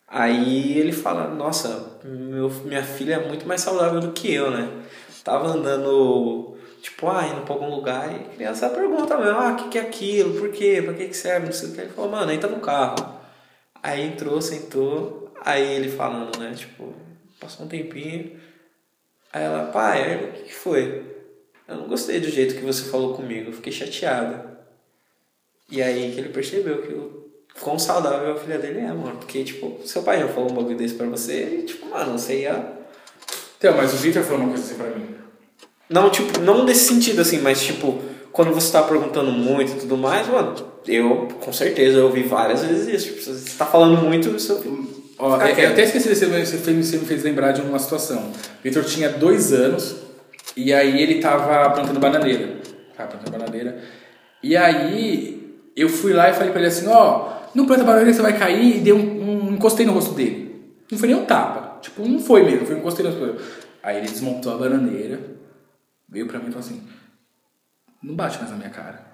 Aí 0.08 0.78
ele 0.78 0.91
fala, 0.91 1.28
nossa, 1.28 1.93
meu, 2.04 2.50
minha 2.66 2.84
filha 2.84 3.16
é 3.16 3.28
muito 3.28 3.48
mais 3.48 3.62
saudável 3.62 4.00
do 4.00 4.12
que 4.12 4.34
eu, 4.34 4.52
né? 4.52 4.70
Tava 5.24 5.48
andando, 5.48 6.58
tipo, 6.82 7.08
ah, 7.10 7.26
indo 7.26 7.42
pra 7.42 7.54
algum 7.54 7.74
lugar 7.74 8.12
e 8.12 8.16
a 8.16 8.30
criança 8.36 8.70
pergunta 8.70 9.18
mesmo, 9.18 9.40
ah, 9.40 9.54
o 9.54 9.56
que, 9.56 9.70
que 9.70 9.78
é 9.78 9.82
aquilo? 9.82 10.40
Por 10.40 10.52
quê? 10.52 10.82
Pra 10.84 10.94
que, 10.94 11.08
que 11.08 11.16
serve? 11.16 11.46
Não 11.46 11.54
sei 11.54 11.70
o 11.70 11.74
que. 11.74 11.82
Ele 11.82 11.90
falou, 11.92 12.12
mano, 12.12 12.32
entra 12.32 12.50
no 12.50 12.60
carro. 12.60 12.96
Aí 13.82 14.02
entrou, 14.02 14.42
sentou, 14.42 15.32
aí 15.42 15.76
ele 15.76 15.90
falando, 15.90 16.38
né? 16.40 16.54
Tipo, 16.56 16.94
passou 17.40 17.66
um 17.66 17.70
tempinho. 17.70 18.40
Aí 19.32 19.44
ela, 19.44 19.72
pai, 19.72 20.26
o 20.26 20.32
que, 20.44 20.54
foi? 20.54 21.06
Eu 21.68 21.78
não 21.78 21.88
gostei 21.88 22.20
do 22.20 22.30
jeito 22.30 22.56
que 22.56 22.62
você 22.62 22.90
falou 22.90 23.16
comigo, 23.16 23.50
eu 23.50 23.54
fiquei 23.54 23.72
chateada. 23.72 24.60
E 25.70 25.82
aí 25.82 26.12
que 26.14 26.20
ele 26.20 26.30
percebeu 26.30 26.82
que 26.82 26.94
o 26.94 27.23
quão 27.60 27.78
saudável 27.78 28.34
a 28.34 28.36
filha 28.38 28.58
dele 28.58 28.80
é, 28.80 28.88
mano. 28.88 29.18
Porque, 29.20 29.44
tipo, 29.44 29.80
seu 29.86 30.04
pai 30.04 30.20
já 30.20 30.28
falou 30.28 30.52
um 30.52 30.56
bagulho 30.56 30.78
desse 30.78 30.96
pra 30.96 31.08
você 31.08 31.60
e, 31.60 31.64
tipo, 31.64 31.90
mano, 31.90 32.18
você 32.18 32.42
ia. 32.42 32.74
Então, 33.58 33.76
mas 33.76 33.94
o 33.94 33.98
Victor 33.98 34.24
falou 34.24 34.42
uma 34.42 34.50
coisa 34.50 34.64
assim 34.64 34.76
pra 34.76 34.90
mim. 34.90 35.16
Não, 35.90 36.10
tipo, 36.10 36.40
não 36.40 36.64
nesse 36.66 36.86
sentido 36.86 37.22
assim, 37.22 37.40
mas 37.40 37.62
tipo, 37.62 38.00
quando 38.32 38.52
você 38.52 38.72
tá 38.72 38.82
perguntando 38.82 39.32
muito 39.32 39.74
e 39.74 39.76
tudo 39.76 39.96
mais, 39.96 40.28
mano, 40.28 40.56
eu, 40.88 41.28
com 41.40 41.54
certeza, 41.54 42.00
eu 42.00 42.06
ouvi 42.06 42.24
várias 42.24 42.64
vezes 42.64 42.88
isso. 42.88 43.14
Tipo, 43.14 43.22
você 43.22 43.58
tá 43.58 43.66
falando 43.66 44.02
muito, 44.02 44.32
você 44.32 44.54
Ó, 45.20 45.40
é, 45.40 45.66
eu 45.66 45.70
até 45.70 45.84
esqueci, 45.84 46.10
você, 46.10 46.26
você 46.26 46.98
me 46.98 47.06
fez 47.06 47.24
lembrar 47.24 47.52
de 47.52 47.62
uma 47.62 47.78
situação. 47.80 48.32
O 48.60 48.64
Victor 48.64 48.84
tinha 48.84 49.10
dois 49.10 49.54
anos 49.54 49.96
e 50.58 50.74
aí 50.74 51.02
ele 51.02 51.22
tava 51.22 51.70
plantando 51.70 52.00
bananeira. 52.00 52.58
Tava 52.98 53.12
plantando 53.12 53.32
bananeira. 53.32 53.78
E 54.42 54.58
aí 54.58 55.62
eu 55.76 55.88
fui 55.88 56.14
lá 56.14 56.30
e 56.30 56.34
falei 56.34 56.50
pra 56.50 56.60
ele 56.60 56.68
assim, 56.68 56.88
ó, 56.88 57.32
não 57.54 57.66
planta 57.66 57.84
bananeira 57.84 58.14
você 58.14 58.22
vai 58.22 58.38
cair 58.38 58.78
e 58.78 58.80
dei 58.80 58.94
um, 58.94 59.48
um, 59.48 59.54
encostei 59.54 59.86
no 59.86 59.94
rosto 59.94 60.14
dele. 60.14 60.76
Não 60.92 60.98
foi 60.98 61.08
nem 61.08 61.18
um 61.18 61.26
tapa. 61.26 61.80
Tipo, 61.82 62.08
não 62.08 62.20
foi 62.20 62.44
mesmo, 62.44 62.66
foi 62.66 62.76
um 62.76 62.80
encostei 62.80 63.06
no 63.06 63.12
rosto 63.12 63.26
dele. 63.26 63.40
Aí 63.82 63.98
ele 63.98 64.08
desmontou 64.08 64.54
a 64.54 64.58
bananeira, 64.58 65.20
veio 66.08 66.28
pra 66.28 66.40
mim 66.40 66.48
e 66.48 66.52
falou 66.52 66.66
assim, 66.66 66.82
não 68.02 68.16
bate 68.16 68.38
mais 68.38 68.50
na 68.50 68.58
minha 68.58 68.70
cara. 68.70 69.14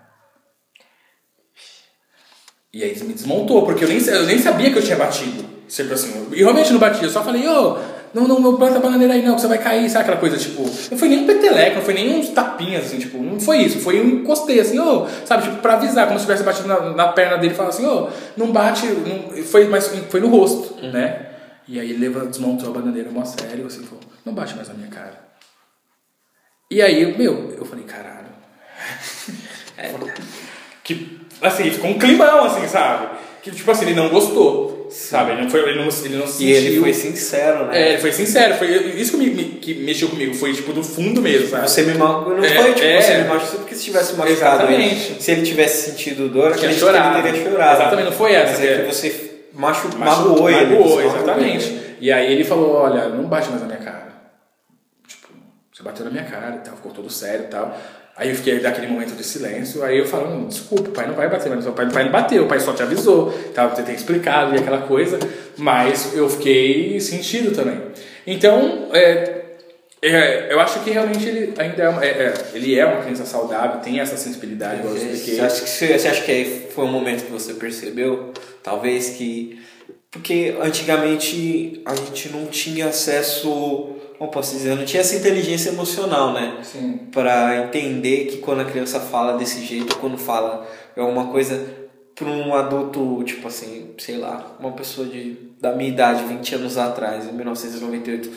E 2.71 2.83
aí 2.83 3.03
me 3.03 3.13
desmontou, 3.13 3.65
porque 3.65 3.83
eu 3.83 3.89
nem, 3.89 3.99
eu 3.99 4.25
nem 4.25 4.37
sabia 4.37 4.71
que 4.71 4.77
eu 4.77 4.83
tinha 4.83 4.97
batido. 4.97 5.43
Sempre 5.67 5.93
assim. 5.93 6.29
E 6.31 6.37
realmente 6.37 6.71
não 6.71 6.79
bati, 6.79 7.03
eu 7.03 7.09
só 7.09 7.23
falei, 7.23 7.47
ô, 7.47 7.73
oh, 7.73 7.98
não, 8.13 8.27
não, 8.27 8.39
não 8.39 8.55
planta 8.57 8.79
bananeira 8.79 9.13
aí 9.13 9.21
não, 9.21 9.35
que 9.35 9.41
você 9.41 9.47
vai 9.47 9.57
cair, 9.57 9.89
sabe 9.89 10.03
aquela 10.03 10.19
coisa, 10.19 10.37
tipo. 10.37 10.63
Não 10.63 10.97
foi 10.97 11.09
nem 11.09 11.19
um 11.19 11.27
peteleco, 11.27 11.75
não 11.77 11.83
foi 11.83 11.93
nem 11.93 12.19
uns 12.19 12.29
tapinhas, 12.29 12.85
assim, 12.85 12.97
tipo, 12.97 13.17
não 13.17 13.39
foi 13.39 13.59
isso, 13.59 13.79
foi 13.79 14.01
um 14.01 14.21
encostei, 14.21 14.59
assim, 14.59 14.79
ô, 14.79 15.03
oh, 15.03 15.07
sabe, 15.25 15.43
tipo, 15.43 15.57
pra 15.57 15.73
avisar, 15.73 16.07
como 16.07 16.19
se 16.19 16.25
tivesse 16.25 16.43
batido 16.43 16.67
na, 16.67 16.79
na 16.93 17.07
perna 17.09 17.37
dele 17.37 17.53
e 17.53 17.55
falar 17.55 17.69
assim, 17.69 17.85
ô, 17.85 18.07
oh, 18.07 18.09
não 18.35 18.51
bate, 18.51 18.85
não, 18.87 19.43
foi, 19.43 19.67
mas 19.67 19.87
foi 20.09 20.19
no 20.19 20.27
rosto, 20.27 20.75
uhum. 20.83 20.91
né? 20.91 21.27
E 21.67 21.79
aí 21.79 21.91
ele 21.91 22.09
desmontou 22.09 22.69
a 22.69 22.73
bananeira 22.73 23.11
mó 23.11 23.23
sério, 23.23 23.67
assim, 23.67 23.83
falou, 23.83 24.03
não 24.25 24.33
bate 24.33 24.55
mais 24.55 24.67
na 24.67 24.73
minha 24.73 24.89
cara. 24.89 25.29
E 26.71 26.81
aí, 26.81 27.17
meu, 27.17 27.51
eu 27.57 27.65
falei, 27.65 27.83
caralho. 27.85 28.29
é, 29.77 29.93
que, 30.83 31.19
assim, 31.41 31.69
ficou 31.69 31.91
um 31.91 31.99
climão, 31.99 32.43
assim, 32.45 32.67
sabe? 32.67 33.17
Que, 33.41 33.51
tipo 33.51 33.69
assim, 33.69 33.85
ele 33.85 33.95
não 33.95 34.09
gostou. 34.09 34.78
Sabe, 34.89 35.33
ele 35.33 35.43
não, 35.43 35.49
foi, 35.51 35.59
ele 35.61 35.75
não, 35.77 35.89
ele 36.03 36.17
não 36.17 36.27
sentiu... 36.27 36.47
E 36.47 36.51
ele 36.51 36.79
foi 36.79 36.93
sincero, 36.93 37.65
né? 37.67 37.79
É, 37.79 37.89
ele 37.89 37.97
foi 37.99 38.11
sincero. 38.11 38.55
Foi 38.55 38.67
isso 38.99 39.11
que, 39.11 39.17
me, 39.17 39.43
que 39.43 39.75
mexeu 39.75 40.09
comigo. 40.09 40.33
Foi, 40.33 40.51
tipo, 40.51 40.73
do 40.73 40.83
fundo 40.83 41.21
mesmo, 41.21 41.47
sabe? 41.47 41.69
Você 41.69 41.83
me 41.83 41.93
machucou. 41.93 42.35
Não 42.35 42.43
é, 42.43 42.49
foi, 42.49 42.73
tipo, 42.73 42.85
é, 42.87 43.01
você 43.01 43.17
me 43.17 43.27
machucou 43.27 43.59
porque 43.59 43.75
se 43.75 43.83
tivesse 43.83 44.15
machucado 44.15 44.63
Exatamente. 44.63 45.11
Ele, 45.11 45.21
se 45.21 45.31
ele 45.31 45.41
tivesse 45.43 45.91
sentido 45.91 46.27
dor, 46.27 46.55
Tinha 46.55 46.73
chorado. 46.73 47.19
ele 47.19 47.31
teria 47.31 47.51
chorado. 47.51 47.81
Exatamente, 47.81 48.05
não 48.05 48.11
foi 48.11 48.33
essa. 48.33 48.51
Mas 48.53 48.63
é 48.63 48.81
que 48.81 48.95
você 48.95 49.31
machu, 49.53 49.89
magoou 49.95 50.49
ele. 50.49 50.75
Magoou, 50.75 51.01
exatamente. 51.01 51.79
E 52.01 52.11
aí 52.11 52.31
ele 52.31 52.43
falou, 52.43 52.73
olha, 52.73 53.09
não 53.09 53.25
bate 53.25 53.47
mais 53.49 53.61
na 53.61 53.67
minha 53.67 53.79
cara. 53.79 54.09
Tipo, 55.07 55.27
você 55.71 55.83
bateu 55.83 56.05
na 56.05 56.11
minha 56.11 56.23
cara 56.23 56.55
e 56.55 56.59
tal. 56.65 56.75
Ficou 56.75 56.91
todo 56.91 57.11
sério 57.11 57.45
e 57.45 57.49
tal. 57.49 57.77
Aí 58.19 58.31
eu 58.31 58.35
fiquei 58.35 58.59
daquele 58.59 58.87
momento 58.87 59.15
de 59.15 59.23
silêncio, 59.23 59.81
aí 59.81 59.97
eu 59.97 60.05
falo, 60.05 60.45
desculpa, 60.45 60.89
o 60.89 60.91
pai 60.91 61.07
não 61.07 61.13
vai 61.13 61.29
bater, 61.29 61.49
mas 61.55 61.65
o 61.65 61.71
pai, 61.71 61.85
o 61.85 61.89
pai 61.89 62.03
não 62.03 62.11
bateu, 62.11 62.43
o 62.43 62.47
pai 62.49 62.59
só 62.59 62.73
te 62.73 62.83
avisou, 62.83 63.31
tá? 63.55 63.65
você 63.67 63.81
tem 63.81 63.95
explicado 63.95 64.53
e 64.53 64.59
aquela 64.59 64.81
coisa, 64.81 65.17
mas 65.55 66.13
eu 66.13 66.29
fiquei 66.29 66.99
sentido 66.99 67.55
também. 67.55 67.81
Então, 68.27 68.89
é, 68.91 69.45
é, 70.01 70.51
eu 70.51 70.59
acho 70.59 70.83
que 70.83 70.89
realmente 70.89 71.25
ele 71.29 71.53
ainda 71.57 71.81
é, 71.81 71.87
uma, 71.87 72.03
é, 72.03 72.09
é, 72.09 72.33
ele 72.55 72.77
é 72.77 72.85
uma 72.85 73.01
criança 73.01 73.23
saudável, 73.23 73.79
tem 73.79 74.01
essa 74.01 74.17
sensibilidade, 74.17 74.79
igual 74.79 74.95
eu 74.95 75.01
expliquei. 75.01 75.35
Você 75.35 75.41
acha, 75.41 75.61
que, 75.61 75.69
você 75.69 76.07
acha 76.09 76.21
que 76.21 76.67
foi 76.75 76.83
um 76.83 76.91
momento 76.91 77.23
que 77.23 77.31
você 77.31 77.53
percebeu, 77.53 78.33
talvez, 78.61 79.11
que... 79.11 79.61
Porque 80.11 80.57
antigamente 80.59 81.81
a 81.85 81.95
gente 81.95 82.29
não 82.29 82.47
tinha 82.47 82.87
acesso 82.87 83.95
como 84.19 84.29
posso 84.29 84.53
dizer, 84.53 84.71
eu 84.71 84.75
não 84.75 84.83
tinha 84.83 84.99
essa 84.99 85.15
inteligência 85.15 85.69
emocional, 85.69 86.33
né? 86.33 86.57
Sim. 86.61 87.07
Para 87.09 87.63
entender 87.63 88.25
que 88.25 88.39
quando 88.39 88.59
a 88.59 88.65
criança 88.65 88.99
fala 88.99 89.37
desse 89.37 89.65
jeito, 89.65 89.95
quando 89.95 90.17
fala 90.17 90.67
alguma 90.97 91.27
coisa 91.27 91.65
para 92.13 92.27
um 92.27 92.53
adulto, 92.53 93.23
tipo 93.23 93.47
assim, 93.47 93.91
sei 93.97 94.17
lá, 94.17 94.57
uma 94.59 94.73
pessoa 94.73 95.07
de, 95.07 95.37
da 95.61 95.73
minha 95.73 95.89
idade, 95.89 96.25
20 96.25 96.55
anos 96.55 96.77
atrás, 96.77 97.29
em 97.29 97.31
1998, 97.31 98.29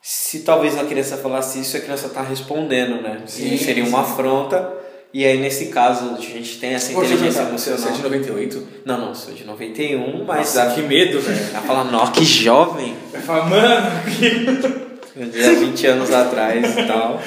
se 0.00 0.40
talvez 0.40 0.78
a 0.78 0.84
criança 0.84 1.18
falasse 1.18 1.60
isso, 1.60 1.76
a 1.76 1.80
criança 1.80 2.08
tá 2.08 2.22
respondendo, 2.22 3.02
né? 3.02 3.20
Sim, 3.26 3.58
Seria 3.58 3.84
uma 3.84 4.02
sim. 4.02 4.12
afronta. 4.12 4.72
E 5.12 5.26
aí, 5.26 5.38
nesse 5.38 5.66
caso, 5.66 6.14
a 6.16 6.20
gente 6.20 6.58
tem 6.58 6.70
essa 6.72 6.92
inteligência 6.92 7.44
Você 7.44 7.70
emocional. 7.70 7.88
é 7.88 7.96
de 7.96 8.02
98? 8.04 8.68
Não, 8.86 8.98
não, 8.98 9.14
sou 9.14 9.34
de 9.34 9.44
91, 9.44 10.24
mas. 10.24 10.54
Nossa, 10.54 10.74
que 10.74 10.80
medo, 10.80 11.20
velho. 11.20 11.46
Ela 11.52 11.60
fala, 11.60 11.84
nossa, 11.84 12.12
que 12.12 12.24
jovem! 12.24 12.96
Vai 13.12 13.20
falar, 13.20 13.50
mano, 13.50 13.90
que... 14.18 14.89
Dia 15.16 15.54
20 15.54 15.86
anos 15.86 16.12
atrás 16.12 16.78
e 16.78 16.86
tal. 16.86 17.20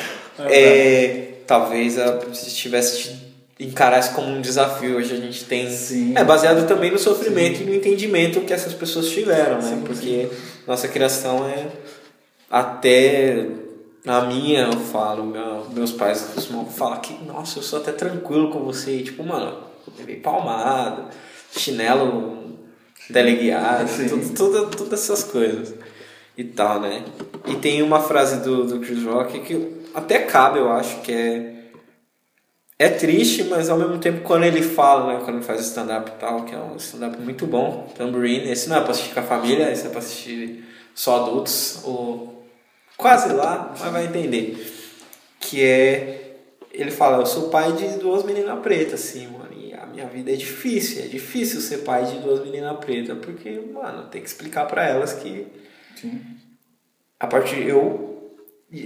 É, 0.50 1.34
talvez 1.46 1.98
ela 1.98 2.20
tivesse 2.32 3.04
te 3.04 3.34
encarasse 3.60 4.14
como 4.14 4.28
um 4.30 4.42
desafio. 4.42 4.98
Hoje 4.98 5.14
a 5.14 5.18
gente 5.18 5.46
tem. 5.46 5.70
Sim. 5.70 6.14
É 6.16 6.24
baseado 6.24 6.68
também 6.68 6.92
no 6.92 6.98
sofrimento 7.00 7.62
e 7.62 7.66
no 7.66 7.74
entendimento 7.74 8.42
que 8.42 8.54
essas 8.54 8.74
pessoas 8.74 9.10
tiveram, 9.10 9.56
né? 9.62 9.70
Sim, 9.76 9.82
Porque 9.86 10.28
nossa 10.68 10.88
criação 10.88 11.48
é 11.48 11.68
até. 12.50 13.48
Na 14.06 14.20
minha, 14.26 14.64
eu 14.64 14.74
falo, 14.74 15.24
meu- 15.26 15.66
meus 15.74 15.92
pais 15.94 16.28
costumam 16.36 16.66
falar 16.66 16.98
que, 16.98 17.14
nossa, 17.24 17.60
eu 17.60 17.64
sou 17.64 17.80
até 17.80 17.94
tranquilo 17.94 18.50
com 18.52 18.60
você. 18.60 18.98
E, 18.98 19.04
tipo, 19.04 19.24
mano, 19.24 19.56
eu 19.88 19.94
levei 19.98 20.18
palmada, 20.18 21.06
chinelo 21.58 22.58
teleguiado, 23.14 23.90
Sim. 23.90 24.10
tudo, 24.10 24.34
tudo, 24.34 24.66
todas 24.78 25.04
essas 25.04 25.24
coisas 25.24 25.74
e 26.38 26.44
tal, 26.44 26.80
né? 26.80 27.04
E 27.48 27.56
tem 27.56 27.82
uma 27.82 28.00
frase 28.00 28.44
do, 28.44 28.66
do 28.66 28.80
Chris 28.80 29.04
Rock 29.04 29.40
que 29.42 29.84
até 29.94 30.20
cabe, 30.20 30.60
eu 30.60 30.72
acho, 30.72 31.02
que 31.02 31.12
é. 31.12 31.50
É 32.80 32.90
triste, 32.90 33.44
mas 33.44 33.70
ao 33.70 33.78
mesmo 33.78 34.00
tempo 34.00 34.22
quando 34.24 34.44
ele 34.44 34.62
fala, 34.62 35.14
né? 35.14 35.22
Quando 35.24 35.38
ele 35.38 35.46
faz 35.46 35.62
stand-up 35.62 36.10
e 36.10 36.20
tal, 36.20 36.44
que 36.44 36.56
é 36.56 36.58
um 36.58 36.76
stand-up 36.76 37.18
muito 37.22 37.46
bom, 37.46 37.88
Tambourine. 37.96 38.52
Esse 38.52 38.68
não 38.68 38.78
é 38.78 38.82
pra 38.82 38.92
assistir 38.92 39.14
com 39.14 39.20
a 39.20 39.24
família, 39.24 39.72
esse 39.72 39.86
é 39.86 39.90
pra 39.90 40.00
assistir 40.00 40.66
só 40.94 41.24
adultos, 41.24 41.82
ou 41.84 42.46
quase 42.98 43.32
lá, 43.32 43.74
mas 43.80 43.92
vai 43.92 44.06
entender. 44.06 44.58
Que 45.40 45.64
é. 45.64 46.20
Ele 46.74 46.90
fala, 46.90 47.20
eu 47.20 47.26
sou 47.28 47.50
pai 47.50 47.72
de 47.74 47.88
duas 48.00 48.24
meninas 48.24 48.60
pretas, 48.60 48.96
assim, 48.96 49.28
mano. 49.28 49.54
E 49.56 49.72
a 49.76 49.86
minha 49.86 50.08
vida 50.08 50.32
é 50.32 50.36
difícil, 50.36 51.04
é 51.04 51.08
difícil 51.08 51.62
ser 51.62 51.80
pai 51.80 52.04
de 52.06 52.18
duas 52.18 52.44
meninas 52.44 52.76
pretas, 52.80 53.16
porque, 53.20 53.62
mano, 53.72 54.08
tem 54.10 54.22
que 54.22 54.28
explicar 54.28 54.66
pra 54.66 54.90
elas 54.90 55.14
que 55.14 55.46
Sim. 56.04 56.22
a 57.18 57.28
partir 57.28 57.66
eu 57.66 58.12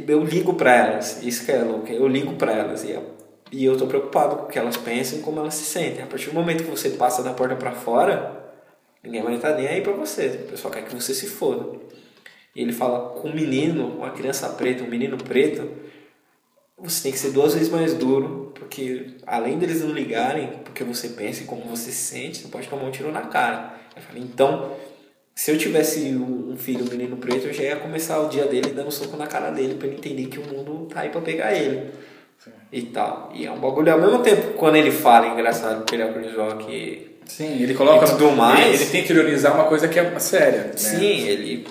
eu 0.08 0.24
ligo 0.24 0.54
pra 0.54 0.72
elas 0.76 1.24
isso 1.24 1.44
que 1.46 1.52
é 1.52 1.64
louco 1.64 1.92
eu 1.92 2.08
ligo 2.08 2.34
pra 2.36 2.52
elas 2.52 2.84
e 2.84 2.98
e 3.52 3.64
eu 3.66 3.76
tô 3.78 3.88
preocupado 3.88 4.36
com 4.36 4.44
o 4.44 4.48
que 4.48 4.60
elas 4.60 4.78
pensam 4.78 5.18
e 5.20 5.22
como 5.24 5.40
elas 5.40 5.56
se 5.56 5.64
sentem 5.66 6.04
a 6.04 6.06
partir 6.06 6.30
do 6.30 6.36
momento 6.36 6.64
que 6.64 6.70
você 6.70 6.92
passa 6.92 7.24
da 7.24 7.34
porta 7.34 7.56
pra 7.56 7.72
fora 7.72 8.38
ninguém 9.04 9.24
vai 9.24 9.36
estar 9.36 9.56
nem 9.56 9.68
aí 9.68 9.82
pra 9.82 9.94
você 9.94 10.28
o 10.46 10.52
pessoal 10.52 10.72
quer 10.72 10.84
que 10.86 10.94
você 10.94 11.12
se 11.14 11.26
foda 11.28 11.80
e 12.56 12.62
ele 12.62 12.74
fala 12.74 13.10
com 13.20 13.30
um 13.30 13.34
menino 13.34 13.88
uma 13.88 14.12
criança 14.12 14.48
preta 14.50 14.84
um 14.84 14.88
menino 14.90 15.18
preto 15.18 15.68
você 16.78 17.04
tem 17.04 17.12
que 17.12 17.18
ser 17.18 17.32
duas 17.32 17.56
vezes 17.56 17.70
mais 17.70 17.94
duro 17.96 18.52
porque 18.54 19.16
além 19.26 19.58
deles 19.58 19.82
não 19.82 19.92
ligarem 19.92 20.60
porque 20.64 20.84
você 20.84 21.10
pensa 21.10 21.42
e 21.42 21.46
como 21.46 21.64
você 21.64 21.92
se 21.92 22.06
sente 22.14 22.42
você 22.42 22.48
pode 22.50 22.68
tomar 22.68 22.84
um 22.84 22.92
tiro 22.92 23.12
na 23.12 23.22
cara 23.22 23.74
eu 23.96 24.02
falei 24.04 24.22
então 24.22 24.76
se 25.38 25.52
eu 25.52 25.58
tivesse 25.58 26.00
um 26.16 26.56
filho, 26.58 26.84
um 26.84 26.90
menino 26.90 27.16
preto, 27.16 27.46
eu 27.46 27.54
já 27.54 27.62
ia 27.62 27.76
começar 27.76 28.20
o 28.20 28.28
dia 28.28 28.46
dele 28.46 28.72
dando 28.72 28.90
soco 28.92 29.16
na 29.16 29.28
cara 29.28 29.52
dele 29.52 29.76
pra 29.76 29.88
ele 29.88 29.98
entender 29.98 30.26
que 30.26 30.40
o 30.40 30.42
mundo 30.42 30.88
tá 30.92 31.02
aí 31.02 31.10
pra 31.10 31.22
pegar 31.22 31.54
ele. 31.54 31.92
E 32.72 32.82
tal. 32.82 33.32
E 33.36 33.46
é 33.46 33.52
um 33.52 33.60
bagulho 33.60 33.94
ao 33.94 34.02
mesmo 34.02 34.18
tempo, 34.24 34.54
quando 34.58 34.78
ele 34.78 34.90
fala, 34.90 35.28
é 35.28 35.30
engraçado, 35.30 35.78
porque 35.78 35.94
ele 35.94 36.04
é 36.04 36.12
Chris 36.12 36.34
Rock. 36.36 37.08
Sim, 37.26 37.62
ele 37.62 37.76
coloca 37.76 38.04
E 38.06 38.10
tudo 38.10 38.32
mais. 38.32 38.60
Ele, 38.66 38.76
ele 38.78 38.86
tenta 38.86 38.98
interiorizar 38.98 39.54
uma 39.54 39.66
coisa 39.66 39.88
que 39.88 40.00
é 40.00 40.20
séria. 40.20 40.64
Né? 40.64 40.72
Sim, 40.76 41.28
ele. 41.28 41.68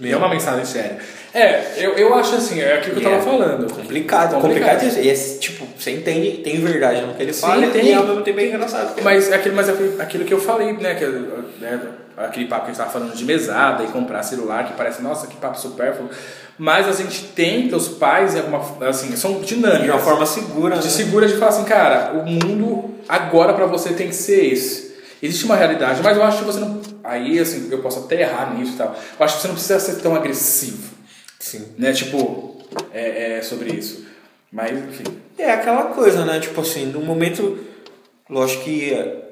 E 0.00 0.12
é 0.12 0.16
uma 0.16 0.28
mensagem 0.28 0.64
séria. 0.64 0.98
É, 1.34 1.84
eu, 1.84 1.94
eu 1.94 2.14
acho 2.14 2.36
assim, 2.36 2.60
é 2.60 2.74
aquilo 2.74 3.00
que 3.00 3.04
eu 3.04 3.10
tava 3.10 3.16
é 3.22 3.24
falando. 3.24 3.72
Complicado, 3.74 4.40
complicado. 4.40 4.84
E 5.00 5.10
é, 5.10 5.14
tipo, 5.14 5.66
você 5.76 5.90
entende, 5.90 6.42
tem 6.44 6.60
verdade 6.60 7.00
no 7.02 7.14
que 7.14 7.22
ele 7.24 7.32
Sim, 7.32 7.40
fala 7.40 7.66
tem. 7.66 7.86
e 7.86 7.92
ao 7.92 8.06
mesmo 8.06 8.22
tempo 8.22 8.38
é 8.38 8.46
engraçado. 8.46 9.02
Mas 9.02 9.32
é 9.32 9.34
aquilo, 9.34 9.56
mas 9.56 9.68
é 9.68 9.72
aquilo- 9.72 10.00
aquilo 10.00 10.24
que 10.24 10.32
eu 10.34 10.40
falei, 10.40 10.72
né? 10.74 10.94
Que, 10.94 11.06
né, 11.06 11.80
aquele 12.16 12.46
papo 12.46 12.66
que 12.66 12.70
a 12.70 12.74
gente 12.74 12.78
tava 12.78 12.90
falando 12.90 13.14
de 13.14 13.24
mesada 13.24 13.84
e 13.84 13.88
comprar 13.88 14.22
celular, 14.22 14.66
que 14.66 14.74
parece, 14.74 15.02
nossa, 15.02 15.26
que 15.26 15.36
papo 15.36 15.58
supérfluo. 15.58 16.08
Mas 16.56 16.88
a 16.88 16.92
gente 16.92 17.24
tenta, 17.34 17.76
os 17.76 17.88
pais, 17.88 18.34
em 18.34 18.38
alguma, 18.38 18.88
assim, 18.88 19.14
são 19.16 19.40
dinâmicas. 19.40 19.84
de 19.84 19.90
uma 19.90 19.98
forma 19.98 20.24
segura. 20.24 20.76
de 20.76 20.84
né? 20.84 20.90
segura 20.90 21.26
de 21.26 21.34
falar 21.34 21.48
assim, 21.48 21.64
cara, 21.64 22.12
o 22.12 22.24
mundo 22.24 22.94
agora 23.08 23.52
pra 23.54 23.66
você 23.66 23.92
tem 23.92 24.08
que 24.08 24.14
ser 24.14 24.52
esse. 24.52 24.94
Existe 25.20 25.44
uma 25.46 25.56
realidade, 25.56 26.02
mas 26.02 26.16
eu 26.16 26.22
acho 26.22 26.38
que 26.38 26.44
você 26.44 26.60
não. 26.60 26.80
Aí, 27.02 27.38
assim, 27.38 27.68
eu 27.70 27.78
posso 27.78 28.00
até 28.00 28.20
errar 28.20 28.54
nisso 28.54 28.74
e 28.74 28.76
tal. 28.76 28.94
Eu 29.18 29.24
acho 29.24 29.36
que 29.36 29.42
você 29.42 29.48
não 29.48 29.54
precisa 29.54 29.80
ser 29.80 30.00
tão 30.00 30.14
agressivo. 30.14 30.94
Sim. 31.38 31.66
Né? 31.78 31.92
Tipo, 31.92 32.58
é, 32.92 33.38
é 33.38 33.42
sobre 33.42 33.72
isso. 33.72 34.06
Mas, 34.52 34.72
enfim. 34.72 35.04
É 35.36 35.50
aquela 35.50 35.84
coisa, 35.86 36.24
né? 36.24 36.38
Tipo 36.40 36.60
assim, 36.60 36.86
no 36.86 37.00
momento. 37.00 37.58
Lógico 38.28 38.64
que 38.64 38.94
é, 38.94 39.23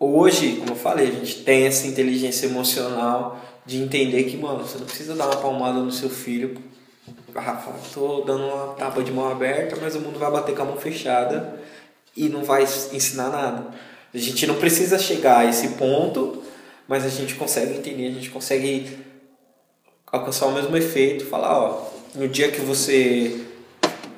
hoje, 0.00 0.56
como 0.56 0.70
eu 0.70 0.76
falei, 0.76 1.08
a 1.08 1.12
gente 1.12 1.42
tem 1.42 1.66
essa 1.66 1.86
inteligência 1.86 2.46
emocional 2.46 3.38
de 3.66 3.76
entender 3.80 4.24
que, 4.24 4.36
mano, 4.36 4.66
você 4.66 4.78
não 4.78 4.86
precisa 4.86 5.14
dar 5.14 5.26
uma 5.26 5.36
palmada 5.36 5.78
no 5.80 5.92
seu 5.92 6.08
filho. 6.08 6.56
Rafa, 7.34 7.72
tô 7.92 8.22
dando 8.22 8.44
uma 8.44 8.74
tapa 8.74 9.02
de 9.02 9.12
mão 9.12 9.30
aberta, 9.30 9.76
mas 9.80 9.94
o 9.94 10.00
mundo 10.00 10.18
vai 10.18 10.30
bater 10.30 10.56
com 10.56 10.62
a 10.62 10.64
mão 10.64 10.76
fechada 10.76 11.60
e 12.16 12.28
não 12.28 12.42
vai 12.42 12.62
ensinar 12.64 13.28
nada. 13.28 13.66
A 14.12 14.18
gente 14.18 14.46
não 14.46 14.56
precisa 14.56 14.98
chegar 14.98 15.38
a 15.38 15.44
esse 15.44 15.68
ponto, 15.70 16.42
mas 16.88 17.04
a 17.04 17.08
gente 17.08 17.34
consegue 17.34 17.76
entender, 17.76 18.08
a 18.08 18.12
gente 18.12 18.30
consegue 18.30 18.98
alcançar 20.06 20.46
o 20.46 20.52
mesmo 20.52 20.76
efeito, 20.76 21.26
falar, 21.26 21.56
ó, 21.56 21.88
no 22.14 22.26
dia 22.26 22.50
que 22.50 22.60
você 22.60 23.44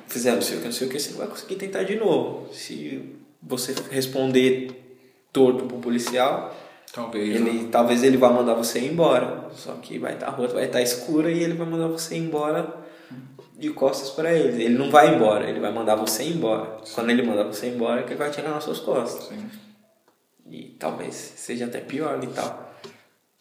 fizer 0.06 0.32
não 0.32 0.42
sei 0.42 0.56
o 0.56 0.60
que, 0.60 0.64
não 0.66 0.72
sei 0.72 0.86
o 0.86 0.90
que, 0.90 0.98
você 0.98 1.12
vai 1.12 1.26
conseguir 1.26 1.56
tentar 1.56 1.82
de 1.82 1.96
novo. 1.96 2.48
Se 2.54 3.02
você 3.42 3.74
responder 3.90 4.91
torto 5.32 5.64
pro 5.66 5.78
policial, 5.78 6.54
Talvez. 6.92 7.34
ele, 7.34 7.68
talvez 7.68 8.02
ele 8.02 8.16
vá 8.16 8.28
mandar 8.30 8.54
você 8.54 8.78
ir 8.80 8.92
embora. 8.92 9.46
Só 9.54 9.72
que 9.80 9.98
vai 9.98 10.12
estar 10.14 10.26
a 10.26 10.30
rua 10.30 10.48
vai 10.48 10.64
estar 10.66 10.82
escura 10.82 11.30
e 11.30 11.42
ele 11.42 11.54
vai 11.54 11.66
mandar 11.66 11.88
você 11.88 12.14
ir 12.16 12.18
embora 12.18 12.74
de 13.56 13.70
costas 13.70 14.10
para 14.10 14.32
ele. 14.32 14.62
Ele 14.64 14.76
não 14.78 14.90
vai 14.90 15.14
embora, 15.14 15.48
ele 15.48 15.60
vai 15.60 15.72
mandar 15.72 15.94
você 15.96 16.22
ir 16.24 16.34
embora. 16.36 16.76
Quando 16.94 17.10
ele 17.10 17.22
mandar 17.22 17.44
você 17.44 17.66
ir 17.66 17.74
embora, 17.74 18.00
é 18.00 18.02
que 18.02 18.10
ele 18.10 18.18
vai 18.18 18.30
tirar 18.30 18.50
nas 18.50 18.64
suas 18.64 18.78
costas. 18.80 19.28
Sim. 19.28 19.48
E 20.50 20.76
talvez 20.78 21.14
seja 21.36 21.64
até 21.64 21.78
pior 21.80 22.18
e 22.22 22.26
tal. 22.26 22.70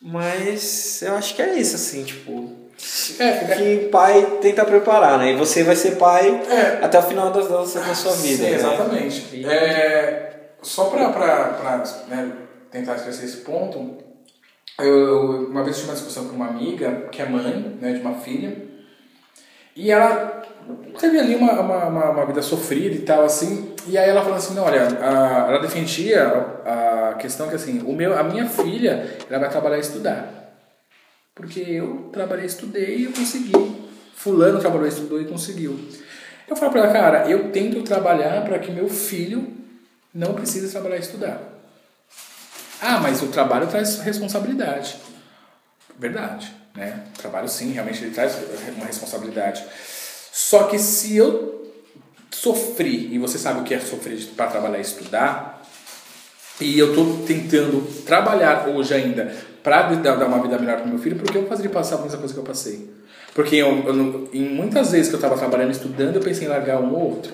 Mas 0.01 1.01
eu 1.01 1.13
acho 1.15 1.35
que 1.35 1.41
é 1.41 1.59
isso, 1.59 1.75
assim, 1.75 2.03
tipo. 2.03 2.59
É, 3.19 3.55
que 3.55 3.89
pai 3.89 4.39
tenta 4.41 4.65
preparar, 4.65 5.19
né? 5.19 5.33
E 5.33 5.35
você 5.35 5.63
vai 5.63 5.75
ser 5.75 5.97
pai 5.97 6.27
É. 6.49 6.83
até 6.83 6.97
o 6.97 7.03
final 7.03 7.29
da, 7.31 7.41
da, 7.41 7.57
da 7.59 7.65
sua 7.65 8.13
vida. 8.13 8.37
Sim, 8.37 8.41
né? 8.43 8.53
exatamente. 8.55 9.35
E- 9.35 9.45
É, 9.45 10.40
só 10.61 10.85
para 10.85 11.83
né, 12.07 12.31
tentar 12.71 12.95
esclarecer 12.95 13.25
esse 13.25 13.37
ponto, 13.37 13.97
eu, 14.79 14.85
eu- 14.85 15.47
uma 15.49 15.63
vez 15.63 15.77
tive 15.77 15.89
uma 15.89 15.95
discussão 15.95 16.27
com 16.27 16.35
uma 16.35 16.47
amiga, 16.47 17.07
que 17.11 17.21
é 17.21 17.25
mãe 17.25 17.77
né, 17.81 17.93
de 17.93 18.01
uma 18.01 18.15
filha, 18.15 18.69
e 19.75 19.89
ela 19.89 20.41
teve 20.99 21.17
ali 21.19 21.35
uma, 21.35 21.53
uma, 21.59 21.85
uma, 21.85 22.09
uma 22.11 22.25
vida 22.25 22.41
sofrida 22.41 22.95
e 22.95 22.99
tal, 22.99 23.23
assim, 23.23 23.73
e 23.87 23.97
aí 23.97 24.09
ela 24.09 24.21
falou 24.21 24.37
assim, 24.37 24.53
não, 24.53 24.63
olha, 24.63 24.81
a- 25.01 25.45
ela 25.49 25.59
defendia 25.59 26.23
a, 26.65 27.09
a 27.09 27.13
questão 27.15 27.47
que 27.49 27.55
assim, 27.55 27.81
o 27.85 27.93
meu, 27.93 28.17
a 28.17 28.23
minha 28.23 28.45
filha, 28.47 29.17
ela 29.29 29.39
vai 29.39 29.49
trabalhar 29.49 29.77
e 29.77 29.81
estudar. 29.81 30.37
Porque 31.33 31.61
eu 31.61 32.09
trabalhei, 32.11 32.45
estudei 32.45 32.97
e 32.97 33.03
eu 33.05 33.11
consegui. 33.13 33.53
Fulano 34.13 34.59
trabalhou, 34.59 34.85
estudou 34.85 35.19
e 35.21 35.25
conseguiu. 35.25 35.79
Eu 36.47 36.55
falo 36.55 36.71
pra 36.71 36.81
ela, 36.81 36.91
cara, 36.93 37.29
eu 37.29 37.49
tento 37.51 37.81
trabalhar 37.83 38.43
para 38.43 38.59
que 38.59 38.69
meu 38.71 38.87
filho 38.89 39.47
não 40.13 40.33
precise 40.33 40.69
trabalhar 40.69 40.97
e 40.97 41.01
estudar. 41.01 41.41
Ah, 42.81 42.99
mas 42.99 43.21
o 43.21 43.27
trabalho 43.27 43.67
traz 43.67 43.99
responsabilidade. 43.99 44.95
Verdade, 45.97 46.51
né? 46.75 47.03
O 47.15 47.19
trabalho 47.19 47.47
sim, 47.47 47.71
realmente 47.71 48.03
ele 48.03 48.13
traz 48.13 48.35
uma 48.75 48.85
responsabilidade. 48.85 49.63
Só 50.31 50.63
que 50.63 50.79
se 50.79 51.15
eu 51.15 51.71
sofri, 52.31 53.13
e 53.13 53.19
você 53.19 53.37
sabe 53.37 53.59
o 53.59 53.63
que 53.63 53.73
é 53.73 53.79
sofrer 53.79 54.17
para 54.35 54.47
trabalhar 54.47 54.79
e 54.79 54.81
estudar, 54.81 55.61
e 56.59 56.77
eu 56.77 56.89
estou 56.89 57.23
tentando 57.25 57.81
trabalhar 58.03 58.67
hoje 58.67 58.93
ainda 58.93 59.35
para 59.63 59.93
dar 59.93 60.25
uma 60.25 60.41
vida 60.41 60.57
melhor 60.57 60.77
para 60.77 60.85
meu 60.85 60.97
filho, 60.97 61.17
porque 61.17 61.37
eu 61.37 61.47
fazer 61.47 61.69
passar 61.69 61.97
a 61.97 62.01
mesma 62.01 62.17
coisa 62.17 62.33
que 62.33 62.39
eu 62.39 62.43
passei. 62.43 62.89
Porque 63.33 63.55
eu, 63.55 63.67
eu, 63.87 64.29
em 64.33 64.49
muitas 64.49 64.91
vezes 64.91 65.07
que 65.07 65.15
eu 65.15 65.17
estava 65.17 65.37
trabalhando 65.37 65.69
e 65.69 65.73
estudando, 65.73 66.15
eu 66.15 66.21
pensei 66.21 66.47
em 66.47 66.49
largar 66.49 66.81
um 66.81 66.93
ou 66.93 67.11
outro. 67.11 67.33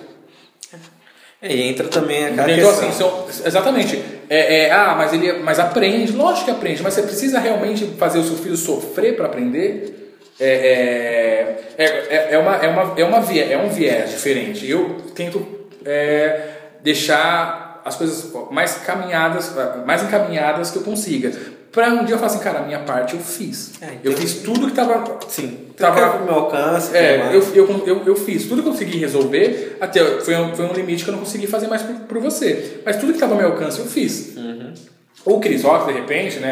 É, 1.40 1.54
e 1.54 1.62
entra 1.68 1.86
também 1.86 2.32
então, 2.32 2.44
questão. 2.44 2.70
assim, 2.70 2.92
são, 2.92 3.26
exatamente. 3.46 4.02
É, 4.28 4.64
é, 4.64 4.70
ah, 4.72 4.94
mas 4.96 5.12
ele 5.12 5.34
mas 5.34 5.58
aprende, 5.58 6.12
lógico 6.12 6.46
que 6.46 6.50
aprende, 6.50 6.82
mas 6.82 6.94
você 6.94 7.02
precisa 7.02 7.38
realmente 7.38 7.86
fazer 7.98 8.18
o 8.18 8.24
seu 8.24 8.36
filho 8.36 8.56
sofrer 8.56 9.14
para 9.16 9.26
aprender? 9.26 10.16
É, 10.40 11.56
é, 11.76 11.84
é, 11.84 12.28
é, 12.34 12.38
uma, 12.38 12.56
é, 12.56 12.68
uma, 12.68 12.94
é, 12.96 13.04
uma 13.04 13.20
via, 13.20 13.44
é 13.44 13.58
um 13.58 13.68
viés 13.68 14.10
diferente. 14.10 14.68
Eu 14.68 14.96
tento 15.14 15.46
é, 15.84 16.48
deixar 16.82 17.82
as 17.84 17.96
coisas 17.96 18.32
mais 18.50 18.74
caminhadas, 18.78 19.54
mais 19.86 20.02
encaminhadas 20.02 20.70
que 20.70 20.76
eu 20.76 20.82
consiga. 20.82 21.32
Pra 21.78 21.90
um 21.90 22.04
dia 22.04 22.16
eu 22.16 22.18
falar 22.18 22.32
assim, 22.32 22.40
cara, 22.40 22.58
a 22.58 22.62
minha 22.62 22.80
parte 22.80 23.14
eu 23.14 23.20
fiz. 23.20 23.74
É, 23.80 23.86
eu 24.02 24.10
então- 24.10 24.20
fiz 24.20 24.34
tudo 24.42 24.66
que 24.66 24.72
tava. 24.72 25.20
Sim, 25.28 25.58
tava 25.76 26.00
tava 26.00 26.18
no 26.18 26.24
meu 26.24 26.34
alcance. 26.34 26.96
É, 26.96 27.30
eu, 27.32 27.40
eu, 27.54 27.82
eu, 27.86 28.02
eu 28.04 28.16
fiz 28.16 28.48
tudo 28.48 28.62
que 28.62 28.68
eu 28.68 28.72
consegui 28.72 28.98
resolver, 28.98 29.76
até 29.80 30.04
foi 30.20 30.34
um, 30.34 30.56
foi 30.56 30.64
um 30.64 30.72
limite 30.72 31.04
que 31.04 31.10
eu 31.10 31.12
não 31.12 31.20
consegui 31.20 31.46
fazer 31.46 31.68
mais 31.68 31.82
por, 31.82 31.94
por 31.94 32.18
você. 32.18 32.80
Mas 32.84 32.96
tudo 32.96 33.10
que 33.10 33.14
estava 33.18 33.34
ao 33.34 33.38
meu 33.38 33.52
alcance 33.52 33.78
eu 33.78 33.86
fiz. 33.86 34.34
O 35.24 35.38
Chris 35.38 35.62
Rock, 35.62 35.86
de 35.86 36.00
repente, 36.00 36.40
né, 36.40 36.50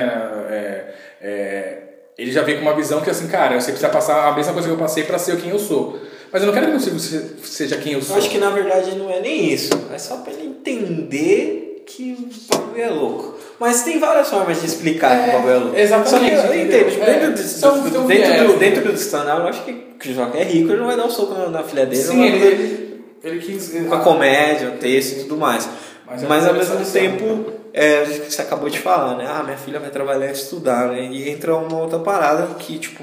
é, 0.49 0.95
é, 1.21 1.83
ele 2.17 2.31
já 2.31 2.43
veio 2.43 2.59
com 2.59 2.63
uma 2.63 2.77
visão 2.77 3.01
que 3.01 3.11
assim, 3.11 3.27
cara, 3.27 3.61
você 3.61 3.73
precisa 3.73 3.89
passar 3.89 4.29
a 4.29 4.33
mesma 4.33 4.53
coisa 4.53 4.69
que 4.69 4.75
eu 4.75 4.79
passei 4.79 5.03
para 5.03 5.19
ser 5.19 5.37
quem 5.39 5.51
eu 5.51 5.59
sou. 5.59 5.99
Mas 6.33 6.41
eu 6.41 6.47
não 6.47 6.55
quero 6.55 6.71
que 6.71 6.79
você 6.79 7.35
seja 7.43 7.77
quem 7.79 7.95
eu 7.95 8.01
sou. 8.01 8.15
Eu 8.15 8.23
acho 8.23 8.31
que 8.31 8.39
na 8.39 8.51
verdade 8.51 8.95
não 8.95 9.11
é 9.11 9.21
nem 9.21 9.53
isso. 9.53 9.73
É 9.93 9.99
só 9.99 10.19
pra 10.19 10.33
ele 10.33 10.47
entender 10.47 11.83
que 11.85 12.13
o 12.13 12.55
bagulho 12.57 12.81
é 12.81 12.91
louco. 12.91 13.36
Mas 13.59 13.83
tem 13.83 13.99
várias 13.99 14.29
formas 14.29 14.61
de 14.61 14.67
explicar 14.67 15.23
que 15.25 15.31
o 15.31 15.33
bagulho 15.33 15.53
é 15.53 15.57
louco. 15.59 15.77
exatamente, 15.79 16.37
Só 16.37 16.43
que 16.49 16.55
eu 16.55 16.65
entendo. 16.65 16.91
tipo, 16.91 17.03
É, 17.05 17.07
dentro, 17.15 17.33
do, 17.33 17.39
são- 17.39 17.83
do- 17.83 17.91
são 17.91 18.07
dentro, 18.07 18.27
viés, 18.33 18.43
do, 18.47 18.53
né? 18.53 18.59
dentro 18.59 18.93
do 18.93 18.95
stand-up, 18.99 19.41
eu 19.41 19.47
acho 19.49 19.65
que 19.65 20.11
o 20.11 20.15
Rock 20.15 20.37
é 20.39 20.43
rico, 20.45 20.71
ele 20.73 20.79
não 20.81 20.87
vai 20.87 20.97
dar 20.97 21.05
um 21.07 21.11
soco 21.11 21.33
na, 21.35 21.49
na 21.49 21.63
filha 21.63 21.87
dele. 21.87 22.03
Sim, 22.03 22.23
ele, 22.25 22.45
ele, 22.47 23.05
ele 23.25 23.39
quis. 23.41 23.73
com 23.89 23.95
a 23.95 24.01
comédia, 24.01 24.69
o 24.69 24.73
texto 24.73 25.13
e 25.17 25.23
tudo 25.23 25.37
mais. 25.39 25.69
Mas 26.07 26.23
Mas, 26.25 26.45
é 26.45 26.49
ao 26.49 26.53
uma 26.55 26.59
mesmo 26.59 26.93
tempo, 26.93 27.53
é, 27.73 28.03
o 28.03 28.21
que 28.21 28.33
você 28.33 28.43
acabou 28.43 28.69
de 28.69 28.79
falar, 28.79 29.17
né? 29.17 29.27
Ah, 29.29 29.43
minha 29.43 29.57
filha 29.57 29.81
vai 29.81 29.91
trabalhar 29.91 30.29
e 30.29 30.33
estudar, 30.33 30.89
né? 30.89 31.09
E 31.11 31.29
entra 31.31 31.57
uma 31.57 31.79
outra 31.81 31.99
parada 31.99 32.47
que, 32.59 32.79
tipo, 32.79 33.03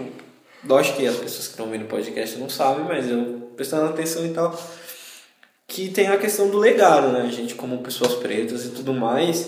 lógico 0.66 0.98
que 0.98 1.08
as 1.08 1.16
pessoas 1.16 1.46
que 1.48 1.52
estão 1.54 1.68
vendo 1.70 1.82
o 1.84 1.88
podcast 1.88 2.38
não 2.38 2.48
sabem, 2.48 2.86
mas 2.88 3.10
eu 3.10 3.50
prestando 3.58 3.86
atenção 3.88 4.24
e 4.26 4.30
tal, 4.30 4.56
que 5.68 5.90
tem 5.90 6.08
a 6.10 6.18
questão 6.18 6.48
do 6.50 6.58
legado, 6.60 7.08
né? 7.10 7.26
A 7.28 7.32
gente, 7.32 7.56
como 7.56 7.80
pessoas 7.80 8.14
pretas 8.14 8.66
e 8.66 8.70
tudo 8.70 8.94
mais, 8.94 9.48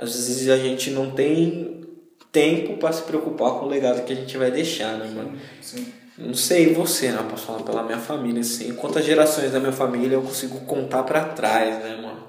às 0.00 0.14
vezes 0.14 0.48
a 0.48 0.56
gente 0.56 0.90
não 0.90 1.10
tem 1.10 1.86
tempo 2.32 2.78
para 2.78 2.92
se 2.92 3.02
preocupar 3.02 3.52
com 3.52 3.66
o 3.66 3.68
legado 3.68 4.02
que 4.04 4.12
a 4.12 4.16
gente 4.16 4.36
vai 4.38 4.50
deixar, 4.50 4.96
né, 4.96 5.12
mano? 5.14 5.38
Sim. 5.60 5.92
Não 6.16 6.34
sei 6.34 6.72
você, 6.72 7.10
né? 7.10 7.18
Eu 7.18 7.24
posso 7.24 7.46
falar 7.46 7.62
pela 7.62 7.82
minha 7.82 7.98
família, 7.98 8.40
assim. 8.40 8.72
Quantas 8.74 9.04
gerações 9.04 9.52
da 9.52 9.60
minha 9.60 9.72
família 9.72 10.14
eu 10.14 10.22
consigo 10.22 10.60
contar 10.60 11.02
pra 11.02 11.24
trás, 11.24 11.82
né, 11.82 11.96
mano? 12.00 12.28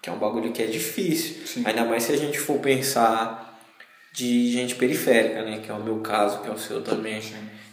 Que 0.00 0.08
é 0.08 0.12
um 0.12 0.18
bagulho 0.18 0.52
que 0.52 0.62
é 0.62 0.66
difícil. 0.66 1.46
Sim. 1.46 1.62
Ainda 1.66 1.84
mais 1.84 2.04
se 2.04 2.12
a 2.12 2.16
gente 2.16 2.38
for 2.38 2.58
pensar 2.58 3.60
de 4.12 4.52
gente 4.52 4.76
periférica, 4.76 5.42
né? 5.42 5.58
Que 5.58 5.70
é 5.70 5.74
o 5.74 5.82
meu 5.82 5.98
caso, 6.00 6.40
que 6.42 6.48
é 6.48 6.52
o 6.52 6.58
seu 6.58 6.80
também. 6.82 7.20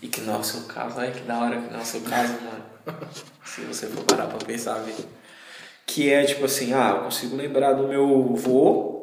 E 0.02 0.08
que 0.08 0.22
não 0.22 0.36
é 0.36 0.38
o 0.40 0.44
seu 0.44 0.62
caso. 0.62 1.00
Ai, 1.00 1.12
que 1.12 1.22
da 1.22 1.40
hora 1.40 1.60
que 1.60 1.72
não 1.72 1.80
é 1.80 1.84
o 1.84 1.86
seu 1.86 2.02
caso, 2.02 2.34
mano. 2.34 2.64
se 3.46 3.62
você 3.62 3.86
for 3.88 4.04
parar 4.04 4.28
pra 4.28 4.38
pensar, 4.38 4.76
velho. 4.80 5.06
Que 5.86 6.12
é 6.12 6.24
tipo 6.24 6.46
assim, 6.46 6.74
ah, 6.74 6.94
eu 6.98 7.04
consigo 7.04 7.36
lembrar 7.36 7.74
do 7.74 7.88
meu 7.88 8.34
avô, 8.36 8.97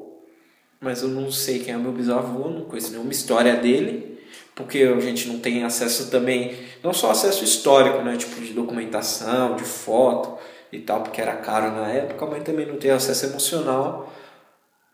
mas 0.85 1.03
eu 1.03 1.09
não 1.09 1.33
sei 1.33 1.61
quem 1.61 1.73
é 1.73 1.77
meu 1.79 1.91
bisavô, 1.91 2.51
não 2.51 2.67
conheço 2.67 2.93
nenhuma 2.93 3.11
história 3.11 3.57
dele, 3.57 4.21
porque 4.55 4.83
a 4.83 5.01
gente 5.01 5.27
não 5.27 5.39
tem 5.39 5.65
acesso 5.65 6.11
também, 6.11 6.55
não 6.83 6.93
só 6.93 7.11
acesso 7.11 7.43
histórico, 7.43 8.03
né, 8.03 8.17
tipo 8.17 8.41
de 8.41 8.53
documentação, 8.53 9.57
de 9.57 9.65
foto 9.65 10.39
e 10.71 10.79
tal, 10.79 11.01
porque 11.01 11.21
era 11.21 11.33
caro 11.37 11.75
na 11.75 11.89
época, 11.89 12.27
mas 12.27 12.43
também 12.43 12.67
não 12.67 12.77
tem 12.77 12.91
acesso 12.91 13.27
emocional, 13.27 14.13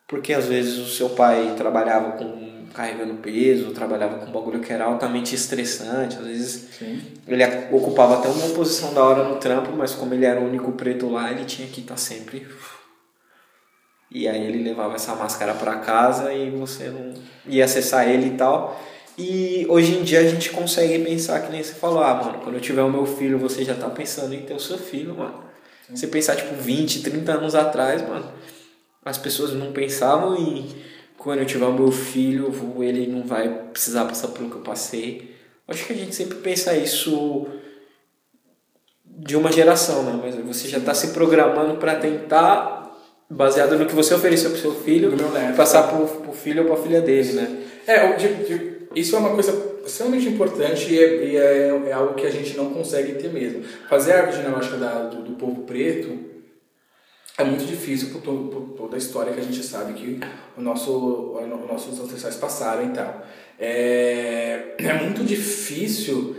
porque 0.06 0.32
às 0.32 0.46
vezes 0.46 0.78
o 0.78 0.86
seu 0.86 1.10
pai 1.10 1.54
trabalhava 1.56 2.12
com 2.12 2.50
carregando 2.72 3.14
peso, 3.14 3.72
trabalhava 3.72 4.18
com 4.18 4.26
um 4.26 4.32
bagulho 4.32 4.60
que 4.60 4.72
era 4.72 4.84
altamente 4.84 5.34
estressante, 5.34 6.16
às 6.16 6.26
vezes 6.26 6.68
Sim. 6.78 7.02
ele 7.26 7.44
ocupava 7.72 8.18
até 8.18 8.28
uma 8.28 8.48
posição 8.50 8.94
da 8.94 9.02
hora 9.02 9.24
no 9.24 9.36
trampo, 9.36 9.72
mas 9.76 9.92
como 9.92 10.14
ele 10.14 10.24
era 10.24 10.40
o 10.40 10.46
único 10.46 10.70
preto 10.72 11.08
lá, 11.10 11.32
ele 11.32 11.44
tinha 11.44 11.66
que 11.66 11.80
estar 11.80 11.96
sempre. 11.96 12.46
E 14.10 14.26
aí 14.28 14.44
ele 14.46 14.62
levava 14.62 14.96
essa 14.96 15.14
máscara 15.14 15.54
para 15.54 15.76
casa 15.76 16.32
e 16.32 16.50
você 16.50 16.88
não 16.88 17.14
ia 17.46 17.64
acessar 17.64 18.08
ele 18.08 18.28
e 18.28 18.36
tal. 18.36 18.80
E 19.16 19.66
hoje 19.68 19.96
em 19.96 20.02
dia 20.02 20.20
a 20.20 20.24
gente 20.24 20.50
consegue 20.50 20.98
pensar 21.04 21.40
que 21.40 21.52
nem 21.52 21.62
você 21.62 21.74
falou, 21.74 22.02
ah, 22.02 22.14
mano, 22.14 22.38
quando 22.42 22.54
eu 22.54 22.60
tiver 22.60 22.82
o 22.82 22.90
meu 22.90 23.06
filho, 23.06 23.38
você 23.38 23.64
já 23.64 23.74
tá 23.74 23.88
pensando 23.88 24.34
em 24.34 24.42
ter 24.42 24.54
o 24.54 24.60
seu 24.60 24.78
filho, 24.78 25.14
mano. 25.14 25.44
Você 25.88 26.06
pensar 26.06 26.36
tipo 26.36 26.54
20, 26.54 27.02
30 27.02 27.32
anos 27.32 27.54
atrás, 27.54 28.00
mano, 28.02 28.32
as 29.04 29.18
pessoas 29.18 29.52
não 29.52 29.72
pensavam 29.72 30.36
em 30.36 30.66
quando 31.18 31.40
eu 31.40 31.46
tiver 31.46 31.66
o 31.66 31.72
meu 31.72 31.92
filho, 31.92 32.50
ele 32.82 33.06
não 33.06 33.22
vai 33.22 33.48
precisar 33.72 34.06
passar 34.06 34.28
pelo 34.28 34.48
que 34.48 34.56
eu 34.56 34.62
passei. 34.62 35.36
Acho 35.68 35.86
que 35.86 35.92
a 35.92 35.96
gente 35.96 36.14
sempre 36.14 36.38
pensa 36.38 36.74
isso 36.74 37.46
de 39.04 39.36
uma 39.36 39.52
geração, 39.52 40.02
né? 40.02 40.18
Mas 40.22 40.34
você 40.36 40.66
já 40.66 40.78
está 40.78 40.94
se 40.94 41.08
programando 41.08 41.76
para 41.76 41.96
tentar, 41.96 42.79
baseado 43.30 43.78
no 43.78 43.86
que 43.86 43.94
você 43.94 44.12
ofereceu 44.12 44.50
para 44.50 44.58
seu 44.60 44.74
filho, 44.74 45.10
neto. 45.12 45.56
passar 45.56 45.84
pro, 45.84 46.04
pro 46.06 46.32
filho 46.32 46.62
ou 46.62 46.68
para 46.74 46.82
filha 46.82 47.00
dele, 47.00 47.32
né? 47.32 47.62
É, 47.86 48.10
o- 48.10 48.16
de- 48.16 48.34
de- 48.44 48.70
isso 48.94 49.14
é 49.14 49.18
uma 49.20 49.30
coisa 49.30 49.52
extremamente 49.86 50.28
importante 50.28 50.92
e, 50.92 50.98
é, 50.98 51.24
e 51.24 51.36
é, 51.36 51.82
é 51.88 51.92
algo 51.92 52.14
que 52.14 52.26
a 52.26 52.30
gente 52.30 52.56
não 52.56 52.70
consegue 52.74 53.14
ter 53.14 53.28
mesmo. 53.32 53.62
Fazer 53.88 54.12
a 54.12 54.16
árvore 54.18 54.36
genealógica 54.38 54.76
da, 54.76 55.04
do, 55.04 55.22
do 55.22 55.32
povo 55.36 55.62
preto 55.62 56.28
é 57.38 57.44
muito 57.44 57.64
difícil 57.64 58.10
por, 58.10 58.20
to- 58.20 58.50
por 58.50 58.60
toda 58.76 58.96
a 58.96 58.98
história 58.98 59.32
que 59.32 59.40
a 59.40 59.44
gente 59.44 59.62
sabe 59.64 59.92
que 59.94 60.18
o 60.56 60.60
nosso, 60.60 60.90
o 60.92 61.66
nossos 61.70 61.98
ancestrais 62.00 62.34
passaram 62.36 62.84
e 62.86 62.90
tal. 62.92 63.24
É, 63.58 64.74
é 64.78 64.92
muito 64.94 65.22
difícil 65.22 66.36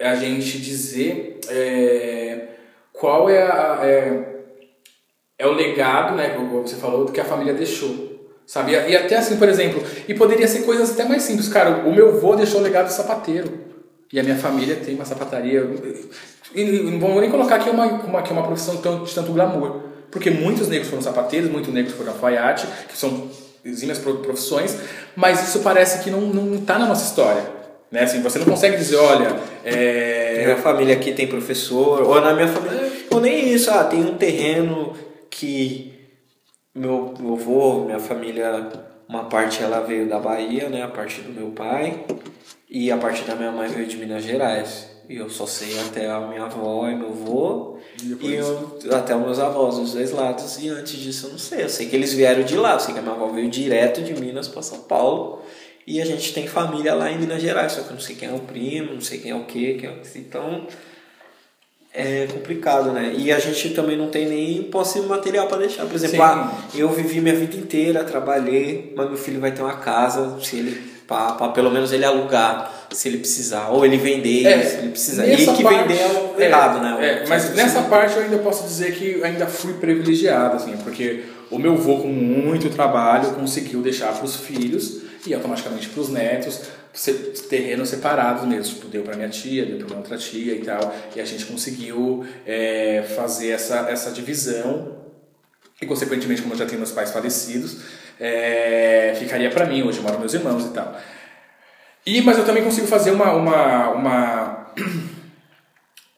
a 0.00 0.14
gente 0.14 0.58
dizer 0.58 1.38
é, 1.50 2.48
qual 2.92 3.28
é, 3.28 3.42
a, 3.42 3.80
é, 5.40 5.44
é 5.44 5.46
o 5.46 5.52
legado, 5.52 6.14
né, 6.14 6.30
como 6.30 6.62
você 6.62 6.76
falou, 6.76 7.06
que 7.06 7.20
a 7.20 7.24
família 7.24 7.54
deixou. 7.54 8.08
Sabe? 8.46 8.72
E, 8.72 8.96
até 8.96 9.16
assim, 9.16 9.36
por 9.36 9.48
exemplo, 9.48 9.82
e 10.08 10.14
poderia 10.14 10.48
ser 10.48 10.62
coisas 10.62 10.90
até 10.90 11.04
mais 11.04 11.22
simples. 11.22 11.48
Cara, 11.48 11.86
o 11.86 11.94
meu 11.94 12.08
avô 12.08 12.34
deixou 12.34 12.60
o 12.60 12.64
legado 12.64 12.88
de 12.88 12.94
sapateiro. 12.94 13.48
E 14.12 14.18
a 14.18 14.24
minha 14.24 14.36
família 14.36 14.74
tem 14.74 14.96
uma 14.96 15.04
sapataria. 15.04 15.64
E 16.52 16.64
não 16.64 16.98
vamos 16.98 17.20
nem 17.20 17.30
colocar 17.30 17.60
que 17.60 17.68
é 17.68 17.72
uma, 17.72 17.86
uma, 17.86 18.22
que 18.22 18.30
é 18.30 18.32
uma 18.32 18.42
profissão 18.42 18.76
tão, 18.78 19.04
de 19.04 19.14
tanto 19.14 19.32
glamour. 19.32 19.82
Porque 20.10 20.30
muitos 20.30 20.66
negros 20.66 20.88
foram 20.90 21.00
sapateiros, 21.00 21.48
muitos 21.48 21.72
negros 21.72 21.94
foram 21.94 22.10
alfaiate, 22.10 22.66
que 22.88 22.98
são 22.98 23.28
exímias 23.64 23.98
pro- 23.98 24.16
profissões, 24.16 24.76
mas 25.14 25.48
isso 25.48 25.60
parece 25.60 26.02
que 26.02 26.10
não, 26.10 26.22
não 26.22 26.60
tá 26.62 26.76
na 26.76 26.86
nossa 26.86 27.04
história. 27.04 27.44
Né? 27.92 28.02
Assim, 28.02 28.20
você 28.20 28.40
não 28.40 28.46
consegue 28.46 28.76
dizer, 28.76 28.96
olha, 28.96 29.36
é, 29.64 30.42
Minha 30.44 30.56
família 30.56 30.94
aqui 30.94 31.12
tem 31.12 31.28
professor, 31.28 32.02
ou 32.02 32.20
na 32.20 32.34
minha 32.34 32.48
família, 32.48 32.90
ou 33.10 33.20
nem 33.20 33.52
isso, 33.52 33.70
ah, 33.70 33.84
tem 33.84 34.00
um 34.00 34.16
terreno 34.16 34.92
que 35.30 36.00
meu, 36.74 37.14
meu 37.18 37.34
avô, 37.34 37.84
minha 37.84 37.98
família, 37.98 38.68
uma 39.08 39.24
parte 39.24 39.62
ela 39.62 39.80
veio 39.80 40.08
da 40.08 40.18
Bahia, 40.18 40.68
né, 40.68 40.82
a 40.82 40.88
parte 40.88 41.20
do 41.20 41.32
meu 41.32 41.50
pai, 41.50 42.04
e 42.68 42.90
a 42.90 42.96
parte 42.96 43.24
da 43.24 43.34
minha 43.34 43.50
mãe 43.50 43.68
veio 43.68 43.86
de 43.86 43.96
Minas 43.96 44.22
Gerais. 44.22 44.88
E 45.08 45.16
eu 45.16 45.28
só 45.28 45.44
sei 45.44 45.76
até 45.80 46.08
a 46.08 46.20
minha 46.20 46.44
avó 46.44 46.88
e 46.88 46.94
meu 46.94 47.08
avô, 47.08 47.78
e 48.00 48.32
eu, 48.32 48.78
até 48.92 49.16
os 49.16 49.22
meus 49.22 49.40
avós, 49.40 49.76
dos 49.76 49.92
dois 49.94 50.12
lados, 50.12 50.62
e 50.62 50.68
antes 50.68 50.96
disso 50.96 51.26
eu 51.26 51.32
não 51.32 51.38
sei. 51.38 51.64
Eu 51.64 51.68
sei 51.68 51.88
que 51.88 51.96
eles 51.96 52.12
vieram 52.12 52.44
de 52.44 52.56
lá, 52.56 52.74
eu 52.74 52.80
sei 52.80 52.94
que 52.94 53.00
a 53.00 53.02
minha 53.02 53.14
avó 53.14 53.26
veio 53.26 53.50
direto 53.50 54.02
de 54.02 54.14
Minas 54.14 54.46
para 54.46 54.62
São 54.62 54.78
Paulo, 54.82 55.42
e 55.84 56.00
a 56.00 56.04
gente 56.04 56.32
tem 56.32 56.46
família 56.46 56.94
lá 56.94 57.10
em 57.10 57.18
Minas 57.18 57.42
Gerais, 57.42 57.72
só 57.72 57.82
que 57.82 57.88
eu 57.88 57.94
não 57.94 58.00
sei 58.00 58.14
quem 58.14 58.28
é 58.28 58.32
o 58.32 58.38
primo, 58.38 58.94
não 58.94 59.00
sei 59.00 59.18
quem 59.18 59.32
é 59.32 59.34
o 59.34 59.44
quê, 59.44 59.76
quem 59.80 59.88
é 59.88 59.92
o 59.92 60.00
que. 60.00 60.18
Então 60.20 60.68
é 61.92 62.26
complicado, 62.32 62.92
né? 62.92 63.14
E 63.16 63.32
a 63.32 63.38
gente 63.38 63.70
também 63.70 63.96
não 63.96 64.08
tem 64.08 64.28
nem 64.28 64.62
posse 64.64 65.00
material 65.00 65.46
para 65.48 65.58
deixar. 65.58 65.84
Por 65.86 65.94
exemplo, 65.96 66.22
ah, 66.22 66.52
eu 66.74 66.88
vivi 66.90 67.20
minha 67.20 67.34
vida 67.34 67.56
inteira, 67.56 68.04
trabalhei, 68.04 68.92
mas 68.96 69.08
meu 69.08 69.16
filho 69.16 69.40
vai 69.40 69.50
ter 69.52 69.62
uma 69.62 69.76
casa, 69.76 70.38
se 70.42 70.56
ele 70.56 70.90
pá, 71.08 71.32
pelo 71.48 71.72
menos 71.72 71.92
ele 71.92 72.04
alugar, 72.04 72.86
se 72.92 73.08
ele 73.08 73.18
precisar, 73.18 73.70
ou 73.70 73.84
ele 73.84 73.96
vender, 73.96 74.46
É, 74.46 74.62
se 74.64 74.76
ele 74.78 74.90
precisar. 74.90 75.26
E 75.26 75.36
que 75.36 75.62
parte- 75.64 75.88
vender 75.88 76.00
é 76.00 76.06
o 76.06 76.40
é, 76.40 76.44
errado, 76.46 76.80
né? 76.80 77.22
é, 77.24 77.28
mas 77.28 77.52
nessa 77.56 77.82
parte 77.82 78.16
eu 78.16 78.22
ainda 78.22 78.38
posso 78.38 78.62
dizer 78.62 78.92
que 78.94 79.20
ainda 79.24 79.46
fui 79.48 79.72
privilegiado, 79.74 80.54
assim, 80.54 80.76
porque 80.84 81.24
o 81.50 81.58
meu 81.58 81.72
avô, 81.72 81.96
com 81.98 82.06
muito 82.06 82.70
trabalho, 82.70 83.32
conseguiu 83.32 83.82
deixar 83.82 84.12
para 84.12 84.24
os 84.24 84.36
filhos 84.36 84.98
e 85.26 85.34
automaticamente 85.34 85.88
para 85.88 86.00
os 86.00 86.08
netos 86.08 86.60
terrenos 87.48 87.88
separados 87.88 88.44
mesmo, 88.46 88.74
tipo, 88.74 88.88
deu 88.88 89.02
para 89.02 89.16
minha 89.16 89.28
tia, 89.28 89.64
deu 89.64 89.76
para 89.78 89.86
minha 89.86 89.98
outra 89.98 90.18
tia 90.18 90.54
e 90.54 90.60
tal, 90.60 90.94
e 91.14 91.20
a 91.20 91.24
gente 91.24 91.46
conseguiu 91.46 92.26
é, 92.44 93.04
fazer 93.16 93.50
essa, 93.50 93.88
essa 93.88 94.10
divisão, 94.10 94.96
e 95.80 95.86
consequentemente, 95.86 96.42
como 96.42 96.54
eu 96.54 96.58
já 96.58 96.66
tenho 96.66 96.78
meus 96.78 96.92
pais 96.92 97.10
falecidos, 97.10 97.78
é, 98.18 99.14
ficaria 99.18 99.50
para 99.50 99.66
mim, 99.66 99.82
hoje 99.82 100.00
moram 100.00 100.18
meus 100.18 100.34
irmãos 100.34 100.66
e 100.66 100.70
tal. 100.70 100.96
E, 102.04 102.20
mas 102.22 102.36
eu 102.38 102.44
também 102.44 102.64
consigo 102.64 102.86
fazer 102.86 103.12
uma, 103.12 103.32
uma, 103.32 103.90
uma, 103.90 104.66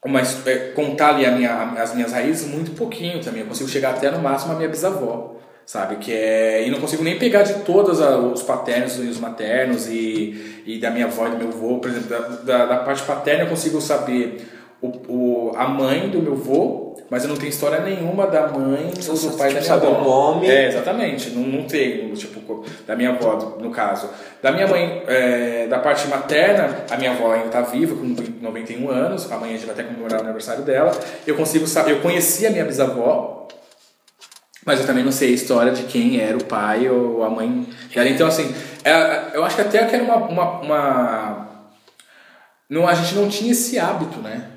uma 0.03 0.21
é, 0.45 0.71
contar 0.71 1.15
ali 1.15 1.29
minha, 1.31 1.73
as 1.73 1.93
minhas 1.93 2.11
raízes 2.11 2.47
muito 2.47 2.71
pouquinho 2.71 3.21
também, 3.21 3.41
eu 3.41 3.47
consigo 3.47 3.69
chegar 3.69 3.91
até 3.91 4.09
no 4.09 4.19
máximo 4.19 4.53
a 4.53 4.55
minha 4.55 4.69
bisavó 4.69 5.32
sabe? 5.65 5.97
Que 5.97 6.11
é, 6.11 6.67
e 6.67 6.71
não 6.71 6.79
consigo 6.79 7.03
nem 7.03 7.17
pegar 7.17 7.43
de 7.43 7.55
todos 7.63 7.99
os 7.99 8.43
paternos 8.43 8.97
e 8.97 9.07
os 9.07 9.19
maternos 9.19 9.87
e, 9.87 10.61
e 10.65 10.79
da 10.79 10.91
minha 10.91 11.05
avó 11.05 11.27
e 11.27 11.31
do 11.31 11.37
meu 11.37 11.47
avô, 11.49 11.79
por 11.79 11.89
exemplo, 11.89 12.09
da, 12.09 12.19
da, 12.19 12.65
da 12.65 12.77
parte 12.77 13.03
paterna 13.03 13.43
eu 13.43 13.49
consigo 13.49 13.79
saber 13.81 14.47
o, 14.83 14.87
o, 15.07 15.51
a 15.55 15.65
mãe 15.65 16.09
do 16.09 16.21
meu 16.21 16.33
avô, 16.33 16.97
mas 17.09 17.23
eu 17.23 17.29
não 17.29 17.37
tenho 17.37 17.49
história 17.49 17.79
nenhuma 17.79 18.27
da 18.27 18.47
mãe 18.47 18.91
ou 19.07 19.15
do 19.15 19.37
pai 19.37 19.53
tipo, 19.53 19.61
da 19.61 19.77
minha 19.77 19.91
avó. 19.91 20.01
o 20.01 20.03
nome. 20.03 20.47
É, 20.47 20.67
exatamente, 20.67 21.29
não, 21.29 21.43
não 21.43 21.63
tenho, 21.63 22.13
tipo, 22.15 22.65
da 22.85 22.95
minha 22.95 23.11
avó, 23.11 23.57
no 23.61 23.71
caso. 23.71 24.09
Da 24.41 24.51
minha 24.51 24.67
mãe, 24.67 25.03
é, 25.07 25.67
da 25.67 25.79
parte 25.79 26.07
materna, 26.09 26.79
a 26.89 26.97
minha 26.97 27.11
avó 27.11 27.31
ainda 27.31 27.45
está 27.45 27.61
viva, 27.61 27.95
com 27.95 28.15
91 28.41 28.89
anos, 28.89 29.31
amanhã 29.31 29.53
a 29.53 29.57
gente 29.57 29.65
vai 29.65 29.73
até 29.73 29.83
comemorar 29.83 30.19
o 30.19 30.23
aniversário 30.23 30.63
dela. 30.63 30.91
Eu 31.25 31.35
consigo 31.35 31.65
saber, 31.65 31.91
eu 31.91 32.01
conheci 32.01 32.45
a 32.45 32.51
minha 32.51 32.65
bisavó, 32.65 33.47
mas 34.65 34.79
eu 34.79 34.85
também 34.85 35.03
não 35.03 35.11
sei 35.11 35.29
a 35.29 35.33
história 35.33 35.71
de 35.71 35.83
quem 35.83 36.19
era 36.19 36.37
o 36.37 36.43
pai 36.43 36.89
ou 36.89 37.23
a 37.23 37.29
mãe 37.29 37.67
dela. 37.93 38.09
Então, 38.09 38.27
assim, 38.27 38.53
é, 38.83 39.31
eu 39.33 39.43
acho 39.43 39.55
que 39.55 39.61
até 39.61 39.85
que 39.85 39.95
era 39.95 40.03
uma. 40.03 40.15
uma, 40.17 40.59
uma 40.61 41.47
não, 42.69 42.87
a 42.87 42.93
gente 42.93 43.15
não 43.15 43.27
tinha 43.29 43.51
esse 43.51 43.77
hábito, 43.77 44.19
né? 44.19 44.47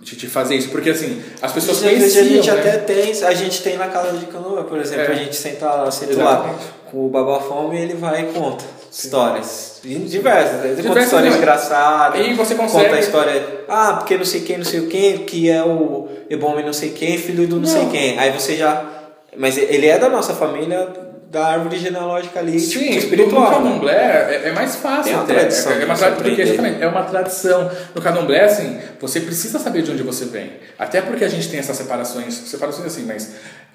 De, 0.00 0.26
fazer 0.26 0.56
isso, 0.56 0.68
porque 0.70 0.90
assim, 0.90 1.22
as 1.40 1.52
pessoas 1.52 1.76
Às 1.76 1.84
vezes 1.84 2.12
conheciam. 2.14 2.24
a 2.24 2.42
gente 2.42 2.50
né? 2.50 2.60
até 2.60 2.78
tem, 2.78 3.24
a 3.24 3.34
gente 3.34 3.62
tem 3.62 3.76
na 3.76 3.86
casa 3.86 4.16
de 4.18 4.26
canoa, 4.26 4.64
por 4.64 4.80
exemplo, 4.80 5.04
É. 5.04 5.12
a 5.12 5.14
gente 5.14 5.36
senta 5.36 5.64
lá, 5.66 5.90
senta 5.92 6.20
lá 6.24 6.56
com 6.90 7.06
o 7.06 7.08
Babafome 7.08 7.76
e 7.76 7.82
ele 7.82 7.94
vai 7.94 8.22
e 8.22 8.32
conta 8.32 8.64
histórias. 8.90 9.80
E 9.84 9.94
diversas, 9.94 10.60
né? 10.60 10.70
ele 10.72 10.82
conta 10.82 11.00
histórias 11.00 11.32
né? 11.32 11.38
engraçadas. 11.38 12.20
E 12.26 12.34
você 12.34 12.56
consegue- 12.56 12.84
Conta 12.84 12.96
a 12.96 13.00
história, 13.00 13.64
ah, 13.68 13.92
porque 13.94 14.16
não 14.16 14.24
sei 14.24 14.40
quem, 14.40 14.58
não 14.58 14.64
sei 14.64 14.80
o 14.80 14.88
quem, 14.88 15.18
que 15.18 15.48
é 15.48 15.62
o 15.62 16.08
Ebome 16.28 16.64
não 16.64 16.72
sei 16.72 16.90
quem, 16.90 17.16
filho 17.16 17.46
do 17.46 17.60
não, 17.60 17.66
sei 17.66 17.82
Não. 17.82 17.90
quem. 17.90 18.18
Aí 18.18 18.32
você 18.32 18.56
já. 18.56 18.84
Mas 19.36 19.56
ele 19.56 19.86
é 19.86 19.98
da 19.98 20.08
nossa 20.08 20.34
família, 20.34 20.88
da 21.30 21.46
árvore 21.46 21.78
genealógica 21.78 22.38
ali, 22.40 22.60
Sim, 22.60 22.80
tipo, 22.80 22.92
no 22.92 22.98
espiritual. 22.98 23.50
né? 23.50 23.56
candomblé 23.56 23.94
é, 24.44 24.48
é 24.48 24.52
mais 24.52 24.76
fácil 24.76 25.18
até. 25.20 25.32
tradição 25.34 25.72
é, 25.72 25.82
é 25.82 25.84
uma 25.86 25.94
de 25.94 26.00
tra- 26.00 26.08
você 26.10 26.14
porque 26.16 26.30
aprender. 26.30 26.42
exatamente, 26.42 26.82
é 26.82 26.86
uma 26.86 27.02
tradição. 27.04 27.70
No 27.94 28.02
candomblé, 28.02 28.40
assim, 28.44 28.78
você 29.00 29.20
precisa 29.20 29.58
saber 29.58 29.80
de 29.82 29.90
onde 29.90 30.02
você 30.02 30.26
vem. 30.26 30.52
Até 30.78 31.00
porque 31.00 31.24
a 31.24 31.28
gente 31.28 31.48
tem 31.48 31.58
essas 31.58 31.76
separações, 31.76 32.34
separações 32.34 32.86
assim, 32.86 33.04
mas 33.06 33.32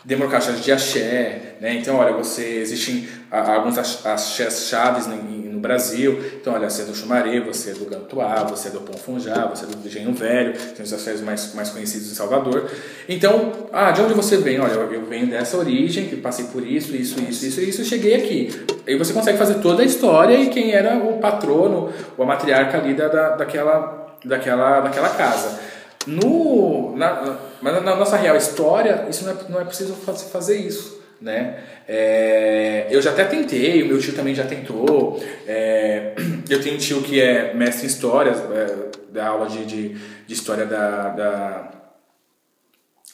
demarcações 0.07 0.63
de 0.63 0.71
axé, 0.71 1.57
né? 1.59 1.75
Então, 1.75 1.97
olha, 1.97 2.13
você 2.13 2.59
existem 2.59 3.05
alguns 3.29 3.77
axés 3.77 4.67
chaves 4.69 5.05
no, 5.05 5.37
Brasil. 5.57 6.23
Então, 6.39 6.53
olha, 6.53 6.69
você 6.69 6.83
é 6.83 6.85
do 6.85 6.95
Xumaré, 6.95 7.39
você 7.41 7.71
é 7.71 7.73
do 7.73 7.85
Gantuá, 7.85 8.43
você 8.43 8.67
é 8.67 8.71
do 8.71 8.81
Ponfunjá, 8.81 9.47
você 9.47 9.65
é 9.65 9.67
do 9.67 9.85
Engenho 9.85 10.13
Velho, 10.13 10.53
tem 10.53 10.85
os 10.85 10.93
axés 10.93 11.19
mais, 11.19 11.53
mais 11.55 11.71
conhecidos 11.71 12.11
em 12.11 12.13
Salvador. 12.13 12.69
Então, 13.09 13.67
ah, 13.73 13.91
de 13.91 14.01
onde 14.01 14.13
você 14.13 14.37
vem? 14.37 14.59
Olha, 14.59 14.71
eu, 14.71 15.05
venho 15.05 15.27
dessa 15.27 15.57
origem, 15.57 16.05
que 16.05 16.15
passei 16.15 16.45
por 16.45 16.65
isso, 16.65 16.95
isso, 16.95 17.19
isso, 17.19 17.45
isso, 17.45 17.59
isso, 17.59 17.81
e 17.81 17.85
cheguei 17.85 18.15
aqui. 18.15 18.65
Aí 18.87 18.95
você 18.95 19.11
consegue 19.11 19.37
fazer 19.37 19.55
toda 19.55 19.81
a 19.81 19.85
história 19.85 20.35
e 20.35 20.49
quem 20.49 20.73
era 20.73 20.95
o 20.95 21.19
patrono, 21.19 21.91
ou 22.15 22.23
a 22.23 22.27
matriarca 22.27 22.77
ali 22.77 22.93
da, 22.93 23.07
daquela, 23.35 24.15
daquela, 24.23 24.81
daquela 24.81 25.09
casa. 25.09 25.59
No, 26.07 26.95
na, 26.95 27.37
mas 27.61 27.83
na 27.83 27.95
nossa 27.95 28.15
real 28.15 28.35
história, 28.35 29.05
isso 29.09 29.25
não 29.25 29.31
é, 29.31 29.35
não 29.49 29.61
é 29.61 29.65
preciso 29.65 29.93
fazer, 29.93 30.57
isso. 30.57 30.97
Né? 31.19 31.59
É, 31.87 32.87
eu 32.89 33.01
já 33.01 33.11
até 33.11 33.25
tentei, 33.25 33.81
o 33.83 33.87
meu 33.87 33.99
tio 33.99 34.13
também 34.13 34.33
já 34.33 34.45
tentou. 34.45 35.21
é, 35.47 36.15
eu 36.49 36.61
tenho 36.61 36.75
um 36.75 36.77
tio 36.77 37.01
que 37.01 37.19
é 37.19 37.53
mestre 37.53 37.85
em 37.85 37.87
histórias, 37.87 38.37
é, 38.37 38.87
da 39.11 39.27
aula 39.27 39.47
de, 39.47 39.65
de, 39.65 39.89
de 40.27 40.33
história 40.33 40.65
da, 40.65 41.09
da, 41.09 41.71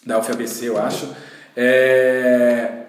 da 0.06 0.20
UFABC, 0.20 0.66
eu 0.66 0.78
acho. 0.78 1.10
É, 1.56 2.84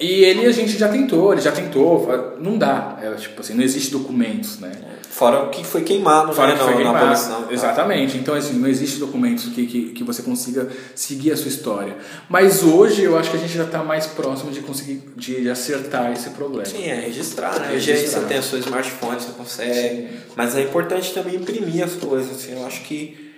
e 0.00 0.24
ele 0.24 0.46
a 0.46 0.52
gente 0.52 0.76
já 0.76 0.88
tentou, 0.88 1.32
ele 1.32 1.40
já 1.40 1.52
tentou, 1.52 2.36
não 2.38 2.56
dá, 2.56 2.98
é, 3.02 3.10
tipo 3.14 3.40
assim, 3.40 3.54
não 3.54 3.62
existe 3.62 3.90
documentos, 3.90 4.58
né? 4.60 4.72
Fora 5.10 5.42
o 5.44 5.50
que 5.50 5.64
foi 5.64 5.82
queimado, 5.82 6.32
Fora 6.32 6.52
né, 6.52 6.58
que 6.58 6.64
foi 6.64 6.74
na, 6.74 6.78
na 6.78 6.84
queimado. 6.84 7.04
abolição. 7.06 7.42
tá? 7.44 7.52
Exatamente. 7.52 8.16
Então, 8.18 8.34
assim, 8.34 8.54
não 8.58 8.68
existe 8.68 8.98
documentos 8.98 9.46
que, 9.46 9.66
que, 9.66 9.82
que 9.90 10.04
você 10.04 10.22
consiga 10.22 10.68
seguir 10.94 11.32
a 11.32 11.36
sua 11.36 11.48
história. 11.48 11.96
Mas 12.28 12.62
hoje 12.62 13.02
eu 13.02 13.18
acho 13.18 13.30
que 13.30 13.36
a 13.36 13.40
gente 13.40 13.52
já 13.56 13.64
está 13.64 13.82
mais 13.82 14.06
próximo 14.06 14.50
de 14.52 14.60
conseguir 14.60 15.02
de 15.16 15.50
acertar 15.50 16.12
esse 16.12 16.30
problema. 16.30 16.64
Sim, 16.66 16.84
é 16.84 16.94
registrar, 17.00 17.58
né? 17.58 17.72
Hoje 17.74 18.06
você 18.06 18.20
tem 18.20 18.38
o 18.38 18.42
seu 18.42 18.58
smartphone, 18.60 19.20
você 19.20 19.32
consegue. 19.32 20.08
Mas 20.36 20.54
é 20.56 20.62
importante 20.62 21.12
também 21.12 21.34
imprimir 21.36 21.82
as 21.82 21.94
coisas. 21.94 22.30
Assim, 22.30 22.52
eu 22.52 22.64
acho 22.66 22.82
que 22.84 23.32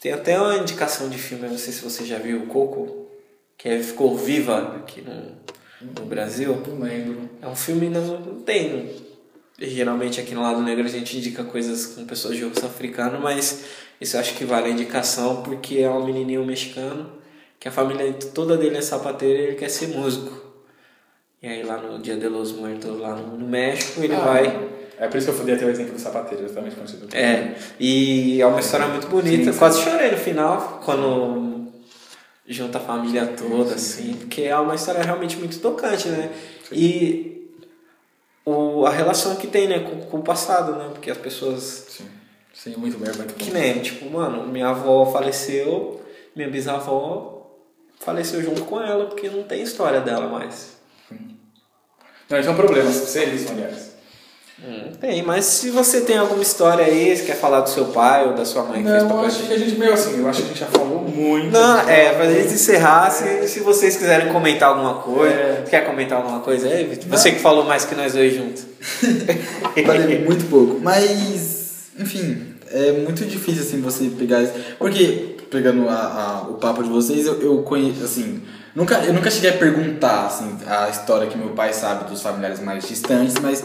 tem 0.00 0.12
até 0.12 0.38
uma 0.40 0.56
indicação 0.58 1.08
de 1.08 1.18
filme, 1.18 1.44
eu 1.46 1.50
não 1.50 1.58
sei 1.58 1.72
se 1.72 1.82
você 1.82 2.04
já 2.04 2.18
viu 2.18 2.38
o 2.42 2.46
Coco, 2.46 3.06
que 3.58 3.68
é- 3.68 3.78
ficou 3.80 4.16
viva 4.16 4.76
aqui 4.76 5.00
no, 5.02 5.92
no 6.00 6.06
Brasil. 6.06 6.62
Não 6.68 6.78
lembro. 6.80 7.28
É 7.42 7.48
um 7.48 7.56
filme 7.56 7.88
não, 7.88 8.20
não 8.20 8.40
tem. 8.40 8.90
Geralmente 9.66 10.20
aqui 10.20 10.34
no 10.34 10.42
lado 10.42 10.60
negro 10.62 10.84
a 10.84 10.88
gente 10.88 11.16
indica 11.16 11.44
coisas 11.44 11.86
com 11.86 12.04
pessoas 12.04 12.36
de 12.36 12.44
rosto 12.44 12.66
africano, 12.66 13.20
mas 13.20 13.64
isso 14.00 14.16
eu 14.16 14.20
acho 14.20 14.34
que 14.34 14.44
vale 14.44 14.66
a 14.66 14.70
indicação 14.70 15.42
porque 15.42 15.78
é 15.78 15.90
um 15.90 16.04
menininho 16.04 16.44
mexicano 16.44 17.10
que 17.58 17.68
a 17.68 17.70
família 17.70 18.12
toda 18.34 18.56
dele 18.56 18.76
é 18.76 18.82
sapateira 18.82 19.38
e 19.38 19.42
ele 19.44 19.54
quer 19.54 19.70
ser 19.70 19.88
músico. 19.88 20.44
E 21.42 21.46
aí 21.46 21.62
lá 21.62 21.76
no 21.78 21.98
Dia 21.98 22.16
de 22.16 22.28
los 22.28 22.52
Muertos, 22.52 22.98
lá 22.98 23.14
no, 23.14 23.46
México, 23.46 24.02
ele 24.02 24.14
Ah, 24.14 24.20
vai. 24.20 24.68
É 24.98 25.08
por 25.08 25.16
isso 25.18 25.26
que 25.26 25.32
eu 25.32 25.38
falei 25.38 25.54
até 25.54 25.64
o 25.64 25.70
exemplo 25.70 25.94
do 25.94 26.00
sapateiro, 26.00 26.44
exatamente 26.44 26.76
conhecido. 26.76 27.08
É, 27.14 27.54
e 27.78 28.40
é 28.40 28.46
uma 28.46 28.60
história 28.60 28.86
muito 28.86 29.08
bonita. 29.08 29.44
Sim, 29.44 29.52
sim. 29.52 29.58
Quase 29.58 29.80
chorei 29.82 30.10
no 30.10 30.16
final, 30.16 30.80
quando 30.84 31.66
junta 32.46 32.78
a 32.78 32.80
família 32.80 33.26
toda, 33.26 33.74
assim, 33.74 34.14
porque 34.14 34.42
é 34.42 34.56
uma 34.56 34.74
história 34.74 35.02
realmente 35.02 35.36
muito 35.36 35.58
tocante, 35.58 36.08
né? 36.08 36.30
E 36.70 37.43
o, 38.44 38.86
a 38.86 38.90
relação 38.90 39.36
que 39.36 39.46
tem, 39.46 39.66
né, 39.68 39.80
com, 39.80 40.00
com 40.02 40.18
o 40.18 40.22
passado, 40.22 40.76
né? 40.76 40.88
Porque 40.92 41.10
as 41.10 41.18
pessoas. 41.18 41.86
Sim. 41.88 42.08
Sim, 42.52 42.76
muito 42.76 42.98
bem, 42.98 43.12
muito 43.16 43.34
Que 43.34 43.50
bom. 43.50 43.58
nem, 43.58 43.80
tipo, 43.80 44.08
mano, 44.08 44.46
minha 44.46 44.68
avó 44.68 45.04
faleceu, 45.06 46.00
minha 46.36 46.48
bisavó 46.48 47.50
faleceu 47.98 48.40
junto 48.42 48.62
com 48.64 48.80
ela, 48.80 49.06
porque 49.06 49.28
não 49.28 49.42
tem 49.42 49.62
história 49.62 50.00
dela 50.00 50.28
mais. 50.28 50.76
Não, 52.28 52.38
isso 52.38 52.48
é 52.48 52.52
um 52.52 52.56
problema, 52.56 52.90
seres, 52.92 53.50
aliás. 53.50 53.93
Hum, 54.62 54.92
tem, 55.00 55.22
mas 55.22 55.44
se 55.46 55.70
você 55.70 56.02
tem 56.02 56.16
alguma 56.16 56.40
história 56.42 56.84
aí, 56.84 57.14
você 57.14 57.24
quer 57.24 57.36
falar 57.36 57.60
do 57.60 57.68
seu 57.70 57.86
pai 57.86 58.24
ou 58.28 58.34
da 58.34 58.44
sua 58.44 58.62
mãe 58.62 58.82
que 58.82 58.88
fez 58.88 59.02
Não, 59.02 59.10
eu 59.10 59.16
papel 59.16 59.26
acho 59.26 59.38
de- 59.42 59.48
que 59.48 59.52
a 59.54 59.58
gente 59.58 59.76
meio 59.78 59.92
assim, 59.92 60.20
eu 60.20 60.28
acho 60.28 60.38
que 60.42 60.44
a 60.44 60.48
gente 60.48 60.60
já 60.60 60.66
falou 60.66 61.00
muito. 61.02 61.50
Não, 61.50 61.80
é, 61.88 62.12
pra 62.14 62.32
gente 62.32 62.54
encerrar, 62.54 63.10
se, 63.10 63.48
se 63.48 63.60
vocês 63.60 63.96
quiserem 63.96 64.32
comentar 64.32 64.68
alguma 64.68 64.94
coisa. 64.94 65.34
É. 65.34 65.64
Quer 65.68 65.84
comentar 65.84 66.18
alguma 66.18 66.38
coisa 66.40 66.68
aí, 66.68 66.84
Vitor? 66.84 67.08
Você 67.10 67.32
que 67.32 67.40
falou 67.40 67.64
mais 67.64 67.84
que 67.84 67.94
nós 67.96 68.12
dois 68.12 68.32
juntos. 68.34 68.64
Falei 69.84 70.24
muito 70.24 70.44
pouco. 70.48 70.78
Mas, 70.80 71.90
enfim, 71.98 72.54
é 72.70 72.92
muito 72.92 73.24
difícil 73.24 73.62
assim 73.62 73.80
você 73.80 74.04
pegar. 74.16 74.40
isso. 74.42 74.52
Porque, 74.78 75.36
pegando 75.50 75.88
a, 75.88 75.94
a- 75.94 76.46
o 76.48 76.54
papo 76.54 76.82
de 76.82 76.90
vocês, 76.90 77.26
eu, 77.26 77.40
eu 77.42 77.58
conheço, 77.62 78.04
assim. 78.04 78.40
Nunca, 78.74 78.96
eu 79.04 79.12
nunca 79.12 79.30
cheguei 79.30 79.50
a 79.50 79.54
perguntar 79.56 80.26
assim, 80.26 80.56
a 80.66 80.88
história 80.88 81.26
que 81.28 81.36
meu 81.38 81.50
pai 81.50 81.72
sabe 81.72 82.08
dos 82.10 82.22
familiares 82.22 82.60
mais 82.60 82.86
distantes, 82.86 83.34
mas. 83.42 83.64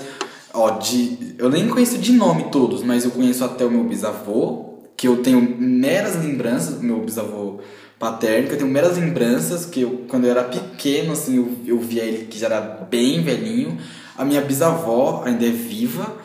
Ó, 0.53 0.71
de, 0.71 1.35
eu 1.37 1.49
nem 1.49 1.67
conheço 1.67 1.97
de 1.97 2.11
nome 2.11 2.45
todos, 2.51 2.83
mas 2.83 3.05
eu 3.05 3.11
conheço 3.11 3.43
até 3.43 3.65
o 3.65 3.71
meu 3.71 3.83
bisavô, 3.83 4.79
que 4.97 5.07
eu 5.07 5.17
tenho 5.17 5.41
meras 5.59 6.15
lembranças, 6.15 6.81
meu 6.81 6.99
bisavô 7.01 7.59
paterno, 7.99 8.47
que 8.47 8.53
eu 8.53 8.57
tenho 8.57 8.71
meras 8.71 8.97
lembranças, 8.97 9.65
que 9.65 9.81
eu, 9.81 10.05
quando 10.07 10.25
eu 10.25 10.31
era 10.31 10.43
pequeno, 10.43 11.11
assim, 11.11 11.37
eu, 11.37 11.51
eu 11.65 11.79
via 11.79 12.03
ele 12.03 12.25
que 12.25 12.39
já 12.39 12.47
era 12.47 12.61
bem 12.61 13.21
velhinho. 13.21 13.77
A 14.17 14.25
minha 14.25 14.41
bisavó 14.41 15.23
ainda 15.25 15.45
é 15.45 15.51
viva. 15.51 16.17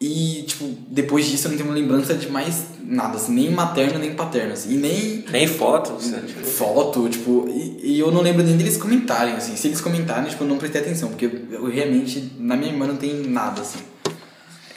E, 0.00 0.44
tipo, 0.46 0.64
depois 0.88 1.26
disso 1.26 1.46
eu 1.46 1.50
não 1.50 1.58
tenho 1.58 1.70
lembrança 1.70 2.14
de 2.14 2.30
mais 2.30 2.64
nada, 2.90 3.16
assim, 3.16 3.32
nem 3.32 3.50
materno, 3.50 4.00
nem 4.00 4.14
paterno, 4.14 4.52
assim, 4.52 4.74
e 4.74 4.76
nem 4.76 5.24
Nem 5.30 5.46
foto, 5.46 5.96
tipo, 6.26 6.44
foto, 6.44 7.08
tipo, 7.08 7.48
e, 7.48 7.94
e 7.94 8.00
eu 8.00 8.10
não 8.10 8.20
lembro 8.20 8.42
nem 8.42 8.56
deles 8.56 8.76
comentarem, 8.76 9.34
assim, 9.34 9.54
se 9.54 9.68
eles 9.68 9.80
comentarem, 9.80 10.28
tipo, 10.28 10.42
eu 10.42 10.48
não 10.48 10.58
prestei 10.58 10.80
atenção, 10.80 11.10
porque 11.10 11.30
eu 11.52 11.70
realmente, 11.70 12.32
na 12.36 12.56
minha 12.56 12.72
irmã 12.72 12.86
não 12.86 12.96
tem 12.96 13.14
nada, 13.14 13.60
assim. 13.60 13.78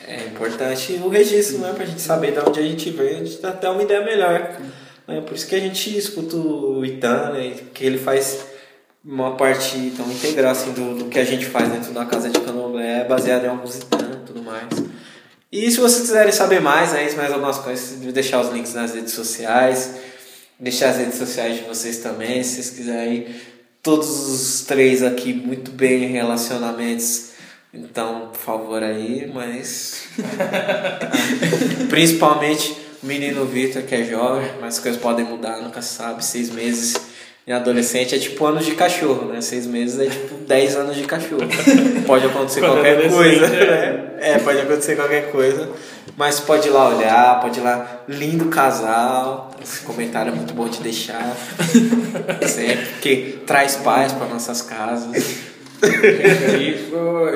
É 0.07 0.27
importante 0.27 0.99
o 1.03 1.10
registro, 1.10 1.57
né? 1.60 1.73
Pra 1.73 1.85
gente 1.85 2.02
saber 2.02 2.34
de 2.34 2.40
onde 2.40 2.60
a 2.60 2.64
gente 2.64 2.90
veio, 2.91 3.15
a 3.15 3.23
gente 3.23 3.41
dá 3.41 3.49
até 3.49 3.69
uma 3.69 3.81
ideia 3.81 4.03
melhor. 4.03 4.57
Né? 5.07 5.22
Por 5.22 5.34
isso 5.34 5.48
que 5.48 5.56
a 5.56 5.60
gente 5.60 5.98
escuta 5.98 6.35
o 6.35 6.85
Itan, 6.85 7.31
né? 7.31 7.56
Que 7.73 7.85
ele 7.85 7.98
faz 7.98 8.45
uma 9.03 9.35
parte 9.35 9.91
tão 9.95 10.06
integral 10.11 10.52
assim, 10.52 10.72
do, 10.73 10.95
do 10.99 11.06
que 11.06 11.18
a 11.18 11.23
gente 11.23 11.45
faz 11.45 11.69
dentro 11.69 11.94
da 11.94 12.06
casa 12.06 12.30
de 12.30 12.40
candomblé, 12.40 13.02
é 13.02 13.06
baseado 13.06 13.45
em 13.45 13.48
alguns 13.48 13.77
Itan 13.77 14.11
e 14.22 14.26
tudo 14.26 14.44
mais. 14.44 14.68
E 15.54 15.70
se 15.70 15.80
vocês 15.80 16.02
quiserem 16.02 16.32
saber 16.32 16.60
mais, 16.60 16.96
aí, 16.96 17.16
mais 17.16 17.32
algumas 17.32 17.60
coisas, 17.60 18.00
deixar 18.12 18.42
os 18.42 18.52
links 18.52 18.74
nas 18.74 18.92
redes 18.96 19.14
sociais, 19.14 19.92
deixar 20.60 20.90
as 20.90 20.98
redes 20.98 21.14
sociais 21.14 21.58
de 21.58 21.64
vocês 21.66 22.00
também, 22.00 22.42
se 22.44 22.56
vocês 22.56 22.70
quiserem. 22.72 23.28
Todos 23.84 24.10
os 24.10 24.62
três 24.62 25.04
aqui 25.04 25.32
muito 25.32 25.70
bem 25.70 26.06
em 26.06 26.08
relacionamentos. 26.08 27.34
Então, 27.72 28.30
por 28.32 28.40
favor 28.40 28.82
aí, 28.82 29.30
mas. 29.32 30.08
Principalmente 31.88 32.76
o 33.04 33.06
menino 33.06 33.46
Vitor, 33.46 33.84
que 33.84 33.94
é 33.94 34.04
jovem, 34.06 34.50
mas 34.60 34.78
as 34.78 34.80
coisas 34.80 35.00
podem 35.00 35.24
mudar, 35.24 35.62
nunca 35.62 35.84
sabe. 35.84 36.26
Seis 36.26 36.50
meses 36.50 36.96
em 37.46 37.52
adolescente 37.52 38.16
é 38.16 38.18
tipo 38.18 38.44
anos 38.44 38.66
de 38.66 38.72
cachorro, 38.74 39.28
né? 39.28 39.40
Seis 39.40 39.68
meses 39.68 40.00
é 40.00 40.10
tipo 40.10 40.34
dez 40.48 40.76
anos 40.76 40.96
de 40.96 41.04
cachorro. 41.04 41.48
Pode 42.08 42.26
acontecer 42.26 42.62
qualquer 42.62 43.08
coisa, 43.08 43.46
é. 43.46 43.94
né? 43.94 44.03
É, 44.19 44.38
pode 44.40 44.60
acontecer 44.60 44.95
qualquer 44.95 45.31
coisa. 45.31 45.69
Mas 46.15 46.40
pode 46.40 46.68
ir 46.68 46.72
lá 46.72 46.90
olhar, 46.90 47.41
pode 47.41 47.60
ir 47.60 47.64
lá. 47.64 48.03
Lindo 48.07 48.45
casal. 48.45 49.52
Esse 49.61 49.81
comentário 49.81 50.31
é 50.31 50.35
muito 50.35 50.53
bom 50.53 50.68
de 50.68 50.80
deixar. 50.81 51.35
Sempre, 52.48 52.85
porque 52.94 53.38
traz 53.45 53.77
paz 53.77 54.11
para 54.11 54.27
nossas 54.27 54.61
casas. 54.61 55.53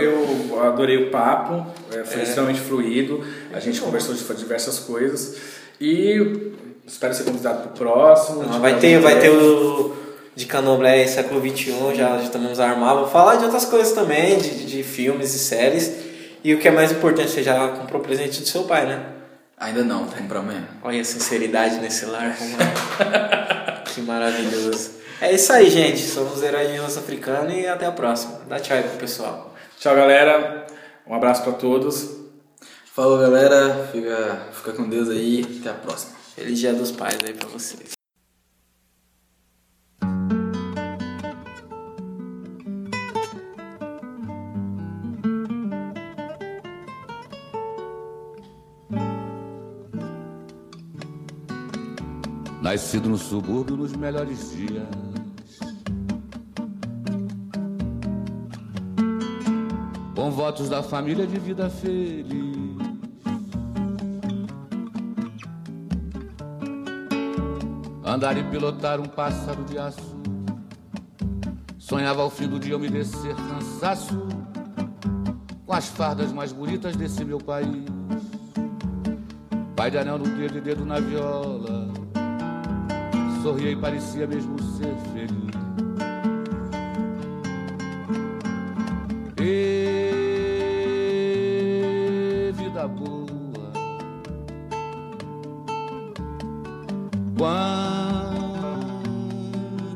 Eu 0.01 0.61
adorei 0.63 0.97
o 0.97 1.09
papo, 1.09 1.65
é, 1.93 2.03
foi 2.03 2.21
extremamente 2.23 2.61
fluido, 2.61 3.21
a 3.53 3.59
gente 3.59 3.81
conversou 3.81 4.15
de 4.15 4.23
diversas 4.35 4.79
coisas 4.79 5.35
e 5.81 6.51
espero 6.85 7.13
ser 7.13 7.23
convidado 7.23 7.63
para 7.63 7.71
o 7.71 7.73
próximo. 7.73 8.45
Ah, 8.49 8.57
Vai 8.59 8.79
ter, 8.79 8.99
vai 8.99 9.19
ter 9.19 9.29
o 9.29 9.93
de 10.35 10.45
Candomblé 10.45 11.07
século 11.07 11.41
XXI, 11.41 11.71
já, 11.95 12.17
já 12.17 12.23
estamos 12.23 12.59
armados. 12.59 13.01
Vou 13.01 13.09
falar 13.11 13.35
de 13.35 13.45
outras 13.45 13.65
coisas 13.65 13.91
também, 13.93 14.37
de, 14.37 14.65
de 14.65 14.83
filmes 14.83 15.33
e 15.33 15.39
séries. 15.39 15.91
E 16.43 16.53
o 16.53 16.59
que 16.59 16.67
é 16.67 16.71
mais 16.71 16.91
importante, 16.91 17.29
você 17.31 17.43
já 17.43 17.67
comprou 17.69 18.01
o 18.01 18.03
presente 18.03 18.39
do 18.41 18.47
seu 18.47 18.63
pai, 18.63 18.85
né? 18.85 19.05
Ainda 19.57 19.83
não, 19.83 20.05
vou 20.05 20.15
comprar 20.15 20.39
amanhã. 20.39 20.67
Olha 20.83 21.01
a 21.01 21.03
sinceridade 21.03 21.77
nesse 21.77 22.05
lar. 22.05 22.37
que 23.93 24.01
maravilhoso. 24.01 24.91
É 25.19 25.33
isso 25.33 25.51
aí, 25.51 25.69
gente. 25.69 25.99
Somos 25.99 26.43
Heróis 26.43 26.97
Africana 26.97 27.51
e 27.51 27.67
até 27.67 27.87
a 27.87 27.91
próxima. 27.91 28.41
Dá 28.47 28.59
tchau 28.59 28.77
aí 28.77 28.83
pro 28.83 28.97
pessoal. 28.97 29.55
Tchau, 29.79 29.95
galera. 29.95 30.67
Um 31.07 31.15
abraço 31.15 31.41
para 31.41 31.53
todos. 31.53 32.17
Falou, 32.93 33.17
galera. 33.17 33.89
Fica, 33.91 34.47
fica 34.53 34.73
com 34.73 34.87
Deus 34.87 35.09
aí. 35.09 35.59
Até 35.59 35.71
a 35.71 35.73
próxima. 35.73 36.13
Feliz 36.35 36.59
Dia 36.59 36.73
dos 36.73 36.91
Pais 36.91 37.17
aí 37.25 37.33
pra 37.33 37.47
vocês. 37.47 37.96
Nascido 52.67 53.07
no 53.07 53.17
subúrbio 53.17 53.77
nos 53.77 53.93
melhores 53.93 54.51
dias. 54.51 54.85
Com 60.13 60.29
votos 60.31 60.67
da 60.67 60.83
família 60.83 61.25
de 61.25 61.39
vida 61.39 61.69
feliz. 61.69 62.75
Andar 68.03 68.37
e 68.37 68.43
pilotar 68.43 68.99
um 68.99 69.05
pássaro 69.05 69.63
de 69.63 69.79
aço. 69.79 70.17
Sonhava 71.79 72.21
ao 72.21 72.29
fim 72.29 72.49
do 72.49 72.59
dia 72.59 72.73
eu 72.73 72.79
me 72.79 72.89
descer 72.89 73.33
cansaço. 73.33 74.27
Com 75.65 75.71
as 75.71 75.87
fardas 75.87 76.33
mais 76.33 76.51
bonitas 76.51 76.97
desse 76.97 77.23
meu 77.23 77.37
país. 77.37 77.85
Pai 79.73 79.89
de 79.89 79.97
anel 79.99 80.17
no 80.17 80.25
dedo 80.25 80.57
e 80.57 80.59
dedo 80.59 80.85
na 80.85 80.99
viola 80.99 81.86
sorria 83.47 83.71
e 83.71 83.75
parecia 83.77 84.27
mesmo 84.27 84.61
ser 84.61 84.93
feliz. 85.13 85.55
E 89.39 90.11
vida 92.57 92.85
boa, 92.89 93.71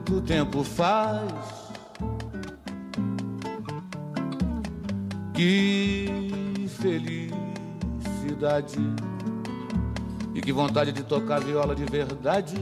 quanto 0.02 0.22
tempo 0.22 0.64
faz 0.64 1.22
que 5.34 6.70
felicidade 6.80 8.80
e 10.34 10.40
que 10.40 10.54
vontade 10.54 10.94
de 10.94 11.04
tocar 11.04 11.42
viola 11.42 11.76
de 11.76 11.84
verdade 11.84 12.56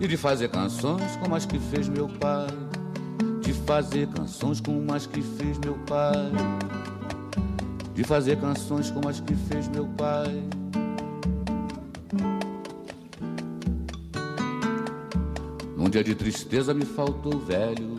e 0.00 0.06
de 0.06 0.16
fazer 0.16 0.48
canções 0.48 1.16
como 1.16 1.34
as 1.34 1.44
que 1.44 1.58
fez 1.58 1.88
meu 1.88 2.08
pai. 2.08 2.46
De 3.40 3.52
fazer 3.52 4.06
canções 4.08 4.60
como 4.60 4.92
as 4.92 5.06
que 5.06 5.20
fez 5.22 5.58
meu 5.58 5.74
pai. 5.86 6.30
De 7.94 8.04
fazer 8.04 8.38
canções 8.40 8.90
como 8.90 9.08
as 9.08 9.20
que 9.20 9.34
fez 9.34 9.68
meu 9.68 9.86
pai. 9.88 10.42
Num 15.76 15.88
dia 15.88 16.04
de 16.04 16.14
tristeza 16.14 16.72
me 16.72 16.84
faltou 16.84 17.38
velho. 17.40 17.98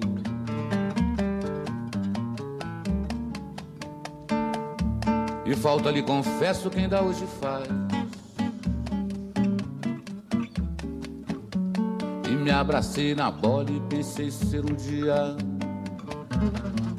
E 5.46 5.56
falta 5.56 5.90
lhe 5.90 6.04
confesso 6.04 6.70
quem 6.70 6.88
dá 6.88 7.02
hoje 7.02 7.26
faz. 7.42 7.89
Abracei 12.60 13.16
na 13.16 13.32
bola 13.32 13.72
e 13.72 13.80
pensei 13.90 14.30
ser 14.30 14.66
um 14.66 14.76
dia 14.76 15.36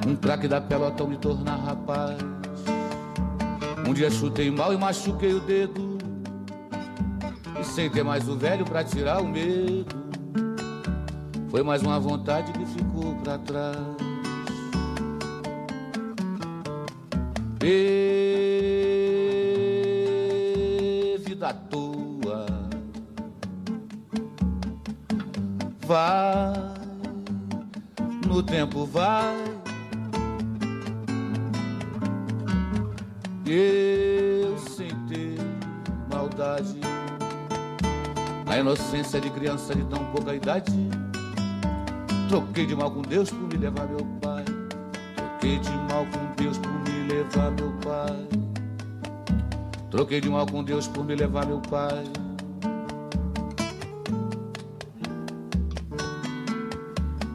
um 0.06 0.16
craque 0.16 0.48
da 0.48 0.58
pelota 0.60 1.02
ao 1.02 1.08
me 1.08 1.18
tornar 1.18 1.56
rapaz. 1.56 2.16
Um 3.86 3.92
dia 3.92 4.10
chutei 4.10 4.50
mal 4.50 4.72
e 4.72 4.78
machuquei 4.78 5.34
o 5.34 5.40
dedo 5.40 5.98
e 7.60 7.64
sem 7.64 7.90
ter 7.90 8.02
mais 8.02 8.26
o 8.28 8.36
velho 8.36 8.64
pra 8.64 8.82
tirar 8.82 9.20
o 9.20 9.28
medo. 9.28 10.00
Foi 11.50 11.62
mais 11.62 11.82
uma 11.82 12.00
vontade 12.00 12.52
que 12.52 12.64
ficou 12.64 13.14
pra 13.16 13.36
trás. 13.38 13.76
E 17.62 18.00
vida 21.26 21.52
tua 21.52 21.79
inocência 38.80 39.20
de 39.20 39.28
criança 39.30 39.74
de 39.74 39.84
tão 39.84 40.04
pouca 40.06 40.34
idade, 40.34 40.72
troquei 42.28 42.64
de 42.64 42.74
mal 42.74 42.90
com 42.90 43.02
Deus 43.02 43.30
por 43.30 43.42
me 43.42 43.56
levar 43.56 43.86
meu 43.86 44.04
pai. 44.20 44.44
Troquei 45.16 45.58
de 45.58 45.70
mal 45.70 46.06
com 46.06 46.42
Deus 46.42 46.58
por 46.58 46.72
me 46.72 47.12
levar 47.12 47.50
meu 47.52 47.72
pai. 47.84 48.28
Troquei 49.90 50.20
de 50.20 50.30
mal 50.30 50.46
com 50.46 50.64
Deus 50.64 50.88
por 50.88 51.04
me 51.04 51.14
levar 51.14 51.46
meu 51.46 51.60
pai. 51.60 52.04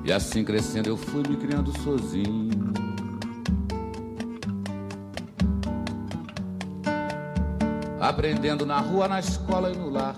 E 0.03 0.11
assim 0.11 0.43
crescendo 0.43 0.89
eu 0.89 0.97
fui 0.97 1.21
me 1.27 1.37
criando 1.37 1.71
sozinho. 1.79 2.73
Aprendendo 8.01 8.65
na 8.65 8.79
rua, 8.79 9.07
na 9.07 9.19
escola 9.19 9.71
e 9.71 9.77
no 9.77 9.89
lar. 9.89 10.15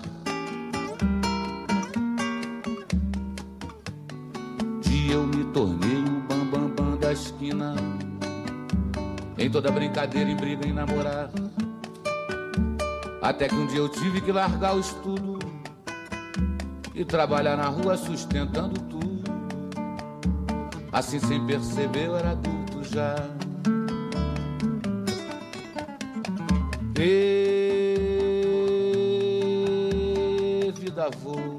Toda 9.60 9.72
brincadeira, 9.72 10.30
em 10.30 10.36
briga, 10.36 10.68
em 10.68 10.72
namorar. 10.72 11.28
Até 13.20 13.48
que 13.48 13.56
um 13.56 13.66
dia 13.66 13.78
eu 13.78 13.88
tive 13.88 14.20
que 14.20 14.30
largar 14.30 14.76
o 14.76 14.78
estudo 14.78 15.40
e 16.94 17.04
trabalhar 17.04 17.56
na 17.56 17.66
rua 17.66 17.96
sustentando 17.96 18.80
tudo. 18.82 19.24
Assim 20.92 21.18
sem 21.18 21.44
perceber 21.44 22.06
eu 22.06 22.16
era 22.16 22.30
adulto 22.30 22.84
já. 22.84 23.16
E 26.96 28.22
vida 30.78 31.10
voa, 31.20 31.56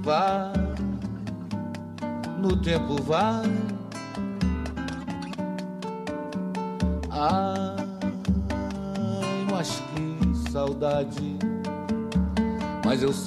vai, 0.00 0.52
no 2.38 2.56
tempo 2.62 3.02
vai. 3.02 3.57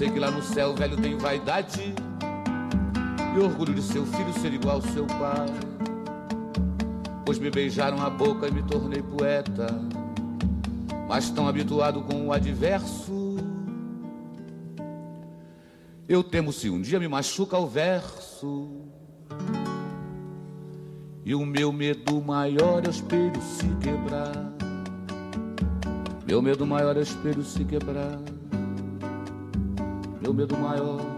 Sei 0.01 0.09
que 0.09 0.17
lá 0.19 0.31
no 0.31 0.41
céu 0.41 0.71
o 0.71 0.73
velho 0.73 0.97
tem 0.97 1.15
vaidade 1.15 1.93
e 3.35 3.39
orgulho 3.39 3.71
de 3.71 3.83
seu 3.83 4.03
filho 4.03 4.33
ser 4.33 4.51
igual 4.51 4.77
ao 4.77 4.81
seu 4.81 5.05
pai. 5.05 5.45
Pois 7.23 7.37
me 7.37 7.51
beijaram 7.51 8.01
a 8.01 8.09
boca 8.09 8.47
e 8.47 8.51
me 8.51 8.63
tornei 8.63 9.03
poeta, 9.03 9.67
mas 11.07 11.29
tão 11.29 11.47
habituado 11.47 12.01
com 12.01 12.25
o 12.25 12.33
adverso. 12.33 13.37
Eu 16.09 16.23
temo 16.23 16.51
se 16.51 16.67
um 16.67 16.81
dia 16.81 16.99
me 16.99 17.07
machuca 17.07 17.55
o 17.59 17.67
verso. 17.67 18.71
E 21.23 21.35
o 21.35 21.45
meu 21.45 21.71
medo 21.71 22.19
maior 22.19 22.83
é 22.83 22.87
o 22.87 22.89
espelho 22.89 23.39
se 23.39 23.67
quebrar. 23.75 24.51
Meu 26.25 26.41
medo 26.41 26.65
maior 26.65 26.95
é 26.95 27.01
o 27.01 27.03
espelho 27.03 27.43
se 27.43 27.63
quebrar. 27.63 28.30
Meu 30.21 30.31
medo 30.35 30.55
maior 30.55 31.10